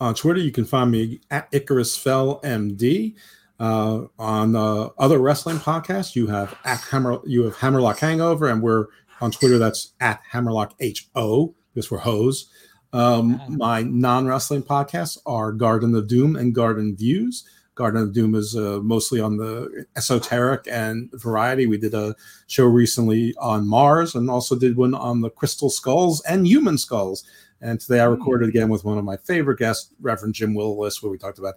On 0.00 0.14
Twitter, 0.14 0.40
you 0.40 0.52
can 0.52 0.64
find 0.64 0.90
me 0.90 1.20
at 1.30 1.48
Icarus 1.52 1.96
Fell 1.96 2.40
MD. 2.42 3.14
Uh, 3.60 4.06
on 4.20 4.54
uh, 4.54 4.88
other 4.98 5.18
wrestling 5.18 5.56
podcasts, 5.58 6.14
you 6.14 6.28
have 6.28 6.56
at 6.64 6.80
Hammer, 6.82 7.18
you 7.26 7.42
have 7.42 7.56
Hammerlock 7.56 7.98
Hangover, 7.98 8.46
and 8.46 8.62
we're 8.62 8.86
on 9.20 9.32
Twitter. 9.32 9.58
That's 9.58 9.94
at 10.00 10.20
Hammerlock 10.30 10.74
H 10.78 11.08
O 11.16 11.56
because 11.74 11.90
we're 11.90 11.98
hose. 11.98 12.48
Um, 12.92 13.42
my 13.48 13.82
non-wrestling 13.82 14.62
podcasts 14.62 15.18
are 15.26 15.52
Garden 15.52 15.94
of 15.94 16.06
Doom 16.08 16.36
and 16.36 16.54
Garden 16.54 16.96
Views. 16.96 17.48
Garden 17.78 18.02
of 18.02 18.12
Doom 18.12 18.34
is 18.34 18.56
uh, 18.56 18.80
mostly 18.82 19.20
on 19.20 19.36
the 19.36 19.86
esoteric 19.96 20.66
and 20.68 21.08
variety. 21.12 21.66
We 21.68 21.78
did 21.78 21.94
a 21.94 22.16
show 22.48 22.64
recently 22.64 23.34
on 23.38 23.68
Mars 23.68 24.16
and 24.16 24.28
also 24.28 24.58
did 24.58 24.76
one 24.76 24.94
on 24.94 25.20
the 25.20 25.30
crystal 25.30 25.70
skulls 25.70 26.20
and 26.22 26.44
human 26.44 26.76
skulls. 26.76 27.24
And 27.60 27.80
today 27.80 28.00
I 28.00 28.06
recorded 28.06 28.48
again 28.48 28.68
with 28.68 28.84
one 28.84 28.98
of 28.98 29.04
my 29.04 29.16
favorite 29.18 29.60
guests, 29.60 29.92
Reverend 30.00 30.34
Jim 30.34 30.54
Willis, 30.54 31.00
where 31.00 31.12
we 31.12 31.18
talked 31.18 31.38
about 31.38 31.54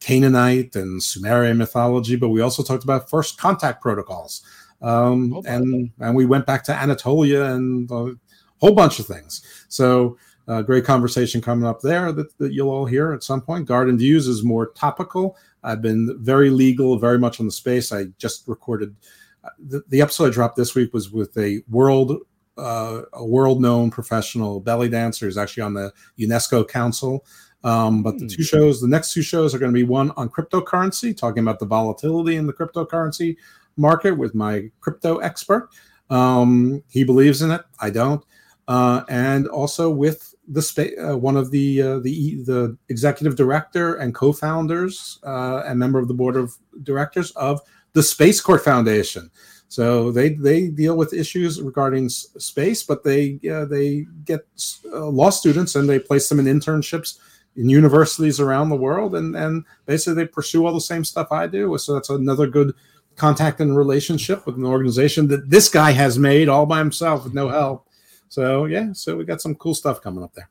Canaanite 0.00 0.74
and 0.74 1.00
Sumerian 1.00 1.56
mythology, 1.56 2.16
but 2.16 2.30
we 2.30 2.40
also 2.40 2.64
talked 2.64 2.82
about 2.82 3.08
first 3.08 3.38
contact 3.38 3.80
protocols. 3.80 4.42
Um, 4.82 5.40
and 5.46 5.92
and 6.00 6.16
we 6.16 6.26
went 6.26 6.46
back 6.46 6.64
to 6.64 6.74
Anatolia 6.74 7.44
and 7.44 7.88
a 7.92 8.16
whole 8.58 8.74
bunch 8.74 8.98
of 8.98 9.06
things. 9.06 9.42
So 9.68 10.16
uh, 10.48 10.62
great 10.62 10.84
conversation 10.84 11.40
coming 11.40 11.64
up 11.64 11.80
there 11.80 12.10
that, 12.10 12.36
that 12.38 12.52
you'll 12.52 12.70
all 12.70 12.86
hear 12.86 13.12
at 13.12 13.22
some 13.22 13.40
point. 13.40 13.66
Garden 13.66 13.96
Views 13.96 14.26
is 14.26 14.42
more 14.42 14.72
topical. 14.72 15.36
I've 15.62 15.82
been 15.82 16.16
very 16.20 16.50
legal, 16.50 16.98
very 16.98 17.18
much 17.18 17.40
on 17.40 17.46
the 17.46 17.52
space. 17.52 17.92
I 17.92 18.06
just 18.18 18.48
recorded 18.48 18.96
uh, 19.44 19.50
the, 19.58 19.82
the 19.88 20.02
episode 20.02 20.26
I 20.26 20.30
dropped 20.30 20.56
this 20.56 20.74
week 20.74 20.92
was 20.92 21.10
with 21.10 21.36
a 21.38 21.62
world 21.68 22.16
uh, 22.58 23.02
a 23.14 23.24
world 23.24 23.62
known 23.62 23.90
professional 23.90 24.60
belly 24.60 24.88
dancer. 24.88 25.24
who's 25.24 25.38
actually 25.38 25.62
on 25.62 25.74
the 25.74 25.92
UNESCO 26.18 26.68
Council. 26.68 27.24
Um, 27.62 28.02
but 28.02 28.18
the 28.18 28.26
two 28.26 28.42
shows, 28.42 28.80
the 28.80 28.88
next 28.88 29.12
two 29.12 29.22
shows 29.22 29.54
are 29.54 29.58
going 29.58 29.72
to 29.72 29.78
be 29.78 29.84
one 29.84 30.12
on 30.16 30.30
cryptocurrency, 30.30 31.14
talking 31.14 31.42
about 31.42 31.58
the 31.58 31.66
volatility 31.66 32.36
in 32.36 32.46
the 32.46 32.52
cryptocurrency 32.52 33.36
market 33.76 34.12
with 34.12 34.34
my 34.34 34.70
crypto 34.80 35.18
expert. 35.18 35.68
Um, 36.08 36.82
he 36.88 37.04
believes 37.04 37.42
in 37.42 37.50
it. 37.50 37.60
I 37.78 37.90
don't. 37.90 38.24
Uh, 38.66 39.02
and 39.08 39.46
also 39.48 39.90
with 39.90 40.29
the 40.50 40.60
spa- 40.60 40.96
uh, 41.00 41.16
one 41.16 41.36
of 41.36 41.50
the 41.50 41.80
uh, 41.80 41.98
the 42.00 42.42
the 42.44 42.76
executive 42.88 43.36
director 43.36 43.94
and 43.94 44.14
co-founders 44.14 45.18
uh, 45.24 45.62
and 45.66 45.78
member 45.78 45.98
of 45.98 46.08
the 46.08 46.14
board 46.14 46.36
of 46.36 46.52
directors 46.82 47.30
of 47.32 47.60
the 47.92 48.02
Space 48.02 48.40
Court 48.40 48.62
Foundation. 48.62 49.30
So 49.68 50.10
they 50.10 50.30
they 50.30 50.68
deal 50.68 50.96
with 50.96 51.14
issues 51.14 51.62
regarding 51.62 52.06
s- 52.06 52.26
space, 52.38 52.82
but 52.82 53.04
they 53.04 53.38
they 53.42 54.06
get 54.24 54.46
uh, 54.92 55.06
law 55.06 55.30
students 55.30 55.76
and 55.76 55.88
they 55.88 56.00
place 56.00 56.28
them 56.28 56.40
in 56.40 56.46
internships 56.46 57.18
in 57.56 57.68
universities 57.68 58.40
around 58.40 58.68
the 58.68 58.76
world, 58.76 59.14
and 59.14 59.36
and 59.36 59.64
basically 59.86 60.14
they 60.14 60.26
pursue 60.26 60.66
all 60.66 60.74
the 60.74 60.80
same 60.80 61.04
stuff 61.04 61.28
I 61.30 61.46
do. 61.46 61.78
So 61.78 61.94
that's 61.94 62.10
another 62.10 62.48
good 62.48 62.74
contact 63.16 63.60
and 63.60 63.76
relationship 63.76 64.46
with 64.46 64.56
an 64.56 64.64
organization 64.64 65.28
that 65.28 65.50
this 65.50 65.68
guy 65.68 65.92
has 65.92 66.18
made 66.18 66.48
all 66.48 66.66
by 66.66 66.78
himself 66.78 67.24
with 67.24 67.34
no 67.34 67.48
help. 67.48 67.86
So 68.30 68.64
yeah, 68.66 68.92
so 68.92 69.16
we 69.16 69.24
got 69.24 69.40
some 69.42 69.56
cool 69.56 69.74
stuff 69.74 70.00
coming 70.00 70.24
up 70.24 70.32
there. 70.34 70.48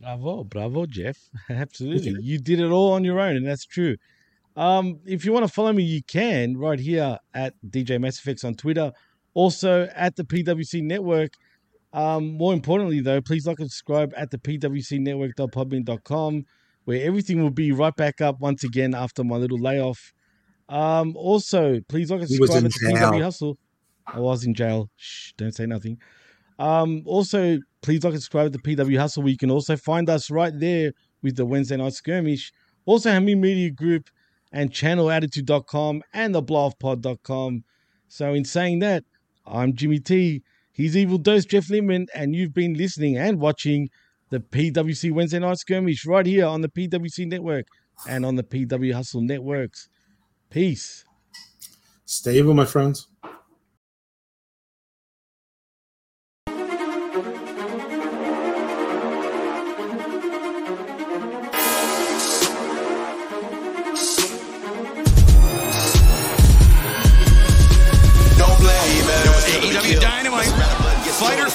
Bravo, 0.00 0.42
bravo, 0.42 0.84
Jeff. 0.84 1.30
Absolutely. 1.48 2.16
You 2.20 2.38
did 2.38 2.58
it 2.58 2.70
all 2.70 2.92
on 2.92 3.04
your 3.04 3.20
own, 3.20 3.36
and 3.36 3.46
that's 3.46 3.64
true. 3.64 3.96
Um, 4.56 4.98
if 5.06 5.24
you 5.24 5.32
want 5.32 5.46
to 5.46 5.52
follow 5.52 5.72
me, 5.72 5.84
you 5.84 6.02
can 6.02 6.58
right 6.58 6.80
here 6.80 7.18
at 7.34 7.54
DJ 7.66 8.00
Mass 8.00 8.18
Effects 8.18 8.42
on 8.42 8.56
Twitter, 8.56 8.92
also 9.32 9.88
at 9.94 10.16
the 10.16 10.24
PWC 10.24 10.82
Network. 10.82 11.34
Um, 11.92 12.36
more 12.36 12.52
importantly, 12.52 12.98
though, 13.00 13.20
please 13.20 13.46
like 13.46 13.60
and 13.60 13.70
subscribe 13.70 14.12
at 14.16 14.32
the 14.32 14.38
pwcnetwork.podbean.com, 14.38 16.46
where 16.84 17.06
everything 17.06 17.40
will 17.40 17.50
be 17.50 17.70
right 17.70 17.94
back 17.94 18.20
up 18.20 18.40
once 18.40 18.64
again 18.64 18.92
after 18.92 19.22
my 19.22 19.36
little 19.36 19.58
layoff. 19.58 20.12
Um, 20.68 21.14
also, 21.16 21.80
please 21.88 22.10
like 22.10 22.22
and 22.22 22.28
subscribe 22.28 22.64
at 22.64 22.72
the 22.72 22.92
PW. 22.92 23.22
Hustle. 23.22 23.56
I 24.04 24.18
was 24.18 24.44
in 24.44 24.54
jail. 24.54 24.90
Shh, 24.96 25.30
don't 25.36 25.54
say 25.54 25.66
nothing. 25.66 26.00
Um, 26.62 27.02
also, 27.06 27.58
please 27.80 28.04
like 28.04 28.12
and 28.12 28.22
subscribe 28.22 28.52
to 28.52 28.58
PW 28.60 28.96
Hustle, 28.96 29.24
where 29.24 29.32
you 29.32 29.36
can 29.36 29.50
also 29.50 29.76
find 29.76 30.08
us 30.08 30.30
right 30.30 30.52
there 30.56 30.92
with 31.20 31.34
the 31.34 31.44
Wednesday 31.44 31.76
Night 31.76 31.92
Skirmish. 31.92 32.52
Also, 32.84 33.10
Hamin 33.10 33.40
Media 33.40 33.68
Group 33.68 34.08
and 34.52 34.70
channelattitude.com 34.70 36.02
and 36.14 36.32
the 36.32 36.40
blowofpod.com. 36.40 37.64
So, 38.06 38.32
in 38.32 38.44
saying 38.44 38.78
that, 38.78 39.02
I'm 39.44 39.74
Jimmy 39.74 39.98
T. 39.98 40.44
He's 40.70 40.96
Evil 40.96 41.18
Dose 41.18 41.46
Jeff 41.46 41.68
Lippman, 41.68 42.06
and 42.14 42.36
you've 42.36 42.54
been 42.54 42.74
listening 42.74 43.16
and 43.16 43.40
watching 43.40 43.90
the 44.30 44.38
PWC 44.38 45.10
Wednesday 45.10 45.40
Night 45.40 45.58
Skirmish 45.58 46.06
right 46.06 46.24
here 46.24 46.46
on 46.46 46.60
the 46.60 46.68
PWC 46.68 47.26
Network 47.26 47.66
and 48.08 48.24
on 48.24 48.36
the 48.36 48.44
PW 48.44 48.94
Hustle 48.94 49.20
Networks. 49.20 49.88
Peace. 50.48 51.04
Stay 52.04 52.38
evil, 52.38 52.54
my 52.54 52.66
friends. 52.66 53.08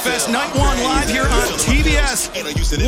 Fest 0.08 0.32
Night 0.32 0.48
1 0.56 0.64
live 0.88 1.12
here 1.12 1.28
on 1.28 1.48
TBS. 1.60 2.32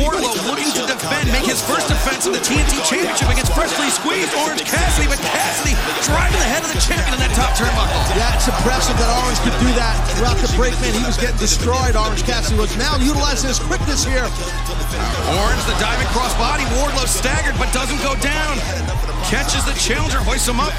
Wardlow 0.00 0.32
looking 0.48 0.72
to 0.72 0.88
defend, 0.88 1.28
make 1.28 1.44
his 1.44 1.60
first 1.60 1.92
defense 1.92 2.24
of 2.24 2.32
the 2.32 2.40
TNT 2.40 2.80
Championship 2.88 3.28
against 3.28 3.52
freshly 3.52 3.92
squeezed 3.92 4.32
Orange 4.40 4.64
Cassidy, 4.64 5.04
but 5.04 5.20
Cassidy 5.20 5.76
driving 6.08 6.40
the 6.40 6.48
head 6.48 6.64
of 6.64 6.72
the 6.72 6.80
champion 6.80 7.12
in 7.12 7.20
that 7.20 7.36
top 7.36 7.52
turnbuckle. 7.60 7.92
Yeah, 8.16 8.32
it's 8.32 8.48
impressive 8.48 8.96
that 8.96 9.12
Orange 9.20 9.36
could 9.44 9.52
do 9.60 9.68
that 9.76 10.00
throughout 10.16 10.40
the 10.40 10.48
break, 10.56 10.72
man. 10.80 10.96
He 10.96 11.04
was 11.04 11.20
getting 11.20 11.36
destroyed, 11.36 11.92
Orange 11.92 12.24
Cassidy 12.24 12.56
was. 12.56 12.72
Now 12.80 12.96
utilizing 12.96 13.52
his 13.52 13.60
quickness 13.60 14.00
here. 14.00 14.24
Orange, 15.44 15.62
the 15.68 15.76
diving 15.76 16.08
crossbody. 16.16 16.64
Wardlow 16.80 17.04
staggered 17.04 17.60
but 17.60 17.68
doesn't 17.76 18.00
go 18.00 18.16
down. 18.24 18.56
Catches 19.28 19.68
the 19.68 19.76
challenger, 19.76 20.24
hoists 20.24 20.48
him 20.48 20.56
up. 20.56 20.72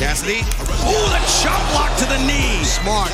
Cassidy. 0.00 0.40
Oh, 0.88 1.12
the 1.12 1.20
chop 1.44 1.60
block 1.76 1.92
to 2.00 2.08
the 2.08 2.16
knee. 2.24 2.64
Smart. 2.64 3.12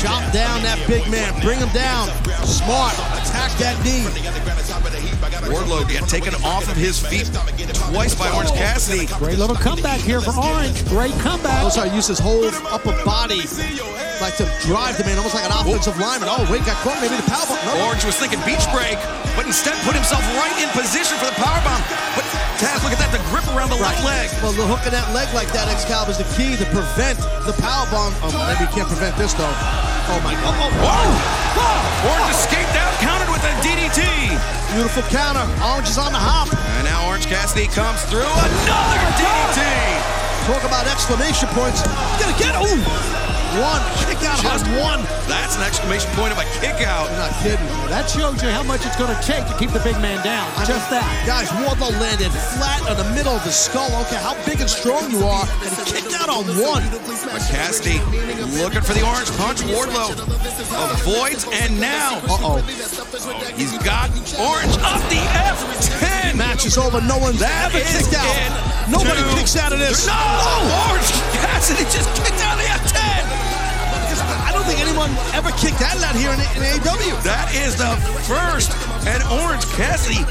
Chop 0.00 0.32
down 0.32 0.62
that 0.62 0.82
big 0.86 1.08
man. 1.10 1.32
Bring 1.40 1.58
him 1.58 1.70
down. 1.70 2.08
Smart. 2.44 2.94
Attack 3.14 3.52
that 3.58 3.78
knee. 3.84 4.04
Wardlow 5.48 5.88
get 5.88 6.08
taken 6.08 6.34
off 6.44 6.68
of 6.68 6.76
his 6.76 6.98
feet 6.98 7.30
twice 7.90 8.14
by 8.14 8.30
Orange 8.34 8.52
Cassidy. 8.52 9.06
Great 9.18 9.38
little 9.38 9.56
comeback 9.56 10.00
here 10.00 10.20
for 10.20 10.34
Orange. 10.36 10.84
Great 10.88 11.14
comeback. 11.22 11.62
Also, 11.62 11.82
I 11.82 11.94
used 11.94 12.08
his 12.08 12.18
whole 12.18 12.44
upper 12.72 12.92
body 13.04 13.42
like 14.20 14.36
to 14.36 14.48
drive 14.66 14.96
the 14.98 15.04
man, 15.04 15.16
almost 15.18 15.34
like 15.34 15.44
an 15.44 15.52
offensive 15.52 15.98
lineman. 15.98 16.28
Oh, 16.30 16.46
wait, 16.50 16.64
got 16.64 16.76
caught. 16.82 16.98
Maybe 17.00 17.16
the 17.16 17.28
powerbomb. 17.28 17.60
No. 17.64 17.86
Orange 17.86 18.04
was 18.04 18.16
thinking 18.16 18.40
beach 18.42 18.64
break, 18.72 18.98
but 19.36 19.46
instead 19.46 19.76
put 19.84 19.94
himself 19.94 20.22
right 20.40 20.54
in 20.58 20.68
position 20.72 21.16
for 21.18 21.26
the 21.26 21.38
powerbomb. 21.38 21.82
But 22.16 22.24
Taz, 22.62 22.82
look 22.86 22.94
at 22.94 23.02
that, 23.02 23.10
the 23.10 23.22
grip 23.34 23.42
around 23.50 23.70
the 23.70 23.80
left 23.82 24.04
leg. 24.06 24.30
Well, 24.38 24.54
the 24.54 24.62
hook 24.62 24.86
in 24.86 24.92
that 24.94 25.10
leg 25.10 25.26
like 25.34 25.50
that, 25.50 25.66
Excalibur, 25.66 26.14
is 26.14 26.22
the 26.22 26.28
key 26.38 26.54
to 26.54 26.66
prevent 26.70 27.18
the 27.48 27.54
powerbomb. 27.58 28.14
Oh, 28.22 28.30
maybe 28.46 28.62
you 28.62 28.70
can't 28.70 28.86
prevent 28.86 29.18
this, 29.18 29.34
though. 29.34 29.50
Oh, 29.50 30.20
my 30.22 30.38
God. 30.38 30.54
Oh, 30.54 30.70
Whoa! 30.78 31.34
Orange 32.14 32.30
escaped 32.30 32.74
out, 32.78 32.94
countered 33.02 33.30
with 33.30 33.42
a 33.42 33.52
DDT. 33.58 34.06
Beautiful 34.74 35.02
counter. 35.10 35.42
Orange 35.66 35.88
is 35.90 35.98
on 35.98 36.14
the 36.14 36.18
hop. 36.18 36.50
And 36.78 36.86
now 36.86 37.06
Orange 37.10 37.26
Cassidy 37.26 37.66
comes 37.66 38.02
through. 38.06 38.26
Another 38.26 39.02
DDT. 39.18 39.62
Talk 40.46 40.62
about 40.62 40.86
exclamation 40.86 41.48
points. 41.54 41.82
Gonna 42.20 42.38
get 42.38 42.54
ooh. 42.58 43.23
One 43.54 43.82
kick 44.02 44.18
out 44.26 44.42
Just 44.42 44.66
on 44.66 44.76
one. 44.82 45.00
That's 45.30 45.54
an 45.56 45.62
exclamation 45.62 46.10
point 46.18 46.32
of 46.34 46.38
a 46.38 46.46
kick 46.58 46.82
out. 46.82 47.06
You're 47.10 47.22
not 47.22 47.34
kidding. 47.38 47.66
That 47.86 48.10
shows 48.10 48.42
you 48.42 48.50
how 48.50 48.62
much 48.66 48.82
it's 48.82 48.98
going 48.98 49.14
to 49.14 49.20
take 49.22 49.46
to 49.46 49.54
keep 49.54 49.70
the 49.70 49.78
big 49.86 49.94
man 50.02 50.18
down. 50.26 50.50
Just 50.66 50.90
that. 50.90 51.06
Guys, 51.22 51.46
Wardlow 51.62 51.94
landed 52.02 52.34
flat 52.58 52.82
in 52.90 52.96
the 52.98 53.06
middle 53.14 53.30
of 53.30 53.44
the 53.46 53.54
skull. 53.54 53.86
Okay, 54.06 54.18
how 54.18 54.34
big 54.42 54.58
and 54.58 54.68
strong 54.70 55.06
you 55.10 55.22
are, 55.22 55.46
and 55.62 55.70
he 55.70 55.82
kicked 55.86 56.14
out 56.18 56.26
on 56.28 56.42
one. 56.58 56.82
But 57.30 57.46
Cassidy 57.46 58.02
looking 58.58 58.82
for 58.82 58.94
the 58.94 59.06
orange 59.06 59.30
punch. 59.38 59.62
Wardlow 59.70 60.18
avoids, 60.98 61.46
and 61.62 61.78
now 61.78 62.18
Uh-oh. 62.26 62.58
Oh, 62.58 62.62
he's 63.54 63.70
got 63.86 64.10
orange 64.34 64.74
up 64.82 64.98
the 65.06 65.22
F10. 65.54 66.34
Match 66.36 66.66
is 66.66 66.76
over. 66.76 67.00
No 67.00 67.18
one's 67.18 67.38
That 67.38 67.70
ever 67.70 67.78
kicked 67.78 68.14
out. 68.18 68.90
Nobody 68.90 69.22
Two. 69.22 69.36
kicks 69.38 69.56
out 69.56 69.72
of 69.72 69.78
this. 69.78 70.06
No! 70.06 70.12
Orange 70.90 71.08
Cassidy 71.40 71.84
just 71.88 72.10
kicked 72.18 72.42
out 72.42 72.58
of 72.58 72.66
the 72.66 72.68
F10. 72.68 73.33
I 74.64 74.66
don't 74.66 74.80
think 74.80 74.88
anyone 74.88 75.12
ever 75.36 75.52
kicked 75.60 75.76
that 75.84 75.92
out 76.00 76.16
here 76.16 76.32
in, 76.32 76.40
in 76.56 76.64
AEW. 76.80 77.20
That 77.20 77.52
is 77.52 77.76
the 77.76 77.92
first, 78.24 78.72
and 79.04 79.20
Orange 79.28 79.68
Cassidy 79.76 80.24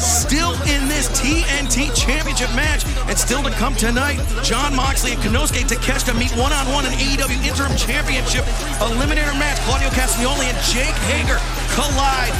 still 0.00 0.56
in 0.64 0.88
this 0.88 1.12
TNT 1.12 1.92
Championship 1.92 2.48
match, 2.56 2.88
and 3.04 3.12
still 3.12 3.44
to 3.44 3.52
come 3.60 3.76
tonight. 3.76 4.24
Jon 4.40 4.72
Moxley 4.72 5.12
and 5.12 5.20
Konosuke 5.20 5.68
Takeshita 5.68 6.16
meet 6.16 6.32
one-on-one 6.32 6.88
in 6.88 6.96
AEW 6.96 7.44
Interim 7.44 7.76
Championship 7.76 8.48
Eliminator 8.80 9.36
match. 9.36 9.60
Claudio 9.68 9.92
Castagnoli 9.92 10.48
and 10.48 10.56
Jake 10.72 10.96
Hager 11.12 11.36
collide. 11.76 12.32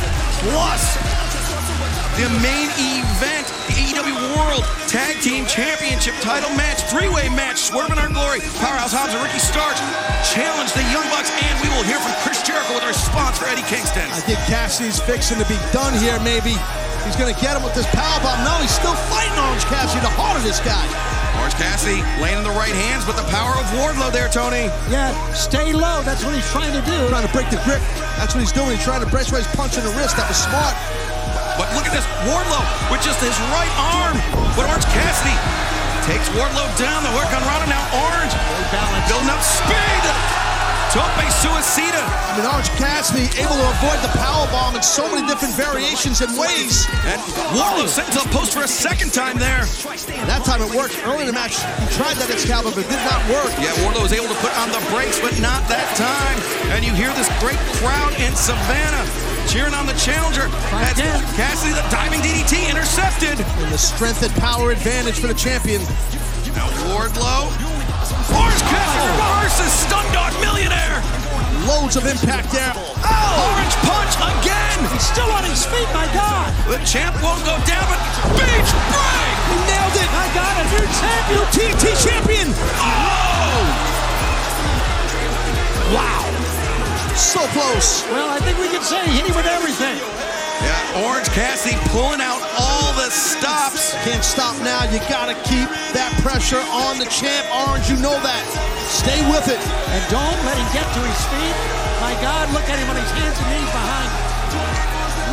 Plus, 0.48 0.96
the 2.14 2.30
main 2.38 2.70
event, 2.78 3.46
the 3.66 3.74
AEW 3.74 4.14
World 4.38 4.62
Tag 4.86 5.18
Team 5.18 5.46
Championship 5.50 6.14
title 6.22 6.50
match, 6.54 6.86
three-way 6.86 7.26
match, 7.34 7.58
Swerve 7.58 7.90
in 7.90 7.98
Our 7.98 8.06
Glory, 8.06 8.38
Powerhouse 8.62 8.94
Hobbs 8.94 9.10
and 9.14 9.22
Ricky 9.22 9.42
Starks 9.42 9.82
challenge 10.30 10.70
the 10.78 10.86
Young 10.94 11.06
Bucks, 11.10 11.34
and 11.34 11.54
we 11.58 11.68
will 11.74 11.82
hear 11.82 11.98
from 11.98 12.14
Chris 12.22 12.38
Jericho 12.46 12.78
with 12.78 12.86
a 12.86 12.90
response 12.94 13.42
for 13.42 13.50
Eddie 13.50 13.66
Kingston. 13.66 14.06
I 14.14 14.22
think 14.22 14.38
Cassidy's 14.46 15.02
fixing 15.02 15.42
to 15.42 15.46
be 15.50 15.58
done 15.74 15.90
here, 15.98 16.14
maybe. 16.22 16.54
He's 17.02 17.18
going 17.18 17.34
to 17.34 17.38
get 17.42 17.58
him 17.58 17.66
with 17.66 17.74
this 17.74 17.90
powerbomb. 17.90 18.46
No, 18.46 18.54
he's 18.62 18.72
still 18.72 18.94
fighting 19.10 19.36
Orange 19.36 19.66
Cassidy, 19.66 20.00
the 20.00 20.14
heart 20.14 20.38
of 20.38 20.46
this 20.46 20.62
guy. 20.62 20.86
Orange 21.42 21.58
Cassidy 21.58 22.00
laying 22.22 22.38
in 22.38 22.46
the 22.46 22.54
right 22.54 22.72
hands, 22.72 23.04
but 23.04 23.18
the 23.18 23.26
power 23.28 23.58
of 23.58 23.66
Wardlow 23.74 24.14
there, 24.14 24.30
Tony. 24.30 24.70
Yeah, 24.86 25.10
stay 25.34 25.74
low. 25.74 26.00
That's 26.06 26.22
what 26.22 26.32
he's 26.32 26.46
trying 26.48 26.72
to 26.72 26.80
do. 26.86 26.96
Trying 27.10 27.26
to 27.26 27.34
break 27.34 27.50
the 27.50 27.60
grip. 27.66 27.82
That's 28.16 28.32
what 28.32 28.40
he's 28.40 28.54
doing. 28.54 28.78
He's 28.78 28.86
trying 28.86 29.02
to 29.02 29.10
break. 29.10 29.26
That's 29.26 29.34
why 29.34 29.42
he's 29.44 29.54
punching 29.58 29.82
the 29.82 29.92
wrist. 29.98 30.16
That 30.16 30.30
was 30.30 30.40
smart. 30.40 30.72
But 31.54 31.70
look 31.78 31.86
at 31.86 31.94
this, 31.94 32.06
Wardlow 32.26 32.62
with 32.90 33.02
just 33.02 33.22
his 33.22 33.34
right 33.54 33.70
arm. 33.78 34.18
But 34.58 34.66
Orange 34.66 34.86
Cassidy 34.90 35.34
takes 36.02 36.26
Wardlow 36.34 36.66
down. 36.74 37.06
The 37.06 37.14
work 37.14 37.30
on 37.30 37.42
Ronda 37.46 37.70
now. 37.70 37.82
Orange 38.10 38.34
building 39.06 39.30
up 39.30 39.42
speed. 39.42 40.04
Tope 40.90 41.26
suicida. 41.42 41.98
I 41.98 42.38
mean, 42.38 42.46
Orange 42.46 42.70
Cassidy 42.78 43.26
able 43.42 43.58
to 43.58 43.66
avoid 43.78 43.98
the 44.02 44.14
powerbomb 44.14 44.78
in 44.78 44.82
so 44.82 45.10
many 45.10 45.26
different 45.26 45.54
variations 45.54 46.20
and 46.22 46.30
ways. 46.38 46.86
And 47.02 47.18
Wardlow 47.50 47.86
sent 47.86 48.10
to 48.14 48.22
the 48.22 48.30
post 48.30 48.54
for 48.54 48.62
a 48.62 48.70
second 48.70 49.12
time 49.12 49.38
there. 49.38 49.66
And 50.10 50.26
that 50.30 50.42
time 50.46 50.62
it 50.62 50.70
worked. 50.74 50.94
Early 51.06 51.26
in 51.26 51.26
the 51.26 51.34
match, 51.34 51.58
he 51.58 51.86
tried 51.98 52.14
that 52.22 52.30
Excalibur, 52.30 52.70
but 52.74 52.86
it 52.86 52.90
did 52.90 53.02
not 53.10 53.22
work. 53.30 53.50
Yeah, 53.58 53.74
Wardlow 53.82 54.06
was 54.06 54.14
able 54.14 54.30
to 54.30 54.38
put 54.38 54.54
on 54.54 54.70
the 54.70 54.82
brakes, 54.94 55.18
but 55.18 55.34
not 55.42 55.66
that 55.66 55.86
time. 55.98 56.38
And 56.70 56.86
you 56.86 56.94
hear 56.94 57.10
this 57.18 57.26
great 57.42 57.58
crowd 57.82 58.14
in 58.22 58.34
Savannah 58.38 59.23
cheering 59.48 59.74
on 59.74 59.86
the 59.86 59.94
challenger. 59.94 60.48
That's 60.70 61.00
Cassidy, 61.36 61.74
the 61.74 61.84
diving 61.90 62.20
DDT 62.20 62.70
intercepted. 62.70 63.40
And 63.40 63.70
the 63.72 63.78
strength 63.78 64.22
and 64.22 64.32
power 64.40 64.70
advantage 64.70 65.18
for 65.18 65.26
the 65.26 65.34
champion. 65.34 65.82
Now 66.54 66.70
Wardlow. 66.90 67.50
Orange 68.30 68.62
Cassidy 68.68 69.04
oh. 69.04 69.14
reverses 69.14 69.72
Stundog 69.84 70.32
Millionaire. 70.40 71.02
Loads 71.66 71.96
of 71.96 72.04
impact 72.06 72.52
there. 72.52 72.72
Oh, 72.76 73.52
orange 73.52 73.76
punch 73.88 74.14
again. 74.20 74.78
He's 74.92 75.06
still 75.06 75.30
on 75.32 75.44
his 75.44 75.64
feet, 75.66 75.88
my 75.96 76.06
God. 76.12 76.52
The 76.68 76.78
champ 76.84 77.16
won't 77.22 77.40
go 77.44 77.56
down, 77.64 77.84
but 77.88 78.00
beach 78.36 78.70
break. 78.92 79.36
He 79.50 79.56
nailed 79.66 79.96
it. 79.96 80.08
My 80.12 80.28
God, 80.36 80.54
a 80.60 80.64
new 80.72 80.86
champion. 80.98 81.42
TNT 81.52 81.84
champion. 82.00 82.48
Oh! 82.78 83.94
Wow. 85.94 86.23
So 87.14 87.40
close. 87.54 88.02
Well, 88.10 88.28
I 88.30 88.38
think 88.42 88.58
we 88.58 88.68
can 88.68 88.82
say 88.82 88.98
he 89.06 89.18
hit 89.22 89.26
him 89.30 89.36
with 89.38 89.46
everything. 89.46 89.98
Yeah, 90.62 91.06
Orange 91.06 91.26
Cassidy 91.34 91.74
pulling 91.90 92.22
out 92.22 92.38
all 92.58 92.90
the 92.94 93.10
stops. 93.10 93.94
Can't 94.06 94.22
stop 94.22 94.54
now. 94.62 94.86
You 94.90 94.98
got 95.10 95.26
to 95.30 95.36
keep 95.46 95.66
that 95.94 96.10
pressure 96.22 96.62
on 96.70 96.98
the 96.98 97.06
champ. 97.10 97.42
Orange, 97.66 97.90
you 97.90 97.98
know 97.98 98.14
that. 98.22 98.44
Stay 98.90 99.18
with 99.30 99.46
it. 99.50 99.58
And 99.90 100.02
don't 100.10 100.38
let 100.46 100.54
him 100.58 100.68
get 100.74 100.86
to 100.94 101.00
his 101.02 101.22
feet. 101.30 101.56
My 102.02 102.14
God, 102.22 102.50
look 102.54 102.66
at 102.70 102.78
him 102.78 102.86
on 102.90 102.98
his 102.98 103.10
hands 103.18 103.34
and 103.38 103.46
knees 103.50 103.70
behind. 103.74 104.10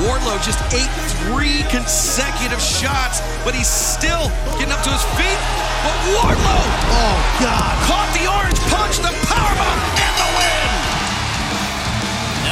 Wardlow 0.06 0.38
just 0.42 0.62
ate 0.74 0.90
three 1.30 1.62
consecutive 1.70 2.62
shots, 2.62 3.22
but 3.46 3.54
he's 3.54 3.70
still 3.70 4.30
getting 4.58 4.74
up 4.74 4.82
to 4.86 4.90
his 4.94 5.06
feet. 5.18 5.40
But 5.86 5.96
Wardlow 6.18 6.62
Oh, 6.98 7.16
God. 7.42 7.74
caught 7.86 8.10
the 8.18 8.26
orange 8.26 8.58
punch, 8.74 8.98
the 9.02 9.14
powerbomb, 9.30 9.80
and 10.02 10.14
the 10.18 10.30
win. 10.42 10.61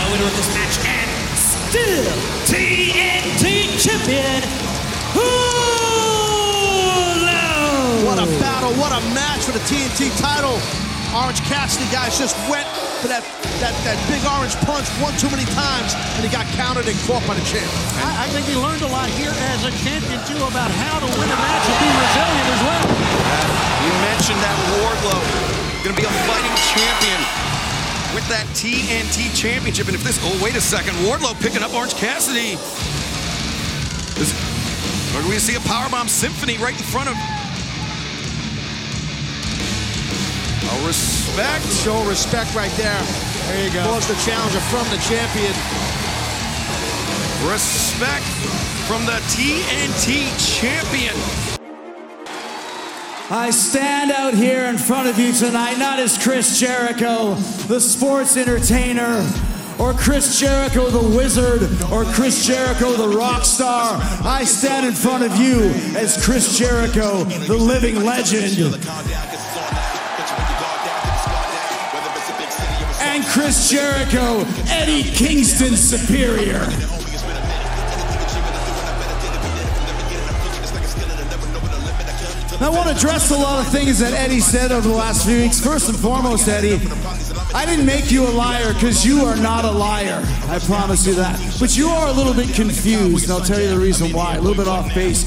The 0.09 0.17
winner 0.17 0.25
of 0.25 0.33
this 0.41 0.49
match 0.57 0.81
and 0.89 1.05
still 1.37 2.09
TNT 2.49 3.77
champion, 3.77 4.41
Hulu. 5.13 5.29
What 8.09 8.17
a 8.17 8.25
battle. 8.41 8.73
What 8.81 8.89
a 8.89 9.05
match 9.13 9.45
for 9.45 9.53
the 9.53 9.61
TNT 9.69 10.09
title. 10.17 10.57
Orange 11.13 11.45
Cassidy, 11.45 11.85
guys, 11.93 12.17
just 12.17 12.33
went 12.49 12.65
for 13.05 13.07
that, 13.13 13.21
that, 13.61 13.77
that 13.85 14.01
big 14.09 14.25
orange 14.25 14.57
punch 14.65 14.89
one 14.97 15.13
too 15.21 15.29
many 15.29 15.45
times, 15.53 15.93
and 16.17 16.25
he 16.25 16.29
got 16.33 16.49
countered 16.57 16.89
and 16.89 16.97
caught 17.05 17.21
by 17.29 17.37
the 17.37 17.45
champ. 17.45 17.69
I, 18.01 18.25
I 18.25 18.33
think 18.33 18.49
he 18.49 18.57
learned 18.57 18.81
a 18.81 18.89
lot 18.89 19.13
here 19.13 19.29
as 19.53 19.61
a 19.61 19.69
champion, 19.85 20.17
too, 20.25 20.41
about 20.41 20.73
how 20.73 20.97
to 20.97 21.09
win 21.21 21.29
a 21.29 21.37
match 21.37 21.69
and 21.69 21.77
be 21.85 21.89
resilient 22.01 22.49
as 22.49 22.61
well. 22.65 22.85
You 23.85 23.93
mentioned 24.09 24.41
that 24.41 24.57
Wardlow 24.73 25.21
going 25.85 25.93
to 25.93 26.01
be 26.01 26.09
a 26.09 26.15
fighting 26.25 26.55
champion 26.73 27.48
with 28.13 28.27
that 28.29 28.45
TNT 28.57 29.29
championship. 29.35 29.87
And 29.87 29.95
if 29.95 30.03
this, 30.03 30.19
oh, 30.21 30.39
wait 30.43 30.55
a 30.55 30.61
second, 30.61 30.93
Wardlow 31.05 31.39
picking 31.41 31.61
up 31.61 31.73
Orange 31.73 31.93
Cassidy. 31.95 32.57
Is, 34.19 34.33
or 35.15 35.21
do 35.21 35.29
we 35.29 35.39
see 35.39 35.55
a 35.55 35.63
powerbomb 35.65 36.09
symphony 36.09 36.57
right 36.57 36.73
in 36.73 36.83
front 36.83 37.09
of? 37.09 37.15
A 40.69 40.87
respect. 40.87 41.65
Show 41.83 42.03
respect 42.05 42.53
right 42.55 42.71
there. 42.77 43.01
There 43.49 43.65
you 43.65 43.73
go. 43.73 43.91
Was 43.91 44.07
the 44.07 44.15
challenger 44.25 44.59
from 44.69 44.85
the 44.89 45.01
champion. 45.05 45.53
Respect 47.49 48.25
from 48.85 49.05
the 49.05 49.21
TNT 49.33 50.29
champion. 50.37 51.58
I 53.31 53.51
stand 53.51 54.11
out 54.11 54.33
here 54.33 54.65
in 54.65 54.79
front 54.79 55.07
of 55.07 55.19
you 55.19 55.31
tonight 55.31 55.77
not 55.77 55.99
as 55.99 56.17
Chris 56.17 56.59
Jericho, 56.59 57.35
the 57.67 57.79
sports 57.79 58.35
entertainer, 58.35 59.23
or 59.77 59.93
Chris 59.93 60.39
Jericho, 60.39 60.89
the 60.89 61.15
wizard, 61.15 61.61
or 61.91 62.05
Chris 62.05 62.43
Jericho, 62.47 62.93
the 62.93 63.15
rock 63.15 63.45
star. 63.45 63.99
I 64.23 64.45
stand 64.45 64.87
in 64.87 64.93
front 64.93 65.23
of 65.23 65.35
you 65.35 65.59
as 65.95 66.25
Chris 66.25 66.57
Jericho, 66.57 67.23
the 67.23 67.55
living 67.55 68.03
legend. 68.03 68.57
And 72.99 73.23
Chris 73.25 73.69
Jericho, 73.69 74.43
Eddie 74.69 75.03
Kingston 75.03 75.75
Superior. 75.75 76.98
I 82.61 82.67
want 82.67 82.89
to 82.89 82.95
address 82.95 83.31
a 83.31 83.37
lot 83.37 83.65
of 83.65 83.71
things 83.71 83.99
that 83.99 84.11
Eddie 84.11 84.41
said 84.41 84.73
over 84.73 84.85
the 84.85 84.93
last 84.93 85.25
few 85.25 85.37
weeks. 85.37 85.61
First 85.61 85.87
and 85.87 85.97
foremost, 85.97 86.49
Eddie, 86.49 86.77
I 87.55 87.65
didn't 87.65 87.85
make 87.85 88.11
you 88.11 88.27
a 88.27 88.31
liar 88.31 88.73
because 88.73 89.05
you 89.05 89.21
are 89.21 89.37
not 89.37 89.63
a 89.63 89.71
liar. 89.71 90.21
I 90.49 90.59
promise 90.59 91.07
you 91.07 91.15
that. 91.15 91.39
But 91.57 91.77
you 91.77 91.87
are 91.87 92.09
a 92.09 92.11
little 92.11 92.33
bit 92.33 92.53
confused, 92.53 93.29
and 93.29 93.31
I'll 93.31 93.45
tell 93.45 93.61
you 93.61 93.69
the 93.69 93.79
reason 93.79 94.11
why. 94.11 94.35
A 94.35 94.41
little 94.41 94.57
bit 94.57 94.67
off 94.67 94.93
base. 94.93 95.23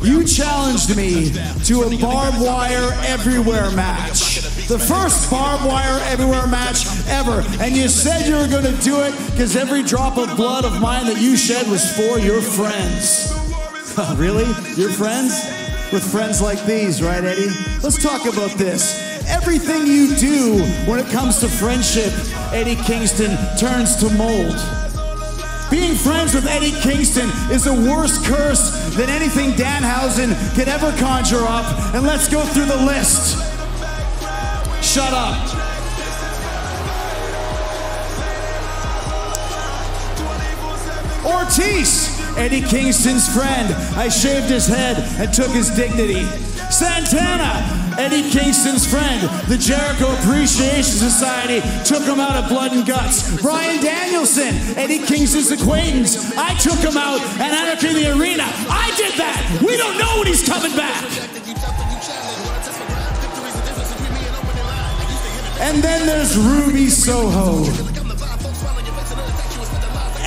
You 0.00 0.24
challenged 0.24 0.96
me 0.96 1.32
to 1.64 1.82
a 1.82 1.98
barbed 1.98 2.40
wire 2.40 2.92
everywhere 3.06 3.68
match. 3.72 4.42
The 4.68 4.78
first 4.78 5.28
barbed 5.28 5.64
wire 5.64 5.98
everywhere 6.04 6.46
match 6.46 6.86
ever. 7.08 7.42
And 7.60 7.76
you 7.76 7.88
said 7.88 8.28
you 8.28 8.36
were 8.36 8.48
going 8.48 8.72
to 8.72 8.80
do 8.82 9.00
it 9.00 9.12
because 9.32 9.56
every 9.56 9.82
drop 9.82 10.18
of 10.18 10.36
blood 10.36 10.64
of 10.64 10.80
mine 10.80 11.06
that 11.06 11.20
you 11.20 11.36
shed 11.36 11.68
was 11.68 11.84
for 11.96 12.20
your 12.20 12.40
friends. 12.40 13.34
really? 14.16 14.46
Your 14.76 14.90
friends? 14.90 15.65
With 15.92 16.02
friends 16.10 16.42
like 16.42 16.64
these, 16.66 17.00
right, 17.00 17.22
Eddie? 17.22 17.48
Let's 17.82 18.02
talk 18.02 18.26
about 18.26 18.50
this. 18.58 19.00
Everything 19.28 19.86
you 19.86 20.14
do 20.16 20.58
when 20.90 20.98
it 20.98 21.06
comes 21.06 21.38
to 21.40 21.48
friendship, 21.48 22.12
Eddie 22.52 22.74
Kingston 22.74 23.36
turns 23.56 23.94
to 23.96 24.10
mold. 24.10 24.56
Being 25.70 25.94
friends 25.94 26.34
with 26.34 26.46
Eddie 26.46 26.72
Kingston 26.80 27.28
is 27.50 27.66
a 27.66 27.72
worse 27.72 28.24
curse 28.26 28.94
than 28.96 29.08
anything 29.08 29.50
Danhausen 29.52 30.34
could 30.56 30.68
ever 30.68 30.90
conjure 30.98 31.44
up. 31.44 31.94
And 31.94 32.04
let's 32.04 32.28
go 32.28 32.42
through 32.42 32.66
the 32.66 32.76
list. 32.76 33.36
Shut 34.82 35.12
up. 35.12 35.66
Ortiz, 41.24 42.15
Eddie 42.36 42.62
Kingston's 42.62 43.26
friend. 43.32 43.72
I 43.96 44.08
shaved 44.08 44.50
his 44.50 44.66
head 44.66 44.98
and 45.18 45.32
took 45.32 45.50
his 45.50 45.70
dignity. 45.70 46.24
Santana, 46.70 47.94
Eddie 47.98 48.28
Kingston's 48.30 48.86
friend. 48.86 49.22
The 49.48 49.56
Jericho 49.56 50.12
Appreciation 50.20 50.82
Society 50.82 51.60
took 51.84 52.02
him 52.02 52.20
out 52.20 52.36
of 52.36 52.48
blood 52.50 52.72
and 52.72 52.86
guts. 52.86 53.40
Bryan 53.40 53.82
Danielson, 53.82 54.54
Eddie 54.76 54.98
Kingston's 55.06 55.50
acquaintance. 55.50 56.36
I 56.36 56.54
took 56.54 56.78
him 56.78 56.96
out 56.96 57.20
and 57.40 57.54
Anarchy 57.54 57.88
in 57.88 57.94
the 57.94 58.18
Arena. 58.18 58.44
I 58.68 58.92
did 58.96 59.14
that. 59.14 59.62
We 59.64 59.76
don't 59.76 59.96
know 59.98 60.18
when 60.18 60.26
he's 60.26 60.46
coming 60.46 60.76
back. 60.76 61.04
And 65.58 65.82
then 65.82 66.06
there's 66.06 66.36
Ruby 66.36 66.90
Soho. 66.90 67.95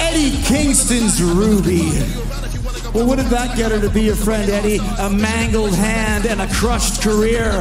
Eddie 0.09 0.41
Kingston's 0.43 1.21
Ruby. 1.21 1.91
Well, 2.95 3.05
what 3.05 3.17
did 3.17 3.27
that 3.27 3.55
get 3.55 3.71
her 3.71 3.79
to 3.79 3.91
be 3.91 4.01
your 4.01 4.15
friend, 4.15 4.49
Eddie? 4.49 4.79
A 4.97 5.07
mangled 5.07 5.75
hand 5.75 6.25
and 6.25 6.41
a 6.41 6.47
crushed 6.47 7.03
career. 7.03 7.51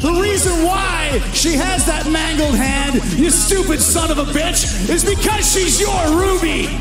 The 0.00 0.18
reason 0.22 0.64
why 0.64 1.20
she 1.34 1.52
has 1.56 1.84
that 1.84 2.10
mangled 2.10 2.54
hand, 2.54 2.94
you 3.18 3.28
stupid 3.28 3.78
son 3.78 4.10
of 4.10 4.16
a 4.16 4.24
bitch, 4.32 4.88
is 4.88 5.04
because 5.04 5.52
she's 5.52 5.78
your 5.78 6.00
Ruby. 6.16 6.72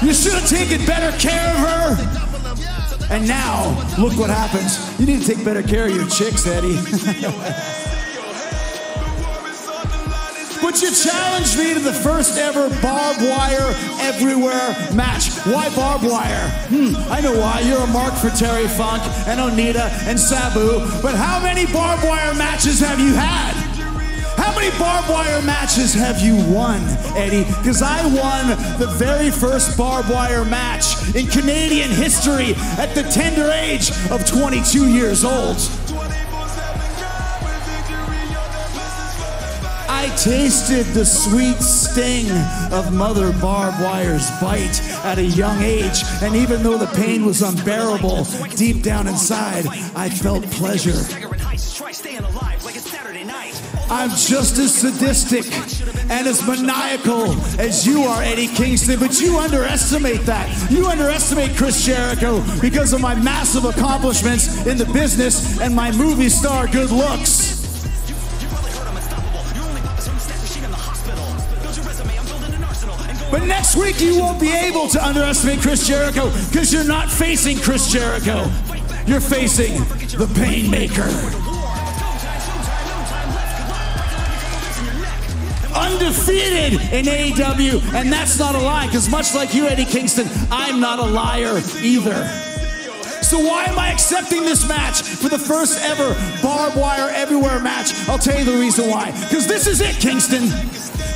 You 0.00 0.14
should 0.14 0.32
have 0.32 0.48
taken 0.48 0.86
better 0.86 1.14
care 1.18 1.50
of 1.50 1.58
her. 1.68 3.14
And 3.14 3.28
now, 3.28 3.76
look 3.98 4.16
what 4.16 4.30
happens. 4.30 4.98
You 4.98 5.04
need 5.04 5.20
to 5.20 5.34
take 5.34 5.44
better 5.44 5.62
care 5.62 5.86
of 5.86 5.94
your 5.94 6.08
chicks, 6.08 6.46
Eddie. 6.46 6.78
You 10.82 10.90
challenged 10.90 11.56
me 11.56 11.72
to 11.72 11.80
the 11.80 11.92
first 11.92 12.36
ever 12.36 12.68
barbed 12.82 13.22
wire 13.22 13.74
everywhere 13.98 14.76
match. 14.94 15.30
Why 15.46 15.74
barbed 15.74 16.04
wire? 16.04 16.48
Hmm, 16.68 16.94
I 17.10 17.22
know 17.22 17.32
why. 17.32 17.60
You're 17.60 17.80
a 17.80 17.86
mark 17.86 18.12
for 18.12 18.28
Terry 18.28 18.68
Funk 18.68 19.02
and 19.26 19.40
Onita 19.40 19.88
and 20.06 20.20
Sabu. 20.20 20.80
But 21.00 21.14
how 21.14 21.40
many 21.40 21.64
barbed 21.72 22.04
wire 22.04 22.34
matches 22.34 22.78
have 22.80 23.00
you 23.00 23.14
had? 23.14 23.54
How 24.36 24.54
many 24.54 24.70
barbed 24.78 25.08
wire 25.08 25.40
matches 25.42 25.94
have 25.94 26.20
you 26.20 26.36
won, 26.52 26.80
Eddie? 27.16 27.44
Because 27.44 27.80
I 27.80 28.04
won 28.04 28.48
the 28.78 28.92
very 28.98 29.30
first 29.30 29.78
barbed 29.78 30.10
wire 30.10 30.44
match 30.44 31.14
in 31.14 31.26
Canadian 31.26 31.90
history 31.90 32.54
at 32.76 32.94
the 32.94 33.02
tender 33.04 33.50
age 33.50 33.90
of 34.10 34.26
22 34.26 34.90
years 34.90 35.24
old. 35.24 35.56
I 39.98 40.08
tasted 40.10 40.84
the 40.92 41.06
sweet 41.06 41.56
sting 41.56 42.30
of 42.70 42.92
Mother 42.92 43.32
Barbed 43.40 43.80
Wire's 43.80 44.30
bite 44.42 44.78
at 45.06 45.16
a 45.16 45.22
young 45.22 45.62
age, 45.62 46.04
and 46.22 46.36
even 46.36 46.62
though 46.62 46.76
the 46.76 46.86
pain 46.98 47.24
was 47.24 47.40
unbearable, 47.40 48.24
deep 48.56 48.82
down 48.82 49.08
inside, 49.08 49.66
I 49.96 50.10
felt 50.10 50.44
pleasure. 50.50 51.00
I'm 53.88 54.10
just 54.10 54.58
as 54.58 54.74
sadistic 54.74 55.46
and 56.10 56.28
as 56.28 56.46
maniacal 56.46 57.32
as 57.58 57.86
you 57.86 58.02
are, 58.02 58.22
Eddie 58.22 58.48
Kingston, 58.48 59.00
but 59.00 59.18
you 59.18 59.38
underestimate 59.38 60.26
that. 60.26 60.70
You 60.70 60.86
underestimate 60.88 61.56
Chris 61.56 61.86
Jericho 61.86 62.44
because 62.60 62.92
of 62.92 63.00
my 63.00 63.14
massive 63.14 63.64
accomplishments 63.64 64.66
in 64.66 64.76
the 64.76 64.86
business 64.92 65.58
and 65.58 65.74
my 65.74 65.90
movie 65.92 66.28
star 66.28 66.66
good 66.66 66.90
looks. 66.90 67.55
But 73.36 73.44
next 73.44 73.76
week 73.76 74.00
you 74.00 74.18
won't 74.18 74.40
be 74.40 74.50
able 74.50 74.88
to 74.88 75.04
underestimate 75.04 75.60
Chris 75.60 75.86
Jericho 75.86 76.30
because 76.48 76.72
you're 76.72 76.84
not 76.84 77.10
facing 77.10 77.58
Chris 77.58 77.92
Jericho. 77.92 78.50
You're 79.06 79.20
facing 79.20 79.74
the 80.16 80.26
Painmaker. 80.32 81.04
Undefeated 85.76 86.80
in 86.94 87.04
AEW, 87.04 87.92
and 87.92 88.10
that's 88.10 88.38
not 88.38 88.54
a 88.54 88.58
lie 88.58 88.86
because 88.86 89.10
much 89.10 89.34
like 89.34 89.52
you, 89.52 89.66
Eddie 89.66 89.84
Kingston, 89.84 90.28
I'm 90.50 90.80
not 90.80 90.98
a 90.98 91.04
liar 91.04 91.60
either. 91.82 92.26
So 93.20 93.38
why 93.38 93.64
am 93.64 93.78
I 93.78 93.92
accepting 93.92 94.44
this 94.44 94.66
match 94.66 95.02
for 95.02 95.28
the 95.28 95.38
first 95.38 95.78
ever 95.82 96.14
barbed 96.42 96.78
wire 96.78 97.10
everywhere 97.10 97.60
match? 97.60 97.92
I'll 98.08 98.18
tell 98.18 98.38
you 98.38 98.46
the 98.46 98.56
reason 98.56 98.88
why. 98.88 99.10
Because 99.28 99.46
this 99.46 99.66
is 99.66 99.82
it, 99.82 99.96
Kingston. 99.96 100.48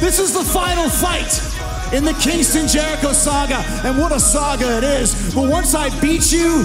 This 0.01 0.19
is 0.19 0.35
the 0.35 0.45
final 0.45 0.91
fight 0.91 1.51
in 1.93 2.05
the 2.05 2.15
Kingston 2.15 2.69
Jericho 2.69 3.13
saga, 3.13 3.65
and 3.87 3.99
what 3.99 4.13
a 4.13 4.21
saga 4.21 4.79
it 4.79 4.85
is. 4.85 5.35
But 5.35 5.49
once 5.49 5.75
I 5.75 5.89
beat 6.01 6.31
you, 6.33 6.65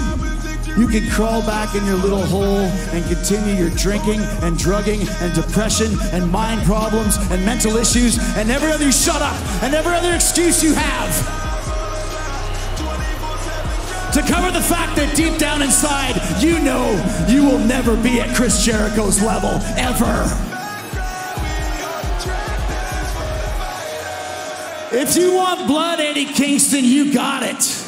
you 0.77 0.88
can 0.88 1.10
crawl 1.10 1.41
back 1.41 1.73
in 1.73 1.85
your 1.85 1.95
little 1.95 2.26
hole 2.26 2.68
and 2.93 3.06
continue 3.06 3.56
your 3.56 3.69
drinking 3.72 4.19
and 4.43 4.57
drugging 4.57 5.07
and 5.22 5.34
depression 5.34 5.97
and 6.11 6.30
mind 6.30 6.61
problems 6.64 7.18
and 7.31 7.45
mental 7.45 7.77
issues 7.77 8.18
and 8.35 8.52
every 8.52 8.72
other 8.72 8.91
shut 8.91 9.22
up 9.22 9.35
and 9.64 9.73
every 9.73 9.93
other 9.93 10.14
excuse 10.14 10.61
you 10.61 10.73
have 10.73 11.45
to 14.14 14.22
cover 14.22 14.52
the 14.52 14.61
fact 14.61 14.97
that 14.97 15.14
deep 15.15 15.38
down 15.38 15.61
inside 15.61 16.15
you 16.43 16.60
know 16.60 16.91
you 17.30 17.45
will 17.45 17.60
never 17.60 17.95
be 17.95 18.19
at 18.19 18.35
Chris 18.35 18.65
Jericho's 18.65 19.22
level 19.22 19.52
ever. 19.77 20.55
If 24.91 25.16
you 25.16 25.34
want 25.34 25.68
blood, 25.68 25.99
Eddie 25.99 26.26
Kingston, 26.26 26.86
you 26.86 27.14
got 27.14 27.44
it. 27.44 27.86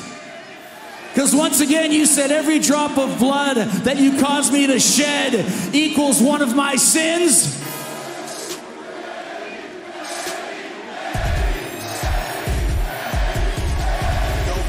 Because 1.13 1.35
once 1.35 1.61
again, 1.61 1.91
you 1.91 2.05
said 2.05 2.31
every 2.31 2.59
drop 2.59 2.97
of 2.97 3.17
blood 3.17 3.57
that 3.57 3.97
you 3.97 4.19
caused 4.19 4.53
me 4.53 4.67
to 4.67 4.79
shed 4.79 5.73
equals 5.73 6.21
one 6.21 6.43
of 6.43 6.55
my 6.55 6.75
sins. 6.75 7.56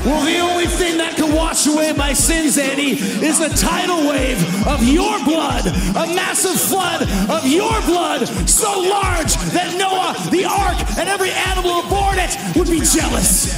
Well, 0.08 0.24
the 0.24 0.38
only 0.38 0.64
thing 0.64 0.96
that 0.96 1.16
can 1.16 1.34
wash 1.34 1.66
away 1.66 1.92
my 1.92 2.14
sins, 2.14 2.56
Eddie, 2.56 2.96
is 2.96 3.40
a 3.40 3.50
tidal 3.50 4.08
wave 4.08 4.40
of 4.66 4.82
your 4.82 5.22
blood, 5.22 5.66
a 5.66 6.08
massive 6.16 6.58
flood 6.58 7.02
of 7.28 7.46
your 7.46 7.76
blood, 7.82 8.26
so 8.48 8.80
large 8.80 9.34
that 9.52 9.76
Noah, 9.76 10.16
the 10.30 10.46
ark, 10.46 10.80
and 10.96 11.10
every 11.10 11.30
animal 11.30 11.84
aboard 11.84 12.16
it 12.16 12.32
would 12.56 12.70
be 12.70 12.80
jealous. 12.80 13.52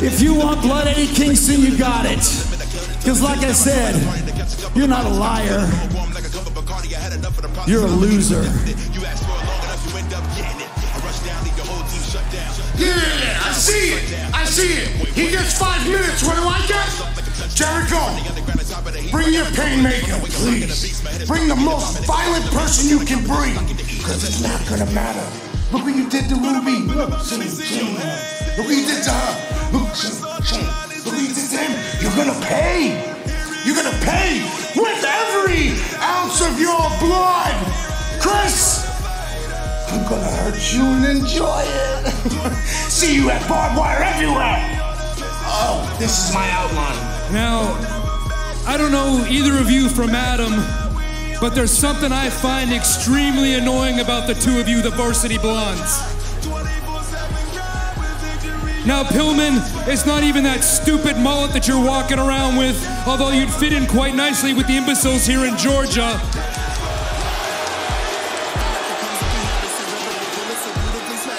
If 0.00 0.22
you 0.22 0.34
want 0.34 0.62
blood, 0.62 0.86
Eddie 0.86 1.08
Kingston, 1.08 1.60
you 1.62 1.76
got 1.76 2.06
it. 2.06 2.22
Because, 2.98 3.20
like 3.20 3.40
I 3.40 3.50
said, 3.50 3.98
you're 4.76 4.86
not 4.86 5.04
a 5.04 5.08
liar, 5.08 5.68
you're 7.66 7.86
a 7.86 7.90
loser. 7.90 8.44
Yeah, 12.82 13.46
I 13.46 13.52
see 13.52 13.94
it. 13.94 14.34
I 14.34 14.44
see 14.44 14.72
it. 14.82 14.88
He 15.14 15.30
gets 15.30 15.58
five 15.58 15.86
minutes. 15.86 16.22
What 16.24 16.36
do 16.36 16.42
I 16.42 16.58
get? 16.66 16.88
Jericho, 17.54 18.00
bring 19.10 19.32
your 19.32 19.44
pain 19.54 19.82
maker, 19.82 20.18
please. 20.18 21.00
Bring 21.26 21.46
the 21.48 21.56
most 21.56 22.04
violent 22.06 22.44
person 22.50 22.88
you 22.88 23.04
can 23.04 23.22
bring, 23.24 23.54
because 23.76 24.24
it's 24.24 24.42
not 24.42 24.58
gonna 24.68 24.90
matter. 24.92 25.22
Look 25.70 25.84
what 25.84 25.94
you 25.94 26.08
did 26.08 26.28
to 26.30 26.34
Ruby. 26.34 26.80
Look, 26.90 27.10
look 27.10 27.20
what 27.20 28.76
you 28.76 28.86
did 28.86 29.02
to 29.04 29.10
her. 29.10 29.32
Look, 29.72 29.88
look 29.94 31.12
what 31.12 31.22
you 31.22 31.32
did 31.32 31.48
to 31.50 31.58
him. 31.58 31.72
You're 32.02 32.16
gonna 32.16 32.40
pay. 32.46 32.98
You're 33.64 33.76
gonna 33.76 33.96
pay 34.02 34.42
with 34.74 35.04
every 35.04 35.78
ounce 36.02 36.40
of 36.40 36.58
your 36.58 36.82
blood, 36.98 37.54
Chris. 38.20 38.91
When 39.92 41.04
and 41.04 41.18
enjoy 41.18 41.62
it. 41.64 42.06
See 42.88 43.14
you 43.14 43.30
at 43.30 43.46
barbed 43.46 43.76
wire 43.76 44.02
everywhere. 44.02 44.56
Oh, 45.44 45.96
this 45.98 46.28
is 46.28 46.34
my 46.34 46.48
outline. 46.50 47.32
Now, 47.32 47.76
I 48.66 48.76
don't 48.78 48.90
know 48.90 49.26
either 49.28 49.58
of 49.58 49.70
you 49.70 49.90
from 49.90 50.10
Adam, 50.10 50.52
but 51.40 51.54
there's 51.54 51.70
something 51.70 52.10
I 52.10 52.30
find 52.30 52.72
extremely 52.72 53.54
annoying 53.54 54.00
about 54.00 54.26
the 54.26 54.34
two 54.34 54.58
of 54.58 54.68
you, 54.68 54.80
the 54.80 54.90
Varsity 54.90 55.36
Blonds. 55.36 56.00
Now, 58.86 59.04
Pillman, 59.04 59.60
it's 59.86 60.06
not 60.06 60.22
even 60.22 60.42
that 60.44 60.64
stupid 60.64 61.18
mullet 61.18 61.52
that 61.52 61.68
you're 61.68 61.84
walking 61.84 62.18
around 62.18 62.56
with, 62.56 62.82
although 63.06 63.30
you'd 63.30 63.52
fit 63.52 63.72
in 63.72 63.86
quite 63.86 64.14
nicely 64.14 64.54
with 64.54 64.66
the 64.66 64.76
imbeciles 64.76 65.26
here 65.26 65.44
in 65.44 65.56
Georgia. 65.58 66.18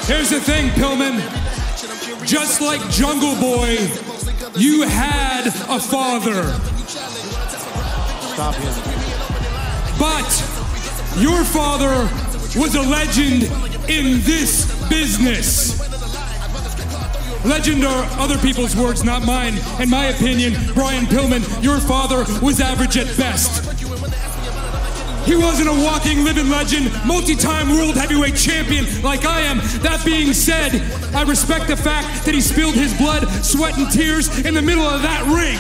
Here's 0.06 0.30
the 0.30 0.42
thing, 0.42 0.70
Pillman. 0.72 1.18
Just 2.26 2.60
like 2.60 2.82
Jungle 2.90 3.36
Boy, 3.40 3.78
you 4.54 4.82
had 4.82 5.48
a 5.48 5.80
father. 5.80 6.44
Stop 8.34 8.56
him. 8.56 8.74
But 9.98 10.28
your 11.18 11.46
father 11.46 12.10
was 12.60 12.76
a 12.76 12.82
legend 12.82 13.44
in 13.90 14.20
this 14.24 14.66
business. 14.90 15.80
Legend 17.46 17.86
are 17.86 18.06
other 18.20 18.38
people's 18.40 18.76
words, 18.76 19.06
not 19.06 19.24
mine. 19.24 19.58
In 19.80 19.90
my 19.90 20.08
opinion, 20.08 20.54
Brian 20.74 21.06
Pillman, 21.06 21.64
your 21.64 21.80
father 21.80 22.26
was 22.42 22.60
average 22.60 22.98
at 22.98 23.08
best. 23.18 23.73
He 25.26 25.36
wasn't 25.36 25.70
a 25.70 25.74
walking, 25.74 26.24
living 26.24 26.50
legend, 26.50 26.92
multi 27.06 27.36
time 27.36 27.70
world 27.70 27.96
heavyweight 27.96 28.36
champion 28.36 28.86
like 29.02 29.26
I 29.26 29.42
am. 29.42 29.58
That 29.82 30.02
being 30.06 30.34
said, 30.34 30.82
I 31.16 31.24
respect 31.24 31.68
the 31.68 31.78
fact 31.78 32.26
that 32.26 32.34
he 32.34 32.42
spilled 32.42 32.76
his 32.76 32.94
blood, 32.98 33.28
sweat, 33.44 33.78
and 33.78 33.90
tears 33.90 34.46
in 34.46 34.54
the 34.54 34.62
middle 34.62 34.84
of 34.84 35.02
that 35.02 35.24
ring. 35.32 35.60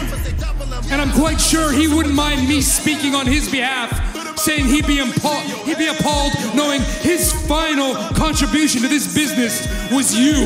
And 0.91 1.01
I'm 1.01 1.11
quite 1.11 1.39
sure 1.39 1.71
he 1.71 1.87
wouldn't 1.87 2.13
mind 2.13 2.47
me 2.47 2.61
speaking 2.61 3.15
on 3.15 3.25
his 3.25 3.49
behalf, 3.49 3.89
saying 4.37 4.65
he'd 4.65 4.85
be, 4.85 4.97
impa- 4.97 5.43
he'd 5.65 5.77
be 5.77 5.87
appalled 5.87 6.33
knowing 6.53 6.81
his 7.01 7.31
final 7.47 7.95
contribution 8.13 8.81
to 8.81 8.87
this 8.87 9.13
business 9.15 9.65
was 9.91 10.13
you. 10.17 10.45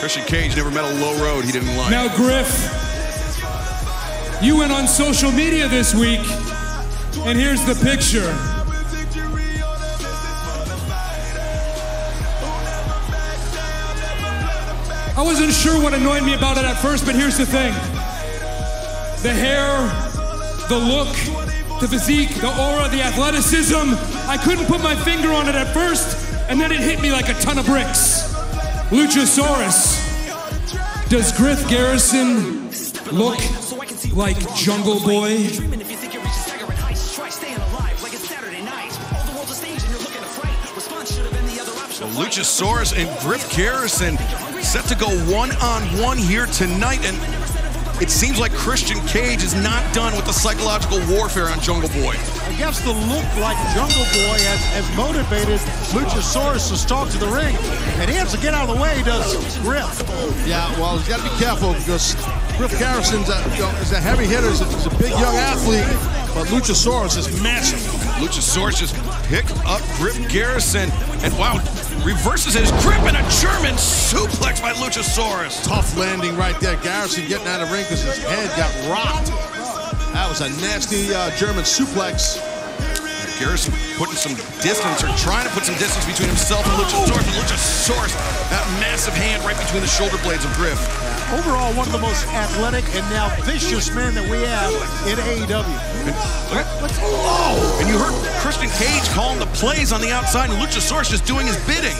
Christian 0.00 0.24
Cage 0.24 0.56
never 0.56 0.70
met 0.70 0.84
a 0.84 0.94
low 0.96 1.22
road 1.22 1.44
he 1.44 1.52
didn't 1.52 1.76
like. 1.76 1.90
Now, 1.90 2.14
Griff, 2.14 2.50
you 4.42 4.56
went 4.58 4.72
on 4.72 4.86
social 4.86 5.32
media 5.32 5.66
this 5.68 5.94
week, 5.94 6.20
and 7.22 7.38
here's 7.38 7.64
the 7.64 7.74
picture. 7.84 8.28
I 15.16 15.22
wasn't 15.22 15.52
sure 15.52 15.80
what 15.80 15.94
annoyed 15.94 16.24
me 16.24 16.34
about 16.34 16.58
it 16.58 16.64
at 16.64 16.74
first, 16.74 17.06
but 17.06 17.14
here's 17.14 17.38
the 17.38 17.46
thing 17.46 17.72
the 19.22 19.32
hair, 19.32 19.68
the 20.68 20.76
look, 20.76 21.08
the 21.80 21.88
physique, 21.88 22.34
the 22.34 22.48
aura, 22.48 22.88
the 22.88 23.00
athleticism. 23.02 23.94
I 24.28 24.36
couldn't 24.36 24.66
put 24.66 24.82
my 24.82 24.94
finger 24.96 25.32
on 25.32 25.48
it 25.48 25.54
at 25.54 25.72
first, 25.72 26.18
and 26.48 26.60
then 26.60 26.72
it 26.72 26.80
hit 26.80 27.00
me 27.00 27.12
like 27.12 27.28
a 27.28 27.34
ton 27.34 27.58
of 27.58 27.66
bricks. 27.66 28.34
Luchasaurus. 28.90 30.02
Does 31.08 31.32
Griff 31.36 31.68
Garrison 31.68 32.70
look 33.12 33.38
like 34.12 34.38
Jungle 34.56 35.00
Boy? 35.00 35.48
So 42.04 42.20
Luchasaurus 42.20 42.92
and 42.92 43.08
Griff 43.20 43.56
Garrison 43.56 44.18
set 44.62 44.84
to 44.86 44.94
go 44.94 45.08
one 45.32 45.52
on 45.62 45.82
one 46.02 46.18
here 46.18 46.44
tonight, 46.44 47.00
and 47.02 47.16
it 48.02 48.10
seems 48.10 48.38
like 48.38 48.52
Christian 48.52 49.00
Cage 49.06 49.42
is 49.42 49.54
not 49.54 49.80
done 49.94 50.14
with 50.14 50.26
the 50.26 50.32
psychological 50.32 51.00
warfare 51.08 51.48
on 51.48 51.60
Jungle 51.60 51.88
Boy. 51.88 52.12
I 52.44 52.54
guess 52.58 52.80
the 52.80 52.92
look 52.92 53.24
like 53.40 53.56
Jungle 53.72 54.04
Boy 54.12 54.36
has, 54.36 54.60
has 54.76 54.96
motivated 54.98 55.60
Luchasaurus 55.96 56.68
to 56.68 56.76
stalk 56.76 57.08
to 57.10 57.18
the 57.18 57.28
ring, 57.28 57.56
and 57.96 58.10
he 58.10 58.16
has 58.16 58.32
to 58.34 58.40
get 58.40 58.52
out 58.52 58.68
of 58.68 58.76
the 58.76 58.82
way, 58.82 59.02
does 59.02 59.56
Griff. 59.60 60.02
Yeah, 60.46 60.68
well, 60.78 60.98
he's 60.98 61.08
got 61.08 61.24
to 61.24 61.24
be 61.24 61.42
careful 61.42 61.72
because 61.72 62.16
Griff 62.58 62.78
Garrison's 62.78 63.30
a, 63.30 63.40
you 63.54 63.62
know, 63.62 63.70
is 63.80 63.92
a 63.92 64.00
heavy 64.00 64.26
hitter. 64.26 64.50
He's 64.50 64.60
a, 64.60 64.66
he's 64.66 64.86
a 64.86 64.94
big 64.98 65.12
young 65.12 65.36
athlete, 65.36 65.88
but 66.34 66.48
Luchasaurus 66.48 67.16
is 67.16 67.40
massive. 67.42 67.80
Luchasaurus 68.20 68.76
just 68.76 68.94
picked 69.28 69.52
up 69.64 69.80
Griff 69.96 70.18
Garrison, 70.30 70.90
and 71.24 71.32
wow, 71.38 71.58
reverses 72.02 72.54
his 72.54 72.70
grip 72.82 73.00
and 73.06 73.16
a 73.16 73.24
German 73.38 73.74
suplex 73.76 74.60
by 74.60 74.72
Luchasaurus. 74.72 75.62
Tough 75.64 75.96
landing 75.96 76.36
right 76.36 76.58
there. 76.60 76.76
Garrison 76.82 77.28
getting 77.28 77.46
out 77.46 77.60
of 77.60 77.68
the 77.68 77.74
ring 77.74 77.84
because 77.84 78.02
his 78.02 78.18
head 78.24 78.50
got 78.56 78.72
rocked. 78.90 79.28
That 80.12 80.26
was 80.28 80.40
a 80.40 80.48
nasty 80.62 81.14
uh, 81.14 81.30
German 81.36 81.64
suplex. 81.64 82.40
Garrison 83.38 83.74
putting 83.98 84.14
some 84.14 84.34
distance 84.62 85.02
or 85.02 85.10
trying 85.18 85.46
to 85.46 85.52
put 85.52 85.64
some 85.66 85.74
distance 85.76 86.06
between 86.06 86.28
himself 86.28 86.62
and 86.66 86.74
Luchasaurus. 86.78 87.18
But 87.18 87.34
Luchasaurus, 87.34 88.14
that 88.50 88.64
massive 88.78 89.14
hand 89.14 89.42
right 89.44 89.58
between 89.58 89.82
the 89.82 89.90
shoulder 89.90 90.18
blades 90.22 90.44
of 90.44 90.54
Griff. 90.54 90.78
Overall, 91.32 91.72
one 91.74 91.86
of 91.86 91.92
the 91.92 91.98
most 91.98 92.26
athletic 92.28 92.84
and 92.94 93.04
now 93.10 93.34
vicious 93.42 93.94
men 93.94 94.14
that 94.14 94.28
we 94.28 94.42
have 94.42 94.72
in 95.08 95.16
AEW. 95.16 96.04
Look 96.52 96.90
at, 96.90 96.98
oh, 97.00 97.78
and 97.80 97.88
you 97.88 97.98
heard 97.98 98.12
Christian 98.40 98.68
Cage 98.76 99.08
calling 99.10 99.38
the 99.38 99.46
plays 99.56 99.92
on 99.92 100.00
the 100.00 100.10
outside, 100.10 100.50
and 100.50 100.60
Luchasaurus 100.60 101.10
just 101.10 101.24
doing 101.24 101.46
his 101.46 101.56
bidding. 101.66 101.96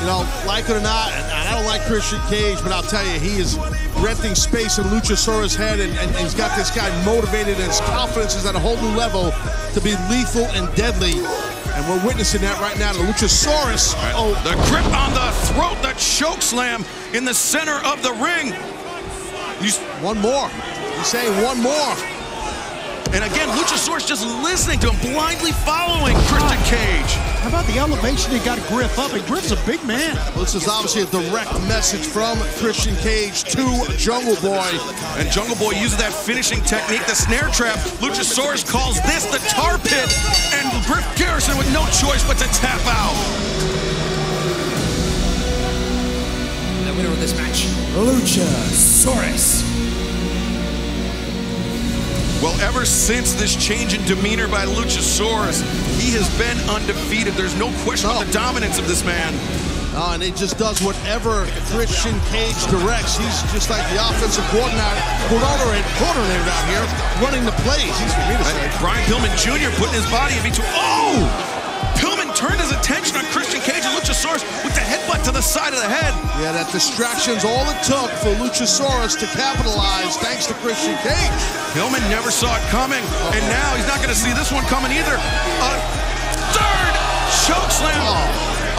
You 0.00 0.06
know, 0.06 0.28
like 0.46 0.70
it 0.70 0.76
or 0.76 0.80
not, 0.80 1.10
I 1.10 1.50
don't 1.52 1.66
like 1.66 1.82
Christian 1.82 2.20
Cage, 2.30 2.62
but 2.62 2.70
I'll 2.70 2.86
tell 2.86 3.04
you, 3.04 3.18
he 3.18 3.40
is 3.40 3.58
renting 3.98 4.36
space 4.36 4.78
in 4.78 4.84
Luchasaurus' 4.84 5.56
head, 5.56 5.80
and, 5.80 5.92
and 5.98 6.14
he's 6.16 6.34
got 6.34 6.56
this 6.56 6.70
guy 6.70 6.88
motivated, 7.04 7.56
and 7.58 7.66
his 7.66 7.80
confidence 7.80 8.36
is 8.36 8.46
at 8.46 8.54
a 8.54 8.60
whole 8.60 8.76
new 8.76 8.96
level 8.96 9.32
to 9.74 9.80
be 9.80 9.96
lethal 10.08 10.46
and 10.54 10.72
deadly. 10.76 11.18
And 11.78 11.86
we're 11.88 12.04
witnessing 12.04 12.40
that 12.40 12.58
right 12.58 12.76
now. 12.76 12.92
The 12.92 12.98
Luchasaurus. 12.98 13.94
Oh, 14.16 14.34
the 14.42 14.54
grip 14.66 14.84
on 14.98 15.14
the 15.14 15.30
throat, 15.46 15.80
the 15.80 15.94
choke 15.96 16.42
slam 16.42 16.84
in 17.14 17.24
the 17.24 17.32
center 17.32 17.78
of 17.86 18.02
the 18.02 18.10
ring. 18.14 18.48
You, 19.62 19.70
one 20.02 20.18
more. 20.18 20.48
He's 20.96 21.06
saying 21.06 21.40
one 21.40 21.62
more. 21.62 22.17
And 23.10 23.24
again, 23.24 23.48
Luchasaurus 23.56 24.06
just 24.06 24.26
listening 24.44 24.78
to 24.80 24.90
him, 24.90 25.12
blindly 25.12 25.52
following 25.52 26.14
Christian 26.28 26.60
Cage. 26.68 27.12
How 27.40 27.48
about 27.48 27.66
the 27.66 27.78
elevation 27.78 28.32
he 28.32 28.38
got 28.44 28.58
Griff 28.68 28.98
up? 28.98 29.14
And 29.14 29.24
Griff's 29.24 29.50
a 29.50 29.56
big 29.64 29.82
man. 29.86 30.14
Well, 30.36 30.44
this 30.44 30.54
is 30.54 30.68
obviously 30.68 31.02
a 31.02 31.06
direct 31.06 31.52
message 31.66 32.04
from 32.04 32.36
Christian 32.60 32.94
Cage 32.96 33.44
to 33.44 33.64
Jungle 33.96 34.36
Boy. 34.44 34.68
And 35.16 35.30
Jungle 35.32 35.56
Boy 35.56 35.72
uses 35.72 35.96
that 35.96 36.12
finishing 36.12 36.60
technique, 36.68 37.04
the 37.06 37.14
snare 37.14 37.48
trap. 37.48 37.78
Luchasaurus 38.04 38.68
calls 38.68 39.00
this 39.02 39.24
the 39.32 39.38
tar 39.48 39.78
pit. 39.78 40.12
And 40.52 40.68
Griff 40.84 41.06
Garrison 41.16 41.56
with 41.56 41.72
no 41.72 41.86
choice 41.96 42.20
but 42.28 42.36
to 42.36 42.48
tap 42.60 42.84
out. 42.84 43.16
The 46.84 46.92
winner 46.92 47.08
of 47.08 47.20
this 47.20 47.32
match, 47.34 47.64
Luchasaurus. 47.96 49.77
Well, 52.40 52.54
ever 52.60 52.86
since 52.86 53.34
this 53.34 53.56
change 53.56 53.94
in 53.94 54.04
demeanor 54.04 54.46
by 54.46 54.64
Luchasaurus, 54.64 55.58
he 55.98 56.14
has 56.14 56.30
been 56.38 56.54
undefeated. 56.70 57.34
There's 57.34 57.58
no 57.58 57.66
question 57.82 58.10
about 58.10 58.26
the 58.26 58.32
dominance 58.32 58.78
of 58.78 58.86
this 58.86 59.04
man. 59.04 59.34
Uh, 59.90 60.14
and 60.14 60.22
he 60.22 60.30
just 60.30 60.56
does 60.56 60.80
whatever 60.80 61.50
Christian 61.74 62.14
Cage 62.30 62.54
directs. 62.70 63.18
He's 63.18 63.42
just 63.50 63.70
like 63.70 63.82
the 63.90 63.98
offensive 63.98 64.46
coordinator, 64.54 65.02
coordinator, 65.26 65.82
coordinator 65.98 66.46
out 66.46 66.66
here, 66.70 66.86
running 67.18 67.42
the 67.42 67.56
plays. 67.66 67.90
He's 67.98 68.14
for 68.14 68.22
me 68.30 68.38
to 68.38 68.46
say. 68.46 68.70
Brian 68.78 69.02
Pillman 69.10 69.34
Jr. 69.34 69.74
putting 69.74 69.98
his 69.98 70.06
body 70.06 70.38
in 70.38 70.46
between. 70.46 70.70
Oh! 70.78 71.57
Turned 72.38 72.62
his 72.62 72.70
attention 72.70 73.18
on 73.18 73.26
Christian 73.34 73.58
Cage 73.66 73.82
and 73.82 73.90
Luchasaurus 73.98 74.46
with 74.62 74.70
the 74.70 74.86
headbutt 74.86 75.26
to 75.26 75.34
the 75.34 75.42
side 75.42 75.74
of 75.74 75.82
the 75.82 75.90
head. 75.90 76.14
Yeah, 76.38 76.54
that 76.54 76.70
distraction's 76.70 77.42
all 77.42 77.66
it 77.66 77.82
took 77.82 78.06
for 78.22 78.30
Luchasaurus 78.38 79.18
to 79.18 79.26
capitalize 79.34 80.14
thanks 80.22 80.46
to 80.46 80.54
Christian 80.62 80.94
Cage. 81.02 81.42
Pillman 81.74 81.98
never 82.06 82.30
saw 82.30 82.54
it 82.54 82.62
coming, 82.70 83.02
and 83.34 83.42
now 83.50 83.74
he's 83.74 83.90
not 83.90 83.98
going 83.98 84.14
to 84.14 84.20
see 84.22 84.30
this 84.38 84.54
one 84.54 84.62
coming 84.70 84.94
either. 84.94 85.18
A 85.18 85.72
third 86.54 86.94
choke 87.42 87.74
slam 87.74 88.06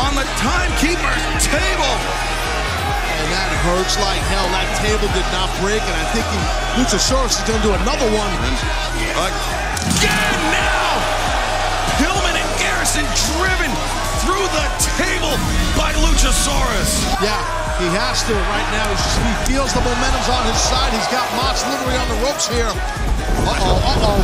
on 0.07 0.15
the 0.15 0.23
timekeeper's 0.39 1.19
table. 1.51 1.93
And 3.19 3.27
that 3.27 3.51
hurts 3.67 3.99
like 3.99 4.23
hell. 4.31 4.47
That 4.55 4.71
table 4.79 5.11
did 5.11 5.27
not 5.35 5.51
break, 5.59 5.83
and 5.83 5.97
I 5.99 6.07
think 6.15 6.23
he, 6.31 6.39
Luchasaurus 6.79 7.35
is 7.35 7.43
going 7.43 7.59
to 7.59 7.65
do 7.67 7.75
another 7.75 8.07
one. 8.15 8.31
Again 9.19 10.39
now! 10.55 10.88
Driven 12.79 13.67
through 14.23 14.47
the 14.55 14.67
table 14.95 15.35
by 15.75 15.91
Luchasaurus. 15.99 17.03
Yeah, 17.19 17.43
he 17.75 17.91
has 17.91 18.23
to 18.23 18.31
right 18.31 18.69
now. 18.71 18.87
Just, 18.95 19.19
he 19.19 19.51
feels 19.51 19.75
the 19.75 19.83
momentum's 19.83 20.31
on 20.31 20.47
his 20.47 20.55
side. 20.63 20.87
He's 20.95 21.11
got 21.11 21.27
Mox 21.35 21.59
literally 21.67 21.99
on 21.99 22.07
the 22.07 22.15
ropes 22.23 22.47
here. 22.47 22.71
Uh-oh, 22.71 23.83
uh-oh. 23.83 24.19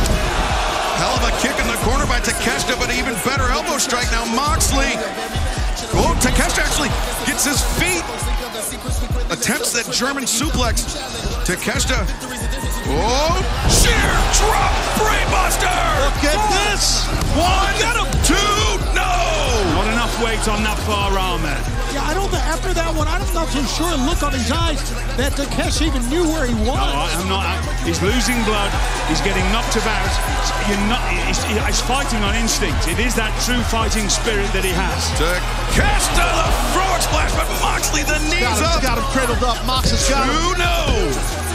Hell 0.96 1.20
of 1.20 1.28
a 1.28 1.36
kick 1.44 1.52
in 1.60 1.68
the 1.68 1.76
corner 1.84 2.08
by 2.08 2.16
Takeshita, 2.24 2.80
but 2.80 2.88
even 2.96 3.12
better 3.28 3.44
elbow 3.52 3.76
strike 3.76 4.08
now. 4.08 4.24
Moxley. 4.32 4.96
Oh, 5.92 6.16
Takeshita 6.24 6.64
actually 6.64 6.88
gets 7.28 7.44
his 7.44 7.60
feet. 7.76 8.00
Attempts 9.28 9.76
that 9.76 9.84
German 9.92 10.24
suplex. 10.24 10.96
Takeshita. 11.44 12.08
Oh, 12.88 13.34
sheer 13.68 14.12
drop 14.38 14.72
brainbuster. 14.98 15.74
Look 16.06 16.22
at 16.22 16.40
this. 16.70 17.06
One, 17.34 17.74
two, 18.22 18.34
no. 18.94 19.12
Not 19.74 19.86
enough 19.92 20.14
weight 20.22 20.40
on 20.48 20.62
that 20.64 20.78
far 20.86 21.12
arm 21.18 21.42
there. 21.42 21.58
Yeah, 21.92 22.04
I 22.06 22.14
don't 22.14 22.28
think 22.30 22.44
after 22.46 22.72
that 22.74 22.92
one, 22.94 23.08
I'm 23.08 23.20
not 23.34 23.48
so 23.48 23.60
sure. 23.64 23.94
Look 24.06 24.22
on 24.22 24.32
his 24.32 24.50
eyes 24.52 24.78
that 25.16 25.34
Takeshi 25.36 25.86
even 25.86 26.02
knew 26.08 26.24
where 26.30 26.46
he 26.46 26.54
was. 26.54 26.76
No, 26.76 26.84
I- 26.84 27.12
I'm 27.16 27.28
not. 27.28 27.44
I- 27.46 27.62
He's 27.86 28.02
losing 28.02 28.34
blood. 28.44 28.70
He's 29.06 29.22
getting 29.22 29.46
knocked 29.54 29.76
about. 29.78 30.10
You're 30.66 30.80
not. 30.90 30.98
He's, 31.30 31.38
he's 31.46 31.80
fighting 31.86 32.18
on 32.26 32.34
instinct. 32.34 32.88
It 32.90 32.98
is 32.98 33.14
that 33.14 33.30
true 33.46 33.62
fighting 33.70 34.08
spirit 34.10 34.50
that 34.52 34.64
he 34.66 34.74
has. 34.74 35.06
Takeshita, 35.14 36.26
the 36.26 36.48
frog 36.74 36.98
splash, 37.02 37.30
but 37.38 37.46
Moxley, 37.62 38.02
the 38.02 38.18
knees 38.26 38.42
Got 38.42 38.58
him, 38.58 38.66
up. 38.74 38.82
got 38.82 38.96
him 38.98 39.06
cradled 39.14 39.42
up. 39.46 39.58
Mox 39.66 39.90
has 39.94 40.02
got 40.10 40.26
him. 40.26 40.34
Two, 40.34 40.58
no. 40.58 41.45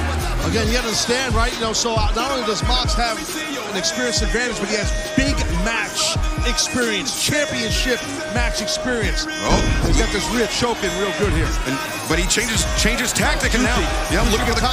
Again, 0.45 0.67
you 0.67 0.73
to 0.73 0.79
understand, 0.79 1.35
right? 1.35 1.53
You 1.53 1.61
know, 1.61 1.73
so 1.73 1.93
uh, 1.93 2.11
not 2.15 2.31
only 2.31 2.45
does 2.45 2.63
Mox 2.67 2.93
have 2.95 3.17
an 3.17 3.77
experience 3.77 4.21
advantage, 4.21 4.59
but 4.59 4.69
he 4.69 4.75
has 4.75 4.91
big 5.15 5.35
match 5.63 6.17
experience, 6.47 7.21
championship 7.21 7.99
match 8.33 8.61
experience. 8.61 9.25
Oh, 9.27 9.59
he's 9.85 9.97
got 9.97 10.11
this 10.11 10.25
rear 10.31 10.47
choking 10.47 10.91
real 10.99 11.13
good 11.19 11.33
here. 11.33 11.49
And, 11.67 11.77
but 12.09 12.19
he 12.19 12.27
changes 12.27 12.65
changes 12.75 13.13
tactic 13.13 13.55
and 13.55 13.63
now, 13.63 13.79
yeah, 14.11 14.23
look 14.31 14.41
at 14.43 14.55
the, 14.55 14.63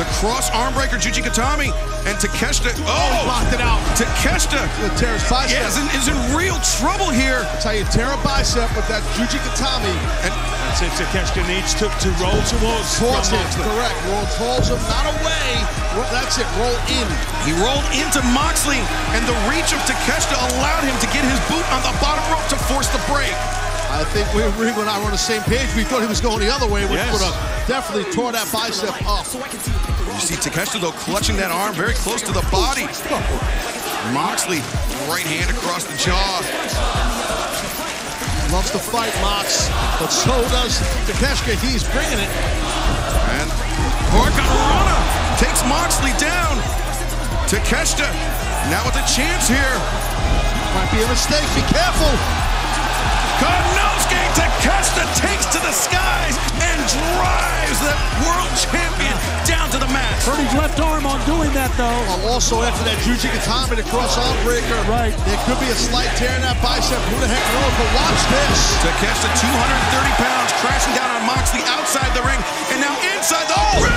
the 0.00 0.08
cross 0.18 0.50
arm 0.50 0.72
breaker, 0.72 0.96
Juji 0.96 1.20
Gatame, 1.20 1.72
and 2.08 2.16
Takeshita. 2.16 2.72
Oh, 2.84 2.88
oh 2.88 3.24
blocked 3.28 3.52
it 3.52 3.60
out. 3.60 3.80
Takeshita 3.96 4.64
Gonna 4.80 5.20
bicep. 5.28 5.52
Yeah, 5.52 5.68
is 5.68 5.76
in, 5.76 5.86
is 5.96 6.08
in 6.08 6.18
real 6.36 6.56
trouble 6.80 7.10
here. 7.10 7.44
That's 7.52 7.64
how 7.64 7.76
you 7.76 7.84
tear 7.92 8.08
a 8.08 8.20
bicep 8.24 8.68
with 8.76 8.88
that 8.88 9.04
Juji 9.16 9.38
Gatame. 9.44 9.92
And 10.24 10.32
That's 10.70 10.80
it. 10.80 10.92
Takeshita 10.96 11.44
needs 11.48 11.74
to, 11.80 11.88
to 11.88 12.08
roll 12.22 12.40
towards 12.48 12.96
Towards 12.96 13.32
Ron 13.32 13.44
him, 13.44 13.64
correct. 13.64 13.96
Roll 14.08 14.26
towards 14.40 14.68
him, 14.68 14.80
not 14.88 15.04
away. 15.20 15.89
Ro- 15.96 16.06
That's 16.14 16.38
it. 16.38 16.46
Roll 16.58 16.76
in. 16.92 17.06
He 17.42 17.52
rolled 17.58 17.82
into 17.96 18.22
Moxley, 18.30 18.78
and 19.16 19.22
the 19.26 19.34
reach 19.50 19.74
of 19.74 19.80
Takeshita 19.90 20.38
allowed 20.54 20.84
him 20.86 20.94
to 21.02 21.08
get 21.10 21.24
his 21.26 21.40
boot 21.50 21.66
on 21.74 21.82
the 21.82 21.94
bottom 21.98 22.22
rope 22.30 22.46
to 22.54 22.58
force 22.70 22.86
the 22.94 23.02
break. 23.10 23.34
I 23.90 24.04
think 24.14 24.30
we 24.34 24.42
Regal 24.54 24.82
and 24.86 24.90
I 24.90 24.98
were 25.00 25.06
on 25.06 25.10
the 25.10 25.18
same 25.18 25.42
page. 25.42 25.66
We 25.74 25.82
thought 25.82 26.00
he 26.00 26.06
was 26.06 26.20
going 26.20 26.38
the 26.38 26.52
other 26.52 26.68
way, 26.70 26.86
which 26.86 27.02
Yes. 27.02 27.10
would 27.10 27.26
have 27.26 27.34
definitely 27.66 28.06
tore 28.14 28.30
that 28.30 28.46
bicep 28.52 28.94
up. 29.02 29.26
You 29.34 30.20
see 30.22 30.36
Takeshita, 30.38 30.80
though, 30.80 30.92
clutching 30.92 31.36
that 31.42 31.50
arm 31.50 31.74
very 31.74 31.94
close 31.94 32.22
to 32.22 32.30
the 32.32 32.42
body. 32.54 32.86
Moxley, 34.14 34.62
right 35.10 35.26
hand 35.26 35.50
across 35.50 35.82
the 35.84 35.96
jaw. 35.98 36.38
Loves 38.54 38.70
to 38.70 38.78
fight, 38.78 39.14
Mox, 39.22 39.68
but 39.98 40.08
so 40.10 40.34
does 40.54 40.78
Takeshita. 41.06 41.54
He's 41.66 41.82
bringing 41.90 42.18
it. 42.18 42.30
And 43.42 43.50
Hurricanrana 44.10 44.89
takes 45.40 45.64
Moxley 45.64 46.12
down. 46.20 46.60
Takeshita 47.48 48.04
now 48.68 48.84
with 48.84 48.94
a 49.00 49.06
chance 49.08 49.48
here. 49.48 49.76
Might 50.76 50.92
be 50.92 51.00
a 51.00 51.08
mistake. 51.08 51.48
Be 51.56 51.64
careful. 51.72 52.12
Konosuke 53.40 54.20
Takeshita 54.36 55.00
takes 55.16 55.48
to 55.48 55.58
the 55.64 55.72
skies 55.72 56.36
and 56.60 56.76
drives 56.92 57.80
the 57.80 57.96
world 58.20 58.52
champion 58.52 59.16
down 59.48 59.72
to 59.72 59.80
the 59.80 59.88
mat. 59.88 60.12
Hurt 60.28 60.44
his 60.44 60.52
left 60.52 60.76
arm 60.76 61.08
on 61.08 61.16
doing 61.24 61.48
that, 61.56 61.72
though. 61.80 61.88
Well, 61.88 62.36
also 62.36 62.60
after 62.60 62.84
that 62.84 63.00
Juji 63.00 63.32
Gatame, 63.32 63.80
the 63.80 63.88
cross 63.88 64.20
arm 64.20 64.36
breaker. 64.44 64.76
Right. 64.92 65.16
There 65.24 65.40
could 65.48 65.56
be 65.56 65.72
a 65.72 65.78
slight 65.88 66.12
tear 66.20 66.36
in 66.36 66.44
that 66.44 66.60
bicep. 66.60 67.00
Who 67.08 67.16
the 67.16 67.32
heck 67.32 67.46
knows? 67.56 67.74
But 67.80 67.88
watch 67.96 68.20
this. 68.28 68.60
Takeshita, 68.84 69.32
230 69.40 70.20
pounds, 70.20 70.52
crashing 70.60 70.92
down 71.00 71.08
on 71.16 71.24
Moxley 71.24 71.64
outside 71.64 72.12
the 72.12 72.20
ring, 72.28 72.38
and 72.76 72.84
now 72.84 72.92
inside 73.16 73.48
the 73.48 73.56
ring. 73.80 73.96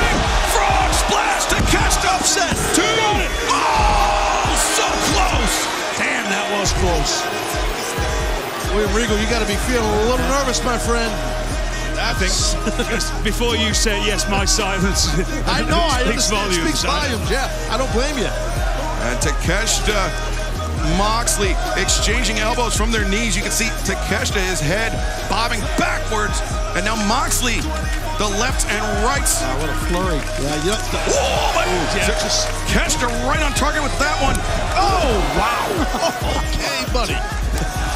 Frog 0.56 0.83
splash. 0.94 1.46
Takeshita 1.50 2.10
upset. 2.20 2.54
Two. 2.78 2.84
Oh, 3.50 4.54
so 4.78 4.86
close. 5.12 5.56
Damn, 5.98 6.26
that 6.30 6.46
was 6.58 6.72
close. 6.82 7.22
William 8.74 8.94
Regal, 8.96 9.18
you 9.22 9.28
got 9.30 9.40
to 9.42 9.48
be 9.48 9.56
feeling 9.70 9.86
a 9.86 10.02
little 10.10 10.26
nervous, 10.34 10.64
my 10.66 10.78
friend. 10.78 11.12
I 12.00 12.12
think 12.18 12.34
before 13.24 13.56
you 13.56 13.74
say 13.74 14.04
yes, 14.06 14.28
my 14.30 14.46
silence 14.46 15.08
I 15.48 15.62
know. 15.70 15.78
I 15.80 16.02
speaks 16.04 16.32
understand. 16.32 16.52
volumes. 16.52 16.80
Speaks 16.80 16.84
volumes. 16.84 17.32
Yeah. 17.32 17.48
I 17.70 17.78
don't 17.78 17.92
blame 17.94 18.18
you. 18.18 18.26
And 19.06 19.16
Takeshita, 19.22 20.10
Moxley 20.98 21.56
exchanging 21.76 22.40
elbows 22.40 22.76
from 22.76 22.92
their 22.92 23.08
knees. 23.08 23.36
You 23.36 23.42
can 23.42 23.52
see 23.52 23.70
Takeshita, 23.88 24.40
his 24.50 24.60
head 24.60 24.92
bobbing 25.30 25.62
backwards. 25.78 26.40
And 26.76 26.86
now 26.86 26.96
Moxley, 27.08 27.62
the 28.18 28.28
left 28.40 28.66
and 28.70 28.84
rights. 29.06 29.40
Ah, 29.42 29.56
what 29.62 29.70
a 29.70 29.78
flurry. 29.88 30.18
Yeah, 30.42 30.56
you 30.64 30.72
know, 30.72 30.80
Oh, 31.14 31.52
but 31.56 31.66
yeah, 31.96 32.08
just- 32.22 32.48
Takeshita 32.70 33.08
right 33.28 33.42
on 33.42 33.52
target 33.54 33.82
with 33.84 33.98
that 34.00 34.18
one. 34.22 34.36
Oh, 34.76 35.14
wow. 35.38 36.42
okay, 36.50 36.84
buddy. 36.94 37.16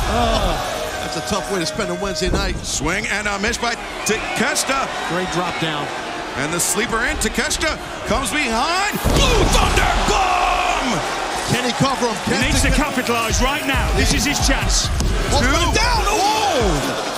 Oh, 0.09 0.56
that's 1.01 1.17
a 1.17 1.22
tough 1.30 1.51
way 1.51 1.59
to 1.59 1.66
spend 1.66 1.90
a 1.90 1.95
Wednesday 1.95 2.30
night. 2.30 2.56
Swing 2.66 3.06
and 3.07 3.27
a 3.27 3.38
miss 3.40 3.57
by 3.57 3.75
Takeshita. 4.06 4.88
Great 5.09 5.30
drop 5.33 5.59
down. 5.59 5.85
And 6.38 6.53
the 6.53 6.59
sleeper 6.59 7.03
in, 7.06 7.17
Takeshita 7.17 7.77
comes 8.07 8.30
behind. 8.32 8.93
Blue 9.01 9.43
Thunder 9.51 9.91
Bomb! 10.09 10.36
Can 11.51 11.64
he 11.64 11.72
cover 11.80 12.08
him? 12.08 12.17
He 12.27 12.48
needs 12.48 12.61
to 12.61 12.72
capitalize 12.72 13.42
right 13.42 13.66
now. 13.66 13.88
This 13.95 14.14
is 14.14 14.26
his 14.26 14.40
chance. 14.45 14.88
Oh, 15.32 15.40
Two. 15.40 15.48
put 15.48 15.76
down. 15.76 16.03
Oh! 16.08 17.14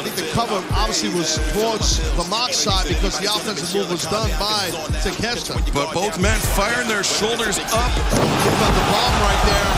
I 0.00 0.02
think 0.02 0.16
the 0.16 0.30
cover 0.32 0.62
obviously 0.74 1.10
was 1.12 1.36
towards 1.52 1.98
the 2.16 2.24
Mox 2.30 2.56
side 2.56 2.88
because 2.88 3.18
the 3.18 3.26
offensive 3.26 3.74
move 3.74 3.90
was 3.90 4.06
done 4.06 4.30
by 4.38 4.70
Takeshita. 5.02 5.58
But 5.74 5.92
both 5.92 6.18
men 6.20 6.38
firing 6.56 6.88
their 6.88 7.02
shoulders 7.04 7.58
up. 7.58 7.92
Got 8.14 8.72
the 8.72 8.84
bomb 8.88 9.14
right 9.26 9.42
there. 9.44 9.68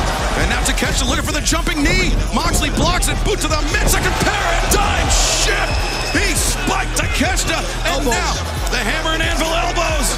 And 0.45 0.51
now 0.53 0.61
Takeshita 0.63 1.09
looking 1.09 1.25
for 1.25 1.33
the 1.33 1.41
jumping 1.45 1.83
knee. 1.83 2.13
Moxley 2.35 2.71
blocks 2.77 3.09
it. 3.09 3.17
Boot 3.25 3.41
to 3.41 3.49
the 3.49 3.61
midsection 3.73 4.13
paradigm 4.25 5.07
shift. 5.11 5.73
He 6.13 6.33
spiked 6.37 6.93
Takeshita. 7.01 7.57
And 7.89 8.05
Elbows. 8.05 8.15
now 8.15 8.33
the 8.71 8.79
hammer 8.81 9.17
and 9.17 9.23
anvil 9.23 9.49
elbows. 9.53 10.09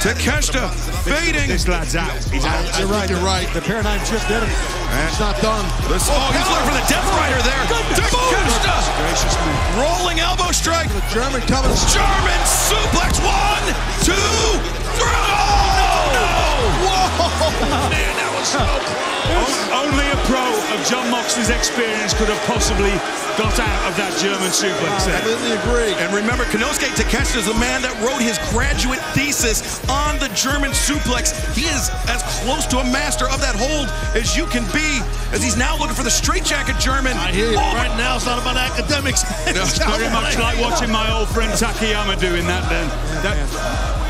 Takeshita 0.00 0.72
fading. 1.04 1.48
This 1.48 1.68
lad's 1.68 1.94
out. 1.94 2.16
He's 2.32 2.44
out. 2.44 2.64
You're 2.80 2.88
right. 2.88 3.10
You're 3.10 3.20
right. 3.20 3.46
The 3.52 3.60
paradigm 3.60 4.00
shift 4.08 4.26
did 4.28 4.42
it. 4.42 4.48
It's 5.04 5.20
not 5.20 5.36
done. 5.44 5.68
This, 5.92 6.08
oh, 6.08 6.16
he's 6.32 6.48
looking 6.48 6.72
for 6.72 6.76
the 6.80 6.86
Death 6.88 7.04
Rider 7.20 7.36
there. 7.44 7.60
Takeshita. 7.92 8.80
Rolling 9.76 10.20
elbow 10.20 10.52
strike. 10.52 10.88
The 10.88 11.04
German 11.12 11.44
coming. 11.44 11.76
German 11.92 12.40
suplex. 12.48 13.20
One, 13.20 13.64
two, 14.00 14.16
three. 14.96 15.20
Oh, 15.36 16.16
no. 16.16 16.32
Whoa! 16.80 17.90
Man, 17.92 18.29
that 18.40 18.48
was 18.48 18.48
so 18.50 18.64
close. 18.64 19.52
O- 19.70 19.84
Only 19.86 20.06
a 20.10 20.18
pro 20.26 20.42
of 20.74 20.78
Jon 20.88 21.10
Moxley's 21.10 21.50
experience 21.50 22.14
could 22.14 22.28
have 22.28 22.40
possibly 22.48 22.90
got 23.38 23.54
out 23.60 23.80
of 23.88 23.94
that 23.96 24.12
German 24.18 24.50
suplex 24.50 25.06
I 25.08 25.20
completely 25.22 25.52
agree. 25.56 25.92
And 26.02 26.12
remember, 26.12 26.44
Konosuke 26.50 26.90
Takeshita 26.98 27.38
is 27.38 27.46
the 27.46 27.54
man 27.56 27.80
that 27.82 27.94
wrote 28.02 28.20
his 28.20 28.36
graduate 28.50 29.00
thesis 29.16 29.80
on 29.88 30.18
the 30.18 30.28
German 30.34 30.72
suplex. 30.72 31.32
He 31.54 31.64
is 31.70 31.88
as 32.10 32.20
close 32.42 32.66
to 32.74 32.78
a 32.82 32.86
master 32.90 33.28
of 33.30 33.40
that 33.40 33.54
hold 33.56 33.88
as 34.18 34.36
you 34.36 34.44
can 34.50 34.64
be, 34.74 35.00
as 35.32 35.42
he's 35.42 35.56
now 35.56 35.78
looking 35.78 35.94
for 35.96 36.02
the 36.04 36.10
straitjacket 36.12 36.76
German. 36.82 37.14
I 37.16 37.30
hear 37.32 37.52
you. 37.52 37.58
Oh, 37.60 37.74
Right 37.76 37.92
now, 37.96 38.16
it's 38.16 38.26
not 38.26 38.40
about 38.40 38.56
academics. 38.56 39.22
No, 39.50 39.62
It's 39.62 39.78
Very 39.78 40.10
much 40.12 40.38
like 40.38 40.58
watching 40.60 40.90
my 40.90 41.10
old 41.12 41.28
friend 41.28 41.50
Takayama 41.52 42.18
doing 42.20 42.46
that 42.46 42.68
then. 42.70 42.86
That, 43.22 43.36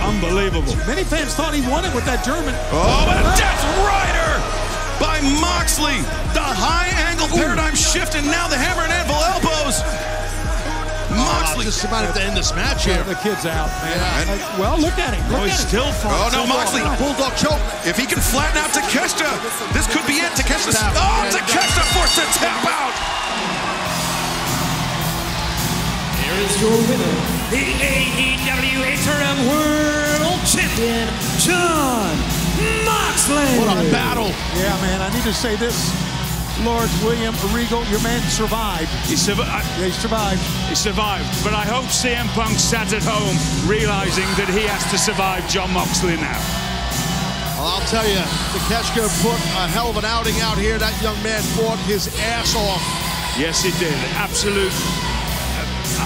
unbelievable. 0.02 0.74
Many 0.86 1.04
fans 1.04 1.34
thought 1.34 1.54
he 1.54 1.62
won 1.68 1.84
it 1.84 1.92
with 1.94 2.04
that 2.04 2.24
German. 2.24 2.54
Oh, 2.72 2.80
oh 2.80 3.10
and 3.12 3.24
a 3.24 3.32
Death 3.36 3.62
Rider 3.84 4.32
by 5.00 5.20
Moxley. 5.40 6.00
The 6.36 6.42
high 6.44 6.90
angle 7.08 7.28
paradigm 7.28 7.74
shift, 7.74 8.14
and 8.14 8.26
now 8.26 8.48
the 8.48 8.56
hammer 8.58 8.82
and 8.84 8.92
anvil 8.92 9.18
elbows. 9.34 9.82
Moxley. 11.10 11.64
Just 11.66 11.82
about 11.84 12.06
to 12.14 12.22
end 12.22 12.36
this 12.36 12.54
match 12.54 12.86
here. 12.86 13.02
The 13.02 13.18
kid's 13.18 13.42
out, 13.44 13.66
man. 13.82 13.98
Yeah. 13.98 14.30
Like, 14.30 14.44
well, 14.58 14.78
look 14.78 14.94
at 14.96 15.10
him. 15.12 15.22
Look 15.26 15.42
Oh, 15.42 15.44
at 15.44 15.50
he's 15.50 15.60
him. 15.66 15.68
still 15.68 15.90
Oh 16.06 16.30
no, 16.30 16.46
Moxley! 16.46 16.86
Bulldog 17.02 17.34
choke. 17.34 17.58
If 17.82 17.98
he 17.98 18.06
can 18.06 18.22
flatten 18.22 18.56
out 18.62 18.70
Takeshita, 18.70 19.26
this 19.74 19.90
could 19.90 20.06
be 20.06 20.22
it. 20.22 20.30
Takeshita. 20.38 20.70
Tap. 20.78 20.94
Oh, 20.94 21.26
Yeah, 21.26 21.34
Takeshita 21.34 21.82
forced 21.98 22.14
to 22.14 22.24
tap 22.38 22.62
out. 22.62 23.19
Is 26.40 26.60
your 26.60 26.70
winner, 26.70 27.14
the 27.52 27.64
AEW 27.84 28.80
Interim 28.80 29.38
World 29.48 30.40
Champion, 30.48 31.08
Jon 31.38 32.16
Moxley. 32.84 33.58
What 33.60 33.68
a 33.76 33.90
battle. 33.92 34.28
Yeah, 34.56 34.72
man. 34.80 35.02
I 35.02 35.12
need 35.12 35.22
to 35.24 35.34
say 35.34 35.56
this. 35.56 35.76
Lord 36.64 36.88
William 37.04 37.34
Regal, 37.52 37.84
your 37.92 38.00
man 38.02 38.20
survived. 38.30 38.88
He, 39.04 39.14
survi- 39.14 39.44
Yeah, 39.48 39.84
he 39.84 39.90
survived. 39.92 40.40
he 40.68 40.74
survived, 40.74 41.28
but 41.44 41.52
I 41.52 41.64
hope 41.64 41.84
CM 41.86 42.26
Punk 42.32 42.58
sat 42.58 42.92
at 42.92 43.02
home 43.04 43.36
realizing 43.68 44.28
that 44.36 44.48
he 44.48 44.64
has 44.68 44.84
to 44.92 44.98
survive 44.98 45.46
Jon 45.48 45.70
Moxley 45.72 46.16
now. 46.16 46.40
Well, 47.56 47.68
I'll 47.80 47.86
tell 47.88 48.06
you, 48.08 48.20
Takeshita 48.56 49.08
put 49.22 49.36
a 49.60 49.68
hell 49.68 49.90
of 49.90 49.96
an 49.98 50.04
outing 50.06 50.40
out 50.40 50.56
here. 50.58 50.78
That 50.78 50.96
young 51.02 51.20
man 51.22 51.42
fought 51.56 51.78
his 51.80 52.08
ass 52.32 52.54
off. 52.56 52.80
Yes, 53.38 53.62
he 53.62 53.72
did. 53.78 53.94
Absolute. 54.16 54.72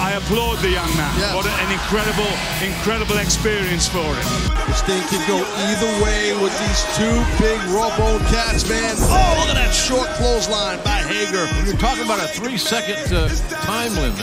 I 0.01 0.19
applaud 0.19 0.59
the 0.61 0.71
young 0.71 0.91
man. 0.99 1.11
Yes. 1.19 1.35
What 1.35 1.47
an 1.47 1.71
incredible, 1.73 2.29
incredible 2.61 3.19
experience 3.23 3.87
for 3.89 4.03
him. 4.05 4.27
This 4.67 4.83
thing 4.83 5.01
can 5.09 5.23
go 5.31 5.39
either 5.71 5.91
way 6.03 6.35
with 6.43 6.53
these 6.59 6.81
two 6.99 7.15
big 7.39 7.59
raw 7.71 7.89
bone 7.97 8.21
cats, 8.33 8.67
man. 8.69 8.95
Oh, 9.09 9.39
look 9.41 9.55
at 9.55 9.59
that 9.59 9.73
short 9.75 10.09
clothesline 10.19 10.83
by 10.83 10.99
Hager. 11.07 11.47
When 11.57 11.67
you're 11.67 11.79
talking 11.81 12.05
about 12.05 12.19
a 12.23 12.29
three 12.29 12.59
second 12.59 12.99
uh, 13.15 13.29
time 13.65 13.95
limit, 13.97 14.19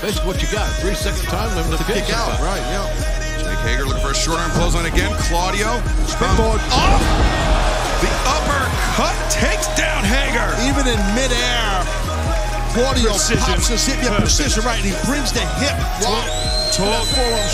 basically 0.00 0.26
what 0.26 0.38
you 0.40 0.48
got, 0.54 0.70
a 0.70 0.74
three 0.80 0.94
second 0.94 1.26
time 1.28 1.50
limit 1.58 1.76
to 1.78 1.84
Kick 1.84 2.06
kick 2.06 2.14
out, 2.14 2.38
somebody. 2.38 2.62
right, 2.62 2.64
yeah. 2.70 2.86
Jake 3.42 3.62
Hager 3.66 3.84
looking 3.86 4.02
for 4.06 4.14
a 4.14 4.18
short 4.18 4.38
arm 4.40 4.50
clothesline 4.54 4.86
again. 4.86 5.10
Claudio. 5.28 5.82
Springboard. 6.06 6.62
Off! 6.72 7.02
The 8.00 8.10
uppercut 8.26 9.14
takes 9.30 9.66
down 9.78 10.02
Hager. 10.06 10.46
Even 10.66 10.86
in 10.86 10.98
midair, 11.14 11.82
Claudio 12.72 13.10
Precision. 13.12 13.38
pops 13.44 13.68
his 13.68 13.84
hip. 13.86 13.98
Yeah, 14.02 14.16
precision, 14.18 14.64
right. 14.64 14.80
And 14.80 14.88
he 14.88 14.96
brings 15.04 15.32
the 15.32 15.44
hip. 15.60 15.76
Taught, 16.00 16.28
taught 16.72 17.04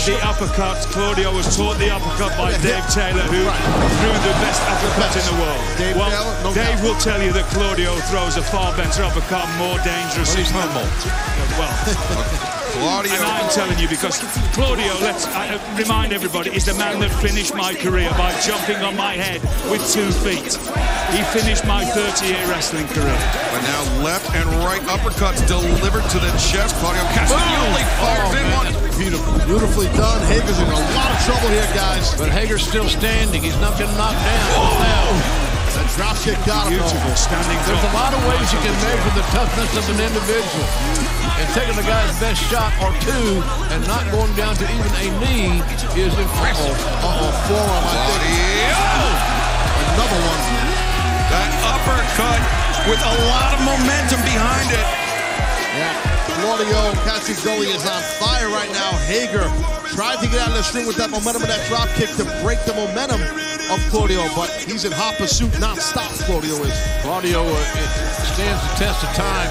the 0.07 0.15
uppercut. 0.23 0.79
Claudio 0.95 1.35
was 1.35 1.45
taught 1.55 1.77
the 1.77 1.91
uppercut 1.91 2.31
by 2.39 2.55
Dave 2.63 2.87
Taylor, 2.87 3.27
who 3.27 3.43
threw 3.43 4.15
the 4.23 4.35
best 4.39 4.61
uppercut 4.63 5.11
in 5.19 5.25
the 5.27 5.35
world. 5.43 5.61
Dave 5.77 5.95
well, 5.99 6.09
Taylor, 6.09 6.43
no 6.43 6.53
Dave 6.55 6.79
doubt. 6.79 6.83
will 6.87 6.99
tell 7.03 7.21
you 7.21 7.31
that 7.33 7.45
Claudio 7.51 7.95
throws 8.07 8.37
a 8.37 8.43
far 8.43 8.71
better 8.77 9.03
uppercut, 9.03 9.43
more 9.59 9.77
dangerous. 9.83 10.33
He's 10.33 10.51
humble. 10.51 10.87
Well, 11.59 11.73
Claudio. 12.77 13.13
and 13.13 13.23
I'm 13.23 13.49
telling 13.49 13.79
you 13.79 13.87
because 13.87 14.19
Claudio, 14.53 14.93
let's 15.01 15.25
uh, 15.27 15.57
remind 15.77 16.13
everybody, 16.13 16.51
is 16.51 16.65
the 16.65 16.73
man 16.75 16.99
that 16.99 17.11
finished 17.21 17.55
my 17.55 17.73
career 17.73 18.09
by 18.11 18.31
jumping 18.41 18.77
on 18.77 18.95
my 18.95 19.13
head 19.13 19.41
with 19.71 19.81
two 19.91 20.11
feet. 20.21 20.53
He 21.15 21.21
finished 21.33 21.65
my 21.65 21.83
30-year 21.83 22.45
wrestling 22.47 22.87
career. 22.93 23.17
But 23.51 23.61
now 23.65 23.81
left 24.03 24.29
and 24.35 24.47
right 24.63 24.81
uppercuts 24.85 25.45
delivered 25.47 26.05
to 26.13 26.19
the 26.19 26.31
chest. 26.37 26.75
Claudio 26.77 27.01
Castagnoli 27.17 27.83
fires 27.97 28.33
in 28.37 28.45
one. 28.53 28.69
Beautiful. 28.99 29.33
Beautifully 29.47 29.87
done. 29.97 30.21
Hager's 30.27 30.59
in 30.59 30.67
a 30.67 30.81
lot 30.95 31.09
of 31.09 31.19
trouble 31.25 31.49
here, 31.49 31.69
guys. 31.73 32.13
But 32.15 32.29
Hager's 32.29 32.65
still 32.67 32.87
standing. 32.87 33.41
He's 33.41 33.59
not 33.59 33.77
getting 33.77 33.95
knocked 33.97 34.21
down. 34.21 35.48
Now, 35.69 35.85
That 35.85 35.89
drop 35.93 36.17
kick 36.25 36.39
got 36.49 36.65
him. 36.65 36.81
Beautiful 36.81 37.13
standing 37.13 37.61
There's 37.69 37.85
a 37.85 37.93
lot 37.93 38.09
of 38.09 38.21
ways 38.25 38.41
you 38.49 38.57
can 38.65 38.73
measure 38.81 39.13
the 39.13 39.25
toughness 39.29 39.69
of 39.77 39.85
an 39.93 40.01
individual. 40.01 40.65
And 41.37 41.45
taking 41.53 41.77
the 41.77 41.85
guy's 41.85 42.09
best 42.17 42.41
shot 42.49 42.73
or 42.81 42.89
two 43.05 43.37
and 43.69 43.85
not 43.85 44.01
going 44.09 44.33
down 44.33 44.57
to 44.57 44.65
even 44.65 44.91
a 44.97 45.07
knee 45.21 45.61
is 45.93 46.13
impressive. 46.17 46.73
Uh-oh, 47.05 47.29
forearm, 47.45 47.85
I 47.85 47.93
think. 48.01 48.17
Claudio. 48.17 48.77
Another 49.93 50.21
one. 50.25 50.41
That 51.29 51.51
uppercut 51.61 52.41
with 52.89 53.01
a 53.05 53.13
lot 53.29 53.53
of 53.53 53.59
momentum 53.61 54.21
behind 54.25 54.73
it. 54.73 54.87
Yeah. 55.77 55.93
Claudio 56.41 56.97
Castagnoli 57.05 57.69
is 57.69 57.85
on 57.85 58.01
fire 58.17 58.49
right 58.49 58.71
now. 58.73 58.97
Hager 59.05 59.45
tried 59.93 60.17
to 60.17 60.27
get 60.33 60.41
out 60.41 60.49
of 60.49 60.57
this 60.57 60.73
ring 60.73 60.89
with 60.89 60.97
that 60.97 61.13
momentum 61.13 61.45
of 61.45 61.49
that 61.49 61.61
drop 61.69 61.89
kick 61.93 62.09
to 62.17 62.25
break 62.41 62.57
the 62.65 62.73
momentum 62.73 63.21
of 63.69 63.79
Claudio, 63.89 64.25
but 64.35 64.49
he's 64.65 64.85
in 64.85 64.91
hot 64.91 65.15
pursuit 65.17 65.51
non-stop, 65.59 66.09
Claudio 66.25 66.55
is. 66.65 66.73
Claudio 67.05 67.45
uh, 67.45 67.55
stands 68.33 68.61
the 68.65 68.73
test 68.81 69.03
of 69.05 69.11
time. 69.13 69.49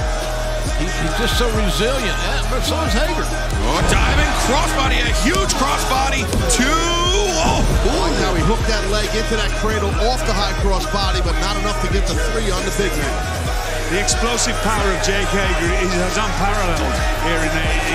He, 0.79 0.87
he's 0.87 1.15
just 1.19 1.39
so 1.39 1.47
resilient. 1.55 2.15
Eh, 2.15 2.51
But 2.51 2.63
so 2.63 2.79
is 2.87 2.95
Hager. 2.95 3.23
Oh, 3.23 3.81
diving 3.91 4.31
crossbody, 4.47 4.99
a 5.03 5.11
huge 5.27 5.51
crossbody. 5.59 6.23
Two. 6.51 6.67
Oh, 6.67 7.63
Like 8.03 8.15
how 8.23 8.35
he 8.35 8.43
hooked 8.43 8.67
that 8.67 8.83
leg 8.91 9.07
into 9.15 9.35
that 9.39 9.51
cradle 9.63 9.91
off 10.11 10.23
the 10.27 10.35
high 10.35 10.55
cross 10.63 10.87
body, 10.91 11.23
but 11.23 11.35
not 11.39 11.55
enough 11.63 11.79
to 11.87 11.89
get 11.95 12.07
the 12.07 12.15
three 12.31 12.51
on 12.51 12.63
the 12.67 12.75
big 12.79 12.91
man. 12.99 13.48
The 13.89 13.97
explosive 13.97 14.53
power 14.61 14.85
of 14.85 15.01
Jake 15.01 15.33
Hager 15.33 15.73
is 15.81 16.17
unparalleled 16.21 16.93
here 17.25 17.41
in, 17.41 17.53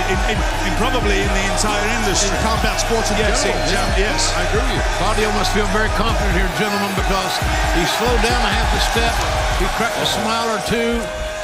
in, 0.09 0.17
in, 0.33 0.37
in 0.65 0.73
probably 0.81 1.21
in 1.21 1.29
the 1.37 1.45
entire 1.53 1.85
industry. 2.01 2.33
In 2.33 2.41
combat 2.41 2.81
sports 2.81 3.13
in 3.13 3.21
yes, 3.21 3.45
general, 3.45 3.61
yeah. 3.69 4.09
yes. 4.09 4.33
I 4.33 4.41
agree 4.49 4.65
with 4.65 4.73
you. 4.73 4.81
Claudio 4.97 5.29
must 5.37 5.53
feel 5.53 5.69
very 5.69 5.93
confident 5.93 6.33
here, 6.33 6.49
gentlemen, 6.57 6.89
because 6.97 7.33
he 7.77 7.85
slowed 8.01 8.17
down 8.25 8.41
a 8.41 8.51
half 8.57 8.69
a 8.73 8.81
step. 8.89 9.13
He 9.61 9.69
cracked 9.77 10.01
a 10.01 10.09
smile 10.09 10.49
or 10.49 10.61
two. 10.65 10.97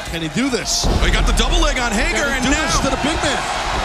Can 0.09 0.25
he 0.25 0.33
do 0.33 0.49
this? 0.49 0.89
Oh, 0.89 1.05
he 1.05 1.13
got 1.13 1.29
the 1.29 1.37
double 1.37 1.61
leg 1.61 1.77
on 1.77 1.93
Hager, 1.93 2.33
and 2.33 2.41
now 2.49 2.73
to 2.81 2.89
the 2.89 2.97
big 3.05 3.21
man? 3.21 3.41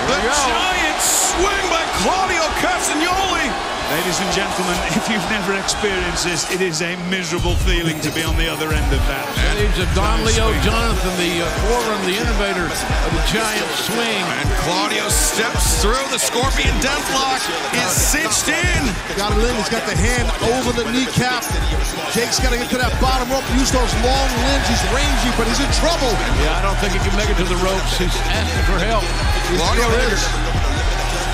the 0.09 0.17
giant 0.49 0.97
swing 1.05 1.65
by 1.69 1.85
Claudio 2.01 2.41
Castagnoli. 2.65 3.53
Ladies 3.93 4.17
and 4.17 4.33
gentlemen, 4.33 4.77
if 4.97 5.05
you've 5.13 5.29
never 5.29 5.53
experienced 5.61 6.25
this, 6.25 6.49
it 6.49 6.65
is 6.65 6.81
a 6.81 6.97
miserable 7.13 7.53
feeling 7.69 8.01
to 8.01 8.11
be 8.17 8.25
on 8.25 8.33
the 8.41 8.49
other 8.49 8.73
end 8.73 8.89
of 8.89 9.03
that. 9.13 9.29
Stage 9.53 9.77
of 9.77 9.89
Don 9.93 10.25
Leo 10.25 10.49
Jonathan, 10.65 11.13
the 11.21 11.45
uh, 11.45 11.47
forerunner, 11.69 12.09
the 12.09 12.17
innovator 12.17 12.65
of 12.65 13.11
the 13.13 13.25
giant 13.29 13.69
swing. 13.77 14.25
And 14.41 14.49
Claudio 14.65 15.05
steps 15.13 15.85
through. 15.85 16.01
The 16.09 16.17
Scorpion 16.17 16.73
Deathlock 16.81 17.45
is 17.77 17.93
cinched 17.93 18.49
in. 18.49 18.81
Got 19.21 19.37
it 19.37 19.45
in. 19.45 19.53
He's 19.61 19.69
got 19.69 19.85
the 19.85 19.97
hand 20.01 20.33
over 20.57 20.73
the 20.73 20.89
kneecap. 20.89 21.45
Jake's 22.17 22.41
got 22.41 22.57
to 22.57 22.59
get 22.59 22.73
to 22.73 22.81
that 22.81 22.97
bottom 23.05 23.29
rope. 23.29 23.45
Use 23.61 23.69
those 23.69 23.93
long 24.01 24.31
limbs. 24.49 24.65
He's 24.65 24.85
rangy, 24.97 25.31
but 25.37 25.45
he's 25.45 25.61
in 25.61 25.71
trouble. 25.77 26.09
Yeah, 26.41 26.57
I 26.57 26.65
don't 26.65 26.79
think 26.81 26.97
he 26.97 27.01
can 27.05 27.13
make 27.21 27.29
it 27.29 27.37
to 27.37 27.47
the 27.47 27.61
ropes. 27.61 28.01
He's 28.01 28.17
asking 28.33 28.65
for 28.65 28.81
help. 28.81 29.05
Claudio 29.61 29.93
Hager. 29.93 30.54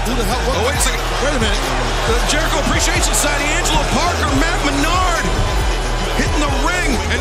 Hager. 0.00 0.10
Who 0.10 0.16
the 0.16 0.24
hell? 0.24 0.40
What? 0.48 0.56
Oh, 0.56 0.66
wait 0.68 0.76
a 0.76 0.82
second. 0.82 1.02
Wait 1.24 1.34
a 1.36 1.40
minute. 1.40 1.60
The 2.08 2.16
Jericho 2.32 2.58
Appreciation 2.64 3.12
Society, 3.12 3.44
Angelo 3.52 3.82
Parker, 3.92 4.28
Matt 4.40 4.58
Menard 4.64 5.24
hitting 6.16 6.40
the 6.40 6.52
ring. 6.64 6.90
And 7.12 7.20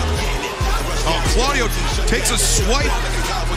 oh, 1.08 1.20
Claudio 1.36 1.68
takes 2.08 2.32
a 2.32 2.38
swipe 2.38 2.92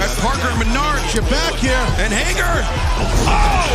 at 0.02 0.10
Parker 0.18 0.48
and 0.50 0.58
Menard. 0.58 1.00
Get 1.14 1.26
back 1.30 1.54
here. 1.54 1.78
And 2.02 2.12
Hager. 2.12 2.66
Oh! 3.30 3.70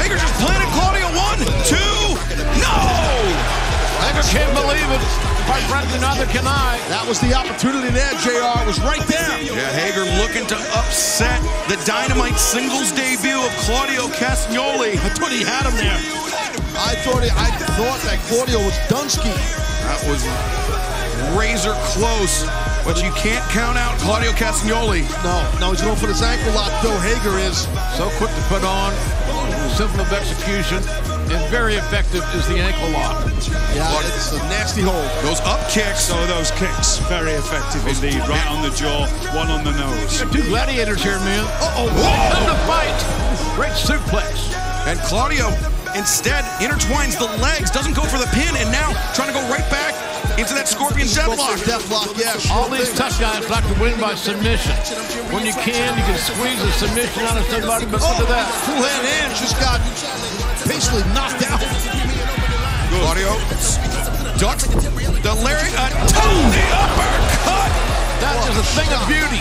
Hager 0.00 0.16
just 0.16 0.34
planted 0.40 0.68
Claudio. 0.72 1.06
One, 1.14 1.38
two, 1.68 2.16
no! 2.58 2.80
Hager 4.02 4.24
can't 4.32 4.52
believe 4.56 4.88
it. 4.90 5.33
Quite 5.44 5.64
frankly, 5.68 6.00
neither 6.00 6.24
can 6.26 6.48
I. 6.48 6.80
That 6.88 7.04
was 7.04 7.20
the 7.20 7.36
opportunity 7.36 7.92
there, 7.92 8.12
JR. 8.24 8.64
It 8.64 8.68
was 8.68 8.80
right 8.80 9.04
there. 9.04 9.28
Yeah, 9.44 9.68
Hager 9.76 10.08
looking 10.16 10.48
to 10.48 10.56
upset 10.80 11.44
the 11.68 11.76
Dynamite 11.84 12.40
singles 12.40 12.92
debut 12.96 13.36
of 13.36 13.52
Claudio 13.68 14.08
Castagnoli. 14.16 14.96
I 14.96 15.08
thought 15.12 15.32
he 15.32 15.44
had 15.44 15.68
him 15.68 15.76
there. 15.76 16.00
I 16.80 16.96
thought 17.04 17.20
he, 17.20 17.28
I 17.28 17.52
thought 17.76 18.00
that 18.08 18.18
Claudio 18.32 18.56
was 18.64 18.72
Dunsky. 18.88 19.36
That 19.84 20.00
was 20.08 20.24
razor 21.36 21.76
close, 21.92 22.48
but 22.88 23.04
you 23.04 23.12
can't 23.12 23.44
count 23.52 23.76
out 23.76 24.00
Claudio 24.00 24.32
Castagnoli. 24.32 25.04
No, 25.22 25.44
no, 25.60 25.70
he's 25.76 25.84
going 25.84 25.96
for 26.00 26.08
this 26.08 26.22
ankle 26.22 26.56
lock, 26.56 26.72
though. 26.82 26.96
Hager 27.04 27.36
is. 27.38 27.68
So 28.00 28.08
quick 28.16 28.32
to 28.32 28.44
put 28.48 28.64
on, 28.64 28.96
simple 29.76 30.00
of 30.00 30.12
execution, 30.12 30.80
and 31.30 31.50
very 31.50 31.74
effective 31.74 32.22
is 32.34 32.46
the 32.48 32.58
ankle 32.58 32.90
lock. 32.90 33.24
Yeah, 33.74 34.00
it's 34.04 34.32
a 34.32 34.38
nasty 34.50 34.82
hold. 34.82 35.08
Those 35.22 35.40
up 35.42 35.60
kicks. 35.70 36.04
So 36.04 36.14
those 36.26 36.50
kicks, 36.52 36.98
very 37.08 37.32
effective 37.32 37.86
indeed. 37.86 38.20
Right 38.28 38.46
on 38.48 38.62
the 38.62 38.74
jaw, 38.74 39.06
one 39.34 39.48
on 39.50 39.64
the 39.64 39.72
nose. 39.72 40.20
Two 40.32 40.42
gladiators 40.48 41.02
here, 41.02 41.18
man. 41.20 41.44
Uh-oh, 41.60 41.88
whoa! 41.88 42.46
to 42.46 42.58
fight. 42.66 42.98
Great 43.56 43.72
suplex. 43.72 44.52
And 44.86 44.98
Claudio 45.00 45.48
instead 45.96 46.44
intertwines 46.60 47.18
the 47.18 47.30
legs, 47.40 47.70
doesn't 47.70 47.94
go 47.94 48.02
for 48.02 48.18
the 48.18 48.28
pin, 48.34 48.54
and 48.56 48.70
now 48.70 48.92
trying 49.14 49.28
to 49.28 49.34
go 49.34 49.42
right 49.48 49.68
back 49.70 49.94
into 50.38 50.54
that 50.54 50.66
Scorpion 50.66 51.06
Deathlock. 51.06 51.62
Deathlock, 51.62 52.18
yeah. 52.18 52.34
All 52.54 52.68
these 52.68 52.90
tough 52.94 53.14
guys 53.20 53.46
like 53.48 53.62
to 53.70 53.76
win 53.80 53.94
by 54.00 54.14
submission. 54.14 54.74
When 55.30 55.46
you 55.46 55.54
can, 55.62 55.94
you 55.98 56.04
can 56.04 56.18
squeeze 56.18 56.58
a 56.60 56.70
submission 56.74 57.22
out 57.30 57.38
of 57.38 57.46
somebody, 57.46 57.86
but 57.86 58.02
look 58.02 58.18
at 58.18 58.28
that. 58.30 58.46
Full 58.66 58.82
hand 58.82 59.04
hand 59.06 59.30
just 59.38 59.54
got 59.62 59.78
basically 60.66 61.04
knocked 61.14 61.42
out. 61.46 61.62
Claudio 62.94 63.30
ducks 64.38 64.66
the 65.22 65.34
lariat, 65.42 65.72
uh, 65.74 65.90
the 66.50 66.64
uppercut. 66.74 67.70
That 68.20 68.34
is 68.50 68.56
a 68.58 68.66
thing 68.74 68.90
of 68.92 69.02
beauty. 69.08 69.40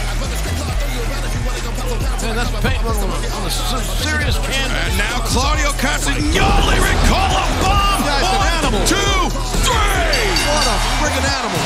Man, 2.23 2.35
that's 2.39 2.51
painting 2.63 2.87
on 2.87 2.95
a, 2.95 3.19
on 3.35 3.43
a 3.43 3.51
s- 3.51 3.99
serious 3.99 4.37
canvas. 4.47 4.79
And 4.79 4.97
now 4.97 5.19
Claudio 5.27 5.69
Castagnoli, 5.75 6.77
Ricola 6.79 7.43
bomb. 7.59 7.99
Guy's 8.07 8.23
an 8.23 8.39
One, 8.39 8.52
animal. 8.73 8.87
two, 8.87 9.29
three. 9.61 10.25
What 10.49 10.65
a 10.67 10.77
friggin' 10.99 11.25
animal. 11.25 11.63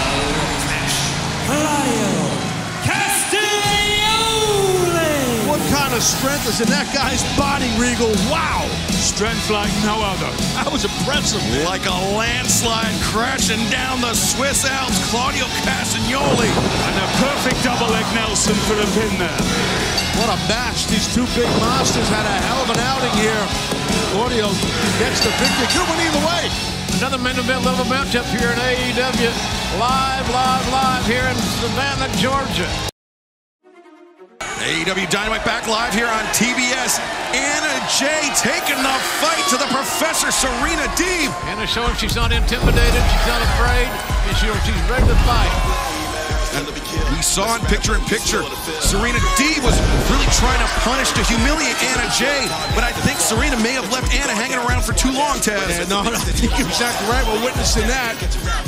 What 5.48 5.62
kind 5.74 5.94
of 5.96 6.04
strength 6.04 6.48
is 6.48 6.62
in 6.62 6.70
that 6.70 6.92
guy's 6.94 7.24
body, 7.36 7.68
Regal? 7.80 8.12
Wow. 8.30 8.68
Strength 8.92 9.50
like 9.50 9.74
no 9.84 10.00
other. 10.04 10.30
That 10.60 10.70
was 10.70 10.86
impressive. 10.86 11.42
Like 11.66 11.88
a 11.88 11.98
landslide 12.14 12.94
crashing 13.02 13.64
down 13.74 14.00
the 14.00 14.14
Swiss 14.14 14.68
Alps, 14.70 15.00
Claudio 15.10 15.50
Castagnoli. 15.66 16.52
And 16.52 16.96
a 17.00 17.08
perfect 17.24 17.64
double 17.66 17.90
leg 17.90 18.06
Nelson 18.14 18.54
for 18.70 18.76
the 18.78 18.86
pin 18.94 19.18
there. 19.18 19.42
What 20.22 20.30
a 20.30 20.38
match. 20.46 20.88
These 20.88 21.10
two 21.10 21.26
big 21.34 21.50
monsters 21.58 22.08
had 22.10 22.28
a 22.28 22.38
hell 22.46 22.62
of 22.62 22.70
an 22.70 22.80
outing 22.84 23.16
here. 23.18 23.44
Claudio 24.14 24.54
gets 25.02 25.26
the 25.26 25.34
victory. 25.42 25.68
Could 25.74 25.88
win 25.90 26.00
either 26.06 26.22
way. 26.22 26.77
Another 26.98 27.20
main 27.20 27.38
event 27.38 27.64
level 27.64 27.86
matchup 27.86 28.26
here 28.26 28.50
in 28.50 28.58
AEW. 28.58 29.30
Live, 29.78 30.28
live, 30.34 30.66
live 30.74 31.06
here 31.06 31.22
in 31.30 31.36
Savannah, 31.62 32.10
Georgia. 32.18 32.66
AEW 34.42 35.08
Dynamite 35.12 35.46
back 35.46 35.68
live 35.68 35.94
here 35.94 36.08
on 36.08 36.26
TBS. 36.34 36.98
Anna 37.38 37.86
Jay 38.02 38.34
taking 38.34 38.82
the 38.82 38.98
fight 39.22 39.46
to 39.54 39.58
the 39.58 39.70
Professor 39.70 40.32
Serena 40.32 40.90
Deeb. 40.98 41.30
Anna 41.46 41.68
showing 41.68 41.96
she's 41.98 42.16
not 42.16 42.32
intimidated, 42.32 42.74
she's 42.74 43.28
not 43.28 43.44
afraid, 43.54 43.86
and 44.26 44.36
she, 44.36 44.48
she's 44.66 44.90
ready 44.90 45.06
to 45.06 45.16
fight. 45.22 45.77
We 46.58 47.22
saw 47.22 47.54
in 47.54 47.62
picture 47.70 47.94
in 47.94 48.02
picture, 48.10 48.42
Serena 48.82 49.22
D 49.38 49.62
was 49.62 49.78
really 50.10 50.30
trying 50.34 50.58
to 50.58 50.70
punish 50.82 51.14
to 51.14 51.22
humiliate 51.30 51.78
Anna 51.94 52.10
Jay, 52.18 52.50
but 52.74 52.82
I 52.82 52.90
think 53.06 53.22
Serena 53.22 53.58
may 53.62 53.78
have 53.78 53.86
left 53.94 54.10
Anna 54.10 54.34
hanging 54.34 54.58
around 54.58 54.82
for 54.82 54.94
too 54.94 55.14
long, 55.14 55.38
Taz. 55.38 55.70
Yeah, 55.70 55.86
no, 55.86 56.02
no, 56.02 56.18
I 56.18 56.34
think 56.34 56.58
you're 56.58 56.66
exactly 56.66 57.06
right. 57.14 57.22
We're 57.30 57.46
witnessing 57.46 57.86
that. 57.86 58.18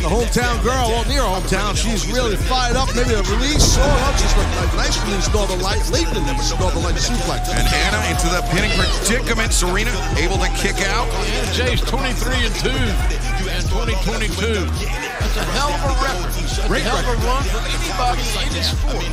The 0.02 0.10
hometown 0.10 0.62
girl, 0.62 0.94
well, 0.94 1.06
near 1.10 1.26
hometown, 1.26 1.74
she's 1.74 2.06
really 2.14 2.38
fired 2.46 2.78
up. 2.78 2.94
Maybe 2.94 3.18
a 3.18 3.26
release, 3.26 3.78
or 3.78 3.90
oh, 3.90 4.14
just 4.22 4.38
a, 4.38 4.46
a 4.46 4.66
nice 4.78 4.98
release, 5.10 5.26
Northern 5.34 5.62
Light, 5.66 5.82
late 5.90 6.10
release, 6.14 6.54
Northern 6.62 6.84
Light 6.86 7.02
suplex. 7.02 7.50
And 7.50 7.66
Anna 7.66 8.00
into 8.06 8.30
the 8.30 8.46
pinning 8.54 8.74
predicament. 8.78 9.50
Serena 9.50 9.94
able 10.22 10.38
to 10.38 10.50
kick 10.54 10.78
out. 10.94 11.10
Anna 11.10 11.54
Jay's 11.58 11.82
23 11.82 12.46
and 12.46 12.56
2 12.62 12.70
and 13.50 13.64
2022. 13.66 15.09
That's 15.30 15.46
a 15.46 15.54
hell 15.54 15.70
of 15.70 15.82
a 15.86 15.94
record. 16.02 16.68
Great 16.68 16.82
hell 16.82 16.98
of 16.98 17.06
a 17.06 17.18
run 17.22 17.46
for 17.46 17.62
anybody 17.62 18.26
in 18.26 18.50
any 18.50 18.66
sport. 18.66 19.06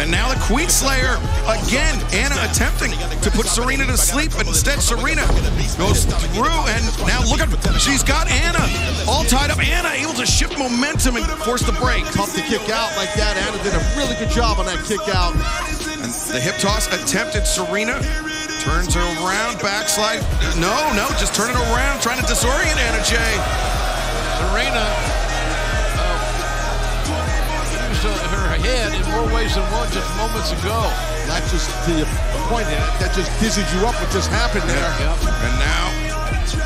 And 0.00 0.10
now 0.10 0.32
the 0.32 0.40
Queen 0.40 0.68
Slayer 0.72 1.20
again. 1.44 2.00
Anna 2.16 2.36
attempting 2.48 2.96
to 3.20 3.30
put 3.30 3.44
Serena 3.44 3.84
to 3.84 3.96
sleep, 3.96 4.32
but 4.32 4.48
instead 4.48 4.80
Serena 4.80 5.28
goes 5.76 6.08
through 6.32 6.60
and 6.72 6.82
now 7.04 7.20
look 7.28 7.44
at 7.44 7.52
she's 7.76 8.02
got 8.02 8.30
Anna 8.32 8.64
all 9.04 9.24
tied 9.24 9.50
up. 9.50 9.60
Anna 9.60 9.92
able 9.92 10.14
to 10.14 10.24
shift 10.24 10.56
momentum 10.58 11.16
and 11.16 11.26
force 11.44 11.62
the 11.62 11.76
break. 11.76 12.08
Tough 12.16 12.32
to 12.34 12.42
kick 12.42 12.72
out 12.72 12.88
like 12.96 13.12
that. 13.20 13.36
Anna 13.36 13.60
did 13.60 13.76
a 13.76 13.82
really 14.00 14.16
good 14.16 14.32
job 14.32 14.58
on 14.58 14.64
that 14.64 14.80
kick 14.88 15.04
out. 15.12 15.36
And 16.00 16.08
the 16.32 16.40
hip 16.40 16.56
toss 16.56 16.88
attempted 16.88 17.46
Serena. 17.46 18.00
Turns 18.64 18.94
her 18.94 19.04
around, 19.20 19.60
backslide. 19.60 20.20
No, 20.56 20.72
no, 20.96 21.08
just 21.20 21.34
turn 21.34 21.50
it 21.50 21.56
around, 21.72 22.00
trying 22.00 22.20
to 22.20 22.26
disorient 22.26 22.76
Anna 22.76 23.04
Jay. 23.04 23.34
Serena 24.40 25.29
used 28.60 28.66
her 28.66 28.90
head 28.90 28.92
in 28.94 29.04
more 29.12 29.26
ways 29.34 29.54
than 29.54 29.64
one 29.72 29.90
just 29.92 30.08
moments 30.16 30.52
ago. 30.52 30.76
That 31.28 31.42
just 31.50 31.70
to 31.86 31.92
your 31.96 32.08
point, 32.48 32.66
that 32.66 33.12
just 33.14 33.30
dizzied 33.40 33.68
you 33.72 33.86
up 33.86 33.94
what 33.96 34.10
just 34.10 34.30
happened 34.30 34.68
there. 34.68 34.90
Yep. 35.00 35.16
And 35.24 35.54
now 35.60 35.86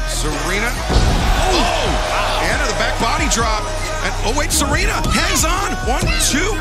Serena. 0.09 0.71
Oh! 0.73 1.53
oh! 1.53 2.49
Anna, 2.49 2.65
the 2.67 2.79
back 2.81 2.97
body 3.01 3.29
drop. 3.31 3.63
And 4.05 4.13
oh 4.25 4.35
wait, 4.37 4.53
Serena 4.53 4.95
hangs 5.13 5.45
on. 5.45 5.77
One, 5.87 6.07
two. 6.31 6.57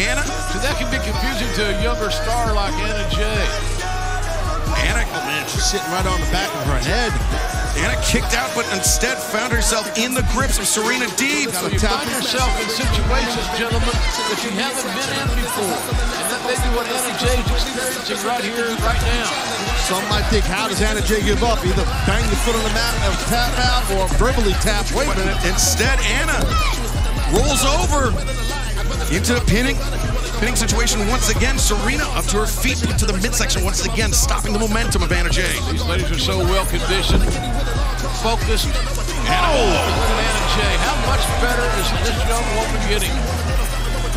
Anna. 0.00 0.24
So 0.52 0.58
that 0.60 0.76
can 0.80 0.88
be 0.88 1.00
confusing 1.04 1.48
to 1.60 1.76
a 1.76 1.82
younger 1.82 2.10
star 2.10 2.54
like 2.54 2.74
Anna 2.80 3.04
Jay. 3.12 3.44
Anna, 4.88 5.04
oh 5.04 5.24
man, 5.28 5.44
she's 5.48 5.64
sitting 5.64 5.88
right 5.92 6.06
on 6.06 6.20
the 6.20 6.30
back 6.32 6.48
of 6.48 6.64
her 6.66 6.80
head. 6.80 7.61
Anna 7.80 7.96
kicked 8.04 8.36
out, 8.36 8.52
but 8.54 8.68
instead 8.76 9.16
found 9.16 9.52
herself 9.52 9.88
in 9.96 10.12
the 10.12 10.20
grips 10.36 10.58
of 10.58 10.66
Serena 10.68 11.06
Deeb. 11.16 11.48
So 11.56 11.72
you 11.72 11.80
find 11.80 12.08
yourself 12.10 12.52
in 12.60 12.68
situations, 12.68 13.46
gentlemen, 13.56 13.96
that 14.28 14.40
you 14.44 14.52
haven't 14.60 14.92
been 14.92 15.10
in 15.16 15.28
before. 15.40 15.80
And 16.20 16.26
that 16.28 16.42
may 16.44 16.56
be 16.60 16.68
what 16.76 16.84
Anna 16.84 17.12
Jay's 17.16 17.48
experiencing 17.48 18.20
right 18.28 18.44
here, 18.44 18.68
right 18.84 19.02
now. 19.08 19.28
Some 19.88 20.04
might 20.12 20.28
think, 20.28 20.44
how 20.44 20.68
does 20.68 20.80
Anna 20.84 21.00
Jay 21.00 21.24
give 21.24 21.42
up? 21.42 21.64
Either 21.64 21.84
bang 22.04 22.24
the 22.28 22.36
foot 22.44 22.54
on 22.54 22.62
the 22.62 22.74
mat 22.76 22.92
and 23.08 23.14
tap 23.32 23.54
out 23.64 23.84
or 23.96 24.04
verbally 24.20 24.52
tap. 24.60 24.84
Wait 24.92 25.08
a 25.08 25.16
minute. 25.16 25.40
Instead, 25.48 25.98
Anna 26.20 26.38
rolls 27.32 27.64
over 27.64 28.12
into 29.08 29.32
the 29.32 29.44
pinning 29.48 29.76
pinning 30.42 30.56
situation 30.56 31.06
once 31.06 31.30
again. 31.30 31.56
Serena 31.56 32.02
up 32.18 32.24
to 32.24 32.36
her 32.36 32.50
feet 32.50 32.82
into 32.82 33.06
the 33.06 33.14
midsection 33.22 33.62
once 33.62 33.86
again, 33.86 34.12
stopping 34.12 34.52
the 34.52 34.58
momentum 34.58 35.00
of 35.00 35.12
Anna 35.12 35.30
Jay. 35.30 35.54
These 35.70 35.86
ladies 35.86 36.10
are 36.10 36.18
so 36.18 36.38
well 36.38 36.66
conditioned, 36.66 37.22
focused. 38.26 38.66
Anna, 39.30 39.54
oh. 39.54 39.70
Anna 40.18 40.42
Jay, 40.58 40.74
how 40.82 40.98
much 41.06 41.22
better 41.38 41.62
is 41.78 41.86
this 42.02 42.18
young 42.26 42.42
woman 42.58 42.82
getting? 42.90 43.14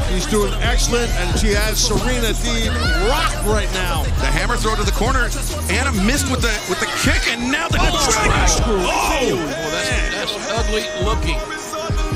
She's 0.10 0.26
doing 0.26 0.52
excellent, 0.66 1.14
and 1.22 1.38
she 1.38 1.54
has 1.54 1.78
Serena 1.78 2.34
Deeb 2.42 2.74
rocked 3.06 3.46
right 3.46 3.70
now. 3.78 4.02
The 4.18 4.26
hammer 4.34 4.58
throw 4.58 4.74
to 4.76 4.84
the 4.84 4.98
corner. 4.98 5.30
Anna 5.70 5.94
missed 6.10 6.32
with 6.32 6.42
the 6.42 6.54
with 6.66 6.80
the 6.82 6.90
kick, 7.06 7.22
and 7.30 7.52
now 7.52 7.70
the 7.70 7.78
oh, 7.78 8.10
dragon 8.10 8.50
screw. 8.50 8.82
Oh, 8.82 9.30
oh 9.30 9.70
that's, 9.70 10.34
that's 10.34 10.50
ugly 10.58 10.90
looking. 11.06 11.38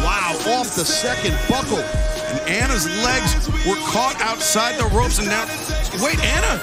Wow, 0.01 0.33
off 0.57 0.73
the 0.73 0.85
second 0.85 1.37
buckle. 1.47 1.85
And 2.29 2.39
Anna's 2.45 2.85
legs 3.01 3.49
were 3.65 3.79
caught 3.89 4.13
outside 4.21 4.77
the 4.77 4.85
ropes, 4.93 5.17
and 5.17 5.27
now, 5.27 5.49
wait, 5.97 6.21
Anna. 6.21 6.61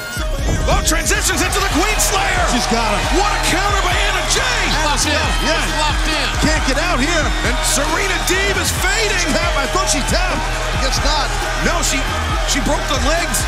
Oh, 0.71 0.83
transitions 0.87 1.43
into 1.43 1.59
the 1.59 1.73
Queen 1.75 1.99
Slayer. 1.99 2.45
She's 2.55 2.67
got 2.71 2.87
her. 2.87 3.01
What 3.19 3.31
a 3.31 3.41
counter 3.51 3.83
by 3.83 3.95
Anna 3.95 4.23
Jay. 4.31 4.63
Locked 4.87 5.07
in. 5.07 5.27
Yeah. 5.47 5.63
Locked 5.83 6.07
in. 6.11 6.27
Can't 6.43 6.65
get 6.71 6.79
out 6.83 6.99
here. 6.99 7.27
And 7.47 7.55
Serena 7.67 8.19
Deeb 8.31 8.55
is 8.59 8.71
fading. 8.83 9.27
Tap. 9.35 9.55
I 9.59 9.67
thought 9.75 9.91
she 9.91 10.03
tapped. 10.07 10.39
I 10.39 10.87
guess 10.87 10.99
not. 11.03 11.27
No, 11.67 11.83
she 11.83 11.99
she 12.51 12.63
broke 12.67 12.83
the 12.91 12.99
legs. 13.07 13.43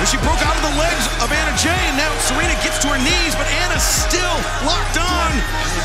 And 0.00 0.08
she 0.08 0.16
broke 0.24 0.40
out 0.40 0.56
of 0.56 0.64
the 0.64 0.76
legs 0.80 1.04
of 1.20 1.28
Anna 1.28 1.52
Jay, 1.60 1.76
and 1.76 1.96
now 2.00 2.08
Serena 2.24 2.56
gets 2.64 2.80
to 2.80 2.88
her 2.88 2.96
knees, 2.96 3.36
but 3.36 3.44
Anna's 3.60 3.84
still 3.84 4.36
locked 4.64 4.96
on. 4.96 5.28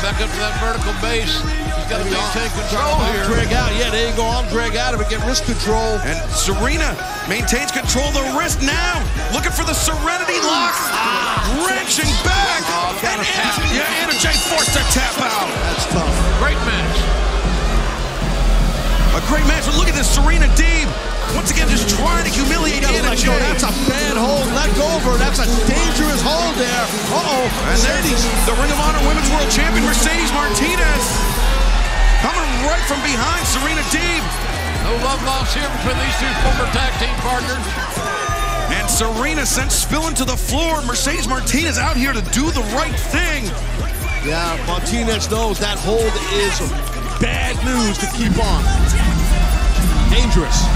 Back 0.00 0.24
up 0.24 0.32
to 0.32 0.40
that 0.40 0.56
vertical 0.56 0.96
base. 1.04 1.36
She's 1.86 1.94
got 1.94 2.02
to 2.02 2.10
maintain 2.10 2.50
control 2.50 2.98
here. 3.14 3.22
Drag 3.30 3.54
out. 3.54 3.70
Yeah, 3.78 3.94
there 3.94 4.10
you 4.10 4.16
go. 4.18 4.26
I'll 4.26 4.42
drag 4.50 4.74
out 4.74 4.90
of 4.90 4.98
it. 4.98 5.06
Get 5.06 5.22
wrist 5.22 5.46
control. 5.46 6.02
And 6.02 6.18
Serena 6.34 6.98
maintains 7.30 7.70
control 7.70 8.10
of 8.10 8.18
the 8.18 8.26
wrist 8.34 8.58
now. 8.58 8.98
Looking 9.30 9.54
for 9.54 9.62
the 9.62 9.70
Serenity 9.70 10.34
lock. 10.42 10.74
Ah, 10.90 11.46
wrenching 11.62 12.10
back. 12.26 12.66
Oh, 12.74 12.90
and 13.06 13.22
Anna, 13.22 13.70
yeah, 13.70 14.02
Anna 14.02 14.18
Jay 14.18 14.34
forced 14.50 14.74
to 14.74 14.82
tap 14.90 15.14
out. 15.22 15.46
That's 15.70 15.86
tough. 15.94 16.10
Great 16.42 16.58
match. 16.66 16.98
A 19.14 19.22
great 19.30 19.46
match. 19.46 19.70
But 19.70 19.78
look 19.78 19.86
at 19.86 19.94
this 19.94 20.10
Serena 20.10 20.50
Deeb. 20.58 20.90
Once 21.38 21.54
again, 21.54 21.70
just 21.70 21.86
trying 21.86 22.26
to 22.26 22.34
humiliate 22.34 22.82
Anna 22.82 23.14
Jay. 23.14 23.30
That's 23.46 23.62
a 23.62 23.70
bad 23.86 24.18
hold. 24.18 24.42
Let 24.58 24.74
go 24.74 24.90
of 24.90 25.06
her. 25.06 25.14
That's 25.22 25.38
a 25.38 25.46
dangerous 25.70 26.18
hold 26.18 26.58
there. 26.58 26.84
Uh-oh. 27.14 27.46
And 27.70 27.78
there's 27.78 28.26
the 28.42 28.58
Ring 28.58 28.74
of 28.74 28.78
Honor 28.82 29.06
Women's 29.06 29.30
World 29.30 29.46
Champion, 29.54 29.86
Mercedes 29.86 30.34
Martinez. 30.34 31.35
Coming 32.24 32.52
right 32.64 32.84
from 32.88 33.00
behind 33.02 33.42
Serena 33.46 33.82
Deeb. 33.92 34.24
No 34.84 34.94
love 35.04 35.20
lost 35.26 35.56
here 35.56 35.68
between 35.80 35.98
these 35.98 36.16
two 36.22 36.32
former 36.46 36.68
tag 36.72 36.92
team 37.02 37.16
partners. 37.20 37.64
And 38.72 38.88
Serena 38.88 39.44
sent 39.46 39.72
spilling 39.72 40.14
to 40.14 40.24
the 40.24 40.36
floor. 40.36 40.80
Mercedes 40.82 41.28
Martinez 41.28 41.78
out 41.78 41.96
here 41.96 42.12
to 42.12 42.22
do 42.30 42.50
the 42.50 42.62
right 42.74 42.94
thing. 43.10 43.44
Yeah, 44.26 44.58
Martinez 44.66 45.30
knows 45.30 45.58
that 45.60 45.78
hold 45.78 46.10
is 46.34 46.58
bad 47.22 47.54
news 47.62 47.98
to 47.98 48.06
keep 48.18 48.34
on. 48.42 48.62
Dangerous. 50.10 50.66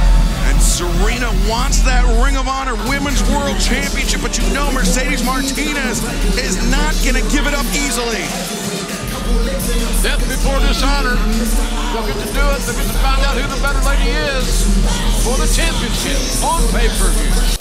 And 0.46 0.58
Serena 0.62 1.30
wants 1.50 1.82
that 1.82 2.06
Ring 2.22 2.36
of 2.36 2.46
Honor 2.46 2.74
Women's 2.86 3.22
World 3.30 3.58
Championship, 3.58 4.22
but 4.22 4.38
you 4.38 4.46
know 4.54 4.70
Mercedes 4.72 5.24
Martinez 5.24 6.02
is 6.38 6.58
not 6.70 6.94
going 7.02 7.18
to 7.18 7.26
give 7.30 7.46
it 7.46 7.54
up 7.54 7.66
easily. 7.74 8.22
Death 10.02 10.22
before 10.28 10.58
dishonor. 10.60 11.16
They'll 11.92 12.06
get 12.06 12.16
to 12.16 12.28
do 12.32 12.40
it. 12.40 12.60
They'll 12.64 12.76
get 12.76 12.86
to 12.86 12.98
find 13.04 13.20
out 13.22 13.36
who 13.36 13.44
the 13.46 13.60
better 13.62 13.82
lady 13.86 14.10
is 14.10 14.64
for 15.24 15.36
the 15.36 15.46
championship 15.52 16.20
on 16.44 16.60
pay-per-view. 16.72 17.58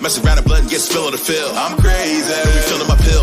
Mess 0.00 0.16
around 0.24 0.38
and 0.38 0.46
blood 0.46 0.60
and 0.60 0.70
get 0.70 0.80
spilled 0.80 1.12
the 1.12 1.18
field. 1.18 1.50
I'm 1.56 1.76
crazy. 1.76 2.32
Refilling 2.32 2.86
my 2.86 2.96
pills. 2.96 3.17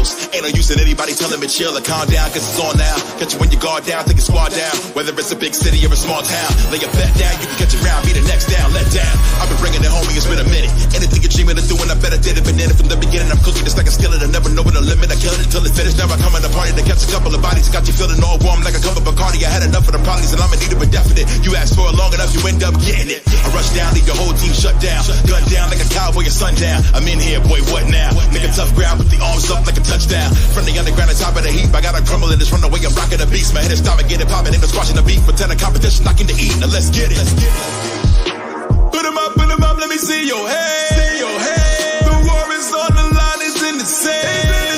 No 0.46 0.54
use 0.54 0.70
in 0.70 0.78
anybody 0.78 1.18
telling 1.18 1.42
me 1.42 1.50
chill 1.50 1.74
or 1.74 1.82
calm 1.82 2.06
down, 2.06 2.30
cause 2.30 2.46
it's 2.46 2.62
on 2.62 2.78
now. 2.78 2.94
Catch 3.18 3.34
you 3.34 3.42
when 3.42 3.50
you 3.50 3.58
guard 3.58 3.82
down, 3.82 4.06
think 4.06 4.22
it's 4.22 4.30
squad 4.30 4.54
down. 4.54 4.78
Whether 4.94 5.10
it's 5.18 5.34
a 5.34 5.36
big 5.36 5.58
city 5.58 5.82
or 5.82 5.90
a 5.90 5.98
small 5.98 6.22
town. 6.22 6.50
Lay 6.70 6.78
your 6.78 6.94
bet 6.94 7.10
down, 7.18 7.34
you 7.42 7.50
can 7.50 7.66
catch 7.66 7.74
a 7.74 7.82
round, 7.82 8.06
be 8.06 8.14
the 8.14 8.22
next 8.30 8.54
down, 8.54 8.70
let 8.70 8.86
down. 8.94 9.10
I've 9.42 9.50
been 9.50 9.58
bringing 9.58 9.82
it 9.82 9.90
home, 9.90 10.06
it's 10.14 10.30
been 10.30 10.38
a 10.38 10.46
minute. 10.46 10.70
Anything 10.94 11.26
you're 11.26 11.34
dreaming 11.34 11.58
of 11.58 11.66
doing, 11.66 11.90
I 11.90 11.98
better 11.98 12.22
did 12.22 12.38
it. 12.38 12.46
Been 12.46 12.62
in 12.62 12.70
from 12.78 12.94
the 12.94 13.00
beginning, 13.02 13.34
I'm 13.34 13.42
cooking 13.42 13.66
just 13.66 13.74
like 13.74 13.90
a 13.90 13.96
skillet. 13.98 14.22
I 14.22 14.30
never 14.30 14.54
know 14.54 14.62
when 14.62 14.78
the 14.78 14.86
limit. 14.86 15.10
I 15.10 15.18
killed 15.18 15.42
it 15.42 15.50
till 15.50 15.66
it's 15.66 15.74
finished. 15.74 15.98
Now 15.98 16.14
I 16.14 16.18
come 16.22 16.38
in 16.38 16.46
the 16.46 16.54
party 16.54 16.78
to 16.78 16.86
catch 16.86 17.02
a 17.02 17.10
couple 17.10 17.34
of 17.34 17.42
bodies. 17.42 17.66
Got 17.74 17.90
you 17.90 17.98
feeling 17.98 18.22
all 18.22 18.38
warm 18.46 18.62
like 18.62 18.78
a 18.78 18.82
cup 18.86 18.94
of 18.94 19.02
Bacardi. 19.02 19.42
I 19.42 19.50
had 19.50 19.66
enough 19.66 19.90
of 19.90 19.98
the 19.98 20.04
problems 20.06 20.30
and 20.30 20.46
I'ma 20.46 20.62
need 20.62 20.70
it 20.70 20.78
but 20.78 20.94
definite. 20.94 21.26
You 21.42 21.58
ask 21.58 21.74
for 21.74 21.90
it 21.90 21.98
long 21.98 22.14
enough, 22.14 22.30
you 22.38 22.46
end 22.46 22.62
up 22.62 22.78
getting 22.86 23.10
it. 23.10 23.26
I 23.26 23.50
rush 23.50 23.74
down, 23.74 23.98
leave 23.98 24.06
your 24.06 24.14
whole 24.14 24.38
team 24.38 24.54
shut 24.54 24.78
down. 24.78 25.02
Gun 25.26 25.42
down 25.50 25.74
like 25.74 25.82
a 25.82 25.90
cowboy, 25.90 26.30
your 26.30 26.38
sundown. 26.38 26.86
down. 26.86 27.02
I'm 27.02 27.10
in 27.10 27.18
here, 27.18 27.42
boy, 27.42 27.66
what 27.74 27.90
now? 27.90 28.14
Make 28.30 28.46
a 28.46 28.54
tough 28.54 28.70
ground 28.78 29.02
with 29.02 29.10
the 29.10 29.18
arms 29.26 29.50
up 29.50 29.66
like 29.66 29.82
a 29.82 29.86
touchdown. 29.86 30.35
From 30.54 30.66
the 30.66 30.78
underground 30.78 31.12
to 31.12 31.18
top 31.18 31.36
of 31.36 31.44
the 31.44 31.52
heap, 31.52 31.74
I 31.74 31.82
gotta 31.82 32.04
crumble 32.04 32.32
in 32.32 32.40
this 32.40 32.52
runaway. 32.52 32.80
I'm 32.86 32.96
rocking 32.96 33.20
the 33.20 33.28
beast. 33.28 33.54
My 33.54 33.62
head 33.62 33.72
is 33.72 33.80
stopping, 33.80 34.08
get 34.08 34.22
it 34.22 34.28
popping, 34.28 34.54
ain't 34.54 34.62
no 34.62 34.68
squashing 34.68 34.96
the 34.96 35.04
beat. 35.04 35.22
Pretend 35.24 35.52
a 35.52 35.56
competition, 35.56 36.06
knocking 36.06 36.28
the 36.28 36.36
eat. 36.36 36.56
Now 36.60 36.68
let's 36.68 36.90
get 36.90 37.12
it. 37.12 37.18
Let's 37.18 37.34
get 37.34 37.52
it. 37.52 38.92
Put 38.92 39.06
'em 39.06 39.18
up, 39.18 39.34
put 39.36 39.50
'em 39.52 39.64
up, 39.64 39.78
let 39.78 39.90
me 39.90 39.98
see 39.98 40.28
your 40.28 40.48
head. 40.48 40.90
See 40.96 41.20
your 41.20 41.38
head. 41.40 42.06
The 42.08 42.16
war 42.28 42.48
is 42.56 42.70
on 42.72 42.92
the 42.96 43.06
line, 43.16 43.42
it's 43.42 43.62
in 43.62 43.78
the 43.78 43.86
sand. 43.86 44.75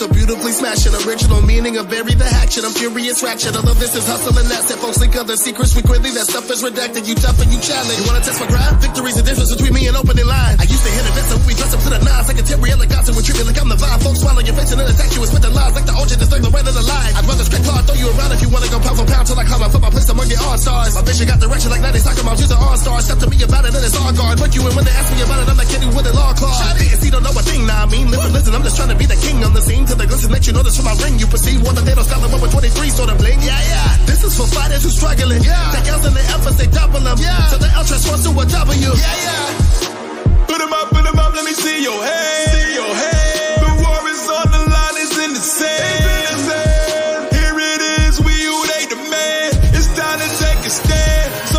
So 0.00 0.08
beautifully 0.08 0.56
smashing. 0.56 0.96
Original 1.04 1.44
meaning 1.44 1.76
of 1.76 1.84
bury 1.92 2.16
the 2.16 2.24
hatchet. 2.24 2.64
I'm 2.64 2.72
furious 2.72 3.20
ratchet. 3.20 3.52
I 3.52 3.60
love 3.60 3.76
this 3.76 3.92
is 3.92 4.08
hustle 4.08 4.32
and 4.32 4.48
it. 4.48 4.78
Folks 4.80 4.96
leak 4.96 5.12
other 5.12 5.36
secrets. 5.36 5.76
We 5.76 5.84
quickly 5.84 6.08
that 6.16 6.24
stuff 6.24 6.48
is 6.48 6.64
redacted. 6.64 7.04
You 7.04 7.12
tough 7.12 7.36
and 7.36 7.52
you 7.52 7.60
challenge. 7.60 8.00
You 8.00 8.08
wanna 8.08 8.24
test 8.24 8.40
my 8.40 8.48
grind? 8.48 8.80
Victory's 8.80 9.20
the 9.20 9.24
difference 9.28 9.52
between 9.52 9.76
me 9.76 9.84
and 9.92 9.96
opening 10.00 10.24
line. 10.24 10.56
I 10.56 10.64
used 10.64 10.80
to 10.80 10.88
hit 10.88 11.04
events 11.04 11.36
and 11.36 11.44
we 11.44 11.52
dress 11.52 11.76
up 11.76 11.84
to 11.84 11.90
the 11.92 12.00
nines 12.00 12.32
like 12.32 12.40
a 12.40 12.44
Terry 12.48 12.72
elegance 12.72 13.12
and 13.12 13.14
we 13.18 13.20
treat 13.20 13.36
me 13.36 13.44
like 13.44 13.60
I'm 13.60 13.68
the 13.68 13.76
vibe. 13.76 14.00
Folks 14.00 14.24
swallow 14.24 14.40
your 14.40 14.56
face 14.56 14.72
and 14.72 14.80
then 14.80 14.88
attack 14.88 15.12
you 15.12 15.20
with 15.20 15.36
spitting 15.36 15.52
lies 15.52 15.76
like 15.76 15.84
the 15.84 15.92
OJ 15.92 16.16
that's 16.16 16.32
like 16.32 16.44
the 16.48 16.52
red 16.56 16.64
of 16.64 16.72
the 16.72 16.84
line. 16.88 17.12
I'd 17.20 17.28
rather 17.28 17.44
straight 17.44 17.64
claw 17.68 17.84
throw 17.84 17.96
you 18.00 18.08
around 18.16 18.32
if 18.32 18.40
you 18.40 18.48
wanna 18.48 18.72
go 18.72 18.80
pound 18.80 18.96
for 18.96 19.04
pound 19.04 19.28
till 19.28 19.36
I 19.36 19.44
climb. 19.44 19.60
I 19.60 19.68
put 19.68 19.84
my 19.84 19.92
place 19.92 20.08
among 20.08 20.32
your 20.32 20.40
all 20.48 20.56
stars. 20.56 20.96
My 20.96 21.04
vision 21.04 21.28
got 21.28 21.44
direction 21.44 21.68
like 21.68 21.84
90 21.84 22.00
soccer 22.00 22.24
moms. 22.24 22.40
Use 22.40 22.48
an 22.48 22.56
all 22.56 22.76
star. 22.80 23.04
Step 23.04 23.20
to 23.20 23.28
me 23.28 23.36
about 23.44 23.68
it 23.68 23.76
and 23.76 23.84
it's 23.84 24.00
all 24.00 24.08
guard. 24.16 24.40
Put 24.40 24.56
you 24.56 24.64
in 24.64 24.72
when 24.72 24.88
they 24.88 24.96
ask 24.96 25.12
me 25.12 25.20
about 25.28 25.44
it. 25.44 25.52
I'm 25.52 25.60
like 25.60 25.68
kidding 25.68 25.92
with 25.92 26.08
a 26.08 26.16
law 26.16 26.32
claw. 26.32 26.56
Didn't 26.80 27.04
see, 27.04 27.12
don't 27.12 27.20
know 27.20 27.36
a 27.36 27.44
thing. 27.44 27.68
Nah, 27.68 27.84
I 27.84 27.86
mean, 27.92 28.08
listen, 28.08 28.32
listen. 28.32 28.52
I'm 28.56 28.64
just 28.64 28.80
trying 28.80 28.88
to 28.88 28.96
be 28.96 29.04
the 29.04 29.20
king 29.20 29.44
on 29.44 29.52
the 29.52 29.60
scene. 29.60 29.89
To 29.90 29.96
the 29.96 30.06
glisten, 30.06 30.30
let 30.30 30.46
you 30.46 30.52
know 30.52 30.62
this 30.62 30.76
from 30.78 30.86
my 30.86 30.94
ring. 31.02 31.18
You 31.18 31.26
perceive 31.26 31.66
one 31.66 31.74
of 31.74 31.82
they 31.84 31.98
don't 31.98 32.06
style 32.06 32.22
the 32.22 32.30
23 32.30 32.70
sort 32.94 33.10
of 33.10 33.18
bling. 33.18 33.42
Yeah, 33.42 33.58
yeah. 33.58 34.06
This 34.06 34.22
is 34.22 34.38
for 34.38 34.46
fighters 34.46 34.86
who 34.86 34.90
struggling. 34.90 35.42
Yeah. 35.42 35.74
The 35.74 35.82
L's 35.90 36.06
and 36.06 36.14
the 36.14 36.22
F's, 36.30 36.54
they 36.62 36.70
double 36.70 37.02
them. 37.02 37.18
Yeah. 37.18 37.50
So 37.50 37.58
the 37.58 37.66
L 37.74 37.82
transforms 37.82 38.22
to 38.22 38.30
a 38.30 38.46
W. 38.46 38.78
Yeah, 38.86 38.94
yeah. 38.94 40.46
Put 40.46 40.62
'em 40.62 40.70
up, 40.70 40.94
put 40.94 41.02
'em 41.02 41.18
up, 41.18 41.34
let 41.34 41.42
me 41.42 41.54
see 41.58 41.82
your 41.82 41.98
head. 42.06 42.54
See 42.54 42.70
your 42.78 42.94
head. 43.02 43.66
The 43.66 43.70
war 43.82 43.98
is 44.14 44.22
on 44.30 44.46
the 44.54 44.62
line, 44.70 44.94
it's 45.02 45.18
in 45.18 45.34
the 45.34 45.42
sand. 45.42 47.34
Here 47.34 47.58
it 47.58 47.82
is, 48.06 48.22
we 48.22 48.30
who 48.46 48.62
they 48.70 48.86
demand. 48.86 49.58
It's 49.74 49.90
time 49.98 50.22
to 50.22 50.28
take 50.38 50.62
a 50.66 50.70
stand. 50.70 51.49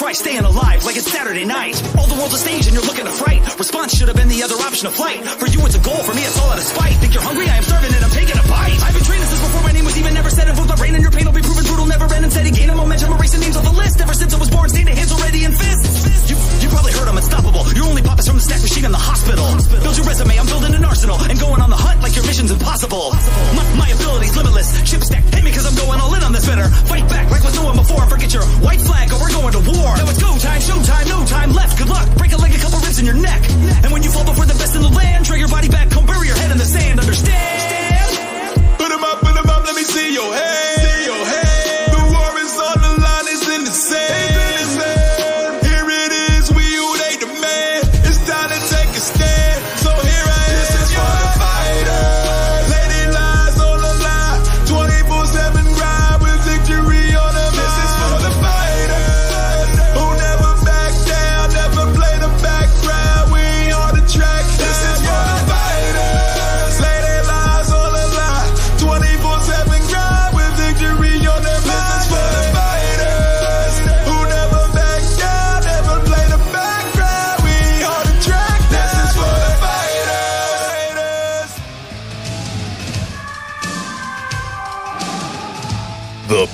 Try 0.00 0.16
staying 0.16 0.48
alive 0.48 0.80
like 0.88 0.96
it's 0.96 1.12
Saturday 1.12 1.44
night. 1.44 1.76
All 2.00 2.08
the 2.08 2.16
world's 2.16 2.32
a 2.32 2.40
stage 2.40 2.64
and 2.64 2.72
you're 2.72 2.88
looking 2.88 3.04
to 3.04 3.12
fright. 3.12 3.44
Response 3.60 3.92
should 3.92 4.08
have 4.08 4.16
been 4.16 4.32
the 4.32 4.40
other 4.42 4.56
option 4.64 4.88
of 4.88 4.94
flight. 4.96 5.20
For 5.36 5.44
you, 5.44 5.60
it's 5.68 5.76
a 5.76 5.82
goal. 5.84 6.00
For 6.08 6.16
me, 6.16 6.24
it's 6.24 6.40
all 6.40 6.48
out 6.48 6.56
of 6.56 6.64
spite. 6.64 6.96
Think 7.04 7.12
you're 7.12 7.22
hungry? 7.22 7.44
I 7.52 7.60
am 7.60 7.64
starving 7.68 7.92
and 7.92 8.00
I'm 8.00 8.14
taking 8.16 8.32
a 8.32 8.46
bite. 8.48 8.80
I've 8.80 8.96
been 8.96 9.04
training 9.04 9.28
since 9.28 9.44
before 9.44 9.60
my 9.60 9.72
name 9.76 9.84
was 9.84 10.00
even 10.00 10.14
never 10.16 10.30
said. 10.32 10.48
Influenced 10.48 10.72
by 10.72 10.80
rain 10.80 10.94
and 10.96 11.04
your 11.04 11.12
pain 11.12 11.28
will 11.28 11.36
be 11.36 11.44
proven 11.44 11.68
brutal, 11.68 11.84
never 11.84 12.08
end. 12.16 12.24
And 12.24 12.32
steady 12.32 12.48
gaining 12.48 12.80
momentum, 12.80 13.12
erasing 13.12 13.44
names 13.44 13.60
off 13.60 13.64
the 13.68 13.76
list. 13.76 14.00
Ever 14.00 14.16
since 14.16 14.32
I 14.32 14.38
was 14.40 14.48
born, 14.48 14.72
staying 14.72 14.88
hands 14.88 15.12
already 15.12 15.44
in 15.44 15.52
fists. 15.52 16.32
You 16.32 16.36
probably 16.70 16.92
heard 16.92 17.08
I'm 17.08 17.18
unstoppable. 17.18 17.66
Your 17.74 17.86
only 17.86 18.02
pop 18.02 18.18
is 18.18 18.26
from 18.26 18.38
the 18.38 18.46
snack 18.46 18.62
machine 18.62 18.84
in 18.86 18.92
the 18.92 19.00
hospital. 19.00 19.46
Build 19.82 19.96
your 19.98 20.06
resume, 20.06 20.38
I'm 20.38 20.46
building 20.46 20.74
an 20.74 20.84
arsenal. 20.84 21.18
And 21.18 21.38
going 21.38 21.60
on 21.60 21.70
the 21.70 21.76
hunt 21.76 22.00
like 22.00 22.14
your 22.14 22.24
mission's 22.24 22.50
impossible. 22.50 23.12
My, 23.54 23.64
my 23.76 23.88
ability's 23.90 24.34
limitless. 24.36 24.70
Chip 24.88 25.02
stack, 25.02 25.24
hit 25.34 25.44
me 25.44 25.50
cause 25.52 25.66
I'm 25.66 25.76
going 25.76 26.00
all 26.00 26.14
in 26.14 26.22
on 26.22 26.32
this 26.32 26.46
better. 26.46 26.66
Fight 26.86 27.06
back 27.10 27.30
like 27.30 27.42
was 27.42 27.54
doing 27.54 27.76
before. 27.76 28.06
Forget 28.06 28.32
your 28.32 28.46
white 28.62 28.80
flag 28.80 29.10
or 29.12 29.18
we're 29.20 29.34
going 29.34 29.54
to 29.58 29.62
war. 29.66 29.90
Now 29.98 30.08
it's 30.08 30.22
go 30.22 30.30
time, 30.38 30.60
show 30.62 30.78
time, 30.82 31.06
no 31.10 31.26
time 31.26 31.52
left. 31.52 31.76
Good 31.76 31.90
luck. 31.90 32.06
Break 32.16 32.32
a 32.32 32.38
leg, 32.38 32.54
a 32.54 32.60
couple 32.62 32.78
ribs 32.80 32.98
in 32.98 33.06
your 33.06 33.18
neck. 33.18 33.42
And 33.82 33.90
when 33.92 34.02
you 34.02 34.10
fall 34.10 34.24
before 34.24 34.46
the 34.46 34.56
best 34.56 34.74
in 34.76 34.82
the 34.82 34.94
land, 34.94 35.26
drag 35.26 35.40
your 35.40 35.50
body 35.50 35.68
back, 35.68 35.90
come 35.90 36.06
bury 36.06 36.26
your 36.28 36.36
head 36.36 36.50
in 36.50 36.58
the 36.58 36.64
sand. 36.64 37.00
Understand? 37.00 38.78
Put 38.78 38.90
'em 38.92 39.04
up, 39.04 39.20
put 39.20 39.36
'em 39.36 39.48
up, 39.50 39.66
let 39.66 39.74
me 39.74 39.82
see 39.84 40.14
your 40.14 40.32
head. 40.34 40.79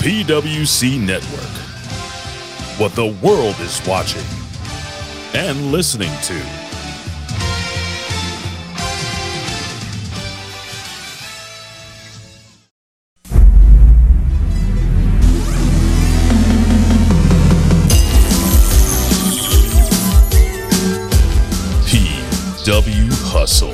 PWC 0.06 1.00
Network. 1.04 1.40
What 2.78 2.94
the 2.94 3.06
world 3.26 3.56
is 3.58 3.84
watching 3.88 4.22
and 5.34 5.72
listening 5.72 6.12
to. 6.22 6.34
PW 22.62 23.10
Hustle. 23.32 23.72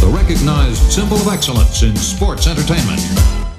The 0.00 0.12
recognized 0.12 0.90
symbol 0.90 1.18
of 1.18 1.28
excellence 1.28 1.84
in 1.84 1.94
sports 1.94 2.48
entertainment. 2.48 3.49